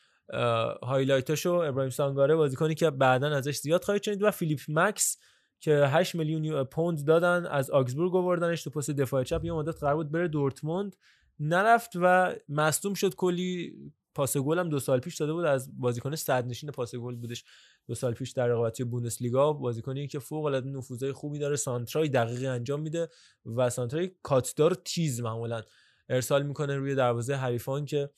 highlight 0.84 1.35
اشو 1.35 1.52
ابراهیم 1.54 1.90
سانگاره 1.90 2.36
بازیکنی 2.36 2.76
که 2.76 2.90
بعدا 2.90 3.36
ازش 3.36 3.58
زیاد 3.58 3.84
خواهید 3.84 4.04
شنید 4.04 4.24
و 4.24 4.32
فیلیپ 4.32 4.60
مکس 4.68 5.18
که 5.60 5.72
8 5.88 6.16
میلیون 6.16 6.44
یو- 6.44 6.64
پوند 6.64 7.06
دادن 7.06 7.46
از 7.46 7.70
آگزبورگ 7.70 8.16
آوردنش 8.16 8.64
تو 8.64 8.70
پست 8.70 8.92
دفاع 8.92 9.24
چپ. 9.24 9.46
یه 9.46 9.54
مدت 9.54 9.80
قرار 9.80 9.96
بود 9.96 10.12
بره 10.12 10.28
دورتموند. 10.28 10.96
نرفت 11.40 11.92
و 11.96 12.36
مصدوم 12.50 12.94
شد. 12.94 13.16
کلی 13.16 13.74
پاس 14.16 14.38
گل 14.38 14.60
هم 14.60 14.70
دو 14.70 14.80
سال 14.80 15.00
پیش 15.00 15.16
داده 15.16 15.34
بود. 15.34 15.46
از 15.46 15.80
بازیکن 15.80 16.16
صدرنشین 16.16 16.72
پاس 16.72 16.96
گل 16.96 17.16
بودش. 17.16 17.44
دو 17.88 17.96
سال 17.96 18.14
پیش 18.14 18.32
در 18.32 18.48
رقابتی 18.48 18.84
بوندسلیگا 18.84 19.54
بازیکنی 19.54 20.08
که 20.08 20.20
فوق 20.20 20.46
العاده 20.46 20.70
نفوذهای 20.70 21.12
خوبی 21.12 21.40
داره. 21.40 21.56
سانترای 21.56 22.10
دقیقی 22.10 22.48
انجام 22.48 22.82
میده 22.82 23.10
و 23.46 23.70
سانترای 23.70 24.12
کاتدار 24.24 24.74
تیز 24.74 25.22
معمولا 25.22 25.62
ارسال 26.10 26.44
می‌کنه 26.44 26.76
روی 26.76 26.96
دروازه 26.96 27.36
حریفان 27.36 27.86
که 27.86 28.10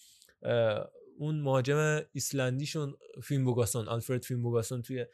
اون 1.17 1.39
مهاجم 1.39 2.01
ایسلندیشون 2.11 2.95
فیمبوگاسون 3.23 3.87
آلفرد 3.87 4.23
فیمبوگاسون 4.23 4.81
توی 4.81 5.05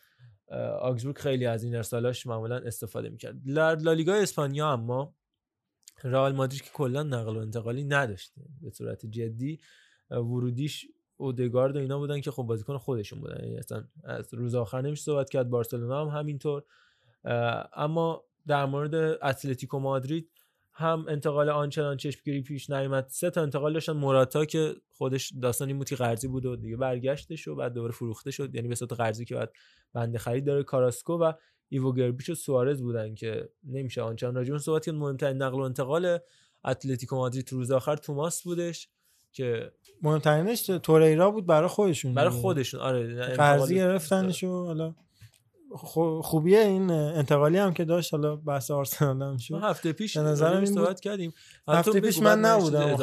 آگزبورگ 0.80 1.18
خیلی 1.18 1.46
از 1.46 1.64
این 1.64 1.76
ارسالاش 1.76 2.28
معمولا 2.28 2.58
استفاده 2.58 3.10
می‌کرد. 3.10 3.44
در 3.56 3.76
لالیگا 3.76 4.14
اسپانیا 4.14 4.72
اما 4.72 5.16
رئال 6.04 6.36
مادرید 6.36 6.62
که 6.62 6.70
کلا 6.74 7.04
نقل 7.04 7.38
و 7.38 7.40
انتقالی 7.40 7.84
نداشته 7.84 8.42
به 8.62 8.70
صورت 8.70 9.06
جدی 9.06 9.60
ورودیش 10.12 10.88
اودگارد 11.18 11.76
و 11.76 11.80
اینا 11.80 12.00
بودن 12.00 12.22
که 12.22 12.32
خب 12.32 12.44
بازیکن 12.44 12.78
خودشون 12.78 13.20
بودن. 13.20 13.44
یعنی 13.44 13.58
اصلا 13.58 13.84
از 14.04 14.34
روز 14.34 14.56
آخر 14.56 14.82
نمیشه 14.82 15.04
صحبت 15.04 15.30
کرد. 15.30 15.50
بارسلونا 15.50 16.06
هم 16.06 16.20
همینطور. 16.20 16.64
اما 17.74 18.24
در 18.48 18.66
مورد 18.66 18.96
اتلتیکو 18.96 19.80
مادرید 19.80 20.32
هم 20.74 21.06
انتقال 21.10 21.50
آنچنان 21.50 21.98
چشمگیری 21.98 22.42
پیش 22.42 22.70
نیامد 22.70 23.06
سه 23.10 23.30
تا 23.30 23.42
انتقال 23.42 23.74
داشتن. 23.74 23.94
موراتا 23.94 24.46
که 24.46 24.76
خودش 24.90 25.34
داستان 25.42 25.68
این 25.68 25.78
بود 25.78 25.90
که 25.90 25.96
قرضی 25.96 26.28
بود 26.28 26.46
و 26.46 26.56
دیگه 26.56 26.78
برگشتش 26.78 27.48
و 27.48 27.56
بعد 27.56 27.74
دوباره 27.74 27.94
فروخته 27.94 28.32
شد. 28.32 28.56
یعنی 28.56 28.68
به 28.68 28.76
صورت 28.76 28.94
قرضی 28.94 29.26
که 29.26 29.36
بعد 29.36 29.54
بنده 29.94 30.18
خرید 30.18 30.46
داره. 30.46 30.64
کاراسکو 30.64 31.14
و 31.14 31.34
ایوو 31.70 31.94
گربیچ 31.94 32.30
و 32.30 32.36
سوارز 32.36 32.82
بودن 32.82 33.16
که 33.16 33.50
نمیشه 33.64 34.02
آنچنان 34.02 34.36
راجع 34.36 34.58
صحبت 34.58 34.86
کرد. 34.86 34.96
مهمترین 34.96 35.38
نقل 35.38 35.58
و 35.58 35.62
انتقال 35.62 36.20
اتلتیکو 36.66 37.16
مادرید 37.16 37.46
تو 37.46 37.56
روز 37.58 37.72
آخر 37.72 37.96
توماس 37.96 38.44
بودش 38.44 38.90
که 39.32 39.72
مهمترینش 40.02 40.66
توریرا 40.66 41.32
بود 41.32 41.46
برای 41.46 41.68
خودشون 41.68 42.14
برای. 42.14 42.30
خودشون. 42.30 42.80
آره 42.80 43.16
قرضی 43.16 43.32
انتقال- 43.34 43.74
گرفتنش 43.74 44.44
و 44.44 44.66
حالا 44.66 44.96
خوبیه 46.22 46.60
این 46.60 46.92
انتقالی 46.92 47.58
هم 47.58 47.74
که 47.74 47.86
داشت 47.86 48.14
حالا 48.14 48.36
بحث 48.36 48.72
آرسنال 48.72 49.22
هم 49.22 49.38
شد. 49.38 49.54
ما 49.54 49.60
هفته 49.60 49.94
پیش 49.94 50.18
به 50.18 50.60
بود- 50.60 50.66
صحبت 50.66 51.00
کردیم. 51.00 51.34
هفته 51.68 52.00
پیش 52.00 52.22
من 52.22 52.40
نبودم 52.40 52.96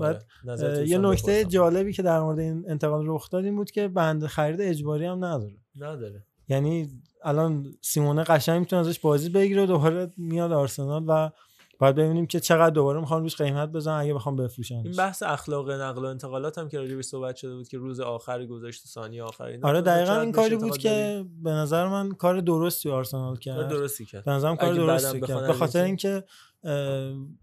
بعد 0.00 0.24
آره. 0.64 0.88
یه 0.88 0.98
نکته. 0.98 1.44
جالبی 1.44 1.92
که 1.92 2.02
در 2.02 2.20
مورد 2.20 2.38
این 2.38 2.64
انتقال 2.68 3.04
رخ 3.06 3.30
داد 3.30 3.44
این 3.44 3.56
بود 3.56 3.70
که 3.70 3.88
بند 3.88 4.26
خرید 4.26 4.60
اجباری 4.60 5.04
هم 5.06 5.24
نداره. 5.24 5.56
نداره. 5.76 6.24
یعنی 6.48 6.88
الان 7.24 7.66
سیمونه 7.80 8.24
قشنگ 8.24 8.60
می‌تونه 8.60 8.80
ازش 8.80 8.98
بازی 9.00 9.28
بگیره 9.28 9.62
و 9.62 9.66
دوباره 9.66 10.10
میاد 10.16 10.52
آرسنال 10.52 11.04
و 11.06 11.30
باید 11.78 11.94
ببینیم 11.94 12.26
که 12.26 12.40
چقدر 12.40 12.70
دوباره 12.70 13.00
می‌خوان 13.00 13.22
روش 13.22 13.36
قیمت 13.36 13.68
بزنن 13.68 13.94
اگه 13.94 14.14
بخوام 14.14 14.36
بفروشن 14.36 14.74
این 14.74 14.96
بحث 14.96 15.22
اخلاق 15.22 15.70
نقل 15.70 16.04
و 16.04 16.06
انتقالات 16.08 16.58
هم 16.58 16.68
که 16.68 16.78
راجع 16.78 16.94
بهش 16.94 17.04
صحبت 17.04 17.36
شده 17.36 17.54
بود 17.54 17.68
که 17.68 17.78
روز 17.78 18.00
آخر 18.00 18.46
گذاشت 18.46 18.86
ثانیه 18.86 19.22
آخر 19.22 19.58
آره 19.62 19.80
دقیقا 19.80 20.20
این 20.20 20.32
کاری 20.32 20.56
بود 20.56 20.68
داری؟ 20.70 20.82
که 20.82 21.24
به 21.42 21.50
نظر 21.50 21.88
من 21.88 22.12
کار 22.12 22.40
درستی 22.40 22.90
آرسنال 22.90 23.36
کرد 23.36 23.68
درستی 23.68 24.04
کرد. 24.04 24.24
به 24.24 24.30
نظرم 24.30 24.56
کار 24.56 24.74
درستی 24.74 25.20
کرد 25.20 25.46
به 25.46 25.52
خاطر 25.52 25.84
اینکه 25.84 26.24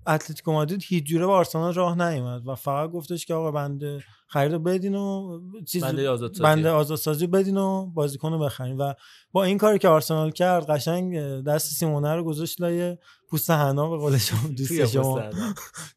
اتلتیکو 0.08 0.52
مادرید 0.52 0.84
هیچ 0.84 1.04
جوره 1.04 1.26
به 1.26 1.32
آرسنال 1.32 1.74
راه 1.74 2.10
نیومد 2.10 2.48
و 2.48 2.56
فقط 2.56 2.90
گفتش 2.90 3.26
که 3.26 3.34
آقا 3.34 3.52
بنده 3.52 4.04
خرید 4.28 4.64
بدین 4.64 4.96
و 4.96 5.40
چیز 5.68 5.84
بنده 5.84 6.10
آزادسازی. 6.10 6.44
بنده 6.44 6.70
آزادسازی 6.70 7.28
بدین 7.28 7.58
و 7.58 7.86
بازیکن 7.86 8.32
رو 8.32 8.40
بخرین 8.40 8.78
و 8.78 8.94
با 9.32 9.44
این 9.44 9.58
کاری 9.58 9.80
که 9.80 9.88
آرسنال 9.88 10.32
کرد 10.32 10.70
قشنگ 10.70 11.20
دست 11.44 11.74
سیمونه 11.74 12.16
رو 12.16 12.24
گذاشت 12.24 12.62
لای 12.62 12.98
پوست 13.30 13.52
حنا 13.52 13.90
به 13.90 13.98
قول 13.98 14.18
شما 14.18 14.50
دوست 14.58 14.86
شما. 14.86 15.24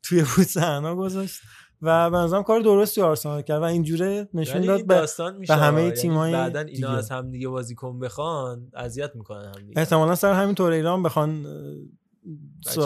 توی 0.03 0.23
پوست 0.23 0.57
حنا 0.57 0.95
گذاشت 1.05 1.40
و 1.82 2.11
به 2.11 2.43
کار 2.43 2.61
درستی 2.61 3.01
آرسنال 3.01 3.43
کرد 3.43 3.61
و 3.61 3.65
اینجوره 3.65 4.28
نشون 4.35 4.57
ولی 4.57 4.66
داد 4.66 4.78
این 4.78 4.86
به, 4.86 5.07
به 5.49 5.55
همه 5.55 5.82
یعنی 5.82 5.95
تیمای 5.95 6.32
بعدن 6.32 6.66
اینا 6.66 6.89
دیگه. 6.89 6.90
از 6.90 7.11
هم 7.11 7.31
دیگه 7.31 7.49
بازیکن 7.49 7.99
بخوان 7.99 8.70
اذیت 8.74 9.16
می‌کنن 9.16 9.45
هم 9.45 9.66
دیگه 9.66 9.78
احتمالا 9.78 10.15
سر 10.15 10.32
همین 10.32 10.55
طور 10.55 10.73
ایران 10.73 11.03
بخوان 11.03 11.47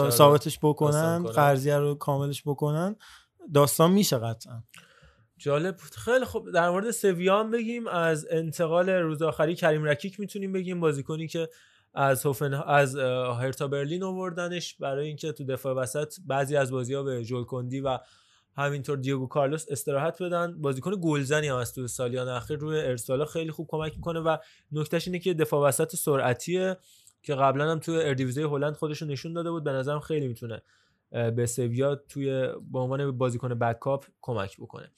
ثابتش 0.09 0.59
بکنن 0.61 1.23
کنن. 1.23 1.31
قرضیه 1.31 1.77
رو 1.77 1.95
کاملش 1.95 2.41
بکنن 2.45 2.95
داستان 3.53 3.91
میشه 3.91 4.17
قطعا. 4.17 4.63
جالب 5.37 5.77
بود. 5.77 5.91
خیلی 5.91 6.25
خوب. 6.25 6.51
در 6.51 6.69
مورد 6.69 6.91
سویا 6.91 7.39
هم 7.39 7.51
بگیم 7.51 7.87
از 7.87 8.27
انتقال 8.29 8.89
روز 8.89 9.21
آخری 9.21 9.55
کریم 9.55 9.83
رکیک 9.83 10.19
می‌تونیم 10.19 10.51
بگیم 10.51 10.79
بازیکنی 10.79 11.27
که 11.27 11.49
از 11.93 12.25
هوفن 12.25 12.53
از 12.53 12.95
هرتا 12.95 13.67
برلین 13.67 14.03
آوردنش 14.03 14.75
برای 14.75 15.07
اینکه 15.07 15.31
تو 15.31 15.43
دفاع 15.43 15.75
وسط 15.75 16.13
بعضی 16.25 16.55
از 16.55 16.71
بازی‌ها 16.71 17.03
به 17.03 17.23
ژول 17.23 17.43
کندی 17.43 17.79
و 17.81 17.99
همینطور 18.57 18.97
دیگو 18.97 19.27
کارلوس 19.27 19.65
استراحت 19.69 20.21
بدن. 20.21 20.61
بازیکن 20.61 20.91
گلزنی 21.01 21.47
هم 21.47 21.55
از 21.55 21.73
تو 21.73 21.87
سالیان 21.87 22.27
اخیر 22.27 22.57
روی 22.57 22.79
ارسالا 22.79 23.25
خیلی 23.25 23.51
خوب 23.51 23.67
کمک 23.69 23.93
می‌کنه 23.95 24.19
و 24.19 24.37
نکتهش 24.71 25.07
اینه 25.07 25.19
که 25.19 25.33
دفاع 25.33 25.67
وسط 25.67 25.95
سرعتیه. 25.95 26.77
که 27.23 27.35
قبلا 27.35 27.71
هم 27.71 27.79
توی 27.79 28.01
اردیویزی 28.01 28.41
هلند 28.41 28.75
خودش 28.75 29.01
رو 29.01 29.07
نشون 29.07 29.33
داده 29.33 29.51
بود. 29.51 29.63
به 29.63 29.71
نظرم 29.71 29.99
خیلی 29.99 30.27
می‌تونه 30.27 30.61
به 31.11 31.45
سویا 31.45 31.95
توی 31.95 32.47
به 32.71 32.79
عنوان 32.79 33.17
بازیکن 33.17 33.59
بکاپ 33.59 34.05
کمک 34.21 34.57
بکنه. 34.57 34.91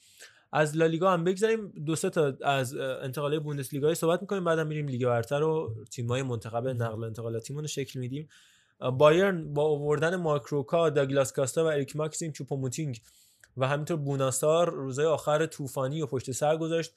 از 0.52 0.76
لالیگا 0.76 1.12
هم 1.12 1.24
بگذاریم. 1.24 1.68
دو 1.68 1.96
سه 1.96 2.10
تا 2.10 2.32
از 2.42 2.76
انتقالات 2.76 3.42
بوندسلیگا 3.42 3.94
صحبت 3.94 4.20
می‌کنیم. 4.20 4.44
بعدم 4.44 4.66
میریم 4.66 4.88
لیگ 4.88 5.06
برتر 5.06 5.42
و 5.42 5.74
تیم‌های 5.90 6.22
منتخب 6.22 6.68
نقل 6.68 7.00
و 7.00 7.04
انتقالاتیمون 7.04 7.62
رو 7.62 7.68
شکل 7.68 8.00
میدیم. 8.00 8.28
بایرن 8.98 9.54
با 9.54 9.64
آوردن 9.64 10.16
ماکروکا 10.16 10.90
داگلاس 10.90 11.32
کاستا 11.32 11.64
و 11.64 11.66
اریک 11.66 11.96
ماکسیم 11.96 12.32
چوپوموتینگ 12.32 13.00
و 13.56 13.68
همینطور 13.68 13.96
بوناسار 13.96 14.70
روزهای 14.70 15.06
آخر 15.06 15.46
طوفانی 15.46 16.02
و 16.02 16.06
پشت 16.06 16.32
سر 16.32 16.56
گذاشت. 16.56 16.94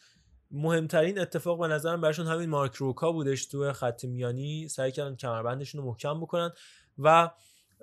مهمترین 0.52 1.20
اتفاق 1.20 1.60
به 1.60 1.68
نظرم 1.68 2.02
برشون 2.02 2.28
همین 2.28 2.50
مارک 2.50 2.76
روکا 2.76 3.12
بودش 3.12 3.46
تو 3.46 3.74
خط 3.74 4.06
میانی 4.06 4.68
سعی 4.68 4.92
کردن 4.92 5.16
کمربندشون 5.16 5.82
رو 5.82 5.88
محکم 5.88 6.20
بکنن 6.20 6.52
و 7.00 7.32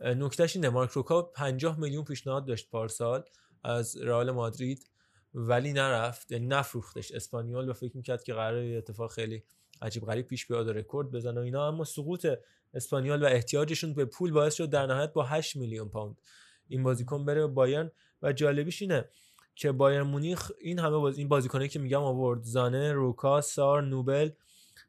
نکتهش 0.02 0.56
اینه 0.56 0.68
مارک 0.68 0.90
روکا 0.90 1.22
50 1.22 1.78
میلیون 1.78 2.04
پیشنهاد 2.04 2.46
داشت 2.46 2.70
پارسال 2.70 3.24
از 3.64 3.96
رئال 3.96 4.30
مادرید 4.30 4.90
ولی 5.34 5.72
نرفت 5.72 6.32
یعنی 6.32 6.46
نفروختش. 6.46 7.12
اسپانیول 7.12 7.68
و 7.68 7.72
فکر 7.72 7.96
می‌کرد 7.96 8.24
که 8.24 8.34
قراره 8.34 8.68
یه 8.68 8.78
اتفاق 8.78 9.12
خیلی 9.12 9.42
عجیب 9.82 10.04
غریب 10.04 10.26
پیش 10.26 10.46
بیاد 10.46 10.68
و 10.68 10.72
رکورد 10.72 11.10
بزنه 11.10 11.40
و 11.40 11.44
اینا. 11.44 11.68
اما 11.68 11.84
سقوط 11.84 12.26
اسپانیول 12.74 13.22
و 13.22 13.26
احتیاجشون 13.26 13.94
به 13.94 14.04
پول 14.04 14.32
باعث 14.32 14.54
شد 14.54 14.70
در 14.70 14.86
نهایت 14.86 15.12
با 15.12 15.22
8 15.22 15.56
میلیون 15.56 15.88
پوند 15.88 16.20
این 16.68 16.82
بازیکن 16.82 17.24
بره 17.24 17.40
به 17.40 17.46
بایرن. 17.46 17.90
و 18.22 18.32
جالبیش 18.32 18.82
اینه 18.82 19.08
که 19.56 19.72
بایرن 19.72 20.02
مونیخ 20.02 20.50
این 20.60 20.78
همه 20.78 20.96
باز... 20.98 21.18
این 21.18 21.28
بازیکنایی 21.28 21.68
که 21.68 21.78
میگم 21.78 22.02
آورد 22.02 22.42
زانه 22.42 22.92
روکا 22.92 23.40
سار 23.40 23.82
نوبل 23.82 24.30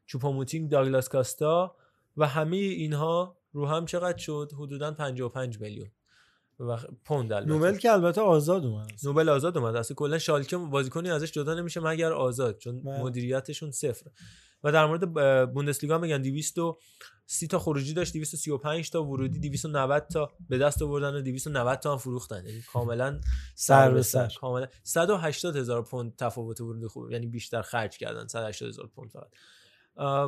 چوپوموتینگ 0.06 0.70
داگلاس 0.70 1.08
کاستا 1.08 1.76
و 2.16 2.26
همه 2.26 2.56
اینها 2.56 3.36
رو 3.52 3.66
هم 3.66 3.86
چقدر 3.86 4.18
شد؟ 4.18 4.52
حدودا 4.58 4.92
55 4.92 5.60
میلیون. 5.60 5.90
و 6.60 6.78
پوند 7.04 7.32
البته 7.32 7.52
نوبل 7.52 7.76
که 7.76 7.92
البته 7.92 8.20
آزاد 8.20 8.64
اومد. 8.64 8.92
نوبل 9.04 9.28
آزاد 9.28 9.58
اومد. 9.58 9.76
اصلا 9.76 9.94
کلا 9.94 10.18
شالکه 10.18 10.56
بازیکنی 10.56 11.10
ازش 11.10 11.32
جدا 11.32 11.54
نمیشه 11.54 11.80
مگر 11.80 12.12
آزاد 12.12 12.58
چون 12.58 12.82
بله. 12.82 13.02
مدیریتشون 13.02 13.70
صفر. 13.70 14.10
و 14.64 14.72
در 14.72 14.86
مورد 14.86 15.12
بوندسلیگا 15.54 15.98
میگن 15.98 16.22
230 16.22 17.48
تا 17.48 17.58
خروجی 17.58 17.94
داشت 17.94 18.12
235 18.12 18.90
تا 18.90 19.04
ورودی 19.04 19.38
290 19.38 20.06
تا 20.06 20.30
به 20.48 20.58
دست 20.58 20.82
آوردن 20.82 21.14
و 21.14 21.22
290 21.22 21.78
تا 21.78 21.92
هم 21.92 21.98
فروختن. 21.98 22.46
یعنی 22.46 22.62
کاملا 22.72 23.20
سر 23.54 23.90
به 23.90 24.02
سر. 24.02 24.32
کاملا 24.40 24.66
180 24.82 25.56
هزار 25.56 25.82
پوند 25.82 26.16
تفاوت 26.16 26.60
ورودی 26.60 26.86
خوب 26.86 27.10
یعنی 27.10 27.26
بیشتر 27.26 27.62
خرج 27.62 27.98
کردن 27.98 28.26
180 28.26 28.68
هزار 28.68 28.86
پوند 28.86 29.10
فقط. 29.10 29.30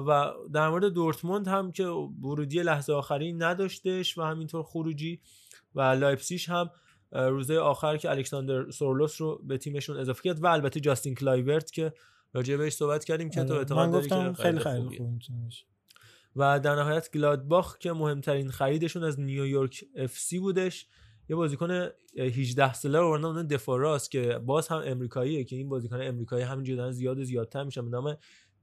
و 0.06 0.32
در 0.52 0.68
مورد 0.68 0.84
دورتموند 0.84 1.48
هم 1.48 1.72
که 1.72 1.86
ورودی 2.22 2.62
لحظه 2.62 2.92
آخری 2.92 3.32
نداشتش 3.32 4.18
و 4.18 4.22
همینطور 4.22 4.62
خروجی 4.62 5.20
و 5.74 5.80
لایپسیش 5.80 6.48
هم 6.48 6.70
روزه 7.12 7.58
آخر 7.58 7.96
که 7.96 8.10
الکساندر 8.10 8.70
سورلوس 8.70 9.20
رو 9.20 9.42
به 9.44 9.58
تیمشون 9.58 9.96
اضافه 9.96 10.22
کرد 10.22 10.44
و 10.44 10.46
البته 10.46 10.80
جاستین 10.80 11.14
کلایورت 11.14 11.70
که 11.70 11.92
راجع 12.32 12.56
بهش 12.56 12.72
صحبت 12.72 13.04
کردیم 13.04 13.30
که 13.30 13.44
تو 13.44 13.52
آره، 13.52 13.58
اعتقاد 13.58 13.92
داری 13.92 14.08
که 14.08 14.42
خیلی 14.42 14.58
می‌تونه 15.08 15.42
باشه. 15.44 15.64
و 16.36 16.60
در 16.60 16.74
نهایت 16.74 17.10
گلادباخ 17.14 17.78
که 17.78 17.92
مهمترین 17.92 18.50
خریدشون 18.50 19.04
از 19.04 19.20
نیویورک 19.20 19.84
اف 19.96 20.18
سی 20.18 20.38
بودش. 20.38 20.86
یه 21.28 21.36
بازیکن 21.36 21.70
اه، 21.70 21.90
18 22.16 22.72
ساله 22.72 22.98
رو 22.98 23.06
آوردن 23.06 23.24
اون 23.24 23.46
دفاع 23.46 23.78
راست 23.78 24.10
که 24.10 24.38
باز 24.38 24.68
هم 24.68 24.82
امریکاییه 24.86 25.44
که 25.44 25.56
این 25.56 25.68
بازیکن 25.68 26.00
امریکایی 26.00 26.44
همینجوری 26.44 26.76
دارن 26.76 26.92
زیاد 26.92 27.18
و 27.18 27.24
زیادتر 27.24 27.64
میشن 27.64 27.84
به 27.84 27.90
نام 27.90 28.16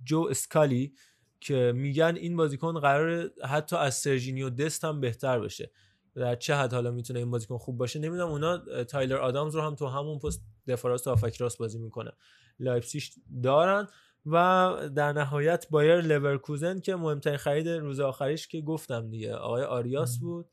جو 0.04 0.28
اسکالی 0.30 0.94
که 1.40 1.74
میگن 1.76 2.16
این 2.16 2.36
بازیکن 2.36 2.80
قراره 2.80 3.32
حتی 3.44 3.76
از 3.76 3.96
سرژینیو 3.96 4.50
دست 4.50 4.86
هم 4.86 5.00
بهتر 5.00 5.40
بشه. 5.40 5.72
در 6.18 6.36
چه 6.36 6.56
حد 6.56 6.74
حالا 6.74 6.92
می‌تونه 6.92 7.20
این 7.20 7.32
بازیکن 7.32 7.58
خوب 7.58 7.78
باشه 7.78 8.00
نمی‌دونم 8.00 8.30
اونا 8.30 8.84
تایلر 8.84 9.18
آدامز 9.18 9.56
رو 9.56 9.62
هم 9.62 9.76
تو 9.76 9.88
همون 9.88 10.20
پست 10.20 10.42
دفاع 10.68 10.92
راست 10.92 11.08
و 11.08 11.10
هافبک 11.10 11.38
راست 11.38 11.58
بازی 11.58 11.80
می‌کنه. 11.80 12.12
لایپسیش 12.60 13.12
دارن 13.44 13.88
و 14.26 14.74
در 14.96 15.14
نهایت 15.14 15.68
بایر 15.70 16.02
لورکوزن 16.02 16.80
که 16.80 16.96
مهمترین 16.96 17.38
خرید 17.38 17.70
روز 17.70 18.00
آخریش 18.00 18.48
که 18.48 18.62
گفتم 18.62 19.10
دیگه 19.10 19.36
آقای 19.36 19.64
آریاس 19.64 20.20
بود 20.20 20.46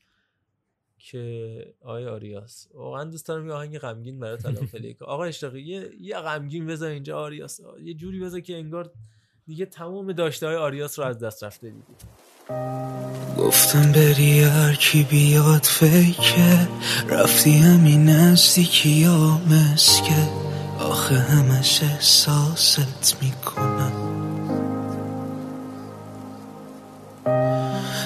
که 0.98 1.74
آقای 1.80 2.06
آریاس. 2.06 2.68
واقعا 2.74 3.04
دوست 3.04 3.28
دارم 3.28 3.46
یه 3.46 3.52
آهنگ 3.52 3.78
غمگین 3.78 4.20
براش 4.20 4.36
play 4.72 4.94
کنم 4.94 5.08
آقا 5.08 5.24
اشتاقی 5.24 5.60
یه 5.60 5.90
یه 6.00 6.16
غمگین 6.16 6.66
بذار 6.66 6.90
اینجا 6.90 7.18
آریاس. 7.18 7.60
یه 7.82 7.94
جوری 7.94 8.20
بذار 8.20 8.40
که 8.40 8.56
انگار 8.56 8.92
دیگه 9.46 9.66
تمام 9.66 10.12
داشته 10.12 10.46
های 10.46 10.56
آریاس 10.56 10.98
رو 10.98 11.04
از 11.04 11.18
دست 11.18 11.44
رفته 11.44 11.70
دیدیم 11.70 11.96
گفتم 13.38 13.92
بری 13.92 14.42
هر 14.42 14.74
کی 14.74 15.02
بیاد 15.02 15.64
فکر. 15.64 16.66
رفتی 17.08 17.58
همین 17.58 18.08
نزدیکی 18.08 18.88
یا 18.90 19.40
مسکه. 19.50 20.28
آخه 20.80 21.18
همش 21.18 21.80
احساست 21.82 23.16
می‌کنم. 23.22 23.92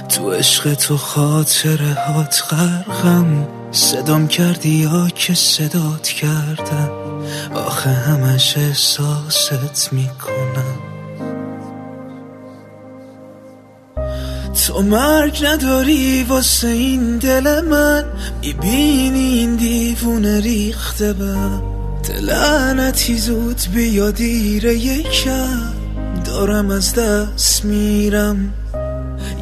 تو 0.08 0.30
عشق 0.30 0.74
تو 0.74 0.96
خاطره 0.96 1.94
هات 1.94 2.42
غرقم. 2.50 3.46
صدام 3.72 4.28
کردی 4.28 4.68
یا 4.68 5.08
که 5.08 5.34
صدات 5.34 6.08
کردم. 6.08 6.90
آخه 7.54 7.90
همش 7.90 8.58
احساست 8.58 9.92
می‌کنم. 9.92 10.77
تو 14.68 14.82
مرگ 14.82 15.44
نداری 15.44 16.24
واسه 16.28 16.68
این 16.68 17.18
دل 17.18 17.60
من. 17.60 18.04
می‌بینی 18.42 19.18
این 19.18 19.56
دیوونه 19.56 20.40
ریخته 20.40 21.12
به 21.12 21.36
دلعنتی 22.08 23.18
زود 23.18 23.60
بیا 23.74 24.10
دیره 24.10 24.74
یکم. 24.74 25.72
دارم 26.24 26.70
از 26.70 26.94
دست 26.94 27.64
میرم. 27.64 28.52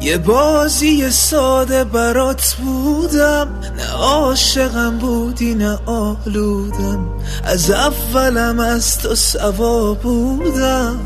یه 0.01 0.17
بازی 0.17 1.11
ساده 1.11 1.83
برات 1.83 2.53
بودم. 2.53 3.47
نه 3.77 3.91
عاشقم 3.91 4.97
بودی 4.97 5.55
نه 5.55 5.77
آلودم. 5.85 7.09
از 7.43 7.71
اولم 7.71 8.59
از 8.59 8.97
تو 8.97 9.15
سوا 9.15 9.93
بودم. 9.93 10.99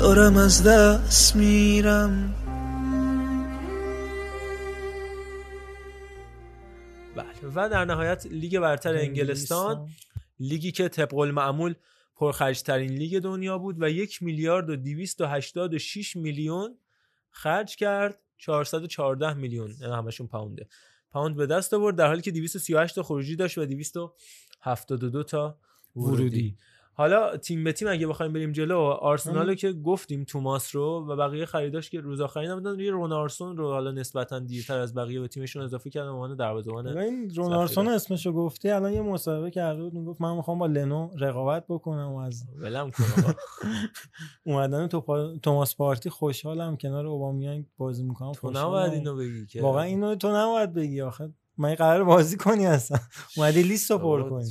دارم 0.00 0.36
از 0.36 0.62
دست 0.62 1.36
میرم. 1.36 2.34
و 7.56 7.68
در 7.68 7.84
نهایت 7.84 8.26
لیگ 8.30 8.58
برتر 8.58 8.94
انگلستان 8.96 9.88
لیگی 10.40 10.72
که 10.72 10.88
طبق 10.88 11.14
المعمول 11.14 11.74
پرخرجترین 12.16 12.90
لیگ 12.90 13.18
دنیا 13.18 13.58
بود 13.58 13.82
و 13.82 13.90
یک 13.90 14.22
میلیارد 14.22 14.70
و 14.70 14.76
286 14.76 16.16
میلیون 16.16 16.78
خرج 17.30 17.76
کرد. 17.76 18.20
414 18.38 19.34
میلیون. 19.34 19.74
یعنی 19.80 19.92
همشون 19.92 20.26
پاونده 20.26 20.68
پاوند 21.10 21.36
به 21.36 21.46
دست 21.46 21.74
آورد 21.74 21.96
در 21.96 22.06
حالی 22.06 22.22
که 22.22 22.30
238 22.30 22.94
تا 22.94 23.02
خروجی 23.02 23.36
داشت 23.36 23.58
و 23.58 23.66
272 23.66 25.22
تا 25.22 25.58
ورودی. 25.96 26.56
حالا 26.96 27.36
تیم 27.36 27.64
به 27.64 27.72
تیم 27.72 27.88
اگه 27.88 28.06
بخوایم 28.06 28.32
بریم 28.32 28.52
جلو 28.52 28.78
آرسنال 28.78 29.54
که 29.54 29.72
گفتیم 29.72 30.24
توماس 30.24 30.74
رو 30.74 31.06
و 31.08 31.16
بقیه 31.16 31.46
خریداش 31.46 31.90
که 31.90 32.00
روز 32.00 32.20
آخرین 32.20 32.50
هم 32.50 32.54
بودن 32.54 32.70
روی 32.70 32.88
رونارسون 32.88 33.56
رو 33.56 33.70
حالا 33.72 33.90
نسبتا 33.90 34.38
دیرتر 34.38 34.78
از 34.78 34.94
بقیه 34.94 35.20
به 35.20 35.28
تیمشون 35.28 35.62
اضافه 35.62 35.90
کردن 35.90 36.06
به 36.06 36.12
عنوان 36.12 36.36
دروازه‌بان 36.36 36.98
این 36.98 37.30
رونارسون 37.34 37.88
اسمشو 37.88 38.32
گفتی 38.32 38.70
الان 38.70 38.92
یه 38.92 39.02
مصاحبه 39.02 39.50
کرده 39.50 39.82
بود 39.82 39.94
می‌گفت 39.94 40.20
من 40.20 40.36
می‌خوام 40.36 40.58
با 40.58 40.66
لنو 40.66 41.10
رقابت 41.18 41.64
بکنم 41.68 42.12
و 42.12 42.16
از 42.16 42.44
ولم 42.56 42.90
کن 42.90 43.04
آقا. 43.22 43.32
اومدن 44.46 44.86
تو 44.86 45.00
پا... 45.00 45.36
توماس 45.36 45.76
پارتی 45.76 46.10
خوشحالم 46.10 46.76
کنار 46.76 47.06
اوبامیانگ 47.06 47.66
بازی 47.76 48.02
می‌کنم 48.02 48.32
تو. 48.32 48.50
نباید 48.50 48.92
اینو 48.92 49.16
بگی 49.16 49.46
که. 49.46 49.62
واقعا 49.62 49.82
اینو 49.82 50.14
تو 50.14 50.28
نباید 50.36 50.72
بگی 50.72 51.00
آخه. 51.00 51.32
من 51.58 51.74
قرار 51.74 52.04
بازی 52.04 52.36
کنی 52.36 52.66
اصلا. 52.66 52.98
اومدی 53.36 53.62
لیست 53.62 53.90
رو 53.90 53.98
پر 53.98 54.30
کنی. 54.30 54.48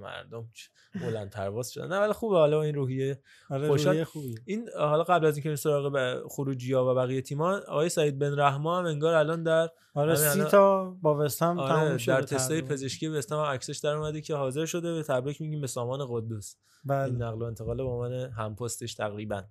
مردم 0.00 0.48
چ- 0.54 0.79
بلند 0.94 1.30
پرواز 1.30 1.72
شدن 1.72 1.88
نه 1.88 1.98
ولی 1.98 2.12
خوبه 2.12 2.36
حالا 2.36 2.62
این 2.62 2.74
روحیه 2.74 3.18
آره، 3.50 3.68
روحیه. 3.68 4.06
این 4.44 4.68
حالا 4.78 5.04
قبل 5.04 5.26
از 5.26 5.36
اینکه 5.36 5.56
سراغ 5.56 5.92
به 5.92 6.22
خروجی 6.28 6.72
ها 6.72 6.92
و 6.92 6.94
بقیه 6.94 7.22
تیم‌ها 7.22 7.58
آقای 7.68 7.88
سعید 7.88 8.18
بن 8.18 8.38
رحما 8.38 8.78
هم 8.78 8.84
انگار 8.84 9.14
الان 9.14 9.42
در 9.42 9.68
آره 9.94 10.14
سی 10.14 10.44
تا 10.44 10.90
با 11.02 11.24
وستهم 11.24 11.58
آره 11.58 11.74
تموم 11.74 11.96
شده 11.96 12.14
در 12.14 12.22
تستای. 12.22 12.62
پزشکی 12.62 13.08
وستهم 13.08 13.38
هم 13.38 13.44
عکسش 13.44 13.78
در 13.78 13.90
اومده 13.90 14.20
که 14.20 14.34
حاضر 14.34 14.66
شده 14.66 14.94
به 14.94 15.02
تبریک 15.02 15.40
میگیم 15.40 15.60
به 15.60 15.66
سامان 15.66 16.06
قدوس 16.10 16.54
بله. 16.84 17.04
این 17.04 17.22
نقل 17.22 17.42
و 17.42 17.44
انتقال 17.44 17.76
به 17.76 17.82
عنوان 17.82 18.12
همپستش 18.12 18.94
تقریبا 18.94 19.42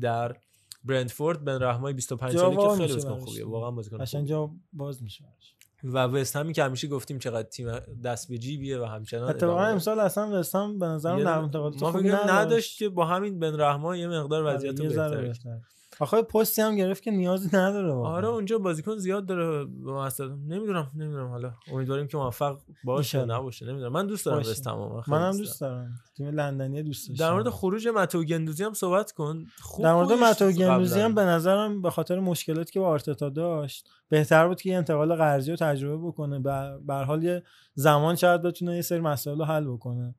در 0.00 0.36
برندفورد 0.84 1.44
بن 1.44 1.62
رحمای 1.62 1.92
25 1.92 2.32
جا 2.32 2.38
ساله 2.38 2.56
که 2.56 2.68
خیلی 2.68 2.92
بازیکن. 2.92 3.18
خوبیه 3.18 3.46
واقعا 3.46 3.70
بازیکن 3.70 3.98
قشنگ. 3.98 4.26
جا 4.26 4.50
باز 4.72 5.02
میشه. 5.02 5.24
و 5.86 5.98
وست 5.98 6.36
همی 6.36 6.52
که 6.52 6.64
همیشه 6.64 6.88
گفتیم 6.88 7.18
چقدر 7.18 7.48
تیم 7.48 7.78
دست 8.04 8.28
به 8.28 8.38
جیبیه 8.38 8.78
و 8.78 8.84
همچنان 8.84 9.30
اتفاقا. 9.30 9.64
امسال 9.64 10.00
اصلا 10.00 10.40
وستهم 10.40 10.78
به 10.78 10.86
نظرم 10.86 11.28
نقل 11.28 11.42
انتقالات 11.42 11.82
ما 11.82 11.92
فکر 11.92 12.32
نداشت 12.32 12.78
که 12.78 12.88
با 12.88 13.04
همین 13.04 13.38
بن 13.38 13.60
رحما 13.60 13.96
یه 13.96 14.08
مقدار 14.08 14.54
وضعیت 14.54 14.98
آره، 14.98 15.20
بهتر. 15.20 15.58
آخه 16.00 16.22
پستی 16.22 16.62
هم 16.62 16.76
گرفت 16.76 17.02
که 17.02 17.10
نیازی 17.10 17.48
نداره 17.48 17.92
واقعا. 17.92 18.12
آره 18.12 18.28
اونجا 18.28 18.58
بازیکن 18.58 18.96
زیاد 18.96 19.26
داره 19.26 19.66
مثلا 19.86 20.28
نمی‌دونم 20.28 20.90
نمی‌دونم. 20.96 21.28
حالا 21.28 21.52
امیدواریم 21.72 22.06
که 22.06 22.16
موفق 22.16 22.58
باشه. 22.84 23.24
نباشه 23.24 23.66
نمی‌دونم. 23.66 23.92
من 23.92 24.06
دوست 24.06 24.26
دارم 24.26 24.38
باشه. 24.38 24.50
وستهم 24.50 25.02
منم 25.08 25.36
دوست 25.36 25.60
دارم. 25.60 25.94
تیم 26.16 26.26
لندنی 26.26 26.82
دوست 26.82 27.08
داشتم. 27.08 27.24
در 27.24 27.32
مورد 27.32 27.48
خروج 27.48 27.88
متو 27.88 28.24
گندوزی 28.24 28.64
هم 28.64 28.72
صحبت 28.72 29.12
کن. 29.12 29.44
خوب 29.60 29.84
در 29.84 29.94
مورد 29.94 30.12
متو 30.12 30.52
گندوزی. 30.52 31.00
هم 31.00 31.14
به 31.14 31.22
نظرم 31.22 31.82
به 31.82 31.90
خاطر 31.90 32.20
مشکلاتی 32.20 32.72
که 32.72 32.80
با 32.80 32.88
آرتتا 32.88 33.28
داشت 33.28 33.88
بهتر 34.08 34.48
بود 34.48 34.60
که 34.60 34.70
یه 34.70 34.76
انتقال 34.76 35.14
قرضی 35.14 35.50
رو 35.50 35.56
تجربه 35.56 36.06
بکنه. 36.06 36.38
به 36.38 36.78
به 36.86 36.94
هر 36.94 37.04
حال 37.04 37.24
یه 37.24 37.42
زمان 37.74 38.16
شاید 38.16 38.42
بتونه 38.42 38.76
یه 38.76 38.82
سری 38.82 39.00
مسائل 39.00 39.38
رو 39.38 39.44
حل 39.44 39.64
بکنه. 39.64 40.14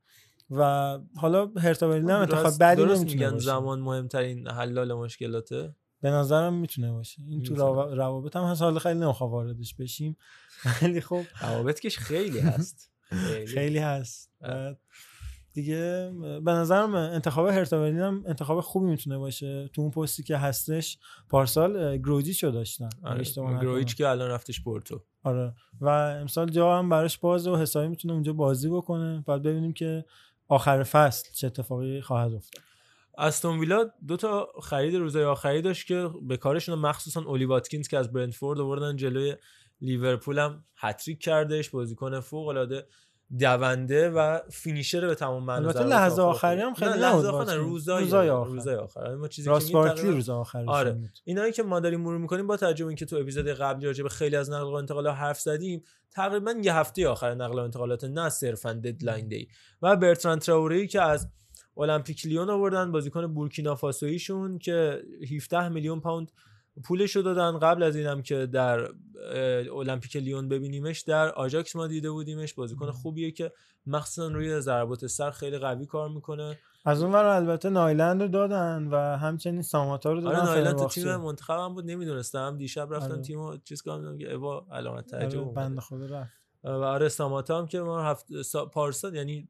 و 0.50 0.98
حالا 1.16 1.50
هرتا 1.56 1.88
برلین 1.88 2.10
هم 2.10 2.20
انتخاب 2.20 2.52
بدی 2.60 2.82
درست 2.82 3.04
میگن 3.04 3.30
باشه. 3.30 3.44
زمان 3.44 3.80
مهمترین 3.80 4.48
حلال 4.48 4.92
مشکلاته؟ 4.94 5.74
به 6.00 6.10
نظرم 6.10 6.54
می‌تونه 6.54 6.92
باشه. 6.92 7.22
این 7.22 7.42
تو 7.42 7.52
می‌تونه. 7.52 7.70
روا- 7.70 7.94
روابط 7.96 8.36
هم 8.36 8.44
هست. 8.44 8.62
حالا 8.62 8.78
خیلی 8.78 8.98
نمی‌خوام 9.00 9.30
واردش 9.30 9.74
بشیم. 9.74 10.16
ولی 10.82 11.00
خب 11.00 11.22
روابط 11.42 11.80
که 11.80 11.90
خیلی 11.90 12.38
هست. 12.38 12.90
خیلی. 13.54 13.78
هست. 13.78 14.30
دیگه 15.52 16.12
به 16.44 16.52
نظرم 16.52 16.94
انتخاب 16.94 17.46
هرتا 17.46 17.78
برلین 17.78 18.00
هم 18.00 18.24
انتخاب 18.26 18.60
خوبی 18.60 18.86
می‌تونه 18.86 19.18
باشه. 19.18 19.68
تو 19.72 19.82
اون 19.82 19.90
پستی 19.90 20.22
که 20.22 20.36
هستش 20.36 20.98
پارسال 21.28 21.76
اه، 21.76 21.96
گروجیچ 21.96 22.44
رو 22.44 22.50
داشتن. 22.50 22.88
آره. 23.02 23.24
گرویچ 23.60 23.96
که 23.96 24.08
الان 24.08 24.30
رفتش 24.30 24.62
پورتو. 24.62 25.04
آره. 25.22 25.54
و 25.80 25.88
امسال 25.88 26.50
جا 26.50 26.78
هم 26.78 26.88
براش 26.88 27.18
بازه 27.18 27.50
و 27.50 27.56
حسابی 27.56 27.88
می‌تونه 27.88 28.14
اونجا 28.14 28.32
بازی 28.32 28.68
بکنه. 28.68 29.24
بعد 29.26 29.42
ببینیم 29.42 29.72
که 29.72 30.04
آخر 30.48 30.82
فصل 30.82 31.32
چه 31.32 31.46
اتفاقی 31.46 32.00
خواهد 32.00 32.34
افتاد؟ 32.34 32.62
استون 33.18 33.58
ویلا 33.58 33.90
دو 34.06 34.16
تا 34.16 34.48
خرید 34.62 34.94
روزهای 34.94 35.24
آخری 35.24 35.62
داشت 35.62 35.86
که 35.86 36.10
به 36.22 36.36
کارشون 36.36 36.78
مخصوصا 36.78 37.20
اولی 37.20 37.44
واتکینز 37.44 37.88
که 37.88 37.98
از 37.98 38.12
برنتفورد 38.12 38.60
آوردن 38.60 38.96
جلوی 38.96 39.36
لیورپول 39.80 40.38
هم 40.38 40.64
هتریک 40.76 41.20
کردش 41.20 41.70
بازیکن 41.70 42.20
فوق 42.20 42.48
العاده 42.48 42.86
دونده 43.40 44.10
و 44.10 44.38
finisher 44.50 45.06
به 45.06 45.14
تمام 45.14 45.44
معنی 45.44 45.66
البته 45.66 45.84
لحظه 45.84 46.22
آخر 46.22 46.48
آخری 46.48 46.60
هم 46.60 46.74
خیلی 46.74 46.90
نه، 46.90 46.96
لحظه 46.96 47.28
آخر. 47.28 47.54
روزای 47.54 48.04
روزای 48.04 48.30
آخر. 48.30 48.50
روزای 48.50 48.74
آخر 48.74 49.14
ما 49.14 49.28
چیزی 49.28 49.48
راس 49.48 49.70
که 49.70 50.02
روز 50.02 50.28
آخرش 50.28 50.68
آره. 50.68 50.98
اینایی 51.24 51.52
که 51.52 51.62
ما 51.62 51.80
داریم 51.80 52.00
مرور 52.00 52.18
می‌کنیم 52.18 52.46
با 52.46 52.56
توجه 52.56 52.84
به 52.84 52.88
اینکه 52.88 53.06
تو 53.06 53.16
اپیزود 53.16 53.46
قبلی 53.46 53.86
راجع 53.86 54.02
به 54.02 54.08
خیلی 54.08 54.36
از 54.36 54.50
نقل 54.50 54.64
و 54.64 54.74
انتقالات 54.74 55.14
حرف 55.14 55.40
زدیم 55.40 55.82
تقریبا 56.10 56.54
یه 56.62 56.74
هفته 56.74 57.08
آخر 57.08 57.34
نقل 57.34 57.58
و 57.58 57.62
انتقالات 57.62 58.04
نه 58.04 58.28
صرفا 58.28 58.72
deadline 58.72 59.28
day 59.28 59.48
و 59.82 59.96
برتران 59.96 60.38
تراوری 60.38 60.86
که 60.86 61.02
از 61.02 61.28
المپیک 61.76 62.26
لیون 62.26 62.50
آوردن 62.50 62.92
بازیکن 62.92 63.26
بورکینافاسویشون 63.26 64.58
که 64.58 65.02
17 65.32 65.68
میلیون 65.68 66.00
پوند 66.00 66.32
پولش 66.84 67.16
رو 67.16 67.22
دادن 67.22 67.58
قبل 67.58 67.82
از 67.82 67.96
اینم 67.96 68.22
که 68.22 68.46
در 68.46 68.88
المپیک 69.72 70.16
لیون 70.16 70.48
ببینیمش 70.48 71.00
در 71.00 71.30
آژاکس 71.30 71.76
ما 71.76 71.86
دیده 71.86 72.10
بودیمش 72.10 72.54
بازیکن 72.54 72.90
خوبیه 72.90 73.30
که 73.30 73.52
مخصوصا 73.86 74.28
روی 74.28 74.60
ضربات 74.60 75.06
سر 75.06 75.30
خیلی 75.30 75.58
قوی 75.58 75.86
کار 75.86 76.08
می‌کنه 76.08 76.58
از 76.84 77.02
اون 77.02 77.14
البته 77.14 77.70
نایلند 77.70 78.22
رو 78.22 78.28
دادن 78.28 78.88
و 78.90 79.16
همچنین 79.16 79.62
ساماتا 79.62 80.12
رو 80.12 80.20
دادن 80.20 80.36
آره 80.36 80.46
نایلند 80.48 80.78
تو. 80.78 80.88
تیم 80.88 81.16
منتخب 81.16 81.58
هم 81.58 81.74
بود 81.74 81.86
نمی‌دونستم 81.86 82.56
دیشب 82.56 82.94
رفتن 82.94 83.12
آره. 83.12 83.22
تیمو 83.22 83.56
چیز 83.64 83.82
کردم 83.82 84.18
که 84.18 84.34
اوا 84.34 84.66
علامت 84.72 85.06
تعجب 85.06 85.40
آره،. 85.40 85.52
بنده 85.52 85.80
خدا 85.80 86.06
رفت 86.06 86.30
و 86.64 86.68
آره 86.68 87.08
ساماتا 87.08 87.58
هم 87.58 87.66
که 87.66 87.80
ما 87.80 88.02
هفت 88.02 88.42
سا... 88.42 88.66
پارسال 88.66 89.14
یعنی 89.14 89.48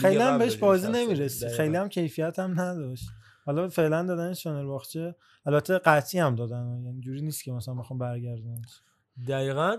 خیلی 0.00 0.18
هم 0.18 0.38
بهش 0.38 0.56
بازی. 0.56 0.92
نمی‌رسید 0.92 1.48
دقیقاً. 1.48 1.56
خیلی 1.56 1.76
هم 1.76 1.88
کیفیت 1.88 2.38
هم 2.38 2.60
نداشت 2.60 3.06
حالا 3.44 3.68
فعلا 3.68 4.02
دادنش 4.02 4.44
فنرباخچه 4.44 5.14
البته 5.46 5.78
قطعی 5.78 6.20
هم 6.20 6.34
دادن 6.34 6.82
یعنی 6.84 7.00
جوری 7.00 7.22
نیست 7.22 7.44
که 7.44 7.52
مثلا 7.52 7.74
بخوام 7.74 7.98
برگردونش 7.98 8.80
دقیقا. 9.28 9.76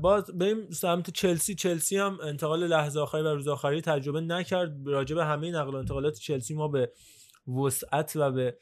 باز 0.00 0.24
بریم 0.38 0.70
سمت 0.70 1.10
چلسی. 1.10 1.54
چلسی 1.54 1.96
هم 1.96 2.18
انتقال 2.22 2.66
لحظه 2.66 3.00
آخری 3.00 3.22
و 3.22 3.34
روز 3.34 3.48
آخری 3.48 3.80
تجربه 3.80 4.20
نکرد. 4.20 4.86
راجع 4.86 5.16
به 5.16 5.24
همه 5.24 5.50
نقل 5.50 5.74
و 5.74 5.76
انتقالات 5.76 6.14
چلسی 6.14 6.54
ما 6.54 6.68
به 6.68 6.92
وسعت 7.48 8.12
و 8.16 8.32
به 8.32 8.56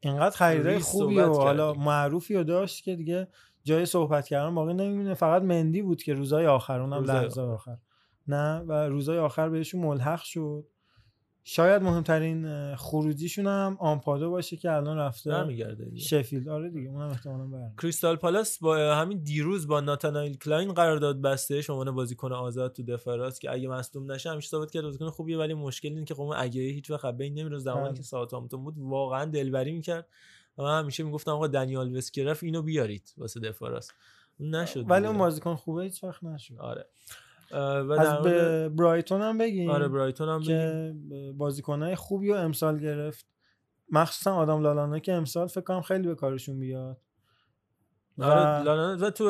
اینقدر 0.00 0.50
ریس 0.50 0.84
خوبی 0.84 1.18
و 1.18 1.34
حالا. 1.34 1.72
معروفی 1.74 2.34
رو 2.34 2.44
داشت 2.44 2.84
که 2.84 2.96
دیگه 2.96 3.28
جای 3.64 3.86
صحبت 3.86 4.28
کردن 4.28 4.54
باقی 4.54 4.74
نمیمونه. 4.74 5.14
فقط 5.14 5.42
مندی 5.42 5.82
بود 5.82 6.02
که 6.02 6.14
روزای 6.14 6.46
آخر 6.46 6.80
اونم 6.80 6.98
روزای 6.98 7.22
لحظه 7.22 7.42
آخر. 7.42 7.76
نه 8.28 8.58
و 8.58 8.72
روزای 8.72 9.18
آخر 9.18 9.48
بهشون 9.48 9.80
ملحق 9.80 10.22
شد. 10.22 10.66
شاید 11.46 11.82
مهمترین 11.82 12.74
خروجیشون 12.76 13.46
هم 13.46 13.76
آمپادو 13.80 14.30
باشه 14.30 14.56
که 14.56 14.72
الان 14.72 14.98
رفته 14.98 15.30
برمیگرده 15.30 15.84
دیگه. 15.84 16.04
شفیلد 16.04 16.48
آره 16.48 16.70
دیگه 16.70 16.88
اونم 16.88 17.08
احتمالاً 17.08 17.44
برمیگرده 17.44 17.74
کریستال 17.82 18.16
پالاس 18.16 18.58
با 18.58 18.94
همین 18.94 19.18
دیروز 19.18 19.66
با 19.66 19.80
ناتانیل 19.80 20.36
کلاین 20.36 20.72
قرارداد 20.72 21.20
بسته 21.20 21.60
به 21.66 21.72
عنوان 21.72 21.90
بازیکن 21.90 22.32
آزاد 22.32 22.72
تو 22.72 22.82
دفاع 22.82 23.16
راست 23.16 23.40
که 23.40 23.52
اگه 23.52 23.68
مصدوم 23.68 24.12
نشه 24.12 24.30
همیشه 24.30 24.48
ثابت 24.48 24.70
کرد 24.70 24.82
بازیکن 24.82 25.10
خوبیه 25.10 25.38
ولی 25.38 25.54
مشکل 25.54 25.88
اینه 25.88 26.04
که 26.04 26.14
خب 26.14 26.20
اون 26.20 26.36
اگه 26.38 26.60
هیچ 26.60 26.90
وقت 26.90 27.14
بین 27.14 27.34
نمیره 27.34 27.58
زمانی 27.58 27.88
بله. 27.88 27.96
که 27.96 28.02
ساوثهامپتون 28.02 28.64
بود 28.64 28.74
واقعا 28.78 29.24
دلبری 29.24 29.72
می‌کرد 29.72 30.06
و 30.58 30.62
من 30.62 30.78
همیشه 30.78 31.02
می‌گفتم 31.02 31.30
آقا 31.30 31.46
دنیال 31.46 31.96
وسکرف 31.96 32.42
اینو 32.42 32.62
بیارید 32.62 33.14
واسه 33.18 33.40
دفاع 33.40 33.70
راست 33.70 33.94
اون 34.38 34.54
نشد 34.54 34.90
ولی. 34.90 35.06
اون 35.06 35.18
بازیکن 35.18 35.54
خوبه 35.54 35.82
هیچ 35.82 36.04
وقت 36.04 36.24
نشد 36.24 36.58
آره 36.58 36.86
و 37.58 37.92
از 37.92 38.22
به 38.22 38.68
برایتون 38.68 39.20
هم 39.22 39.38
بگیم 39.38 39.70
آره 39.70 39.88
برایتون 39.88 40.28
هم 40.28 40.42
که 40.42 40.94
بازیکنهای 41.36 41.94
خوبی 41.94 42.28
رو 42.28 42.34
امسال 42.34 42.78
گرفت. 42.80 43.26
مخصوصا 43.90 44.34
آدام 44.34 44.62
لالانا 44.62 44.98
که 44.98 45.12
امسال 45.12 45.46
فکر 45.46 45.60
کنم 45.60 45.80
خیلی 45.80 46.08
به 46.08 46.14
کارشون 46.14 46.60
بیاد. 46.60 47.00
آره 48.18 48.40
و- 48.40 48.64
لالانا 48.64 49.06
و 49.06 49.10
تو 49.10 49.24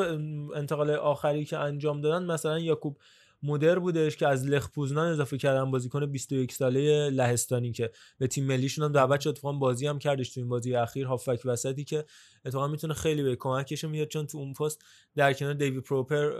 انتقال 0.55 0.91
آخری 0.91 1.45
که 1.45 1.57
انجام 1.57 2.01
دادن 2.01 2.25
مثلا 2.25 2.59
یاکوب 2.59 2.97
مدر 3.43 3.79
بودش 3.79 4.17
که 4.17 4.27
از 4.27 4.47
لخ 4.47 4.69
پوزنان 4.71 5.07
اضافه 5.11 5.37
کردن 5.37 5.71
بازیکن 5.71 6.05
21 6.05 6.51
ساله 6.51 7.09
لهستانی 7.09 7.71
که 7.71 7.91
به 8.17 8.27
تیم 8.27 8.45
ملیشون 8.45 8.85
هم 8.85 8.91
دعوت 8.91 9.19
شد 9.19 9.29
اتفاقا 9.29 9.57
بازی 9.57 9.87
هم 9.87 9.99
کردش 9.99 10.33
تو 10.33 10.39
این 10.39 10.49
بازی 10.49 10.75
اخیر. 10.75 11.05
هافک 11.07 11.41
وسطی 11.45 11.83
که 11.83 12.05
اتفاقا 12.45 12.67
می‌تونه 12.67 12.93
خیلی 12.93 13.23
به 13.23 13.35
کمکش 13.35 13.83
میاد 13.83 14.07
چون 14.07 14.27
تو 14.27 14.37
اون 14.37 14.53
پست 14.53 14.85
در 15.15 15.33
کنار 15.33 15.53
دیوی 15.53 15.81
پروپر 15.81 16.31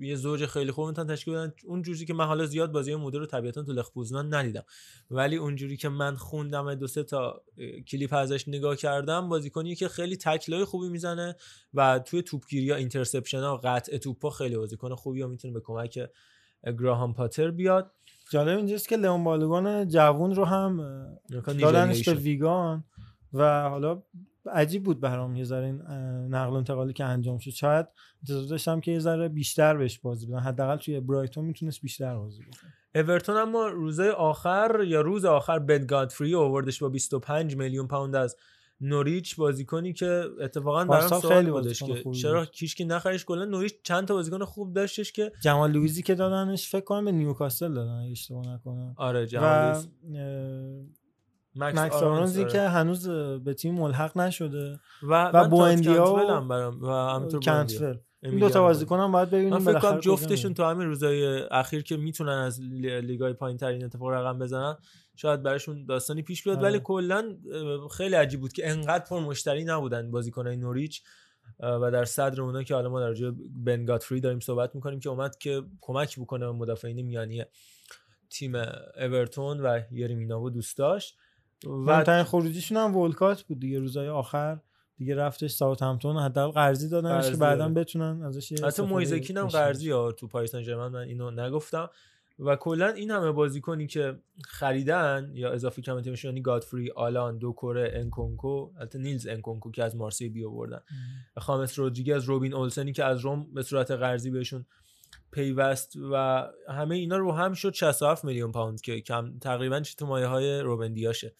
یه 0.00 0.16
زوج 0.16 0.46
خیلی 0.46 0.70
خوب 0.70 0.88
می‌تونن 0.88 1.08
تشکیل 1.14 1.34
بدن. 1.34 1.52
اون 1.66 1.82
جوری 1.82 2.04
که 2.04 2.14
من 2.14 2.24
حالا 2.24 2.46
زیاد 2.46 2.72
بازی 2.72 2.94
مودر 2.94 3.18
رو 3.18 3.26
طبیعتا 3.26 3.62
تو 3.62 3.72
لخ 3.72 3.90
پوزنان 3.90 4.34
ندیدم. 4.34 4.64
ولی 5.10 5.36
اونجوری 5.36 5.76
که 5.76 5.88
من 5.88 6.16
خوندم 6.16 6.74
دو 6.74 6.86
سه 6.86 7.02
تا 7.02 7.42
کلیپ 7.88 8.12
ازش 8.12 8.48
نگاه 8.48 8.76
کردم 8.76 9.28
بازیکنی 9.28 9.74
که 9.74 9.88
خیلی 9.88 10.16
تکلای 10.16 10.64
خوبی 10.64 10.88
می‌زنه 10.88 11.36
و 11.74 11.98
توی 11.98 12.22
توپگیری 12.22 12.70
ها 12.70 12.76
interception 12.76 13.40
ها 13.40 13.56
قطع 13.56 13.98
توپا 13.98 14.30
خیلی 14.30 14.56
بازیکن 14.56 14.94
خوبی 14.94 15.22
و 15.22 15.28
می‌تونه 15.28 15.54
به 15.54 15.60
کمک 15.60 15.98
گراهام 16.64 17.14
پاتر 17.14 17.50
بیاد. 17.50 17.92
جالب 18.30 18.56
اینجاست 18.56 18.88
که 18.88 18.96
لئون 18.96 19.24
بالوگان 19.24 19.88
جوون 19.88 20.34
رو 20.34 20.44
هم 20.44 20.76
دادنش 21.30 22.08
به. 22.08 22.14
ویگان 22.14 22.84
و 23.32 23.68
حالا 23.68 24.02
عجیب 24.48 24.82
بود 24.82 25.00
برام 25.00 25.36
یه 25.36 25.44
ذره 25.44 25.66
این 25.66 25.82
نقل 26.34 26.52
و 26.52 26.54
انتقالی 26.54 26.92
که 26.92 27.04
انجام 27.04 27.38
شد. 27.38 27.50
شاید 27.50 27.86
انتظار 28.22 28.48
داشتم 28.48 28.80
که 28.80 28.92
یه 28.92 28.98
ذره 28.98 29.28
بیشتر 29.28 29.76
بهش 29.76 29.98
بازی 29.98 30.26
بدن 30.26 30.38
حداقل 30.38 30.76
توی 30.76 31.00
برایتون 31.00 31.44
می‌تونست 31.44 31.80
بیشتر 31.80 32.16
بازی 32.16 32.42
بده 32.42 32.56
اورتون 32.94 33.36
اما 33.36 33.66
روزای 33.66 34.10
آخر 34.10 34.80
یا 34.86 35.00
روز 35.00 35.24
آخر 35.24 35.58
بن 35.58 35.86
گادفری 35.86 36.32
رو 36.32 36.40
آوردش 36.40 36.82
با 36.82 36.88
25 36.88 37.56
میلیون 37.56 37.86
پوند 37.86 38.16
از 38.16 38.36
نوریچ 38.80 39.36
بازیکنی 39.36 39.92
که 39.92 40.24
اتفاقا 40.40 40.84
برام 40.84 41.08
سوال 41.08 41.34
خیلی 41.34 41.50
بودش 41.50 41.82
که 41.82 42.04
چرا 42.12 42.40
بود. 42.40 42.50
کیشکی 42.50 42.84
نخریش 42.84 43.24
کلا 43.24 43.44
نوریچ 43.44 43.74
چند 43.82 44.08
تا 44.08 44.14
بازیکن 44.14 44.44
خوب 44.44 44.72
داشتش 44.72 45.12
که 45.12 45.32
جمال 45.42 45.70
لویزی 45.72 46.02
که 46.02 46.14
دادنش 46.14 46.68
فکر 46.68 46.84
کنم 46.84 47.04
به 47.04 47.12
نیوکاسل 47.12 47.74
دادن 47.74 47.90
اگه 47.90 48.10
اشتباه 48.10 48.48
نکنم. 48.48 48.94
آره 48.96 49.26
جمال 49.26 49.76
و 49.76 49.82
مکس 51.56 51.78
مکس 51.78 51.94
آرونز، 51.94 52.16
آرونزی 52.16 52.40
آره. 52.40 52.52
که 52.52 52.60
هنوز 52.60 53.08
به 53.44 53.54
تیم 53.54 53.74
ملحق 53.74 54.18
نشده 54.18 54.80
و, 55.02 55.30
و 55.34 55.48
بوندیا 55.48 56.14
و 56.14 56.18
هم 56.18 56.48
برام 56.48 56.82
و 56.82 56.90
همینطور 56.90 57.40
کنتفل. 57.40 57.94
این 58.22 58.38
دو 58.38 58.48
تا 58.48 58.62
بازیکن 58.62 59.00
هم 59.00 59.12
باید 59.12 59.28
ببینیم 59.28 59.52
من 59.52 59.58
فکر 59.58 59.78
کنم 59.78 60.00
جفتشون. 60.00 60.54
تو 60.54 60.64
همین 60.64 60.86
روزای 60.86 61.42
اخیر 61.50 61.82
که 61.82 61.96
می‌تونن 61.96 62.32
از 62.32 62.60
لی- 62.60 63.00
لیگای 63.00 63.32
پایین 63.32 63.58
ترین 63.58 63.84
اتفاق 63.84 64.08
رقم 64.08 64.38
بزنن 64.38 64.76
شاید 65.16 65.42
براشون 65.42 65.86
داستانی 65.86 66.22
پیش 66.22 66.44
بیاد 66.44 66.56
آره. 66.56 66.66
ولی 66.68 66.80
کلا 66.84 67.36
خیلی 67.90 68.14
عجیب 68.14 68.40
بود 68.40 68.52
که 68.52 68.70
انقدر 68.70 69.04
پر 69.04 69.20
مشتری 69.20 69.64
نبودن 69.64 70.10
بازیکنای 70.10 70.56
نوریچ 70.56 71.02
و 71.60 71.90
در 71.90 72.04
صدر 72.04 72.42
اونا 72.42 72.62
که 72.62 72.74
حالا 72.74 72.88
ما 72.88 73.00
در 73.00 73.14
بن 73.64 73.84
گاتفری 73.84 74.20
داریم 74.20 74.40
صحبت 74.40 74.74
می‌کنیم 74.74 75.00
که 75.00 75.08
اومد 75.08 75.38
که 75.38 75.62
کمک 75.80 76.20
بکنه 76.20 76.46
به 76.46 76.52
مدافعین 76.52 77.02
میانی 77.02 77.44
تیم 78.30 78.54
اورتون 78.96 79.60
و 79.60 79.80
یریمیناو 79.92 80.50
دوست 80.50 80.78
داشت 80.78 81.16
و 81.64 81.68
مهمترین 81.68 82.24
خروجیشون 82.24 82.78
هم 82.78 82.96
ولکات 82.96 83.42
بود 83.42 83.60
دیگه 83.60 83.78
روزای 83.78 84.08
آخر. 84.08 84.58
دیگه 84.98 85.14
رفتش 85.14 85.50
ساوت 85.50 85.82
همتون 85.82 86.16
حداقل 86.16 86.52
قرضی 86.52 86.88
دادنش 86.88 87.30
که 87.30 87.36
بعدا. 87.36 87.68
بتونن 87.68 88.22
ازش 88.22 88.52
یه 88.52 88.58
حتی 88.64 88.82
مویزکین 88.82 89.36
هم 89.36 89.46
قرضی 89.46 89.90
ها 89.90 90.12
تو 90.12 90.26
پاریس 90.26 90.52
سن 90.52 90.74
من 90.74 90.94
اینو 90.94 91.30
نگفتم. 91.30 91.90
و 92.38 92.56
کلا 92.56 92.88
این 92.88 93.10
همه 93.10 93.32
بازیکنی 93.32 93.86
که 93.86 94.18
خریدن 94.44 95.30
یا 95.34 95.52
اضافه 95.52 95.82
کردن 95.82 96.02
تیمشون 96.02 96.28
یعنی 96.28 96.42
گادفری 96.42 96.90
آلان 96.90 97.38
دوکوره 97.38 97.90
انکونکو 97.94 98.70
البته 98.78 98.98
نیلز 98.98 99.26
انکونکو 99.26 99.70
که 99.70 99.84
از 99.84 99.96
مارسی 99.96 100.28
بی 100.28 100.44
آوردن 100.44 100.80
خامس 101.36 101.78
رودریگز 101.78 102.24
روبین 102.24 102.54
اولسنی 102.54 102.92
که 102.92 103.04
از 103.04 103.20
روم 103.20 103.54
به 103.54 103.62
صورت 103.62 103.90
قرضی 103.90 104.30
بهشون 104.30 104.66
پیوست 105.30 105.96
و 106.12 106.46
همه 106.68 106.94
اینا 106.94 107.16
رو 107.16 107.32
هم 107.32 107.52
شد 107.52 107.74
67 107.74 108.24
میلیون 108.24 108.52
پوند 108.52 108.80
که 108.80 109.00
کم 109.00 109.38
تقریبا 109.38 109.80
چه 109.80 109.94
تو 109.94 110.06
مایه 110.06 110.26
های 110.26 110.60
روبن 110.60 110.92
دیاشه. 110.92 111.34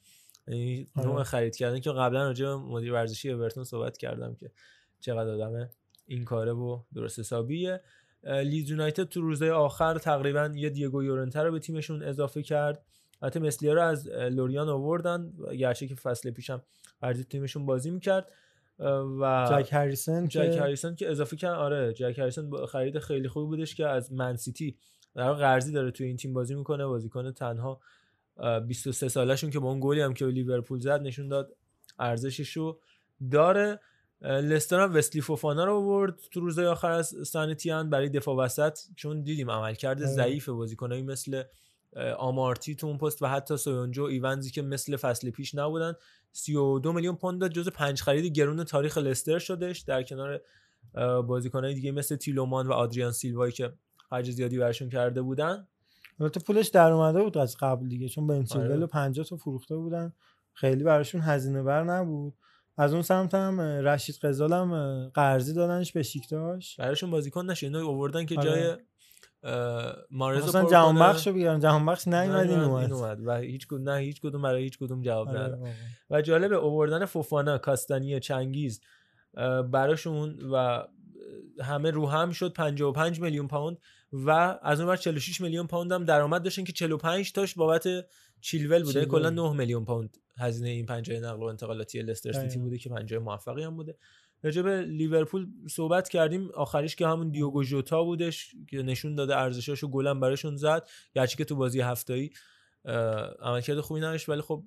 نوع 0.97 1.23
خرید 1.23 1.57
کردن 1.57 1.81
که 1.81 1.91
قبلا 1.91 2.25
راجع 2.25 2.47
به 2.47 2.57
مدیر 2.57 2.93
ورزشی 2.93 3.31
اورتون 3.31 3.65
صحبت 3.65 3.97
کردم 3.97 4.35
که 4.35 4.51
چقدر 5.01 5.31
آدمه. 5.31 5.71
این 6.07 6.25
کاره 6.25 6.53
و 6.53 6.83
درست 6.95 7.19
حسابیه. 7.19 7.81
اه، 8.25 8.41
لیدز 8.41 8.71
یونایتد 8.71 9.05
تو 9.05 9.21
روزهای 9.21 9.51
آخر 9.51 9.99
تقریبا 9.99 10.53
یه 10.55 10.71
دیگو 10.71 11.05
یورنته 11.05 11.41
رو 11.41 11.53
به 11.53 11.59
تیمشون 11.59 12.03
اضافه 12.03 12.43
کرد. 12.43 12.85
البته 13.23 13.41
مسلیا 13.41 13.75
رو 13.75 13.83
از 13.83 14.09
لوریان 14.09 14.69
آوردن 14.69 15.33
گرچه 15.59 15.87
که 15.87 15.95
فصل 15.95 16.31
پیشم 16.31 16.63
قرضی 17.01 17.25
تیمشون 17.25 17.67
بازی 17.67 17.91
می‌کرد. 17.91 18.33
و 19.21 19.49
جک 19.51 19.73
هریسن 19.73 20.29
جک 20.29 20.53
که 20.53 20.61
هریسون 20.61 20.95
که 20.95 21.11
اضافه 21.11 21.37
کردن 21.37 21.55
آره 21.55 21.93
جک 21.93 22.19
هریسون 22.19 22.51
با 22.51 22.67
خرید 22.67 22.99
خیلی 22.99 23.29
خوبی 23.29 23.47
بودش 23.47 23.75
که 23.75 23.87
از 23.87 24.13
من 24.13 24.37
سیتی 24.37 24.77
در 25.15 25.33
قرضی 25.33 25.73
داره 25.73 25.91
توی 25.91 26.07
این 26.07 26.17
تیم 26.17 26.33
بازی 26.33 26.55
می‌کنه. 26.55 26.87
بازیکن 26.87 27.33
تنها 27.33 27.81
23 28.67 29.09
سالشون 29.09 29.51
که 29.51 29.59
با 29.59 29.71
اون 29.71 29.79
گلی 29.83 30.01
هم 30.01 30.15
که 30.15 30.27
به 30.27 30.33
لیورپول 30.33 30.81
زد 30.81 31.03
نشون 31.03 31.29
داد 31.29 31.57
ارزشش 31.99 32.57
رو 32.57 32.81
داره. 33.31 33.81
لستر 34.23 34.81
هم 34.81 34.95
وستلی 34.95 35.23
فوفانا 35.23 35.65
رو 35.65 35.75
آورد 35.75 36.19
تو 36.33 36.41
روزهای 36.41 36.67
آخر 36.67 36.91
از 36.91 37.15
سانتیان 37.27 37.91
برای 37.91 38.09
دفاع 38.09 38.37
وسط 38.37 38.79
چون 38.97 39.23
دیدیم 39.23 39.51
عملکرد 39.51 40.03
آره. 40.03 40.13
ضعیف 40.13 40.49
بازیکنایی 40.49 41.03
مثل 41.03 41.43
آمارتی 42.19 42.75
تو 42.75 42.87
اون 42.87 42.99
پست 42.99 43.23
و 43.23 43.27
حتی 43.27 43.57
سویونجو 43.57 44.03
و 44.03 44.07
ایونزی 44.07 44.51
که 44.51 44.63
مثل 44.63 44.97
فصل 44.97 45.31
پیش 45.31 45.55
نبودن. 45.55 45.93
32 46.33 46.93
میلیون 46.93 47.17
پوند 47.17 47.41
داد 47.41 47.51
جز 47.53 47.69
پنج 47.69 48.03
خرید 48.03 48.33
گرون 48.33 48.65
تاریخ 48.65 48.99
لستر 48.99 49.39
شدش 49.39 49.81
در 49.81 50.03
کنار 50.03 50.41
بازیکنای 51.27 51.75
دیگه 51.75 51.93
مثل 51.93 52.17
تیلومان 52.17 52.67
و 52.67 52.73
آدریان 52.73 53.13
سیلوایی 53.13 53.53
که 53.53 53.73
خرج 54.11 54.31
زیادی 54.31 54.59
برشون 54.59 54.89
کرده 54.89 55.23
بودن. 55.23 55.67
البته 56.21 56.41
پولش 56.41 56.69
در 56.69 56.93
اومده 56.93 57.23
بود 57.23 57.39
از 57.39 57.57
قبل 57.61 57.89
دیگه 57.89 58.09
چون 58.09 58.27
بن 58.27 58.45
چیلول 58.45 58.73
آره. 58.73 58.77
و 58.77 58.87
50 58.87 59.27
تا 59.27 59.37
فروخته 59.37 59.77
بودن. 59.77 60.13
خیلی 60.53 60.85
براشون 60.85 61.21
هزینه 61.21 61.63
بر 61.63 61.85
نبود. 61.85 62.35
از 62.79 62.93
اون 62.93 63.03
سمت 63.03 63.35
هم 63.35 63.61
رشید 63.61 64.15
قزال 64.15 64.53
هم 64.53 65.09
قرضی 65.09 65.55
دادنش 65.55 65.93
به 65.93 66.03
شیکتاش 66.03 66.77
براشون 66.77 67.11
بازیکن 67.11 67.51
نشه 67.51 67.67
اینا 67.67 67.89
آوردن 67.89 68.27
که 68.27 68.39
آره. 68.39 68.51
جای 68.51 68.77
اه، 69.43 69.97
مارز 70.11 70.43
رو 70.43 70.49
مثلا 70.49 70.71
جهان 70.71 70.95
کنه. 70.95 71.05
بخش 71.05 71.27
رو 71.27 71.33
بیارن 71.33 71.61
جهان 71.61 71.87
بخش 71.87 72.09
نیومد 72.09 72.51
این 72.51 72.61
اومد. 72.61 72.93
اومد. 72.93 73.27
و 73.27 73.37
هیچ 73.37 73.67
کدوم 73.67 73.89
نه 73.89 73.99
هیچ 73.99 74.21
کدوم 74.21 74.43
برای 74.43 74.63
هیچ 74.63 74.79
کدوم 74.79 75.03
جواب 75.03 75.29
آره، 75.29 75.41
واقعا. 75.41 75.73
و 76.11 76.23
جالب 76.23 76.53
اووردن 76.53 77.05
فوفانا 77.05 77.59
کاستانی 77.59 78.21
چنگیز 78.21 78.81
براشون 79.71 80.39
و 80.53 80.83
همه 81.63 81.91
رو 81.91 82.09
هم 82.09 82.31
شد. 82.31 82.53
55 82.53 83.21
میلیون 83.21 83.49
پوند 83.49 83.79
و 84.13 84.59
از 84.63 84.81
اون 84.81 84.89
ور 84.89 84.97
46 84.97 85.41
میلیون 85.41 85.67
پوند 85.67 85.93
هم 85.93 86.05
درآمد 86.05 86.43
داشتن 86.43 86.65
که 86.65 86.73
45 86.73 87.33
تاش 87.33 87.55
بابت 87.55 87.89
چیلول 88.41 88.83
بوده. 88.83 89.05
کلا 89.05 89.31
9 89.31 89.53
میلیون 89.53 89.85
پوند 89.85 90.17
هزینه 90.39 90.69
این 90.69 90.87
پنجره 90.87 91.21
نقل 91.21 91.41
و 91.41 91.45
انتقالاتی 91.45 92.03
لستر 92.03 92.33
سیتی. 92.33 92.59
بوده 92.59 92.79
که 92.79 92.89
پنجره 92.91 93.19
موفقی 93.19 93.63
هم 93.63 93.77
بوده. 93.77 93.97
راجع 94.43 94.63
به 94.63 94.83
لیورپول 94.83 95.47
صحبت 95.71 96.09
کردیم. 96.09 96.51
آخریش 96.55 96.97
که 96.97 97.07
همون 97.07 97.31
دیوگو 97.31 97.63
ژوتا 97.63 98.05
بودش 98.05 98.55
که 98.69 98.83
نشون 98.83 99.15
داده 99.15 99.37
ارزشاشو 99.37 99.89
گلم 99.89 100.21
براشون 100.21 100.57
زد. 100.57 100.89
گرچه 101.15 101.37
که 101.37 101.45
تو 101.45 101.57
بازی 101.57 101.81
هفتایی 101.81 102.31
عملکرد 103.41 103.81
خوبی 103.81 104.01
نداشت. 104.01 104.29
ولی 104.29 104.41
خب 104.41 104.65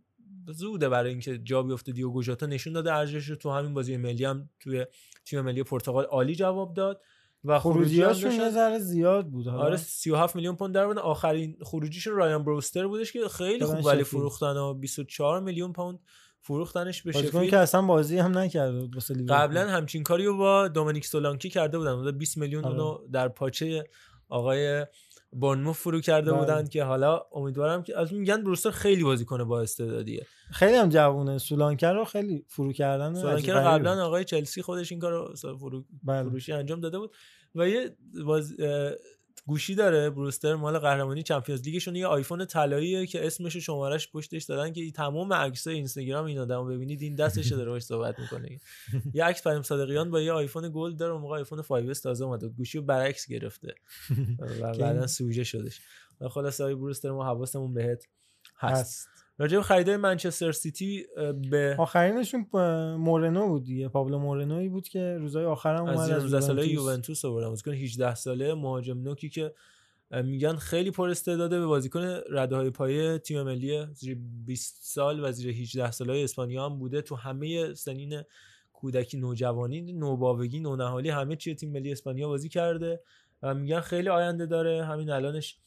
زوده 0.48 0.90
برای 0.90 1.10
اینکه 1.10 1.38
جا 1.38 1.64
بیفته. 1.64 1.92
دیوگو 1.92 2.24
ژوتا 2.24 2.46
نشون 2.46 2.74
داده 2.74 2.94
ارزشش 2.94 3.38
تو 3.38 3.52
همین 3.52 3.74
بازی 3.74 3.98
ملی 3.98 4.26
هم 4.26 4.50
توی 4.60 4.86
تیم 5.26 5.42
ملی 5.42 5.64
پرتغال 5.64 6.06
عالی 6.06 6.36
جواب 6.36 6.74
داد. 6.74 7.02
و 7.44 7.60
خروجیاشون 7.60 8.32
یه. 8.32 8.50
ذره 8.50 8.80
زیاد 8.80 9.28
بود 9.28 9.48
حالا. 9.48 9.64
آره 9.64 9.78
37 9.78 10.36
میلیون 10.36 10.56
پوند 10.56 10.76
در. 10.76 11.00
آخرین 11.00 11.58
خروجیشون 11.62 12.16
رایان 12.16 12.44
بروستر 12.44 12.88
بودش 12.88 13.14
که 13.14 13.28
خیلی 13.28 13.66
خوب 13.66 13.86
ولی. 13.86 14.04
فروختن 14.04 14.58
و 14.58 14.74
24 14.74 15.40
میلیون 15.40 15.74
پوند 15.74 16.00
فروختنش 16.42 17.02
به 17.02 17.12
شفیلد 17.12 17.50
که 17.50 17.58
اصلا 17.58 17.82
بازی 17.82 18.18
هم 18.18 18.38
لیورپول. 18.38 19.26
قبلا 19.30 19.70
همچین 19.70 20.04
کاری 20.04 20.26
رو 20.26 20.38
با 20.38 20.68
دومینیک 20.68 21.06
سولانکی 21.06 21.50
کرده 21.50 21.78
بودن 21.78 21.92
اونجا 21.92 22.12
20 22.12 22.38
میلیون 22.38 22.66
آره. 22.66 22.74
اونو 22.74 23.08
در 23.12 23.28
پاچه 23.28 23.88
آقای 24.30 24.86
بورنموث 25.32 25.78
فرو 25.78 26.02
کرده 26.02 26.32
بله. 26.32 26.40
بودن 26.40 26.68
که 26.68 26.84
حالا 26.84 27.22
امیدوارم 27.32 27.84
که 27.84 28.00
از 28.00 28.14
ریان 28.14 28.44
بروستر 28.44 28.72
خیلی 28.72 29.04
بازیکن 29.04 29.44
با 29.44 29.62
استعدادیه 29.62 30.26
خیلی 30.52 30.76
هم 30.76 30.90
جوونه 30.90 31.38
سولانکه 31.38 31.94
رو 31.94 32.06
خیلی 32.06 32.46
فرو 32.48 32.74
کردن 32.74 33.14
سولانکه. 33.14 33.54
قبلا 33.54 34.06
آقای 34.06 34.24
چلسی 34.24 34.62
خودش 34.62 34.92
این 34.92 35.02
کارو 35.02 35.34
فرو... 35.60 35.84
بله. 36.04 36.30
فروشی 36.30 36.52
انجام 36.52 36.80
داده 36.80 37.00
بود 37.00 37.16
و 37.56 37.70
یه 37.70 37.96
باز... 38.26 38.54
گوشی 39.50 39.76
داره 39.76 40.10
بروستر 40.10 40.56
مال 40.56 40.80
قهرمانی 40.80 41.24
Champions 41.24 41.62
League 41.62 41.80
شون. 41.80 41.96
یه 41.96 42.08
آیفون 42.08 42.46
طلاییه 42.46 43.06
که 43.08 43.28
اسمش 43.28 43.56
و 43.56 43.60
شمارش 43.60 44.12
پشتش 44.12 44.44
دادن 44.44 44.74
که 44.74 44.92
تمام 44.92 45.34
عکسای 45.34 45.76
اینستاگرام 45.76 46.26
این 46.26 46.40
آدمو 46.40 46.66
ببینید 46.66 47.02
این 47.02 47.16
دستش 47.16 47.52
داره 47.52 47.70
باش 47.70 47.84
صحبت 47.84 48.20
می‌کنه. 48.20 48.60
یه 49.14 49.24
عکس 49.26 49.42
پیام 49.42 49.62
صادقیان 49.62 50.12
با 50.12 50.22
یه 50.22 50.32
آیفون 50.32 50.72
gold 50.74 50.98
داره 50.98 51.14
اون 51.14 51.22
موقع 51.22 51.38
آیفون 51.38 51.62
5 51.62 52.00
تازه 52.00 52.26
اومده. 52.26 52.48
گوشی 52.48 52.78
رو 52.78 52.84
برعکس 52.84 53.28
گرفته. 53.28 53.76
و 54.40 54.74
بعدا 54.74 55.08
سوژه 55.08 55.44
شدش. 55.44 55.80
خلاص 56.30 56.62
آقای 56.62 56.76
بروستر 56.76 57.12
ما 57.12 57.26
حواسمون 57.26 57.74
بهت 57.74 58.06
هست. 58.58 59.08
راجع 59.40 59.58
به 59.58 59.64
خریدای 59.64 59.98
منچستر 59.98 60.52
سیتی 60.52 61.06
به 61.50 61.76
آخرینشون 61.80 62.48
مورنو 62.98 63.48
بود 63.48 63.64
دیگه. 63.64 63.88
پابلو 63.88 64.20
مورنوی 64.20 64.70
بود 64.70 64.88
که 64.88 65.18
روزای 65.20 65.46
آخرم 65.46 65.82
اومد 65.82 65.98
از 65.98 66.12
از 66.12 66.24
19 66.24 66.40
ساله 66.42 66.68
یوونتوس. 66.68 67.26
آوردن. 67.26 67.50
بازیکن 67.50 67.74
18 67.74 68.16
ساله 68.16 68.54
مهاجم 68.54 69.02
نوکی 69.02 69.30
که 69.30 69.54
میگن 70.24 70.56
خیلی 70.56 70.92
پر 70.92 71.10
استعداده 71.10 71.60
به 71.60 71.66
بازیکن 71.66 72.20
رده 72.30 72.56
های 72.56 72.70
پایه 72.70 73.18
تیم 73.18 73.44
ملی 73.44 73.86
زیر 73.94 74.18
20 74.46 74.80
سال 74.82 75.24
و 75.24 75.32
زیر 75.32 75.56
18 75.56 75.92
ساله 75.92 76.24
اسپانیا 76.24 76.66
هم 76.66 76.80
بوده. 76.80 77.02
تو 77.02 77.16
همه 77.16 77.74
سنین 77.74 78.22
کودکی 78.74 79.18
نوجوانی 79.18 79.82
نوباوگی 79.82 80.60
نونهالی 80.60 81.10
همه 81.10 81.36
چی 81.36 81.56
تیم 81.56 81.72
ملی 81.72 81.92
اسپانیا 81.92 82.28
بازی 82.28 82.50
کرده 82.50 83.02
و 83.44 83.54
میگن 83.54 83.80
خیلی 83.80 84.10
آینده 84.10 84.46
داره. 84.46 84.86
همین 84.86 85.10
الانش 85.10 85.58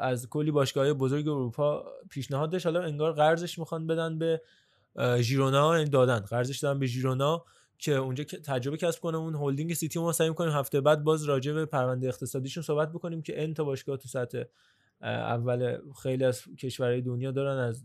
از 0.00 0.28
کلی 0.28 0.50
باشگاه 0.50 0.92
بزرگ 0.92 1.28
اروپا 1.28 1.84
پیشنهاد 2.10 2.52
داشت. 2.52 2.66
حالا 2.66 2.82
انگار 2.82 3.12
قرضش 3.12 3.58
می‌خوان 3.58 3.86
بدن 3.86 4.18
به 4.18 4.42
ژیرونا 5.18 5.78
یعنی 5.78 5.90
دادن. 5.90 6.18
قرضش 6.18 6.58
دادن 6.58 6.78
به 6.78 6.86
ژیرونا 6.86 7.44
که 7.78 7.92
اونجا 7.92 8.24
تجربه 8.24 8.76
کسب 8.76 9.00
کنه. 9.00 9.16
اون 9.16 9.34
هلدینگ 9.34 9.74
سیتی 9.74 9.98
ما 9.98 10.12
سعی 10.12 10.28
می‌کنیم 10.28 10.52
هفته 10.52 10.80
بعد 10.80 11.04
باز 11.04 11.24
راجع 11.24 11.52
به 11.52 11.66
پرونده 11.66 12.08
اقتصادیشون 12.08 12.62
صحبت 12.62 12.92
بکنیم 12.92 13.22
که 13.22 13.42
ان 13.42 13.54
تا 13.54 13.64
باشگاه 13.64 13.96
تو 13.96 14.08
سطح 14.08 14.42
اول 15.02 15.78
خیلی 16.02 16.24
از 16.24 16.42
کشورهای 16.58 17.00
دنیا 17.00 17.30
دارن 17.30 17.58
از 17.58 17.84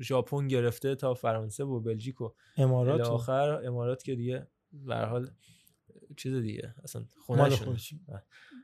ژاپن 0.00 0.48
گرفته 0.48 0.94
تا 0.94 1.14
فرانسه 1.14 1.64
و 1.64 1.80
بلژیک 1.80 2.20
و 2.20 2.30
امارات. 2.56 3.00
آخر. 3.00 3.66
امارات 3.66 4.02
که 4.02 4.14
دیگه 4.14 4.46
به 4.72 4.96
حال 4.96 5.30
چیز 6.16 6.34
دیگه 6.34 6.74
اصلا. 6.84 7.04
خودش. 7.26 7.62
بله. 8.08 8.22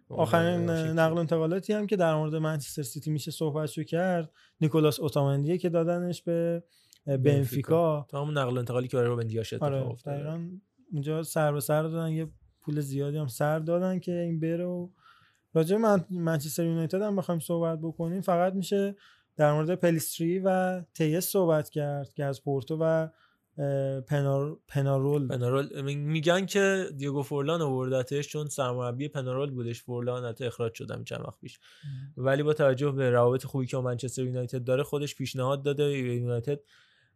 آخرین. 0.08 0.70
نقل 0.70 1.14
و 1.14 1.18
انتقالاتی 1.18 1.72
هم 1.72 1.86
که 1.86 1.96
در 1.96 2.14
مورد 2.14 2.34
منچستر 2.34 2.82
سیتی 2.82 3.10
میشه 3.10 3.30
صحبتشو 3.30 3.82
کرد 3.82 4.30
نیکولاس 4.60 5.00
اوتامندیه 5.00 5.58
که 5.58 5.68
دادنش 5.68 6.22
به 6.22 6.62
بنفیکا 7.06 8.06
تو 8.10 8.18
همون 8.18 8.38
نقل 8.38 8.58
انتقالی 8.58 8.88
که 8.88 8.96
برای 8.96 9.08
روبن 9.08 9.26
دیاش 9.26 9.52
اتفاق 9.52 9.72
آره 9.72 9.96
دقیقاً 10.06 10.48
اونجا 10.92 11.22
سر 11.22 11.52
به 11.52 11.60
سر 11.60 11.82
دادن 11.82 12.10
یه 12.10 12.28
پول 12.60 12.80
زیادی 12.80 13.16
هم 13.16 13.26
سر 13.26 13.58
دادن 13.58 13.98
که 13.98 14.12
این 14.12 14.40
بره 14.40 14.64
و 14.64 14.88
راجع 15.54 15.76
من... 15.76 16.04
منچستر 16.10 16.64
یونایتد 16.64 17.02
هم 17.02 17.16
بخوایم 17.16 17.40
صحبت 17.40 17.78
بکنیم 17.78 18.20
فقط 18.20 18.54
میشه 18.54 18.96
در 19.36 19.52
مورد 19.52 19.74
پلیستری 19.74 20.38
و 20.38 20.80
تیس 20.94 21.28
صحبت 21.28 21.70
کرد 21.70 22.12
که 22.14 22.24
از 22.24 22.42
پورتو 22.42 22.78
و 22.80 23.08
پنار... 24.08 24.58
پنارول. 24.68 25.28
پنارول. 25.28 25.82
می- 25.82 25.94
میگن 25.94 26.46
که 26.46 26.86
دیگو 26.96 27.22
فورلان 27.22 27.62
آوردتش 27.62 28.28
چون 28.28 28.48
سرمربی 28.48 29.08
پنارول 29.08 29.50
بودش. 29.50 29.82
فورلان 29.82 30.24
حتی 30.24 30.44
اخراج 30.44 30.74
شدم 30.74 31.04
چند 31.04 31.20
وقت 31.20 31.40
پیش. 31.40 31.58
ولی 32.16 32.42
با 32.42 32.52
توجه 32.52 32.90
به 32.90 33.10
روابط 33.10 33.44
خوبی 33.44 33.66
که 33.66 33.76
منچستر 33.76 34.22
یونایتد 34.24 34.64
داره 34.64 34.82
خودش 34.82 35.14
پیشنهاد 35.14 35.62
داده. 35.62 35.84
یونایتد 35.98 36.60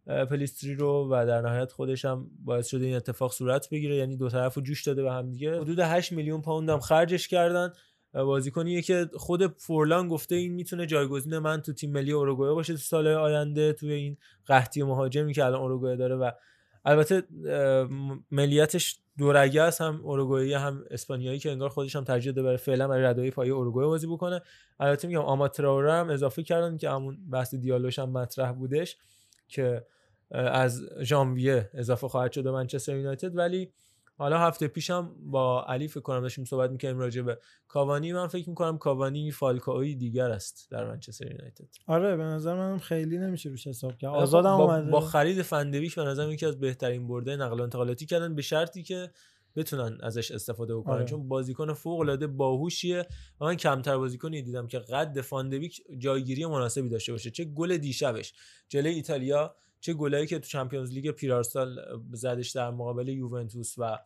پلیستری 0.07 0.75
رو 0.75 1.09
و 1.11 1.27
در 1.27 1.41
نهایت 1.41 1.73
خودش 1.73 2.05
هم 2.05 2.31
باعث 2.45 2.67
شده 2.67 2.87
این 2.87 2.97
اتفاق 2.97 3.33
صورت 3.33 3.71
بگیره. 3.71 3.97
یعنی 3.97 4.17
دو 4.17 4.29
طرف 4.29 4.55
رو 4.55 4.63
جوش 4.63 4.83
داده 4.83 5.03
به 5.03 5.13
هم 5.13 5.31
دیگه. 5.31 5.61
حدود 5.61 5.79
8 5.81 6.13
میلیون 6.13 6.43
پوند 6.43 6.71
هم 6.71 6.81
خرجش 6.81 7.29
کردن. 7.29 7.73
بازیکنیه 8.15 8.83
که 8.83 9.11
خود 9.15 9.47
فورلان 9.47 10.09
گفته 10.09 10.35
این 10.35 10.55
می‌تونه 10.55 10.87
جایگزین 10.87 11.39
من 11.39 11.63
تو 11.63 11.73
تیم 11.73 11.93
ملی 11.93 12.13
اوروگوئه 12.13 12.53
باشه 12.53 12.73
تو 12.73 12.79
سال 12.79 13.09
آینده 13.09 13.73
توی 13.73 13.93
این 13.93 14.17
قحطی 14.47 14.83
مهاجمی 14.83 15.33
که 15.33 15.45
الان 15.45 15.61
اوروگوئه 15.61 15.97
داره 15.97 16.17
و 16.17 16.31
البته 16.85 17.23
ملیتش 18.31 18.99
دورگه 19.19 19.63
است 19.63 19.81
هم 19.81 20.01
اوروگوئه 20.03 20.59
هم 20.59 20.85
اسپانیایی 20.91 21.39
که 21.39 21.51
انگار 21.51 21.69
خودش 21.69 21.97
هم 21.97 22.05
ترجیح 22.05 22.33
برای 22.33 22.57
فعلا 22.57 22.89
برای 22.89 23.03
ردای 23.03 23.31
پایه 23.31 23.53
اوروگوئه 23.53 23.87
بازی 23.87 24.07
بکنه. 24.07 24.41
البته 24.81 25.09
میگم 25.09 25.21
آماتراوره 25.21 25.93
هم 25.93 26.11
اضافه 26.11 26.43
کردن 26.43 26.77
که 26.77 26.91
همون 26.91 27.31
بحث 27.31 27.55
دیالوش 27.55 27.99
هم 27.99 28.11
مطرح 28.11 28.53
بودش 28.53 28.97
که 29.49 29.87
از 30.31 30.83
ژانویه 31.03 31.71
اضافه 31.75 32.09
خواهد 32.09 32.33
شد 32.33 32.45
به 32.45 32.51
منچستر 32.51 32.97
یونایتد. 32.97 33.37
ولی 33.37 33.73
حالا 34.17 34.39
هفته 34.39 34.69
پیشم 34.69 35.15
با 35.21 35.65
علی 35.65 35.89
فکر 35.89 36.01
کنم 36.01 36.21
داشتیم 36.21 36.45
صحبت 36.45 36.71
می‌کنیم 36.71 36.99
راجع 36.99 37.23
به 37.23 37.39
کاوانی. 37.69 38.13
من 38.13 38.27
فکر 38.27 38.49
می‌کنم 38.49 38.79
کاوانی 38.79 39.31
فالکاوی 39.31 39.95
دیگر 39.95 40.31
است 40.31 40.69
در 40.71 40.85
منچستر 40.91 41.27
یونایتد. 41.27 41.69
آره 41.87 42.17
به 42.17 42.23
نظر 42.23 42.55
منم 42.55 42.79
خیلی 42.79 43.19
نمیشه 43.19 43.49
روش 43.49 43.67
حساب 43.67 43.99
کرد. 43.99 44.15
آزادم 44.15 44.57
با, 44.57 44.65
اومده. 44.65 44.91
با 44.91 45.01
خرید 45.01 45.43
فن‌دبیکش 45.43 45.99
به 45.99 46.05
نظر 46.05 46.33
یکی 46.33 46.47
از 46.47 46.61
بهترین 46.61 47.07
برده 47.07 47.37
نقل 47.37 47.61
و 47.61 47.63
انتقالاتی 47.63 48.07
کردن 48.07 48.35
به 48.35 48.43
شرطی 48.43 48.83
که 48.83 49.11
بتونن 49.57 49.99
ازش 50.03 50.31
استفاده 50.31 50.77
بکنن. 50.77 50.95
آره. 50.95 51.05
چون 51.05 51.29
بازیکن 51.29 51.73
فوق 51.73 52.01
العاده 52.01 52.27
باهوشیه. 52.27 53.07
و 53.41 53.45
من 53.45 53.55
کمتر 53.57 53.97
بازیکنی 53.97 54.43
دیدم 54.43 54.67
که 54.67 54.79
قد 54.79 55.21
فن‌دبیک 55.21 55.83
جایگیری 55.99 56.47
مناسبی 56.47 56.89
داشته 56.89 57.13
باشه. 57.13 57.31
چه 57.31 57.45
گل 57.45 57.77
دیشبش. 57.77 58.33
جلوی 58.69 58.95
ایتالیا 58.95 59.57
چه 59.85 59.95
گلایی 59.95 60.27
که 60.27 60.39
تو 60.39 60.47
Champions 60.47 60.93
League 60.93 61.11
پیرارسال 61.11 61.81
زدش 62.13 62.51
در 62.51 62.71
مقابل 62.71 63.09
یوونتوس 63.09 63.75
و 63.79 63.99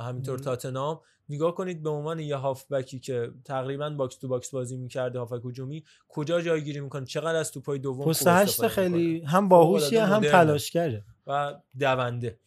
همینطور 0.00 0.38
تاتنام 0.38 1.00
نگاه 1.28 1.54
کنید 1.54 1.82
به 1.82 1.90
عنوان 1.90 2.18
یه 2.18 2.36
هافبکی 2.36 3.00
که 3.00 3.30
تقریبا 3.44 3.90
box 3.90 4.16
to 4.16 4.28
box 4.28 4.50
بازی 4.50 4.76
می‌کرده 4.76 5.18
هافبک 5.18 5.40
هجومی 5.44 5.84
کجا 6.08 6.40
جایگیری 6.40 6.80
می‌کنه 6.80 7.04
چقدر 7.06 7.36
از 7.36 7.52
توپای 7.52 7.78
دوم 7.78 8.06
پست 8.06 8.26
هشت 8.26 8.66
خیلی 8.66 9.12
می‌کنه. 9.12 9.30
هم 9.30 9.48
باهوشیه 9.48 10.04
هم. 10.04 10.22
تلاشگره 10.22 11.04
و 11.26 11.54
دونده 11.80 12.38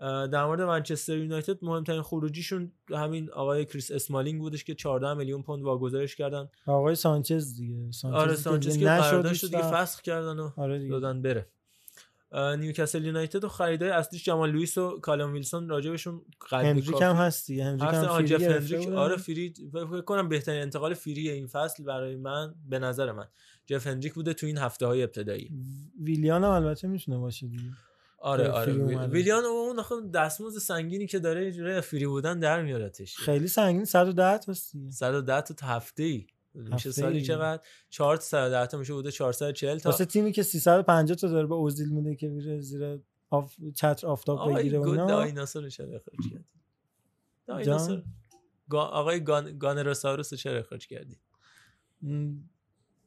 در 0.00 0.44
مورد 0.46 0.60
منچستر 0.60 1.18
یونایتد 1.18 1.64
مهمترین 1.64 2.02
خروجیشون 2.02 2.72
همین 2.90 3.30
آقای 3.30 3.64
کریس 3.64 3.90
اسمالینگ 3.90 4.40
بودش 4.40 4.64
که 4.64 4.74
14 4.74 5.14
میلیون 5.14 5.42
پوند 5.42 5.62
واگذارش 5.62 6.16
کردن 6.16 6.48
آقای 6.66 6.94
سانچز 6.94 7.56
دیگه 7.56 7.92
سانچز 7.92 8.18
آره 8.18 8.34
سانچز 8.34 8.72
دیگه 8.72 8.84
که 8.84 8.90
نشد 8.90 9.02
قراردادش 9.02 9.44
دیگه 9.44 9.56
بیشتر. 9.58 9.84
فسخ 9.84 10.02
کردن 10.02 10.38
و 10.38 10.50
آره 10.56 10.78
دیگه. 10.78 10.90
دادن 10.90 11.22
بره 11.22 11.46
نیوکاسل 12.32 13.04
یونایتد 13.04 13.44
و 13.44 13.48
خریدای 13.48 13.90
اصلیش 13.90 14.24
جمال 14.24 14.50
لوئیس 14.50 14.78
و 14.78 15.00
کالوم 15.00 15.32
ویلسون 15.32 15.68
راجبشون 15.68 16.22
هندریک 16.50 16.90
کافی- 16.90 17.04
هم 17.04 17.16
هست 17.16 17.46
دیگه 17.46 17.64
هندریک 17.64 17.94
هم 17.94 18.18
free 18.18 18.44
هندریک. 18.44 18.88
آره 18.88 19.16
free 19.16 19.54
فکر 19.72 20.00
کنم 20.00 20.28
بهترین 20.28 20.62
انتقال 20.62 20.94
free 20.94 21.30
این 21.30 21.46
فصل 21.46 21.84
برای 21.84 22.16
من 22.16 22.54
به 22.68 22.78
نظر 22.78 23.12
من. 23.12 23.26
جف 23.66 23.86
هندریک 23.86 24.14
بوده 24.14 24.34
تو 24.34 24.46
این 24.46 24.58
هفته 24.58 24.86
های 24.86 25.02
ابتدایی. 25.02 25.50
ویلیان 26.02 26.44
هم 26.44 26.50
البته 26.50 26.88
می‌تونه 26.88 27.18
باشه 27.18 27.46
دیگه. 27.46 27.62
آره 28.18 28.48
آره. 28.48 28.72
ویلیان 29.06 29.44
اون 29.44 29.78
آخه 29.78 29.94
دستمزد 30.14 30.58
سنگینی 30.58 31.06
که 31.06 31.18
داره 31.18 31.52
جوری 31.52 31.80
فری 31.80 32.06
بودن 32.06 32.38
در 32.38 32.62
میارتش. 32.62 33.16
خیلی 33.16 33.48
سنگین 33.48 33.84
110 33.84 34.38
تاست 34.38 34.72
دیگه. 34.72 34.90
110 34.90 35.40
تا 35.40 35.66
هفته 35.66 36.02
ای 36.02 36.26
میشه. 36.56 36.90
سالی 36.90 37.22
چقدر؟ 37.22 37.62
4 37.90 38.16
تا 38.16 38.22
110 38.22 38.66
تا 38.66 38.78
میشه 38.78 38.92
بوده 38.92 39.10
440 39.10 39.78
تا. 39.78 39.90
واسه 39.90 40.04
تیمی 40.04 40.32
که 40.32 40.42
350 40.42 41.16
تا 41.16 41.28
داره 41.28 41.46
به 41.46 41.54
اوزیل 41.54 41.88
میده 41.88 42.14
که 42.14 42.28
میره 42.28 42.60
زیر 42.60 43.00
آف... 43.30 43.54
چتر 43.74 44.06
آفتاب 44.06 44.54
بگیره 44.54 44.78
اینا. 44.80 45.06
دایناسور 45.06 45.68
چرا 45.68 45.86
اخراج 45.86 46.30
کردی؟ 46.30 46.44
دایناسور. 47.46 48.02
گا... 48.68 48.80
آقای 48.82 49.24
گان... 49.24 49.58
گانراساروس 49.58 50.32
رو 50.32 50.36
چرا 50.36 50.58
اخراج 50.58 50.86
کردی؟ 50.86 51.18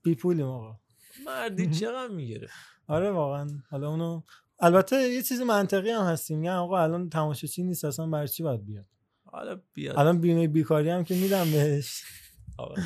بی 0.03 0.15
پولیم 0.15 0.45
آقا. 0.45 0.79
مردی 1.25 1.69
چقدر 1.79 2.13
می‌گیره 2.13 2.49
آره 2.87 3.11
واقعا. 3.11 3.47
حالا 3.69 3.89
اونو 3.89 4.21
البته 4.59 4.95
یه 4.95 5.21
چیز 5.21 5.41
منطقی 5.41 5.89
هم 5.89 6.05
هستیم. 6.05 6.39
میگن 6.39 6.51
آقا 6.51 6.79
الان 6.79 7.09
تماشاچی 7.09 7.63
نیست 7.63 7.85
اصلا 7.85 8.07
برای 8.07 8.27
چی 8.27 8.43
باید 8.43 8.65
بیاد؟ 8.65 8.85
حالا 9.25 9.61
بیاد. 9.73 9.99
الان 9.99 10.21
بیمه 10.21 10.47
بیکاری 10.47 10.89
هم 10.89 11.03
که 11.03 11.15
میدم 11.15 11.51
بهش. 11.51 12.03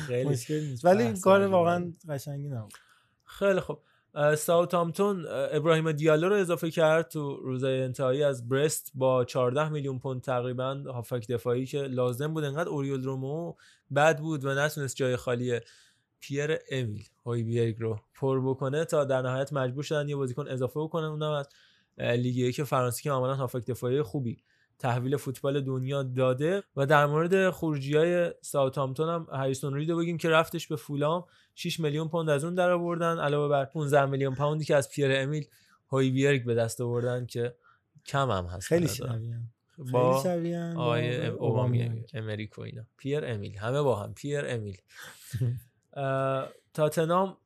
خیلی 0.06 0.28
مشکل 0.28 0.60
نیست. 0.60 0.84
ولی 0.84 1.04
بحث 1.04 1.20
کار. 1.20 1.46
واقعا 1.46 1.92
قشنگی 2.08 2.48
نبود. 2.48 2.72
خیلی 3.24 3.60
خوب. 3.60 3.78
اه، 4.14 4.36
ابراهیم 5.52 5.92
دیالو 5.92 6.28
رو 6.28 6.34
اضافه 6.34 6.70
کرد 6.70 7.08
تو 7.08 7.36
روزهای 7.36 7.82
انتهایی 7.82 8.22
از 8.22 8.48
برست 8.48 8.92
با 8.94 9.24
14 9.24 9.68
میلیون 9.68 9.98
پوند 9.98 10.20
تقریبا 10.20 10.74
هافک 10.86 11.28
دفاعی 11.28 11.66
که 11.66 11.82
لازم 11.82 12.34
بود. 12.34 12.44
انقدر 12.44 12.68
اوریول 12.68 13.02
رومو 13.02 13.54
بد 13.96 14.18
بود 14.18 14.44
و 14.44 14.54
نتونست 14.54 14.96
جای 14.96 15.16
خالی 15.16 15.60
پیر 16.20 16.58
امیل 16.70 17.04
هویبیرگ 17.26 17.76
رو 17.78 18.00
پر 18.14 18.40
بکنه 18.50 18.84
تا 18.84 19.04
در 19.04 19.22
نهایت 19.22 19.52
مجبور 19.52 19.82
شدن 19.82 20.08
یه 20.08 20.16
بازیکن 20.16 20.48
اضافه 20.48 20.80
بکنن. 20.80 21.04
اونم 21.04 21.30
از 21.30 21.48
لیگ 21.98 22.36
یک 22.36 22.62
فرانسه 22.62 23.02
که 23.02 23.10
معمولا 23.10 23.34
هافبک 23.34 23.66
دفاعی 23.66 24.02
خوبی 24.02 24.42
تحویل 24.78 25.16
فوتبال 25.16 25.60
دنیا 25.60 26.02
داده 26.02 26.62
و 26.76 26.86
در 26.86 27.06
مورد 27.06 27.50
خروجی 27.50 27.96
های 27.96 28.34
ساوثهامپتون 28.40 29.08
هم 29.08 29.26
هریسون 29.32 29.74
ریدو 29.74 29.96
بگیم 29.96 30.18
که 30.18 30.28
رفتش 30.28 30.66
به 30.66 30.76
فولام. 30.76 31.24
6 31.54 31.80
میلیون 31.80 32.08
پوند 32.08 32.30
از 32.30 32.44
اون 32.44 32.54
در 32.54 32.70
آوردن 32.70 33.18
علاوه 33.18 33.48
بر 33.48 33.64
15 33.64 34.06
میلیون 34.06 34.34
پوندی 34.34 34.64
که 34.64 34.76
از 34.76 34.90
پیر 34.90 35.10
امیل 35.12 35.46
هویبیرگ 35.92 36.44
به 36.44 36.54
دست 36.54 36.80
آوردن 36.80 37.26
که 37.26 37.54
کم 38.06 38.30
هم 38.30 38.44
هست 38.44 38.66
خیلی 38.66 38.86
به 38.86 38.92
نظرم. 38.92 39.16
شبیه. 39.16 39.40
با 39.78 39.84
با 39.92 40.82
آقای 40.82 41.26
اوبامیانگ. 41.26 41.34
اوبامیانگ 41.38 42.10
امریک 42.14 42.58
و 42.58 42.60
اینا. 42.60 42.82
پیر 42.96 43.24
امیل. 43.24 43.58
همه 43.58 43.82
با 43.82 43.96
هم. 43.96 44.14
پیر 44.14 44.44
امیل. 44.46 44.76
تاتنام 46.74 47.36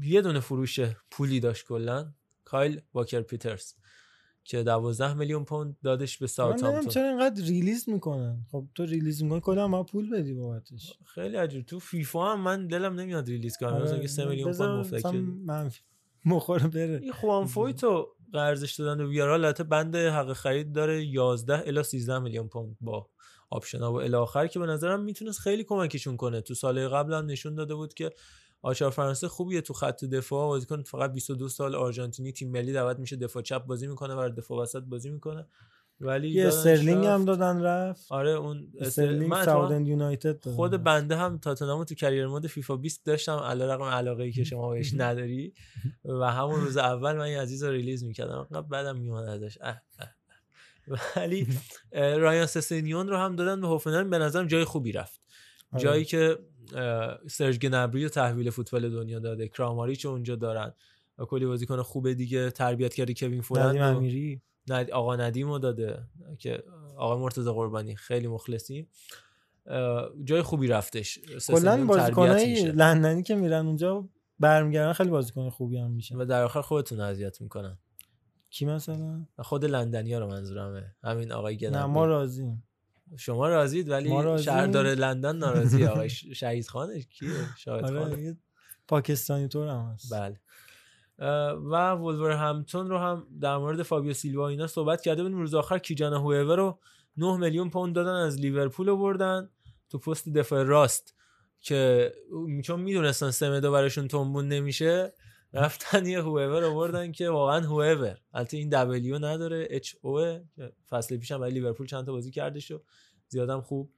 یه 0.00 0.22
دونه 0.22 0.40
فروش 0.40 0.80
پولی 1.10 1.40
داشت 1.40 1.66
کلا. 1.66 2.12
کایل 2.44 2.80
واکر 2.94 3.20
پیترز. 3.20 3.74
که 4.46 4.62
12 4.62 5.14
میلیون 5.14 5.44
پوند 5.44 5.76
دادش 5.82 6.18
به 6.18 6.26
من 6.38 6.44
نمی‌دونم 6.44 6.58
ساوثهامپتون 6.58 6.90
چرا 6.90 7.08
اینقدر 7.08 7.42
release 7.42 7.88
می‌کنن. 7.88 8.46
خب 8.52 8.66
تو 8.74 8.84
release 8.84 9.22
می‌کنی 9.22 9.40
کلا 9.40 9.68
ما 9.68 9.82
پول 9.82 10.10
بدی 10.10 10.34
بابتش. 10.34 10.98
خیلی 11.04 11.36
عجیب. 11.36 11.66
تو 11.66 11.78
فیفا 11.78 12.32
هم 12.32 12.40
من 12.40 12.66
دلم 12.66 13.00
نمیاد 13.00 13.28
release 13.28 13.56
کنم. 13.56 13.82
مثلا 13.82 13.98
که 13.98 14.08
3 14.08 14.24
میلیون 14.24 14.52
پوند 14.52 14.70
مثلا 14.70 15.12
منفی 15.46 15.80
مخوره 16.24 16.68
بره. 16.68 17.00
این 17.02 17.12
خوان 17.12 17.46
فویتو 17.46 18.08
قرضش 18.32 18.74
دادن 18.74 19.04
و 19.04 19.08
ویارال 19.08 19.44
البته 19.44 19.64
بند 19.64 19.96
حق 19.96 20.32
خرید 20.32 20.72
داره 20.72 21.04
11 21.04 21.62
الی 21.66 21.82
13 21.82 22.18
میلیون 22.18 22.48
پوند 22.48 22.76
با 22.80 23.08
آپشن 23.50 23.78
ها 23.78 23.92
و 23.92 23.96
الی 23.96 24.14
آخر 24.14 24.46
که 24.46 24.58
به 24.58 24.66
نظرم 24.66 25.02
می‌تونست 25.02 25.40
خیلی 25.40 25.64
کمکشون 25.64 26.16
کنه. 26.16 26.40
تو 26.40 26.54
سال 26.54 26.88
قبل 26.88 27.14
هم 27.14 27.26
نشون 27.26 27.54
داده 27.54 27.74
بود 27.74 27.94
که 27.94 28.10
آچار 28.62 28.90
فرانسه 28.90 29.28
خوبیه 29.28 29.60
تو 29.60 29.74
خط 29.74 30.04
دفاع. 30.04 30.48
بازیکن 30.48 30.82
فقط 30.82 31.12
22 31.12 31.48
سال 31.48 31.74
آرژانتینی 31.74 32.32
تیم 32.32 32.50
ملی 32.50 32.72
دعوت 32.72 32.98
میشه 32.98 33.16
دفاع 33.16 33.42
چپ 33.42 33.66
بازی 33.66 33.86
می‌کنه 33.86 34.14
و 34.14 34.28
دفاع 34.36 34.62
وسط 34.62 34.82
بازی 34.82 35.10
می‌کنه. 35.10 35.46
ولی 36.00 36.28
یه 36.28 36.46
استرلینگ. 36.46 37.06
هم 37.06 37.24
دادن 37.24 37.62
رفت. 37.62 38.12
آره 38.12 38.30
اون 38.30 38.72
استرلینگ 38.80 39.44
ساوتند 39.44 39.86
یونایتد 39.86 40.48
خود 40.48 40.70
بنده 40.82 41.16
هم 41.16 41.38
تاتنامو 41.38 41.84
تو 41.84 41.94
career 41.94 42.26
mode 42.26 42.46
فیفا 42.46 42.76
20 42.76 43.06
داشتم. 43.06 43.36
علیرغم 43.36 43.82
علاقه 43.82 44.22
ای 44.24 44.32
که 44.32 44.44
شما 44.44 44.70
بهش 44.70 44.94
نداری. 45.04 45.52
و 46.04 46.32
همون 46.32 46.60
روز 46.60 46.76
اول 46.76 47.12
من 47.12 47.20
این 47.24 47.38
عزیز 47.38 47.62
رو 47.64 47.70
release 47.70 48.04
می‌کردم. 48.04 48.38
انقدر 48.38 48.60
بعدم 48.60 48.96
میومد 48.96 49.28
ازش. 49.28 49.58
اه 49.60 49.68
اه 49.68 49.82
اه. 49.98 50.08
ولی 51.16 51.48
رایان 51.92 52.46
سسینیون 52.46 53.08
رو 53.08 53.16
هم 53.16 53.36
دادن 53.36 53.60
به 53.60 53.66
هوفنهایم 53.68 54.10
به 54.10 54.18
نظرم 54.18 54.46
جای 54.46 54.64
خوبی 54.64 54.92
رفت. 54.92 55.20
آره. 55.72 55.82
جایی 55.82 56.04
که 56.04 56.38
سرج 57.28 57.58
گنبری 57.58 58.02
رو 58.02 58.08
تحویل 58.08 58.50
فوتبال 58.50 58.90
دنیا 58.90 59.18
داده. 59.18 59.48
کراماریچ 59.48 60.06
اونجا 60.06 60.36
دارن. 60.36 60.72
و 61.18 61.24
کلی 61.24 61.46
بازیکن 61.46 61.82
خوبه 61.82 62.14
دیگه. 62.14 62.50
تربیت 62.50 62.94
کرده 62.94 63.14
کوین 63.14 63.40
فولند 63.40 63.76
امیری؟ 63.76 64.42
ند... 64.68 64.90
آقا 64.90 65.16
ندیم 65.16 65.48
رو 65.48 65.58
داده. 65.58 66.02
که 66.38 66.62
آقا 66.96 67.18
مرتضی 67.18 67.50
قربانی. 67.50 67.96
خیلی 67.96 68.26
مخلصیم. 68.26 68.88
اه، 69.66 70.08
جای 70.24 70.42
خوبی 70.42 70.68
رفتش. 70.68 71.18
کلا 71.48 71.86
بازیکنای. 71.86 72.62
لندنی 72.62 73.22
که 73.22 73.34
میرن 73.34 73.66
اونجا 73.66 74.08
برمیگردن 74.40 74.92
خیلی 74.92 75.10
بازیکن 75.10 75.50
خوبی 75.50 75.78
هم 75.78 75.90
میشن. 75.90 76.16
و 76.16 76.24
در 76.24 76.42
آخر 76.42 76.60
خودتون 76.60 77.00
اذیت 77.00 77.40
می‌کنن. 77.40 77.78
کی 78.50 78.64
مثلا؟ 78.64 79.26
خود 79.38 79.64
لندنی 79.64 80.12
ها 80.12 80.18
رو 80.18 80.26
منظورمه. 80.26 80.94
همین 81.04 81.32
آقای 81.32 81.56
گنبری. 81.56 81.80
نه 81.80 81.86
ما 81.86 82.06
راضیم. 82.06 82.62
شما 83.16 83.48
راضید 83.48 83.90
ولی. 83.90 84.38
شهردار 84.38 84.86
لندن 84.86 85.36
ناراضی 85.36 85.84
آقای 85.92 86.10
شهید 86.10 86.68
خانش 86.68 87.06
کیه؟ 87.06 87.30
شاهد 87.58 87.84
آره 87.84 88.36
پاکستانی 88.88 89.48
طور 89.48 89.68
هم 89.68 89.90
هست. 89.94 90.12
بله. 90.14 90.40
و 91.70 91.90
وولور 91.90 92.30
همتون 92.30 92.88
رو 92.88 92.98
هم 92.98 93.26
در 93.40 93.56
مورد 93.56 93.82
فابیو 93.82 94.12
سیلوا 94.14 94.48
اینا 94.48 94.66
صحبت 94.66 95.02
کرده 95.02 95.22
بودیم. 95.22 95.38
روز 95.38 95.54
آخر 95.54 95.78
کیجان 95.78 96.12
هویور 96.12 96.56
رو 96.56 96.78
9 97.16 97.36
میلیون 97.36 97.70
پوند 97.70 97.94
دادن 97.94 98.14
از 98.14 98.40
لیورپول 98.40 98.88
آوردن 98.88 99.50
تو 99.90 99.98
پست 99.98 100.28
دفاع 100.28 100.62
راست 100.62 101.14
که 101.60 102.12
چون 102.64 102.80
می‌دونستن 102.80 103.30
سمدو 103.30 103.72
براشون 103.72 104.08
تنبون 104.08 104.48
نمیشه 104.48 105.12
رفتن 105.52 106.06
یه 106.06 106.22
هویور 106.22 106.64
آوردن 106.64 107.12
که 107.12 107.30
واقعا 107.30 107.60
هویور 107.60 108.18
البته 108.34 108.56
این 108.56 108.68
دبلیو 108.68 109.18
نداره 109.18 109.66
اچ 109.70 109.94
او 110.02 110.38
فصل 110.88 111.16
پیشم 111.16 111.38
برای 111.38 111.52
لیورپول 111.52 111.86
چند 111.86 112.06
تا 112.06 112.12
بازی 112.12 112.30
کردش 112.30 112.70
و 112.70 112.80
زیادم 113.28 113.60
خوب 113.60 113.90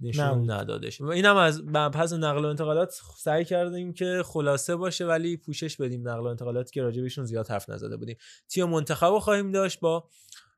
نشون. 0.00 0.50
ندادش. 0.50 1.00
اینم 1.00 1.36
از 1.36 1.64
مبحث 1.64 2.12
نقل 2.12 2.44
و 2.44 2.48
انتقالات 2.48 3.00
سعی 3.16 3.44
کردیم 3.44 3.92
که 3.92 4.22
خلاصه 4.26 4.76
باشه 4.76 5.06
ولی 5.06 5.36
پوشش 5.36 5.76
بدیم 5.76 6.08
نقل 6.08 6.20
و 6.20 6.26
انتقالاتی 6.26 6.72
که 6.72 6.82
راجع 6.82 7.02
بهشون 7.02 7.24
زیاد 7.24 7.48
حرف 7.48 7.70
نزده 7.70 7.96
بودیم. 7.96 8.16
تیم 8.48 8.68
منتخب 8.68 9.18
خواهیم 9.18 9.52
داشت 9.52 9.80
با 9.80 10.08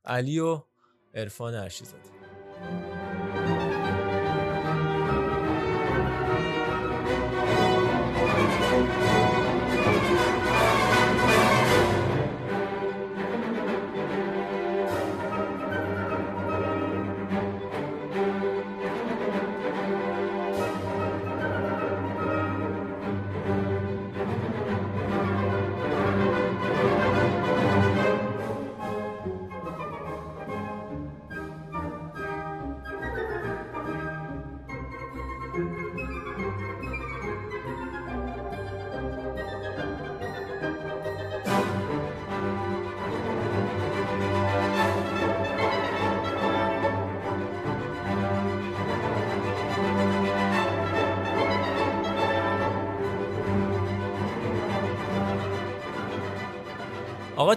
علی 0.05 0.39
و 0.39 0.63
عرفان 1.15 1.55
ارشیزاده 1.55 2.92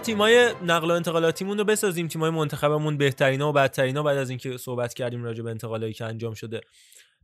تیمای 0.06 0.54
نقل 0.66 0.90
و 0.90 0.94
انتقالاتیمون 0.94 1.58
رو 1.58 1.64
بسازیم. 1.64 2.08
تیمای 2.08 2.30
منتخبمون 2.30 2.96
بهترینا 2.96 3.48
و 3.48 3.52
بدترینا 3.52 4.02
بعد 4.02 4.16
از 4.16 4.30
اینکه 4.30 4.56
صحبت 4.56 4.94
کردیم 4.94 5.24
راجع 5.24 5.42
به 5.42 5.50
انتقالایی 5.50 5.92
که 5.92 6.04
انجام 6.04 6.34
شده 6.34 6.60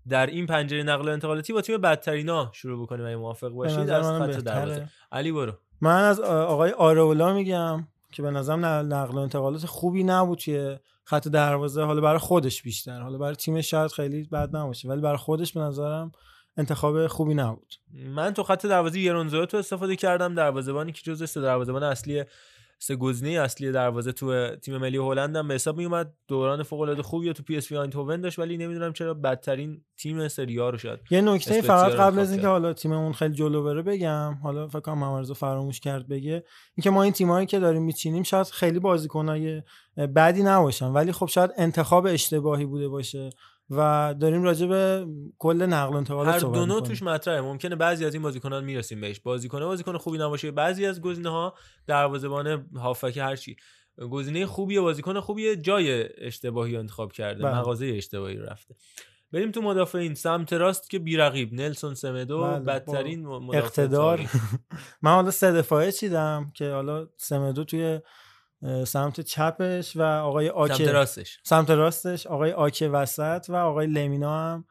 در 0.08 0.26
این 0.26 0.46
پنجره 0.46 0.82
نقل 0.82 1.08
و 1.08 1.12
انتقالاتی 1.12 1.52
با 1.52 1.60
تیم 1.60 1.80
بدترینا 1.80 2.50
شروع 2.52 2.82
بکنیم 2.82 3.06
اگه 3.06 3.16
موافق 3.16 3.48
باشید. 3.48 3.90
از 3.90 4.06
خط. 4.06 4.44
دروازه. 4.44 4.88
علی 5.12 5.32
برو. 5.32 5.52
من 5.80 6.04
از 6.04 6.20
آقای 6.20 6.70
آرولا 6.70 7.32
میگم 7.32 7.88
که 8.12 8.22
به 8.22 8.30
نظرم 8.30 8.64
نقل 8.64 9.14
و 9.14 9.18
انتقالات 9.18 9.66
خوبی 9.66 10.04
نبود 10.04 10.38
که 10.38 10.80
خط 11.04 11.28
دروازه. 11.28 11.82
حالا 11.82 12.00
برای 12.00 12.18
خودش 12.18 12.62
بیشتر. 12.62 13.00
حالا 13.00 13.18
برای 13.18 13.34
تیمش 13.34 13.70
شاید 13.70 13.92
خیلی 13.92 14.22
بد 14.22 14.56
نباشه 14.56 14.88
ولی 14.88 15.00
برای 15.00 15.16
خودش 15.16 15.52
به 15.52 15.60
نظرم 15.60 16.12
انتخاب 16.56 17.06
خوبی 17.06 17.34
نبود. 17.34 17.74
من 18.06 18.34
تو 18.34 18.42
خط 18.42 18.66
دروازه 18.66 19.00
یرون 19.00 19.27
زوت 19.27 19.46
استفاده 19.52 19.96
کردم. 19.96 20.34
دروازه‌بانی 20.34 20.92
که 20.92 21.02
جزو 21.04 21.26
سه 21.26 21.40
دروازه‌بان 21.40 21.82
اصلی 21.82 22.24
سه 22.82 22.96
گزینه 22.96 23.40
اصلی 23.40 23.72
دروازه 23.72 24.12
تو 24.12 24.56
تیم 24.56 24.76
ملی 24.76 24.96
هلند 24.96 25.36
هم 25.36 25.48
به 25.48 25.54
حساب 25.54 25.76
می 25.76 25.84
اومد 25.84 26.12
دوران 26.28 26.62
فوق 26.62 26.80
العاده 26.80 27.02
خوبی 27.02 27.32
تو 27.32 27.42
پی 27.42 27.56
اس 27.56 27.70
وی 27.70 27.76
آیندهوون 27.76 28.20
داشت 28.20 28.38
ولی 28.38 28.56
نمی‌دونم 28.56 28.92
چرا 28.92 29.14
بدترین 29.14 29.84
تیم 29.96 30.28
سری 30.28 30.49
آ 30.49 30.56
رو 30.56 30.78
شد 30.78 31.00
یه 31.10 31.20
نکته 31.20 31.60
فقط 31.60 31.92
قبل 31.92 32.18
از 32.18 32.32
اینکه. 32.32 32.46
حالا 32.46 32.72
تیممون 32.72 33.12
خیلی 33.12 33.34
جلو 33.34 33.62
بره 33.62 33.82
بگم 33.82 34.34
حالا 34.42 34.68
فکر 34.68 34.80
کنم 34.80 34.98
ممرضا 34.98 35.34
فراموش 35.34 35.80
کرد 35.80 36.08
بگه 36.08 36.44
اینکه 36.74 36.90
ما 36.90 37.02
این 37.02 37.12
تیمایی 37.12 37.46
که 37.46 37.58
داریم 37.58 37.82
میچینیم 37.82 38.22
شاید 38.22 38.46
خیلی 38.46 38.78
بازیکنای 38.78 39.62
بدی 39.96 40.42
نباشن 40.42 40.86
ولی 40.86 41.12
خب 41.12 41.26
شاید 41.26 41.50
انتخاب 41.56 42.06
اشتباهی 42.06 42.64
بوده 42.64 42.88
باشه 42.88 43.30
و 43.70 44.14
داریم 44.20 44.42
راجع 44.42 44.66
به 44.66 45.06
کل 45.38 45.62
نقل 45.62 45.94
و 45.94 45.96
انتقالات 45.96 46.34
هر 46.34 46.40
دو 46.40 46.66
نوع. 46.66 46.80
توش 46.80 47.02
مطرحه. 47.02 47.40
ممکنه 47.40 47.76
بعضی 47.76 48.04
از 48.04 48.14
این 48.14 48.22
بازیکنان 48.22 48.64
می‌رسیم 48.64 49.00
بهش. 49.00 49.20
بازیکن 49.20 49.60
بازیکن 49.60 49.98
خوبی 49.98 50.18
نباشه. 50.18 50.50
بعضی 50.50 50.86
از 50.86 51.00
گزینه 51.00 51.28
ها 51.28 51.54
دروازه‌بان 51.86 52.66
هافک 52.76 53.16
هر 53.16 53.36
چی. 53.36 53.56
گزینه 54.10 54.46
خوبیه 54.46 54.80
بازیکن 54.80 55.20
خوبیه 55.20 55.56
جای 55.56 56.08
اشتباهی 56.26 56.76
انتخاب 56.76 57.12
کرده. 57.12 57.42
بله. 57.42 57.58
مغازه 57.58 57.86
اشتباهی 57.86 58.36
رفته. 58.36 58.74
بریم 59.32 59.50
تو 59.50 59.62
مدافعین. 59.62 60.14
سمت 60.14 60.52
راست 60.52 60.90
که 60.90 60.98
بیرقیب. 60.98 61.54
نلسون 61.54 61.94
سمدو 61.94 62.42
بله، 62.42 62.58
بدترین 62.58 63.26
اقتدار. 63.26 64.20
من 65.02 65.10
حالا 65.10 65.30
سه 65.30 65.52
دفاعه 65.52 65.92
چیدم 65.92 66.52
که 66.54 66.70
حالا 66.70 67.08
سمدو 67.16 67.64
توی 67.64 68.00
سمت 68.86 69.20
چپش 69.20 69.96
و 69.96 70.02
آقای 70.02 70.48
آکه 70.48 70.74
سمت 70.74 70.88
راستش. 70.88 71.40
سمت 71.42 71.70
راستش 71.70 72.26
آقای 72.26 72.52
آکه 72.52 72.88
وسط 72.88 73.46
و 73.48 73.56
آقای 73.56 73.86
لمینا 73.86 74.38
هم 74.38 74.64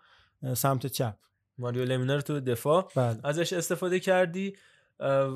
سمت 0.53 0.87
چپ 0.87 1.15
ماریو 1.57 1.85
لمینا 1.85 2.15
رو 2.15 2.21
تو 2.21 2.39
دفاع 2.39 2.91
بله. 2.95 3.19
ازش 3.23 3.53
استفاده 3.53 3.99
کردی 3.99 4.55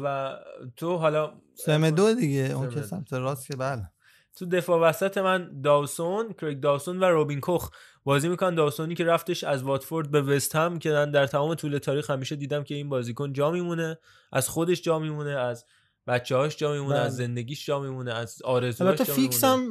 و 0.03 0.35
تو 0.77 0.97
حالا 0.97 1.33
سمدو 1.53 2.13
دیگه 2.13 2.51
اون 2.55 2.69
که. 2.69 2.81
سمت 2.81 3.13
راست 3.13 3.47
که 3.47 3.55
بله 3.55 3.89
تو 4.35 4.45
دفاع 4.45 4.89
وسط 4.89 5.17
من 5.17 5.61
داوسون 5.61 6.33
کریگ 6.33 6.59
داوسون 6.59 6.99
و 6.99 7.03
روبین 7.03 7.39
کوخ 7.39 7.69
بازی 8.03 8.29
می‌کنن 8.29 8.55
داوسونی 8.55 8.95
که 8.95 9.05
رفتش 9.05 9.43
از 9.43 9.63
واتفورد 9.63 10.11
به 10.11 10.21
وست 10.21 10.55
هم 10.55 10.79
که 10.79 10.91
من 10.91 11.11
در 11.11 11.27
تمام 11.27 11.55
طول 11.55 11.77
تاریخ 11.77 12.09
همیشه 12.09 12.35
دیدم 12.35 12.63
که 12.63 12.75
این 12.75 12.89
بازیکن 12.89 13.33
جا 13.33 13.51
میمونه 13.51 13.99
از 14.31 14.49
خودش 14.49 14.81
جا 14.81 14.99
میمونه 14.99 15.31
از 15.31 15.65
بچه 16.07 16.35
هاش 16.35 16.57
جا 16.57 16.73
میمونه 16.73 16.95
بله. 16.95 17.03
از 17.03 17.15
زندگیش 17.15 17.65
جا 17.65 17.79
میمونه 17.79 18.13
از 18.13 18.41
آرزوهاش 18.41 18.97
جا 18.97 19.03
فیکس. 19.03 19.43
هم 19.43 19.69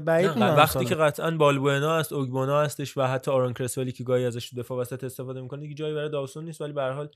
بعید 0.00 0.36
وقتی. 0.36 0.84
که 0.84 0.94
قطعا 0.94 1.30
بالبوئنا 1.30 1.98
هست 1.98 2.12
اوگبونا 2.12 2.60
هستش 2.60 2.98
و 2.98 3.02
حتی 3.02 3.30
آرون 3.30 3.52
کرسولی 3.52 3.92
که 3.92 4.04
گاهی 4.04 4.24
ازش 4.24 4.54
دفاع 4.54 4.78
وسط 4.78 5.04
استفاده 5.04 5.40
می‌کنه 5.40 5.60
دیگه 5.60 5.74
جایی 5.74 5.94
برای 5.94 6.08
داوسون 6.08 6.44
نیست 6.44 6.60
ولی 6.60 6.72
به 6.72 6.82
هر 6.82 6.92
حال 6.92 7.08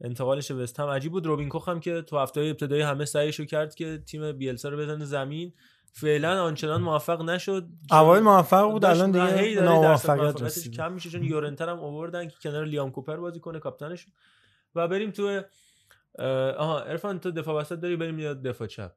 انتقالش 0.00 0.52
به 0.52 0.62
وست 0.62 0.80
هم 0.80 0.88
عجیب 0.88 1.12
بود 1.12 1.26
روبین 1.26 1.48
کوخ 1.48 1.68
هم 1.68 1.80
که 1.80 2.02
تو 2.02 2.18
هفته 2.18 2.40
ابتدایی 2.40 2.82
همه 2.82 3.04
سعیشو 3.04 3.44
کرد 3.44 3.74
که 3.74 4.02
تیم 4.06 4.32
بیلسا 4.32 4.68
رو 4.68 4.76
بزنه 4.76 5.04
زمین 5.04 5.52
فعلا 5.92 6.42
آنچنان 6.42 6.82
موفق 6.82 7.22
نشد 7.22 7.68
اوایل 7.90 8.22
موفق 8.22 8.70
بود 8.70 8.84
الان 8.84 9.10
دیگه 9.10 9.60
ناموفقیت 9.60 10.42
رسید 10.42 10.74
کم 10.74 10.92
میشه 10.92 11.10
چون 11.10 11.22
یورنتر 11.22 11.68
هم 11.68 11.80
آوردن 11.80 12.28
که 12.28 12.36
کنار 12.42 12.64
لیام 12.64 12.90
کوپر 12.90 13.16
بازی 13.16 13.40
کنه 13.40 13.58
کاپیتانش 13.58 14.06
و 14.74 14.88
بریم 14.88 15.10
تو 15.10 15.42
آها 16.58 16.80
ارفان 16.80 17.20
تو 17.20 17.30
دفاع 17.30 17.60
وسط 17.60 17.80
داری 17.80 17.96
بریم 17.96 18.18
یا 18.18 18.34
دفاع 18.34 18.66
چپ 18.68 18.92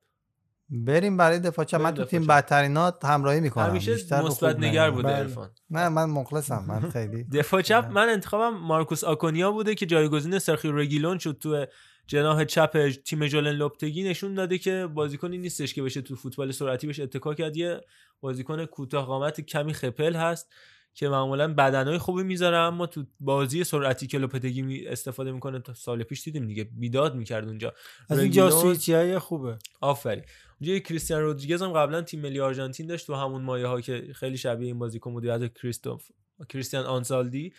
بریم 0.70 1.18
برای 1.18 1.40
دفاع 1.40 1.66
چپ 1.66 1.82
من 1.82 1.94
تو 1.94 2.04
تیم. 2.06 2.28
بدترینات 2.28 3.06
همراهی 3.06 3.42
می‌کنم 3.42 3.66
همیشه 3.66 4.22
مثبت 4.24 4.60
نگر. 4.60 4.92
بوده. 4.92 5.08
عرفان. 5.08 5.50
نه 5.70 5.90
من 5.90 6.06
مخلصم 6.06 6.66
من 6.68 6.90
خیلی 6.90 7.24
دفاع 7.40 7.62
چپ 7.62 7.90
من 7.92 8.10
انتخابم 8.10 8.58
مارکوس 8.58 9.04
آکونیا 9.04 9.52
بوده 9.52 9.76
که 9.76 9.86
جایگزین 9.86 10.40
سرخی 10.40 10.70
رگیلون 10.72 11.18
شد 11.18 11.38
تو 11.42 11.66
جناح 12.08 12.44
چپ 12.44 12.90
تیم 12.90 13.28
جولن 13.28 13.52
لوپتگی 13.52 14.04
نشون 14.04 14.34
داده 14.34 14.58
که 14.58 14.88
بازیکنی 14.94 15.38
نیستش 15.38 15.74
که 15.74 15.84
بشه 15.84 16.02
تو 16.02 16.16
فوتبال 16.16 16.52
سرعتی 16.52 16.88
بهش 16.88 17.00
اتکا 17.00 17.34
کرد 17.34 17.58
یه 17.58 17.82
بازیکن 18.22 18.66
کوتاه 18.66 19.06
قامت 19.06 19.42
کمی 19.42 19.74
خپل 19.74 20.16
هست 20.16 20.54
که 20.94 21.10
معمولا 21.10 21.54
بدنهای 21.54 21.98
خوبی 21.98 22.24
می‌ذاره 22.24 22.58
اما 22.58 22.88
تو 22.88 23.06
بازی 23.20 23.64
سرعتی 23.64 24.08
که 24.08 24.18
لوپتگی 24.18 24.62
می 24.62 24.88
استفاده 24.88 25.32
می‌کنه 25.32 25.60
تا 25.60 25.74
سال 25.74 26.04
پیش 26.04 26.24
دیدیم 26.24 26.48
دیگه 26.48 26.64
بیداد 26.64 27.16
می‌کرد 27.16 27.48
اونجا. 27.48 27.74
از 28.10 28.20
این 28.20 28.32
جاسویچی 28.32 28.94
های 28.94 29.20
خوبه. 29.20 29.58
آفرین. 29.82 30.24
اونجا 30.62 30.80
کریستیان 30.80 31.22
رودریگز 31.22 31.62
هم 31.62 31.74
قبلا 31.74 32.02
تیم 32.02 32.22
ملی 32.22 32.40
آرژانتین 32.40 32.88
داشت 32.88 33.08
تو 33.08 33.16
همون 33.16 33.42
مایه 33.42 33.68
ها 33.68 33.82
که 33.82 34.08
خیلی 34.16 34.38
شبیه 34.38 34.68
این 34.68 34.80
بازیکن 34.80 35.14
بود 35.14 35.26
یاد 35.26 35.54
کریستوف 35.54 36.08
کریستیان 36.50 36.86
آنسالدی. 36.86 37.54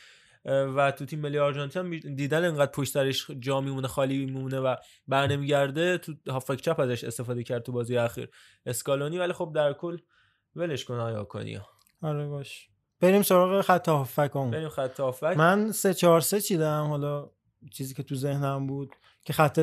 و 0.44 0.90
تو 0.90 1.04
تیم 1.04 1.20
ملی 1.20 1.38
آرژانتین 1.38 2.14
دیدن 2.14 2.44
انقدر 2.44 2.70
پشت 2.70 2.92
سرش 2.92 3.30
جا 3.30 3.60
میمونه 3.60 3.88
خالی 3.88 4.26
میمونه 4.26 4.60
و 4.60 4.76
برنمیگرده 5.08 5.98
تو 5.98 6.14
هافک 6.28 6.60
چپ 6.60 6.80
ازش 6.80 7.04
استفاده 7.04 7.42
کرد 7.42 7.62
تو 7.62 7.72
بازی 7.72 7.96
اخیر. 7.96 8.28
اسکالونی 8.66 9.18
ولی 9.18 9.32
خب 9.32 9.52
در 9.54 9.72
کل 9.72 9.98
ولش 10.56 10.84
کن 10.84 10.94
آیا 10.94 11.24
کنیا 11.24 11.66
آره 12.02 12.26
باش. 12.26 12.69
بریم 13.00 13.22
سراغ 13.22 13.60
خط 13.60 13.88
هافکمون. 13.88 14.50
بریم 14.50 14.68
خط 14.68 15.00
هافک. 15.00 15.34
من 15.36 15.72
سه 15.72 15.94
چهار 15.94 16.20
سه 16.20 16.40
چیدم. 16.40 16.86
حالا 16.88 17.30
چیزی 17.72 17.94
که 17.94 18.02
تو 18.02 18.14
ذهنم 18.14 18.66
بود 18.66 18.90
که 19.24 19.32
خط 19.32 19.58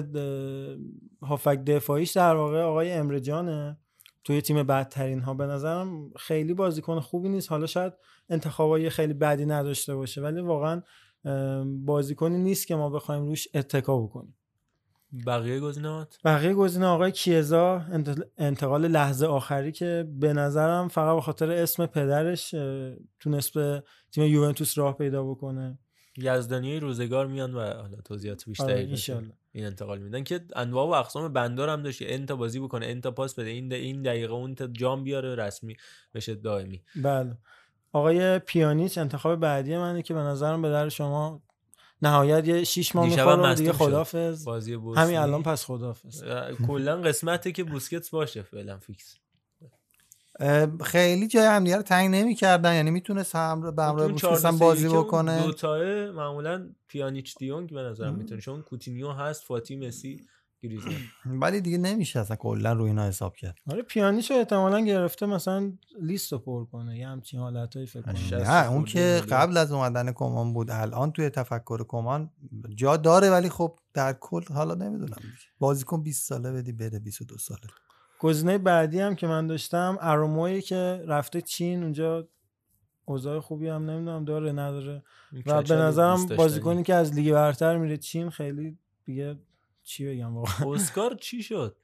هافک 1.21 1.63
دفاعیش 1.63 2.11
در 2.11 2.35
واقع 2.35 2.61
آقای 2.61 2.91
امرجانه 2.91 3.77
توی 4.23 4.41
تیم 4.41 4.63
بدترین 4.63 5.19
ها 5.19 5.33
به 5.33 5.45
نظرم 5.45 6.09
خیلی 6.15 6.53
بازیکن 6.53 6.99
خوبی 6.99 7.29
نیست. 7.29 7.49
حالا 7.49 7.65
شاید 7.65 7.93
انتخابای 8.29 8.89
خیلی 8.89 9.13
بدی 9.13 9.45
نداشته 9.45 9.95
باشه 9.95 10.21
ولی 10.21 10.41
واقعا 10.41 10.81
بازیکنی 11.65 12.37
نیست 12.37 12.67
که 12.67 12.75
ما 12.75 12.89
بخوایم 12.89 13.25
روش 13.25 13.47
اتکا 13.53 13.97
بکنیم. 13.97 14.36
بقیه 15.27 15.59
گزینه‌هات؟ 15.59 16.17
بقیه 16.25 16.53
گزینه 16.53 16.85
آقای 16.85 17.11
کیزا 17.11 17.79
انت- 17.91 18.27
انتقال 18.37 18.87
لحظه 18.87 19.25
آخری 19.25 19.71
که 19.71 20.07
به 20.19 20.33
نظرم 20.33 20.87
فقط 20.87 21.15
به 21.15 21.21
خاطر 21.21 21.51
اسم 21.51 21.85
پدرش 21.85 22.55
تونست 23.19 23.53
به 23.53 23.83
تیم 24.11 24.23
یوونتوس 24.23 24.77
راه 24.77 24.97
پیدا 24.97 25.23
بکنه. 25.23 25.79
یزدانی 26.17 26.79
روزگار 26.79 27.27
میان 27.27 27.53
و 27.53 27.59
حالا 27.59 27.97
توضیحات 28.05 28.41
آره، 28.41 28.47
بیشتری 28.47 28.89
انشالله. 28.89 29.33
این 29.51 29.65
انتقال 29.65 29.99
میدن 29.99 30.23
که 30.23 30.39
انواع 30.55 30.87
و 30.87 30.91
اقسام 30.91 31.33
بندار 31.33 31.69
هم 31.69 31.83
داشت. 31.83 32.31
بازی 32.31 32.59
بکنه 32.59 32.85
انتا 32.85 33.11
پاس 33.11 33.35
بده 33.35 33.49
این 33.49 33.73
این 33.73 34.01
دقیقه 34.01 34.33
اون 34.33 34.55
تا 34.55 34.67
جام 34.67 35.03
بیاره 35.03 35.35
رسمی 35.35 35.75
بشه 36.13 36.35
دائمی. 36.35 36.83
بله. 36.95 37.37
آقای 37.93 38.39
پیانیچ 38.39 38.97
انتخاب 38.97 39.39
بعدی 39.39 39.77
منه 39.77 40.01
که 40.01 40.13
به 40.13 40.19
نظرم 40.19 40.61
به 40.61 40.69
در 40.69 40.89
شما 40.89 41.41
نهایت 42.01 42.47
یه 42.47 42.63
شیش 42.63 42.95
ماه 42.95 43.09
دیشب 43.09 43.27
هم 43.27 43.35
می‌خوره 43.35 43.55
دیگه 43.55 43.71
شد. 43.71 43.77
خدافز 43.77 44.45
بازی. 44.45 44.73
همین 44.73 45.17
الان 45.17 45.43
پس 45.43 45.65
خدافز 45.65 46.23
کلا 46.67 47.01
قسمته 47.01 47.51
که 47.51 47.63
بوسکتس 47.63 48.09
باشه 48.09 48.41
فعلا 48.41 48.77
فیکس. 48.77 49.17
خیلی 50.83 51.27
جای 51.27 51.45
همدیگه 51.45 51.75
رو 51.75 51.81
تنگ 51.81 52.15
نمی‌کردن. 52.15 52.75
یعنی 52.75 52.91
می‌تونست 52.91 53.35
هم 53.35 53.75
به 53.75 53.83
همراه 53.83 54.07
بوسکتس 54.07 54.41
4-2-3-1 54.41 54.45
هم 54.45 54.57
بازی 54.57 54.87
بکنه. 54.87 55.43
دوتا 55.43 55.81
معمولا 56.11 56.69
پیانیچ 56.87 57.37
دیونگ 57.37 57.73
به 57.73 57.81
نظر 57.81 58.11
می‌تونه. 58.11 58.41
چون 58.41 58.61
کوتینیو 58.61 59.11
هست 59.11 59.43
فاتی 59.43 59.75
مسی. 59.75 60.25
گریزمان 60.63 60.95
ولی 61.41 61.61
دیگه 61.61 61.77
نمیشه 61.77 62.19
اصلا 62.19 62.35
کلا 62.35 62.73
رو 62.73 62.83
اینا 62.83 63.07
حساب 63.07 63.35
کرد. 63.35 63.57
آره 63.71 63.81
پیانیچو 63.81 64.33
احتمالا 64.33 64.79
گرفته 64.79 65.25
مثلا 65.25 65.71
لیست 66.01 66.31
رو 66.31 66.39
پر 66.39 66.65
کنه 66.65 66.97
یه 66.97 67.07
همچین 67.07 67.39
حالتهایی 67.39 67.87
فکر 67.87 68.01
کنم. 68.01 68.41
نه 68.41 68.71
اون 68.71 68.85
که 68.85 69.21
قبل 69.29 69.57
از 69.57 69.71
اومدن 69.71 70.11
کمان 70.11 70.53
بود 70.53 70.71
الان 70.71 71.11
توی 71.11 71.29
تفکر 71.29 71.85
کمان 71.87 72.29
جا 72.75 72.97
داره 72.97 73.29
ولی 73.29 73.49
خب 73.49 73.79
در 73.93 74.13
کل 74.13 74.53
حالا 74.53 74.73
نمی‌دونم. 74.75 75.17
بازیکن 75.59 76.03
20 76.03 76.27
ساله 76.27 76.51
بدی 76.51 76.71
بره 76.71 76.99
22 76.99 77.37
ساله. 77.37 77.61
گزینه 78.19 78.57
بعدی 78.57 78.99
هم 78.99 79.15
که 79.15 79.27
من 79.27 79.47
داشتم 79.47 79.97
اروموی 80.01 80.61
که 80.61 81.03
رفته 81.07 81.41
چین 81.41 81.83
اونجا 81.83 82.27
اوضاع 83.05 83.39
خوبی 83.39 83.67
هم 83.67 83.89
نمی‌دونم 83.89 84.25
داره 84.25 84.51
نداره. 84.51 85.03
و 85.45 85.61
به 85.61 85.75
نظرم. 85.75 86.25
بازیکنی 86.25 86.83
که 86.83 86.93
از 86.93 87.13
لیگ 87.13 87.33
برتر 87.33 87.77
میره 87.77 87.97
چین 87.97 88.29
خیلی 88.29 88.77
دیگه 89.05 89.35
چی 89.87 90.05
بگم 90.05 90.35
واقعا؟ 90.37 90.73
اسکار 90.73 91.15
چی 91.25 91.43
شد؟ 91.43 91.77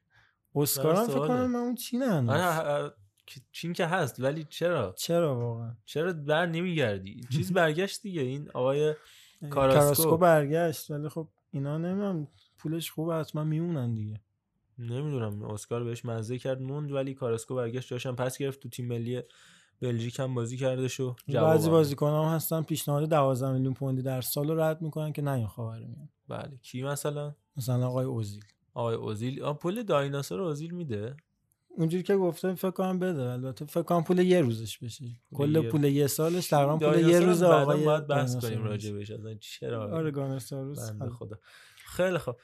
اسکار 0.56 0.96
هم 0.96 1.08
فکر. 1.08 1.28
کنم 1.28 1.52
من 1.52 1.60
اون 1.60 1.76
چین 1.76 2.02
هنوز 2.02 2.30
آره، 2.30 2.44
اه، 2.44 2.60
اه، 2.68 2.92
چین 3.52 3.74
که 3.74 3.86
هست 3.86 4.20
ولی 4.20 4.44
چرا؟ 4.50 4.94
چرا 4.98 5.40
واقعا؟ 5.40 5.76
چرا 5.86 6.14
بر 6.14 6.46
نمیگردی؟ 6.46 7.22
چیز 7.34 7.54
برگشت 7.60 8.02
دیگه 8.02 8.22
این 8.22 8.50
آقای 8.54 8.94
کاراسکو. 9.50 9.80
کاراسکو 9.80 10.18
برگشت 10.18 10.92
ولی 10.92 11.10
خب 11.10 11.28
اینا 11.52 11.78
نمی‌دونم 11.78 12.28
پولش 12.58 12.92
خوبه 12.92 13.16
حتما 13.16 13.44
میمونن 13.44 13.94
دیگه. 13.96 14.20
نمی‌دونم 14.80 15.44
اسکار 15.44 15.84
بهش 15.84 16.06
مزه 16.06 16.38
کرد 16.38 16.62
موند 16.62 16.92
ولی 16.92 17.14
کاراسکو 17.14 17.56
برگشت 17.56 17.88
جاشم 17.90 18.16
پس 18.16 18.38
گرفت 18.38 18.60
تو 18.60 18.70
تیم 18.70 18.88
ملی 18.88 19.22
بلژیک 19.84 20.20
هم 20.20 20.34
بازی 20.34 20.58
کرده 20.58 20.88
شو 20.88 21.16
بعضی 21.28 21.70
بازیکن 21.70 22.10
هم 22.10 22.36
هستن 22.36 22.62
پیشنهاد 22.62 23.10
12 23.10 23.52
میلیون 23.52 23.74
پوندی 23.74 24.02
در 24.02 24.22
سال 24.22 24.48
رو 24.48 24.60
رد 24.60 24.82
می‌کنن 24.82 25.14
که 25.14 25.22
نه 25.22 25.48
خاورمیانه 25.48 26.10
بله. 26.28 26.58
کی 26.62 26.84
مثلا؟ 26.84 27.36
مثلا 27.58 27.88
آقای 27.88 28.06
اوزیل. 28.06 28.44
آقای 28.74 28.96
اوزیل. 28.96 29.44
آه، 29.44 29.58
پول 29.58 29.84
دایناسور 29.84 30.42
اوزیل 30.42 30.72
میده؟ 30.72 31.16
اونجوری 31.78 32.04
که 32.04 32.18
گفته 32.18 32.54
فکر 32.56 32.72
کنم 32.72 33.00
بده. 33.00 33.22
البته 33.30 33.66
فکر 33.66 33.84
کنم 33.84 34.04
پول 34.04 34.20
یه 34.20 34.42
روزش 34.42 34.78
بشه. 34.78 35.06
کل 35.34 35.70
پول 35.70 35.84
یه 35.84 36.08
سالش 36.08 36.48
تقریبا 36.48 36.78
پول 36.78 37.10
یه 37.10 37.20
روز 37.20 37.44
آقای 37.44 37.86
باید 37.86 38.08
بحث 38.08 38.36
کنیم. 38.36 38.64
راجع 38.64 38.92
بهش. 38.94 39.12
چرا؟ 39.40 39.98
آره 39.98 40.12
گانرسائوروس 40.12 40.90
بنده 40.90 41.04
آره. 41.04 41.14
خدا. 41.14 41.38
خیلی 41.86 42.18
خب 42.18 42.36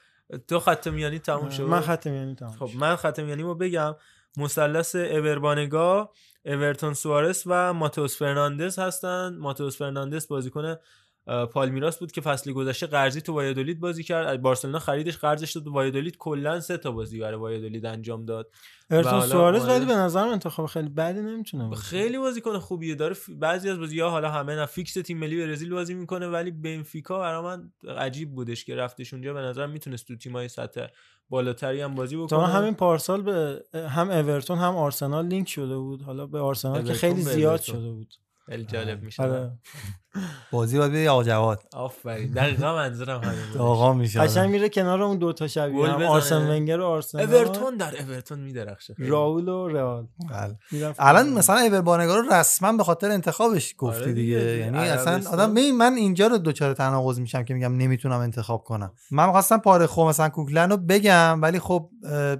تو 0.48 0.58
خط 0.60 0.88
میانی 0.88 1.18
تموم 1.18 1.48
شد؟ 1.48 1.62
من 1.62 1.80
خط 1.80 2.06
میانی 2.06 2.34
تموم 2.34 2.52
خب 2.52 2.70
من 2.76 2.96
خط 2.96 3.20
میانی 3.20 3.42
رو 3.42 3.54
بگم. 3.54 3.96
مثلث 4.36 4.96
اور 4.96 5.42
بانگا 5.42 6.10
اورتون 6.44 6.94
سوارس 6.94 7.42
و 7.46 7.72
ماتوس 7.72 8.18
فرناندز 8.18 8.78
هستن. 8.78 9.36
ماتوس 9.38 9.78
فرناندز 9.78 10.28
بازیکن 10.28 10.76
پالمیراس 11.52 11.98
بود 11.98 12.12
که 12.12 12.20
فصل 12.20 12.52
گذشته 12.52 12.86
قرضی 12.86 13.20
تو 13.20 13.32
وایادولید 13.32 13.80
بازی 13.80 14.04
کرد. 14.04 14.26
از 14.26 14.42
بارسلونا 14.42 14.78
خریدش 14.78 15.16
قرضش 15.16 15.52
داد 15.56 15.68
وایادولید 15.68 16.16
کلا 16.16 16.60
سه 16.60 16.76
تا 16.76 16.92
بازی 16.92 17.20
برای 17.20 17.38
وایادولید 17.38 17.86
انجام 17.86 18.24
داد. 18.24 18.50
ارتون 18.90 19.20
سوارز 19.20 19.60
اومده- 19.62 19.74
ولی 19.76 19.86
به 19.86 19.94
نظرم 19.94 20.28
انتخاب 20.28 20.66
خیلی 20.66 20.88
بدی 20.88 21.20
نمی‌تونه 21.20 21.68
باشه. 21.68 21.82
خیلی 21.82 22.18
بازیکن 22.18 22.58
خوبیه. 22.58 22.94
داره 22.94 23.16
بعضی 23.28 23.70
از 23.70 23.78
بازی‌ها 23.78 24.10
حالا 24.10 24.30
همه 24.30 24.54
نه 24.54 24.66
فیکس 24.66 24.94
تیم 24.94 25.18
ملی 25.18 25.46
برزیل 25.46 25.70
بازی 25.70 25.94
می‌کنه 25.94 26.28
ولی 26.28 26.50
بنفیکا 26.50 27.18
برای 27.18 27.42
من 27.42 27.72
عجیب 27.96 28.34
بودش 28.34 28.64
که 28.64 28.76
رفتش 28.76 29.12
اونجا. 29.14 29.34
به 29.34 29.40
نظر 29.40 29.66
می‌تونست 29.66 30.06
تو 30.08 30.16
تیمای 30.16 30.48
سطح 30.48 30.86
بالاتری 31.28 31.80
هم 31.80 31.94
بازی 31.94 32.16
بکنه. 32.16 32.28
تا 32.28 32.46
همین 32.46 32.74
پارسال 32.74 33.22
به 33.22 33.64
هم 33.74 34.10
اورتون 34.10 34.58
هم 34.58 34.76
آرسنال 34.76 35.26
لینک 35.26 35.48
شده 35.48 35.76
بود. 35.76 36.02
حالا 36.02 36.26
به 36.26 36.38
آرسنال 36.38 36.82
که 36.82 36.92
خیلی 36.92 37.22
زیاد. 37.22 37.60
شده 37.60 37.90
بود. 37.90 38.14
خیلی 38.50 38.64
جالب 38.64 39.02
میشه 39.02 39.22
آره. 39.22 39.52
بازی 40.52 40.78
باید 40.78 40.90
بده 40.90 41.10
آقا 41.10 41.24
جواد 41.24 41.62
آفرین. 41.72 42.32
دقیقا 42.32 42.74
منظورم 42.76 43.20
همین. 43.20 43.58
آقا 43.58 43.92
میشه 43.92 44.20
قشنگ 44.20 44.50
میره 44.50 44.68
کنار 44.68 45.02
اون 45.02 45.18
دوتا 45.18 45.48
شبیه 45.48 45.78
گل 45.78 45.88
هم. 45.88 46.02
آرسن 46.02 46.50
ونگر 46.50 46.80
و 46.80 46.84
آرسنال. 46.84 47.34
اورتون 47.34 47.76
در 47.76 48.02
اورتون 48.02 48.38
میدرخشه. 48.40 48.94
راول 48.98 49.48
و 49.48 49.68
رئال. 49.68 50.06
بله. 50.30 50.94
الان 50.98 51.28
مثلا 51.28 51.56
ایور 51.56 52.04
رو 52.04 52.32
رسما 52.32 52.72
به 52.72 52.84
خاطر 52.84 53.10
انتخابش 53.10 53.74
گفتی 53.78 54.02
آره 54.02 54.12
دیگه, 54.12 54.58
یعنی. 54.58 54.78
اصلا 54.78 55.30
آدم 55.32 55.54
ببین 55.54 55.76
من 55.76 55.94
اینجا 55.94 56.26
رو 56.26 56.38
دوچار 56.38 56.74
تناقض 56.74 57.20
میشم 57.20 57.42
که 57.42 57.54
میگم 57.54 57.76
نمی‌تونم 57.76 58.20
انتخاب 58.20 58.64
کنم. 58.64 58.92
من 59.10 59.30
خواستم 59.30 59.58
پاره 59.58 59.86
خو 59.86 60.08
مثلا 60.08 60.28
کوکلن 60.28 60.70
رو 60.70 60.76
بگم 60.76 61.42
ولی 61.42 61.58
خب 61.58 61.90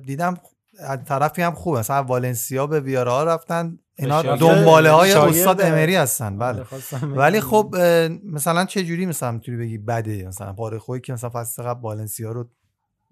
دیدم 0.06 0.34
از 0.80 0.98
طرفی 1.04 1.42
هم 1.42 1.54
خوبه. 1.54 1.78
مثلا 1.78 2.02
والنسیا 2.02 2.66
به 2.66 2.80
ویارا 2.80 3.24
رفتن. 3.24 3.78
اینا. 4.00 4.22
دنباله 4.22 4.90
های 4.90 5.12
استاد 5.12 5.60
امری 5.60 5.96
هستن 5.96 6.38
بله 6.38 6.64
ولی. 7.02 7.40
خب 7.40 7.76
مثلا 8.24 8.64
چه 8.64 8.84
جوری 8.84 9.06
مثلا 9.06 9.32
می‌تونی 9.32 9.58
بگی 9.58 9.78
بده 9.78 10.26
مثلا 10.28 10.52
پارخوی 10.52 11.00
که 11.00 11.12
مثلا 11.12 11.30
فصل 11.30 11.62
قبل 11.62 11.80
والنسیا 11.80 12.32
رو 12.32 12.48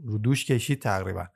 رو 0.05 0.19
دوش 0.19 0.45
کشید 0.45 0.83
تقریبا 0.83 1.27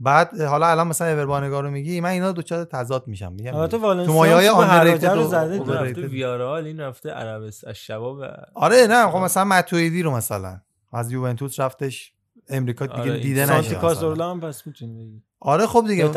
بعد 0.00 0.40
حالا 0.40 0.66
الان 0.66 0.88
مثلا 0.88 1.08
اوربانگا 1.08 1.60
رو 1.60 1.70
میگی 1.70 2.00
من 2.00 2.08
اینا 2.08 2.32
دوچار 2.32 2.64
تضاد 2.64 3.08
میشم 3.08 3.32
میگم 3.32 3.54
البته 3.54 3.78
تو 3.78 3.82
والنسیا 3.82 4.14
مایه 4.14 4.34
های 4.34 4.48
رو 4.48 5.24
و 5.24 5.28
زده 5.28 5.58
دیگه. 5.58 5.72
رفته. 5.72 6.06
ویارال 6.06 6.66
این 6.66 6.80
رفته 6.80 7.10
عربست 7.10 7.64
از 7.64 7.76
شباب 7.76 8.22
آره 8.54 8.86
نه 8.86 9.10
خب 9.10 9.18
مثلا 9.18 9.44
متویدی 9.44 10.02
رو 10.02 10.10
مثلا 10.10 10.60
از 10.92 11.12
یوونتوس 11.12 11.60
رفتش 11.60 12.12
امریکا 12.48 12.86
دیگه 12.86 13.00
آره، 13.00 13.18
دیده 13.20 13.42
نشه 13.42 13.54
مثلا. 13.58 13.78
کازورلا 13.78 14.30
هم 14.30 14.40
پس 14.40 14.66
می‌تونی 14.66 14.94
بگی 14.94 15.22
آره 15.40 15.66
خب 15.66 15.84
دیگه 15.88 16.08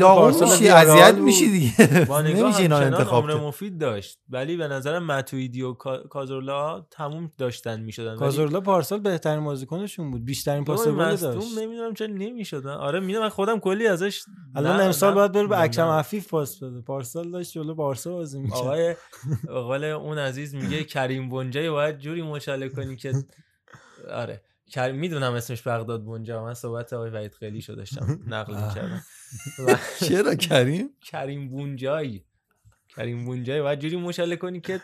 داغون 0.00 0.50
میشی 0.50 0.68
اذیت. 0.68 1.14
میشی 1.14 1.50
دیگه 1.50 2.04
با 2.04 2.22
نگاه 2.22 2.42
نمیشه 2.42 2.58
اینا 2.60 2.78
انتخاب 2.78 3.30
عمر. 3.30 3.40
مفید 3.40 3.78
داشت 3.78 4.18
ولی 4.30 4.56
به 4.56 4.68
نظرم 4.68 5.06
متویدی 5.06 5.62
و 5.62 5.72
کا- 5.74 6.06
کازورلا 6.10 6.86
تموم 6.90 7.32
داشتن 7.38 7.80
می‌شدن 7.80 8.16
کازورلا 8.16 8.60
پارسال 8.60 9.00
بهترین 9.00 9.44
بازیکنشون 9.44 10.10
بود 10.10 10.24
بیشترین 10.24 10.64
پاس 10.64 10.88
گل 10.88 11.16
داشت 11.16 11.58
نمی‌دونم 11.58 11.94
چرا 11.94 12.06
نمی‌شد 12.06 12.66
آره 12.66 13.00
می‌دونم 13.00 13.22
من 13.24 13.28
خودم 13.28 13.58
کلی 13.58 13.86
ازش 13.86 14.22
الان 14.56 14.80
امسال 14.80 15.14
باید 15.14 15.32
بره 15.32 15.46
به 15.46 15.60
اکرم. 15.60 15.88
عفیف 15.88 16.28
پاس 16.28 16.62
بده 16.62 16.80
پارسال 16.80 17.30
داشت 17.30 17.52
جلو 17.52 17.74
بارسا 17.74 18.12
بازی 18.12 18.40
می‌کرد 18.40 18.58
آقای 18.58 18.94
قول 19.46 19.84
اون 19.84 20.18
عزیز 20.18 20.54
میگه 20.54 20.84
کریم 20.84 21.28
بنجای 21.30 21.70
باید 21.70 21.98
جوری 21.98 22.22
مشاله 22.22 22.68
کنی 22.68 22.96
که 22.96 23.12
آره 24.22 24.42
می‌دونم 24.76 25.32
اسمش 25.32 25.62
بغداد 25.68 26.04
بنجا 26.04 26.44
من 26.44 26.54
صحبت 26.54 26.92
آقای 26.92 27.10
وحید 27.10 27.34
خیلی 27.34 27.62
شو 27.62 27.74
داشتم 27.74 28.20
نقل 28.26 28.54
می‌کردم. 28.54 29.02
چرا 30.08 30.34
کریم؟ 30.34 30.90
کریم 31.00 31.48
بونجایی. 31.48 32.24
کریم 32.88 33.24
بونجایی 33.24 33.60
باید 33.60 33.78
جوری 33.78 33.96
مشاله 33.96 34.36
کنی 34.36 34.60
که 34.60 34.80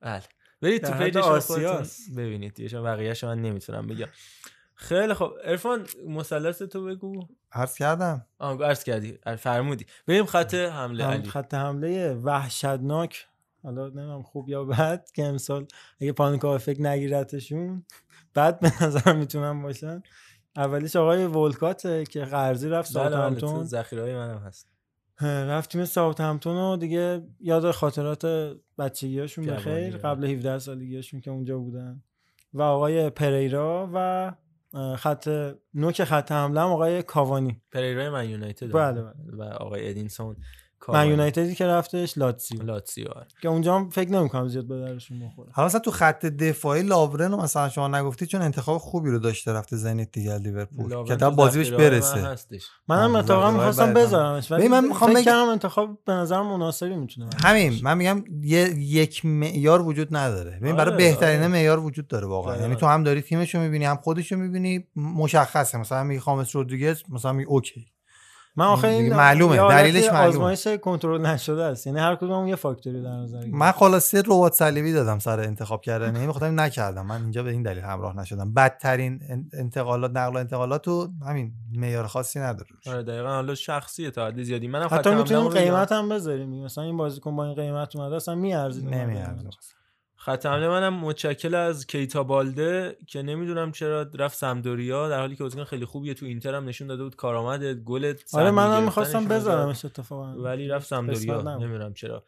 بله. 0.00 0.22
برید 0.60 1.12
تو 1.12 1.20
آسیاست. 1.20 2.14
ببینید 2.16 2.54
دیگه 2.54 2.80
بقیه‌شو 2.80 3.26
من 3.26 3.42
نمی‌تونم 3.42 3.86
بگم. 3.86 4.08
خیلی 4.74 5.14
خب 5.14 5.32
عرفان 5.44 5.86
مثلث 6.06 6.62
تو 6.62 6.84
بگو. 6.84 7.28
عرض 7.52 7.74
کردم. 7.74 8.26
آه 8.38 8.64
عرض 8.64 8.84
کردی. 8.84 9.18
فرمودی. 9.38 9.86
بریم 10.06 10.24
خط 10.26 10.54
حمله 10.54 11.04
علی. 11.04 11.28
خط 11.28 11.54
حمله 11.54 12.14
وحشتناک. 12.14 13.26
حالا 13.62 13.86
نمی‌دونم 13.86 14.22
خوب 14.22 14.48
یا 14.48 14.64
بد 14.64 15.10
که 15.14 15.24
امسال 15.24 15.66
اگه 16.00 16.12
پانیکا 16.12 16.58
فکر 16.58 16.82
نگیرتشون. 16.82 17.86
بعد 18.34 18.60
به 18.60 18.84
نظر 18.84 19.12
می‌تونن 19.12 19.62
باشن. 19.62 20.02
اولیش 20.56 20.96
آقای 20.96 21.26
والکاته 21.26 22.04
که 22.04 22.24
قرضی 22.24 22.68
رفت 22.68 22.98
بله 22.98 23.04
بله 23.04 23.10
تو 23.10 23.40
ساوثهمپتون. 23.40 23.64
ذخیره‌های 23.64 24.14
منم 24.14 24.38
هست. 24.38 24.68
رفت 25.20 25.70
تیم 25.70 25.84
ساوثهمپتون 25.84 26.56
و 26.56 26.76
دیگه 26.76 27.22
یاد 27.40 27.70
خاطرات 27.70 28.54
بچگیاشون 28.78 29.46
بخیر. 29.46 29.96
قبل 29.96 30.24
17 30.24 30.58
سالگیشون 30.58 31.20
که 31.20 31.30
اونجا 31.30 31.58
بودن. 31.58 32.02
و 32.52 32.62
آقای 32.62 33.10
پریرا 33.10 33.90
و 33.94 34.32
خط 34.96 35.52
نوک 35.74 36.04
خط 36.04 36.32
حمله 36.32 36.60
هم 36.60 36.66
آقای 36.66 37.02
کاوانی. 37.02 37.62
پریرای 37.72 38.08
من 38.10 38.28
یونایتد. 38.30 38.72
بله، 38.72 39.00
و 39.32 39.42
آقای 39.42 39.90
ادینسون. 39.90 40.36
من 40.92 41.08
یونایتدی 41.08 41.54
که 41.54 41.66
رفتش 41.66 42.18
لاتسیو 42.18 42.62
لاتسیو 42.62 43.08
آره. 43.08 43.26
که 43.42 43.48
اونجا 43.48 43.74
هم 43.76 43.90
فکر 43.90 44.10
نمی‌کنم 44.10 44.48
زیاد 44.48 44.66
به 44.68 44.80
دردشون 44.80 45.20
بخوره 45.20 45.50
حالا 45.52 45.66
مثلا 45.66 45.80
تو 45.80 45.90
خط 45.90 46.26
دفاعی 46.26 46.82
لوورن 46.82 47.30
رو 47.30 47.36
مثلا 47.36 47.68
شما 47.68 47.88
نگفتی 47.88 48.26
چون 48.26 48.42
انتخاب 48.42 48.78
خوبی 48.78 49.10
رو 49.10 49.18
داشته 49.18 49.52
رفته 49.52 49.76
زنیت 49.76 50.12
دیگه 50.12 50.38
لیورپول 50.38 51.04
که 51.04 51.10
تو 51.10 51.16
تا 51.16 51.30
بازی 51.30 51.58
بهش 51.58 51.70
برسه. 51.70 52.36
منم 52.88 53.16
اتفاقا 53.16 53.50
می‌خواستم. 53.50 53.94
بذارمش 53.94 54.52
ولی 54.52 54.60
ببین، 54.60 54.72
من 54.72 54.88
می‌خوام 54.88 55.14
بگم- 55.14 55.48
انتخاب 55.48 55.98
به 56.06 56.12
نظر 56.12 56.42
مناسبی 56.42 56.96
می‌تونه 56.96 57.28
همین 57.44 57.80
من 57.82 57.98
میگم 57.98 58.24
یه 58.42 58.68
یک 58.78 59.24
معیار 59.24 59.82
وجود 59.82 60.16
نداره 60.16 60.58
ببین 60.62 60.76
برای 60.76 60.94
آره، 60.94 60.96
بهترین 60.96 61.38
آره. 61.38 61.48
معیار 61.48 61.80
وجود 61.80 62.08
داره 62.08 62.26
واقعا. 62.26 62.56
یعنی 62.56 62.74
تو 62.76 62.86
هم 62.86 63.04
داری 63.04 63.22
تیمشو 63.22 63.60
می‌بینی 63.60 63.84
هم 63.84 63.96
خودشو 63.96 64.36
می‌بینی 64.36 64.84
مشخصه 64.96 65.78
مثلا 65.78 66.04
میگی 66.04 66.20
خامس 66.20 66.56
رودریگز 66.56 67.02
مثلا 67.08 67.32
میگی 67.32 67.48
اوکی 67.48 67.86
من 68.56 68.64
آخه 68.64 68.88
این 68.88 69.14
معلومه، 69.14 69.56
دلیلش 69.56 70.04
معلومه. 70.04 70.28
آزمایش 70.28 70.68
کنترل 70.68 71.26
نشده 71.26 71.62
است. 71.64 71.86
یعنی 71.86 71.98
هر 71.98 72.16
کدوم 72.16 72.48
یه 72.48 72.56
فاکتوری 72.56 73.02
در 73.02 73.10
نظر 73.10 73.46
من 73.46 73.72
خلاصه 73.72 74.22
ربات 74.26 74.52
صلیبی 74.52 74.92
دادم 74.92 75.18
سر 75.18 75.40
انتخاب 75.40 75.80
کردن. 75.82 76.16
این 76.16 76.28
بخاطر 76.28 76.50
نکردم. 76.50 77.06
من 77.06 77.22
اینجا 77.22 77.42
به 77.42 77.50
این 77.50 77.62
دلیل 77.62 77.82
همراه 77.82 78.16
نشدم. 78.16 78.54
بدترین 78.54 79.20
ان- 79.28 79.48
انتقالات 79.52 80.10
نقل 80.10 80.34
و 80.34 80.38
انتقالات 80.38 80.82
تو 80.82 81.08
همین 81.26 81.52
معیار 81.76 82.06
خاصی 82.06 82.38
نداره 82.40 82.70
آره 82.86 83.02
دقیقا. 83.02 83.28
حالا 83.28 83.54
شخصیه 83.54 84.10
تا 84.10 84.26
حد 84.26 84.42
زیادی. 84.42 84.68
منم 84.68 84.88
حتی 84.90 85.14
می‌تونیم. 85.14 85.48
قیمت 85.48 85.92
هم 85.92 86.08
بذاریم. 86.08 86.64
مثلا 86.64 86.84
این 86.84 86.96
بازیکن 86.96 87.36
با 87.36 87.44
این 87.44 87.54
قیمت 87.54 87.96
اومده 87.96 88.16
اصلا 88.16 88.34
میارزید 88.34 88.88
نمیارزه. 88.88 89.48
خط 90.24 90.46
حمله 90.46 90.68
منم 90.68 90.94
متشکل 90.94 91.54
از 91.54 91.86
کیتا 91.86 92.22
بالده 92.22 92.96
که 93.06 93.22
نمی‌دونم 93.22 93.72
چرا 93.72 94.06
رفت 94.14 94.36
سمدوریا 94.36 95.08
در 95.08 95.18
حالی 95.18 95.36
که 95.36 95.42
بازیکن 95.42 95.64
خیلی 95.64 95.84
خوبیه 95.84 96.14
تو 96.14 96.26
اینتر 96.26 96.54
هم 96.54 96.64
نشون 96.64 96.86
داده 96.88 97.02
بود 97.02 97.16
کارآمد 97.16 97.64
گل 97.64 98.14
آره 98.32 98.50
منم 98.50 98.82
می‌خواستم. 98.82 99.28
بذارمش 99.28 99.84
اتفاقا 99.84 100.42
ولی 100.42 100.68
رفت 100.68 100.86
سمدوریا. 100.86 101.42
نمی‌دونم 101.42 101.94
چرا 101.94 102.24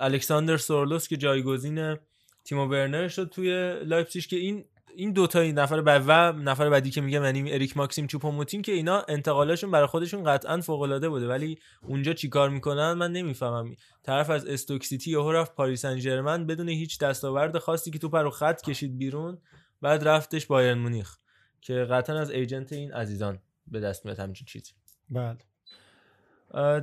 الکساندر 0.00 0.56
سورلوس 0.56 1.08
که 1.08 1.16
جایگزین 1.16 1.96
تیمو 2.44 2.66
ورنر 2.66 3.08
شد 3.08 3.28
توی 3.28 3.80
لایپزیگ 3.84 4.22
که 4.22 4.36
این 4.36 4.64
این 4.96 5.12
دو 5.12 5.26
تا 5.26 5.40
این 5.40 5.58
نفر 5.58 5.80
بعد 5.80 6.04
و 6.06 6.32
نفر 6.32 6.70
بعدی 6.70 6.90
که 6.90 7.00
میگم 7.00 7.24
یعنی 7.24 7.52
اریک 7.52 7.76
ماکسیم 7.76 8.06
چوپوموتین 8.06 8.62
که 8.62 8.72
اینا 8.72 9.04
انتقالاشون 9.08 9.70
برای 9.70 9.86
خودشون 9.86 10.24
قطعا 10.24 10.60
فوق 10.60 10.80
العاده 10.80 11.08
بوده. 11.08 11.28
ولی 11.28 11.58
اونجا 11.82 12.12
چیکار 12.12 12.50
می‌کنن؟ 12.50 12.92
من 12.92 13.12
نمی‌فهمم. 13.12 13.74
طرف 14.02 14.30
از 14.30 14.46
استوک 14.46 14.84
سیتی 14.84 15.10
یهو 15.10 15.32
رفت 15.32 15.54
پاریس 15.54 15.82
سن 15.82 16.46
بدون 16.46 16.68
هیچ 16.68 16.98
دستاورد 16.98 17.58
خاصی 17.58 17.90
که 17.90 17.98
توپ 17.98 18.08
رو 18.08 18.30
خط 18.30 18.62
کشید 18.62 18.98
بیرون 18.98 19.38
بعد 19.82 20.08
رفتش 20.08 20.46
بایرن 20.46 20.78
مونیخ 20.78 21.16
که 21.60 21.74
قطعا 21.74 22.18
از 22.18 22.30
agent 22.30 22.72
این 22.72 22.92
عزیزان 22.92 23.38
به 23.66 23.80
دست 23.80 24.04
میاد 24.04 24.18
همچین 24.18 24.46
چیزی. 24.46 24.72
بله. 25.10 25.49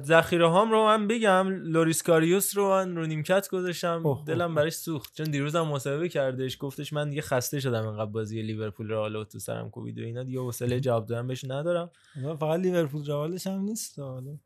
ذخیره 0.04 0.48
هام 0.48 0.72
رو 0.72 0.86
من 0.86 1.08
بگم 1.08 1.48
لوریس 1.50 2.04
کاریوس 2.04 2.58
رو 2.58 2.70
من 2.70 2.96
رو 2.96 3.06
نیمکت 3.06 3.50
گذاشتم. 3.50 4.02
اوه، 4.06 4.24
دلم 4.26 4.56
براش 4.56 4.74
سوخت. 4.74 5.18
چون 5.18 5.26
دیروز 5.26 5.56
هم 5.56 5.68
مصاحبه 5.68 6.10
کردش 6.10 6.58
گفتش 6.60 6.94
من 6.94 7.10
دیگه 7.10 7.22
خسته 7.22 7.60
شدم 7.60 7.88
انقدر 7.88 8.12
بازی 8.12 8.42
لیورپول 8.42 8.90
رو 8.90 8.98
حالا 8.98 9.24
تو 9.24 9.40
سرم 9.40 9.70
کوبید 9.70 10.00
و 10.00 10.02
اینا. 10.02 10.24
دیگه 10.24 10.40
حوصله 10.40 10.80
جواب 10.80 11.06
دادن 11.06 11.28
بهش 11.28 11.44
ندارم. 11.44 11.92
فقط 12.40 12.60
لیورپول 12.60 13.06
روالش 13.06 13.48
هم 13.48 13.62
نیست 13.62 14.00
حالا. 14.00 14.38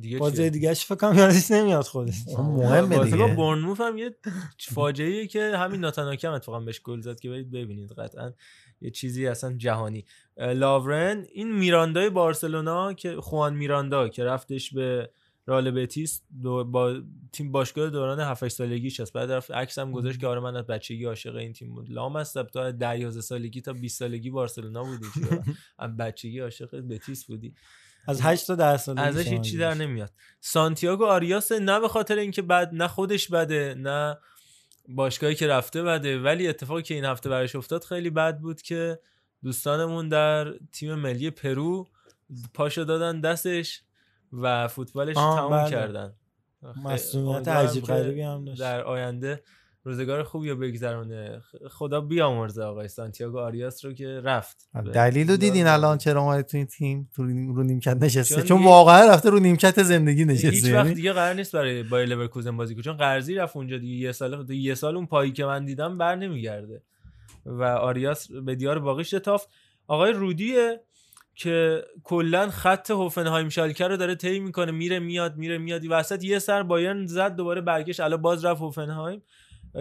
دیگه 0.00 0.18
بازی 0.18 0.36
چیه؟ 0.36 0.50
دیگهش 0.50 0.84
فکر 0.84 0.94
کنم 0.94 1.18
یادش 1.18 1.50
نمیاد 1.50 1.84
خودش. 1.84 2.14
مهمه 2.38 2.96
بازی 2.96 3.16
با 3.16 3.24
دیگه. 3.24 3.36
بورنموث 3.36 3.80
هم 3.80 3.98
یه 3.98 4.16
فاجعه 4.58 5.26
که 5.26 5.56
همین 5.56 5.80
ناتاناکم 5.80 6.32
اتفاقا 6.32 6.60
بهش 6.60 6.80
گل 6.80 7.00
زد 7.00 7.20
که 7.20 7.30
برید 7.30 7.50
ببینید 7.50 7.92
قطعا. 7.92 8.32
یه 8.80 8.90
چیزی 8.90 9.26
اصلا 9.26 9.52
جهانی. 9.56 10.04
لاورن 10.36 11.24
این 11.32 11.52
میراندای 11.52 12.10
بارسلونا 12.10 12.92
که 12.92 13.16
خوان 13.16 13.54
میراندا 13.54 14.08
که 14.08 14.24
رفتش 14.24 14.74
به 14.74 15.10
رال 15.46 15.70
بتیس 15.70 16.22
دو 16.42 16.64
با 16.64 17.00
تیم 17.32 17.52
باشگاه 17.52 17.90
دوران 17.90 18.20
7 18.20 18.48
سالگیش 18.48 19.00
هست 19.00 19.12
بعد 19.12 19.32
رفت 19.32 19.50
عکس 19.50 19.78
هم 19.78 19.92
گذاشت 19.92 20.20
که 20.20 20.26
آره 20.26 20.40
من 20.40 20.56
از 20.56 20.66
بچگی 20.66 21.04
عاشق 21.04 21.36
این 21.36 21.52
تیم 21.52 21.74
بود. 21.74 21.90
لام 21.90 22.16
هستم 22.16 22.42
تا 22.42 22.70
10 22.70 22.98
11 22.98 23.20
سالگی 23.20 23.60
تا 23.60 23.72
20 23.72 23.98
سالگی 23.98 24.30
بارسلونا 24.30 24.84
بودی؟ 24.84 25.06
از 25.78 25.96
بچگی 25.96 26.38
عاشق 26.38 26.80
بتیس 26.80 27.24
بودی. 27.24 27.54
از 28.08 28.20
8 28.22 28.46
تا 28.46 28.54
10 28.54 28.76
سالگی 28.76 29.02
ازش 29.02 29.24
شما 29.24 29.34
هیچی 29.34 29.58
در. 29.58 29.74
نمیاد. 29.74 30.10
سانتیاگو 30.40 31.04
آریاس 31.04 31.52
نه 31.52 31.80
به 31.80 31.88
خاطر 31.88 32.18
اینکه 32.18 32.42
بد 32.42 32.70
نه 32.72 32.88
خودش 32.88 33.28
بده 33.28 33.74
نه 33.78 34.18
باشگاهی 34.88 35.34
که 35.34 35.46
رفته 35.46 35.82
بده 35.82 36.20
ولی 36.20 36.48
اتفاقی 36.48 36.82
که 36.82 36.94
این 36.94 37.04
هفته 37.04 37.28
براش 37.28 37.56
افتاد 37.56 37.84
خیلی 37.84 38.10
بد 38.10 38.38
بود 38.38 38.62
که 38.62 38.98
دوستانمون 39.42 40.08
در 40.08 40.52
تیم 40.72 40.94
ملی 40.94 41.30
پرو 41.30 41.86
پاشو 42.54 42.84
دادن 42.84 43.20
دستش 43.20 43.82
و 44.32 44.68
فوتبالش 44.68 45.16
آه، 45.16 45.36
تموم 45.36 45.50
بله. 45.50 45.70
کردن 45.70 46.14
مسئولیت 46.84 47.48
عجیب 47.48 47.84
غریبی 47.84 48.22
هم 48.22 48.44
داشت. 48.44 48.60
در 48.60 48.82
آینده 48.82 49.42
روزگار 49.84 50.22
خوبی 50.22 50.50
رو 50.50 50.56
بگذرونه. 50.56 51.42
خدا 51.70 52.00
بیامرزه 52.00 52.62
آقای 52.62 52.88
سانتیاگو 52.88 53.38
آریاس 53.38 53.84
رو 53.84 53.92
که 53.92 54.20
رفت. 54.24 54.68
دلیل 54.94 55.30
رو 55.30 55.36
دیدین 55.36 55.66
الان 55.66 55.98
چرا 55.98 56.20
اومده 56.22 56.42
تو 56.42 56.56
این 56.56 56.66
تیم؟ 56.66 57.10
تو 57.16 57.22
رو 57.24 57.62
نیمکت 57.62 57.96
نشسته. 57.96 58.34
چون 58.34 58.44
چون 58.44 58.56
دیگه- 58.56 58.68
واقعا 58.70 59.10
رفته 59.10 59.30
رو 59.30 59.38
نیمکت 59.38 59.82
زندگی 59.82 60.24
نشسته. 60.24 60.48
هیچ 60.50 60.64
وقت 60.64 60.74
یعنی 60.74 60.94
دیگه 60.94 61.12
قرار 61.12 61.34
نیست 61.34 61.52
برای 61.52 61.82
بایر 61.82 62.08
لورکوزن 62.08 62.56
بازی 62.56 62.74
کنه. 62.74 62.84
چون 62.84 62.96
قرضی 62.96 63.34
رفت 63.34 63.56
اونجا 63.56 63.78
دیگه. 63.78 63.94
یه 63.94 64.12
سال 64.12 64.44
دیگه 64.44 64.68
یه 64.68 64.74
سال 64.74 64.96
اون 64.96 65.06
پایی 65.06 65.32
که 65.32 65.44
من 65.44 65.64
دیدم 65.64 65.98
بر 65.98 66.14
نمیگرده. 66.16 66.82
و 67.46 67.62
آریاس 67.62 68.32
به 68.32 68.54
دیار 68.54 68.78
باقی 68.78 69.04
شتافت 69.04 69.48
آقای 69.86 70.12
رودیه 70.12 70.80
که 71.34 71.84
کلا 72.04 72.50
خط 72.50 72.90
هوفنهایم 72.90 73.48
شالکه 73.48 73.86
رو 73.86 73.96
داره 73.96 74.14
طی 74.14 74.38
می‌کنه. 74.40 74.72
میره 74.72 74.98
میاد 74.98 75.36
میره 75.36 75.58
میاد. 75.58 75.82
وسط 75.90 76.24
یه 76.24 76.38
سر 76.38 76.62
بایرن 76.62 77.06
زد 77.06 77.36
دوباره 77.36 77.60
برگشت. 77.60 78.00
الان 78.00 78.22
باز 78.22 78.44
رفت 78.44 78.60
هوفنهایم. 78.60 79.22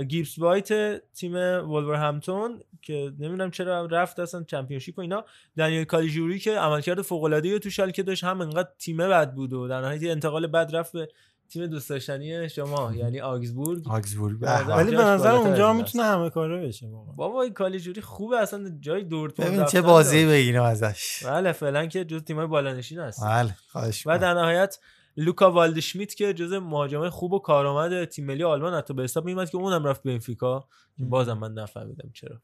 گیبس 0.01 0.39
وایت 0.39 1.01
تیم 1.13 1.33
ولورهمپتون 1.69 2.59
که 2.81 3.11
نمی‌دونم 3.19 3.51
چرا 3.51 3.85
رفت 3.85 4.19
اصلا 4.19 4.43
چمپیونشیپ 4.43 4.97
و 4.97 5.01
اینا. 5.01 5.25
دنیل 5.57 5.83
کالیجوری 5.83 6.39
که 6.39 6.59
عملکرد 6.59 7.01
فوق 7.01 7.23
العاده 7.23 7.59
تو 7.59 7.69
شالکه 7.69 8.03
داشت 8.03 8.23
هم 8.23 8.41
انقدر 8.41 8.69
تیم 8.79 8.97
بد 8.97 9.33
بود 9.33 9.53
و 9.53 9.67
در 9.67 9.81
نهایت 9.81 10.03
انتقال 10.03 10.47
بد 10.47 10.75
رفت 10.75 10.93
به 10.93 11.09
تیم 11.49 11.67
دوست 11.67 11.89
داشتنی 11.89 12.49
شما 12.49 12.93
یعنی 12.95 13.21
آگزبورگ. 13.21 13.87
آگزبورگ. 13.87 14.45
نظرم 14.45 14.77
ولی 14.77 14.95
به 14.95 15.03
نظر 15.03 15.31
اونجا 15.31 15.73
می‌تونه 15.73 16.03
همه 16.03 16.29
کاره 16.29 16.67
بشه 16.67 16.87
بابا 17.15 17.41
این 17.41 17.53
کالیجوری 17.53 18.01
خوبه 18.01 18.37
اصلا 18.37 18.77
جای 18.79 19.03
دورتموند 19.03 19.53
ببین 19.53 19.65
چه 19.65 19.81
بازی. 19.81 20.25
بگیریم 20.25 20.61
ازش. 20.61 21.23
بله 21.25 21.51
فعلا 21.51 21.85
که 21.85 22.05
جز 22.05 22.23
تیمای 22.23 22.47
بالانشین 22.47 22.99
هست. 22.99 23.23
بله 23.23 23.55
خواهش 23.67 24.07
و 24.07 24.17
در 24.17 24.33
نهایت 24.33 24.79
لوکا 25.17 25.51
والدشمیت 25.51 26.15
که 26.15 26.33
جز 26.33 26.53
مهاجمای 26.53 27.09
خوب 27.09 27.33
و 27.33 27.39
کارآمد 27.39 28.05
تیم 28.05 28.25
ملی 28.25 28.43
آلمان 28.43 28.73
حتی 28.73 28.93
به 28.93 29.03
حساب 29.03 29.25
میومد 29.25 29.49
که 29.49 29.57
اونم 29.57 29.85
رفت 29.85 30.03
بنفیکا 30.03 30.67
که 30.97 31.05
بازم 31.05 31.37
من 31.37 31.53
نفهمیدم 31.53 32.09
چرا. 32.13 32.41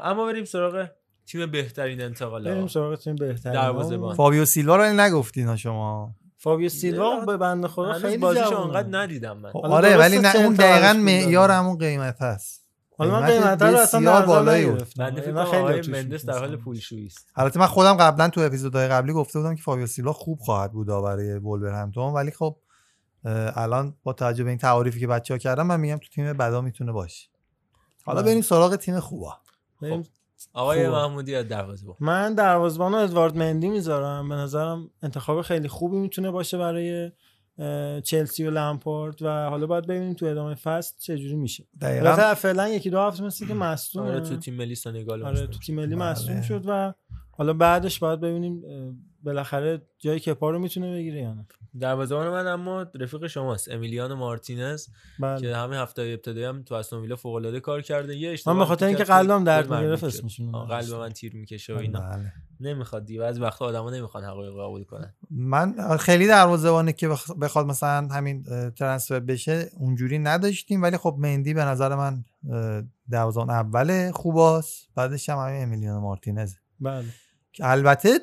اما 0.00 0.26
بریم 0.26 0.44
سراغ 0.44 0.88
تیم 1.26 1.50
بهترین 1.50 1.98
بریم 1.98 2.08
انتقالات 2.08 2.70
سراغ 2.70 2.98
تیم 2.98 3.16
بهتر 3.16 3.52
دروازه‌بان. 3.52 4.16
فابیو 4.16 4.44
سیلوا 4.44 4.76
رو 4.76 4.82
نگفتین 4.82 5.56
شما؟ 5.56 6.14
فابیو 6.36 6.68
سیلوا 6.68 7.20
به 7.20 7.36
بنده 7.36 7.68
خدا 7.68 7.92
خیلی 7.92 8.18
بازیشو 8.18 8.50
جوونه. 8.50 8.64
انقدر 8.64 8.98
ندیدم 8.98 9.36
من. 9.36 9.50
آره 9.50 9.96
ولی 9.96 10.18
نه 10.18 10.36
اون 10.36 10.54
دقیقا 10.54 10.92
معیار. 10.92 11.50
همون 11.50 11.78
قیمت 11.78 12.22
هست. 12.22 12.67
حالا 12.98 13.20
من 13.20 13.26
قیمت 13.26 13.62
رو 13.62 13.76
اصلا 13.76 14.26
بالایی 14.26 14.66
بود. 14.66 14.94
کنم 14.94 15.44
خیلی 15.44 15.92
مندس 15.92 16.24
در 16.24 16.38
حال. 16.38 16.56
پولشویی 16.56 17.06
است 17.06 17.32
البته 17.36 17.60
من 17.60 17.66
خودم 17.66 17.94
قبلا 17.94 18.28
تو 18.28 18.40
اپیزودهای 18.40 18.88
قبلی 18.88 19.12
گفته 19.12 19.38
بودم 19.38 19.54
که 19.54 19.62
فابیو 19.62 19.86
سیلوا 19.86 20.12
خوب 20.12 20.38
خواهد 20.38 20.72
بود 20.72 20.86
برای 20.86 21.38
ولورهمپتون 21.38 22.12
ولی 22.12 22.30
خب 22.30 22.56
الان 23.54 23.94
با 24.02 24.12
توجه 24.12 24.44
به 24.44 24.50
این 24.50 24.58
تعاریفی 24.58 25.00
که 25.00 25.06
بچه 25.06 25.34
ها 25.34 25.38
کردن 25.38 25.62
من 25.62 25.80
میگم 25.80 25.96
تو 25.96 26.08
تیم 26.14 26.32
بدا 26.32 26.60
می‌تونه 26.60 26.92
باشه 26.92 27.28
حالا 28.04 28.22
بله. 28.22 28.30
بریم 28.30 28.42
سراغ 28.42 28.76
تیم 28.76 29.00
خوبا 29.00 29.36
بریم 29.82 30.02
آقای. 30.52 30.88
محمودی 30.88 31.34
از 31.34 31.48
دروازه‌بان 31.48 31.96
من 32.00 32.34
دروازه‌بان 32.34 32.92
رو 32.92 32.98
ادوارد 32.98 33.36
مندی 33.36 33.68
می‌ذارم 33.68 34.28
به 34.28 34.34
نظرم 34.34 34.90
انتخاب 35.02 35.42
خیلی 35.42 35.68
خوبی 35.68 35.96
می‌تونه 35.96 36.30
باشه 36.30 36.58
برای 36.58 37.10
چلسی 38.04 38.46
و 38.46 38.50
لمپارد 38.50 39.22
و 39.22 39.28
حالا 39.48 39.66
باید 39.66 39.86
ببینیم 39.86 40.14
تو 40.14 40.26
ادامه 40.26 40.54
فصل 40.54 40.94
چه 40.98 41.18
جوری 41.18 41.36
میشه 41.36 41.64
دقیقاً. 41.80 42.34
فعلا 42.34 42.68
یکی 42.68 42.90
دو 42.90 42.98
هفته 43.00 43.22
مثل 43.22 43.48
که 43.48 43.54
مصدومه 43.54 44.10
آره 44.10 44.20
تو 44.20 44.36
تیم 44.36 44.54
ملی 44.54 44.74
سنگال 44.74 45.22
آره 45.22 45.46
تو 45.46 45.58
تیم 45.58 45.76
ملی 45.76 45.96
بله. 45.96 46.10
مصدوم 46.10 46.42
شد 46.42 46.62
و 46.66 46.94
حالا 47.30 47.52
بعدش 47.52 47.98
باید 47.98 48.20
ببینیم 48.20 48.62
بالاخره 49.22 49.82
جای 49.98 50.20
کپا 50.20 50.50
رو 50.50 50.58
می‌تونه 50.58 50.94
بگیره 50.94 51.20
یا 51.20 51.34
نه 51.34 51.46
دروازه‌بان 51.80 52.28
من 52.28 52.46
اما 52.46 52.82
رفیق 52.82 53.26
شماست 53.26 53.70
امیلیانو 53.70 54.16
مارتینز 54.16 54.86
بله. 55.20 55.40
که 55.40 55.56
همین 55.56 55.78
هفته 55.78 56.02
ابتدایی 56.02 56.46
هم 56.46 56.62
تو 56.62 56.74
استون 56.74 57.00
ویلا 57.00 57.16
فوق 57.16 57.34
العاده 57.34 57.60
کار 57.60 57.82
کرده 57.82 58.16
یه 58.16 58.30
اشتباه 58.30 58.54
من 58.54 58.60
به 58.60 58.66
خاطر 58.66 58.86
اینکه 58.86 59.04
قلبم 59.04 59.44
درد 59.44 59.74
می‌گرفت 59.74 60.04
آه، 60.54 60.68
قلب. 60.68 60.94
من 60.94 61.08
تیر 61.08 61.36
می‌کشه 61.36 61.74
و 61.74 61.78
اینا 61.78 62.00
بله. 62.00 62.32
نمی‌خواد 62.60 63.04
دیگه. 63.04 63.20
بعضی 63.20 63.40
وقتا 63.40 63.64
آدما 63.64 63.90
نمی‌خوان 63.90 64.24
حقایق 64.24 64.54
رو 64.54 64.62
قبول 64.62 64.84
کنن. 64.84 65.14
من 65.30 65.96
خیلی 65.96 66.26
دروازه‌بانه 66.26 66.92
که 66.92 67.08
بخ- 67.08 67.36
بخواد 67.40 67.66
مثلا 67.66 68.08
همین 68.08 68.44
ترنسفر 68.70 69.20
بشه 69.20 69.70
اونجوری 69.76 70.18
نداشتیم. 70.18 70.82
ولی 70.82 70.96
خب 70.96 71.16
مندی 71.18 71.54
به 71.54 71.64
نظر 71.64 71.94
من 71.94 72.24
دروازه‌بان 73.10 73.50
اول 73.50 74.10
خوباست. 74.10 74.88
بعدش 74.94 75.28
هم 75.28 75.38
همین 75.38 75.62
امیلیانو 75.62 76.00
مارتینز 76.00 76.54
بله. 76.80 77.04
که 77.52 77.70
البته 77.70 78.20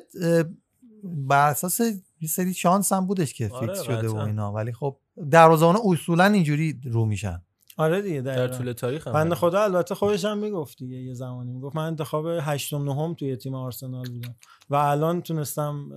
بر 1.04 1.50
اساس 1.50 1.80
یه 2.20 2.28
سری 2.28 2.54
شانس 2.54 2.92
هم 2.92 3.06
بودش 3.06 3.34
که 3.34 3.48
آره، 3.48 3.66
فیکس 3.66 3.82
شده 3.82 4.08
و. 4.08 4.16
اینا. 4.16 4.52
ولی 4.52 4.72
خب 4.72 4.96
دروازه‌بان 5.30 5.76
اصولا 5.84 6.24
اینجوری 6.24 6.80
رو 6.84 7.04
میشن. 7.04 7.42
آره 7.76 8.02
دیگه 8.02 8.20
در. 8.20 8.48
طول 8.48 8.72
تاریخ 8.72 9.08
بنده. 9.08 9.34
خدا 9.34 9.62
البته 9.62 9.94
خودش 9.94 10.24
هم 10.24 10.38
می‌گفت 10.38 10.78
دیگه 10.78 10.96
یه 10.96 11.14
زمانی 11.14 11.52
می‌گفت. 11.52 11.76
من 11.76 11.86
انتخاب 11.86 12.26
هشتم 12.26 12.84
نهم 12.84 13.14
توی 13.14 13.36
تیم 13.36 13.54
آرسنال 13.54 14.08
بودم. 14.08 14.34
و 14.70 14.74
الان 14.74 15.22
تونستم 15.22 15.88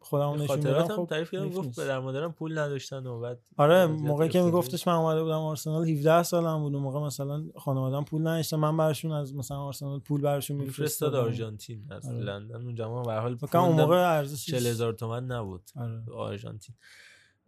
خودم 0.00 0.42
نشون 0.42 0.60
بدم 0.60 0.88
خب 0.88 1.06
تعریف 1.10 1.30
کردم 1.30 1.48
گفت. 1.50 1.80
پدر 1.80 1.98
مادرم 1.98 2.32
پول 2.32 2.58
نداشتن 2.58 3.06
و 3.06 3.20
بعد 3.20 3.38
آره 3.56 3.86
موقعی 3.86 4.28
که 4.28 4.42
میگفتش 4.42 4.88
من 4.88 4.94
اومده 4.94 5.22
بودم 5.22 5.38
آرسنال 5.38 5.88
17 5.88 6.22
سالم 6.22 6.58
بود. 6.58 6.72
موقع 6.72 7.00
مثلا 7.00 7.44
خانواده‌ام 7.56 8.04
پول 8.04 8.20
نداشتن. 8.20 8.56
من 8.56 8.76
براشون 8.76 9.12
از 9.12 9.34
مثلا 9.34 9.58
آرسنال 9.58 9.98
پول 9.98 10.20
براشون 10.20 10.56
میفرستاد 10.56 11.14
آرژانتین 11.14 11.86
از 11.90 12.06
آره. 12.08 12.18
لندن. 12.18 12.62
اون 12.62 12.74
جمع 12.74 13.04
به 13.04 13.12
حال 13.12 13.38
اون 13.54 13.80
موقع 13.80 14.16
ارزشش 14.16 14.50
40000 14.50 14.92
تومن 14.92 15.24
نبود. 15.24 15.62
آره. 15.76 16.02
آرژانتین. 16.14 16.74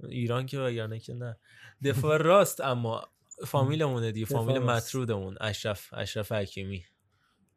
ایران 0.09 0.47
که 0.47 0.59
وگرنه 0.59 0.99
که 0.99 1.15
نه. 1.15 1.37
دفاع 1.85 2.17
راست 2.17 2.61
اما 2.61 3.03
فامیلمونه 3.47 4.13
دیگه 4.13 4.27
فامیل 4.27 4.57
راست. 4.57 4.69
مطرودمون 4.69 5.37
اشرف 5.41 5.89
اشرف 5.93 6.33
حکیمی. 6.33 6.85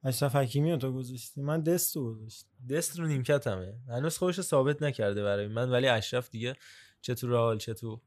اشرف 0.03 0.35
حکیمی 0.35 0.71
رو 0.71 0.77
تو 0.77 0.91
گذاشتی؟ 0.91 1.41
من 1.41 1.61
دستو 1.61 2.13
گذاشتم. 2.13 2.47
دست 2.69 2.99
رو 2.99 3.07
نیمکتمه. 3.07 3.73
هنوز 3.89 4.17
خودش 4.17 4.37
رو 4.37 4.43
ثابت 4.43 4.83
نکرده 4.83 5.23
برای 5.23 5.47
من 5.47 5.69
ولی 5.69 5.87
اشرف 5.87 6.29
دیگه 6.29 6.55
چه 7.01 7.15
تو 7.15 7.27
رئال 7.27 7.57
چه 7.57 7.73
تو 7.73 8.01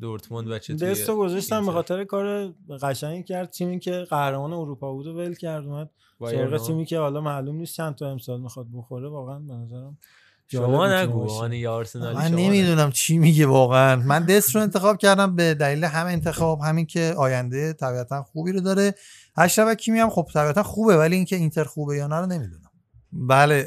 دورتموند 0.00 0.48
و 0.48 0.58
چه 0.58 0.76
توی 0.76 0.90
دستو 0.90 1.16
گذاشتم 1.16 1.66
به. 1.66 1.72
خاطر 1.72 2.04
کار 2.04 2.54
قشنگی 2.82 3.22
کرد. 3.22 3.50
تیمی 3.50 3.78
که 3.78 4.06
قهرمان 4.10 4.52
اروپا 4.52 4.92
بود 4.92 5.06
و 5.06 5.16
ول 5.16 5.34
کرد 5.34 5.64
اومد 5.64 5.90
سراغ 6.20 6.52
ها. 6.52 6.66
تیمی 6.66 6.86
که 6.86 6.98
حالا 6.98 7.20
معلوم 7.20 7.56
نیست 7.56 7.76
چند 7.76 7.94
تا 7.94 8.10
امسال 8.10 8.40
می‌خواد 8.40 8.66
بخوره. 8.72 9.08
واقعا 9.08 9.38
به 9.38 9.54
نظرم 9.54 9.98
شما 10.52 10.88
نگو 10.88 11.48
یه 11.52 11.68
آرسنالی 11.68 12.16
من 12.16 12.28
شما 12.28 12.36
نمی‌دونم 12.38 12.92
چی 12.92 13.18
میگه 13.18 13.46
واقعا. 13.46 13.96
من 13.96 14.24
دست 14.24 14.54
رو 14.54 14.62
انتخاب 14.62 14.98
کردم 14.98 15.36
به 15.36 15.54
دلیل 15.54 15.84
هم 15.84 16.06
انتخاب 16.06 16.60
همین 16.60 16.86
که 16.86 17.14
آینده 17.16 17.72
طبیعتا 17.72 18.22
خوبی 18.22 18.52
رو 18.52 18.60
داره. 18.60 18.94
اشرف 19.36 19.68
حکیمی 19.68 19.98
هم 19.98 20.10
خب 20.10 20.26
طبیعتا 20.34 20.62
خوبه 20.62 20.96
ولی 20.96 21.16
اینکه 21.16 21.36
اینتر 21.36 21.64
خوبه 21.64 21.96
یا 21.96 22.06
نه 22.06 22.16
رو 22.16 22.26
نمی‌دونم. 22.26 22.70
بله 23.12 23.66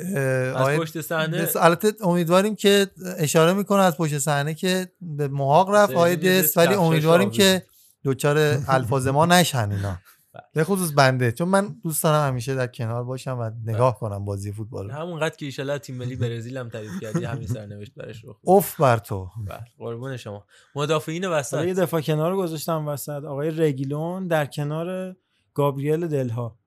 از 0.55 0.79
پشت 0.79 1.01
صحنه؟ 1.01 1.47
البته 1.55 1.93
امیدواریم 2.01 2.55
که 2.55 2.87
اشاره 3.17 3.53
می‌کنه 3.53 3.81
از 3.81 3.97
پشت 3.97 4.17
صحنه 4.17 4.53
که 4.53 4.87
به 5.01 5.27
محاق 5.27 5.69
رفت 5.69 5.93
دست 6.15 6.57
ولی 6.57 6.73
امیدواریم 6.73 7.29
که 7.29 7.63
دوچار 8.03 8.37
الفاظ 8.67 9.07
ما 9.07 9.25
نشن 9.25 9.71
اینا. 9.71 9.97
به 10.53 10.63
خصوص 10.63 10.91
بنده. 10.91 11.31
چون 11.31 11.47
من 11.47 11.75
دوست 11.83 12.03
دارم 12.03 12.27
همیشه 12.27 12.55
در 12.55 12.67
کنار 12.67 13.03
باشم 13.03 13.37
و 13.39 13.51
نگاه 13.71 13.99
کنم 13.99 14.25
بازی 14.25 14.51
فوتبال 14.51 14.89
رو. 14.89 14.95
همونقدر 14.95 15.35
که 15.35 15.45
ایشالا 15.45 15.77
تیم 15.77 15.95
ملی 15.95 16.15
برزیل 16.15 16.57
هم 16.57 16.69
تعریف 16.69 16.99
کردی 17.01 17.25
همین 17.25 17.47
سرنوشت 17.47 17.93
برش 17.95 18.23
رو 18.23 18.37
اوف 18.41 18.81
بر 18.81 18.97
تو. 18.97 19.29
بله 19.47 19.65
قربون 19.77 20.17
شما. 20.17 20.45
مدافعین 20.75 21.25
حالا 21.25 21.35
یه 21.35 21.39
وسط 21.39 21.79
دفاع 21.79 22.01
کنار 22.01 22.31
رو 22.31 22.37
گذاشتم 22.37 22.87
وسط. 22.87 23.23
آقای 23.23 23.51
رگیلون 23.51 24.27
در 24.27 24.45
کنار 24.45 25.15
گابریل 25.53 26.07
دلها 26.07 26.57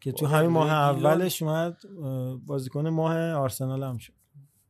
که 0.00 0.12
تو 0.12 0.26
همین 0.26 0.50
ماه 0.50 0.70
اولش 0.70 1.42
اومد 1.42 1.76
بازیکن 2.46 2.88
ماه 2.88 3.32
آرسنال 3.32 3.82
هم 3.82 3.98
شد. 3.98 4.12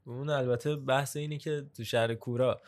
اون 0.05 0.31
البته 0.31 0.77
بحث 0.77 1.17
اینه 1.17 1.39
که 1.39 1.67
تو 1.77 1.85
شهر 1.85 2.15
کورا. 2.15 2.61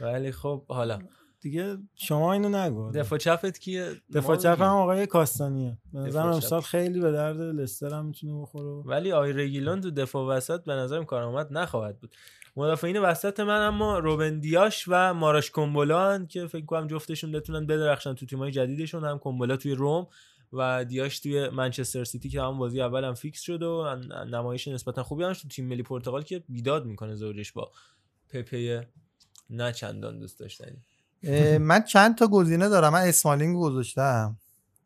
ولی 0.00 0.32
خب 0.32 0.64
حالا 0.68 0.98
دیگه 1.44 1.78
شما 1.94 2.32
اینو 2.32 2.48
نگو. 2.48 2.90
دفاع 2.90 3.18
چپت 3.18 3.58
کیه؟ 3.58 3.90
دفاع 4.14 4.36
چپ 4.36 4.60
هم. 4.62 4.68
آقای 4.68 5.06
کاستانیه. 5.06 5.78
به 5.92 5.98
نظرم. 6.00 6.26
امسال 6.26 6.60
خیلی 6.60 7.00
به 7.00 7.12
درد 7.12 7.40
لستر 7.40 7.94
هم 7.94 8.06
می‌تونه 8.06 8.42
بخوره. 8.42 8.68
ولی 8.68 9.12
آقای 9.12 9.32
رگیلون 9.32 9.80
تو 9.80 9.90
دفاع 9.90 10.36
وسط 10.36 10.64
به 10.64 10.72
نظرم 10.72 11.04
کارآمد 11.04 11.52
نخواهد 11.52 12.00
بود. 12.00 12.14
مدافعین 12.56 12.98
وسط 12.98 13.40
من 13.40 13.60
اما 13.66 13.98
روبن 13.98 14.40
دیاش 14.40 14.84
و 14.88 15.14
مارش 15.14 15.50
کومبولا 15.50 16.12
هن 16.12 16.26
که 16.26 16.46
فکر 16.46 16.64
کنم 16.64 16.86
جفتشون 16.86 17.32
بتونن 17.32 17.66
بدرخشن 17.66 18.14
تو 18.14 18.26
تیمای 18.26 18.50
جدیدشون 18.50 19.04
هم 19.04 19.18
کومبولا 19.18 19.56
توی 19.56 19.74
روم 19.74 20.06
و 20.52 20.84
دیاش 20.84 21.20
توی 21.20 21.48
منچستر 21.48 22.04
سیتی 22.04 22.28
که 22.28 22.42
هم 22.42 22.58
بازی 22.58 22.80
اول 22.80 23.04
هم 23.04 23.14
فیکس 23.14 23.40
شد 23.40 23.62
و 23.62 23.96
نمایش 24.30 24.68
نسبتا 24.68 25.02
خوبی 25.02 25.24
هم 25.24 25.32
تو 25.32 25.48
تیم 25.48 25.68
ملی 25.68 25.82
پرتغال 25.82 26.22
که 26.22 26.44
بیداد 26.48 26.84
می‌کنه 26.84 27.14
زوجش 27.14 27.52
با 27.52 27.70
پپه 28.28 28.86
نه 29.50 29.72
چندان 29.72 30.18
دوست 30.18 30.40
داشتنی. 30.40 30.76
من 31.58 31.82
چند 31.82 32.18
تا 32.18 32.26
گزینه 32.26 32.68
دارم. 32.68 32.92
من 32.92 33.00
اسمالینگ 33.00 33.56
گذاشتم. 33.56 34.38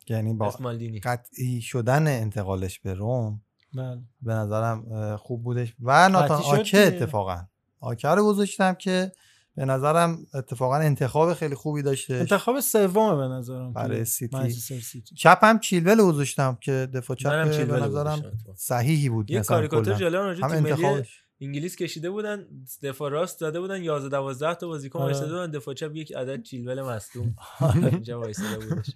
یعنی 0.09 0.35
با 0.35 0.47
اسمالدینی 0.47 1.01
قطعی 1.01 1.61
شدن 1.61 2.07
انتقالش 2.07 2.81
به 2.81 2.95
روم. 2.95 3.41
بله. 3.75 4.01
به 4.23 4.33
نظرم 4.35 5.17
خوب 5.17 5.43
بودش. 5.43 5.75
و 5.83 6.09
ناتان 6.09 6.43
آکه. 6.43 6.79
اتفاقا. 6.79 7.41
آکه 7.81 8.09
رو 8.09 8.25
گذاشتم 8.25 8.75
که 8.75 9.13
به 9.57 9.65
نظرم 9.65 10.27
اتفاقا 10.35 10.77
انتخاب 10.77 11.35
خیلی 11.35 11.55
خوبی 11.55 11.83
داشته 11.83 12.15
انتخاب 12.15 12.61
سومه 12.61 13.17
به 13.17 13.35
نظرم 13.35 13.73
برای 13.73 14.05
سیتی. 14.05 14.51
سیتی. 14.51 15.15
چپ 15.15 15.39
هم 15.43 15.59
چیلول 15.59 16.03
گذاشتم 16.03 16.59
که 16.61 16.89
دفاع 16.95 17.17
چپ 17.17 17.67
به 17.67 17.81
نظرم. 17.81 18.23
صحیحی 18.57 19.09
بود 19.09 19.31
یه 19.31 19.41
کاریکاتور. 19.41 19.95
جالب 19.95 20.15
راجع 20.15 20.45
هم 20.45 20.51
انتخابش. 20.51 21.23
انگلیس 21.41 21.77
کشیده 21.77 22.11
بودن 22.11 22.47
دفاع 22.83 23.11
راست 23.11 23.41
داده 23.41 23.61
بودن 23.61 23.83
11 23.83 24.09
12 24.09 24.55
تا 24.55 24.67
بازیکن 24.67 24.99
آره. 24.99 25.13
وایساده 25.13 25.33
بودن. 25.33 25.51
دفاع 25.51 25.75
چپ 25.75 25.97
یک 25.97 26.13
عدد 26.13 26.43
چیلول 26.43 26.83
مصدوم. 26.83 27.35
اینجا 27.75 28.21
وایساده 28.21 28.67
بودش. 28.67 28.91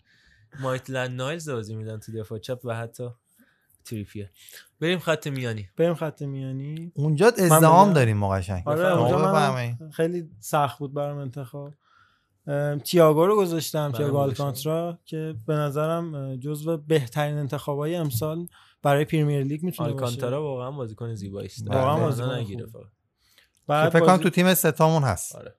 مایتلند 0.61 1.11
نایلز 1.11 1.49
بازی 1.49 1.75
میدن 1.75 1.99
تو 1.99 2.12
دفاع 2.12 2.39
چپ 2.39 2.61
و 2.65 2.75
حتی 2.75 3.09
تریپیه. 3.85 4.31
بریم 4.81 4.99
خط 4.99 5.27
میانی. 5.27 5.69
بریم 5.77 5.95
خط 5.95 6.23
میانی. 6.23 6.93
اونجا 6.95 7.27
ازدهام؟ 7.27 7.93
داریم 7.93 8.17
ما 8.17 8.29
قشنگ. 8.31 8.62
آره 8.67 8.99
اونجا 8.99 9.91
خیلی 9.91 10.31
سخت 10.41 10.79
بود 10.79 10.95
برام 10.95 11.19
انتخاب. 11.19 11.73
ام، 12.47 12.79
تییاگو 12.79 13.27
رو 13.27 13.37
گذاشتم 13.37 13.93
تییاگو 13.93 14.19
گذاشتم. 14.19 14.43
آلکانترا 14.43 14.99
که 15.05 15.35
به 15.47 15.55
نظرم 15.55 16.37
جزو 16.37 16.77
بهترین 16.77 17.35
انتخابای 17.35 17.95
امسال 17.95 18.49
برای 18.83 19.05
پریمیر 19.05 19.43
لیگ 19.43 19.62
می‌تونه 19.62 19.93
باشه 19.93 20.05
آلکانتارا 20.05 20.43
واقعا 20.43 20.70
بازیکن 20.70 21.15
زیبایی 21.15 21.47
است 21.47 21.69
واقعا 21.69 21.94
بله. 21.94 22.05
بازیکن 22.05 22.35
نگیره. 22.35 22.67
فقط. 22.67 22.83
بعد 23.67 23.89
فکر 23.89 24.07
کنم 24.07 24.17
تو 24.17 24.31
تیم 24.31 24.55
ستامون 24.55 25.02
هست 25.02 25.36
آره. 25.36 25.55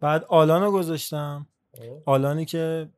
بعد 0.00 0.24
آلان 0.28 0.62
رو 0.62 0.72
گذاشتم. 0.72 1.46
آلانی 2.06 2.44
که 2.44 2.88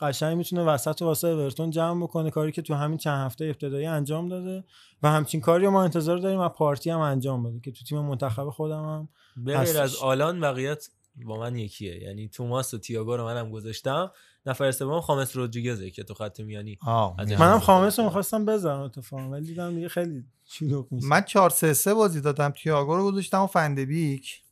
قشنگ 0.00 0.36
می‌تونه 0.36 0.62
وسط 0.62 1.02
و 1.02 1.04
واسه 1.04 1.28
اورتون 1.28 1.70
جمع 1.70 2.02
بکنه 2.02 2.30
کاری 2.30 2.52
که 2.52 2.62
تو 2.62 2.74
همین 2.74 2.98
چند 2.98 3.26
هفته 3.26 3.44
ابتدایی 3.44 3.86
انجام 3.86 4.28
داده 4.28 4.64
و 5.02 5.10
همچین 5.10 5.40
کاری 5.40 5.64
رو 5.64 5.70
ما 5.70 5.84
انتظار 5.84 6.18
داریم 6.18 6.40
از 6.40 6.50
پارتی 6.50 6.90
هم 6.90 7.00
انجام 7.00 7.42
بده 7.42 7.60
که 7.60 7.72
تو 7.72 7.84
تیم 7.84 7.98
منتخب 7.98 8.50
خودم 8.50 8.84
هم 8.84 9.08
به 9.36 9.58
غیر 9.58 9.78
از. 9.78 9.96
آلان 9.96 10.40
بقیت 10.40 10.88
با 11.24 11.40
من 11.40 11.56
یکیه 11.56 12.02
یعنی 12.02 12.28
توماس 12.28 12.74
و 12.74 12.78
تییاگو 12.78 13.16
رو 13.16 13.24
منم 13.24 13.50
گذاشتم 13.50 14.12
نفر 14.46 14.70
سوم 14.70 15.00
خامس 15.00 15.36
رودریگزه 15.36 15.90
که 15.90 16.04
تو 16.04 16.14
خط 16.14 16.40
میانی 16.40 16.78
منم 17.18 17.58
خامس 17.58 17.98
رو 17.98 18.04
می‌خواستم 18.04 18.44
بذارم 18.44 18.80
اتفاقا 18.80 19.30
ولی 19.30 19.46
دیدم 19.46 19.74
دیگه 19.74 19.88
خیلی 19.88 20.24
شلوغ 20.44 20.92
میشه 20.92 21.06
من 21.06 21.22
4 21.22 21.50
3 21.50 21.74
3 21.74 21.94
بازی 21.94 22.20
دادم 22.20 22.50
تییاگو 22.50 22.96
رو 22.96 23.04
گذاشتم 23.04 23.42
و 23.42 23.46
فندبیک 23.46 24.42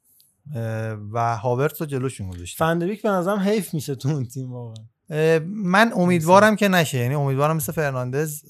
و 1.13 1.37
هاورتس 1.37 1.81
رو 1.81 1.87
جلوشون 1.87 2.31
گذاشتم. 2.31 2.65
فندبیک 2.65 3.03
به 3.03 3.09
نظرم 3.09 3.39
حیف 3.39 3.75
میشه 3.75 3.95
تو 3.95 4.09
اون 4.09 4.25
تیم 4.25 4.53
واقعا. 4.53 4.85
من 5.49 5.93
امیدوارم 5.97 6.57
که 6.57 6.69
نشه 6.69 6.99
یعنی 6.99 7.15
امیدوارم 7.15 7.57
مثل 7.57 7.73
فرناندز 7.73 8.43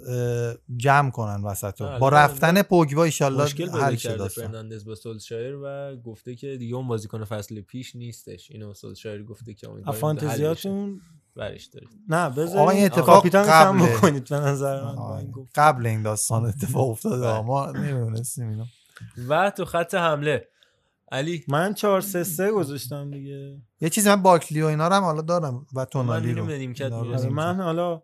جمع 0.77 1.11
کنن 1.11 1.43
وسط 1.43 1.81
رو. 1.81 1.89
نه، 1.89 1.99
با 1.99 2.07
الان 2.07 2.21
رفتن 2.21 2.63
پوگبا 2.63 3.05
ایشالله 3.05 3.45
حل 3.83 3.97
شه 3.97 4.17
داستان 4.17 4.47
فرناندز 4.47 4.85
با 4.85 4.95
سولشایر 4.95 5.55
و 5.63 5.97
گفته 5.97 6.35
که 6.35 6.57
دیگه 6.57 6.75
اون 6.75 6.89
بازیکن 6.89 7.25
فصل 7.25 7.61
پیش 7.61 7.97
نیستش. 7.97 8.51
اینو 8.51 8.75
سولشایر 8.75 9.25
گفته 9.25 9.55
که 9.55 9.69
بشه. 9.69 9.93
فانتزیاتون 9.93 11.01
برش 11.37 11.65
دارید. 11.67 11.89
نه 12.09 12.17
آقا 12.17 12.43
این 12.43 12.47
بذارید 12.47 12.85
اتفاق 12.85 13.07
کاپیتان 13.07 13.47
کم. 13.47 13.87
بکنید 13.87 14.29
به 14.29 14.37
نظر 14.37 14.85
من. 14.85 14.97
قبل 15.55 15.87
این 15.87 16.03
داستان 16.03 16.45
اتفاق 16.45 16.89
افتاده. 16.89 17.27
آه، 17.27 17.47
ما 17.47 17.71
نمی‌دونستیم 17.71 18.49
اینو. 18.49 18.65
و 19.29 19.51
تو 19.51 19.65
خط 19.65 19.95
حمله. 19.95 20.49
علی. 21.13 21.45
من 21.49 21.75
4 21.75 22.01
3 22.01 22.25
3 22.25 22.51
گذاشتم 22.51 23.11
دیگه. 23.11 23.57
یه 23.81 23.89
چیزی 23.89 24.09
من 24.09 24.23
باکلی 24.23 24.63
و 24.63 24.67
اینا 24.67 24.89
رو 24.89 24.95
هم 24.95 25.03
حالا 25.03 25.23
دارم 25.23 25.67
و 25.75 25.85
تونالی 25.85 26.33
من 26.33 26.39
رو. 26.39 26.45
آره، 26.45 26.59
نیمکت. 26.59 26.93
من 27.25 27.61
حالا 27.61 28.03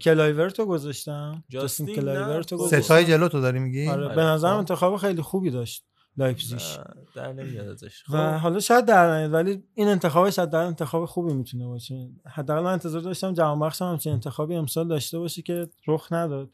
کلایورت 0.00 0.58
رو 0.58 0.66
گذاشتم. 0.66 1.44
جاستین 1.48 1.86
کلایورت 1.86 2.52
رو. 2.52 2.58
گذاشتم. 2.58 2.80
ستای 2.80 3.04
جلو 3.04 3.28
تو 3.28 3.40
داری 3.40 3.58
میگی؟ 3.58 3.88
آره 3.88 4.04
آره، 4.04 4.14
به 4.14 4.22
نظرم 4.22 4.52
خب. 4.52 4.58
انتخاب 4.58 4.96
خیلی 4.96 5.22
خوبی 5.22 5.50
داشت. 5.50 5.84
لایپزیگ. 6.16 6.60
نه، 6.60 6.84
در 7.14 7.32
نمیاد 7.32 7.68
ازش. 7.68 8.04
و 8.08 8.12
خب. 8.12 8.42
حالا 8.42 8.60
شاید 8.60 8.84
در 8.84 9.16
نیاد 9.16 9.32
ولی 9.32 9.62
این 9.74 9.88
انتخابش 9.88 10.38
حداقل 10.38 10.66
انتخاب 10.66 11.04
خوبی 11.04 11.32
می‌تونه 11.32 11.66
باشه. 11.66 12.10
حداقل 12.26 12.62
من 12.62 12.72
انتظار 12.72 13.00
داشتم 13.00 13.32
جهان 13.32 13.60
بخش 13.60 13.82
هم 13.82 13.88
همچین 13.88 14.12
انتخابی 14.12 14.54
امسال 14.54 14.88
داشته 14.88 15.18
باشه 15.18 15.42
که 15.42 15.68
رخ 15.86 16.08
نداد. 16.12 16.50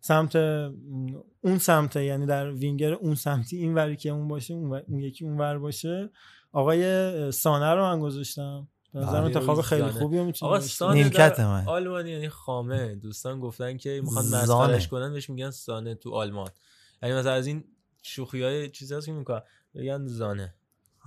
سمت 0.00 0.36
اون 1.40 1.58
سمت 1.60 1.96
یعنی 1.96 2.26
در 2.26 2.52
وینگر 2.52 2.92
اون 2.92 3.14
سمتی 3.14 3.56
این 3.56 3.74
وری 3.74 3.96
که 3.96 4.10
اون 4.10 4.28
باشه 4.28 4.54
اون, 4.54 4.82
اون 4.88 5.00
یکی 5.00 5.24
اون 5.24 5.38
ور 5.38 5.58
باشه. 5.58 6.10
آقای 6.52 7.32
سانه 7.32 7.74
رو 7.74 7.82
من 7.82 8.00
گذاشتم. 8.00 8.68
به 8.94 9.00
نظرم 9.00 9.14
آره، 9.14 9.24
انتخاب 9.24 9.60
خیلی. 9.60 9.82
خوبی 9.82 10.20
می‌تونه 10.20 10.48
آقا 10.48 10.58
باشه. 10.58 10.68
سانه 10.68 10.94
نیمکت 10.94 11.36
در 11.36 11.46
من. 11.46 11.64
آلمانی 11.66 12.10
یعنی 12.10 12.28
خامه. 12.28 12.94
دوستان 12.94 13.40
گفتن 13.40 13.76
که 13.76 14.00
می‌خوان. 14.04 14.24
مسخرش 14.24 14.88
کنن 14.88 15.12
بهش 15.12 15.30
میگن 15.30 15.50
سانه 15.50 15.94
تو 15.94 16.14
آلمان. 16.14 16.48
یعنی 17.02 17.14
مثلا 17.14 17.32
از 17.32 17.46
این 17.46 17.64
شوخی 18.06 18.42
های 18.42 18.70
چیزی 18.70 18.94
هست 18.94 19.06
که 19.06 19.12
می‌کنن. 19.12 19.42
بگن 19.74 20.06
زانه. 20.06 20.54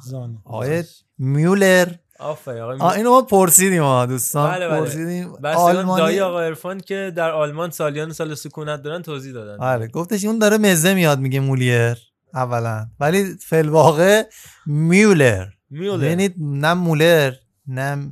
زانه. 0.06 0.38
آقای 0.46 0.84
میولر. 1.18 1.88
آفرین 2.20 2.62
آقا 2.62 2.86
آه 2.86 2.94
اینو 2.94 3.10
ما 3.10 3.22
پرسیدیم 3.22 3.82
ما 3.82 4.06
دوستان. 4.06 4.52
بله 4.52 4.68
بله. 4.68 4.80
پرسیدیم. 4.80 5.34
بستگان 5.34 5.98
دایی 5.98 6.20
آقا 6.20 6.42
عرفان 6.42 6.80
که 6.80 7.14
در 7.16 7.32
آلمان 7.32 7.70
سالیان 7.70 8.14
سال 8.14 8.36
سکونت 8.36 8.82
دارن 8.82 9.02
توضیح 9.02 9.34
دادن. 9.34 9.64
آره 9.64 9.88
گفتش 9.88 10.26
اون 10.26 10.40
داره 10.40 10.58
مزه 10.58 10.94
میاد 10.94 11.20
میگه 11.20 11.40
مولیر 11.40 11.98
اولا. 12.34 12.88
ولی 13.00 13.24
فلواقع 13.24 14.24
میولر. 14.66 15.48
میولر. 15.70 16.04
یعنی 16.04 16.30
نه 16.38 16.74
مولر 16.74 17.34
نه 17.68 18.12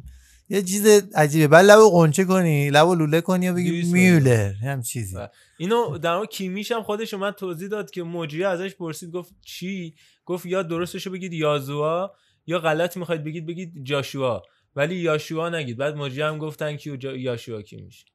یه 0.50 0.62
چیز 0.62 0.86
عجیبه. 1.16 1.48
بعد 1.48 1.66
لبو 1.66 1.90
قنچه 1.90 2.26
کنی 2.26 2.70
لبو 2.70 2.96
لوله 2.96 3.22
کنی 3.22 3.50
و 3.50 3.54
بگی 3.54 3.92
میولر 3.92 4.54
هم 4.54 4.82
چیزی. 4.82 5.16
بله. 5.16 5.30
اینو 5.58 5.98
در 5.98 6.16
مورد 6.16 6.30
کیمیش 6.30 6.72
هم 6.72 6.84
خودش 6.84 7.14
اومد 7.14 7.34
توضیح 7.34 7.70
داد 7.70 7.92
که 7.92 8.04
مجری 8.04 8.44
ازش 8.44 8.76
پرسید 8.76 9.12
گفت 9.12 9.34
چی؟ 9.46 9.96
گفت 10.26 10.46
یا 10.46 10.64
درستشو 10.64 11.12
بگید 11.12 11.34
یازوا 11.34 12.12
یا 12.48 12.60
غلط 12.60 12.98
می‌خواید 12.98 13.24
بگید 13.24 13.46
بگید 13.46 13.74
جاشوا. 13.84 14.44
ولی 14.76 14.96
یاشوا 14.96 15.50
نگید. 15.50 15.78
بعد 15.78 15.96
مجری 15.96 16.22
هم 16.22 16.38
گفتن 16.38 16.78
که 16.78 16.98
جا... 16.98 17.16
یاشوا 17.16 17.62
کیمیش. 17.62 18.06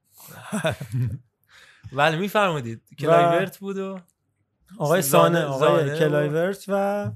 بله 1.97 2.17
میفرمودید. 2.17 2.81
کلایورت 2.99 3.57
بود 3.57 3.77
و 3.77 3.99
آقای 4.77 5.01
سانه 5.01 5.41
آقای 5.41 5.99
کلایورت 5.99 6.65
و 6.67 7.11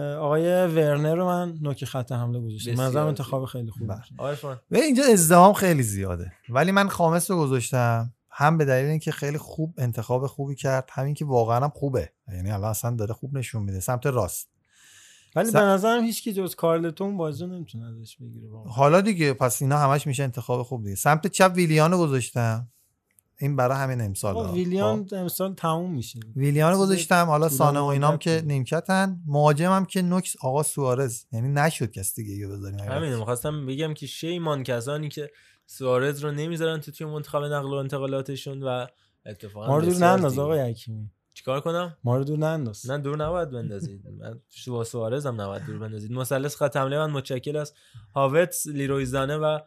آقای 0.00 0.66
ورنر 0.66 1.14
رو 1.14 1.26
من 1.26 1.58
نوک 1.60 1.84
خط 1.84 2.12
حمله 2.12 2.40
گذاشتم. 2.40 2.74
به 2.74 2.83
نظرم. 2.83 3.06
انتخاب 3.06 3.44
خیلی 3.44 3.70
بله. 3.80 4.00
عرفان 4.18 4.60
و 4.70 4.76
اینجا 4.76 5.04
ازدهام 5.12 5.52
خیلی 5.52 5.82
زیاده. 5.82 6.32
ولی 6.48 6.72
من 6.72 6.88
خامس 6.88 7.30
رو 7.30 7.36
گذاشتم. 7.36 8.12
هم 8.30 8.58
به 8.58 8.64
دلیل 8.64 8.90
اینکه 8.90 9.12
خیلی 9.12 9.38
خوب 9.38 9.74
انتخاب 9.78 10.26
خوبی 10.26 10.54
کرد 10.54 10.88
همین 10.92 11.14
که 11.14 11.24
واقعا 11.24 11.60
هم 11.64 11.70
خوبه. 11.70 12.10
یعنی 12.32 12.50
الان 12.50 12.70
اصلا 12.70 12.90
داره 12.90 13.14
خوب 13.14 13.36
نشون 13.38 13.62
میده. 13.62 13.80
سمت 13.80 14.06
راست. 14.06 14.48
ولی 15.36 15.50
س- 15.50 15.52
به 15.52 15.60
نظرم 15.60 16.04
هیچ 16.04 16.22
کی 16.22 16.32
جز 16.32 16.54
کارلتون 16.54 17.16
بازی 17.16 17.46
نمی‌تونه 17.46 17.86
ازش 17.86 18.16
بگیره 18.16 18.48
حالا 18.68 19.00
دیگه 19.00 19.32
پس 19.32 19.62
اینا 19.62 19.78
همش 19.78 20.06
میشه 20.06 20.22
انتخاب 20.22 20.62
خوب 20.62 20.82
دیگه. 20.84 20.96
سمت 20.96 21.26
چپ 21.26 21.52
ویلیان 21.54 21.90
رو 21.92 21.98
گذاشتم. 21.98 22.68
این 23.38 23.56
برای 23.56 23.76
همین 23.76 24.00
امسال 24.00 24.36
آقا 24.36 24.52
ویلیان 24.52 25.08
امسال 25.12 25.54
تموم 25.54 25.94
میشه. 25.94 26.20
ویلیان 26.36 26.78
گذاشتم 26.78 27.26
حالا 27.26 27.48
سانه 27.48 27.80
و 27.80 27.84
اینام 27.84 28.18
که. 28.18 28.42
نیمکتن. 28.46 29.20
مهاجمم 29.26 29.84
که 29.84 30.02
نوکس 30.02 30.36
آقا 30.40 30.62
سوارز. 30.62 31.24
یعنی 31.32 31.48
نشد 31.48 31.90
کس 31.90 32.14
دیگه 32.14 32.34
یه 32.34 32.48
بذاریم 32.48 32.78
همین 32.78 33.14
می‌خواستم 33.14 33.66
بگم 33.66 33.94
که 33.94 34.06
شیمان 34.06 34.62
کسانی 34.62 35.08
که 35.08 35.30
سوارز 35.66 36.24
رو 36.24 36.32
نمی‌ذارن 36.32 36.80
تو 36.80 36.90
تیم 36.92 37.08
منتخب 37.08 37.42
نقل 37.42 37.68
و 37.68 37.72
انتقالاتشون 37.72 38.62
و 38.62 38.86
اتفاقا 39.26 39.66
ما 39.66 39.78
رو 39.78 39.86
دور 39.86 39.96
ننداز. 39.96 40.38
آقای 40.38 40.60
حکیمی. 40.60 41.10
چیکار 41.34 41.60
کنم؟ 41.60 41.96
ما 42.04 42.16
رو 42.16 42.24
دور 42.24 42.38
ننداز. 42.38 42.90
نه 42.90 42.98
دور 42.98 43.24
نباید 43.24 43.50
بندازید. 43.50 44.02
من 44.18 44.40
با 44.66 44.84
سوارز 44.84 45.26
هم 45.26 45.40
نباید 45.40 45.66
دور 45.66 45.78
بندازید. 45.78 46.12
مثلث 46.12 46.56
خط 46.56 46.76
حمله 46.76 46.98
من 46.98 47.10
متشکل 47.10 47.56
از 47.56 47.72
هاوتس 48.14 48.66
لیروی 48.66 49.04
زانه 49.04 49.36
و 49.36 49.58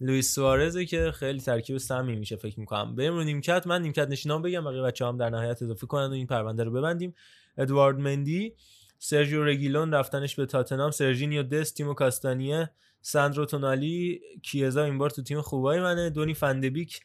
لوئیس 0.00 0.34
سوارزه 0.34 0.86
که 0.86 1.12
خیلی 1.12 1.40
ترکیب 1.40 1.78
سمی 1.78 2.16
میشه 2.16 2.36
فکر 2.36 2.60
می‌کنم. 2.60 2.94
بریم 2.94 3.14
رو 3.14 3.24
نیمکت. 3.24 3.66
من 3.66 3.82
نیمکت 3.82 4.08
نشینام 4.08 4.42
بگم. 4.42 4.64
بقیه 4.64 4.82
بچه 4.82 5.06
هم 5.06 5.16
در 5.16 5.30
نهایت 5.30 5.62
اضافه 5.62 5.86
کنن 5.86 6.06
و 6.06 6.12
این 6.12 6.26
پرونده 6.26 6.64
رو 6.64 6.70
ببندیم. 6.70 7.14
ادوارد 7.58 7.98
مندی 7.98 8.54
سرژیو 8.98 9.44
رگیلون 9.44 9.94
رفتنش 9.94 10.34
به 10.34 10.46
تاتنام 10.46 10.90
سرژینیو 10.90 11.42
دست 11.42 11.72
تیمو 11.72 11.94
کاستانیه 11.94 12.70
ساندرو 13.00 13.44
تونالی 13.44 14.20
کیزا 14.42 14.84
این 14.84 14.98
بار 14.98 15.10
تو 15.10 15.22
تیم 15.22 15.40
خوبای 15.40 15.80
منه. 15.80 16.10
دونی 16.10 16.34
فندبیک 16.34 17.00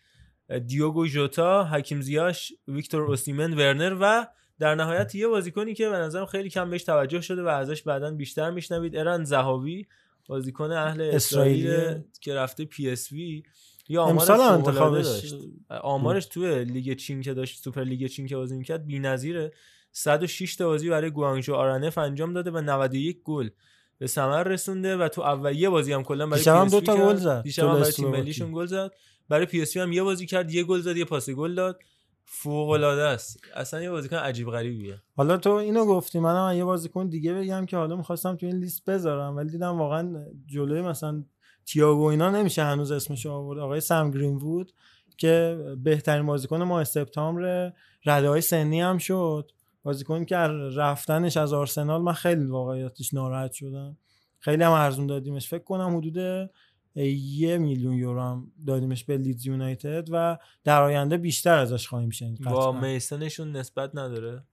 دیوگو 0.67 1.07
ژوتا 1.07 1.63
حکیم 1.63 2.01
زیاش 2.01 2.53
ویکتور 2.67 3.01
اوسیمن 3.01 3.53
ورنر 3.53 3.97
و 4.01 4.27
در 4.59 4.75
نهایت 4.75 5.15
یه 5.15 5.27
بازیکنی 5.27 5.73
که 5.73 5.89
به 5.89 5.95
نظرم 5.95 6.25
خیلی 6.25 6.49
کم 6.49 6.69
بهش 6.69 6.83
توجه 6.83 7.21
شده 7.21 7.43
و 7.43 7.47
ازش 7.47 7.81
بعدا 7.83 8.11
بیشتر 8.11 8.49
میشنوید. 8.49 8.97
ارن 8.97 9.23
زهاوی 9.23 9.85
بازیکن 10.31 10.71
اهل 10.71 11.01
اسرائیل. 11.01 12.01
که 12.21 12.35
رفته 12.35 12.65
پی 12.65 12.89
اس 12.89 13.11
وی 13.11 13.43
یا 13.89 14.03
امسال 14.03 14.39
انتخابش 14.39 15.05
داشت 15.05 15.35
آمارش 15.69 16.25
توی 16.25 16.65
لیگ 16.65 16.97
چین 16.97 17.21
که 17.21 17.33
داشت 17.33 17.63
سوپر 17.63 17.83
لیگ 17.83 18.07
چین 18.07 18.27
که 18.27 18.35
بازی 18.35 18.57
می‌کرد 18.57 18.85
بی‌نظیره 18.85 19.51
106 19.91 20.55
تا 20.55 20.67
بازی 20.67 20.89
برای 20.89 21.09
گوانگژو 21.09 21.53
آرنف 21.53 21.97
انجام 21.97 22.33
داده 22.33 22.51
و 22.51 22.61
91 22.61 23.23
گل 23.23 23.49
به 23.97 24.07
ثمر 24.07 24.43
رسونده 24.43 24.97
و 24.97 25.07
تو 25.07 25.21
اولین 25.21 25.69
بازی 25.69 25.93
هم 25.93 26.03
کلا 26.03 26.27
برای 26.27 26.43
هم 26.43 26.67
دو 26.67 26.81
تا. 26.81 26.95
گل 26.95 27.15
زد. 27.15 27.43
دیشب 27.43 27.65
برای 27.65 27.91
تیم. 27.91 28.07
ملیشون 28.07 28.51
گل 28.53 28.65
زد 28.65 28.91
برای 29.29 29.45
پی 29.45 29.61
اس 29.61 29.77
هم 29.77 29.91
یه 29.91 30.03
بازی 30.03 30.25
کرد 30.25 30.51
یه 30.51 30.63
گل 30.63 30.79
زد 30.79 30.97
یه 30.97 31.05
پاس 31.05 31.29
گل 31.29 31.55
داد 31.55 31.79
فوق 32.25 32.69
العاده 32.69 33.03
است. 33.03 33.40
اصلا 33.56 33.82
یه 33.82 33.91
بازیکن 33.91 34.16
عجیب 34.16 34.50
غریبیه. 34.50 35.01
حالا 35.16 35.38
تو 35.38 35.50
اینو 35.50 35.85
گفتی 35.85 36.19
منم 36.19 36.58
یه 36.58 36.64
بازیکن 36.64 37.08
دیگه 37.08 37.33
بگم 37.33 37.66
که 37.66 37.77
حالا 37.77 37.95
می‌خواستم 37.95 38.35
تو 38.35 38.45
این 38.45 38.56
لیست 38.56 38.85
بذارم 38.85 39.38
ولی 39.38 39.50
دیدم 39.50 39.80
واقعا 39.80 40.25
جلوی 40.48 40.82
مثلا 40.82 41.24
تییاگو 41.66 42.06
اینا 42.06 42.30
نمیشه 42.30 42.64
هنوز 42.64 42.91
اسمش 42.91 43.25
آورد. 43.25 43.59
آقای 43.59 43.80
سم 43.80 44.11
گرین 44.11 44.35
وود 44.35 44.72
که 45.17 45.58
بهترین 45.83 46.25
بازیکن 46.25 46.64
ماه 46.64 46.83
سپتامبر 46.83 47.74
رده 48.06 48.30
های 48.30 48.41
سنی 48.41 48.82
هم 48.82 48.98
شد. 48.98 49.51
بازیکن 49.83 50.25
که 50.25 50.35
رفتنش 50.75 51.38
از 51.38 51.53
آرسنال 51.53 52.01
من 52.01 52.14
خیلی 52.14 52.45
واقعیتش 52.45 53.14
ناراحت 53.14 53.51
شدم. 53.51 53.98
خیلی 54.40 54.64
هم 54.64 54.72
ارزون 54.72 55.08
دادیمش. 55.08 55.50
فکر 55.50 55.64
کنم 55.64 55.98
حدود 55.98 56.50
یه 56.95 57.57
میلیون 57.57 57.93
یورو 57.93 58.21
هم 58.21 58.51
دادیمش 58.67 59.03
به 59.03 59.17
لیدز 59.17 59.45
یونایتد 59.45 60.07
و 60.11 60.37
در 60.63 60.81
آینده 60.81 61.17
بیشتر 61.17 61.57
ازش 61.57 61.87
خواهیم 61.87 62.09
شنید 62.09 62.43
با. 62.43 62.71
میسنشون 62.71 63.51
نسبت 63.51 63.91
نداره؟ 63.95 64.43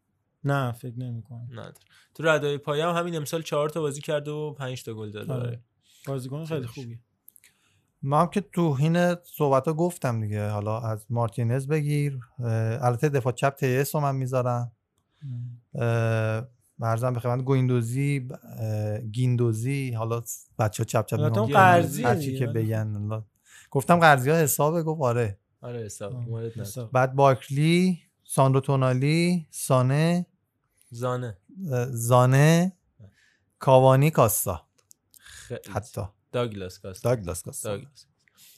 نه 0.45 0.73
فکر 0.73 0.99
نمی 0.99 1.23
کنم. 1.23 1.49
نداره. 1.51 1.75
تو 2.15 2.23
ردای 2.23 2.59
پایه 2.59 2.87
هم 2.87 2.95
همین 2.95 3.17
امسال 3.17 3.43
چهار 3.43 3.69
تا 3.69 3.81
بازی 3.81 4.01
کرده 4.01 4.31
و 4.31 4.53
5 4.53 4.85
تا 4.85 4.95
گل 4.95 5.11
داده 5.11 5.33
آره. 5.33 5.61
بازیکن 6.07 6.45
خیلی. 6.45 6.67
خوبی. 6.67 6.99
ما 8.03 8.21
هم 8.21 8.27
که 8.27 8.41
تو 8.41 8.75
حین 8.75 9.15
صحبت 9.15 9.69
ها 9.69 9.75
گفتم 9.75 10.21
دیگه. 10.21 10.49
حالا 10.49 10.81
از 10.81 11.07
مارتینز 11.11 11.67
بگیر. 11.67 12.19
البته 12.81 13.09
دفاع 13.09 13.33
چپ 13.33 13.55
تیس 13.55 13.95
رو 13.95 14.01
من 14.01 14.17
می‌ذارم. 14.17 14.73
مرزم 16.79 17.13
به 17.13 17.21
خدمت. 17.21 17.45
گویندوزی 17.45 18.29
گیندوزی 19.13 19.93
حالا 19.93 20.23
بچه 20.59 20.83
ها 20.83 20.85
چپ 20.85 21.07
چپ. 21.07 21.19
قرضیه 21.53 22.07
هرچی 22.07 22.27
دیگه، 22.27 22.39
که 22.39 22.47
بگن. 22.47 22.97
الله. 22.97 23.23
گفتم 23.71 23.99
قرضی 24.01 24.31
ها 24.31 24.37
حسابه 24.37 24.83
گفت 24.83 25.03
آره. 25.03 25.39
آره 25.61 25.85
حساب. 25.85 26.93
بعد 26.93 27.15
باکلی 27.15 27.99
ساندرو 28.25 28.61
تونالی 28.61 29.47
سانه 29.51 30.27
زانه. 30.91 31.37
زانه 31.91 32.73
کاوانی 33.59 34.11
کاستا. 34.11 34.69
خیلی. 35.19 35.61
حتی. 35.73 36.03
داگلاس 36.33 36.79
کاستا. 36.79 37.15
داگلاس 37.15 37.43
کاستا. 37.43 37.69
داگلاس. 37.71 38.07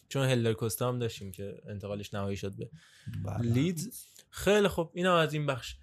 چون 0.09 0.29
هلر 0.29 0.53
کوستا 0.53 0.89
هم 0.89 0.99
داشتیم 0.99 1.33
که 1.33 1.63
انتقالش 1.69 2.15
نهایی 2.15 2.37
شد 2.37 2.57
به 2.57 2.71
بله. 3.25 3.53
لیدز. 3.53 4.05
خیلی 4.31 4.69
خوب. 4.69 4.91
اینم 4.95 5.15
از 5.15 5.35
این 5.35 5.47
بخش 5.47 5.77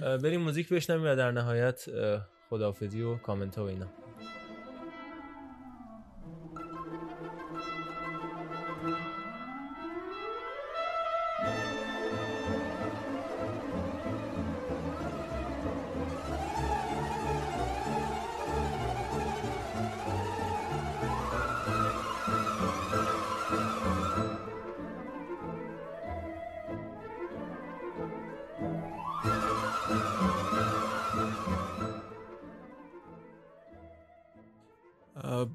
بریم 0.00 0.40
موزیک 0.40 0.68
بشنویم 0.68 1.04
و 1.04 1.16
در 1.16 1.30
نهایت 1.30 1.86
خداحافظی 2.50 3.02
و 3.02 3.16
کامنت 3.16 3.58
و 3.58 3.62
اینا. 3.62 3.86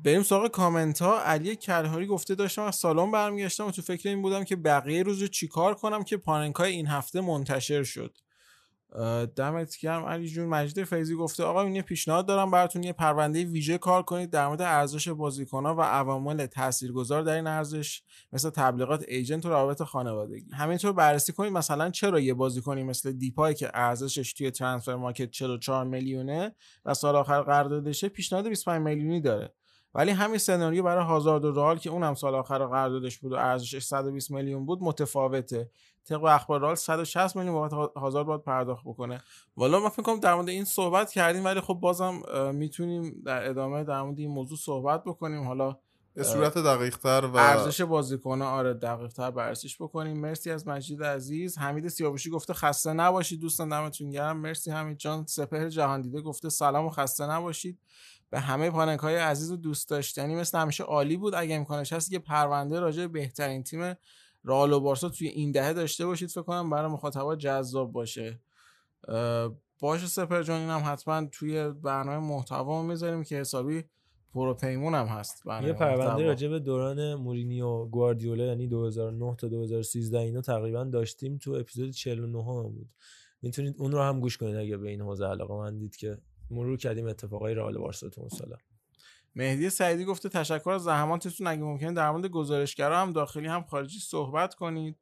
بریم 0.06 0.24
سراغ 0.24 0.51
کامنت 0.51 1.01
ها 1.01 1.22
علی 1.22 1.56
کلهاری 1.56 2.06
گفته 2.06 2.35
داشتم 2.35 2.61
از 2.61 2.75
سالن 2.75 3.11
برمیگشتم 3.11 3.67
و 3.67 3.72
تو 3.72 3.82
فکر 3.82 4.09
این 4.09 4.22
بودم 4.22 4.43
که 4.43 4.56
بقیه 4.56 5.03
روز 5.03 5.22
رو 5.22 5.27
چیکار 5.27 5.75
کنم 5.75 6.03
که 6.03 6.17
پاننکای 6.17 6.72
این 6.72 6.88
هفته 6.88 7.22
منتشر 7.22 7.84
شد. 7.84 8.17
دمت 9.35 9.77
گرم 9.77 10.06
علی 10.06 10.27
جون. 10.27 10.45
مجید 10.45 10.84
فیضی 10.84 11.16
گفته 11.16 11.43
آقا 11.43 11.64
این 11.64 11.75
یه 11.75 11.82
پیشنهاد 11.82 12.25
دارم 12.25 12.51
براتون 12.51 12.84
یه 12.84 12.93
پرونده 12.93 13.45
ویژه 13.45 13.77
کار 13.77 14.03
کنید 14.03 14.30
در 14.30 14.48
مورد 14.48 14.61
ارزش 14.61 15.08
بازیکن‌ها 15.08 15.75
و 15.75 15.82
عوامل 15.82 16.45
تاثیرگذار 16.45 17.22
در 17.22 17.35
این 17.35 17.48
ارزش 17.48 18.01
مثل 18.34 18.50
تبلیغات 18.50 19.06
ایجنت 19.08 19.45
و 19.45 19.50
روابط 19.50 19.84
خانوادگی. 19.84 20.51
همینطور 20.53 20.92
بررسی 20.93 21.34
کنید 21.34 21.53
مثلا 21.53 21.90
چرا 21.90 22.19
یه 22.19 22.34
بازیکنی 22.34 22.84
مثل 22.84 23.11
دیپای 23.11 23.53
که 23.53 23.72
ارزشش 23.74 24.34
توی 24.34 24.51
ترانسفر 24.51 24.95
مارکت 24.95 25.32
44 25.32 25.85
میلیونه 25.85 26.56
و 26.85 26.93
سال 26.93 27.16
آخر 27.16 27.42
قراردادشه 27.42 28.09
پیشنهاد 28.09 28.48
25 28.48 28.82
میلیونی 28.82 29.22
داره. 29.22 29.53
ولی 29.95 30.11
همین 30.11 30.38
سناریو 30.38 30.83
برای 30.83 31.06
هازارد 31.06 31.45
و 31.45 31.51
رئال 31.51 31.77
که 31.77 31.90
اونم 31.90 32.14
سال 32.15 32.35
آخر 32.35 32.65
قراردادش 32.65 33.17
بود 33.17 33.32
و 33.32 33.35
ارزشش 33.35 33.83
120 33.83 34.32
میلیون 34.32 34.65
بود 34.65 34.80
متفاوته. 34.82 35.69
طبق 36.06 36.24
اخبار 36.24 36.61
رئال 36.61 36.75
160 36.75 37.35
میلیون 37.35 37.56
بابت 37.56 37.91
هازارد 37.98 38.27
باید 38.27 38.41
پرداخت 38.43 38.83
بکنه. 38.85 39.22
والا 39.57 39.80
من 39.80 39.90
فکر 39.90 40.01
کنم 40.01 40.19
در 40.19 40.35
مورد 40.35 40.49
این 40.49 40.65
صحبت 40.65 41.11
کردیم 41.11 41.45
ولی 41.45 41.61
خب 41.61 41.74
بازم 41.74 42.22
می‌تونیم 42.53 43.22
در 43.25 43.49
ادامه 43.49 43.83
در 43.83 44.01
مورد 44.01 44.19
این 44.19 44.30
موضوع 44.30 44.57
صحبت 44.57 45.03
بکنیم. 45.03 45.43
حالا 45.43 45.77
به 46.14 46.24
صورت 46.24 46.57
دقیق 46.57 46.98
تر 46.98 47.25
و 47.25 47.38
ارزش 47.38 47.82
بازیکن‌ها 47.82 48.49
آره 48.49 48.74
دقیق 48.74 49.11
تر 49.11 49.32
بررسیش 49.32 49.82
بکنیم. 49.82 50.17
مرسی 50.17 50.51
از 50.51 50.67
مجید 50.67 51.03
عزیز. 51.03 51.57
حمید 51.57 51.88
سیاوشی 51.88 52.30
گفته 52.30 52.53
خسته 52.53 52.93
نباشید 52.93 53.41
دوستان 53.41 53.69
دمتون 53.69 54.09
گرم. 54.09 54.38
مرسی 54.38 54.72
حمید 54.72 54.98
جان. 54.98 55.25
سپهر 55.25 55.69
جهان 55.69 56.01
دیده 56.01 56.22
گفته 56.22 56.49
سلام 56.49 56.85
و 56.85 56.90
خسته 56.90 57.32
نباشید. 57.32 57.80
به 58.30 58.40
همه 58.40 58.70
پانک 58.70 59.00
های 59.00 59.16
عزیز 59.16 59.52
و 59.52 59.58
دوست 59.58 59.90
داشتنی 59.90 60.36
مثل 60.36 60.58
همیشه 60.58 60.84
عالی 60.84 61.18
بود. 61.18 61.36
اگه 61.36 61.56
امکانش 61.56 61.94
هست 61.94 62.12
یه 62.12 62.20
پرونده 62.20 62.80
راجع 62.80 63.02
به 63.02 63.08
بهترین 63.08 63.64
تیم 63.64 63.94
رئال 64.44 64.74
و 64.74 64.80
بارسا 64.80 65.10
توی 65.10 65.28
این 65.28 65.52
دهه 65.52 65.74
داشته 65.74 66.06
باشید 66.06 66.30
فکر 66.30 66.42
کنم 66.42 66.70
برای 66.70 66.92
مخاطبا 66.92 67.36
جذاب 67.36 67.92
باشه. 67.92 68.40
باشه 69.80 70.08
سپر 70.08 70.44
جان 70.44 70.62
اینم 70.62 70.84
حتما 70.86 71.26
توی 71.32 71.70
برنامه 71.70 72.28
محتوا 72.28 72.84
می‌ذاریم 72.84 73.24
که 73.24 73.36
حسابی 73.36 73.84
پروپیمون 74.34 74.95
هم 74.95 75.06
هست 75.06 75.44
یه 75.45 75.74
پرونده. 75.74 76.26
راجع 76.26 76.48
به 76.48 76.60
دوران 76.60 77.16
مورینی 77.16 77.62
و 77.62 77.86
گواردیولا 77.86 78.45
یعنی 78.45 78.68
2009 78.68 79.36
تا 79.36 79.48
2013 79.48 80.20
اینا 80.20 80.42
تقریبا 80.42 80.84
داشتیم 80.84 81.38
تو 81.38 81.52
اپیزود 81.52 81.92
49 81.92 82.44
هم 82.44 82.64
بود. 82.64 82.90
می‌تونید 83.42 83.76
اون 83.78 83.92
رو 83.92 84.02
هم 84.02 84.20
گوش 84.20 84.38
کنید 84.38 84.56
اگه 84.56 84.78
به 84.78 84.90
این 84.90 85.02
حوزه 85.02 85.26
علاقه 85.26 85.54
مندید 85.54 85.95
که 85.95 86.18
مرور 86.49 86.77
کردیم 86.77 87.07
اتفاقای 87.07 87.53
رئال 87.53 87.75
و 87.75 87.80
بارسا 87.80 88.09
تو 88.09 88.22
اون 88.22 88.30
سالا 88.30 88.57
مهدی 89.35 89.69
سعیدی 89.69 90.06
گفته 90.06 90.30
تشکر 90.30 90.69
از 90.69 90.83
زحماتتون 90.83 91.48
اگه 91.48 91.61
ممکنه 91.61 91.93
در 91.93 92.11
مورد 92.11 92.25
گزارشگرا 92.25 93.01
هم 93.01 93.14
داخلی 93.14 93.48
هم 93.48 93.64
خارجی 93.64 93.99
صحبت 93.99 94.56
کنید 94.56 94.95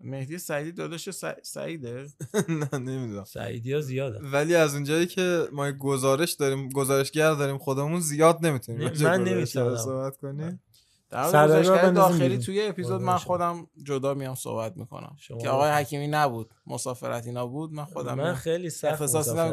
مهدی 0.00 0.38
سعیدی 0.38 0.72
داداش 0.72 1.10
سعیده 1.42 2.06
نه 2.72 2.78
نمی‌دونم 2.78 3.24
سعیدی 3.24 3.72
ها 3.72 3.80
زیاده 3.80 4.18
ولی 4.22 4.54
از 4.54 4.74
اونجایی 4.74 5.06
که 5.06 5.48
ما 5.52 5.72
گزارش 5.72 6.32
داریم 6.32 6.68
گزارشگر 6.68 7.34
داریم 7.34 7.58
خودمون 7.58 8.00
زیاد 8.00 8.46
نمی‌تونیم 8.46 8.90
من 9.00 9.24
نمی‌تونم. 9.24 9.76
صحبت 9.76 10.16
کنیم 10.16 10.62
در 11.10 11.26
گزارشگر 11.26 11.90
داخلی. 11.90 12.38
توی 12.38 12.66
اپیزود 12.66 13.02
من. 13.02 13.16
خودم 13.16 13.66
جدا 13.82 14.14
میام 14.14 14.34
صحبت 14.34 14.76
می‌کنم 14.76 15.16
که 15.40 15.48
آقای. 15.48 15.70
حکیمی 15.70 16.08
نبود 16.08 16.50
مسافرت 16.66 17.26
اینا 17.26 17.46
بود 17.46 17.72
من 17.72 17.84
خودم 17.84 18.14
من. 18.14 18.34
خیلی 18.34 18.70
سخت 18.70 19.02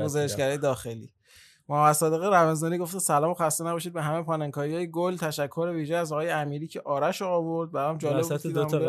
گزارشگری 0.03 0.57
داخلی 0.57 1.09
محمد 1.69 1.93
صادق 1.93 2.23
رمضانی 2.23 2.77
گفته 2.77 2.99
سلام 2.99 3.31
و 3.31 3.33
خسته 3.33 3.63
نباشید 3.63 3.93
به 3.93 4.01
همه 4.01 4.21
پاننکایی 4.23 4.75
های 4.75 4.91
گل. 4.91 5.15
تشکر 5.15 5.71
ویژه 5.75 5.95
از 5.95 6.11
آقای 6.11 6.29
امیری 6.29 6.67
که 6.67 6.81
آرش 6.85 7.21
آورد. 7.21 7.71
برام 7.71 7.97
جالب 7.97 8.21
بود 8.21 8.53
دو 8.53 8.65
تا 8.65 8.79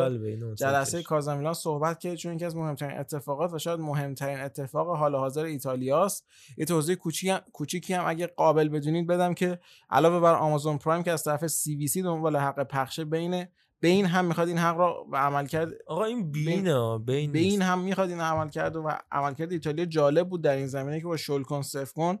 جلسه 0.55 1.03
کازامیلان 1.03 1.53
صحبت 1.53 1.99
کرد 1.99 2.15
چون 2.15 2.33
یکی 2.35 2.45
از 2.45 2.55
مهمترین 2.55 2.97
اتفاقات 2.97 3.53
و 3.53 3.59
شاید 3.59 3.79
مهمترین 3.79 4.39
اتفاق 4.39 4.97
حال 4.97 5.15
حاضر 5.15 5.43
ایتالیاست. 5.43 6.25
یه 6.57 6.65
توضیح 6.65 6.95
کوچیک 6.95 7.29
هم- 7.29 7.41
کوچیکی 7.53 7.93
هم 7.93 8.03
اگه 8.07 8.27
قابل 8.27 8.69
بدونید 8.69 9.07
بدم 9.07 9.33
که 9.33 9.59
علاوه 9.89 10.19
بر 10.19 10.35
آمازون 10.35 10.77
پرایم 10.77 11.03
که 11.03 11.11
از 11.11 11.23
طرف 11.23 11.47
سی 11.47 11.75
وی 11.75 11.87
سی 11.87 12.01
دنبال 12.01 12.37
حق 12.37 12.63
پخش 12.63 12.99
بین 12.99 13.45
بین 13.79 14.05
هم 14.05 14.25
می‌خواد 14.25 14.47
این 14.47 14.57
حق 14.57 14.77
را 14.77 15.03
به 15.11 15.17
عمل 15.17 15.45
کرد 15.45 15.69
آقا 15.87 16.03
این 16.03 16.31
بینه 16.31 16.97
بین 16.97 17.31
نیست. 17.31 17.61
هم 17.61 17.79
می‌خواد 17.79 18.09
این 18.09 18.21
عمل 18.21 18.49
کرد 18.49 18.75
و 18.75 18.91
عملکرد 19.11 19.51
ایتالیا 19.51 19.85
جالب 19.85 20.29
بود 20.29 20.43
در 20.43 20.55
این 20.55 20.67
زمینه 20.67 20.99
که 20.99 21.05
با 21.05 21.17
شلکن 21.17 21.61
کن 21.95 22.17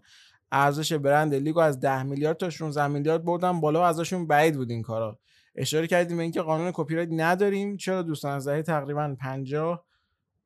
ارزش 0.51 0.93
برند 0.93 1.35
لیگو 1.35 1.59
از 1.59 1.79
10 1.79 2.03
میلیارد 2.03 2.37
تا 2.37 2.49
16 2.49 2.87
میلیارد 2.87 3.25
بردن 3.25 3.61
بالا 3.61 3.79
و 3.79 3.83
ازشون 3.83 4.27
بعید 4.27 4.55
بود 4.55 4.71
این 4.71 4.81
کارا. 4.81 5.19
اشاره 5.55 5.87
کردیم 5.87 6.17
به 6.17 6.23
اینکه 6.23 6.41
قانون 6.41 6.71
کپی 6.73 6.95
رایت 6.95 7.09
نداریم. 7.11 7.77
چرا 7.77 8.01
دوستان 8.01 8.31
از 8.31 8.47
دهه 8.47 8.61
تقریبا 8.61 9.15
50 9.19 9.85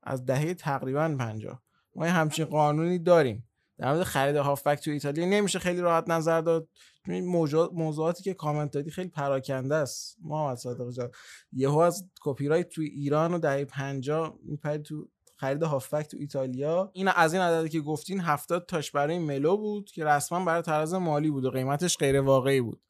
از 0.03 0.25
دهه 0.25 0.53
تقریبا 0.53 1.15
50 1.19 1.61
ما 1.95 2.05
همچین 2.05 2.45
قانونی 2.45 2.99
داریم. 2.99 3.47
در 3.77 3.93
مورد 3.93 4.03
خرید 4.03 4.35
هافبک 4.35 4.79
تو 4.79 4.91
ایتالیا 4.91 5.25
نمیشه 5.25 5.59
خیلی 5.59 5.81
راحت 5.81 6.09
نظر 6.09 6.41
داد. 6.41 6.67
چون 7.05 7.19
موضوعاتی 7.73 8.23
که 8.23 8.33
کامنت 8.33 8.71
دادی 8.71 8.91
خیلی 8.91 9.09
پراکنده 9.09 9.75
است. 9.75 10.17
محمد 10.23 10.57
صادق 10.57 10.91
جان 10.91 11.11
یهو 11.51 11.77
از 11.77 12.09
کپی 12.21 12.47
رایت 12.47 12.69
تو 12.69 12.81
ایران 12.81 13.33
و 13.33 13.39
دهه 13.39 13.65
50 13.65 14.37
میپرید 14.43 14.81
تو 14.81 15.07
خرید 15.41 15.63
هافبک 15.63 16.07
تو 16.07 16.17
ایتالیا. 16.19 16.89
این 16.93 17.07
از 17.07 17.33
این 17.33 17.41
عددی 17.41 17.69
که 17.69 17.79
گفتین 17.79 18.19
70 18.19 18.65
تاش 18.65 18.91
برای 18.91 19.19
ملو 19.19 19.57
بود 19.57 19.91
که 19.91 20.05
رسما 20.05 20.45
برای 20.45 20.61
طرز 20.61 20.93
مالی 20.93 21.31
بود 21.31 21.45
و 21.45 21.49
قیمتش 21.49 21.97
غیر 21.97 22.21
واقعی 22.21 22.61
بود. 22.61 22.81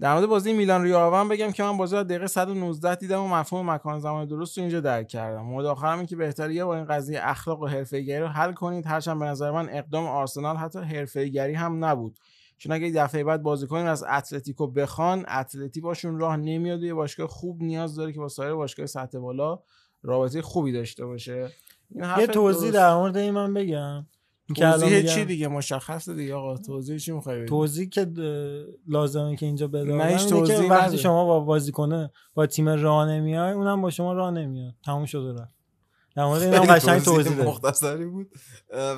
در 0.00 0.14
مورد 0.14 0.26
بازی 0.26 0.52
میلان 0.52 0.82
ریال 0.82 1.14
هم 1.14 1.28
بگم 1.28 1.52
که 1.52 1.62
من 1.62 1.76
بازی 1.76 1.96
رو 1.96 2.04
دقیقه 2.04 2.26
119 2.26 2.94
دیدم 2.94 3.20
و 3.20 3.28
مفهوم 3.28 3.70
مکان 3.70 4.00
زمان 4.00 4.26
درست 4.26 4.58
رو 4.58 4.62
اینجا 4.62 4.80
درک 4.80 5.08
کردم. 5.08 5.42
مورد 5.42 5.66
آخرم 5.66 5.98
این 5.98 6.06
که 6.06 6.16
بهتره 6.16 6.54
یا 6.54 6.66
با 6.66 6.76
این 6.76 6.84
قضیه 6.84 7.20
اخلاق 7.22 7.60
و 7.60 7.66
حرفه‌ایگری 7.66 8.20
رو 8.20 8.28
حل 8.28 8.52
کنید. 8.52 8.86
هرچند 8.86 9.18
به 9.18 9.24
نظر 9.24 9.50
من 9.50 9.68
اقدام 9.68 10.06
آرسنال 10.06 10.56
حتی 10.56 10.78
حرفه‌ایگری 10.78 11.54
هم 11.54 11.84
نبود. 11.84 12.18
چون 12.58 12.72
اگه 12.72 12.90
دفعه 12.90 13.24
بعد 13.24 13.42
بازیکنی 13.42 13.88
از 13.88 14.04
اتلتیکو 14.10 14.66
بخوان 14.66 15.24
اتلتی 15.28 15.80
باشون 15.80 16.18
راه 16.18 16.36
نمیاد 16.36 16.82
و 16.82 16.84
یه 16.84 16.94
باشگاه 16.94 17.26
خوب 17.26 17.62
نیاز 17.62 17.94
داره 17.94 18.12
که 18.12 18.18
با 18.18 18.28
سایر 18.28 18.54
باشگاه 18.54 18.86
سطح 18.86 19.18
بالا 19.18 19.58
رابطه 20.04 20.42
خوبی 20.42 20.72
داشته 20.72 21.06
باشه. 21.06 21.50
یه 22.18 22.26
توضیح 22.26 22.70
در 22.70 22.94
مورد 22.94 23.16
این 23.16 23.30
من 23.30 23.54
بگم. 23.54 24.06
توضیح 24.56 25.02
چی 25.02 25.24
دیگه؟ 25.24 25.48
مشخصه 25.48 26.14
دیگه 26.14 26.34
آقا. 26.34 26.56
توضیح 26.56 26.98
چی 26.98 27.12
می‌خوای 27.12 27.38
بدی 27.38 27.48
توضیح 27.48 27.88
که 27.88 28.12
لازمه 28.88 29.36
که 29.36 29.46
اینجا 29.46 29.68
بدم. 29.68 30.02
هیچ 30.02 30.32
اینه 30.32 30.48
که 30.48 30.58
وقتی. 30.58 30.98
شما 30.98 31.24
با 31.24 31.40
بازیکنه 31.40 32.10
با 32.34 32.46
تیم 32.46 32.68
راه 32.68 33.08
نمیای 33.08 33.52
اونم 33.52 33.82
با 33.82 33.90
شما 33.90 34.12
راه 34.12 34.30
نمیاد. 34.30 34.74
تموم 34.84 35.06
شده 35.06 35.42
رفت. 35.42 35.54
در 36.16 36.24
مورد 36.24 36.42
اینم 36.42 36.60
قشنگ 36.60 37.02
توضیح 37.02 37.42
مختصری 37.42 38.06
بود. 38.06 38.30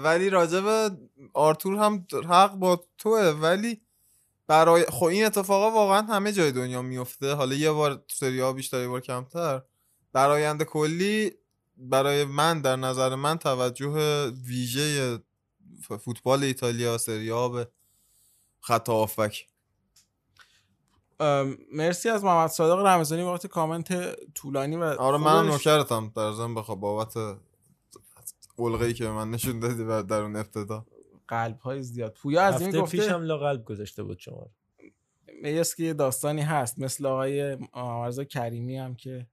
ولی 0.05 0.31
راجع 0.31 0.61
به 0.61 0.91
آرتور 1.35 1.77
هم 1.77 2.07
حق 2.29 2.55
با 2.55 2.85
توه. 2.99 3.31
ولی 3.43 3.81
برای 4.47 4.85
خب 4.85 5.05
این 5.05 5.27
اتفاقا 5.27 5.71
واقعا 5.71 6.03
همه 6.03 6.33
جای 6.33 6.53
دنیا 6.53 6.83
میفته 6.83 7.35
حالا 7.35 7.55
یه 7.55 7.73
بار 7.73 8.05
سری 8.09 8.41
ها 8.41 8.53
بیشتر 8.53 8.81
یه 8.81 8.89
بار 8.89 9.01
کمتر. 9.01 9.63
برآیند 10.17 10.63
کلی 10.63 11.33
برای 11.77 12.25
من 12.25 12.61
در 12.61 12.77
نظر 12.77 13.15
من 13.15 13.39
توجه 13.39 14.27
ویژه 14.47 15.19
فوتبال 16.01 16.45
ایتالیا 16.45 16.99
سری 16.99 17.31
ها 17.31 17.49
به 17.49 17.69
خط 18.61 18.89
ام، 21.21 21.59
مرسی 21.73 22.09
از 22.09 22.25
محمد 22.25 22.51
صادق 22.51 22.87
رمضانی 22.87 23.23
بابت 23.23 23.47
کامنت 23.47 24.17
طولانی 24.35 24.77
و 24.77 24.83
آره 24.83 25.19
منم 25.19 25.51
خوبش. 25.51 25.67
نوکرتم. 25.67 26.13
در 26.17 26.33
ضمن 26.33 26.55
بخواب 26.55 26.81
بابت 26.81 27.15
قلقه 28.57 28.85
ای 28.85 28.95
که 28.95 29.05
به 29.05 29.13
من 29.13 29.31
نشون 29.31 29.61
دادی 29.61 29.83
و 29.83 30.03
در 30.03 30.21
اون 30.21 30.37
ابتدا. 30.37 30.87
قلب 31.29 31.59
های 31.59 31.83
زیاد. 31.83 32.15
پویا 32.15 32.43
از 32.43 32.61
این 32.61 32.81
گفته؟ 32.81 32.99
پیشم 32.99 33.23
لا 33.23 33.39
قلب 33.39 33.65
گذاشته 33.65 34.03
بود 34.03 34.19
شما 34.19 34.51
که 35.77 35.83
یه 35.83 35.93
داستانی 35.93 36.43
هست 36.43 36.79
مثل 36.79 37.07
آقای 37.07 37.59
آمرزا 37.73 38.25
کریمی 38.25 38.77
هم 38.77 38.95
که 38.95 39.27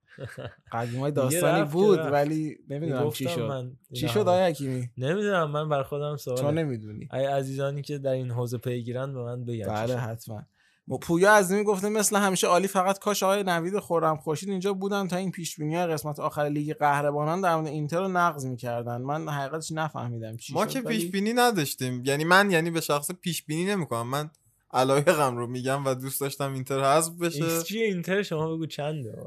قدیم 0.72 1.00
های 1.00 1.12
داستانی 1.22 1.64
بود. 1.64 1.98
ولی 1.98 2.58
نمی‌دونم 2.68 3.10
چی 3.10 3.28
شد 3.28 3.40
من 3.40 3.72
چی 3.94 4.08
شد. 4.08 4.18
آقای 4.18 4.42
حکیمی 4.42 4.90
نمی‌دونم 4.98 5.50
من 5.50 5.68
بر 5.68 5.82
خودم 5.82 6.16
سوال 6.16 6.36
تو 6.36 6.50
نمی‌دونی 6.50 7.08
ای 7.12 7.24
عزیزانی 7.24 7.82
که 7.82 7.98
در 7.98 8.10
این 8.10 8.30
حوزه 8.30 8.58
پیگیرن 8.58 9.14
به 9.14 9.20
من 9.22 9.44
بگن 9.44 9.66
بله. 9.66 9.96
حتما 9.96 10.42
م- 10.88 10.98
پویا 10.98 11.32
عظیمی 11.32 11.64
گفته 11.64 11.88
مثل 11.88 12.16
همیشه 12.16 12.46
عالی 12.46 12.68
فقط 12.68 12.98
کاش 12.98 13.22
آقای 13.22 13.42
نوید 13.42 13.78
خورم 13.78 14.16
خورشید 14.16 14.48
اینجا 14.48 14.72
بودن 14.72 15.08
تا 15.08 15.16
این 15.16 15.30
پیش 15.30 15.56
بینی 15.56 15.86
قسمت 15.86 16.20
آخر 16.20 16.42
لیگ 16.42 16.72
قهرمانان 16.72 17.40
در 17.40 17.56
مورد 17.56 17.66
اینتر 17.66 18.00
رو 18.00 18.08
نقض 18.08 18.46
می‌کردن 18.46 18.96
من 18.96 19.28
حقیقتش 19.28 19.72
نفهمیدم 19.72 20.36
چی 20.36 20.54
ما 20.54 20.66
که 20.66 20.80
پیش 20.80 21.10
بینی 21.10 21.32
نداشتیم 21.32 22.02
یعنی 22.04 22.24
من 22.24 22.50
یعنی 22.50 22.70
به 22.70 22.80
شخص 22.80 23.10
پیش 23.10 23.42
بینی 23.42 23.64
نمی‌کنم 23.64 24.06
من 24.06 24.30
علایقم 24.74 25.36
رو 25.36 25.46
میگم 25.46 25.86
و 25.86 25.94
دوست 25.94 26.20
داشتم 26.20 26.52
اینتر 26.52 26.96
حذف 26.96 27.12
بشه. 27.12 27.44
ایکس 27.44 27.64
جی 27.64 27.82
اینتر؟ 27.82 28.22
شما 28.22 28.54
بگو 28.54 28.66
چنده؟ 28.66 29.26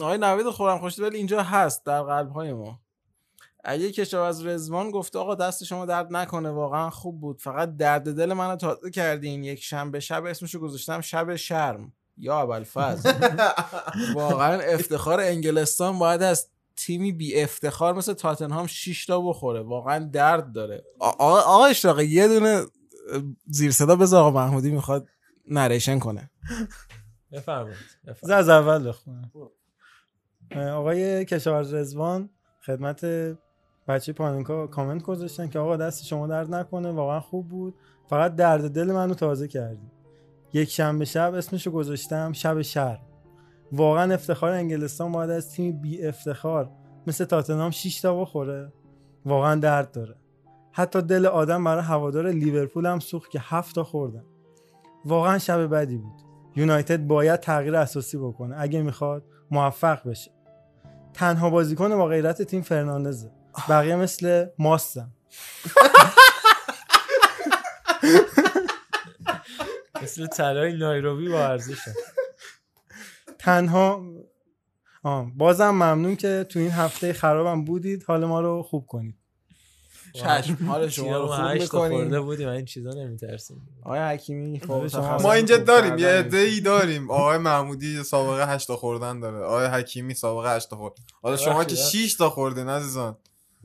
آقای 0.00 0.18
نوید 0.18 0.50
خورم 0.50 0.78
خورشید 0.78 1.04
ولی 1.04 1.16
اینجا 1.16 1.42
هست 1.42 1.86
در 1.86 2.02
قلب 2.02 2.30
های 2.30 2.52
ما. 2.52 2.80
اگه 3.64 3.92
کشاورز 3.92 4.46
رزوان 4.46 4.90
گفته 4.90 5.18
آقا 5.18 5.34
دست 5.34 5.64
شما 5.64 5.86
درد 5.86 6.16
نکنه 6.16 6.50
واقعا 6.50 6.90
خوب 6.90 7.20
بود. 7.20 7.40
فقط 7.40 7.76
درد 7.76 8.16
دل 8.16 8.32
منو 8.32 8.56
تازه 8.56 8.90
کردین. 8.90 9.44
یک 9.44 9.62
شنبه 9.62 10.00
شب 10.00 10.24
اسمشو 10.24 10.58
گذاشتم 10.58 11.00
شب 11.00 11.36
شرم 11.36 11.92
یا 12.16 12.40
ابوالفضل. 12.40 13.12
واقعا 14.14 14.60
افتخار 14.60 15.20
انگلستان 15.20 15.98
باید 15.98 16.22
از 16.22 16.48
تیمی 16.76 17.12
بی 17.12 17.42
افتخار 17.42 17.94
مثل 17.94 18.12
تاتنهام 18.12 18.66
6 18.66 19.06
تا 19.06 19.20
بخوره. 19.20 19.60
واقعا 19.60 19.98
درد 20.12 20.52
داره. 20.52 20.84
آقا 20.98 21.64
اشراقی 21.64 22.04
یه 22.04 22.28
دونه 22.28 22.66
زیر 23.46 23.70
صدا 23.70 23.96
بذار 23.96 24.20
آقا 24.20 24.30
محمودی 24.30 24.70
می‌خواد 24.70 25.08
نریشن 25.50 25.98
کنه. 25.98 26.30
بفرمایید 27.32 27.76
از 28.30 28.48
اول 28.48 28.88
بخونم 28.88 29.30
آقای 30.56 31.24
کشاورز 31.24 31.74
رزوان 31.74 32.30
خدمت 32.66 33.04
بچه 33.88 34.12
پاننکا 34.12 34.66
کامنت 34.66 35.02
گذاشتن 35.02 35.48
که 35.48 35.58
آقا 35.58 35.76
دست 35.76 36.04
شما 36.04 36.26
درد 36.26 36.54
نکنه 36.54 36.90
واقعا 36.90 37.20
خوب 37.20 37.48
بود. 37.48 37.74
فقط 38.08 38.34
درد 38.34 38.70
دل 38.70 38.92
منو 38.92 39.14
تازه 39.14 39.48
کردی. 39.48 39.90
یک 40.52 40.70
شنبه 40.70 41.04
شب 41.04 41.34
اسمشو 41.34 41.70
گذاشتم 41.70 42.32
شب 42.32 42.62
شهر. 42.62 43.00
واقعا 43.72 44.14
افتخار 44.14 44.50
انگلستان 44.50 45.12
باید 45.12 45.30
از 45.30 45.50
تیم 45.50 45.80
بی 45.80 46.06
افتخار 46.06 46.70
مثل 47.06 47.24
تاتنهام 47.24 47.70
6 47.70 48.00
تا 48.00 48.20
بخوره. 48.20 48.72
واقعا 49.24 49.54
درد 49.54 49.92
داره. 49.92 50.14
حتی 50.78 51.02
دل 51.02 51.26
آدم 51.26 51.64
برای 51.64 51.82
هوادار 51.82 52.30
لیورپول 52.30 52.86
هم 52.86 53.00
سوخت 53.00 53.30
که 53.30 53.40
هفت 53.42 53.74
تا 53.74 53.84
خوردن. 53.84 54.24
واقعا 55.04 55.38
شب 55.38 55.66
بدی 55.66 55.96
بود. 55.96 56.22
یونایتد 56.56 57.06
باید 57.06 57.40
تغییر 57.40 57.76
اساسی 57.76 58.18
بکنه. 58.18 58.56
اگه 58.58 58.82
می‌خواد 58.82 59.24
موفق 59.50 60.08
بشه. 60.08 60.30
تنها 61.14 61.50
بازیکن 61.50 61.96
با 61.96 62.06
غیرت 62.06 62.42
تیم 62.42 62.62
فرناندزه. 62.62 63.30
بقیه 63.68 63.96
مثل 63.96 64.46
ماستن. 64.58 65.12
مثل 70.02 70.26
طلای 70.26 70.78
نایروبی 70.78 71.28
با 71.28 71.46
ارزشه 71.46 71.94
تنها 73.38 74.02
آه. 75.02 75.30
بازم 75.36 75.70
ممنون 75.70 76.16
که 76.16 76.46
تو 76.48 76.58
این 76.58 76.70
هفته 76.70 77.12
خرابم 77.12 77.64
بودید. 77.64 78.04
حال 78.04 78.24
ما 78.24 78.40
رو 78.40 78.62
خوب 78.62 78.86
کنید. 78.86 79.27
چشم. 80.14 80.56
حال 80.66 80.88
شما 80.88 81.16
رو 81.18 81.26
خوب 81.26 81.44
هشت 81.46 81.70
تا 81.70 81.78
خورده 81.78 81.94
می‌کنیم 82.04 82.20
بودیم 82.24 82.48
این 82.48 82.64
چیزا 82.64 82.90
نمیترسیم 82.90 83.68
آقای 83.82 84.00
حکیمی 84.00 84.60
شما- 84.92 85.18
ما 85.18 85.32
اینجا 85.32 85.56
داریم 85.56 85.98
یه. 85.98 86.06
عده 86.08 86.36
ای 86.38 86.60
داریم. 86.60 87.10
آقای 87.20 87.38
محمودی 87.38 88.02
سابقه 88.02 88.46
8 88.54 88.68
تا 88.68 88.76
خوردن 88.76 89.20
داره. 89.20 89.38
آقای 89.38 89.66
حکیمی 89.66 90.14
سابقه 90.14 90.56
8 90.56 90.70
تا 90.70 90.76
خورد. 90.76 90.94
حالا 91.22 91.36
شما 91.36 91.64
که 91.64 91.74
ببخشید. 91.74 92.00
6 92.06 92.14
تا 92.14 92.30
خوردین 92.30 92.68
عزیزان. 92.68 93.16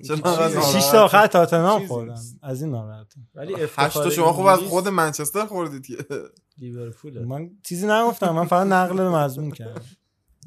چرا 0.08 0.16
چیزی- 0.16 0.28
انقدر 0.30 0.62
شیش 0.62 0.74
ناراحت؟ 0.76 0.92
تا 0.92 1.04
آخر 1.04 1.28
تاتنهام 1.28 2.10
نیست. 2.10 2.38
از 2.44 2.62
این 2.62 2.72
ناراحتم. 2.72 3.28
ولی 3.36 3.54
هشت 3.54 3.64
افتخار 3.64 4.04
تا 4.04 4.10
شما 4.10 4.34
خوب 4.34 4.46
از 4.46 4.60
خود 4.60 4.88
منچستر 4.88 5.46
خوردید 5.46 5.86
که. 5.86 5.98
لیورپول 6.58 7.26
من 7.26 7.50
چیزی 7.64 7.88
نگفتم. 7.88 8.30
من 8.30 8.46
فقط 8.46 8.68
نقل 8.68 9.08
مضمون 9.08 9.52
کردم. 9.52 9.82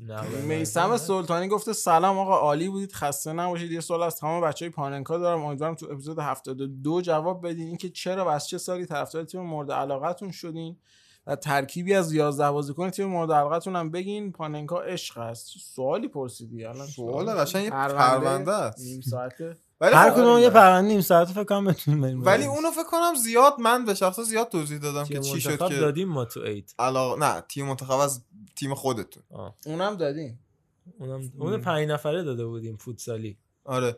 میسم 0.49 0.97
سلطانی 0.97 1.49
گفته 1.49 1.73
سلام 1.73 2.19
آقا 2.19 2.37
عالی 2.37 2.69
بودید 2.69 2.93
خسته 2.93 3.33
نباشید. 3.33 3.73
یه 3.73 3.81
سوال 3.81 4.03
از 4.03 4.17
تمام 4.17 4.43
بچه 4.43 4.65
های 4.65 4.71
پاننکا 4.71 5.19
دارم. 5.19 5.45
امیدوارم 5.45 5.75
تو 5.75 5.87
اپیزود 5.91 6.19
72 6.19 7.01
جواب 7.03 7.47
بدین. 7.47 7.67
اینکه 7.67 7.89
چرا 7.89 8.25
و 8.25 8.29
از 8.29 8.49
چه 8.49 8.59
سالی 8.59 8.87
طرفدار 8.87 9.25
تیم 9.25 9.41
مورد 9.41 9.73
علاقتون 9.73 10.31
شدین؟ 10.31 10.77
و 11.27 11.37
ترکیبی 11.37 11.95
از 11.95 12.13
11 12.13 12.51
بازیکن 12.51 12.91
تیم 12.91 13.07
مورد 13.07 13.33
علاقتون 13.33 13.77
هم 13.77 13.91
بگین. 13.91 14.33
پاننکا 14.33 14.81
عشق 14.81 15.19
است. 15.19 15.47
سوالی 15.59 16.09
پرسیدی. 16.09 16.65
الان 16.65 16.87
سوال 16.87 17.27
قشنگ 17.27 17.65
یه 17.65 17.71
پرونده 17.71 18.53
است. 18.53 18.85
نیم 18.85 19.01
ساعته. 19.01 19.57
ولی 19.81 19.95
هر 19.95 20.11
خب- 20.11 20.17
کدوم 20.17 20.39
یه 20.39 20.51
پرونده 20.51 20.89
نیم 20.89 21.01
ساعت 21.01 21.29
فکر 21.29 21.45
کنم 21.45 21.65
بتونیم 21.65 22.01
بریم 22.01 22.25
ولی 22.25 22.45
اونو 22.47 22.71
فکر 22.71 22.85
کنم 22.85 23.15
زیاد 23.15 23.55
من 23.61 23.85
به 23.85 23.95
شخص 23.95 24.21
زیاد 24.21 24.49
توضیح 24.49 24.79
دادم 24.79 25.05
که 25.05 25.21
چی 25.21 25.41
شد 25.41 25.69
که 25.69 25.77
دادیم 25.77 26.09
ما 26.09 26.25
تو 26.25 26.41
ایت. 26.41 26.75
علاقه 26.79 27.21
نه 27.21 27.41
تیم 27.49 27.67
منتخب 27.67 27.91
از 27.99 28.23
تیم 28.57 28.75
خودتون. 28.75 29.23
اونم 29.67 29.97
دادین 29.97 30.39
اونم 30.99 31.33
اون 31.39 31.61
پنج 31.61 31.89
نفره 31.89 32.23
داده 32.23 32.47
بودیم 32.47 32.77
فوتسالی. 32.77 33.37
آره. 33.65 33.97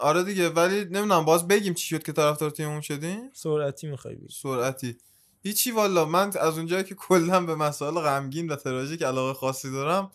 آره 0.00 0.22
دیگه 0.24 0.48
ولی 0.48 0.84
نمی‌دونم 0.84 1.24
باز 1.24 1.48
بگیم 1.48 1.74
چی 1.74 1.86
شد 1.88 2.02
که 2.02 2.12
طرفدار 2.12 2.50
تیممون 2.50 2.80
شدیم. 2.80 3.30
سرعتی 3.32 3.86
می‌خوای 3.86 4.14
بگی. 4.14 4.28
سرعتی. 4.42 4.96
هیچی 5.42 5.70
والا 5.70 6.04
من 6.04 6.30
از 6.40 6.58
اونجایی 6.58 6.84
که 6.84 6.94
کلا 6.94 7.40
به 7.46 7.54
مسائل 7.54 7.94
غمگین 7.94 8.48
و 8.48 8.56
تراژیک 8.56 9.02
علاقه 9.02 9.34
خاصی 9.34 9.70
دارم 9.72 10.10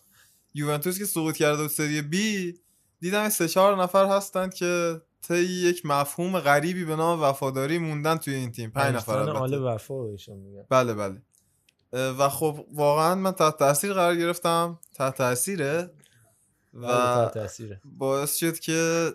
یوونتوس 0.54 0.98
که 0.98 1.04
سقوط 1.04 1.36
کرده 1.36 1.62
بود 1.62 1.70
سری 1.70 2.02
بی 2.02 2.58
دیدم 3.00 3.28
سه 3.28 3.48
چهار 3.48 3.82
نفر 3.82 4.06
هستند 4.06 4.54
که 4.54 5.02
طی 5.22 5.44
یک 5.44 5.86
مفهوم 5.86 6.40
غریبی 6.40 6.84
به 6.84 6.96
نام 6.96 7.22
وفاداری 7.22 7.78
موندن 7.78 8.16
توی 8.16 8.34
این 8.34 8.52
تیم. 8.52 8.70
پنج 8.70 8.94
نفر 8.94 9.18
البته. 9.18 9.56
وفا 9.56 9.94
میگن 10.28 10.64
بله 10.70 10.94
بله. 10.94 11.22
و 11.92 12.28
خب 12.28 12.66
واقعا 12.74 13.14
من 13.14 13.32
تحت 13.32 13.58
تاثیر 13.58 13.92
قرار 13.92 14.16
گرفتم. 14.16 14.78
تحت 14.94 15.16
تاثیره 15.16 15.90
و 16.74 16.80
بله، 16.80 17.24
تحت 17.24 17.34
تاثیره. 17.34 17.80
باعث 17.84 18.36
شد 18.36 18.58
که 18.58 19.10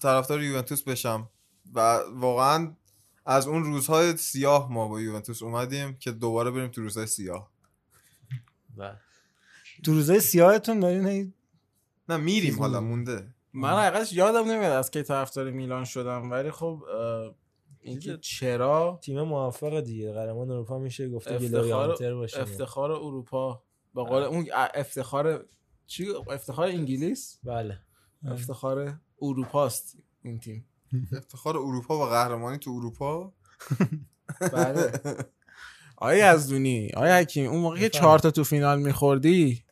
طرفدار 0.00 0.42
یوونتوس 0.42 0.82
بشم. 0.82 1.28
و 1.74 2.00
واقعا 2.12 2.74
از 3.26 3.48
اون 3.48 3.64
روزهای 3.64 4.16
سیاه 4.16 4.72
ما 4.72 4.88
با 4.88 5.00
یوونتوس 5.00 5.42
اومدیم 5.42 5.96
که 5.96 6.12
دوباره 6.12 6.50
بریم 6.50 6.70
تو 6.70 6.82
روزهای 6.82 7.06
سیاه. 7.06 7.50
بله. 8.76 8.96
تو 9.84 9.92
روزای 9.92 10.20
سیاهتون 10.20 10.80
دارین 10.80 11.34
نه 12.08 12.16
میریم 12.16 12.58
حالا. 12.58 12.80
مونده. 12.80 13.34
من 13.52 13.70
حقیقتش 13.70 14.12
یادم 14.12 14.50
نمیاد 14.50 14.72
از 14.72 14.90
کی 14.90 15.02
طرفدار 15.02 15.50
میلان 15.50 15.84
شدم 15.84 16.30
ولی 16.30 16.50
خب 16.50 16.82
اینکه 17.80 18.16
چرا؟ 18.16 18.98
تیم 19.02 19.22
موفق 19.22 19.80
دیگه 19.80 20.12
قهرمان 20.12 20.50
اروپا 20.50 20.78
میشه 20.78 21.08
گفته 21.10 21.34
افتخار 21.34 22.14
باشه. 22.14 22.40
افتخار 22.40 22.92
اروپا. 22.92 23.62
به 23.94 24.02
قول 24.02 24.22
اون 24.22 24.46
افتخار 24.74 25.44
چی؟ 25.86 26.06
افتخار 26.30 26.66
انگلیس؟ 26.66 27.38
بله. 27.44 27.78
افتخار 28.26 28.98
اروپاست 29.22 29.96
این 30.22 30.40
تیم. 30.40 30.64
افتخار 31.16 31.56
اروپا 31.56 31.98
و 31.98 32.04
قهرمانی 32.10 32.58
تو 32.58 32.70
اروپا؟ 32.70 33.32
بله. 34.52 34.92
آیا 35.96 36.34
یزدونی 36.34 36.90
آیا 36.96 37.16
حکیم 37.16 37.50
اون 37.50 37.60
موقع 37.60 37.78
که. 37.78 37.88
چهار 37.88 38.18
تا 38.18 38.30
تو 38.30 38.44
فینال 38.44 38.82
میخوردی؟ 38.82 39.64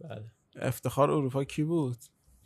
بله. 0.00 0.24
افتخار 0.56 1.10
اروپا 1.10 1.44
کی 1.44 1.62
بود؟ 1.62 1.96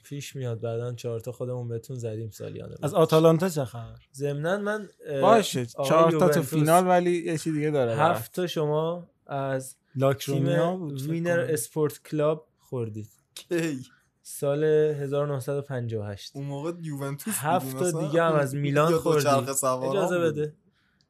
پیش 0.05 0.36
میاد 0.36 0.60
بعدا 0.60 0.92
چهار 0.92 1.20
تا 1.20 1.33
خودمون 1.33 1.68
بهتون 1.68 1.97
زدیم 1.97 2.31
سالیانه 2.31 2.74
از 2.83 2.94
آتالانتا 2.94 3.49
چه 3.49 3.65
خبر؟ 3.65 3.99
ضمنا 4.15 4.58
من 4.58 4.89
باشه 5.23 5.66
چهار 5.66 6.10
تا 6.10 6.28
تو 6.28 6.42
فینال 6.42 6.86
ولی 6.86 7.24
یه 7.24 7.39
چی 7.39 7.52
دیگه 7.52 7.70
داره 7.70 7.97
هفت 7.97 8.34
تا 8.34 8.47
شما 8.47 9.10
از 9.26 9.76
لاکرونیا 9.97 10.70
تیم 10.70 10.78
بود 10.78 11.00
فکر 11.00 11.10
وینر. 11.10 11.47
اسپورت 11.50 12.02
کلاب 12.02 12.49
خوردید. 12.58 13.08
کی؟ 13.34 13.81
سال 14.23 14.65
1958 14.65 16.36
اون 16.36 16.47
موقع 16.47 16.73
یوونتوس 16.81 17.34
هفت 17.39 17.78
تا؟ 17.78 18.07
دیگه 18.07 18.23
هم 18.23 18.34
از 18.34 18.55
میلان 18.55 18.99
سواران 18.99 19.49
اجازه. 19.91 20.18
بده. 20.18 20.55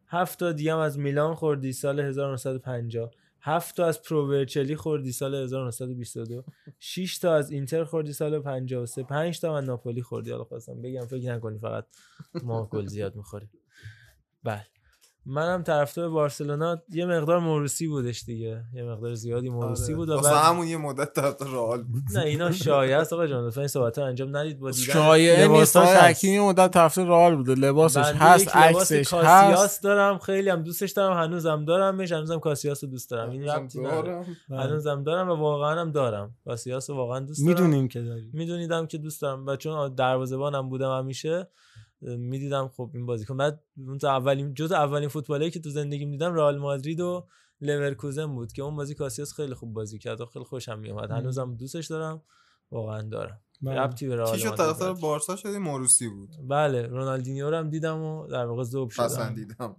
هفت 0.08 0.39
تا 0.39 0.52
دیگه 0.52 0.73
هم 0.73 0.78
از 0.78 0.98
میلان 0.98 1.34
خوردی 1.34 1.73
سال 1.73 2.00
1950 2.00 3.10
هفت 3.47 3.76
تا 3.76 3.86
از 3.86 4.02
پروورچلی 4.02 4.76
خوردی 4.76 5.12
سال 5.12 5.34
1922 5.34 6.44
6 6.78 7.18
تا 7.18 7.34
از 7.34 7.50
اینتر 7.50 7.84
خوردی 7.84 8.12
سال 8.12 8.40
53 8.40 9.02
5 9.02 9.40
تا 9.40 9.58
از 9.58 9.64
ناپولی 9.64 10.02
خوردی 10.02 10.31
حالا 10.31 10.44
خواستم 10.44 10.82
بگم 10.82 11.06
فکر 11.06 11.34
نکنی 11.36 11.58
فقط 11.58 11.86
ما 12.42 12.66
گل 12.66 12.86
زیاد 12.86 13.16
می‌خوریم. 13.16 13.50
بله. 14.44 14.66
منم 15.26 15.62
طرفدار 15.62 16.08
بارسلونا 16.08 16.82
یه 16.92 17.06
مقدار 17.06 17.38
موروسی 17.38 17.86
بودش 17.86 18.24
دیگه. 18.24 18.62
یه 18.74 18.82
مقدار 18.82 19.14
زیادی 19.14 19.48
موروسی 19.48 19.84
آره. 19.84 19.94
بود 19.94 20.08
و 20.08 20.20
بعد 20.20 20.34
همون 20.34 20.66
یه 20.66 20.76
مدت 20.76 21.12
طرف 21.12 21.42
رئال 21.42 21.82
بود. 21.82 22.02
نه 22.14 22.24
اینا 22.24 22.52
شایعه 22.52 22.96
است 22.96 23.12
آقا 23.12 23.26
جان 23.26 23.46
لطفا 23.46 23.60
این 23.60 23.68
صحبت 23.68 23.98
انجام 23.98 24.36
ندید. 24.36 24.60
با 24.60 24.70
دیدن 24.70 24.92
شایعه 24.92 25.48
نیست. 25.48 25.76
حکیمی 25.76 26.38
مدت 26.38 26.70
طرف 26.70 26.98
رئال 26.98 27.36
بوده. 27.36 27.54
لباسش 27.54 27.98
هست 27.98 28.56
عکسش 28.56 29.08
کاسیاس 29.08 29.64
هست 29.64 29.82
دارم. 29.82 30.18
خیلی 30.18 30.50
هم 30.50 30.62
دوستش 30.62 30.90
دارم. 30.92 31.16
هنوزم 31.16 31.64
دارمش. 31.64 32.12
هنوزم 32.12 32.38
کاسیاس 32.38 32.84
رو 32.84 32.90
دوست 32.90 33.10
دارم. 33.10 33.30
این 33.30 33.48
ربطی 33.48 33.80
نداره. 33.80 34.02
دارم. 34.02 34.36
بله. 34.48 34.60
هنوزم 34.60 35.02
دارم 35.02 35.30
و 35.30 35.34
واقعا 35.34 35.80
هم 35.80 35.90
دارم. 35.90 36.34
کاسیاس 36.44 36.90
رو 36.90 36.96
واقعا 36.96 37.20
دوست 37.20 37.46
دارم. 37.46 37.48
می‌دونیم 37.48 37.88
که 37.88 38.00
داری 38.00 38.30
میدونیدم 38.32 38.86
که 38.86 38.98
دوست 38.98 39.22
دارم. 39.22 39.46
و 39.46 39.56
چون 39.56 39.94
دروازه‌بانم 39.94 40.68
بودم 40.68 40.98
همیشه 40.98 41.48
می‌دیدم 42.05 42.68
خب 42.68 42.91
این 42.94 43.07
بازیکن. 43.07 43.36
بعد 43.36 43.62
اون 43.78 43.99
تو 43.99 44.07
اولین 44.07 44.55
جز 44.55 44.73
اولین 44.73 45.08
فوتبالی 45.08 45.50
که 45.50 45.60
تو 45.60 45.70
زندگیم 45.70 46.10
دیدم 46.10 46.34
رئال 46.34 46.58
مادرید 46.58 47.00
و 47.00 47.26
لورکوزن 47.60 48.26
بود 48.26 48.52
که 48.52 48.62
اون 48.62 48.76
بازی 48.76 48.94
کاسیاس 48.94 49.33
خیلی 49.33 49.55
خوب 49.55 49.73
بازی 49.73 49.99
کرد 49.99 50.20
و 50.20 50.26
خیلی 50.26 50.44
خوشم 50.44 50.78
میومد. 50.78 51.10
هنوزم 51.10 51.55
دوستش 51.55 51.86
دارم. 51.86 52.23
واقعا 52.70 53.02
دارم. 53.02 53.41
بله. 53.62 53.81
ربطی 53.81 54.08
به 54.08 54.16
رئال 54.16 54.39
چی 54.39 54.50
طرفدار. 54.50 54.94
بارسا 54.94 55.36
شدی 55.36 55.58
موروسی 55.58 56.08
بود. 56.08 56.31
بله 56.49 56.86
رونالدینیو 56.86 57.50
رو 57.50 57.57
هم 57.57 57.70
دیدم 57.70 58.02
و 58.02 58.26
در 58.26 58.47
واقع 58.47 58.62
ذوب 58.62 58.91
شدم. 58.91 59.05
پسندیدم 59.05 59.76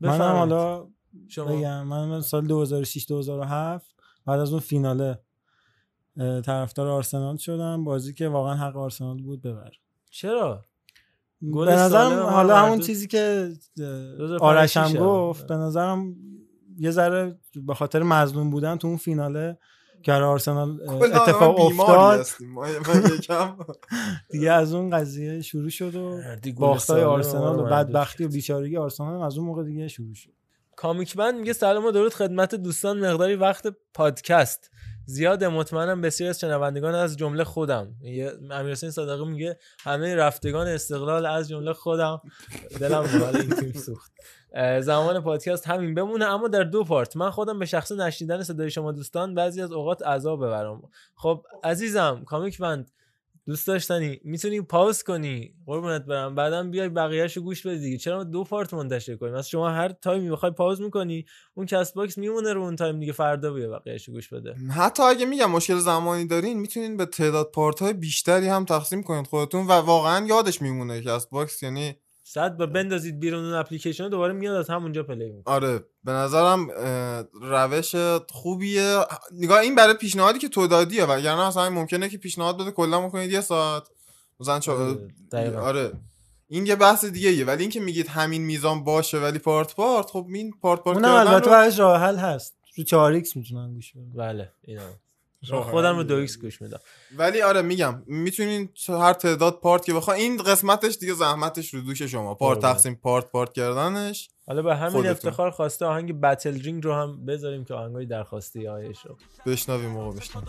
منم. 0.00 0.22
حالا 0.22 0.88
شما. 1.28 1.44
بگم 1.44 1.86
من 1.86 2.08
من 2.08 2.20
سال 2.20 2.46
2006 2.46 3.06
2007 3.08 3.94
بعد 4.26 4.40
از 4.40 4.50
اون 4.50 4.60
فیناله 4.60 5.18
طرفدار 6.16 6.88
آرسنال 6.88 7.36
شدم. 7.36 7.84
بازی 7.84 8.14
که 8.14 8.28
واقعا 8.28 8.54
حق 8.54 8.76
آرسنال 8.76 9.22
بود 9.22 9.42
ببر. 9.42 9.72
چرا؟ 10.10 10.64
گل 11.52 11.66
به 11.66 11.72
نظرم 11.72 12.22
حالا 12.22 12.56
همون 12.56 12.70
مردود. 12.70 12.86
چیزی 12.86 13.06
که 13.06 13.52
اه، 13.80 14.16
2005 14.16 14.42
آرش 14.42 14.76
هم. 14.76 14.92
گفت 14.92 15.46
به 15.46 15.54
نظرم 15.54 16.14
یه 16.78 16.90
ذره 16.90 17.38
به 17.66 17.74
خاطر 17.74 18.02
مظلوم 18.02 18.50
بودن 18.50 18.76
تو 18.76 18.88
اون 18.88 18.96
فیناله 18.96 19.58
که 20.02 20.12
برای 20.12 20.28
آرسنال 20.28 20.80
اتفاق 20.90 21.60
افتاد 21.60 22.26
دیگه 24.30 24.52
از 24.52 24.74
اون 24.74 24.90
قضیه 24.90 25.42
شروع 25.42 25.68
شد 25.68 25.94
و 25.94 26.20
باختای 26.56 27.02
آرسنال 27.02 27.60
و 27.60 27.64
بدبختی 27.64 28.24
و 28.24 28.28
بیچارگی 28.28 28.76
آرسنال 28.76 29.22
از 29.22 29.38
اون 29.38 29.46
موقع 29.46 29.64
دیگه 29.64 29.88
شروع 29.88 30.14
شد. 30.14 30.30
کامیک 30.76 31.16
بند 31.16 31.34
میگه 31.34 31.52
سلام 31.52 31.84
و 31.84 31.90
درود 31.90 32.14
خدمت 32.14 32.54
دوستان 32.54 33.00
مقداری 33.00 33.34
وقت 33.34 33.66
پادکست. 33.94 34.70
زیاد 35.10 35.44
مطمئنم 35.44 36.00
بسیاری 36.00 36.30
از 36.30 36.40
شنوندگان 36.40 36.94
از 36.94 37.16
جمله 37.16 37.44
خودم. 37.44 37.94
امیرحسین 38.50 38.90
صادقی 38.90 39.24
میگه 39.24 39.58
همه 39.80 40.14
رفتگان 40.14 40.66
استقلال 40.66 41.26
از 41.26 41.48
جمله 41.48 41.72
خودم. 41.72 42.20
دلم 42.80 43.02
برای 43.02 43.40
این 43.40 43.50
تیم 43.50 43.72
سوخت. 43.72 44.12
زمان 44.80 45.20
پادکست 45.20 45.66
همین 45.66 45.94
بمونه 45.94 46.24
اما 46.24 46.48
در 46.48 46.62
دو 46.62 46.84
پارت. 46.84 47.16
من 47.16 47.30
خودم 47.30 47.58
به 47.58 47.66
شخص 47.66 47.92
نشنیدن 47.92 48.42
صدای 48.42 48.70
شما 48.70 48.92
دوستان 48.92 49.34
بعضی 49.34 49.62
از 49.62 49.72
اوقات 49.72 50.02
عذاب 50.02 50.46
ببرم. 50.46 50.82
خب 51.14 51.46
عزیزم 51.64 52.24
کامیک 52.26 52.58
بند. 52.58 52.90
دوست 53.50 53.66
داشتنی. 53.66 54.20
می‌تونی 54.24 54.60
pause 54.60 55.02
کنی. 55.02 55.54
قربونت 55.66 56.04
برم. 56.04 56.34
بعدا 56.34 56.62
بیای 56.62 56.88
بقیه‌شو 56.88 57.40
گوش 57.40 57.66
بدی 57.66 57.78
دیگه. 57.78 57.98
چرا 57.98 58.24
دو 58.24 58.44
part 58.44 58.74
منتشر 58.74 59.16
کنیم 59.16 59.34
از 59.34 59.48
شما 59.48 59.70
هر 59.70 59.88
time 59.88 60.22
ی 60.22 60.30
بخوای 60.30 60.52
pause 60.52 60.80
می‌کنی 60.80 61.24
اون 61.54 61.66
Castbox 61.66 62.18
میمونه 62.18 62.52
رو 62.52 62.62
اون 62.62 62.76
time 62.76 63.00
دیگه. 63.00 63.12
فردا 63.12 63.52
بیا 63.52 63.68
بقیه‌شو 63.70 64.12
گوش 64.12 64.32
بده. 64.32 64.54
حتی 64.76 65.02
اگه 65.02 65.26
میگم 65.26 65.50
مشکل 65.50 65.78
زمانی 65.78 66.26
دارین 66.26 66.58
می‌تونین 66.58 66.96
به 66.96 67.06
تعداد 67.06 67.50
part 67.54 67.82
های 67.82 67.92
بیشتری 67.92 68.48
هم 68.48 68.64
تقسیم 68.64 69.02
کنید 69.02 69.26
خودتون 69.26 69.66
و 69.66 69.72
واقعا 69.72 70.26
یادش 70.26 70.62
میمونه 70.62 71.10
از 71.10 71.28
باکس. 71.30 71.62
یعنی 71.62 71.96
صد 72.32 72.56
بار 72.56 72.66
بندازید 72.66 73.20
بیرون 73.20 73.44
اون 73.44 73.54
اپلیکیشن 73.54 74.08
دوباره 74.08 74.32
میاد 74.32 74.56
از 74.56 74.70
همونجا 74.70 75.02
play 75.02 75.30
می‌کنه. 75.30 75.54
آره 75.54 75.84
به 76.04 76.12
نظرم 76.12 76.68
روش 77.42 77.94
خوبیه. 78.30 78.98
نگاه 79.32 79.58
این 79.58 79.74
برای 79.74 79.94
پیشنهادی 79.94 80.38
که 80.38 80.48
تو 80.48 80.66
دادیه 80.66 81.04
وگرنه 81.04 81.46
اصلا 81.46 81.70
ممکنه 81.70 82.08
که 82.08 82.18
پیشنهاد 82.18 82.58
بده 82.60 82.70
کلا 82.70 83.06
بکنید 83.06 83.30
یه 83.32 83.40
ساعت. 83.40 83.82
مثلا 84.40 84.60
چا- 84.60 84.98
دقیقاً. 85.32 85.60
آره. 85.60 85.92
این 86.48 86.66
یه 86.66 86.76
بحث 86.76 87.04
دیگه 87.04 87.32
یه 87.32 87.44
ولی 87.44 87.60
اینکه 87.62 87.80
میگید 87.80 88.08
همین 88.08 88.42
میزان 88.42 88.84
باشه 88.84 89.18
ولی 89.18 89.38
part 89.38 89.74
part 89.74 90.06
خب 90.06 90.26
این 90.34 90.50
part 90.62 90.80
part 90.80 90.96
اونم 90.96 91.14
البته 91.14 91.50
رو- 91.50 91.72
راه 91.78 92.00
حل 92.00 92.16
هست. 92.16 92.54
رو 92.76 92.84
4 92.84 93.12
x 93.12 93.36
می‌تونن 93.36 93.74
گوش 93.74 93.92
بله 94.14 94.52
اینا. 94.64 94.82
خودم 95.48 95.96
رو 95.96 96.02
حل 96.02 96.02
دو 96.02 96.14
x 96.14 96.38
گوش 96.38 96.62
میدم. 96.62 96.80
ولی 97.16 97.42
آره 97.42 97.62
میگم 97.62 98.02
می‌تونین 98.06 98.68
هر 98.88 99.12
تعداد 99.12 99.60
part 99.60 99.84
که 99.84 99.94
بخواین 99.94 100.22
این 100.22 100.42
قسمتش 100.42 100.96
دیگه 100.96 101.14
زحمتش 101.14 101.74
رو 101.74 101.80
دوش 101.80 102.02
شما. 102.02 102.34
part. 102.34 102.58
تقسیم 102.58 102.94
part 102.94 103.30
part 103.30 103.52
کردنش. 103.52 104.30
حالا 104.50 104.62
به 104.62 104.76
همین 104.76 104.90
خودتون. 104.90 105.10
افتخار 105.10 105.50
خواسته 105.50 105.86
آهنگ 105.86 106.20
بتل 106.20 106.62
رینگ 106.62 106.84
رو 106.84 106.94
هم 106.94 107.26
بذاریم 107.26 107.64
که 107.64 107.74
آهنگای 107.74 108.06
درخواستی 108.06 108.68
آیش 108.68 108.98
رو 109.06 109.16
بشنویم. 109.46 109.90
موقع 109.90 110.16
بشنویم 110.16 110.48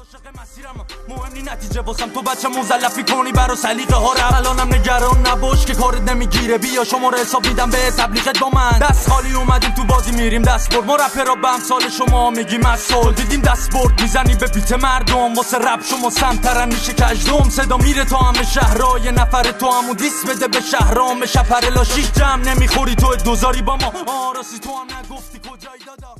مهم 1.10 1.34
نی 1.34 1.42
نتیجه 1.42 1.82
واسم. 1.82 2.10
تو 2.10 2.22
بچه 2.22 2.48
مزلفی 2.48 3.04
کنی 3.04 3.32
برا 3.32 3.56
سلیقه 3.56 3.96
ها. 3.96 4.14
رو 4.14 4.36
الانم 4.36 4.74
نگران 4.74 5.28
نباش 5.28 5.66
که 5.66 5.74
کارت 5.74 6.02
نمی‌گیره. 6.02 6.58
بیا 6.58 6.84
شما 6.84 7.10
رو 7.10 7.18
حساب 7.18 7.48
میدم 7.48 7.70
به 7.70 7.78
تبلیغت 7.78 8.40
با 8.40 8.50
من. 8.50 8.80
دست 8.80 9.10
خالی 9.10 9.34
اومدیم 9.34 9.74
تو 9.74 9.84
بازی 9.84 10.12
میریم 10.12 10.42
دست 10.42 10.76
برد. 10.76 10.86
ما 10.86 10.96
رپرا 10.96 11.36
به 11.36 11.54
امثال 11.54 11.90
شما 11.90 12.30
میگیم 12.30 12.62
مسئول. 12.62 13.14
دیدیم 13.14 13.42
دست 13.42 13.74
برد. 13.74 14.02
می‌زنی 14.02 14.36
به 14.36 14.48
بیت 14.48 14.74
مردم. 14.74 15.34
واسه 15.34 15.58
رپ 15.58 15.84
شما 15.84 16.10
سمترن 16.10 16.68
میشه 16.68 16.94
کجدم. 16.94 17.50
صدا 17.50 17.78
میره 17.78 18.06
تا 18.06 18.18
همه 18.18 18.44
شهرها 18.44 19.00
یه 19.00 19.12
نفر 19.12 19.44
تو. 19.44 19.72
همون 19.72 19.96
دیس 19.96 20.26
بده 20.26 20.48
به 20.48 20.62
شهرام. 20.62 21.26
شپر 21.26 21.70
لاشیش 21.70 22.12
جمع 22.12 22.44
نمی‌خوری. 22.44 22.96
تو 22.96 23.16
دوزاری 23.16 23.62
با 23.62 23.76
ما. 23.76 23.91
آراسی 24.08 24.60
تو 24.60 24.70
هم 24.70 24.98
نگفتی 24.98 25.40
کجایی 25.40 25.84
دادا 25.84 26.16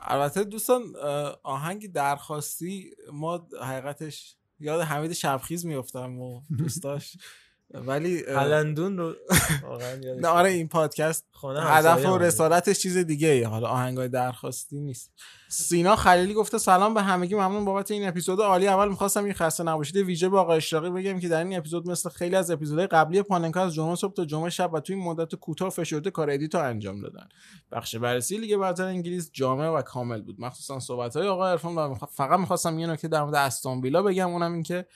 البته 0.00 0.44
دوستان 0.44 0.82
آهنگ 1.42 1.92
درخواستی 1.92 2.90
ما 3.12 3.48
حقیقتش 3.62 4.36
یاد 4.60 4.80
حمید 4.80 5.12
شبخیز 5.12 5.66
میفتم 5.66 6.18
و 6.18 6.42
دوستاش. 6.58 7.16
ولی 7.74 8.22
هلندون 8.28 8.98
رو 8.98 9.14
نه 10.22 10.28
آره 10.28 10.50
این 10.50 10.68
پادکست 10.68 11.26
هدف 11.44 12.06
و. 12.06 12.18
رسالتش 12.18 12.78
چیز 12.78 12.96
دیگه 12.96 13.28
ایه. 13.28 13.48
حالا 13.48 13.68
آهنگای 13.68 14.08
درخواستی 14.08 14.80
نیست 14.80 15.12
سینا 15.48 15.96
خلیلی 15.96 16.34
گفته 16.34 16.58
سلام 16.58 16.94
به 16.94 17.02
همگی 17.02 17.34
ممنون 17.34 17.64
بابت 17.64 17.90
این 17.90 18.08
اپیزود 18.08 18.40
عالی 18.40 18.68
اول 18.68 18.88
می‌خواستم 18.88 19.24
این 19.24 19.32
خسته 19.32 19.64
نباشید 19.64 19.96
ویژه 19.96 20.28
به 20.28 20.38
آقای 20.38 20.56
اشراقی 20.56 20.90
بگم 20.90 21.20
که 21.20 21.28
در 21.28 21.44
این 21.44 21.56
اپیزود 21.56 21.90
مثل 21.90 22.10
خیلی 22.10 22.36
از 22.36 22.50
اپیزودهای 22.50 22.86
قبلی 22.86 23.22
پاننکا 23.22 23.60
از 23.60 23.74
جمعه 23.74 23.94
صبح 23.94 24.14
تا 24.14 24.24
جمعه 24.24 24.50
شب 24.50 24.74
و 24.74 24.80
توی 24.80 24.96
این 24.96 25.04
مدت 25.04 25.34
کوتاه 25.34 25.70
فشرده 25.70 26.10
کار 26.10 26.30
edit 26.30 26.52
و 26.52 26.58
انجام 26.58 27.00
دادن 27.00 27.28
بخش 27.72 27.96
بررسی 27.96 28.38
لیگ 28.38 28.56
برتر 28.56 28.84
انگلیس 28.84 29.30
جامع 29.32 29.68
و 29.68 29.82
کامل 29.82 30.22
بود 30.22 30.40
مخصوصا 30.40 30.80
صحبت 30.80 31.16
های 31.16 31.28
آقای 31.28 31.50
عرفان 31.50 31.94
فقط 31.94 32.38
می‌خواستم 32.38 32.78
یه 32.78 32.86
نکته 32.86 33.08
در 33.08 33.22
مورد 33.22 33.34
استون 33.34 33.80
ویلا 33.80 34.02
بگم 34.02 34.30
اونم 34.30 34.52
این 34.52 34.62
که 34.62 34.86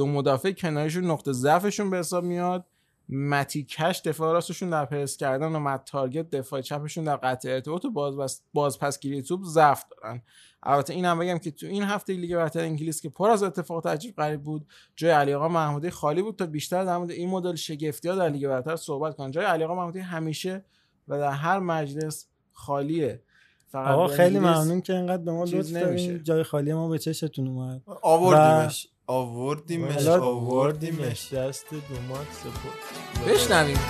دو 0.00 0.06
مدافع 0.06 0.52
کناریشون 0.52 1.04
نقطه 1.04 1.32
ضعفشون 1.32 1.90
به 1.90 1.96
حساب 1.96 2.24
میاد. 2.24 2.66
متی 3.08 3.64
کش 3.64 4.02
دفاع 4.04 4.32
راستشون 4.32 4.70
در 4.70 4.84
پرس 4.84 5.16
کردن 5.16 5.52
و 5.52 5.58
مت 5.58 5.84
تارگت 5.84 6.30
دفاع 6.30 6.60
چپشون 6.60 7.04
در 7.04 7.16
قطع 7.16 7.50
ارتباط 7.50 7.84
و 7.84 7.90
باز 7.90 8.16
بس 8.16 8.42
باز 8.54 8.78
پسگیری 8.78 9.22
توپ 9.22 9.40
ضعف 9.44 9.84
دارن. 9.90 10.22
البته 10.62 10.92
اینم 10.92 11.18
بگم 11.18 11.38
که 11.38 11.50
تو 11.50 11.66
این 11.66 11.82
هفته 11.82 12.12
لیگ 12.12 12.36
برتر 12.36 12.60
انگلیس 12.60 13.00
که 13.00 13.08
پر 13.08 13.30
از 13.30 13.42
اتفاقات 13.42 13.86
عجیب 13.86 14.16
غریب 14.16 14.42
بود 14.42 14.66
جای 14.96 15.10
علی 15.10 15.34
آقا 15.34 15.48
محمودی 15.48 15.90
خالی 15.90 16.22
بود 16.22 16.36
تا 16.36 16.46
بیشتر 16.46 16.84
در 16.84 16.96
مورد 16.96 17.10
این 17.10 17.30
مدل 17.30 17.54
شگفتی 17.54 18.08
ها 18.08 18.14
در 18.14 18.28
لیگ 18.28 18.48
برتر 18.48 18.76
صحبت 18.76 19.16
کنن. 19.16 19.30
جای 19.30 19.44
علی 19.44 19.64
آقا 19.64 19.74
محمودی 19.74 19.98
همیشه 19.98 20.64
و 21.08 21.18
در 21.18 21.30
هر 21.30 21.58
مجلس 21.58 22.26
خالیه. 22.52 23.22
فقط 23.68 23.88
آقا 23.88 24.06
خیلی 24.06 24.38
ممنون 24.38 24.80
که 24.80 24.94
اینقدر 24.94 25.22
به 25.22 25.32
ما 25.32 25.44
لطف. 25.44 25.72
دارین. 25.72 26.22
جای 26.22 26.42
خالی 26.42 26.72
ما 26.72 26.88
به 26.88 26.98
چشتون 26.98 27.48
اومد. 27.48 27.82
آوردیمش. 28.02 28.88
آوردیمش 29.10 30.06
آوردیمش. 30.06 31.32
دست 31.32 31.66
دومات 31.70 32.26
سپرد 32.40 33.26
بشنویم. 33.26 33.80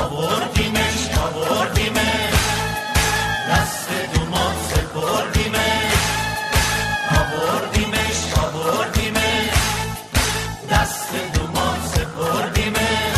آوردیمش 0.00 1.00
آوردیمش. 1.26 2.34
دست 3.50 3.88
دومات 4.14 4.56
سپردیمش 4.70 5.94
آوردیمش 7.20 8.18
آوردیمش. 8.44 9.50
دست 10.70 11.08
دومات 11.34 11.80
سپردیمش 11.94 13.16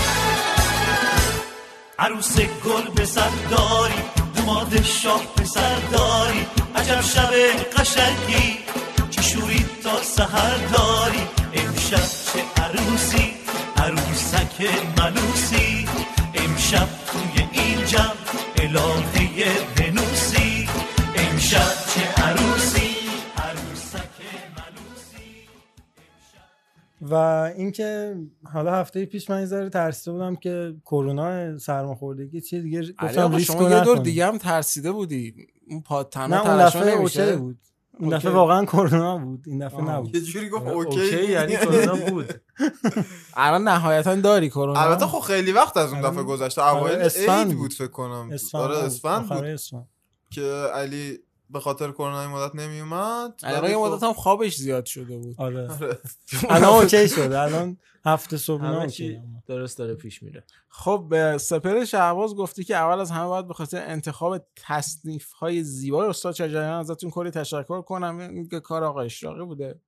عروس 1.98 2.36
گل 2.38 2.90
به 2.94 3.04
سر 3.04 3.30
داری 3.50 4.02
دوماد 4.36 4.82
شاه 4.82 5.22
به 5.36 5.44
سر 5.44 5.76
داری. 5.92 6.46
عجب 6.76 7.00
شب 7.00 7.30
قشنگی 7.76 8.58
چه 9.10 9.22
شوری 9.22 9.61
تو 9.82 10.02
سهر 10.02 10.56
داری. 10.72 11.22
امشب 11.54 12.32
چه 12.32 12.62
عروسی؟ 12.62 13.34
عروسک 13.76 14.70
منوسی 14.98 15.88
امشب 16.34 16.88
توی 17.06 17.46
این 17.52 17.84
جمع 17.86 18.14
الهه 18.56 19.74
بنوسی 19.76 20.68
امشب 21.16 21.72
چه 21.94 22.22
عروسی؟ 22.22 22.90
عروسک 23.36 24.16
منوسی 24.56 25.48
امشب... 27.00 27.12
و 27.12 27.14
اینکه 27.56 28.16
حالا 28.52 28.74
هفته 28.74 29.04
پیش 29.06 29.30
من 29.30 29.44
ذره 29.46 29.68
ترسیده 29.68 30.12
بودم 30.12 30.36
که 30.36 30.74
کرونا 30.84 31.58
سرماخوردگی 31.58 32.40
چیه 32.40 32.60
دیگه 32.60 32.78
آره 32.78 32.92
گفتم 33.08 33.34
ریسک 33.34 33.52
شما 33.52 33.70
یه 33.70 33.84
دور 33.84 33.98
دیگه 33.98 34.26
هم 34.26 34.38
ترسیده 34.38 34.92
بودی. 34.92 35.34
اون 35.68 35.80
پاد 35.80 36.08
تنها 36.08 36.56
نه 36.56 36.92
اون 36.92 37.36
بود. 37.36 37.58
این 37.98 38.10
دفعه. 38.10 38.30
واقعا 38.32 38.64
کرونا 38.64 39.18
بود 39.18 39.44
این 39.46 39.66
دفعه. 39.66 39.80
نبود 39.80 40.14
یه 40.14 40.20
جوری 40.20 40.48
گفت 40.48 40.62
آره، 40.66 40.72
OK 40.72 41.00
OK 41.00 41.30
یعنی 41.30 41.56
کرونا 41.56 42.10
بود 42.10 42.34
الان 43.34 43.68
نهایتا 43.68 44.14
داری 44.14 44.50
کرونا 44.50 44.80
البته 44.80 45.06
خب 45.06 45.20
خیلی 45.20 45.52
وقت 45.52 45.76
از 45.76 45.92
اون 45.92 46.00
دفعه 46.02 46.22
گذشته 46.22 46.68
اوایل 46.68 46.98
اسفند 46.98 47.56
بود. 47.56 47.72
فکر 47.72 47.86
کنم 47.86 48.30
آره. 48.54 48.76
اسفند 48.76 49.28
بود. 49.28 49.86
که 50.30 50.42
علی 50.74 51.18
به 51.52 51.60
خاطر 51.60 51.92
کرونا 51.92 52.20
این 52.20 52.30
مدت 52.30 52.54
نمی 52.54 52.80
اومد 52.80 53.40
الان 53.42 53.70
یه 53.70 53.76
مدت 53.76 54.02
هم 54.02 54.12
خوابش 54.12 54.56
زیاد 54.56 54.86
شده 54.86 55.16
بود. 55.16 55.34
آره. 55.38 55.68
آره. 55.80 55.98
الان 56.48 56.82
OK 56.82 57.08
شده 57.08 57.40
الان 57.40 57.76
هفته 58.04 58.36
صبح 58.36 58.64
همه 58.64 58.76
OK. 58.76 58.90
چی 58.90 59.20
درست 59.46 59.78
داره 59.78 59.94
پیش 59.94 60.22
میره. 60.22 60.44
خب 60.68 61.06
به 61.10 61.38
سپر 61.38 61.84
شهباز 61.84 62.34
گفتی 62.34 62.64
که 62.64 62.76
اول 62.76 63.00
از 63.00 63.10
همه 63.10 63.26
باید 63.26 63.48
به 63.48 63.54
خاطر 63.54 63.84
انتخاب 63.86 64.46
تصنیف 64.56 65.32
های 65.32 65.62
زیبای 65.62 66.08
استاد 66.08 66.34
شجریان 66.34 66.80
ازتون 66.80 67.10
کلی 67.10 67.30
تشکر 67.30 67.82
کنم. 67.82 68.18
این 68.18 68.48
که 68.48 68.60
کار 68.60 68.84
آقا 68.84 69.00
اشراقی 69.00 69.44
بوده. 69.44 69.80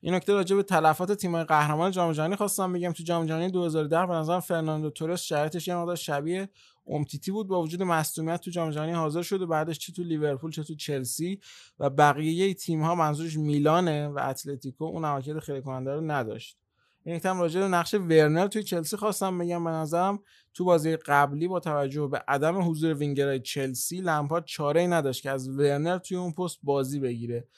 این 0.00 0.14
نکته 0.14 0.32
راجع 0.32 0.56
به 0.56 0.62
تلفات 0.62 1.12
تیم‌های 1.12 1.44
قهرمان 1.44 1.90
جام 1.90 2.12
جهانی 2.12 2.36
خواستم 2.36 2.72
بگم. 2.72 2.92
تو 2.92 3.02
جام 3.02 3.26
جهانی 3.26 3.50
2010 3.50 4.06
به 4.06 4.14
نظرم 4.14 4.40
فرناندو 4.40 4.90
تورس 4.90 5.22
شرایطش 5.22 5.68
یه 5.68 5.76
مقدار 5.76 5.96
شبیه 5.96 6.48
امتیتی 6.86 7.30
بود 7.30 7.48
با 7.48 7.62
وجود 7.62 7.82
مصدومیت 7.82 8.40
تو 8.40 8.50
جام 8.50 8.70
جهانی 8.70 8.92
حاضر 8.92 9.22
شد 9.22 9.42
و 9.42 9.46
بعدش 9.46 9.78
چه 9.78 9.92
تو 9.92 10.02
لیورپول 10.02 10.50
چه 10.50 10.62
تو 10.62 10.74
چلسی 10.74 11.40
و 11.78 11.90
بقیه 11.90 12.54
تیم 12.54 12.82
ها 12.82 12.94
منظورش 12.94 13.36
میلانه 13.36 14.08
و 14.08 14.20
اتلتیکو 14.22 14.84
اون 14.84 15.04
عملکرد 15.04 15.38
خیره 15.38 15.62
کننده 15.62 15.94
رو 15.94 16.00
نداشت. 16.00 16.58
این 17.06 17.20
هم 17.24 17.40
راجع 17.40 17.60
به 17.60 17.68
نقش 17.68 17.94
ورنر 17.94 18.46
توی 18.46 18.62
چلسی 18.62 18.96
خواستم 18.96 19.38
بگم. 19.38 19.64
به 19.64 19.70
نظرم 19.70 20.18
تو 20.54 20.64
بازی 20.64 20.96
قبلی 20.96 21.48
با 21.48 21.60
توجه 21.60 22.06
به 22.06 22.24
عدم 22.28 22.70
حضور 22.70 22.94
وینگرهای 22.94 23.40
چلسی 23.40 24.00
لمپارد 24.00 24.44
چاره 24.44 24.80
ای 24.80 24.86
نداشت 24.86 25.22
که 25.22 25.30
از 25.30 25.48
ورنر 25.48 25.98
توی 25.98 26.16
اون 26.16 26.32
پست 26.32 26.58
بازی 26.62 27.00
بگیره. 27.00 27.48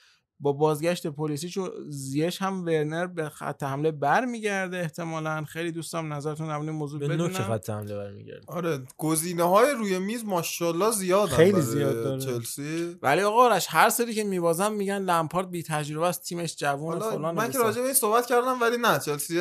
با 0.40 0.52
بازگشت 0.52 1.06
پولیسیچ 1.06 1.56
و 1.58 1.70
زیاش 1.88 2.42
هم 2.42 2.64
ورنر 2.64 3.06
به 3.06 3.28
خط 3.28 3.62
حمله 3.62 3.90
برمیگرده 3.90 4.76
احتمالا. 4.76 5.44
خیلی 5.44 5.72
دوستم 5.72 6.12
نظرتون 6.12 6.48
در 6.48 6.58
موضوع 6.58 7.00
به 7.00 7.08
نوک 7.08 7.30
بدونم. 7.30 7.48
خط 7.48 7.70
حمله 7.70 7.96
برمیگرده؟ 7.96 8.44
آره 8.46 8.78
گزینه 8.96 9.42
های 9.42 9.70
روی 9.70 9.98
میز 9.98 10.24
ماشاءالله 10.24 10.90
زیاد 10.90 11.28
خیلی 11.28 11.60
زیاد 11.60 11.94
داره. 11.94 12.20
چلسی. 12.20 12.96
ولی 13.02 13.22
آقا 13.22 13.44
آرش 13.44 13.66
هر 13.70 13.90
سری 13.90 14.14
که 14.14 14.24
میبازم 14.24 14.72
میگن 14.72 14.98
لمپارد 14.98 15.50
بی 15.50 15.62
تجربه 15.62 16.06
است 16.06 16.22
تیمش 16.22 16.56
جوون 16.56 16.98
فلان 16.98 17.34
من 17.34 17.50
که 17.50 17.58
راجع 17.58 17.78
به 17.78 17.84
این 17.84 17.94
صحبت 17.94 18.26
کردم 18.26 18.60
ولی 18.60 18.76
نه 18.76 18.98
چلسی 18.98 19.40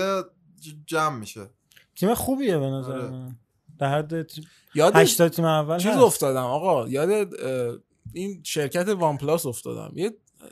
جمع 0.85 1.19
میشه. 1.19 1.49
تیم 1.95 2.13
خوبیه 2.13 2.57
به 2.57 2.65
نظر 2.65 2.91
آره. 2.91 3.09
من. 3.09 3.35
در 3.79 3.97
حد 3.97 4.31
یاد 4.75 4.95
هشتا 4.95 5.29
تیم 5.29 5.45
اول 5.45 5.77
چیز 5.77 5.91
هست. 5.91 5.99
افتادم 5.99 6.43
آقا 6.43 6.87
یاد 6.87 7.33
این 8.13 8.41
شرکت 8.43 8.87
وان 8.87 9.17
پلاس 9.17 9.45
افتادم. 9.45 9.91
یه 9.95 10.11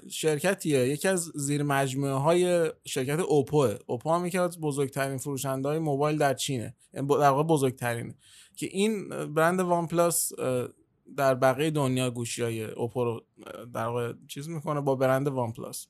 شرکتیه. 0.09 0.87
یکی 0.87 1.07
از 1.07 1.31
زیر 1.35 1.63
مجموعه 1.63 2.13
های 2.13 2.71
شرکت 2.85 3.19
اوپو 3.19 3.67
اوپو 3.85 4.11
هم 4.11 4.25
یکی 4.25 4.37
از 4.37 4.59
بزرگترین 4.59 5.17
فروشنده 5.17 5.69
های 5.69 5.79
موبایل 5.79 6.17
در 6.17 6.33
چینه. 6.33 6.75
یعنی 6.93 7.07
در 7.07 7.29
واقع 7.29 7.43
بزرگترینه. 7.43 8.15
که 8.55 8.65
این 8.65 9.09
برند 9.09 9.59
وان 9.59 9.87
پلاس 9.87 10.31
در 11.17 11.35
بقیه 11.35 11.71
دنیا 11.71 12.11
گوشی 12.11 12.41
های 12.41 12.63
اوپو 12.63 13.03
رو 13.03 13.25
در 13.73 13.85
واقع 13.85 14.13
چیز 14.27 14.49
می‌کنه 14.49 14.81
با 14.81 14.95
برند 14.95 15.27
وان 15.27 15.51
پلاس 15.51 15.87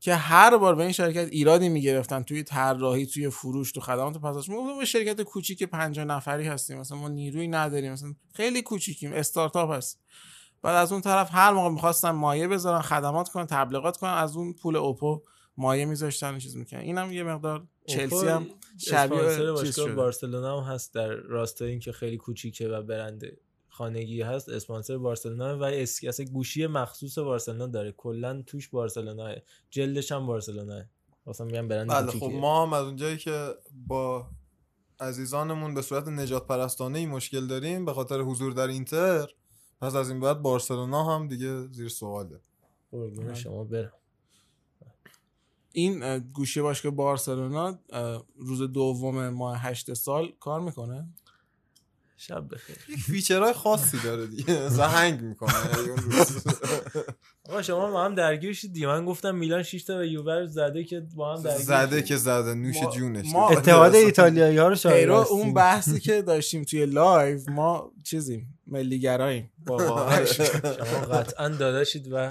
که 0.00 0.14
هر 0.14 0.56
بار 0.56 0.74
به 0.74 0.82
این 0.82 0.92
شرکت 0.92 1.28
ایرادی 1.30 1.68
می‌گرفتن 1.68 2.22
توی 2.22 2.42
طراحی 2.42 3.06
توی 3.06 3.30
فروش 3.30 3.72
تو 3.72 3.80
خدمات 3.80 4.18
پسش 4.18 4.48
می‌گفتن 4.48 4.78
یه 4.78 4.84
شرکت 4.84 5.22
کوچیک 5.22 5.62
50 5.62 6.04
نفری 6.04 6.46
هستیم. 6.46 6.78
مثلا 6.78 6.98
ما 6.98 7.08
نیروی 7.08 7.48
نداریم. 7.48 7.92
مثلا 7.92 8.14
خیلی 8.34 8.62
کوچیکیم. 8.62 9.12
استارتاپ 9.12 9.70
هست. 9.70 10.00
بعد 10.62 10.76
از 10.76 10.92
اون 10.92 11.00
طرف 11.00 11.28
هر 11.32 11.52
موقع 11.52 11.70
می‌خواستن 11.70 12.10
مایه 12.10 12.48
بذارن 12.48 12.80
خدمات 12.80 13.28
کنن 13.28 13.46
تبلیغات 13.46 13.96
کنن 13.96 14.10
از 14.10 14.36
اون 14.36 14.52
پول 14.52 14.76
اوپو 14.76 15.22
مایه 15.56 15.84
میذاشتن 15.84 16.38
چیز 16.38 16.56
می‌کنن 16.56 16.80
اینم 16.80 17.12
یه 17.12 17.22
مقدار 17.22 17.66
چلسی 17.86 18.26
هم 18.26 18.46
اسپانسر 18.76 19.54
شبیه 19.56 19.64
چیز 19.64 19.80
بارسلونا 19.80 20.60
هم 20.60 20.72
هست 20.74 20.94
در 20.94 21.08
راستای 21.08 21.70
اینکه 21.70 21.92
خیلی 21.92 22.16
کوچیکه 22.16 22.68
و 22.68 22.82
برند 22.82 23.22
خانگی 23.68 24.22
هست 24.22 24.48
اسپانسر 24.48 24.98
بارسلونا 24.98 25.58
و 25.58 25.62
اس 25.62 26.04
اصلا 26.04 26.26
گوشی 26.26 26.66
مخصوص 26.66 27.18
بارسلونا 27.18 27.66
داره. 27.66 27.92
کلا 27.92 28.42
توش 28.46 28.68
بارسلونا 28.68 29.34
جلدش 29.70 30.12
هم 30.12 30.26
بارسلونا 30.26 30.82
واسه 31.26 31.44
میگم 31.44 31.68
برند 31.68 31.90
بله 31.90 32.10
خب. 32.10 32.30
ما 32.32 32.66
هم 32.66 32.72
از 32.72 32.84
اونجایی 32.84 33.16
که 33.16 33.54
با 33.86 34.26
عزیزانمون 35.00 35.74
به 35.74 35.82
صورت 35.82 36.08
نجات 36.08 36.46
پرستانه 36.46 36.98
ای 36.98 37.06
مشکل 37.06 37.46
داریم 37.46 37.84
به 37.84 37.92
خاطر 37.92 38.20
حضور 38.20 38.52
در 38.52 38.66
اینتر 38.66 39.28
پس 39.80 39.94
از 39.94 40.10
این 40.10 40.20
بعد 40.20 40.42
بارسلونا 40.42 41.04
هم 41.04 41.28
دیگه 41.28 41.66
زیر 41.66 41.88
سواله. 41.88 42.40
قربون 42.90 43.34
شما 43.34 43.64
برم. 43.64 43.92
این 45.72 46.18
گوشی 46.18 46.60
باشگاه 46.60 46.92
بارسلونا 46.92 47.78
روز 48.36 48.62
دوم 48.62 49.28
ماه 49.28 49.58
هشت 49.58 49.94
سال 49.94 50.32
کار 50.40 50.60
می‌کنه؟ 50.60 51.08
شب 52.20 52.54
بخیر 52.54 52.76
یک 52.88 52.98
feature 52.98 53.40
های 53.40 53.52
خاصی 53.52 53.98
داره 54.04 54.26
دیگه 54.26 54.68
هنگ 54.68 55.20
می‌کنه. 55.20 55.52
آقا 57.48 57.62
شما 57.62 57.90
با 57.90 58.04
هم 58.04 58.14
درگیر 58.14 58.52
شید 58.52 58.72
دیگه 58.72 58.86
من 58.86 59.04
گفتم 59.04 59.34
میلان 59.34 59.62
6 59.62 59.84
تا 59.84 59.98
به 59.98 60.08
یووه 60.08 60.34
رو 60.34 60.46
زده 60.46 60.84
که 60.84 61.06
با 61.14 61.36
هم 61.36 61.42
درگیر 61.42 61.64
زده 61.64 61.96
شید. 61.96 62.06
که 62.06 62.16
زده 62.16 62.54
نوش 62.54 62.76
جونش 62.94 63.26
ما 63.32 63.48
اتحاد 63.48 63.94
ایتالیایی 63.94 64.56
ها 64.56 64.68
رو 64.68 64.74
هستیم. 64.74 65.10
اون 65.10 65.54
بحثی 65.54 66.00
که 66.00 66.22
داشتیم 66.22 66.64
توی 66.64 66.86
live 66.86 67.40
ما 67.50 67.92
چیزیم 68.04 68.58
ملیگراییم 68.66 69.50
بابا 69.66 70.24
شما 70.24 71.00
قطعا 71.00 71.48
داداشید 71.48 72.08
و 72.12 72.30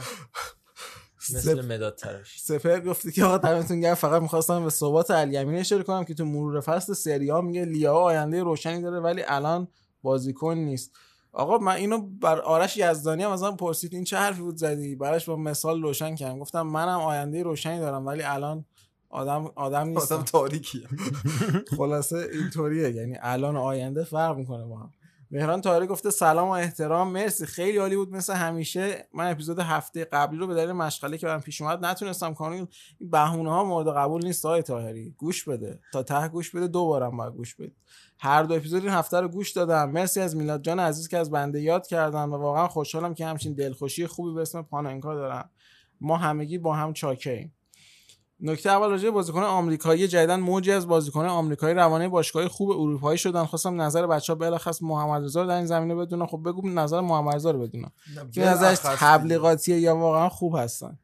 مثل 1.35 1.65
مداد 1.65 1.95
تراش 1.95 2.41
سپر 2.41 2.79
گفتی 2.79 3.11
که 3.11 3.23
آقا 3.23 3.37
دمتون 3.37 3.79
گرم 3.79 3.95
فقط 3.95 4.21
می‌خواستم 4.21 4.63
به 4.63 4.69
ثبات 4.69 5.11
الیمین 5.11 5.55
اشاره 5.59 5.83
کنم 5.83 6.03
که 6.05 6.13
تو 6.13 6.25
مرور 6.25 6.61
فصل 6.61 6.93
سری 6.93 7.29
ها 7.29 7.41
میگه 7.41 7.65
لیاو 7.65 7.97
آینده 7.97 8.43
روشنی 8.43 8.81
داره 8.81 8.99
ولی 8.99 9.23
الان 9.27 9.67
بازیکن 10.01 10.53
نیست. 10.53 10.91
آقا 11.31 11.57
من 11.57 11.75
اینو 11.75 12.01
بر 12.01 12.39
آرش 12.39 12.77
یزدانی 12.77 13.23
هم 13.23 13.31
ازم 13.31 13.55
پرسید 13.55 13.93
این 13.93 14.03
چه 14.03 14.17
حرفی 14.17 14.41
بود 14.41 14.57
زدی؟ 14.57 14.95
براش 14.95 15.29
با 15.29 15.35
مثال 15.35 15.81
روشن 15.81 16.15
کردم. 16.15 16.39
گفتم 16.39 16.61
منم 16.61 16.99
آینده 16.99 17.43
روشنی 17.43 17.79
دارم 17.79 18.05
ولی 18.05 18.21
الان 18.21 18.65
آدم 19.09 19.51
آدم 19.55 19.87
نیستم. 19.87 20.15
آدم 20.15 20.23
تاریکیه. 20.23 20.87
خلاصه 21.77 22.29
اینطوریه. 22.33 22.91
یعنی 22.91 23.17
الان 23.21 23.55
آینده 23.57 24.03
فرق 24.03 24.37
می‌کنه 24.37 24.65
با 24.65 24.77
هم. 24.77 24.93
مهران 25.31 25.61
طاهری 25.61 25.87
گفته 25.87 26.09
سلام 26.09 26.47
و 26.47 26.51
احترام 26.51 27.11
مرسی. 27.11 27.45
خیلی 27.45 27.77
عالی 27.77 27.95
بود 27.95 28.11
مثل 28.11 28.33
همیشه. 28.33 29.07
من 29.13 29.31
اپیزود 29.31 29.59
هفته 29.59 30.05
قبلی 30.05 30.39
رو 30.39 30.47
به 30.47 30.55
دلیل 30.55 30.71
مشغله 30.71 31.17
که 31.17 31.27
برام 31.27 31.41
پیش 31.41 31.61
اومد 31.61 31.85
نتونستم 31.85 32.33
کنم 32.33 32.51
این 32.51 32.67
بهونه 33.01 33.51
ها 33.51 33.63
مورد 33.63 33.87
قبول 33.95 34.25
نیست. 34.25 34.45
آقای 34.45 34.61
طاهری 34.61 35.13
گوش 35.17 35.43
بده. 35.43 35.79
تا 35.93 36.03
ته 36.03 36.27
گوش 36.27 36.55
بده 36.55 36.67
دوبارم 36.67 37.17
باید 37.17 37.33
گوش 37.33 37.55
بده 37.55 37.71
هر 38.19 38.43
دو 38.43 38.53
اپیزود 38.53 38.83
این 38.83 38.93
هفته 38.93 39.19
رو 39.19 39.27
گوش 39.27 39.51
دادم. 39.51 39.91
مرسی 39.91 40.19
از 40.19 40.35
میلاد 40.35 40.61
جان 40.61 40.79
عزیز 40.79 41.07
که 41.07 41.17
از 41.17 41.31
بنده 41.31 41.61
یاد 41.61 41.87
کردن 41.87 42.23
و 42.23 42.37
واقعا 42.37 42.67
خوشحالم 42.67 43.13
که 43.13 43.25
همچین 43.25 43.53
دلخوشی 43.53 44.07
خوبی 44.07 44.33
به 44.35 44.41
اسم 44.41 44.61
پاننکا 44.61 45.15
دارم. 45.15 45.49
ما 46.01 46.17
همگی 46.17 46.57
با 46.57 46.73
هم 46.73 46.93
چاکریم 46.93 47.56
نکته 48.39 48.69
اول 48.69 48.89
راجع 48.89 49.09
بازیکن 49.09 49.43
آمریکایی 49.43 50.07
جدیدن 50.07 50.39
موجی 50.39 50.71
از 50.71 50.87
بازیکن 50.87 51.25
آمریکایی 51.25 51.75
روانه 51.75 52.07
باشگاه 52.07 52.47
خوب 52.47 52.69
اروپایی 52.69 53.17
شدن. 53.17 53.45
خواستم 53.45 53.81
نظر 53.81 54.07
بچه‌ها 54.07 54.39
بالاخص 54.39 54.83
محمد 54.83 55.23
رضا 55.23 55.45
در 55.45 55.55
این 55.55 55.65
زمینه 55.65 55.95
بدونم 55.95 56.25
خب 56.25 56.41
بگو 56.45 56.69
نظر 56.69 57.01
محمد 57.01 57.35
رضا 57.35 57.51
رو 57.51 57.59
بدونم 57.59 57.91
که 58.33 58.41
نظرش 58.41 58.77
تبلیغاتیه 58.79 59.79
یا 59.79 59.95
واقعا 59.95 60.29
خوب 60.29 60.55
هستن؟ 60.57 60.99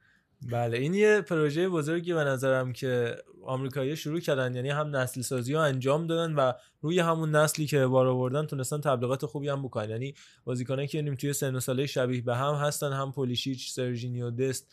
بله 0.51 0.77
این 0.77 0.93
یه 0.93 1.21
پروژه 1.21 1.69
بزرگی 1.69 2.13
به 2.13 2.23
نظرم 2.23 2.73
که 2.73 3.15
آمریکایی 3.45 3.95
شروع 3.95 4.19
کردن. 4.19 4.55
یعنی 4.55 4.69
هم 4.69 4.95
نسل 4.95 5.21
سازی 5.21 5.53
رو 5.53 5.59
انجام 5.59 6.07
دادن 6.07 6.35
و 6.35 6.51
روی 6.81 6.99
همون 6.99 7.35
نسلی 7.35 7.65
که 7.65 7.87
بار 7.87 8.07
آوردن 8.07 8.45
تونستن 8.45 8.81
تبلیغات 8.81 9.25
خوبی 9.25 9.49
هم 9.49 9.63
بکنن. 9.63 9.89
یعنی 9.89 10.13
بازیکنایی 10.45 10.87
که 10.87 11.15
توی 11.15 11.33
سن 11.33 11.55
و 11.55 11.59
ساله 11.59 11.85
شبیه 11.85 12.21
به 12.21 12.35
هم 12.35 12.53
هستن. 12.53 12.93
هم 12.93 13.11
پولیشیچ 13.11 13.71
سرژینیو 13.71 14.31
دست 14.31 14.67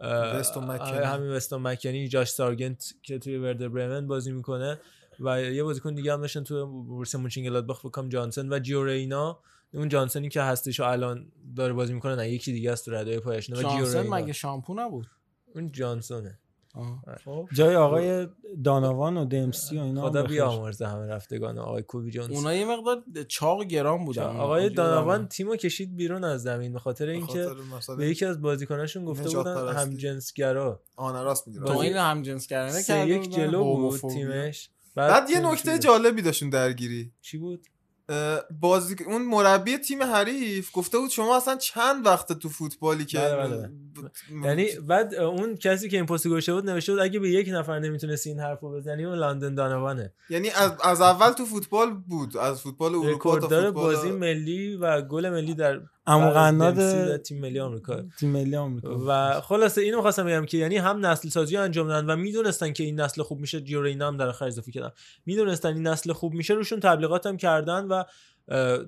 آره، 0.00 1.06
همین 1.06 1.30
وستون 1.30 1.62
مکنی 1.62 2.08
جاش 2.08 2.30
سارگنت 2.30 2.94
که 3.02 3.18
توی 3.18 3.36
وردر 3.36 3.68
برمن 3.68 4.06
بازی 4.06 4.32
می‌کنه. 4.32 4.80
و 5.20 5.42
یه 5.42 5.62
بازیکن 5.62 5.94
دیگه 5.94 6.12
هم 6.12 6.20
داشتن 6.20 6.44
توی 6.44 6.64
بورس 6.64 7.14
مونچنگلادباخ 7.14 7.86
بکام 7.86 8.08
جانسن 8.08 8.52
و 8.52 8.58
جیو 8.58 8.84
رینا. 8.84 9.40
اون 9.74 9.88
جانسنی 9.88 10.28
که 10.28 10.42
هستش 10.42 10.80
و 10.80 10.82
الان 10.82 11.32
داره 11.56 11.72
بازی 11.72 11.94
می‌کنه 11.94 12.14
نه 12.14 12.30
یکی 12.30 12.52
دیگه 12.52 12.72
است 12.72 12.84
تو 12.84 12.90
ردای 12.90 13.20
پایش. 13.20 13.50
نه 13.50 13.62
جانسن. 13.62 14.06
مگه 14.06 14.32
شامپو 14.32 14.74
نبود؟ 14.74 15.06
اون 15.54 15.72
جانسونه. 15.72 16.38
جای 17.52 17.76
آقای 17.76 18.26
داناوان 18.64 19.16
و 19.16 19.24
دمسی 19.24 19.78
و 19.78 19.82
اینا 19.82 20.02
هم 20.02 20.08
خدا. 20.08 20.22
بیامرزه 20.22 20.86
همه 20.86 21.06
رفتگان 21.06 21.58
آقای 21.58 21.82
کوبی 21.82 22.10
جونز 22.10 22.30
اونا 22.30 22.54
یه 22.54 22.66
مقدار 22.66 23.02
چاق 23.28 23.64
گرام 23.64 24.04
بودن 24.04 24.22
آقای 24.22 24.70
داناوان. 24.70 25.28
تیمو 25.28 25.56
کشید 25.56 25.96
بیرون 25.96 26.24
از 26.24 26.42
زمین 26.42 26.72
به 26.72 26.78
خاطر 26.78 27.08
اینکه 27.08 27.46
به 27.98 28.08
یکی 28.08 28.24
از 28.24 28.40
بازیکناشون 28.40 29.04
گفته 29.04 29.36
بودن. 29.36 29.72
هم 29.72 29.90
جنسگرا 29.90 30.80
آن 30.96 31.24
راست 31.24 31.48
میگه 31.48 31.60
تو 31.60 31.78
این 31.78 31.96
هم 31.96 32.22
جنس 32.22 32.46
کردنه 32.46 32.80
سه 32.80 32.92
کرده 32.92 33.10
یک. 33.10 33.34
جلو 33.34 33.64
بود. 33.64 34.00
تیمش 34.00 34.70
بعد 34.94 35.30
یه 35.30 35.36
تیم 35.36 35.46
نکته. 35.46 35.78
جالبی 35.78 36.22
داشتون 36.22 36.50
درگیری 36.50 37.12
چی 37.20 37.38
بود 37.38 37.66
بازی 38.60 38.96
اون 39.06 39.22
مربی 39.22 39.78
تیم 39.78 40.02
حریف 40.02 40.70
گفته 40.72 40.98
بود 40.98 41.10
شما 41.10 41.36
اصلا 41.36 41.56
چند 41.56 42.06
وقت 42.06 42.32
تو 42.32 42.48
فوتبالی 42.48 43.04
که 43.04 43.18
بله، 43.18 43.46
بله. 43.46 43.70
یعنی 44.44 44.66
بعد 44.88 45.14
اون 45.14 45.56
کسی 45.56 45.88
که 45.88 45.96
این 45.96 46.06
پست 46.06 46.28
گوشه 46.28 46.52
بود 46.52 46.70
نوشته 46.70 46.92
بود 46.92 47.00
اگه 47.00 47.18
به 47.20 47.30
یک 47.30 47.48
نفر 47.52 47.78
نمی‌تونستی 47.78 48.30
این 48.30 48.40
حرفو 48.40 48.72
بزنی 48.72 49.04
اون 49.04 49.18
لندن 49.18 49.54
دانوانه 49.54 50.12
یعنی 50.30 50.50
از, 50.50 50.72
از 50.84 51.00
اول 51.00 51.30
تو 51.30 51.46
فوتبال 51.46 51.90
بود 51.90 52.36
از 52.36 52.60
فوتبال 52.60 52.94
اروپا 52.94 53.38
تا 53.38 53.48
فوتبال 53.48 53.70
بازی 53.70 54.10
ملی 54.10 54.76
و 54.76 55.02
گل 55.02 55.30
ملی 55.30 55.54
در 55.54 55.80
عمو 56.06 56.30
قناد 56.30 57.16
تیم 57.16 57.40
ملی 57.40 57.60
آمریکا. 57.60 58.02
تیم 58.18 58.30
ملی 58.30 58.56
آمریکا. 58.56 59.04
و 59.08 59.40
خلاصه 59.40 59.80
اینو 59.80 60.00
خواستم 60.02 60.26
بگم 60.26 60.46
که 60.46 60.58
یعنی 60.58 60.76
هم 60.76 61.06
نسل 61.06 61.28
سازی 61.28 61.56
انجام 61.56 61.88
دادن 61.88 62.10
و 62.10 62.16
می‌دونستن 62.16 62.72
که 62.72 62.84
این 62.84 63.00
نسل 63.00 63.22
خوب 63.22 63.40
میشه. 63.40 63.60
جیرو 63.60 63.86
اینا 63.86 64.06
هم 64.06 64.16
در 64.16 64.28
آخر 64.28 64.44
اضافه 64.44 64.72
کردن 64.72 64.90
می‌دونستن 65.26 65.74
این 65.74 65.86
نسل 65.86 66.12
خوب 66.12 66.34
میشه. 66.34 66.54
روشون 66.54 66.80
تبلیغات 66.80 67.26
هم 67.26 67.36
کردن 67.36 67.84
و 67.84 68.04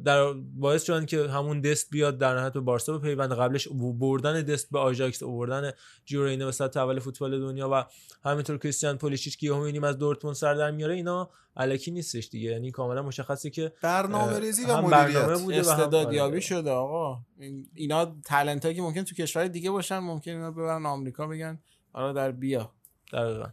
در 0.04 0.32
باعث 0.54 0.84
شدن 0.84 1.06
که 1.06 1.28
همون 1.28 1.60
دست 1.60 1.90
بیاد 1.90 2.18
در 2.18 2.34
نهایت 2.36 2.52
به 2.52 2.60
بارسا 2.60 2.98
بپیوند. 2.98 3.32
قبلش 3.32 3.68
بردن 3.98 4.42
دست 4.42 4.70
به 4.70 4.78
آژاکس 4.78 5.22
آوردن 5.22 5.70
جیرو 6.04 6.22
اینا 6.24 6.46
به 6.46 6.52
سطح 6.52 6.80
اول 6.80 6.98
فوتبال 6.98 7.40
دنیا 7.40 7.70
و 7.72 7.84
همینطور 8.24 8.58
کریستیان 8.58 8.98
پولیشیچ 8.98 9.38
که 9.38 9.46
یهو 9.46 9.58
می‌بینیم 9.58 9.84
از 9.84 9.98
دورتموند 9.98 10.36
سر 10.36 10.54
در 10.54 10.70
میاره 10.70 10.94
اینا 10.94 11.30
الکی 11.56 11.90
نیستش 11.90 12.28
دیگه. 12.28 12.50
یعنی 12.50 12.70
کاملا 12.70 13.02
مشخصه 13.02 13.50
که 13.50 13.72
برنامه 13.82 14.32
اه، 14.32 14.38
ریزی 14.38 14.64
و 14.64 14.76
مدیریت. 14.82 15.38
بوده 15.40 15.56
استعدادیابی 15.58 16.30
آره. 16.32 16.40
شده 16.40 16.70
آقا. 16.70 17.20
این- 17.38 17.66
اینا 17.74 18.16
تلنت 18.24 18.64
هایی 18.64 18.76
که 18.76 18.82
ممکن 18.82 19.02
تو 19.02 19.14
کشور 19.14 19.46
دیگه 19.48 19.70
باشن 19.70 19.98
ممکن 19.98 20.30
اینا 20.30 20.50
ببرن 20.50 20.86
آمریکا 20.86 21.26
بگن 21.26 21.58
آره 21.92 22.12
در 22.12 22.30
بیا. 22.32 22.72
دقیقاً. 23.12 23.46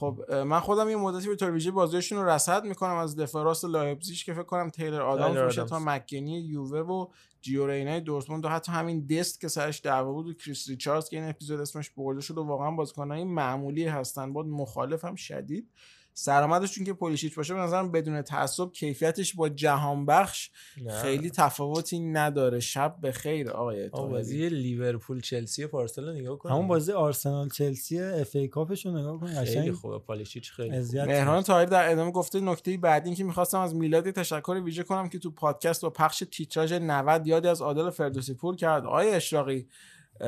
خب 0.00 0.32
من 0.32 0.60
خودم 0.60 0.88
یه 0.88 0.96
مدتی 0.96 1.28
به 1.28 1.36
طور 1.36 1.50
ویژه 1.50 1.70
بازیشون 1.70 2.18
رو 2.18 2.28
رصد 2.28 2.64
می‌کنم 2.64 2.96
از 2.96 3.16
دفاع 3.16 3.44
راست 3.44 3.64
لایپزیگ 3.64 4.16
که 4.16 4.34
فکر 4.34 4.42
کنم 4.42 4.70
تیلر 4.70 5.02
آدامز 5.02 5.36
باشه 5.36 5.64
تا. 5.64 5.78
مکنی 5.78 6.40
یووه 6.40 6.80
و 6.80 7.06
جیورینای 7.42 8.00
دورتموند 8.00 8.44
و 8.44 8.48
حتی 8.48 8.72
همین 8.72 9.06
دست 9.06 9.40
که 9.40 9.48
سرش 9.48 9.80
دعوا 9.84 10.12
بود 10.12 10.26
و 10.26 10.34
کریس 10.34 10.68
ریچاردز 10.68 11.08
که 11.08 11.16
این 11.16 11.28
اپیزود 11.28 11.60
اسمش 11.60 11.90
برده 11.90 12.20
شد 12.20 12.38
و 12.38 12.42
واقعا 12.42 12.70
بازیکنای 12.70 13.24
معمولی 13.24 13.86
هستن 13.86 14.32
بود 14.32 14.46
مخالفم 14.46 15.14
شدید 15.14 15.70
سرآمدشون 16.14 16.84
که 16.84 16.92
پولیشیچ 16.92 17.36
باشه 17.36 17.54
به 17.54 17.60
نظرم 17.60 17.90
بدون 17.92 18.22
تعصب 18.22 18.72
کیفیتش 18.72 19.34
با 19.34 19.48
جهان 19.48 20.06
بخش 20.06 20.50
نه. 20.82 21.02
خیلی 21.02 21.30
تفاوتی 21.30 22.00
نداره. 22.00 22.60
شب 22.60 22.96
به 23.00 23.12
خیر 23.12 23.50
آقای. 23.50 23.88
بازی 23.88 24.48
لیورپول 24.48 25.20
چلسی 25.20 25.66
پارسال 25.66 26.08
رو 26.08 26.14
نگاه 26.14 26.38
کن 26.38 26.50
همون 26.50 26.68
بازی 26.68 26.92
آرسنال 26.92 27.48
چلسی 27.48 28.00
FA 28.00 28.36
Cup 28.36 28.48
ش 28.48 28.86
رو 28.86 28.98
نگاه 28.98 29.20
کن 29.20 29.26
خیلی 29.26 29.40
قشنگ 29.40 29.72
خوبه 29.72 29.98
پالیشیچ 29.98 30.52
خیلی 30.52 30.78
مهران 30.92 31.42
طاهری 31.42 31.70
در 31.70 31.92
ادامه 31.92 32.10
گفته 32.10 32.40
نکته 32.40 32.76
بعدی 32.76 33.08
این 33.08 33.16
که 33.16 33.24
می‌خواستم 33.24 33.58
از 33.58 33.74
میلاد 33.74 34.10
تشکر 34.10 34.60
ویژه 34.64 34.82
کنم 34.82 35.08
که 35.08 35.18
تو 35.18 35.30
پادکست 35.30 35.84
و 35.84 35.90
پخش 35.90 36.22
تیتراژ 36.32 36.72
90 36.72 37.26
یادی 37.26 37.48
از 37.48 37.62
عادل 37.62 37.90
فردوسی 37.90 38.34
پور 38.34 38.56
کرد. 38.56 38.84
آقای 38.84 39.10
اشراقی 39.10 39.68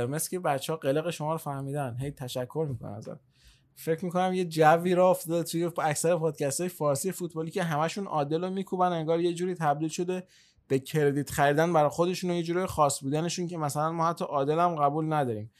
مثل 0.08 0.30
که 0.30 0.38
بچه 0.38 0.72
ها 0.72 0.76
قلق 0.76 1.10
شما 1.10 1.32
رو 1.32 1.38
فهمیدن. 1.38 1.96
هی 2.00 2.10
تشکر 2.10 2.66
می‌کنم 2.70 2.92
ازت. 2.92 3.31
فکر 3.74 4.04
می‌کنم 4.04 4.34
یه 4.34 4.44
جوی 4.44 4.94
را 4.94 5.10
افتاده 5.10 5.42
توی 5.42 5.70
اکثر 5.78 6.16
پادکست 6.16 6.60
های 6.60 6.68
فارسی 6.68 7.12
فوتبالی 7.12 7.50
که 7.50 7.62
همشون 7.62 8.06
عادل 8.06 8.44
رو 8.44 8.50
میکوبن 8.50 8.92
انگار 8.92 9.20
یه 9.20 9.34
جوری 9.34 9.54
تبدیل 9.54 9.88
شده 9.88 10.26
به 10.68 10.78
credit 10.78 11.30
خریدن 11.30 11.72
برای 11.72 11.90
خودشون 11.90 12.30
و 12.30 12.34
یه 12.34 12.42
جوری 12.42 12.66
خاص 12.66 13.02
بودنشون 13.02 13.46
که 13.46 13.58
مثلا 13.58 13.92
ما 13.92 14.08
حتی 14.08 14.24
عادل 14.24 14.58
هم 14.58 14.74
قبول 14.74 15.12
نداریم. 15.12 15.50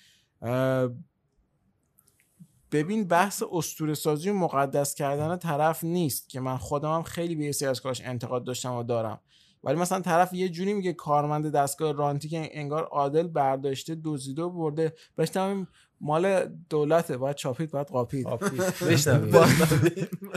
ببین 2.73 3.09
بحث 3.09 3.43
اسطوره 3.53 3.95
سازی 3.95 4.31
و 4.31 4.35
مقدس 4.35 4.95
کردن 4.95 5.37
طرف 5.37 5.85
نیست 5.85 6.29
که 6.29 6.41
من 6.41 6.57
خودم 6.57 6.95
هم 6.95 7.03
خیلی 7.03 7.35
به 7.35 7.69
از 7.69 7.81
کاراش 7.81 8.01
انتقاد 8.05 8.45
داشتم 8.45 8.75
و 8.75 8.83
دارم. 8.83 9.21
ولی 9.65 9.77
مثلا 9.77 10.01
طرف 10.01 10.33
یه 10.33 10.49
جوری 10.49 10.73
میگه 10.73 10.93
کارمند 10.93 11.53
دستگاه 11.53 11.93
رانتی 11.93 12.29
که 12.29 12.49
انگار 12.53 12.85
عادل 12.85 13.27
برداشته 13.27 13.97
دزدیده 14.05 14.43
و 14.43 14.51
برده. 14.51 14.95
بشتم 15.19 15.69
مال 16.03 16.49
دولته 16.71 17.17
باید 17.17 17.37
چاپید 17.37 17.71
باید 17.71 17.87
قاپید. 17.87 18.27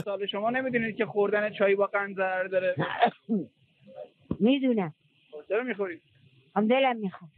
سال 0.04 0.26
شما 0.26 0.50
نمی‌دونید 0.50 0.96
که 0.96 1.06
خوردن 1.06 1.52
چای 1.52 1.74
با 1.74 1.86
قند 1.86 2.16
ضرر 2.16 2.46
داره. 2.46 2.74
می‌دونم. 4.40 4.94
چرا 5.48 5.62
می‌خورید؟ 5.62 6.02
هم 6.56 6.66
دلم 6.66 6.96
می‌خواد. 6.96 7.30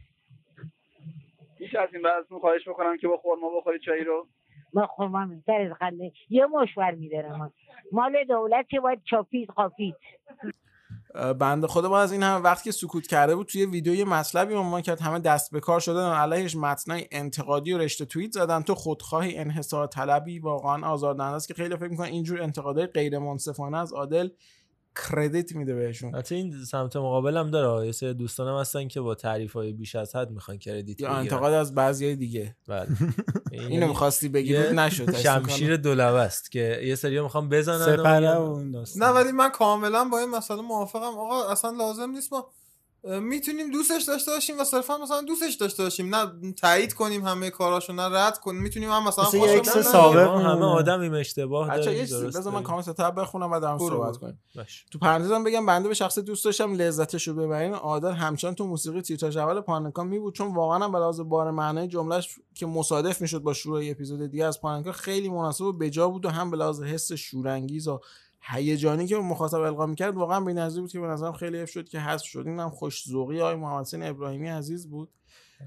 میشه 1.59 1.79
از 1.79 1.89
این 1.93 2.01
بعد 2.01 2.25
خواهش 2.41 2.67
بکنم 2.67 2.97
که 2.97 3.07
با 3.07 3.17
خورما 3.17 3.57
بخورید 3.57 3.81
چای 3.81 4.03
رو. 4.03 4.27
ما 4.73 4.87
خورما 4.87 5.27
بهتر 5.27 5.61
از 5.61 5.73
خنده. 5.73 6.11
یه 6.29 6.45
مشور 6.45 6.91
میدارم. 6.91 7.53
مال 7.91 8.23
دولت 8.23 8.69
که 8.69 8.79
باید 8.79 9.01
چاپید 9.03 9.49
قاپید. 9.49 9.95
بنده 11.39 11.67
خدا 11.67 11.89
با 11.89 11.99
از 11.99 12.11
این 12.11 12.23
همه 12.23 12.39
وقت 12.39 12.63
که 12.63 12.71
سکوت 12.71 13.07
کرده 13.07 13.35
بود 13.35 13.47
توی 13.47 13.65
ویدیو 13.65 13.95
یه 13.95 14.05
مطلبی 14.05 14.53
عنوان 14.53 14.81
کرد 14.81 15.01
همه 15.01 15.19
دست 15.19 15.51
به 15.51 15.59
کار 15.59 15.79
شدن 15.79 16.13
علیهش 16.13 16.55
متنای 16.55 17.07
انتقادی 17.11 17.73
و 17.73 17.77
رشته 17.77 18.05
توییت 18.05 18.31
زدن. 18.31 18.61
تو 18.61 18.75
خودخواهی 18.75 19.37
انحصار 19.37 19.87
طلبی 19.87 20.39
واقعا 20.39 20.87
آزاردهنده 20.87 21.35
است 21.35 21.47
که 21.47 21.53
خیلی 21.53 21.75
فکر 21.75 21.87
می‌کنن 21.87 22.07
اینجور 22.07 22.41
انتقادهای 22.41 22.87
غیر 22.87 23.19
منصفانه 23.19 23.77
از 23.77 23.93
عادل 23.93 24.29
کردیت 24.95 25.55
میده 25.55 25.75
بهشون. 25.75 26.15
حتی 26.15 26.35
این 26.35 26.65
سمت 26.65 26.95
مقابل 26.95 27.37
هم 27.37 27.51
داره 27.51 27.85
یه 27.85 27.91
سری 27.91 28.13
دوستانم 28.13 28.59
هستن 28.59 28.87
که 28.87 29.01
با 29.01 29.15
تعریف 29.15 29.53
های 29.53 29.73
بیش 29.73 29.95
از 29.95 30.15
حد 30.15 30.31
می‌خوان 30.31 30.57
کردیت 30.57 31.01
یا. 31.01 31.09
انتقاد 31.09 31.53
از 31.53 31.75
بعضی 31.75 32.15
دیگه. 32.15 32.55
بله. 32.67 32.87
اینو 33.51 33.87
می‌خواستی 33.87 34.29
بگی، 34.29 34.57
نشد. 34.57 35.15
شمشیر 35.15 35.77
دولبه 35.77 36.19
است 36.19 36.51
که 36.51 36.79
یه 36.83 36.95
سری 36.95 37.21
می‌خوام 37.21 37.49
بزنن 37.49 37.85
سپره 37.85 38.35
و 38.35 38.53
و 38.53 38.57
این 38.57 38.71
داستان. 38.71 39.03
نه 39.03 39.15
ولی 39.15 39.31
من 39.31 39.49
کاملا 39.49 40.05
با 40.05 40.19
این 40.19 40.29
مسئله 40.29 40.61
موافقم. 40.61 41.17
آقا 41.17 41.49
اصلا 41.49 41.71
لازم 41.71 42.11
نیست 42.11 42.33
ما 42.33 42.51
می‌تونیم 43.03 43.71
دوستش 43.71 44.03
داشته 44.03 44.31
باشیم 44.31 44.59
و 44.59 44.63
صرفا 44.63 44.97
مثلا 44.97 45.21
دوستش 45.21 45.53
داشته 45.53 45.83
باشیم 45.83 46.15
نه 46.15 46.53
تایید 46.53 46.93
کنیم 46.93 47.25
همه 47.25 47.49
کاراشو 47.49 47.93
نه 47.93 48.03
رد 48.03 48.39
کنیم 48.39 48.61
می‌تونیم 48.61 48.91
هم 48.91 49.07
مثلا 49.07 49.25
مثل. 49.25 49.81
ثابت 49.81 50.27
ما 50.27 50.39
همه 50.39 50.65
آدمیم 50.65 51.13
اشتباه 51.13 51.77
داریم 51.77 52.03
بذار 52.03 52.53
من. 52.53 52.63
کامنت 52.63 52.89
تب 52.89 53.21
بخونم 53.21 53.51
و 53.51 53.59
در 53.59 53.75
برو، 53.75 53.89
صحبت. 53.89 54.17
کنیم. 54.17 54.39
تو 54.91 54.99
پرانتزم 54.99 55.43
بگم 55.43 55.65
بنده 55.65 55.87
به 55.87 55.93
شخص 55.93 56.19
دوست 56.19 56.45
داشتم 56.45 56.73
لذتش 56.73 57.27
رو 57.27 57.33
ببرین 57.33 57.73
عادل 57.73 58.11
همچنان 58.11 58.55
تو 58.55 58.67
موسیقی 58.67 59.01
تیتراژ 59.01 59.37
اول 59.37 59.61
پاننکا 59.61 60.03
می 60.03 60.19
بود 60.19 60.35
چون 60.35 60.53
واقعا 60.55 60.85
هم 60.85 60.91
به 60.91 60.97
لحاظ 60.97 61.19
بار 61.19 61.51
معنای 61.51 61.87
جملهش 61.87 62.39
که 62.55 62.65
مصادف 62.65 63.21
می‌شد 63.21 63.39
با 63.39 63.53
شروع 63.53 63.81
اپیزود 63.83 64.31
دیگه 64.31 64.45
از 64.45 64.61
پاننکا 64.61 64.91
خیلی 64.91 65.29
مناسب 65.29 65.65
و 65.65 65.73
بجا 65.73 66.09
بود 66.09 66.25
و 66.25 66.29
هم 66.29 66.51
به 66.51 66.57
لحاظ 66.57 66.83
حس 66.83 67.11
شورانگیز 67.11 67.87
و 67.87 67.99
هیجانی 68.41 69.07
که 69.07 69.15
مخاطب 69.15 69.59
القا 69.59 69.85
می‌کرد 69.85 70.15
واقعا 70.15 70.41
بی‌نظیر 70.41 70.81
بود 70.81 70.91
که 70.91 70.99
به 70.99 71.07
نظرم 71.07 71.33
خیلی 71.33 71.59
حیف 71.59 71.69
شد 71.69 71.89
که 71.89 71.99
حذف 71.99 72.25
شد. 72.25 72.43
اینم 72.47 72.69
خوش 72.69 73.07
ذوقی 73.07 73.41
آقای 73.41 73.55
محمد 73.55 73.81
حسین 73.81 74.03
ابراهیمی 74.03 74.47
عزیز 74.47 74.89
بود 74.89 75.09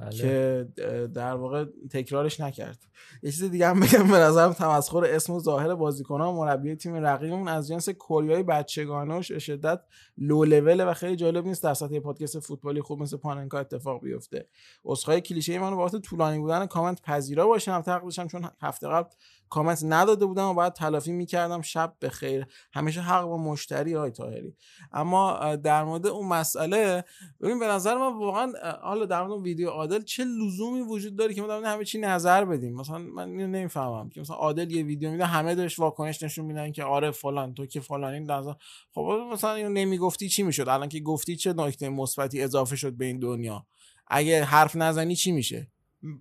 بله. 0.01 0.11
که 0.11 0.69
در 1.15 1.35
واقع 1.35 1.65
تکرارش 1.91 2.41
نکرد. 2.41 2.79
یه 3.23 3.31
چیز 3.31 3.45
دیگه 3.45 3.69
هم 3.69 3.81
بگم 3.81 4.03
به 4.03 4.19
نظرم 4.19 4.53
تمسخر 4.53 5.05
اسم 5.05 5.33
و 5.33 5.41
ظاهر 5.41 5.75
بازیکنان 5.75 6.29
و 6.29 6.33
مربی 6.33 6.77
تیم 6.77 6.95
رقیبمون 6.95 7.49
از 7.49 7.69
جنس 7.69 7.89
کوریای 7.89 8.43
بچگانه 8.43 9.15
و 9.15 9.23
به 9.29 9.39
شدت 9.39 9.81
لو 10.19 10.45
لوله 10.45 10.85
و 10.85 10.95
خیلی 10.95 11.17
جالب 11.17 11.47
نیست 11.47 11.63
در 11.63 11.75
سطح 11.75 11.99
پادکست 11.99 12.41
فوتبالی 12.41 12.81
خوب 12.81 13.03
مثل 13.03 13.17
پاننکا 13.17 13.59
اتفاق 13.59 14.03
بیفته. 14.03 14.47
اسخای 14.85 15.21
کلیشه 15.21 15.59
منو 15.59 15.77
بابت 15.77 15.97
طولانی 15.97 16.39
بودن 16.39 16.67
کامنت 16.67 17.03
پذیرا 17.03 17.47
باشم 17.47 17.81
تقریبا 17.81 18.11
چون 18.11 18.51
هفته 18.61 18.89
قبل 18.89 19.11
کامنت 19.53 19.81
نداده 19.85 20.27
بودم 20.27 20.49
و 20.49 20.55
باید 20.55 20.73
تلافی 20.73 21.13
می‌کردم 21.13 21.63
شب 21.63 21.95
به 22.01 22.09
خیر 22.09 22.47
همیشه 22.73 23.01
حق 23.01 23.25
با 23.25 23.37
مشتری 23.37 23.95
های 23.95 24.11
تاهری 24.11 24.57
اما 24.93 25.57
در 25.57 25.85
مورد 25.85 26.07
اون 26.07 26.29
مسئله 26.29 27.05
ببین 27.41 27.59
به 27.59 27.67
نظر 27.67 27.95
من 27.95 28.19
واقعا 28.19 28.53
حالا 28.83 29.07
در 29.07 29.23
مورد 29.23 29.43
ویدیو 29.43 29.69
عادل 29.69 30.03
چه 30.03 30.25
لزومی 30.25 30.81
وجود 30.81 31.17
داره 31.17 31.35
که 31.35 31.43
ما 31.43 31.53
همه 31.53 31.85
چی 31.85 31.99
نظر 31.99 32.45
بدیم؟ 32.45 32.75
مثلا 32.75 32.99
من 32.99 33.29
اینو 33.29 33.47
نمی‌فهمم 33.47 34.09
که 34.09 34.21
مثلا 34.21 34.37
عادل 34.37 34.71
یه 34.71 34.83
ویدیو 34.83 35.11
میده 35.11 35.27
همه 35.27 35.55
داشت 35.55 35.79
واکنش 35.79 36.23
نشون 36.23 36.45
میدن 36.45 36.73
که 36.73 36.85
آره 36.85 37.11
فلان 37.11 37.55
تو 37.55 37.67
که 37.67 37.81
فلانی 37.81 38.21
نظر. 38.21 38.53
خب 38.95 39.21
مثلا 39.33 39.55
اینو 39.55 39.69
نمی‌گفتی 39.69 40.29
چی 40.29 40.43
می‌شد؟ 40.43 40.69
الان 40.69 40.89
که 40.89 41.01
گفتی 41.01 41.37
چه 41.37 41.53
نکته 41.53 41.89
مثبتی 41.89 42.43
اضافه 42.43 42.77
شد 42.77 42.93
به 42.93 43.05
این 43.05 43.19
دنیا؟ 43.19 43.67
اگه 44.07 44.45
حرف 44.45 44.77
نزنی 44.77 45.17
چی 45.17 45.33
میشه؟ 45.33 45.71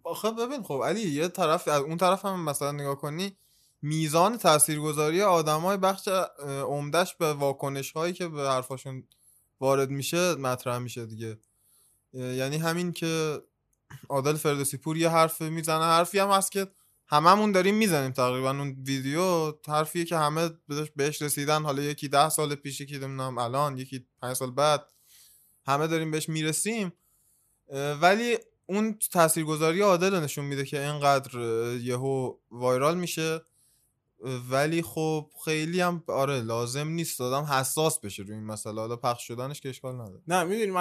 آخه 0.04 0.32
ببین 0.32 0.64
خب 0.64 0.82
علی 0.86 1.02
یه 1.02 1.28
طرف 1.28 1.68
از 1.68 1.82
اون 1.82 1.98
طرف 1.98 2.26
هم 2.26 2.46
مثلا 2.46 2.72
نگاه 2.72 2.96
کنی 2.96 3.38
میزان 3.82 4.38
تاثیرگذاری 4.38 5.22
آدمای 5.22 5.78
بخش 5.78 6.08
عمدش 6.68 7.16
به 7.16 7.34
واکنش 7.34 7.92
هایی 7.92 8.14
که 8.14 8.28
به 8.28 8.42
حرفاشون 8.42 9.04
وارد 9.60 9.90
میشه 9.90 10.36
مطرح 10.36 10.78
میشه 10.78 11.06
دیگه. 11.06 11.38
یعنی 12.14 12.58
همین 12.58 12.92
که 12.92 13.42
عادل 14.10 14.36
فردوسی 14.36 14.78
پور 14.78 14.98
یه 14.98 15.10
حرف 15.10 15.42
می‌زنه 15.42 15.84
حرفی 15.84 16.20
هم 16.20 16.30
هست 16.30 16.52
که 16.52 16.68
هممون 17.08 17.52
داریم 17.52 17.76
می‌زنیم 17.76 18.12
تقریبا 18.12 18.50
اون 18.50 18.84
ویدیو 18.86 19.54
حرفیه 19.68 20.06
که 20.06 20.18
همه 20.18 20.50
بهش- 20.96 21.22
رسیدن. 21.22 21.64
حالا 21.64 21.82
یکی 21.82 22.08
ده 22.08 22.30
سال 22.30 22.56
پیش 22.56 22.82
یکی 22.82 22.94
نمی‌دونم 22.94 23.38
الان 23.38 23.78
یکی 23.78 24.06
پنج 24.22 24.36
سال 24.36 24.52
بعد 24.52 24.92
همه 25.66 25.88
داریم 25.88 26.12
بهش 26.12 26.30
می‌رسیم. 26.30 26.94
ولی 28.02 28.38
اون 28.72 28.98
تاثیرگذاری 29.12 29.82
عادل 29.82 30.20
نشون 30.20 30.46
میده 30.46 30.66
که 30.66 30.88
اینقدر 30.88 31.40
یهو 31.82 32.36
وایرال 32.52 32.98
میشه. 32.98 33.42
ولی 34.50 34.82
خب 34.82 35.30
خیلی 35.46 35.82
هم 35.82 36.04
آره 36.08 36.42
لازم 36.42 36.88
نیست. 36.88 37.20
دادم 37.20 37.44
حساس 37.44 38.00
بشه 38.00 38.24
روی 38.24 38.34
این 38.34 38.44
مسئله. 38.44 38.82
حالا 38.82 38.96
پخش 38.96 39.28
شدنش 39.28 39.62
که 39.62 39.70
اشکال 39.70 39.94
نداره. 39.94 40.22
نه 40.28 40.44
می‌دونی 40.44 40.72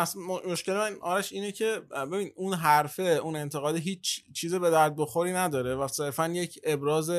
مشکل 0.46 0.74
من 0.74 0.96
آرش 1.00 1.32
اینه 1.32 1.52
که 1.52 1.82
ببین 2.12 2.32
اون 2.36 2.54
حرفه 2.54 3.02
اون 3.02 3.36
انتقاد 3.36 3.76
هیچ 3.76 4.24
چیز 4.32 4.54
به 4.54 4.70
درد 4.70 4.96
بخوری 4.96 5.32
نداره. 5.32 5.74
و 5.74 5.88
صرفا 5.88 6.28
یک 6.28 6.60
ابراز 6.64 7.10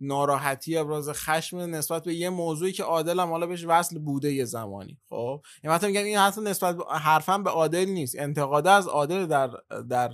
ناراحتی 0.00 0.76
ابراز 0.76 1.08
خشم 1.10 1.56
نسبت 1.58 2.04
به 2.04 2.14
یه 2.14 2.30
موضوعی 2.30 2.72
که 2.72 2.82
عادل 2.82 3.20
هم 3.20 3.30
حالا 3.30 3.46
بهش 3.46 3.64
وصل 3.68 3.98
بوده 3.98 4.32
یه 4.32 4.44
زمانی. 4.44 4.98
خب؟ 5.08 5.42
این 5.62 5.72
مثلا 5.72 5.88
میگم 5.88 6.04
این 6.04 6.18
حتی 6.18 6.40
نسبت 6.40 6.76
حرفم 6.90 7.42
به 7.42 7.50
عادل 7.50 7.84
نیست. 7.84 8.16
انتقاده 8.18 8.70
از 8.70 8.88
عادل 8.88 9.26
در 9.26 9.50
در 9.88 10.10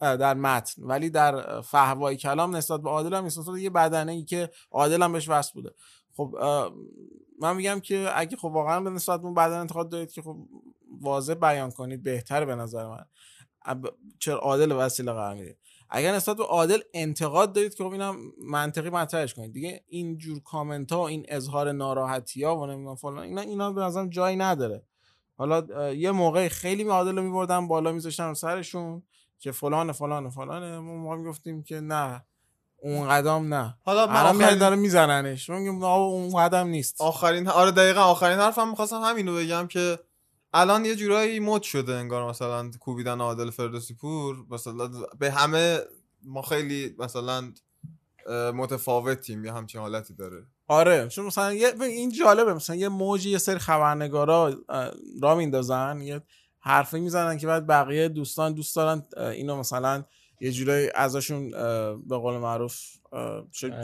در 0.00 0.34
متن. 0.34 0.82
ولی 0.82 1.10
در 1.10 1.60
فهوای 1.60 2.16
کلام 2.16 2.56
نسبت 2.56 2.80
به 2.80 2.90
عادل 2.90 3.14
هم 3.14 3.24
نسبت 3.24 3.58
یه 3.58 3.70
بدنه 3.70 4.12
ای 4.12 4.24
که 4.24 4.50
عادل 4.70 5.02
هم 5.02 5.12
بهش 5.12 5.28
وصل 5.28 5.52
بوده. 5.54 5.70
خب 6.16 6.34
من 7.40 7.56
میگم 7.56 7.80
که 7.80 8.10
اگه 8.14 8.36
خب 8.36 8.44
واقعا 8.44 8.80
به 8.80 8.90
نسبت 8.90 9.20
اون 9.20 9.34
بدن 9.34 9.58
انتقاد 9.58 9.88
دارید 9.88 10.12
که 10.12 10.22
خب 10.22 10.36
واضح 11.00 11.34
بیان 11.34 11.70
کنید 11.70 12.02
بهتره 12.02 12.44
به 12.44 12.54
نظر 12.54 12.88
من. 12.88 13.04
چرا 14.18 14.38
عادل 14.38 14.72
وسیله 14.72 15.12
قرار 15.12 15.34
می‌دید 15.34 15.58
اگر 15.90 16.14
نسبت 16.14 16.36
به 16.36 16.44
عادل 16.44 16.78
انتقاد 16.94 17.52
دارید 17.52 17.74
که 17.74 17.84
خب 17.84 17.90
اینم 17.90 18.16
منطقی 18.42 18.90
مطرحش 18.90 19.34
کنید. 19.34 19.52
دیگه 19.52 19.84
این 19.88 20.18
جور 20.18 20.40
کامنت 20.42 20.92
ها 20.92 21.08
این 21.08 21.26
اظهار 21.28 21.72
ناراحتی 21.72 22.44
ها 22.44 22.56
و 22.60 22.66
نمی‌دونم 22.66 22.96
فلان 22.96 23.18
اینا 23.18 23.40
اینا 23.40 23.72
به 23.72 23.80
نظرم 23.80 24.08
جایی 24.10 24.36
نداره. 24.36 24.82
حالا 25.38 25.92
یه 25.92 26.10
موقع 26.10 26.48
خیلی 26.48 26.84
می 26.84 26.90
عادل 26.90 27.16
رو 27.16 27.22
میبردن 27.22 27.68
بالا 27.68 27.92
میذاشتن 27.92 28.34
سرشون 28.34 29.02
که 29.38 29.52
فلان 29.52 29.92
فلان 29.92 30.30
فلانه 30.30 30.78
ما 30.78 30.94
موقع 30.94 31.16
می‌گفتیم 31.16 31.62
که 31.62 31.80
نه 31.80 32.24
اون 32.82 33.08
قدم 33.08 33.54
نه. 33.54 33.76
حالا 33.84 34.06
من 34.06 34.26
آخرین- 34.26 34.58
داره 34.58 34.76
میزننش. 34.76 35.50
آقا 35.50 36.04
اون 36.04 36.36
قدم 36.36 36.66
نیست. 36.66 37.00
آخرین 37.00 37.48
آره 37.48 37.70
دقیقا 37.70 38.00
آخرین 38.00 38.38
حرفم 38.38 38.68
می‌خواستم 38.68 39.00
همینو 39.00 39.36
بگم 39.36 39.66
که 39.66 39.98
الان 40.52 40.84
یه 40.84 40.96
جورایی 40.96 41.40
مد 41.40 41.62
شده 41.62 41.94
انگار 41.94 42.30
مثلا 42.30 42.70
کوبیدن 42.80 43.20
عادل 43.20 43.50
فردوسی 43.50 43.94
پور. 43.94 44.36
مثلا 44.50 44.90
به 45.18 45.30
همه 45.30 45.80
ما 46.22 46.42
خیلی 46.42 46.94
مثلا 46.98 47.52
متفاوتیم 48.54 49.44
یه 49.44 49.52
همچین 49.52 49.80
حالتی 49.80 50.14
داره. 50.14 50.46
آره 50.68 51.08
چون 51.08 51.26
مثلا 51.26 51.54
یه 51.54 51.82
این 51.82 52.12
جالبه 52.12 52.54
مثلا 52.54 52.76
یه 52.76 52.88
موجی 52.88 53.30
یه 53.30 53.38
سری 53.38 53.58
خبرنگارا 53.58 54.54
را 55.22 55.34
میندازن 55.34 56.00
یه 56.00 56.22
حرفی 56.60 57.00
می‌زنن 57.00 57.38
که 57.38 57.46
بعد 57.46 57.66
بقیه 57.66 58.08
دوستان 58.08 58.54
دوست 58.54 58.76
دارن 58.76 59.02
اینو 59.16 59.56
مثلا 59.56 60.04
یه 60.40 60.52
جورایی 60.52 60.90
ازشون 60.94 61.50
به 62.08 62.16
قول 62.16 62.38
معروف 62.38 62.76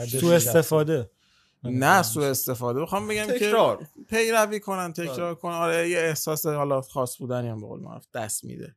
سوء 0.07 0.35
استفاده. 0.35 1.09
نه 1.69 2.01
سوء 2.01 2.29
استفاده. 2.29 2.81
بخوام 2.81 3.07
بگم 3.07 3.25
تکرار. 3.25 3.77
که 3.77 3.85
پیروی 4.09 4.59
کنن 4.59 4.93
تکرار 4.93 5.35
کنن. 5.35 5.53
آره 5.53 5.89
یه 5.89 5.99
احساس 5.99 6.45
حالا 6.45 6.81
خاص 6.81 7.17
بودنی 7.17 7.47
هم 7.47 7.61
به 7.61 7.67
قول 7.67 7.79
معروف 7.79 8.05
دست 8.13 8.45
میده. 8.45 8.75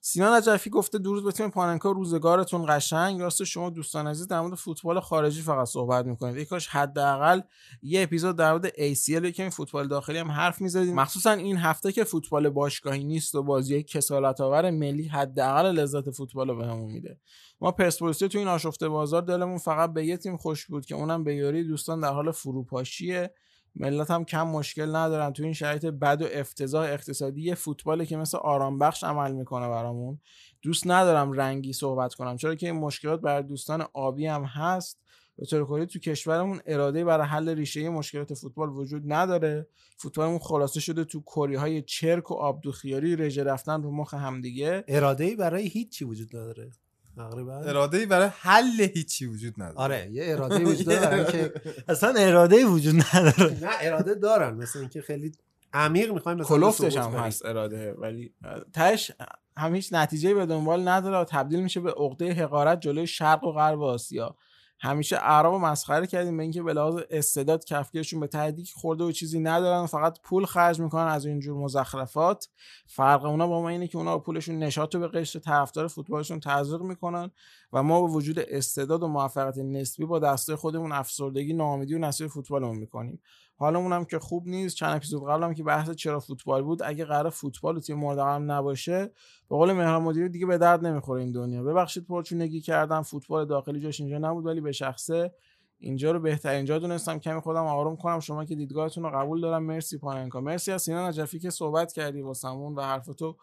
سینا 0.00 0.38
نجفی 0.38 0.70
گفته 0.70 0.98
درود 0.98 1.24
به 1.24 1.32
تیم 1.32 1.50
پاننکا 1.50 1.90
روزگارتون 1.90 2.66
قشنگ. 2.68 3.20
راست 3.20 3.44
شما 3.44 3.70
دوستان 3.70 4.06
عزیز 4.06 4.28
در 4.28 4.40
مورد 4.40 4.54
فوتبال 4.54 5.00
خارجی 5.00 5.42
فقط 5.42 5.66
صحبت 5.66 6.06
می‌کنید. 6.06 6.36
ای 6.36 6.44
کاش 6.44 6.68
حداقل 6.68 7.40
یه 7.82 8.02
اپیزود 8.02 8.36
در 8.36 8.52
مورد 8.52 8.68
ACL 8.68 9.30
که 9.30 9.42
این 9.42 9.50
فوتبال 9.50 9.88
داخلی 9.88 10.18
هم 10.18 10.30
حرف 10.30 10.60
می‌زدید 10.60 10.94
مخصوصا 10.94 11.30
این 11.30 11.56
هفته 11.56 11.92
که 11.92 12.04
فوتبال 12.04 12.48
باشگاهی 12.48 13.04
نیست 13.04 13.34
و 13.34 13.42
بازی 13.42 13.82
کسالت 13.82 14.40
آور 14.40 14.70
ملی 14.70 15.08
حداقل 15.08 15.66
لذت 15.66 16.10
فوتبال 16.10 16.48
رو 16.48 16.56
بهمون 16.56 16.92
میده. 16.92 17.18
ما 17.60 17.72
پرسپولیس 17.72 18.18
تو 18.18 18.38
این 18.38 18.48
آشفته 18.48 18.88
بازار 18.88 19.22
دلمون 19.22 19.58
فقط 19.58 19.92
به 19.92 20.06
یه 20.06 20.16
تیم 20.16 20.36
خوش 20.36 20.66
بود 20.66 20.86
که 20.86 20.94
اونم 20.94 21.24
به 21.24 21.34
یاری. 21.34 21.64
دوستان 21.64 22.00
در 22.00 22.12
حال 22.12 22.32
فروپاشیه. 22.32 23.34
ملت 23.80 24.10
هم 24.10 24.24
کم 24.24 24.46
مشکل 24.46 24.96
ندارن. 24.96 25.32
تو 25.32 25.42
این 25.42 25.52
شرایط 25.52 25.86
بد 25.86 26.22
و 26.22 26.26
افتضاح 26.32 26.86
اقتصادی 26.88 27.42
یه 27.42 27.54
فوتبالی 27.54 28.06
که 28.06 28.16
مثل 28.16 28.38
آرام 28.38 28.78
بخش 28.78 29.04
عمل 29.04 29.32
می‌کنه 29.32 29.68
برامون. 29.68 30.18
دوست 30.62 30.86
ندارم 30.86 31.32
رنگی 31.32 31.72
صحبت 31.72 32.14
کنم. 32.14 32.36
چرا 32.36 32.54
که 32.54 32.66
این 32.66 32.76
مشکلات 32.76 33.20
برای 33.20 33.42
دوستان 33.42 33.86
آبی 33.92 34.26
هم 34.26 34.44
هست. 34.44 34.98
به 35.36 35.46
طور 35.46 35.66
کلی 35.66 35.86
تو 35.86 35.98
کشورمون 35.98 36.60
اراده 36.66 37.04
برای 37.04 37.26
حل 37.26 37.48
ریشه 37.48 37.88
مشکلات 37.88 38.34
فوتبال 38.34 38.68
وجود 38.68 39.12
نداره. 39.12 39.66
فوتبالمون 39.96 40.38
خلاصه 40.38 40.80
شده 40.80 41.04
تو 41.04 41.22
کری 41.22 41.54
های 41.54 41.82
چرک 41.82 42.30
و 42.30 42.34
آبدوخیاری 42.34 43.16
رژه 43.16 43.44
رفتن 43.44 43.82
رو 43.82 43.90
مخ 43.90 44.14
همدیگه. 44.14 44.84
اراده 44.88 45.24
ای 45.24 45.36
برای 45.36 45.66
هیچی 45.66 46.04
وجود 46.04 46.36
نداره. 46.36 46.70
تقریبا. 47.18 47.56
اراده 47.58 47.98
ای 47.98 48.06
برای 48.06 48.28
حل 48.40 48.80
هیچی 48.94 49.26
وجود 49.26 49.54
نداره. 49.56 49.76
آره 49.76 50.08
یه 50.12 50.24
اراده 50.26 50.54
ای 50.54 50.64
وجود 50.72 50.86
داره 50.86 51.16
اینکه 51.16 51.52
اصلا 51.88 52.14
اراده 52.18 52.56
ای 52.56 52.64
وجود 52.64 52.94
نداره. 52.94 53.58
نه 53.60 53.70
اراده 53.80 54.14
دارن 54.14 54.54
مثل 54.54 54.78
اینکه 54.78 55.00
خیلی 55.00 55.32
عمیق 55.72 56.12
می‌خوایم 56.12 56.42
کلفتش 56.42 56.96
هم 56.96 57.10
هست 57.10 57.44
اراده 57.44 57.92
ولی 57.92 58.32
تش 58.72 59.12
هم 59.56 59.74
هیچ 59.74 59.92
نتیجه 59.92 60.34
به 60.34 60.46
دنبال 60.46 60.88
نداره 60.88 61.18
و 61.18 61.24
تبدیل 61.24 61.60
میشه 61.62 61.80
به 61.80 61.90
عقده 61.90 62.32
حقارت 62.32 62.80
جلوی 62.80 63.06
شرق 63.06 63.44
و 63.44 63.52
غرب 63.52 63.82
آسیا. 63.82 64.36
همیشه 64.80 65.16
اعراب 65.16 65.52
رو 65.52 65.58
مسخره 65.58 66.06
کردیم 66.06 66.36
به 66.36 66.42
اینکه 66.42 66.62
به 66.62 67.06
استعداد 67.10 67.64
کفگیرشون 67.64 68.20
به 68.20 68.26
تهدیک 68.26 68.72
خورده 68.72 69.04
و 69.04 69.12
چیزی 69.12 69.40
ندارن 69.40 69.82
و 69.82 69.86
فقط 69.86 70.18
پول 70.22 70.44
خرج 70.44 70.80
می‌کنن 70.80 71.06
از 71.06 71.26
اینجور 71.26 71.56
مزخرفات. 71.56 72.48
فرق 72.86 73.24
اونا 73.24 73.46
با 73.46 73.62
ما 73.62 73.68
اینه 73.68 73.88
که 73.88 73.98
اونا 73.98 74.18
پولشون 74.18 74.58
نشاط 74.58 74.94
رو 74.94 75.00
به 75.00 75.08
قشر 75.08 75.38
طرفدار 75.38 75.88
فوتبالشون 75.88 76.40
تزریق 76.40 76.82
می‌کنن. 76.82 77.30
و 77.72 77.82
ما 77.82 78.00
با 78.00 78.06
وجود 78.06 78.38
استعداد 78.38 79.02
و 79.02 79.08
موفقیت 79.08 79.58
نسبی 79.58 80.04
با 80.04 80.18
دسته 80.18 80.56
خودمون 80.56 80.92
افسردگی 80.92 81.52
ناامیدی 81.52 81.94
و 81.94 81.98
نسبی 81.98 82.28
فوتبالمون 82.28 82.76
می‌کنیم. 82.76 83.20
حالمون 83.56 83.92
هم 83.92 84.04
که 84.04 84.18
خوب 84.18 84.46
نیست. 84.46 84.76
چند 84.76 84.96
اپیزود 84.96 85.28
قبلم 85.28 85.54
که 85.54 85.62
بحث 85.62 85.90
چرا 85.90 86.20
فوتبال 86.20 86.62
بود 86.62 86.82
اگه 86.82 87.04
قرار 87.04 87.30
فوتبال 87.30 87.76
و 87.76 87.80
تیم 87.80 87.96
مورد 87.96 88.18
نباشه 88.18 89.04
به 89.48 89.56
قول 89.56 89.72
مهران 89.72 90.02
مدیری 90.02 90.28
دیگه 90.28 90.46
به 90.46 90.58
درد 90.58 90.86
نمی‌خوره 90.86 91.20
این 91.20 91.32
دنیا. 91.32 91.62
ببخشید 91.62 92.06
پرچونگی 92.06 92.60
کردم 92.60 93.02
فوتبال 93.02 93.46
داخلی 93.46 93.80
جاش 93.80 94.00
اینجا 94.00 94.18
نبود 94.18 94.46
ولی 94.46 94.60
به 94.60 94.72
شخصه 94.72 95.34
اینجا 95.78 96.10
رو 96.10 96.20
بهترین 96.20 96.64
جا 96.64 96.78
دونستم 96.78 97.18
کمی 97.18 97.40
خودم 97.40 97.66
آروم 97.66 97.96
کنم. 97.96 98.20
شما 98.20 98.44
که 98.44 98.54
دیدگاهتون 98.54 99.04
رو 99.04 99.10
قبول 99.10 99.40
دارم. 99.40 99.62
مرسی 99.62 99.98
پاننکا. 99.98 100.40
مرسی 100.40 100.72
از 100.72 100.82
سینا 100.82 101.08
نجفی 101.08 101.38
که 101.38 101.50
صحبت 101.50 101.92
کردی 101.92 102.20
واسمون 102.20 102.74
و 102.74 102.82
حرفتو 102.82 103.26
اه، 103.26 103.36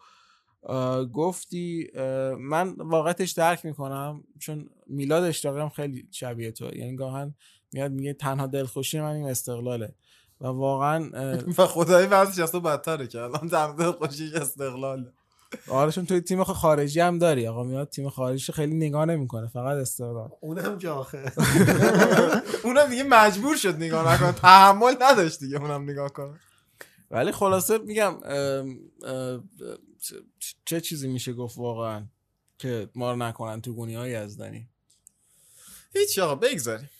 گفتی 1.12 1.90
من 2.38 2.74
واقعتش 2.78 3.30
درک 3.30 3.64
می‌کنم 3.66 4.24
چون 4.38 4.68
میلاد 4.86 5.24
اشتاقی 5.24 5.68
خیلی 5.76 6.08
شبیه 6.10 6.52
تو. 6.52 6.76
یعنی 6.76 6.96
گاهن 6.96 7.34
میاد 7.72 7.92
میگه 7.92 8.12
تنها 8.12 8.46
دلخوشی 8.46 9.00
من 9.00 9.12
این 9.12 9.28
استقلاله. 9.28 9.94
و 10.40 10.46
واقعا 10.46 11.10
و 11.58 11.66
خدایی 11.66 12.06
وضعش 12.06 12.38
از 12.38 12.52
تو 12.52 12.60
بدتره 12.60 13.06
که 13.06 13.20
الان 13.20 13.46
در 13.46 13.92
خوشیش 13.92 14.32
استقلاله. 14.32 15.12
آره 15.68 15.92
چون 15.92 16.06
توی 16.06 16.20
تیم 16.20 16.44
خارجی 16.44 17.00
هم 17.00 17.18
داری. 17.18 17.46
آقا 17.46 17.64
میاد 17.64 17.88
تیم 17.88 18.08
خارجی 18.08 18.52
خیلی 18.52 18.74
نگاه 18.74 19.04
نمی‌کنه 19.04 19.46
فقط 19.48 19.76
استقلال. 19.76 20.30
اونم 20.40 20.78
جاخه 20.78 21.32
اونم 22.64 22.86
دیگه 22.90 23.04
مجبور 23.04 23.56
شد 23.56 23.76
نگاه 23.76 24.14
نکنه. 24.14 24.32
تحمل 24.32 24.94
نداشت 25.00 25.40
دیگه 25.40 25.60
اونم 25.60 25.90
نگاه 25.90 26.08
کنه. 26.12 26.40
ولی 27.10 27.32
خلاصه 27.32 27.78
میگم 27.78 28.14
چه- 30.64 30.80
چیزی 30.80 31.08
میشه 31.08 31.32
گفت 31.32 31.58
واقعا 31.58 32.06
که 32.58 32.88
ما 32.94 33.10
رو 33.10 33.16
نکنن 33.16 33.60
تو 33.60 33.72
گونی 33.74 33.94
های 33.94 34.10
یزدانی؟ 34.10 34.68
هیچ 35.94 36.18
آقا 36.18 36.34
بگذاریم. 36.34 36.90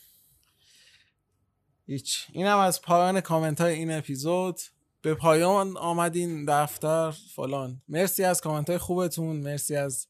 هیچ. 1.87 2.27
این 2.33 2.47
هم 2.47 2.59
از 2.59 2.83
پایان 2.83 3.21
کامنت 3.21 3.61
های 3.61 3.75
این 3.75 3.93
اپیزود. 3.93 4.61
به 5.03 5.15
پایان 5.15 5.77
آمدین 5.77 6.45
دفتر 6.45 7.11
فلان. 7.11 7.83
مرسی 7.89 8.25
از 8.25 8.41
کامنت 8.41 8.69
های 8.71 8.79
خوبتون. 8.79 9.37
مرسی 9.37 9.77
از 9.77 10.07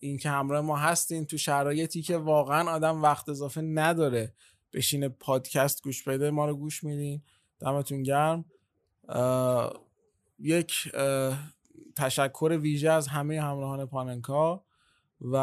اینکه 0.00 0.30
همراه 0.30 0.60
ما 0.60 0.76
هستین 0.76 1.26
تو 1.26 1.38
شرایطی 1.38 2.02
که 2.02 2.16
واقعا 2.16 2.70
آدم 2.70 3.02
وقت 3.02 3.28
اضافه 3.28 3.60
نداره 3.60 4.34
بشینه 4.72 5.08
پادکست 5.08 5.82
گوش 5.82 6.02
بده. 6.02 6.30
ما 6.30 6.46
رو 6.46 6.56
گوش 6.56 6.84
میدین. 6.84 7.22
دمتون 7.60 8.02
گرم. 8.02 8.44
یک 10.38 10.72
تشکر 11.96 12.58
ویژه 12.62 12.90
از 12.90 13.08
همه 13.08 13.40
همراهان 13.40 13.86
پاننکا 13.86 14.64
و 15.20 15.36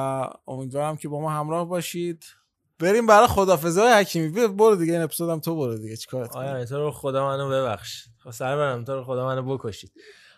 امیدوارم 0.47 0.97
که 0.97 1.09
با 1.09 1.21
ما 1.21 1.31
همراه 1.31 1.67
باشید. 1.67 2.25
بریم 2.79 3.07
برای 3.07 3.27
خدافزه 3.27 3.81
های 3.81 3.93
حکیمی 3.93 4.47
برو 4.47 4.75
دیگه 4.75 4.93
این 4.93 5.01
اپیزودم 5.01 5.39
تو 5.39 5.55
برو 5.55 5.77
دیگه. 5.77 5.97
چیکارت؟ 5.97 6.35
آیا 6.35 6.65
تو 6.65 6.77
رو 6.77 6.91
خدا 6.91 7.25
منو 7.27 7.49
ببخش. 7.49 8.05
خب 8.23 8.31
سر 8.31 8.55
برم 8.55 8.83
تو 8.83 8.95
رو 8.95 9.03
خدا 9.03 9.25
منو 9.25 9.57
بکشید. 9.57 9.91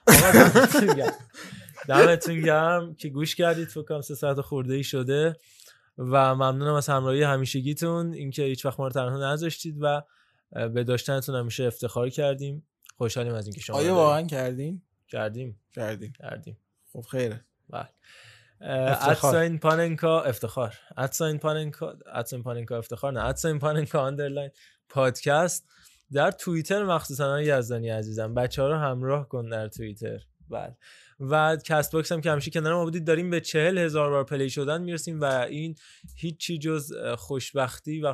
دمتون 1.88 2.42
گرم. 2.42 2.96
که 2.96 3.10
گوش 3.10 3.36
کردید. 3.36 3.68
فکر 3.68 3.84
کنم 3.84 4.02
سه 4.02 4.16
ساعت 4.16 4.42
خورده 4.42 4.74
ای 4.74 4.84
شده 4.84 5.36
و 5.98 6.36
ممنونم 6.36 6.74
از 6.74 6.90
همراهی 6.90 7.24
همیشگیتون. 7.24 8.14
اینکه 8.14 8.44
هیچ 8.44 8.66
وقت 8.66 8.80
ما 8.80 8.88
رو 8.88 8.94
تنها 8.94 9.32
نذاشتید 9.32 9.78
و 9.82 10.02
به 10.52 10.84
داشتنتون 10.84 11.36
همیشه 11.36 11.64
افتخار 11.64 12.10
کردیم. 12.10 12.68
خوشحالیم 12.98 13.34
از 13.34 13.46
اینکه 13.46 13.62
شما 13.62 13.78
آیا. 13.78 13.96
واقعا 13.96 14.22
کردین؟ 14.22 14.82
کردیم. 15.08 15.61
کردیم. 15.74 16.14
کردیم. 16.20 16.58
خب 16.94 17.02
خیره. 17.12 17.46
بله. 17.70 17.90
at 18.62 18.94
sign 18.94 19.60
پاننکا 19.60 20.22
افتخار. 20.22 20.78
at 20.98 21.11
sign 21.11 21.38
پاننکا 21.38 21.96
at 22.14 22.24
sign 22.24 22.44
پاننکا 22.44 22.78
افتخار 22.78 23.14
نه. 23.14 23.26
at 23.26 23.37
sign 23.37 23.60
پاننکا 23.60 24.00
underline 24.00 24.50
podcast. 24.90 25.68
در 26.14 26.32
توییتر 26.32 26.84
مخصوصا 26.84 27.30
آقای 27.30 27.46
یزدانی 27.46 27.90
عزیزم 27.90 28.34
بچه 28.34 28.62
ها 28.62 28.68
رو 28.68 28.76
همراه 28.76 29.28
کن 29.30 29.50
در 29.50 29.68
توییتر. 29.68 30.20
بله. 30.50 30.78
و 31.20 31.58
Castbox 31.66 32.12
هم 32.12 32.22
که 32.22 32.32
همیشه 32.32 32.52
کنار 32.52 32.74
ما 32.74 32.84
بودید 32.84 33.08
داریم 33.08 33.30
به 33.30 33.42
چهل 33.42 33.78
هزار 33.78 34.10
بار 34.10 34.24
play 34.24 34.50
شدن 34.50 34.82
می‌رسیم 34.82 35.22
و 35.22 35.26
این 35.26 35.76
هیچی 36.16 36.58
جز 36.58 36.94
خوشبختی 37.18 38.02
و 38.02 38.14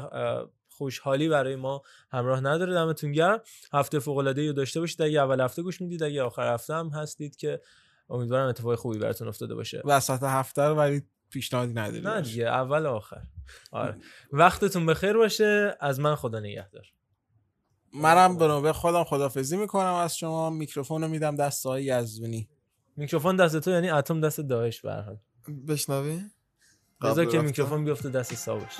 خوشحالی 0.77 1.29
برای 1.29 1.55
ما 1.55 1.81
همراه 2.11 2.39
نداره. 2.39 2.73
دمتون 2.73 3.11
گرم. 3.11 3.41
هفته 3.73 3.99
فوق 3.99 4.17
العاده 4.17 4.47
رو 4.47 4.53
داشته 4.53 4.79
باشید. 4.79 5.01
اگه 5.01 5.19
اول 5.21 5.41
هفته 5.41 5.61
گوش 5.61 5.81
می‌دید 5.81 6.03
اگه 6.03 6.23
آخر 6.23 6.53
هفته 6.53 6.73
هم 6.73 6.89
هستید 6.89 7.35
که 7.35 7.61
امیدوارم 8.09 8.47
اتفاق 8.47 8.75
خوبی 8.75 8.99
براتون 8.99 9.27
افتاده 9.27 9.55
باشه. 9.55 9.81
وسط 9.85 10.23
هفته 10.23 10.61
رو 10.61 10.75
ولی 10.75 11.01
پیشنهادی 11.29 11.73
نداری. 11.73 12.01
نه 12.01 12.21
دیگه 12.21 12.47
اول 12.47 12.85
و 12.85 12.89
آخر. 12.89 13.21
آره. 13.71 13.95
وقتتون 14.31 14.85
بخیر 14.85 15.13
باشه. 15.13 15.77
از 15.79 15.99
من 15.99 16.15
خدا 16.15 16.39
نگهدار. 16.39 16.85
منم 17.93 18.37
به 18.37 18.47
نوبه 18.47 18.73
خودم 18.73 19.03
خدافزی 19.03 19.57
می‌کنم 19.57 19.93
از 19.93 20.17
شما. 20.17 20.49
میکروفون 20.49 21.01
رو 21.01 21.07
میدم 21.07 21.35
دست 21.35 21.65
آقای 21.65 21.83
یزدونی. 21.83 22.49
میکروفون 22.95 23.35
دست 23.35 23.59
تو 23.59 23.71
یعنی 23.71 23.89
اتم 23.89 24.21
دست 24.21 24.41
داعش 24.41 24.81
به 24.81 24.91
هر 24.91 25.01
حال. 25.01 25.17
بشنوی؟ 25.67 26.21
بذار 27.03 27.25
که. 27.25 27.41
میکروفون 27.41 27.85
بیفته 27.85 28.09
دست 28.09 28.33
سیاوش. 28.33 28.77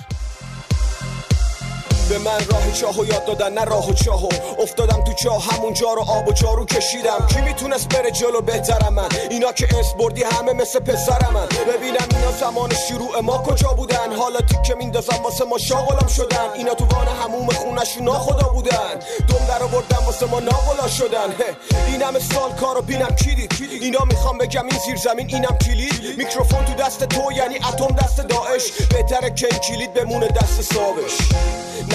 به 2.08 2.18
من 2.18 2.40
راه 2.50 2.72
چاهو 2.72 3.04
یاد 3.04 3.24
دادن 3.24 3.52
نه 3.52 3.64
راه 3.64 3.90
و 3.90 3.92
چاهو 3.92 4.28
افتادم 4.58 5.04
تو 5.04 5.12
چاه 5.12 5.44
همونجا 5.44 5.92
رو 5.92 6.02
آب 6.02 6.28
و 6.28 6.32
جارو 6.32 6.64
کشیدم. 6.64 7.26
کی 7.28 7.40
می‌تونست 7.40 7.88
بره 7.88 8.10
جلو؟ 8.10 8.40
بهترم 8.40 8.94
من. 8.94 9.08
اینا 9.30 9.52
که 9.52 9.78
اس 9.78 9.94
بردی 9.94 10.22
همه 10.22 10.52
مثل 10.52 10.78
پسرم 10.78 11.32
من. 11.34 11.46
ببینم 11.46 12.06
اینا 12.10 12.32
زمان 12.40 12.70
شروع 12.88 13.20
ما 13.20 13.38
کجا 13.38 13.68
بودن؟ 13.68 14.12
حالا 14.18 14.40
تیکه 14.40 14.74
میندازم 14.74 15.22
واسه 15.24 15.44
ما 15.44 15.58
شاغلم 15.58 16.08
شدن. 16.08 16.50
اینا 16.54 16.74
تو 16.74 16.84
وان 16.84 17.06
حموم 17.06 17.48
خونشون 17.48 18.04
ناخدا 18.04 18.48
بودن. 18.48 18.94
دم 19.28 19.46
در 19.48 19.62
آوردن 19.62 20.06
واسه 20.06 20.26
ما 20.26 20.40
ناغلا 20.40 20.88
شدن. 20.88 21.34
این 21.86 22.02
همه 22.02 22.18
سال 22.18 22.52
کارو 22.52 22.82
بینم 22.82 23.16
کی 23.16 23.34
دید؟ 23.34 23.52
اینا 23.80 24.04
می‌خوام 24.04 24.38
بگم 24.38 24.66
این 24.66 24.78
زیر 24.86 24.96
زمین 24.96 25.26
اینم 25.28 25.58
کلید. 25.58 26.18
میکروفون 26.18 26.64
تو 26.64 26.74
دست 26.74 27.04
تو 27.04 27.32
یعنی 27.32 27.56
اتم 27.56 27.94
دست 27.94 28.20
داعش. 28.20 28.72
بهتره 28.90 29.30
که 29.30 29.46
کلید 29.46 29.94
بمونه 29.94 30.28
دست 30.28 30.74
صابش 30.74 31.18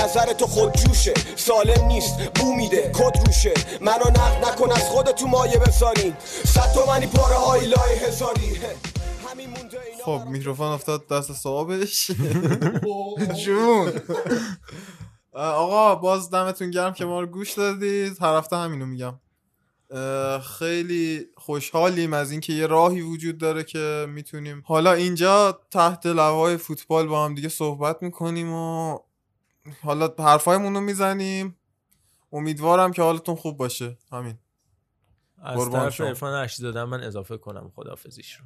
نظر 0.03 0.33
تو 0.33 0.47
خود 0.47 0.73
جوشه 0.73 1.13
سالم 1.35 1.85
نیست 1.85 2.19
بو 2.35 2.53
میده 2.55 2.91
کد 2.95 3.27
روشه. 3.27 3.53
منو 3.81 4.09
نقد 4.09 4.45
نکن 4.45 4.71
از 4.71 4.89
خود 4.89 5.05
تو 5.05 5.27
مایه 5.27 5.57
بذارین 5.57 6.13
صد 6.45 6.73
تومنی 6.73 7.07
پاره 7.07 7.35
های 7.35 7.65
لای 7.65 7.95
هزاری. 8.07 8.59
خب 10.05 10.21
میکروفون 10.27 10.67
افتاد 10.67 11.07
دست 11.07 11.33
صاحبش 11.33 12.11
جون. 13.45 13.93
آقا 15.33 15.95
باز 15.95 16.29
دمتون 16.29 16.71
گرم 16.71 16.93
که 16.93 17.05
ما 17.05 17.21
رو 17.21 17.27
گوش 17.27 17.53
دادید. 17.53 18.17
هر 18.21 18.37
هفته 18.37 18.55
همینو 18.55 18.85
میگم. 18.85 19.19
خیلی 20.59 21.25
خوشحالیم 21.37 22.13
از 22.13 22.31
اینکه 22.31 22.53
یه 22.53 22.67
راهی 22.67 23.01
وجود 23.01 23.37
داره 23.37 23.63
که 23.63 24.05
می‌تونیم. 24.09 24.63
حالا 24.65 24.93
اینجا 24.93 25.59
تحت 25.71 26.05
لوای 26.05 26.57
فوتبال 26.57 27.07
با 27.07 27.25
هم 27.25 27.35
دیگه 27.35 27.49
صحبت 27.49 27.97
می‌کنیم 28.01 28.53
و 28.53 28.97
حالا 29.81 30.09
حرفایمون 30.19 30.73
رو 30.73 30.81
می‌زنیم. 30.81 31.57
امیدوارم 32.31 32.91
که 32.91 33.01
حالتون 33.01 33.35
خوب 33.35 33.57
باشه. 33.57 33.97
همین 34.11 34.37
از 35.37 35.69
طرف. 35.69 36.01
عرفان 36.01 36.33
اشتی 36.33 36.63
دادن 36.63 36.83
من 36.83 37.03
اضافه 37.03 37.37
کنم 37.37 37.71
خدافزیش 37.75 38.33
رو. 38.33 38.45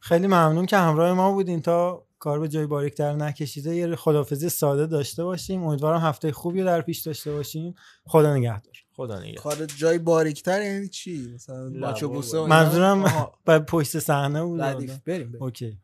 خیلی 0.00 0.26
ممنون 0.26 0.66
که 0.66 0.76
همراه 0.76 1.12
ما 1.12 1.32
بودین. 1.32 1.62
تا 1.62 2.06
کار 2.18 2.40
به 2.40 2.48
جای 2.48 2.66
باریکتر 2.66 3.12
نکشیده 3.12 3.76
یه 3.76 3.96
خدافزی 3.96 4.48
ساده 4.48 4.86
داشته 4.86 5.24
باشیم. 5.24 5.62
امیدوارم 5.62 6.00
هفته 6.00 6.32
خوبی 6.32 6.60
رو 6.60 6.66
در 6.66 6.80
پیش 6.80 7.00
داشته 7.00 7.32
باشیم 7.32 7.74
خدا 8.04 8.36
نگهدار. 8.36 8.74
خدا 8.92 9.20
نگهدار. 9.20 9.42
کار 9.42 9.66
جای 9.66 9.98
باریکتر 9.98 10.62
یعنی 10.62 10.88
چی؟ 10.88 11.32
مثلا؟ 11.34 12.46
منظورم. 12.46 13.30
بعد 13.44 13.66
پشت 13.66 13.98
صحنه 13.98 14.42
بود. 14.42 14.60
ردیف. 14.60 14.98
بریم 14.98 15.28
بریم. 15.32 15.42
اوکی. 15.42 15.78